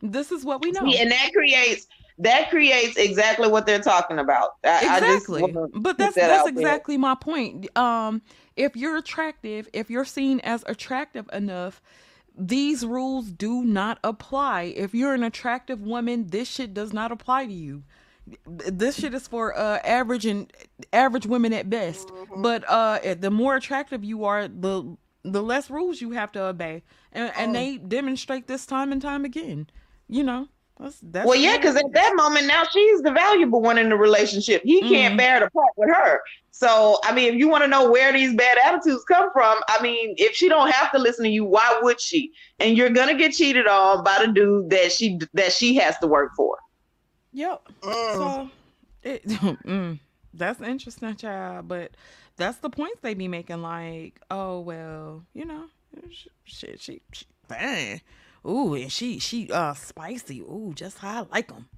This 0.00 0.30
is 0.30 0.44
what 0.44 0.62
we 0.62 0.70
know. 0.70 0.84
See, 0.84 0.98
and 0.98 1.10
that 1.10 1.32
creates 1.32 1.88
that 2.18 2.48
creates 2.48 2.96
exactly 2.96 3.48
what 3.48 3.66
they're 3.66 3.80
talking 3.80 4.18
about. 4.18 4.52
I, 4.62 4.96
exactly 4.96 5.42
I 5.42 5.46
just 5.46 5.72
but 5.74 5.98
that's 5.98 6.14
that 6.14 6.28
that's 6.28 6.48
out 6.48 6.54
there. 6.54 6.62
exactly 6.62 6.96
my 6.96 7.16
point 7.16 7.76
um 7.76 8.22
if 8.54 8.76
you're 8.76 8.96
attractive 8.96 9.68
if 9.72 9.90
you're 9.90 10.04
seen 10.04 10.40
as 10.40 10.62
attractive 10.66 11.28
enough 11.32 11.82
these 12.38 12.86
rules 12.86 13.32
do 13.32 13.64
not 13.64 13.98
apply 14.04 14.64
if 14.76 14.94
you're 14.94 15.14
an 15.14 15.22
attractive 15.22 15.80
woman 15.82 16.28
this 16.28 16.48
shit 16.48 16.72
does 16.72 16.92
not 16.92 17.10
apply 17.10 17.46
to 17.46 17.52
you 17.52 17.82
this 18.46 18.98
shit 18.98 19.14
is 19.14 19.28
for 19.28 19.56
uh 19.56 19.78
average 19.84 20.26
and 20.26 20.52
average 20.92 21.26
women 21.26 21.52
at 21.52 21.70
best 21.70 22.08
Mm-hmm. 22.08 22.42
but 22.42 22.64
uh 22.68 22.98
the 23.18 23.30
more 23.30 23.56
attractive 23.56 24.04
you 24.04 24.24
are 24.24 24.48
the 24.48 24.96
the 25.22 25.42
less 25.42 25.70
rules 25.70 26.00
you 26.00 26.12
have 26.12 26.32
to 26.32 26.42
obey 26.42 26.82
and, 27.12 27.32
and 27.36 27.50
Oh. 27.50 27.52
they 27.60 27.76
demonstrate 27.78 28.46
this 28.46 28.66
time 28.66 28.92
and 28.92 29.00
time 29.00 29.24
again 29.24 29.68
you 30.08 30.22
know 30.22 30.48
That's 30.78 30.98
that's 31.02 31.26
Well, 31.26 31.38
yeah, 31.38 31.56
because 31.56 31.76
at 31.76 31.90
that 31.94 32.12
moment 32.16 32.46
now 32.46 32.64
she's 32.70 33.00
the 33.02 33.10
valuable 33.12 33.62
one 33.62 33.78
in 33.78 33.88
the 33.88 33.96
relationship. 33.96 34.60
He 34.62 34.80
can't 34.82 35.14
Mhm. 35.14 35.18
bear 35.18 35.40
to 35.40 35.48
part 35.50 35.72
with 35.78 35.88
her. 35.88 36.20
So, 36.50 36.98
I 37.02 37.14
mean, 37.14 37.32
if 37.32 37.38
you 37.40 37.48
want 37.48 37.64
to 37.64 37.68
know 37.68 37.90
where 37.90 38.12
these 38.12 38.34
bad 38.34 38.58
attitudes 38.66 39.02
come 39.04 39.30
from, 39.32 39.56
I 39.68 39.80
mean, 39.82 40.14
if 40.18 40.34
she 40.36 40.48
don't 40.50 40.70
have 40.70 40.92
to 40.92 40.98
listen 40.98 41.24
to 41.24 41.30
you, 41.30 41.44
why 41.46 41.78
would 41.82 41.98
she? 41.98 42.30
And 42.58 42.76
you're 42.76 42.90
gonna 42.90 43.14
get 43.14 43.32
cheated 43.32 43.66
on 43.66 44.04
by 44.04 44.18
the 44.20 44.30
dude 44.32 44.68
that 44.70 44.92
she 44.92 45.18
that 45.32 45.52
she 45.52 45.76
has 45.76 45.96
to 46.00 46.06
work 46.06 46.32
for. 46.36 46.58
Yep. 47.36 47.68
So 48.14 48.50
it, 49.02 49.24
mm, 49.28 49.98
that's 50.32 50.60
interesting, 50.62 51.16
child. 51.16 51.68
But 51.68 51.90
that's 52.36 52.56
the 52.58 52.70
points 52.70 53.00
they 53.02 53.12
be 53.12 53.28
making. 53.28 53.60
Like, 53.60 54.18
oh 54.30 54.60
well, 54.60 55.22
you 55.34 55.44
know, 55.44 55.64
sh- 56.10 56.28
shit, 56.44 56.80
she, 56.80 57.02
she, 57.12 57.26
dang. 57.46 58.00
Ooh, 58.48 58.72
and 58.74 58.90
she, 58.90 59.18
she, 59.18 59.50
uh, 59.52 59.74
spicy. 59.74 60.40
Ooh, 60.40 60.72
just 60.74 60.96
how 60.96 61.24
I 61.24 61.26
like 61.30 61.48
them. 61.48 61.68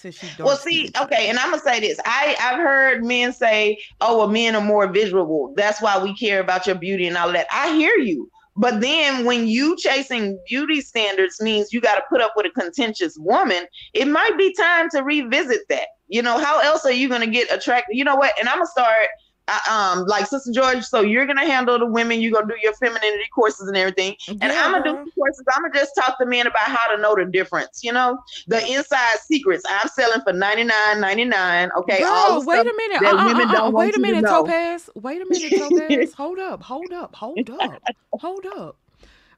She 0.00 0.12
Well, 0.38 0.56
see, 0.56 0.92
okay, 1.02 1.28
and 1.28 1.40
I'm 1.40 1.50
gonna 1.50 1.60
say 1.60 1.80
this. 1.80 1.98
I 2.04 2.36
I've 2.40 2.58
heard 2.58 3.04
men 3.04 3.32
say, 3.32 3.78
"Oh, 4.00 4.18
well, 4.18 4.28
men 4.28 4.54
are 4.54 4.60
more 4.60 4.86
visual. 4.86 5.52
That's 5.56 5.82
why 5.82 6.00
we 6.00 6.14
care 6.14 6.38
about 6.38 6.68
your 6.68 6.76
beauty 6.76 7.08
and 7.08 7.16
all 7.16 7.32
that." 7.32 7.48
I 7.50 7.74
hear 7.74 7.96
you, 7.96 8.30
but 8.58 8.80
then 8.80 9.24
when 9.24 9.46
you 9.46 9.76
chasing 9.76 10.38
beauty 10.48 10.80
standards 10.80 11.40
means 11.40 11.72
you 11.72 11.80
got 11.80 11.94
to 11.94 12.02
put 12.10 12.20
up 12.20 12.32
with 12.36 12.44
a 12.44 12.50
contentious 12.50 13.16
woman, 13.16 13.66
it 13.94 14.08
might 14.08 14.36
be 14.36 14.52
time 14.54 14.90
to 14.90 15.02
revisit 15.02 15.60
that. 15.68 15.86
You 16.08 16.22
know, 16.22 16.38
how 16.38 16.58
else 16.58 16.84
are 16.84 16.92
you 16.92 17.08
gonna 17.08 17.26
get 17.26 17.52
attracted? 17.52 17.96
You 17.96 18.02
know 18.02 18.16
what? 18.16 18.32
And 18.38 18.48
I'm 18.48 18.56
gonna 18.56 18.66
start. 18.66 19.08
I, 19.48 19.92
um, 19.94 20.04
like 20.06 20.26
Sister 20.26 20.52
George, 20.52 20.84
so 20.84 21.00
you're 21.00 21.26
gonna 21.26 21.46
handle 21.46 21.78
the 21.78 21.86
women. 21.86 22.20
You're 22.20 22.32
gonna 22.32 22.46
do 22.46 22.60
your 22.62 22.74
femininity 22.74 23.24
courses 23.34 23.66
and 23.68 23.76
everything, 23.76 24.14
and 24.28 24.42
Yeah, 24.42 24.62
I'm 24.64 24.72
gonna 24.72 24.84
do 24.84 25.10
courses. 25.16 25.44
I'm 25.54 25.62
gonna 25.62 25.74
just 25.74 25.92
talk 25.94 26.18
to 26.18 26.26
men 26.26 26.46
about 26.46 26.66
how 26.68 26.94
to 26.94 27.00
know 27.00 27.14
the 27.14 27.24
difference. 27.24 27.80
You 27.82 27.92
know, 27.92 28.18
the 28.46 28.64
inside 28.70 29.18
secrets. 29.26 29.64
I'm 29.68 29.88
selling 29.88 30.20
for 30.20 30.32
99.99. 30.32 31.70
Okay, 31.78 32.02
all 32.02 32.28
Girl, 32.30 32.40
the 32.40 32.46
wait 32.46 32.60
a 32.60 32.74
minute. 32.76 33.02
Uh, 33.02 33.16
uh, 33.16 33.24
women 33.26 33.48
uh, 33.48 33.52
don't 33.52 33.68
uh, 33.68 33.78
wait 33.78 33.94
a 33.94 33.98
minute. 34.00 34.26
Topaz. 34.26 34.90
Wait 34.94 35.22
a 35.22 35.26
minute, 35.26 35.52
Topaz. 35.56 36.12
hold 36.16 36.38
up, 36.38 36.62
hold 36.62 36.92
up, 36.92 37.14
hold 37.16 37.50
up, 37.50 37.82
hold 38.12 38.46
up. 38.46 38.76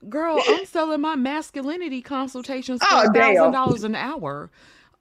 Girl, 0.08 0.42
I'm 0.46 0.64
selling 0.64 1.02
my 1.02 1.14
masculinity 1.14 2.00
consultations 2.00 2.80
for 2.80 2.88
Oh, 2.90 3.10
a 3.10 3.12
thousand 3.12 3.52
dollars 3.52 3.84
an 3.84 3.94
hour. 3.94 4.50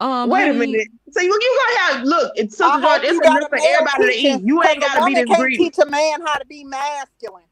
Um, 0.02 0.30
Wait 0.30 0.44
a 0.44 0.46
honey, 0.54 0.60
minute. 0.60 0.88
So 1.12 1.22
you 1.22 1.28
you 1.30 1.60
gonna 1.68 1.80
have 1.80 2.04
look? 2.06 2.32
It's 2.36 2.56
Sister 2.58 2.72
I 2.72 2.80
George. 2.82 3.02
It's 3.04 3.14
you 3.14 3.22
got 3.22 3.38
enough 3.38 3.50
a 3.52 3.58
for 3.58 3.62
everybody 3.68 4.04
to 4.06 4.12
teaching, 4.14 4.40
eat. 4.40 4.46
You 4.48 4.64
ain't 4.64 4.82
'cause 4.82 4.92
a 4.92 4.94
gotta 4.94 5.06
be 5.06 5.14
woman 5.14 5.14
this 5.16 5.28
can't 5.28 5.40
greedy. 5.42 5.58
teach 5.58 5.78
a 5.80 5.86
man 5.86 6.22
how 6.22 6.38
to 6.38 6.46
be 6.46 6.64
masculine. 6.64 7.44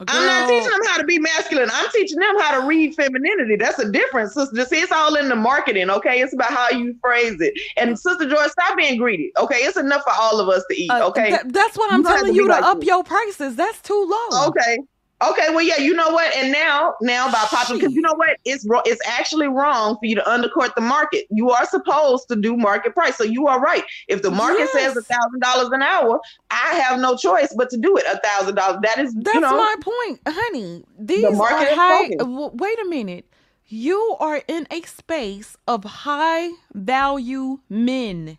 I'm 0.00 0.26
not 0.26 0.46
teaching 0.48 0.70
them 0.70 0.80
how 0.88 0.98
to 0.98 1.04
be 1.04 1.18
masculine. 1.18 1.70
I'm 1.72 1.88
teaching 1.90 2.18
them 2.18 2.38
how 2.40 2.60
to 2.60 2.66
read 2.66 2.94
femininity. 2.94 3.56
That's 3.56 3.78
a 3.78 3.90
difference, 3.90 4.34
sister. 4.34 4.64
See, 4.66 4.76
it's 4.80 4.92
all 4.92 5.14
in 5.16 5.30
the 5.30 5.36
marketing, 5.36 5.88
okay? 5.88 6.20
It's 6.20 6.34
about 6.34 6.50
how 6.50 6.68
you 6.68 6.94
phrase 7.00 7.40
it. 7.40 7.54
And 7.78 7.98
Sister 7.98 8.28
George, 8.28 8.50
stop 8.50 8.76
being 8.76 8.98
greedy, 8.98 9.32
okay? 9.38 9.60
It's 9.60 9.78
enough 9.78 10.02
for 10.02 10.12
all 10.20 10.38
of 10.38 10.50
us 10.50 10.62
to 10.70 10.76
eat, 10.78 10.90
Uh, 10.90 11.06
okay? 11.08 11.30
th- 11.30 11.40
that's 11.46 11.78
what 11.78 11.90
I'm 11.90 12.00
You 12.00 12.04
telling 12.04 12.26
to 12.32 12.34
you 12.34 12.46
to 12.46 12.52
like 12.52 12.62
up 12.62 12.80
this. 12.80 12.88
your 12.88 13.04
prices. 13.04 13.56
That's 13.56 13.80
too 13.80 14.04
low. 14.06 14.48
Okay. 14.48 14.78
Okay, 15.22 15.46
well, 15.50 15.62
yeah, 15.62 15.78
you 15.78 15.94
know 15.94 16.10
what? 16.10 16.34
And 16.36 16.52
now, 16.52 16.94
now 17.00 17.30
by 17.32 17.38
popular, 17.50 17.78
because 17.80 17.94
you 17.94 18.02
know 18.02 18.14
what? 18.14 18.30
It's. 18.44 18.64
It's 18.84 19.00
actually 19.06 19.48
wrong 19.48 19.94
for 19.94 20.06
you 20.06 20.14
to 20.16 20.30
undercut 20.30 20.74
the 20.74 20.80
market. 20.82 21.24
You 21.30 21.50
are 21.50 21.66
supposed 21.66 22.28
to 22.28 22.36
do 22.36 22.56
market 22.56 22.94
price. 22.94 23.16
So 23.16 23.24
you 23.24 23.46
are 23.46 23.60
right. 23.60 23.84
If 24.08 24.22
the 24.22 24.30
market 24.30 24.68
says 24.70 24.96
a 24.96 25.02
thousand 25.14 25.40
dollars 25.40 25.70
an 25.72 25.82
hour, 25.82 26.20
I 26.50 26.74
have 26.74 27.00
no 27.00 27.16
choice 27.16 27.54
but 27.56 27.70
to 27.70 27.78
do 27.78 27.96
it 27.96 28.04
a 28.06 28.18
thousand 28.18 28.54
dollars. 28.56 28.78
That 28.82 28.98
is, 28.98 29.14
That's 29.14 29.34
you 29.34 29.40
know, 29.40 29.56
my 29.56 29.74
point, 29.80 30.20
honey. 30.28 30.84
These 30.98 31.24
are 31.24 31.36
market 31.36 31.62
is 31.72 31.76
high. 31.76 32.08
w- 32.18 32.50
wait 32.54 32.78
a 32.80 32.84
minute. 32.88 33.26
You 33.66 34.16
are 34.20 34.42
in 34.46 34.66
a 34.70 34.82
space 34.82 35.56
of 35.66 35.84
high 35.84 36.50
value 36.74 37.60
men. 37.68 38.38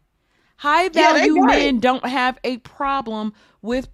High 0.57 0.89
Yeah, 0.89 1.13
value 1.13 1.35
it. 1.43 1.45
men 1.47 1.79
don't 1.79 2.05
have 2.05 2.39
a 2.43 2.57
problem 2.59 3.33
with 3.61 3.89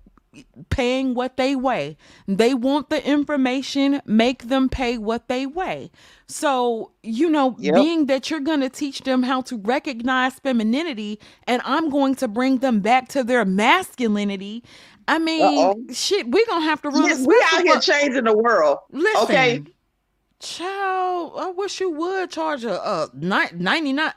paying 0.70 1.14
what 1.14 1.38
they 1.38 1.56
weigh. 1.56 1.98
They 2.28 2.54
want 2.54 2.90
the 2.90 3.06
information, 3.08 4.02
make 4.06 4.48
them 4.48 4.70
pay 4.70 4.98
what 4.98 5.28
they 5.28 5.46
weigh. 5.46 5.92
So, 6.28 6.92
you 7.04 7.30
know, 7.30 7.56
Yep. 7.60 7.76
being 7.76 8.06
that 8.08 8.30
you're 8.30 8.40
going 8.40 8.62
to 8.62 8.70
teach 8.70 9.02
them 9.02 9.24
how 9.24 9.42
to 9.44 9.58
recognize 9.58 10.36
femininity 10.40 11.20
and 11.48 11.62
I'm 11.66 11.90
going 11.90 12.16
to 12.16 12.28
bring 12.28 12.58
them 12.60 12.80
back 12.80 13.08
to 13.10 13.24
their 13.24 13.46
masculinity. 13.46 14.64
I 15.08 15.20
mean, 15.20 15.42
Uh-oh. 15.44 15.94
shit, 15.94 16.28
we're 16.30 16.46
going 16.46 16.62
to 16.62 16.66
have 16.66 16.82
to 16.84 16.90
run 16.90 17.08
Yes, 17.08 17.20
we 17.26 17.36
out 17.52 17.62
here 17.64 17.80
changing 17.80 18.24
the 18.24 18.36
world. 18.36 18.80
Listen, 18.92 19.22
Okay. 19.24 19.64
child, 20.40 21.34
I 21.38 21.50
wish 21.52 21.80
you 21.80 21.90
would 21.92 22.30
charge 22.32 22.64
a, 22.64 22.82
a 22.82 23.10
99 23.14 24.12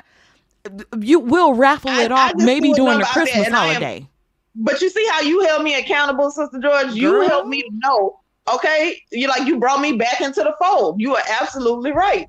you 1.01 1.21
will 1.21 1.55
raffle 1.55 1.91
it 1.93 2.11
I 2.11 2.15
off 2.15 2.33
just 2.33 2.45
maybe 2.45 2.73
during 2.73 2.99
the 2.99 3.05
number 3.05 3.05
out 3.07 3.15
there, 3.15 3.25
Christmas 3.25 3.49
I 3.49 3.57
holiday. 3.75 4.09
But 4.57 4.81
you 4.81 4.89
see 4.91 5.07
how 5.13 5.21
you 5.21 5.41
held 5.43 5.63
me 5.63 5.75
accountable, 5.79 6.31
Sister 6.31 6.59
George? 6.59 6.93
You 6.95 7.11
Girl. 7.13 7.29
helped 7.29 7.49
me 7.49 7.63
to 7.63 7.69
know. 7.73 8.21
Okay. 8.53 9.01
You 9.13 9.29
like 9.29 9.47
you 9.47 9.59
brought 9.59 9.81
me 9.81 9.93
back 9.93 10.21
into 10.21 10.43
the 10.43 10.55
fold. 10.61 11.01
You 11.01 11.15
are 11.15 11.23
absolutely 11.41 11.93
right. 11.93 12.27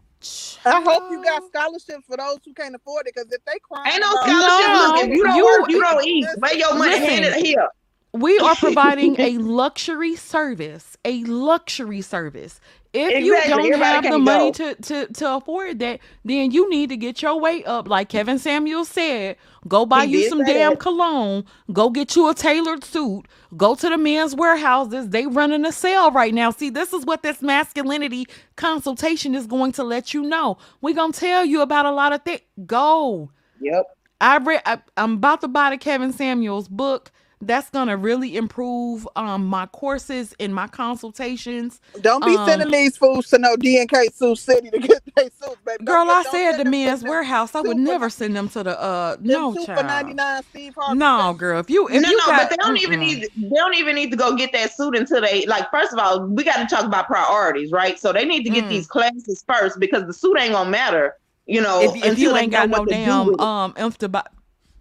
I 0.65 0.81
hope 0.81 1.11
you 1.11 1.23
got 1.23 1.43
scholarships 1.47 2.05
for 2.07 2.17
those 2.17 2.39
who 2.43 2.53
can't 2.53 2.75
afford 2.75 3.07
it. 3.07 3.13
Because 3.15 3.31
if 3.31 3.43
they 3.45 3.59
cry, 3.59 3.89
Ain't 3.91 4.01
no 4.01 4.11
about- 4.11 4.25
scholarship. 4.25 4.67
No, 4.69 4.91
Look, 4.95 5.05
if 5.09 5.15
you 5.15 5.23
don't 5.23 5.35
you- 5.37 5.45
work, 5.45 5.69
you 5.69 5.81
don't 5.81 6.05
eat. 6.05 6.25
Where 6.39 6.55
your 6.57 6.73
money 6.75 6.91
Listen. 6.91 7.07
handed 7.07 7.45
here. 7.45 7.67
We 8.13 8.39
are 8.39 8.55
providing 8.59 9.19
a 9.19 9.37
luxury 9.37 10.15
service, 10.15 10.97
a 11.05 11.23
luxury 11.25 12.01
service. 12.01 12.59
If 12.93 13.19
you 13.19 13.41
don't 13.45 13.75
Everybody 13.75 13.79
have 13.79 14.09
the 14.09 14.19
money 14.19 14.51
go. 14.51 14.53
to, 14.53 14.75
to 14.75 15.07
to 15.07 15.35
afford 15.35 15.79
that, 15.79 16.01
then 16.25 16.51
you 16.51 16.69
need 16.69 16.89
to 16.89 16.97
get 16.97 17.21
your 17.21 17.39
weight 17.39 17.67
up. 17.67 17.87
Like 17.87 18.09
Kevin 18.09 18.39
Samuels 18.39 18.89
said, 18.89 19.37
go 19.67 19.85
buy 19.85 20.05
He 20.05 20.07
you 20.07 20.23
some 20.23 20.43
damn 20.43 20.75
that. 20.75 20.79
cologne. 20.79 21.45
Go 21.73 21.89
get 21.91 22.15
you 22.15 22.29
a 22.29 22.35
tailored 22.35 22.83
suit. 22.83 23.23
Go 23.57 23.75
to 23.75 23.89
the 23.89 23.97
Men's 23.97 24.35
Wearhouses. 24.35 25.11
They 25.11 25.27
running 25.27 25.65
a 25.65 25.71
sale 25.71 26.11
right 26.11 26.33
now. 26.33 26.51
See, 26.51 26.69
this 26.71 26.93
is 26.93 27.05
what 27.05 27.23
this 27.23 27.41
masculinity 27.41 28.27
consultation 28.57 29.35
is 29.35 29.47
going 29.47 29.73
to 29.73 29.83
let 29.83 30.13
you 30.13 30.23
know. 30.23 30.57
We're 30.81 30.95
gonna 30.95 31.13
tell 31.13 31.45
you 31.45 31.61
about 31.61 31.85
a 31.85 31.91
lot 31.91 32.13
of 32.13 32.23
things. 32.23 32.41
Go. 32.65 33.31
Yep. 33.61 33.85
I 34.21 34.37
read. 34.39 34.61
I, 34.65 34.79
I'm 34.97 35.13
about 35.15 35.41
to 35.41 35.47
buy 35.49 35.71
the 35.71 35.77
Kevin 35.77 36.13
Samuels 36.13 36.67
book. 36.67 37.11
That's 37.41 37.69
gonna 37.69 37.97
really 37.97 38.35
improve 38.35 39.07
um 39.15 39.45
my 39.45 39.67
courses 39.67 40.33
and 40.39 40.53
my 40.55 40.67
consultations. 40.67 41.79
Don't 42.01 42.25
be 42.25 42.35
Um, 42.35 42.45
sending 42.45 42.71
these 42.71 42.97
fools 42.97 43.27
to 43.27 43.37
no 43.39 43.55
DNK 43.55 44.13
Sioux 44.15 44.35
City 44.35 44.71
to 44.71 44.79
get 44.79 45.03
their 45.15 45.25
suits, 45.25 45.61
baby. 45.65 45.85
Don't 45.85 45.85
Girl, 45.85 46.09
I 46.09 46.23
don't 46.23 46.31
said 46.31 46.51
send 46.51 46.59
the 46.59 46.65
them 46.65 46.71
Men's 46.71 47.03
Wearhouse. 47.03 47.55
I 47.55 47.61
would 47.61 47.77
never 47.77 48.09
send 48.09 48.35
them 48.35 48.49
to 48.49 48.63
the 48.63 48.79
uh 48.81 49.17
them 49.17 49.23
no 49.23 49.55
child. 49.55 50.19
Steve 50.49 50.73
No, 50.87 51.33
girl. 51.33 51.59
If 51.59 51.69
you 51.69 51.87
if 51.89 52.01
no, 52.01 52.09
you 52.09 52.17
no, 52.17 52.25
got, 52.25 52.37
but 52.37 52.49
they 52.49 52.55
don't 52.57 52.77
even 52.81 52.99
mm-mm. 52.99 53.07
need 53.07 53.23
they 53.23 53.55
don't 53.55 53.75
even 53.75 53.95
need 53.95 54.11
to 54.11 54.17
go 54.17 54.35
get 54.35 54.51
that 54.53 54.73
suit 54.73 54.95
until 54.97 55.21
they 55.21 55.45
like 55.45 55.69
first 55.71 55.93
of 55.93 55.99
all, 55.99 56.25
we 56.27 56.43
got 56.43 56.67
to 56.67 56.75
talk 56.75 56.85
about 56.85 57.07
priorities, 57.07 57.71
right? 57.71 57.99
So 57.99 58.11
they 58.13 58.25
need 58.25 58.43
to 58.43 58.49
get 58.49 58.65
Mm. 58.65 58.69
these 58.69 58.87
classes 58.87 59.43
first 59.47 59.79
because 59.79 60.05
the 60.05 60.13
suit 60.13 60.37
ain't 60.39 60.53
gonna 60.53 60.69
matter, 60.69 61.13
you 61.45 61.61
know, 61.61 61.93
if, 61.95 61.95
if 62.03 62.17
you 62.17 62.35
ain't 62.35 62.51
got 62.51 62.69
no 62.69 62.79
what 62.79 62.87
to 62.87 62.95
do 62.95 63.21
damn 63.21 63.25
with 63.25 63.39
um 63.41 63.73
inf 63.77 63.97
to 63.99 64.09
buy 64.09 64.23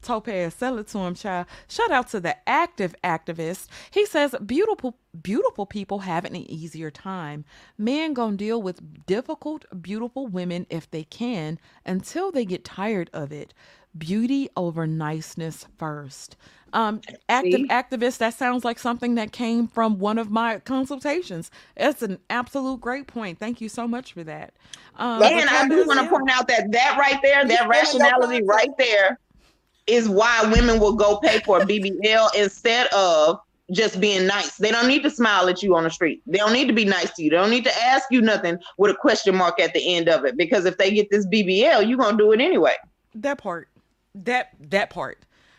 Topaz, 0.07 0.55
sell 0.55 0.79
it 0.79 0.89
to 0.89 0.99
him, 0.99 1.15
child. 1.15 1.47
Shout 1.69 1.91
out 1.91 2.09
to 2.11 2.21
the 2.21 2.37
active 2.49 2.95
activist. 3.05 3.67
He 3.91 4.07
says 4.07 4.35
beautiful, 4.47 4.97
beautiful 5.21 5.67
people 5.67 6.01
having 6.01 6.37
an 6.37 6.51
easier 6.51 6.91
time. 6.91 7.45
Men 7.77 8.15
gonna 8.15 8.37
deal 8.37 8.63
with 8.63 9.07
difficult, 9.07 9.65
beautiful 9.83 10.27
women 10.29 10.67
if 10.71 10.91
they 10.91 11.05
can 11.05 11.59
until 11.85 12.31
they 12.31 12.45
get 12.45 12.65
tired 12.65 13.11
of 13.13 13.33
it. 13.33 13.53
Beauty 13.99 14.49
over 14.57 14.87
niceness 14.87 15.67
first. 15.79 16.37
Um, 16.73 17.01
active 17.29 17.63
See? 17.63 17.69
activist. 17.69 18.19
That 18.19 18.35
sounds 18.35 18.65
like 18.65 18.79
something 18.79 19.15
that 19.15 19.33
came 19.33 19.67
from 19.69 19.99
one 19.99 20.19
of 20.19 20.31
my 20.31 20.59
consultations. 20.61 21.51
That's 21.77 22.03
an 22.03 22.19
absolute 22.29 22.81
great 22.81 23.07
point. 23.07 23.39
Thank 23.39 23.61
you 23.63 23.69
so 23.71 23.89
much 23.89 24.13
for 24.13 24.23
that. 24.25 24.53
Um, 24.97 25.23
And 25.23 25.49
I 25.49 25.67
do 25.67 25.87
want 25.87 26.01
to 26.01 26.09
point 26.09 26.31
out 26.31 26.47
that 26.49 26.71
that 26.73 26.99
right 26.99 27.21
there, 27.23 27.47
that 27.47 27.67
still 27.87 28.01
in 28.01 28.07
your 28.11 28.39
rationality 28.41 28.43
right 28.45 28.71
there, 28.79 29.19
is 29.87 30.09
why 30.09 30.51
women 30.53 30.81
will 30.81 30.95
go 30.95 31.19
pay 31.19 31.41
for 31.41 31.61
a 31.61 31.67
BBL 31.67 32.29
instead 32.37 32.87
of 32.89 33.41
just 33.73 34.01
being 34.01 34.27
nice. 34.27 34.57
They 34.57 34.71
don't 34.71 34.87
need 34.87 35.03
to 35.03 35.11
smile 35.11 35.49
at 35.49 35.63
you 35.63 35.75
on 35.75 35.85
the 35.85 35.91
street. 35.91 36.23
They 36.27 36.39
don't 36.39 36.53
need 36.53 36.69
to 36.69 36.73
be 36.73 36.85
nice 36.85 37.13
to 37.15 37.23
you. 37.23 37.31
They 37.31 37.37
don't 37.37 37.51
need 37.51 37.65
to 37.65 37.83
ask 37.83 38.07
you 38.11 38.21
nothing 38.21 38.59
with 38.79 38.93
a 38.93 38.95
question 38.95 39.35
mark 39.37 39.61
at 39.61 39.75
the 39.75 39.95
end 39.97 40.09
of 40.09 40.25
it. 40.25 40.37
Because 40.37 40.65
if 40.65 40.79
they 40.79 40.93
get 40.93 41.11
this 41.11 41.27
BBL, 41.27 41.89
you're 41.89 41.99
gonna 41.99 42.17
do 42.17 42.33
it 42.33 42.41
anyway. 42.41 42.75
That 43.15 43.39
part. 43.39 43.69
That 44.15 44.51
that 44.71 44.91
part. 44.91 45.19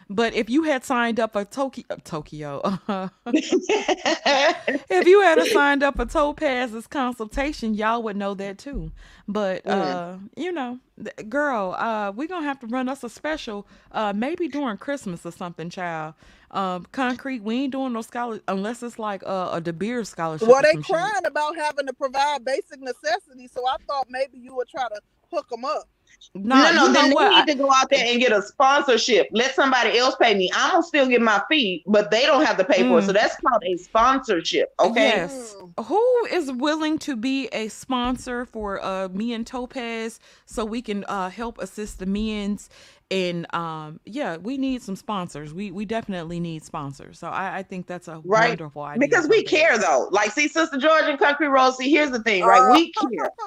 But 0.10 0.34
if 0.34 0.50
you 0.50 0.64
had 0.64 0.86
signed 0.86 1.20
up 1.20 1.34
for 1.34 1.46
Tokyo, 1.46 1.84
Tokyo, 2.04 2.62
if 3.28 5.08
you 5.08 5.22
had 5.22 5.42
signed 5.48 5.84
up 5.84 5.98
for 5.98 6.06
Topaz's 6.06 6.88
consultation, 6.88 7.74
y'all 7.74 8.02
would 8.04 8.16
know 8.18 8.34
that 8.36 8.58
too. 8.58 8.92
But 9.28 9.64
Mm. 9.66 9.72
uh, 9.72 10.18
you 10.36 10.52
know, 10.52 10.80
th- 11.04 11.30
girl, 11.30 11.74
uh, 11.78 12.12
we 12.16 12.28
gonna 12.28 12.46
have 12.46 12.60
to 12.62 12.68
run 12.68 12.88
us 12.90 13.04
a 13.04 13.10
special, 13.10 13.68
uh, 13.92 14.14
maybe 14.16 14.48
during 14.48 14.78
Christmas 14.78 15.26
or 15.26 15.32
something, 15.32 15.70
child. 15.70 16.14
Um, 16.52 16.86
concrete, 16.94 17.44
we 17.44 17.64
ain't 17.64 17.74
doing 17.74 17.92
no 17.94 18.02
scholar 18.02 18.40
unless 18.48 18.82
it's 18.84 18.98
like 18.98 19.24
uh, 19.26 19.50
a 19.52 19.60
De 19.62 19.74
Beers 19.74 20.10
scholarship. 20.10 20.48
Well, 20.48 20.62
they 20.62 20.74
some 20.74 20.84
shit. 20.84 20.96
crying 20.96 21.26
about 21.26 21.58
having 21.58 21.88
to 21.88 21.94
provide 21.94 22.46
basic 22.46 22.80
necessities, 22.80 23.52
so 23.54 23.68
I 23.68 23.76
thought 23.88 24.08
maybe 24.10 24.38
you 24.38 24.56
would 24.56 24.70
try 24.70 24.88
to 24.88 25.02
hook 25.34 25.50
them 25.50 25.66
up. 25.66 25.90
Nah, 26.34 26.72
no, 26.72 26.72
no, 26.72 26.88
you 26.88 26.94
then 26.94 27.10
know 27.12 27.20
they 27.20 27.30
need 27.30 27.36
I- 27.36 27.46
to 27.46 27.56
go 27.56 27.72
out 27.72 27.90
there 27.90 28.06
and 28.06 28.20
get 28.20 28.32
a 28.32 28.42
sponsorship. 28.42 29.28
Let 29.32 29.56
somebody 29.56 29.98
else 29.98 30.16
pay 30.22 30.36
me. 30.36 30.50
I'm 30.54 30.72
gonna 30.72 30.84
still 30.84 31.08
get 31.08 31.22
my 31.22 31.42
fee, 31.50 31.84
but 31.88 32.12
they 32.12 32.26
don't 32.26 32.46
have 32.46 32.58
to 32.58 32.64
pay 32.66 32.84
for 32.84 33.00
it. 33.00 33.04
Mm. 33.04 33.06
So 33.06 33.14
that's 33.14 33.36
called 33.38 33.64
a 33.66 33.78
sponsorship. 33.78 34.74
Okay. 34.80 35.08
Yes. 35.08 35.56
Who 35.86 36.26
is 36.32 36.52
willing 36.52 36.98
to 37.00 37.16
be 37.16 37.48
a 37.52 37.70
sponsor 37.70 38.46
for 38.46 38.84
uh 38.84 39.10
me 39.10 39.34
and 39.34 39.46
Topaz 39.48 40.20
so 40.46 40.66
we 40.66 40.82
can 40.82 41.04
uh 41.06 41.30
help 41.30 41.58
assist 41.60 42.00
the 42.00 42.06
men's 42.06 42.70
and 43.10 43.52
um 43.56 44.00
yeah, 44.06 44.38
we 44.38 44.58
need 44.58 44.82
some 44.82 44.96
sponsors. 44.96 45.54
We 45.54 45.72
we 45.72 45.86
definitely 45.86 46.40
need 46.40 46.64
sponsors. 46.64 47.18
So 47.20 47.28
I, 47.30 47.58
I 47.60 47.64
think 47.64 47.88
that's 47.88 48.08
a 48.08 48.22
Right. 48.26 48.50
wonderful 48.50 48.82
idea. 48.84 49.00
Because 49.08 49.28
we 49.28 49.44
care 49.44 49.78
though. 49.78 50.10
Like, 50.12 50.32
see, 50.32 50.48
Sister 50.48 50.78
George 50.78 51.06
and 51.06 51.18
Concrete 51.18 51.48
Rose, 51.48 51.78
see, 51.78 51.90
here's 51.90 52.12
the 52.12 52.22
thing, 52.24 52.44
right? 52.44 52.72
We 52.74 52.92
care. 52.92 53.30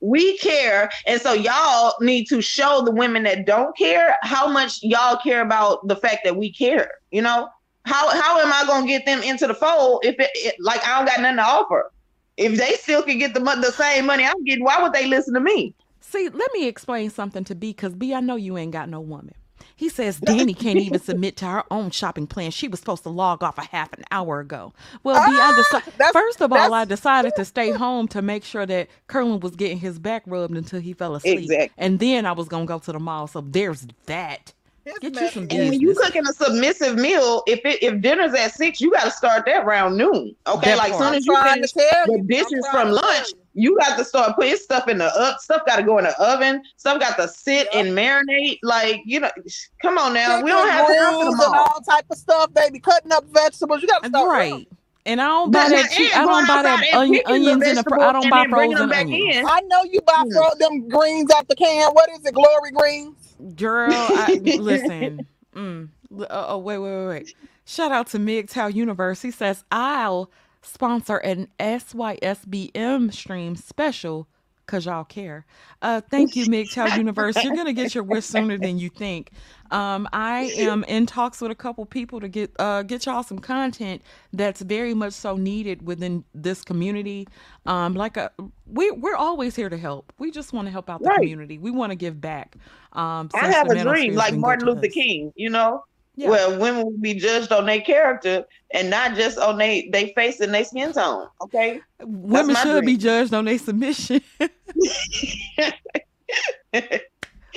We 0.00 0.36
care. 0.38 0.90
And 1.06 1.20
so 1.20 1.32
y'all 1.32 1.94
need 2.00 2.26
to 2.26 2.40
show 2.40 2.82
the 2.84 2.90
women 2.90 3.22
that 3.24 3.46
don't 3.46 3.76
care 3.76 4.16
how 4.22 4.48
much 4.48 4.82
y'all 4.82 5.16
care 5.16 5.40
about 5.40 5.86
the 5.88 5.96
fact 5.96 6.20
that 6.24 6.36
we 6.36 6.52
care. 6.52 6.90
You 7.10 7.22
know? 7.22 7.48
How 7.86 8.08
how 8.10 8.40
am 8.40 8.52
I 8.52 8.66
gonna 8.66 8.86
get 8.86 9.06
them 9.06 9.22
into 9.22 9.46
the 9.46 9.54
fold 9.54 10.04
if 10.04 10.18
it, 10.18 10.30
it 10.34 10.56
like 10.58 10.84
I 10.84 10.98
don't 10.98 11.06
got 11.06 11.20
nothing 11.20 11.36
to 11.36 11.42
offer? 11.44 11.92
If 12.36 12.58
they 12.58 12.74
still 12.74 13.02
can 13.02 13.18
get 13.18 13.32
the 13.32 13.40
the 13.40 13.70
same 13.70 14.06
money 14.06 14.24
I'm 14.24 14.42
getting, 14.44 14.64
why 14.64 14.82
would 14.82 14.92
they 14.92 15.06
listen 15.06 15.34
to 15.34 15.40
me? 15.40 15.72
See, 16.00 16.28
let 16.28 16.52
me 16.52 16.66
explain 16.66 17.10
something 17.10 17.44
to 17.44 17.54
B 17.54 17.70
because 17.70 17.94
B, 17.94 18.12
I 18.12 18.20
know 18.20 18.36
you 18.36 18.58
ain't 18.58 18.72
got 18.72 18.88
no 18.88 19.00
woman. 19.00 19.34
He 19.76 19.88
says 19.90 20.18
Danny 20.24 20.54
can't 20.54 20.78
even 20.78 20.98
submit 20.98 21.36
to 21.36 21.44
her 21.46 21.64
own 21.70 21.90
shopping 21.90 22.26
plan. 22.26 22.50
She 22.50 22.66
was 22.66 22.80
supposed 22.80 23.02
to 23.04 23.10
log 23.10 23.42
off 23.42 23.58
a 23.58 23.64
half 23.66 23.92
an 23.92 24.04
hour 24.10 24.40
ago. 24.40 24.72
Well, 25.04 25.14
B, 25.26 25.36
I 25.38 25.54
decided. 25.54 25.92
that's- 25.98 26.12
First 26.12 26.40
of 26.40 26.52
all, 26.52 26.72
I 26.74 26.84
decided 26.86 27.32
to 27.36 27.44
stay 27.44 27.70
home 27.70 28.08
to 28.08 28.22
make 28.22 28.42
sure 28.44 28.64
that 28.66 28.88
Curlin 29.06 29.40
was 29.40 29.54
getting 29.54 29.78
his 29.78 29.98
back 29.98 30.22
rubbed 30.26 30.56
until 30.56 30.80
he 30.80 30.92
fell 30.94 31.14
asleep. 31.14 31.40
Exactly. 31.40 31.70
And 31.76 31.98
then 31.98 32.24
I 32.26 32.32
was 32.32 32.48
gonna 32.48 32.64
go 32.66 32.78
to 32.78 32.92
the 32.92 32.98
mall. 32.98 33.26
So 33.26 33.42
there's 33.42 33.86
that. 34.06 34.52
His 34.84 34.94
Get 35.00 35.14
you 35.14 35.20
message 35.20 35.34
some 35.34 35.42
is- 35.50 35.58
And 35.58 35.70
when 35.70 35.80
you 35.80 35.94
cooking 35.94 36.22
a 36.26 36.32
submissive 36.32 36.94
meal, 36.96 37.42
if 37.48 37.60
it 37.64 37.82
if 37.82 38.00
dinner's 38.00 38.34
at 38.34 38.54
six, 38.54 38.80
you 38.80 38.92
got 38.92 39.04
to 39.04 39.10
start 39.10 39.44
that 39.46 39.66
round 39.66 39.96
noon. 39.98 40.34
Okay, 40.46 40.70
That 40.70 40.78
like 40.78 40.94
soon 40.94 41.12
as 41.14 41.26
you 41.26 41.32
trying 41.34 41.60
to 41.60 41.68
finish 41.68 41.72
the 42.06 42.22
dishes 42.26 42.66
from 42.70 42.88
to 42.90 42.94
tell 42.94 42.94
lunch, 42.94 43.26
you. 43.56 43.70
you 43.72 43.78
got 43.78 43.96
to 43.98 44.04
start 44.04 44.36
putting 44.36 44.56
stuff 44.56 44.86
in 44.88 44.98
the 44.98 45.06
up. 45.06 45.38
Stuff 45.40 45.62
got 45.66 45.76
to 45.76 45.82
go 45.82 45.98
in 45.98 46.04
the 46.04 46.16
oven. 46.22 46.62
Stuff 46.76 47.00
got 47.00 47.16
to 47.16 47.26
sit 47.28 47.68
Yep. 47.72 47.86
and 47.86 47.96
marinate. 47.96 48.58
Like 48.62 49.00
you 49.04 49.20
know, 49.20 49.30
come 49.82 49.98
on 49.98 50.12
now, 50.14 50.42
we 50.42 50.50
don't 50.50 50.68
have 50.68 50.86
to 50.86 50.92
go 50.94 51.10
to 51.10 51.16
greens 51.24 51.36
the 51.38 51.46
and 51.46 51.54
all 51.56 51.80
type 51.80 52.04
of 52.10 52.16
stuff, 52.18 52.52
baby. 52.54 52.78
Cutting 52.80 53.12
up 53.12 53.24
vegetables. 53.32 53.82
You 53.82 53.88
got 53.88 54.02
to 54.04 54.08
start 54.10 54.28
Right. 54.28 54.52
early. 54.52 54.68
And 55.06 55.20
I 55.20 55.26
don't 55.26 55.52
buy 55.52 55.62
But- 55.64 55.68
that 55.70 55.78
and 55.84 55.90
cheap. 55.92 56.16
I 56.16 56.24
don't 56.24 56.46
buy 56.48 56.62
that 56.62 56.66
outside 56.66 56.86
and 56.88 56.96
onion, 56.96 57.22
onions 57.26 57.62
in 57.66 57.74
the. 57.76 57.82
Fr- 57.84 58.00
I 58.00 58.12
don't 58.12 58.28
buy 58.28 58.38
then 58.42 58.50
them 58.50 58.50
frozen 58.50 58.92
onions. 58.92 59.36
in. 59.36 59.46
I 59.46 59.60
know 59.66 59.84
you 59.84 60.00
buy 60.02 60.24
Mm. 60.26 60.32
fro- 60.32 60.58
them 60.58 60.88
greens 60.88 61.30
out 61.30 61.46
the 61.48 61.54
can. 61.54 61.90
What 61.92 62.10
is 62.10 62.26
it? 62.26 62.34
Glory 62.34 62.72
greens. 62.72 63.16
Girl, 63.54 63.92
I, 63.92 64.40
listen. 64.58 65.26
Mm. 65.54 65.88
Oh, 66.18 66.26
oh, 66.30 66.58
wait, 66.58 66.78
wait, 66.78 66.90
wait, 66.90 67.06
wait. 67.06 67.34
Shout 67.66 67.92
out 67.92 68.08
to 68.08 68.18
MGTOW 68.18 68.74
Universe. 68.74 69.22
He 69.22 69.30
says, 69.30 69.64
I'll 69.70 70.28
sponsor 70.66 71.16
an 71.18 71.48
SYSBM 71.58 73.12
stream 73.12 73.56
special 73.56 74.28
because 74.66 74.84
y'all 74.84 75.04
care. 75.04 75.46
Uh, 75.80 76.00
thank 76.10 76.34
you, 76.34 76.44
MGTOW 76.44 76.96
Universe. 76.98 77.42
You're 77.44 77.54
going 77.54 77.66
to 77.66 77.72
get 77.72 77.94
your 77.94 78.02
wish 78.02 78.24
sooner 78.24 78.58
than 78.58 78.78
you 78.80 78.88
think. 78.88 79.30
Um, 79.70 80.08
I 80.12 80.50
am 80.56 80.82
in 80.84 81.06
talks 81.06 81.40
with 81.40 81.52
a 81.52 81.54
couple 81.54 81.86
people 81.86 82.18
to 82.20 82.28
get 82.28 82.50
uh, 82.58 82.82
get 82.82 83.06
y'all 83.06 83.22
some 83.22 83.38
content 83.38 84.02
that's 84.32 84.62
very 84.62 84.92
much 84.92 85.12
so 85.12 85.36
needed 85.36 85.86
within 85.86 86.24
this 86.34 86.64
community. 86.64 87.28
Um, 87.66 87.94
like 87.94 88.16
a, 88.16 88.30
we 88.66 88.90
we're 88.90 89.14
always 89.16 89.54
here 89.54 89.68
to 89.68 89.78
help. 89.78 90.12
We 90.18 90.32
just 90.32 90.52
want 90.52 90.66
to 90.66 90.72
help 90.72 90.90
out 90.90 91.00
the 91.00 91.08
Right. 91.10 91.18
community. 91.18 91.58
We 91.58 91.70
want 91.70 91.90
to 91.92 91.96
give 91.96 92.20
back. 92.20 92.56
Um, 92.92 93.28
I 93.34 93.48
have 93.48 93.70
a 93.70 93.82
dream, 93.82 94.14
like 94.14 94.34
Martin 94.34 94.66
Luther 94.66 94.86
us. 94.86 94.92
King. 94.92 95.32
You 95.36 95.50
know, 95.50 95.84
Yeah. 96.18 96.30
where 96.30 96.58
women 96.58 96.84
will 96.84 96.98
be 96.98 97.14
judged 97.14 97.52
on 97.52 97.66
their 97.66 97.82
character 97.82 98.46
and 98.70 98.88
not 98.88 99.16
just 99.16 99.36
on 99.38 99.58
they 99.58 99.90
they 99.92 100.14
face 100.14 100.40
and 100.40 100.52
their 100.54 100.64
skin 100.64 100.92
tone. 100.94 101.28
Okay. 101.42 101.80
Women 102.00 102.54
my 102.54 102.62
should 102.62 102.86
be 102.86 102.96
judged 102.96 103.34
on 103.34 103.44
their 103.44 103.58
submission. 103.58 104.22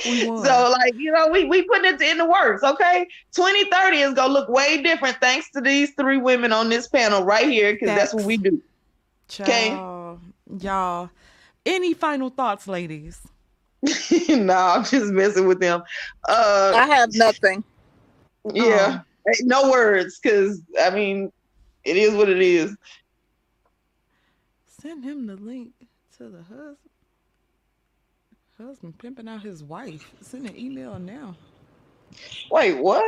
So 0.01 0.75
like, 0.79 0.93
you 0.95 1.11
know, 1.11 1.27
we 1.27 1.45
we 1.45 1.63
putting 1.63 1.93
it 1.93 2.01
in 2.01 2.17
the 2.17 2.25
works, 2.25 2.63
okay? 2.63 3.07
2030 3.35 3.97
is 3.97 4.13
gonna 4.13 4.31
look 4.31 4.47
way 4.47 4.81
different 4.81 5.17
thanks 5.19 5.51
to 5.51 5.61
these 5.61 5.91
three 5.95 6.17
women 6.17 6.53
on 6.53 6.69
this 6.69 6.87
panel 6.87 7.23
right 7.23 7.49
here, 7.49 7.73
because 7.73 7.89
that's 7.89 8.13
what 8.13 8.23
we 8.23 8.37
do. 8.37 8.61
okay. 9.39 9.71
Y'all. 10.59 11.09
Any 11.65 11.93
final 11.93 12.29
thoughts, 12.29 12.67
ladies? 12.67 13.27
no, 14.29 14.55
I'm 14.55 14.83
just 14.85 15.11
messing 15.11 15.47
with 15.47 15.59
them. 15.59 15.83
Uh 16.27 16.73
I 16.75 16.85
have 16.87 17.09
nothing. 17.13 17.63
Yeah. 18.53 18.85
Um, 18.85 19.05
hey, 19.27 19.43
No 19.43 19.69
words, 19.69 20.19
because 20.19 20.61
I 20.81 20.89
mean, 20.89 21.31
it 21.83 21.97
is 21.97 22.13
what 22.13 22.29
it 22.29 22.41
is. 22.41 22.75
Send 24.67 25.03
him 25.03 25.27
the 25.27 25.35
link 25.35 25.71
to 26.17 26.29
the 26.29 26.43
husband. 26.43 26.77
Husband 28.57 28.97
pimping 28.97 29.27
out 29.27 29.41
his 29.41 29.63
wife. 29.63 30.11
Send 30.21 30.45
an 30.45 30.57
email 30.57 30.99
now. 30.99 31.35
Wait, 32.51 32.77
what? 32.77 33.03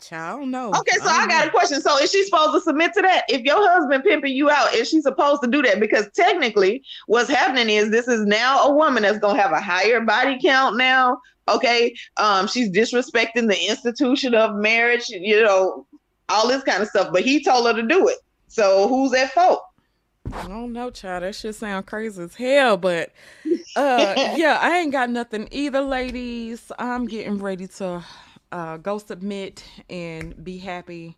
Child, 0.00 0.48
no. 0.48 0.70
Okay, 0.70 0.96
so 0.98 1.08
I 1.08 1.18
don't 1.20 1.28
got 1.28 1.46
a 1.46 1.50
question. 1.50 1.80
So 1.80 1.96
is 1.98 2.10
she 2.10 2.24
supposed 2.24 2.52
to 2.54 2.60
submit 2.60 2.92
to 2.94 3.02
that? 3.02 3.24
If 3.28 3.42
your 3.42 3.56
husband 3.68 4.02
pimping 4.02 4.34
you 4.34 4.50
out, 4.50 4.74
is 4.74 4.88
she 4.88 5.00
supposed 5.00 5.42
to 5.42 5.48
do 5.48 5.62
that? 5.62 5.78
Because 5.80 6.08
technically, 6.14 6.82
what's 7.06 7.30
happening 7.30 7.68
is 7.68 7.90
this 7.90 8.08
is 8.08 8.24
now 8.26 8.64
a 8.64 8.72
woman 8.72 9.02
that's 9.02 9.18
gonna 9.18 9.40
have 9.40 9.52
a 9.52 9.60
higher 9.60 10.00
body 10.00 10.38
count 10.42 10.76
now. 10.76 11.20
Okay, 11.48 11.94
um, 12.18 12.46
she's 12.46 12.70
disrespecting 12.70 13.48
the 13.48 13.68
institution 13.68 14.34
of 14.34 14.54
marriage. 14.56 15.08
You 15.08 15.42
know, 15.42 15.86
all 16.28 16.48
this 16.48 16.62
kind 16.62 16.82
of 16.82 16.88
stuff. 16.88 17.12
But 17.12 17.22
he 17.22 17.42
told 17.42 17.66
her 17.66 17.80
to 17.80 17.86
do 17.86 18.08
it. 18.08 18.18
So 18.48 18.88
who's 18.88 19.12
at 19.14 19.32
fault? 19.32 19.62
I 20.32 20.46
don't 20.46 20.72
know, 20.72 20.90
child. 20.90 21.22
That 21.22 21.34
shit 21.34 21.54
sound 21.54 21.86
crazy 21.86 22.22
as 22.22 22.34
hell, 22.34 22.76
but 22.76 23.12
uh 23.76 24.14
yeah, 24.36 24.58
I 24.60 24.78
ain't 24.78 24.92
got 24.92 25.10
nothing 25.10 25.48
either, 25.50 25.80
ladies. 25.80 26.70
I'm 26.78 27.06
getting 27.06 27.38
ready 27.38 27.66
to 27.66 28.04
uh 28.52 28.76
go 28.76 28.98
submit 28.98 29.64
and 29.90 30.42
be 30.44 30.58
happy. 30.58 31.16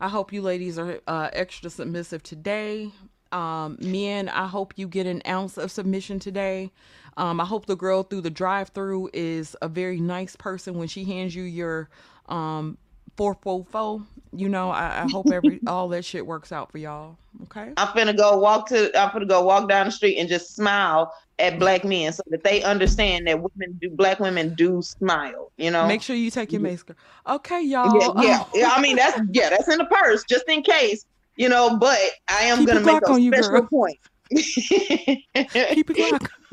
I 0.00 0.08
hope 0.08 0.32
you 0.32 0.42
ladies 0.42 0.78
are 0.78 1.00
uh 1.06 1.30
extra 1.32 1.70
submissive 1.70 2.22
today. 2.22 2.90
Um 3.32 3.78
men, 3.80 4.28
I 4.28 4.46
hope 4.46 4.74
you 4.76 4.86
get 4.88 5.06
an 5.06 5.22
ounce 5.26 5.56
of 5.58 5.70
submission 5.70 6.18
today. 6.18 6.70
Um 7.16 7.40
I 7.40 7.44
hope 7.44 7.66
the 7.66 7.76
girl 7.76 8.02
through 8.02 8.22
the 8.22 8.30
drive-through 8.30 9.10
is 9.12 9.56
a 9.62 9.68
very 9.68 10.00
nice 10.00 10.36
person 10.36 10.74
when 10.76 10.88
she 10.88 11.04
hands 11.04 11.34
you 11.34 11.42
your 11.42 11.88
um 12.28 12.78
444. 13.16 14.02
You 14.34 14.48
know, 14.48 14.70
I, 14.70 15.02
I 15.04 15.10
hope 15.10 15.30
every 15.30 15.60
all 15.66 15.88
that 15.88 16.04
shit 16.04 16.26
works 16.26 16.52
out 16.52 16.70
for 16.72 16.78
y'all. 16.78 17.16
Okay? 17.44 17.72
I'm 17.76 17.88
finna 17.88 18.16
go 18.16 18.38
walk 18.38 18.68
to. 18.68 18.90
I'm 18.98 19.10
finna 19.10 19.28
go 19.28 19.42
walk 19.42 19.68
down 19.68 19.86
the 19.86 19.92
street 19.92 20.18
and 20.18 20.28
just 20.28 20.54
smile 20.54 21.12
at 21.38 21.58
black 21.58 21.84
men 21.84 22.12
so 22.12 22.22
that 22.28 22.42
they 22.44 22.62
understand 22.62 23.26
that 23.26 23.36
women 23.40 23.78
do. 23.80 23.90
Black 23.90 24.20
women 24.20 24.54
do 24.54 24.80
smile. 24.82 25.52
You 25.56 25.70
know. 25.70 25.86
Make 25.86 26.02
sure 26.02 26.16
you 26.16 26.30
take 26.30 26.52
your 26.52 26.62
mask. 26.62 26.90
Okay, 27.26 27.62
y'all. 27.62 28.00
Yeah, 28.00 28.22
yeah, 28.22 28.44
yeah. 28.54 28.70
I 28.70 28.80
mean, 28.80 28.96
that's 28.96 29.20
yeah, 29.32 29.50
that's 29.50 29.68
in 29.68 29.78
the 29.78 29.86
purse 29.86 30.24
just 30.24 30.48
in 30.48 30.62
case, 30.62 31.04
you 31.36 31.48
know. 31.48 31.76
But 31.76 31.98
I 32.28 32.44
am 32.44 32.58
Keep 32.58 32.68
gonna 32.68 32.80
make 32.80 33.02
a 33.02 33.10
on 33.10 33.22
you, 33.22 33.32
special 33.32 33.60
girl. 33.60 33.68
point, 33.68 33.98
Keep 34.34 35.26
it 35.34 35.96
Glock. 35.96 36.28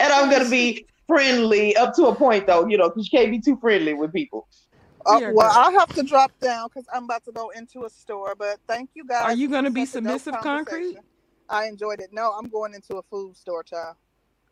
and 0.00 0.12
I'm 0.12 0.30
gonna 0.30 0.48
be 0.48 0.86
friendly 1.06 1.76
up 1.76 1.94
to 1.96 2.06
a 2.06 2.14
point, 2.14 2.46
though, 2.46 2.66
you 2.66 2.76
know, 2.76 2.88
because 2.88 3.08
you 3.10 3.18
can't 3.18 3.30
be 3.30 3.40
too 3.40 3.58
friendly 3.60 3.94
with 3.94 4.12
people. 4.12 4.48
Uh, 5.04 5.20
well, 5.22 5.48
girl. 5.48 5.50
I'll 5.52 5.78
have 5.78 5.92
to 5.94 6.02
drop 6.02 6.32
down 6.40 6.68
because 6.68 6.86
I'm 6.92 7.04
about 7.04 7.24
to 7.24 7.32
go 7.32 7.50
into 7.50 7.84
a 7.84 7.90
store. 7.90 8.34
But 8.36 8.58
thank 8.66 8.90
you 8.94 9.04
guys. 9.04 9.22
Are 9.22 9.34
you 9.34 9.48
gonna 9.48 9.70
be 9.70 9.86
such 9.86 10.02
a 10.02 10.04
dope 10.04 10.20
submissive, 10.20 10.42
Concrete? 10.42 10.98
I 11.48 11.66
enjoyed 11.66 12.00
it. 12.00 12.08
No, 12.12 12.32
I'm 12.32 12.48
going 12.48 12.74
into 12.74 12.96
a 12.96 13.02
food 13.04 13.36
store, 13.36 13.62
child. 13.62 13.96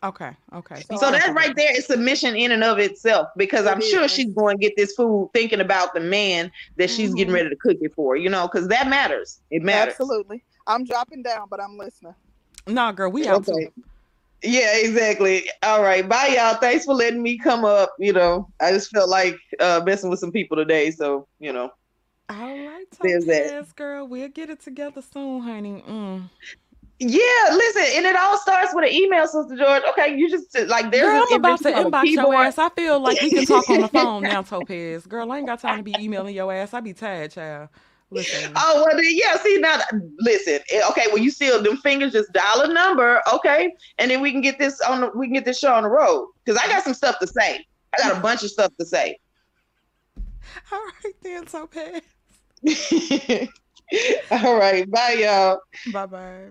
Okay, 0.05 0.31
okay. 0.53 0.83
So 0.91 0.97
So 0.99 1.07
I- 1.09 1.13
that 1.13 1.35
right 1.35 1.57
there 1.57 1.77
is 1.77 1.87
submission 1.87 2.37
in 2.37 2.53
and 2.53 2.63
of 2.63 2.79
itself, 2.79 3.29
because 3.37 3.65
It 3.67 3.71
I'm 3.71 3.81
sure 3.81 4.07
she's 4.07 4.33
going 4.35 4.59
to 4.59 4.61
get 4.61 4.77
this 4.77 4.93
food 4.95 5.31
thinking 5.33 5.61
about 5.61 5.95
the 5.95 6.01
man 6.01 6.53
that 6.77 6.91
she's 6.91 7.15
getting 7.15 7.33
Mhm. 7.33 7.37
ready 7.37 7.49
to 7.49 7.57
cook 7.57 7.79
it 7.81 7.93
for, 7.95 8.15
you 8.17 8.29
know, 8.29 8.47
because 8.47 8.69
that 8.69 8.87
matters. 8.89 9.41
It 9.51 9.63
matters. 9.63 9.95
Absolutely. 9.99 10.43
I'm 10.67 10.85
dropping 10.85 11.23
down, 11.23 11.49
but 11.49 11.61
I'm 11.63 11.79
listening. 11.79 12.15
Nah, 12.67 12.93
girl, 12.93 13.11
we 13.11 13.27
out 13.27 13.49
Okay. 13.49 13.71
Yeah, 14.43 14.77
exactly. 14.77 15.49
All 15.63 15.83
right. 15.83 16.07
Bye, 16.07 16.35
y'all. 16.37 16.57
Thanks 16.57 16.85
for 16.85 16.93
letting 16.95 17.23
me 17.23 17.39
come 17.39 17.65
up. 17.65 17.95
You 17.99 18.13
know, 18.13 18.49
I 18.61 18.73
just 18.73 18.91
felt 18.91 19.09
like 19.09 19.39
uh, 19.59 19.81
messing 19.87 20.11
with 20.11 20.19
some 20.19 20.33
people 20.33 20.57
today. 20.59 20.91
So, 20.91 21.27
you 21.41 21.53
know, 21.53 21.71
All 22.29 22.37
right, 22.37 22.85
There's 23.03 23.25
that. 23.27 23.49
Topaz, 23.49 23.73
girl. 23.73 24.07
We'll 24.07 24.29
get 24.29 24.51
it 24.51 24.61
together 24.61 25.03
soon, 25.03 25.41
honey. 25.43 25.83
Mm. 25.89 26.31
Yeah, 27.11 27.55
listen. 27.55 27.85
And 27.97 28.07
it 28.07 28.17
all 28.17 28.39
starts 28.39 28.75
with 28.75 28.85
an 28.85 28.93
email, 28.93 29.27
Sister 29.27 29.57
George. 29.57 29.83
Okay. 29.91 30.17
You 30.17 30.31
just 30.31 30.59
like 30.69 30.91
there's 30.91 31.05
Girl, 31.05 31.25
I'm 31.31 31.39
about 31.39 31.61
to 31.61 31.73
inbox 31.73 32.05
your 32.07 32.35
ass. 32.35 32.59
I 32.59 32.69
feel 32.71 33.01
like 33.01 33.21
we 33.21 33.31
can 33.31 33.47
talk 33.47 33.69
on 33.71 33.83
the 33.83 33.89
phone 33.89 34.23
now, 34.23 34.43
Topaz. 34.43 35.07
Girl, 35.07 35.31
I 35.31 35.39
ain't 35.39 35.47
got 35.47 35.61
time 35.61 35.79
to 35.79 35.83
be 35.83 35.97
emailing 35.99 36.35
your 36.35 36.53
ass. 36.53 36.75
I 36.75 36.81
be 36.81 36.93
tired, 36.93 37.33
child. 37.33 37.69
Listen. 38.11 38.53
Oh 38.57 38.85
well, 38.87 38.97
then 38.97 39.11
yeah. 39.11 39.37
See 39.39 39.59
now, 39.59 39.81
listen. 40.21 40.61
eh, 40.71 40.83
Okay, 40.91 41.07
well 41.09 41.19
you 41.19 41.31
still 41.31 41.63
them 41.63 41.77
fingers 41.79 42.13
just 42.13 42.33
dial 42.33 42.61
a 42.61 42.73
number, 42.73 43.21
okay, 43.33 43.75
and 43.99 44.11
then 44.11 44.21
we 44.21 44.31
can 44.31 44.41
get 44.41 44.59
this 44.59 44.81
on. 44.83 45.01
The, 45.01 45.11
we 45.17 45.27
can 45.27 45.35
get 45.35 45.45
this 45.45 45.59
show 45.59 45.75
on 45.75 45.83
the 45.83 45.89
road 45.89 46.29
because 46.45 46.61
I 46.63 46.69
got 46.69 46.85
some 46.85 46.95
stuff 46.95 47.19
to 47.21 47.27
say. 47.27 47.65
I 47.97 48.09
got 48.09 48.17
a 48.17 48.21
bunch 48.21 48.43
of 48.43 48.51
stuff 48.51 48.73
to 48.79 48.87
say. 48.87 49.19
All 50.73 50.81
right, 50.81 51.15
then, 51.23 51.45
bad. 51.45 52.03
All 54.31 54.59
right, 54.59 54.91
bye 54.91 55.17
y'all. 55.19 55.61
Bye 55.93 56.07
bye. 56.07 56.49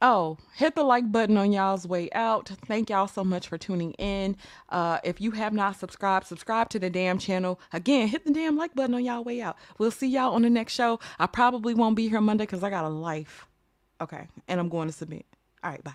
Oh, 0.00 0.38
hit 0.54 0.76
the 0.76 0.84
like 0.84 1.10
button 1.10 1.36
on 1.36 1.50
y'all's 1.50 1.86
way 1.86 2.08
out. 2.12 2.48
Thank 2.66 2.88
y'all 2.88 3.08
so 3.08 3.24
much 3.24 3.48
for 3.48 3.58
tuning 3.58 3.92
in. 3.94 4.36
Uh, 4.68 4.98
if 5.02 5.20
you 5.20 5.32
have 5.32 5.52
not 5.52 5.76
subscribed, 5.76 6.26
subscribe 6.26 6.68
to 6.70 6.78
the 6.78 6.88
damn 6.88 7.18
channel. 7.18 7.58
Again, 7.72 8.06
hit 8.06 8.24
the 8.24 8.32
damn 8.32 8.56
like 8.56 8.76
button 8.76 8.94
on 8.94 9.04
y'all 9.04 9.24
way 9.24 9.40
out. 9.40 9.56
We'll 9.76 9.90
see 9.90 10.06
y'all 10.06 10.34
on 10.34 10.42
the 10.42 10.50
next 10.50 10.74
show. 10.74 11.00
I 11.18 11.26
probably 11.26 11.74
won't 11.74 11.96
be 11.96 12.08
here 12.08 12.20
Monday 12.20 12.44
because 12.44 12.62
I 12.62 12.70
got 12.70 12.84
a 12.84 12.88
life. 12.88 13.46
Okay, 14.00 14.28
and 14.46 14.60
I'm 14.60 14.68
going 14.68 14.86
to 14.86 14.94
submit. 14.94 15.26
All 15.64 15.72
right, 15.72 15.82
bye. 15.82 15.94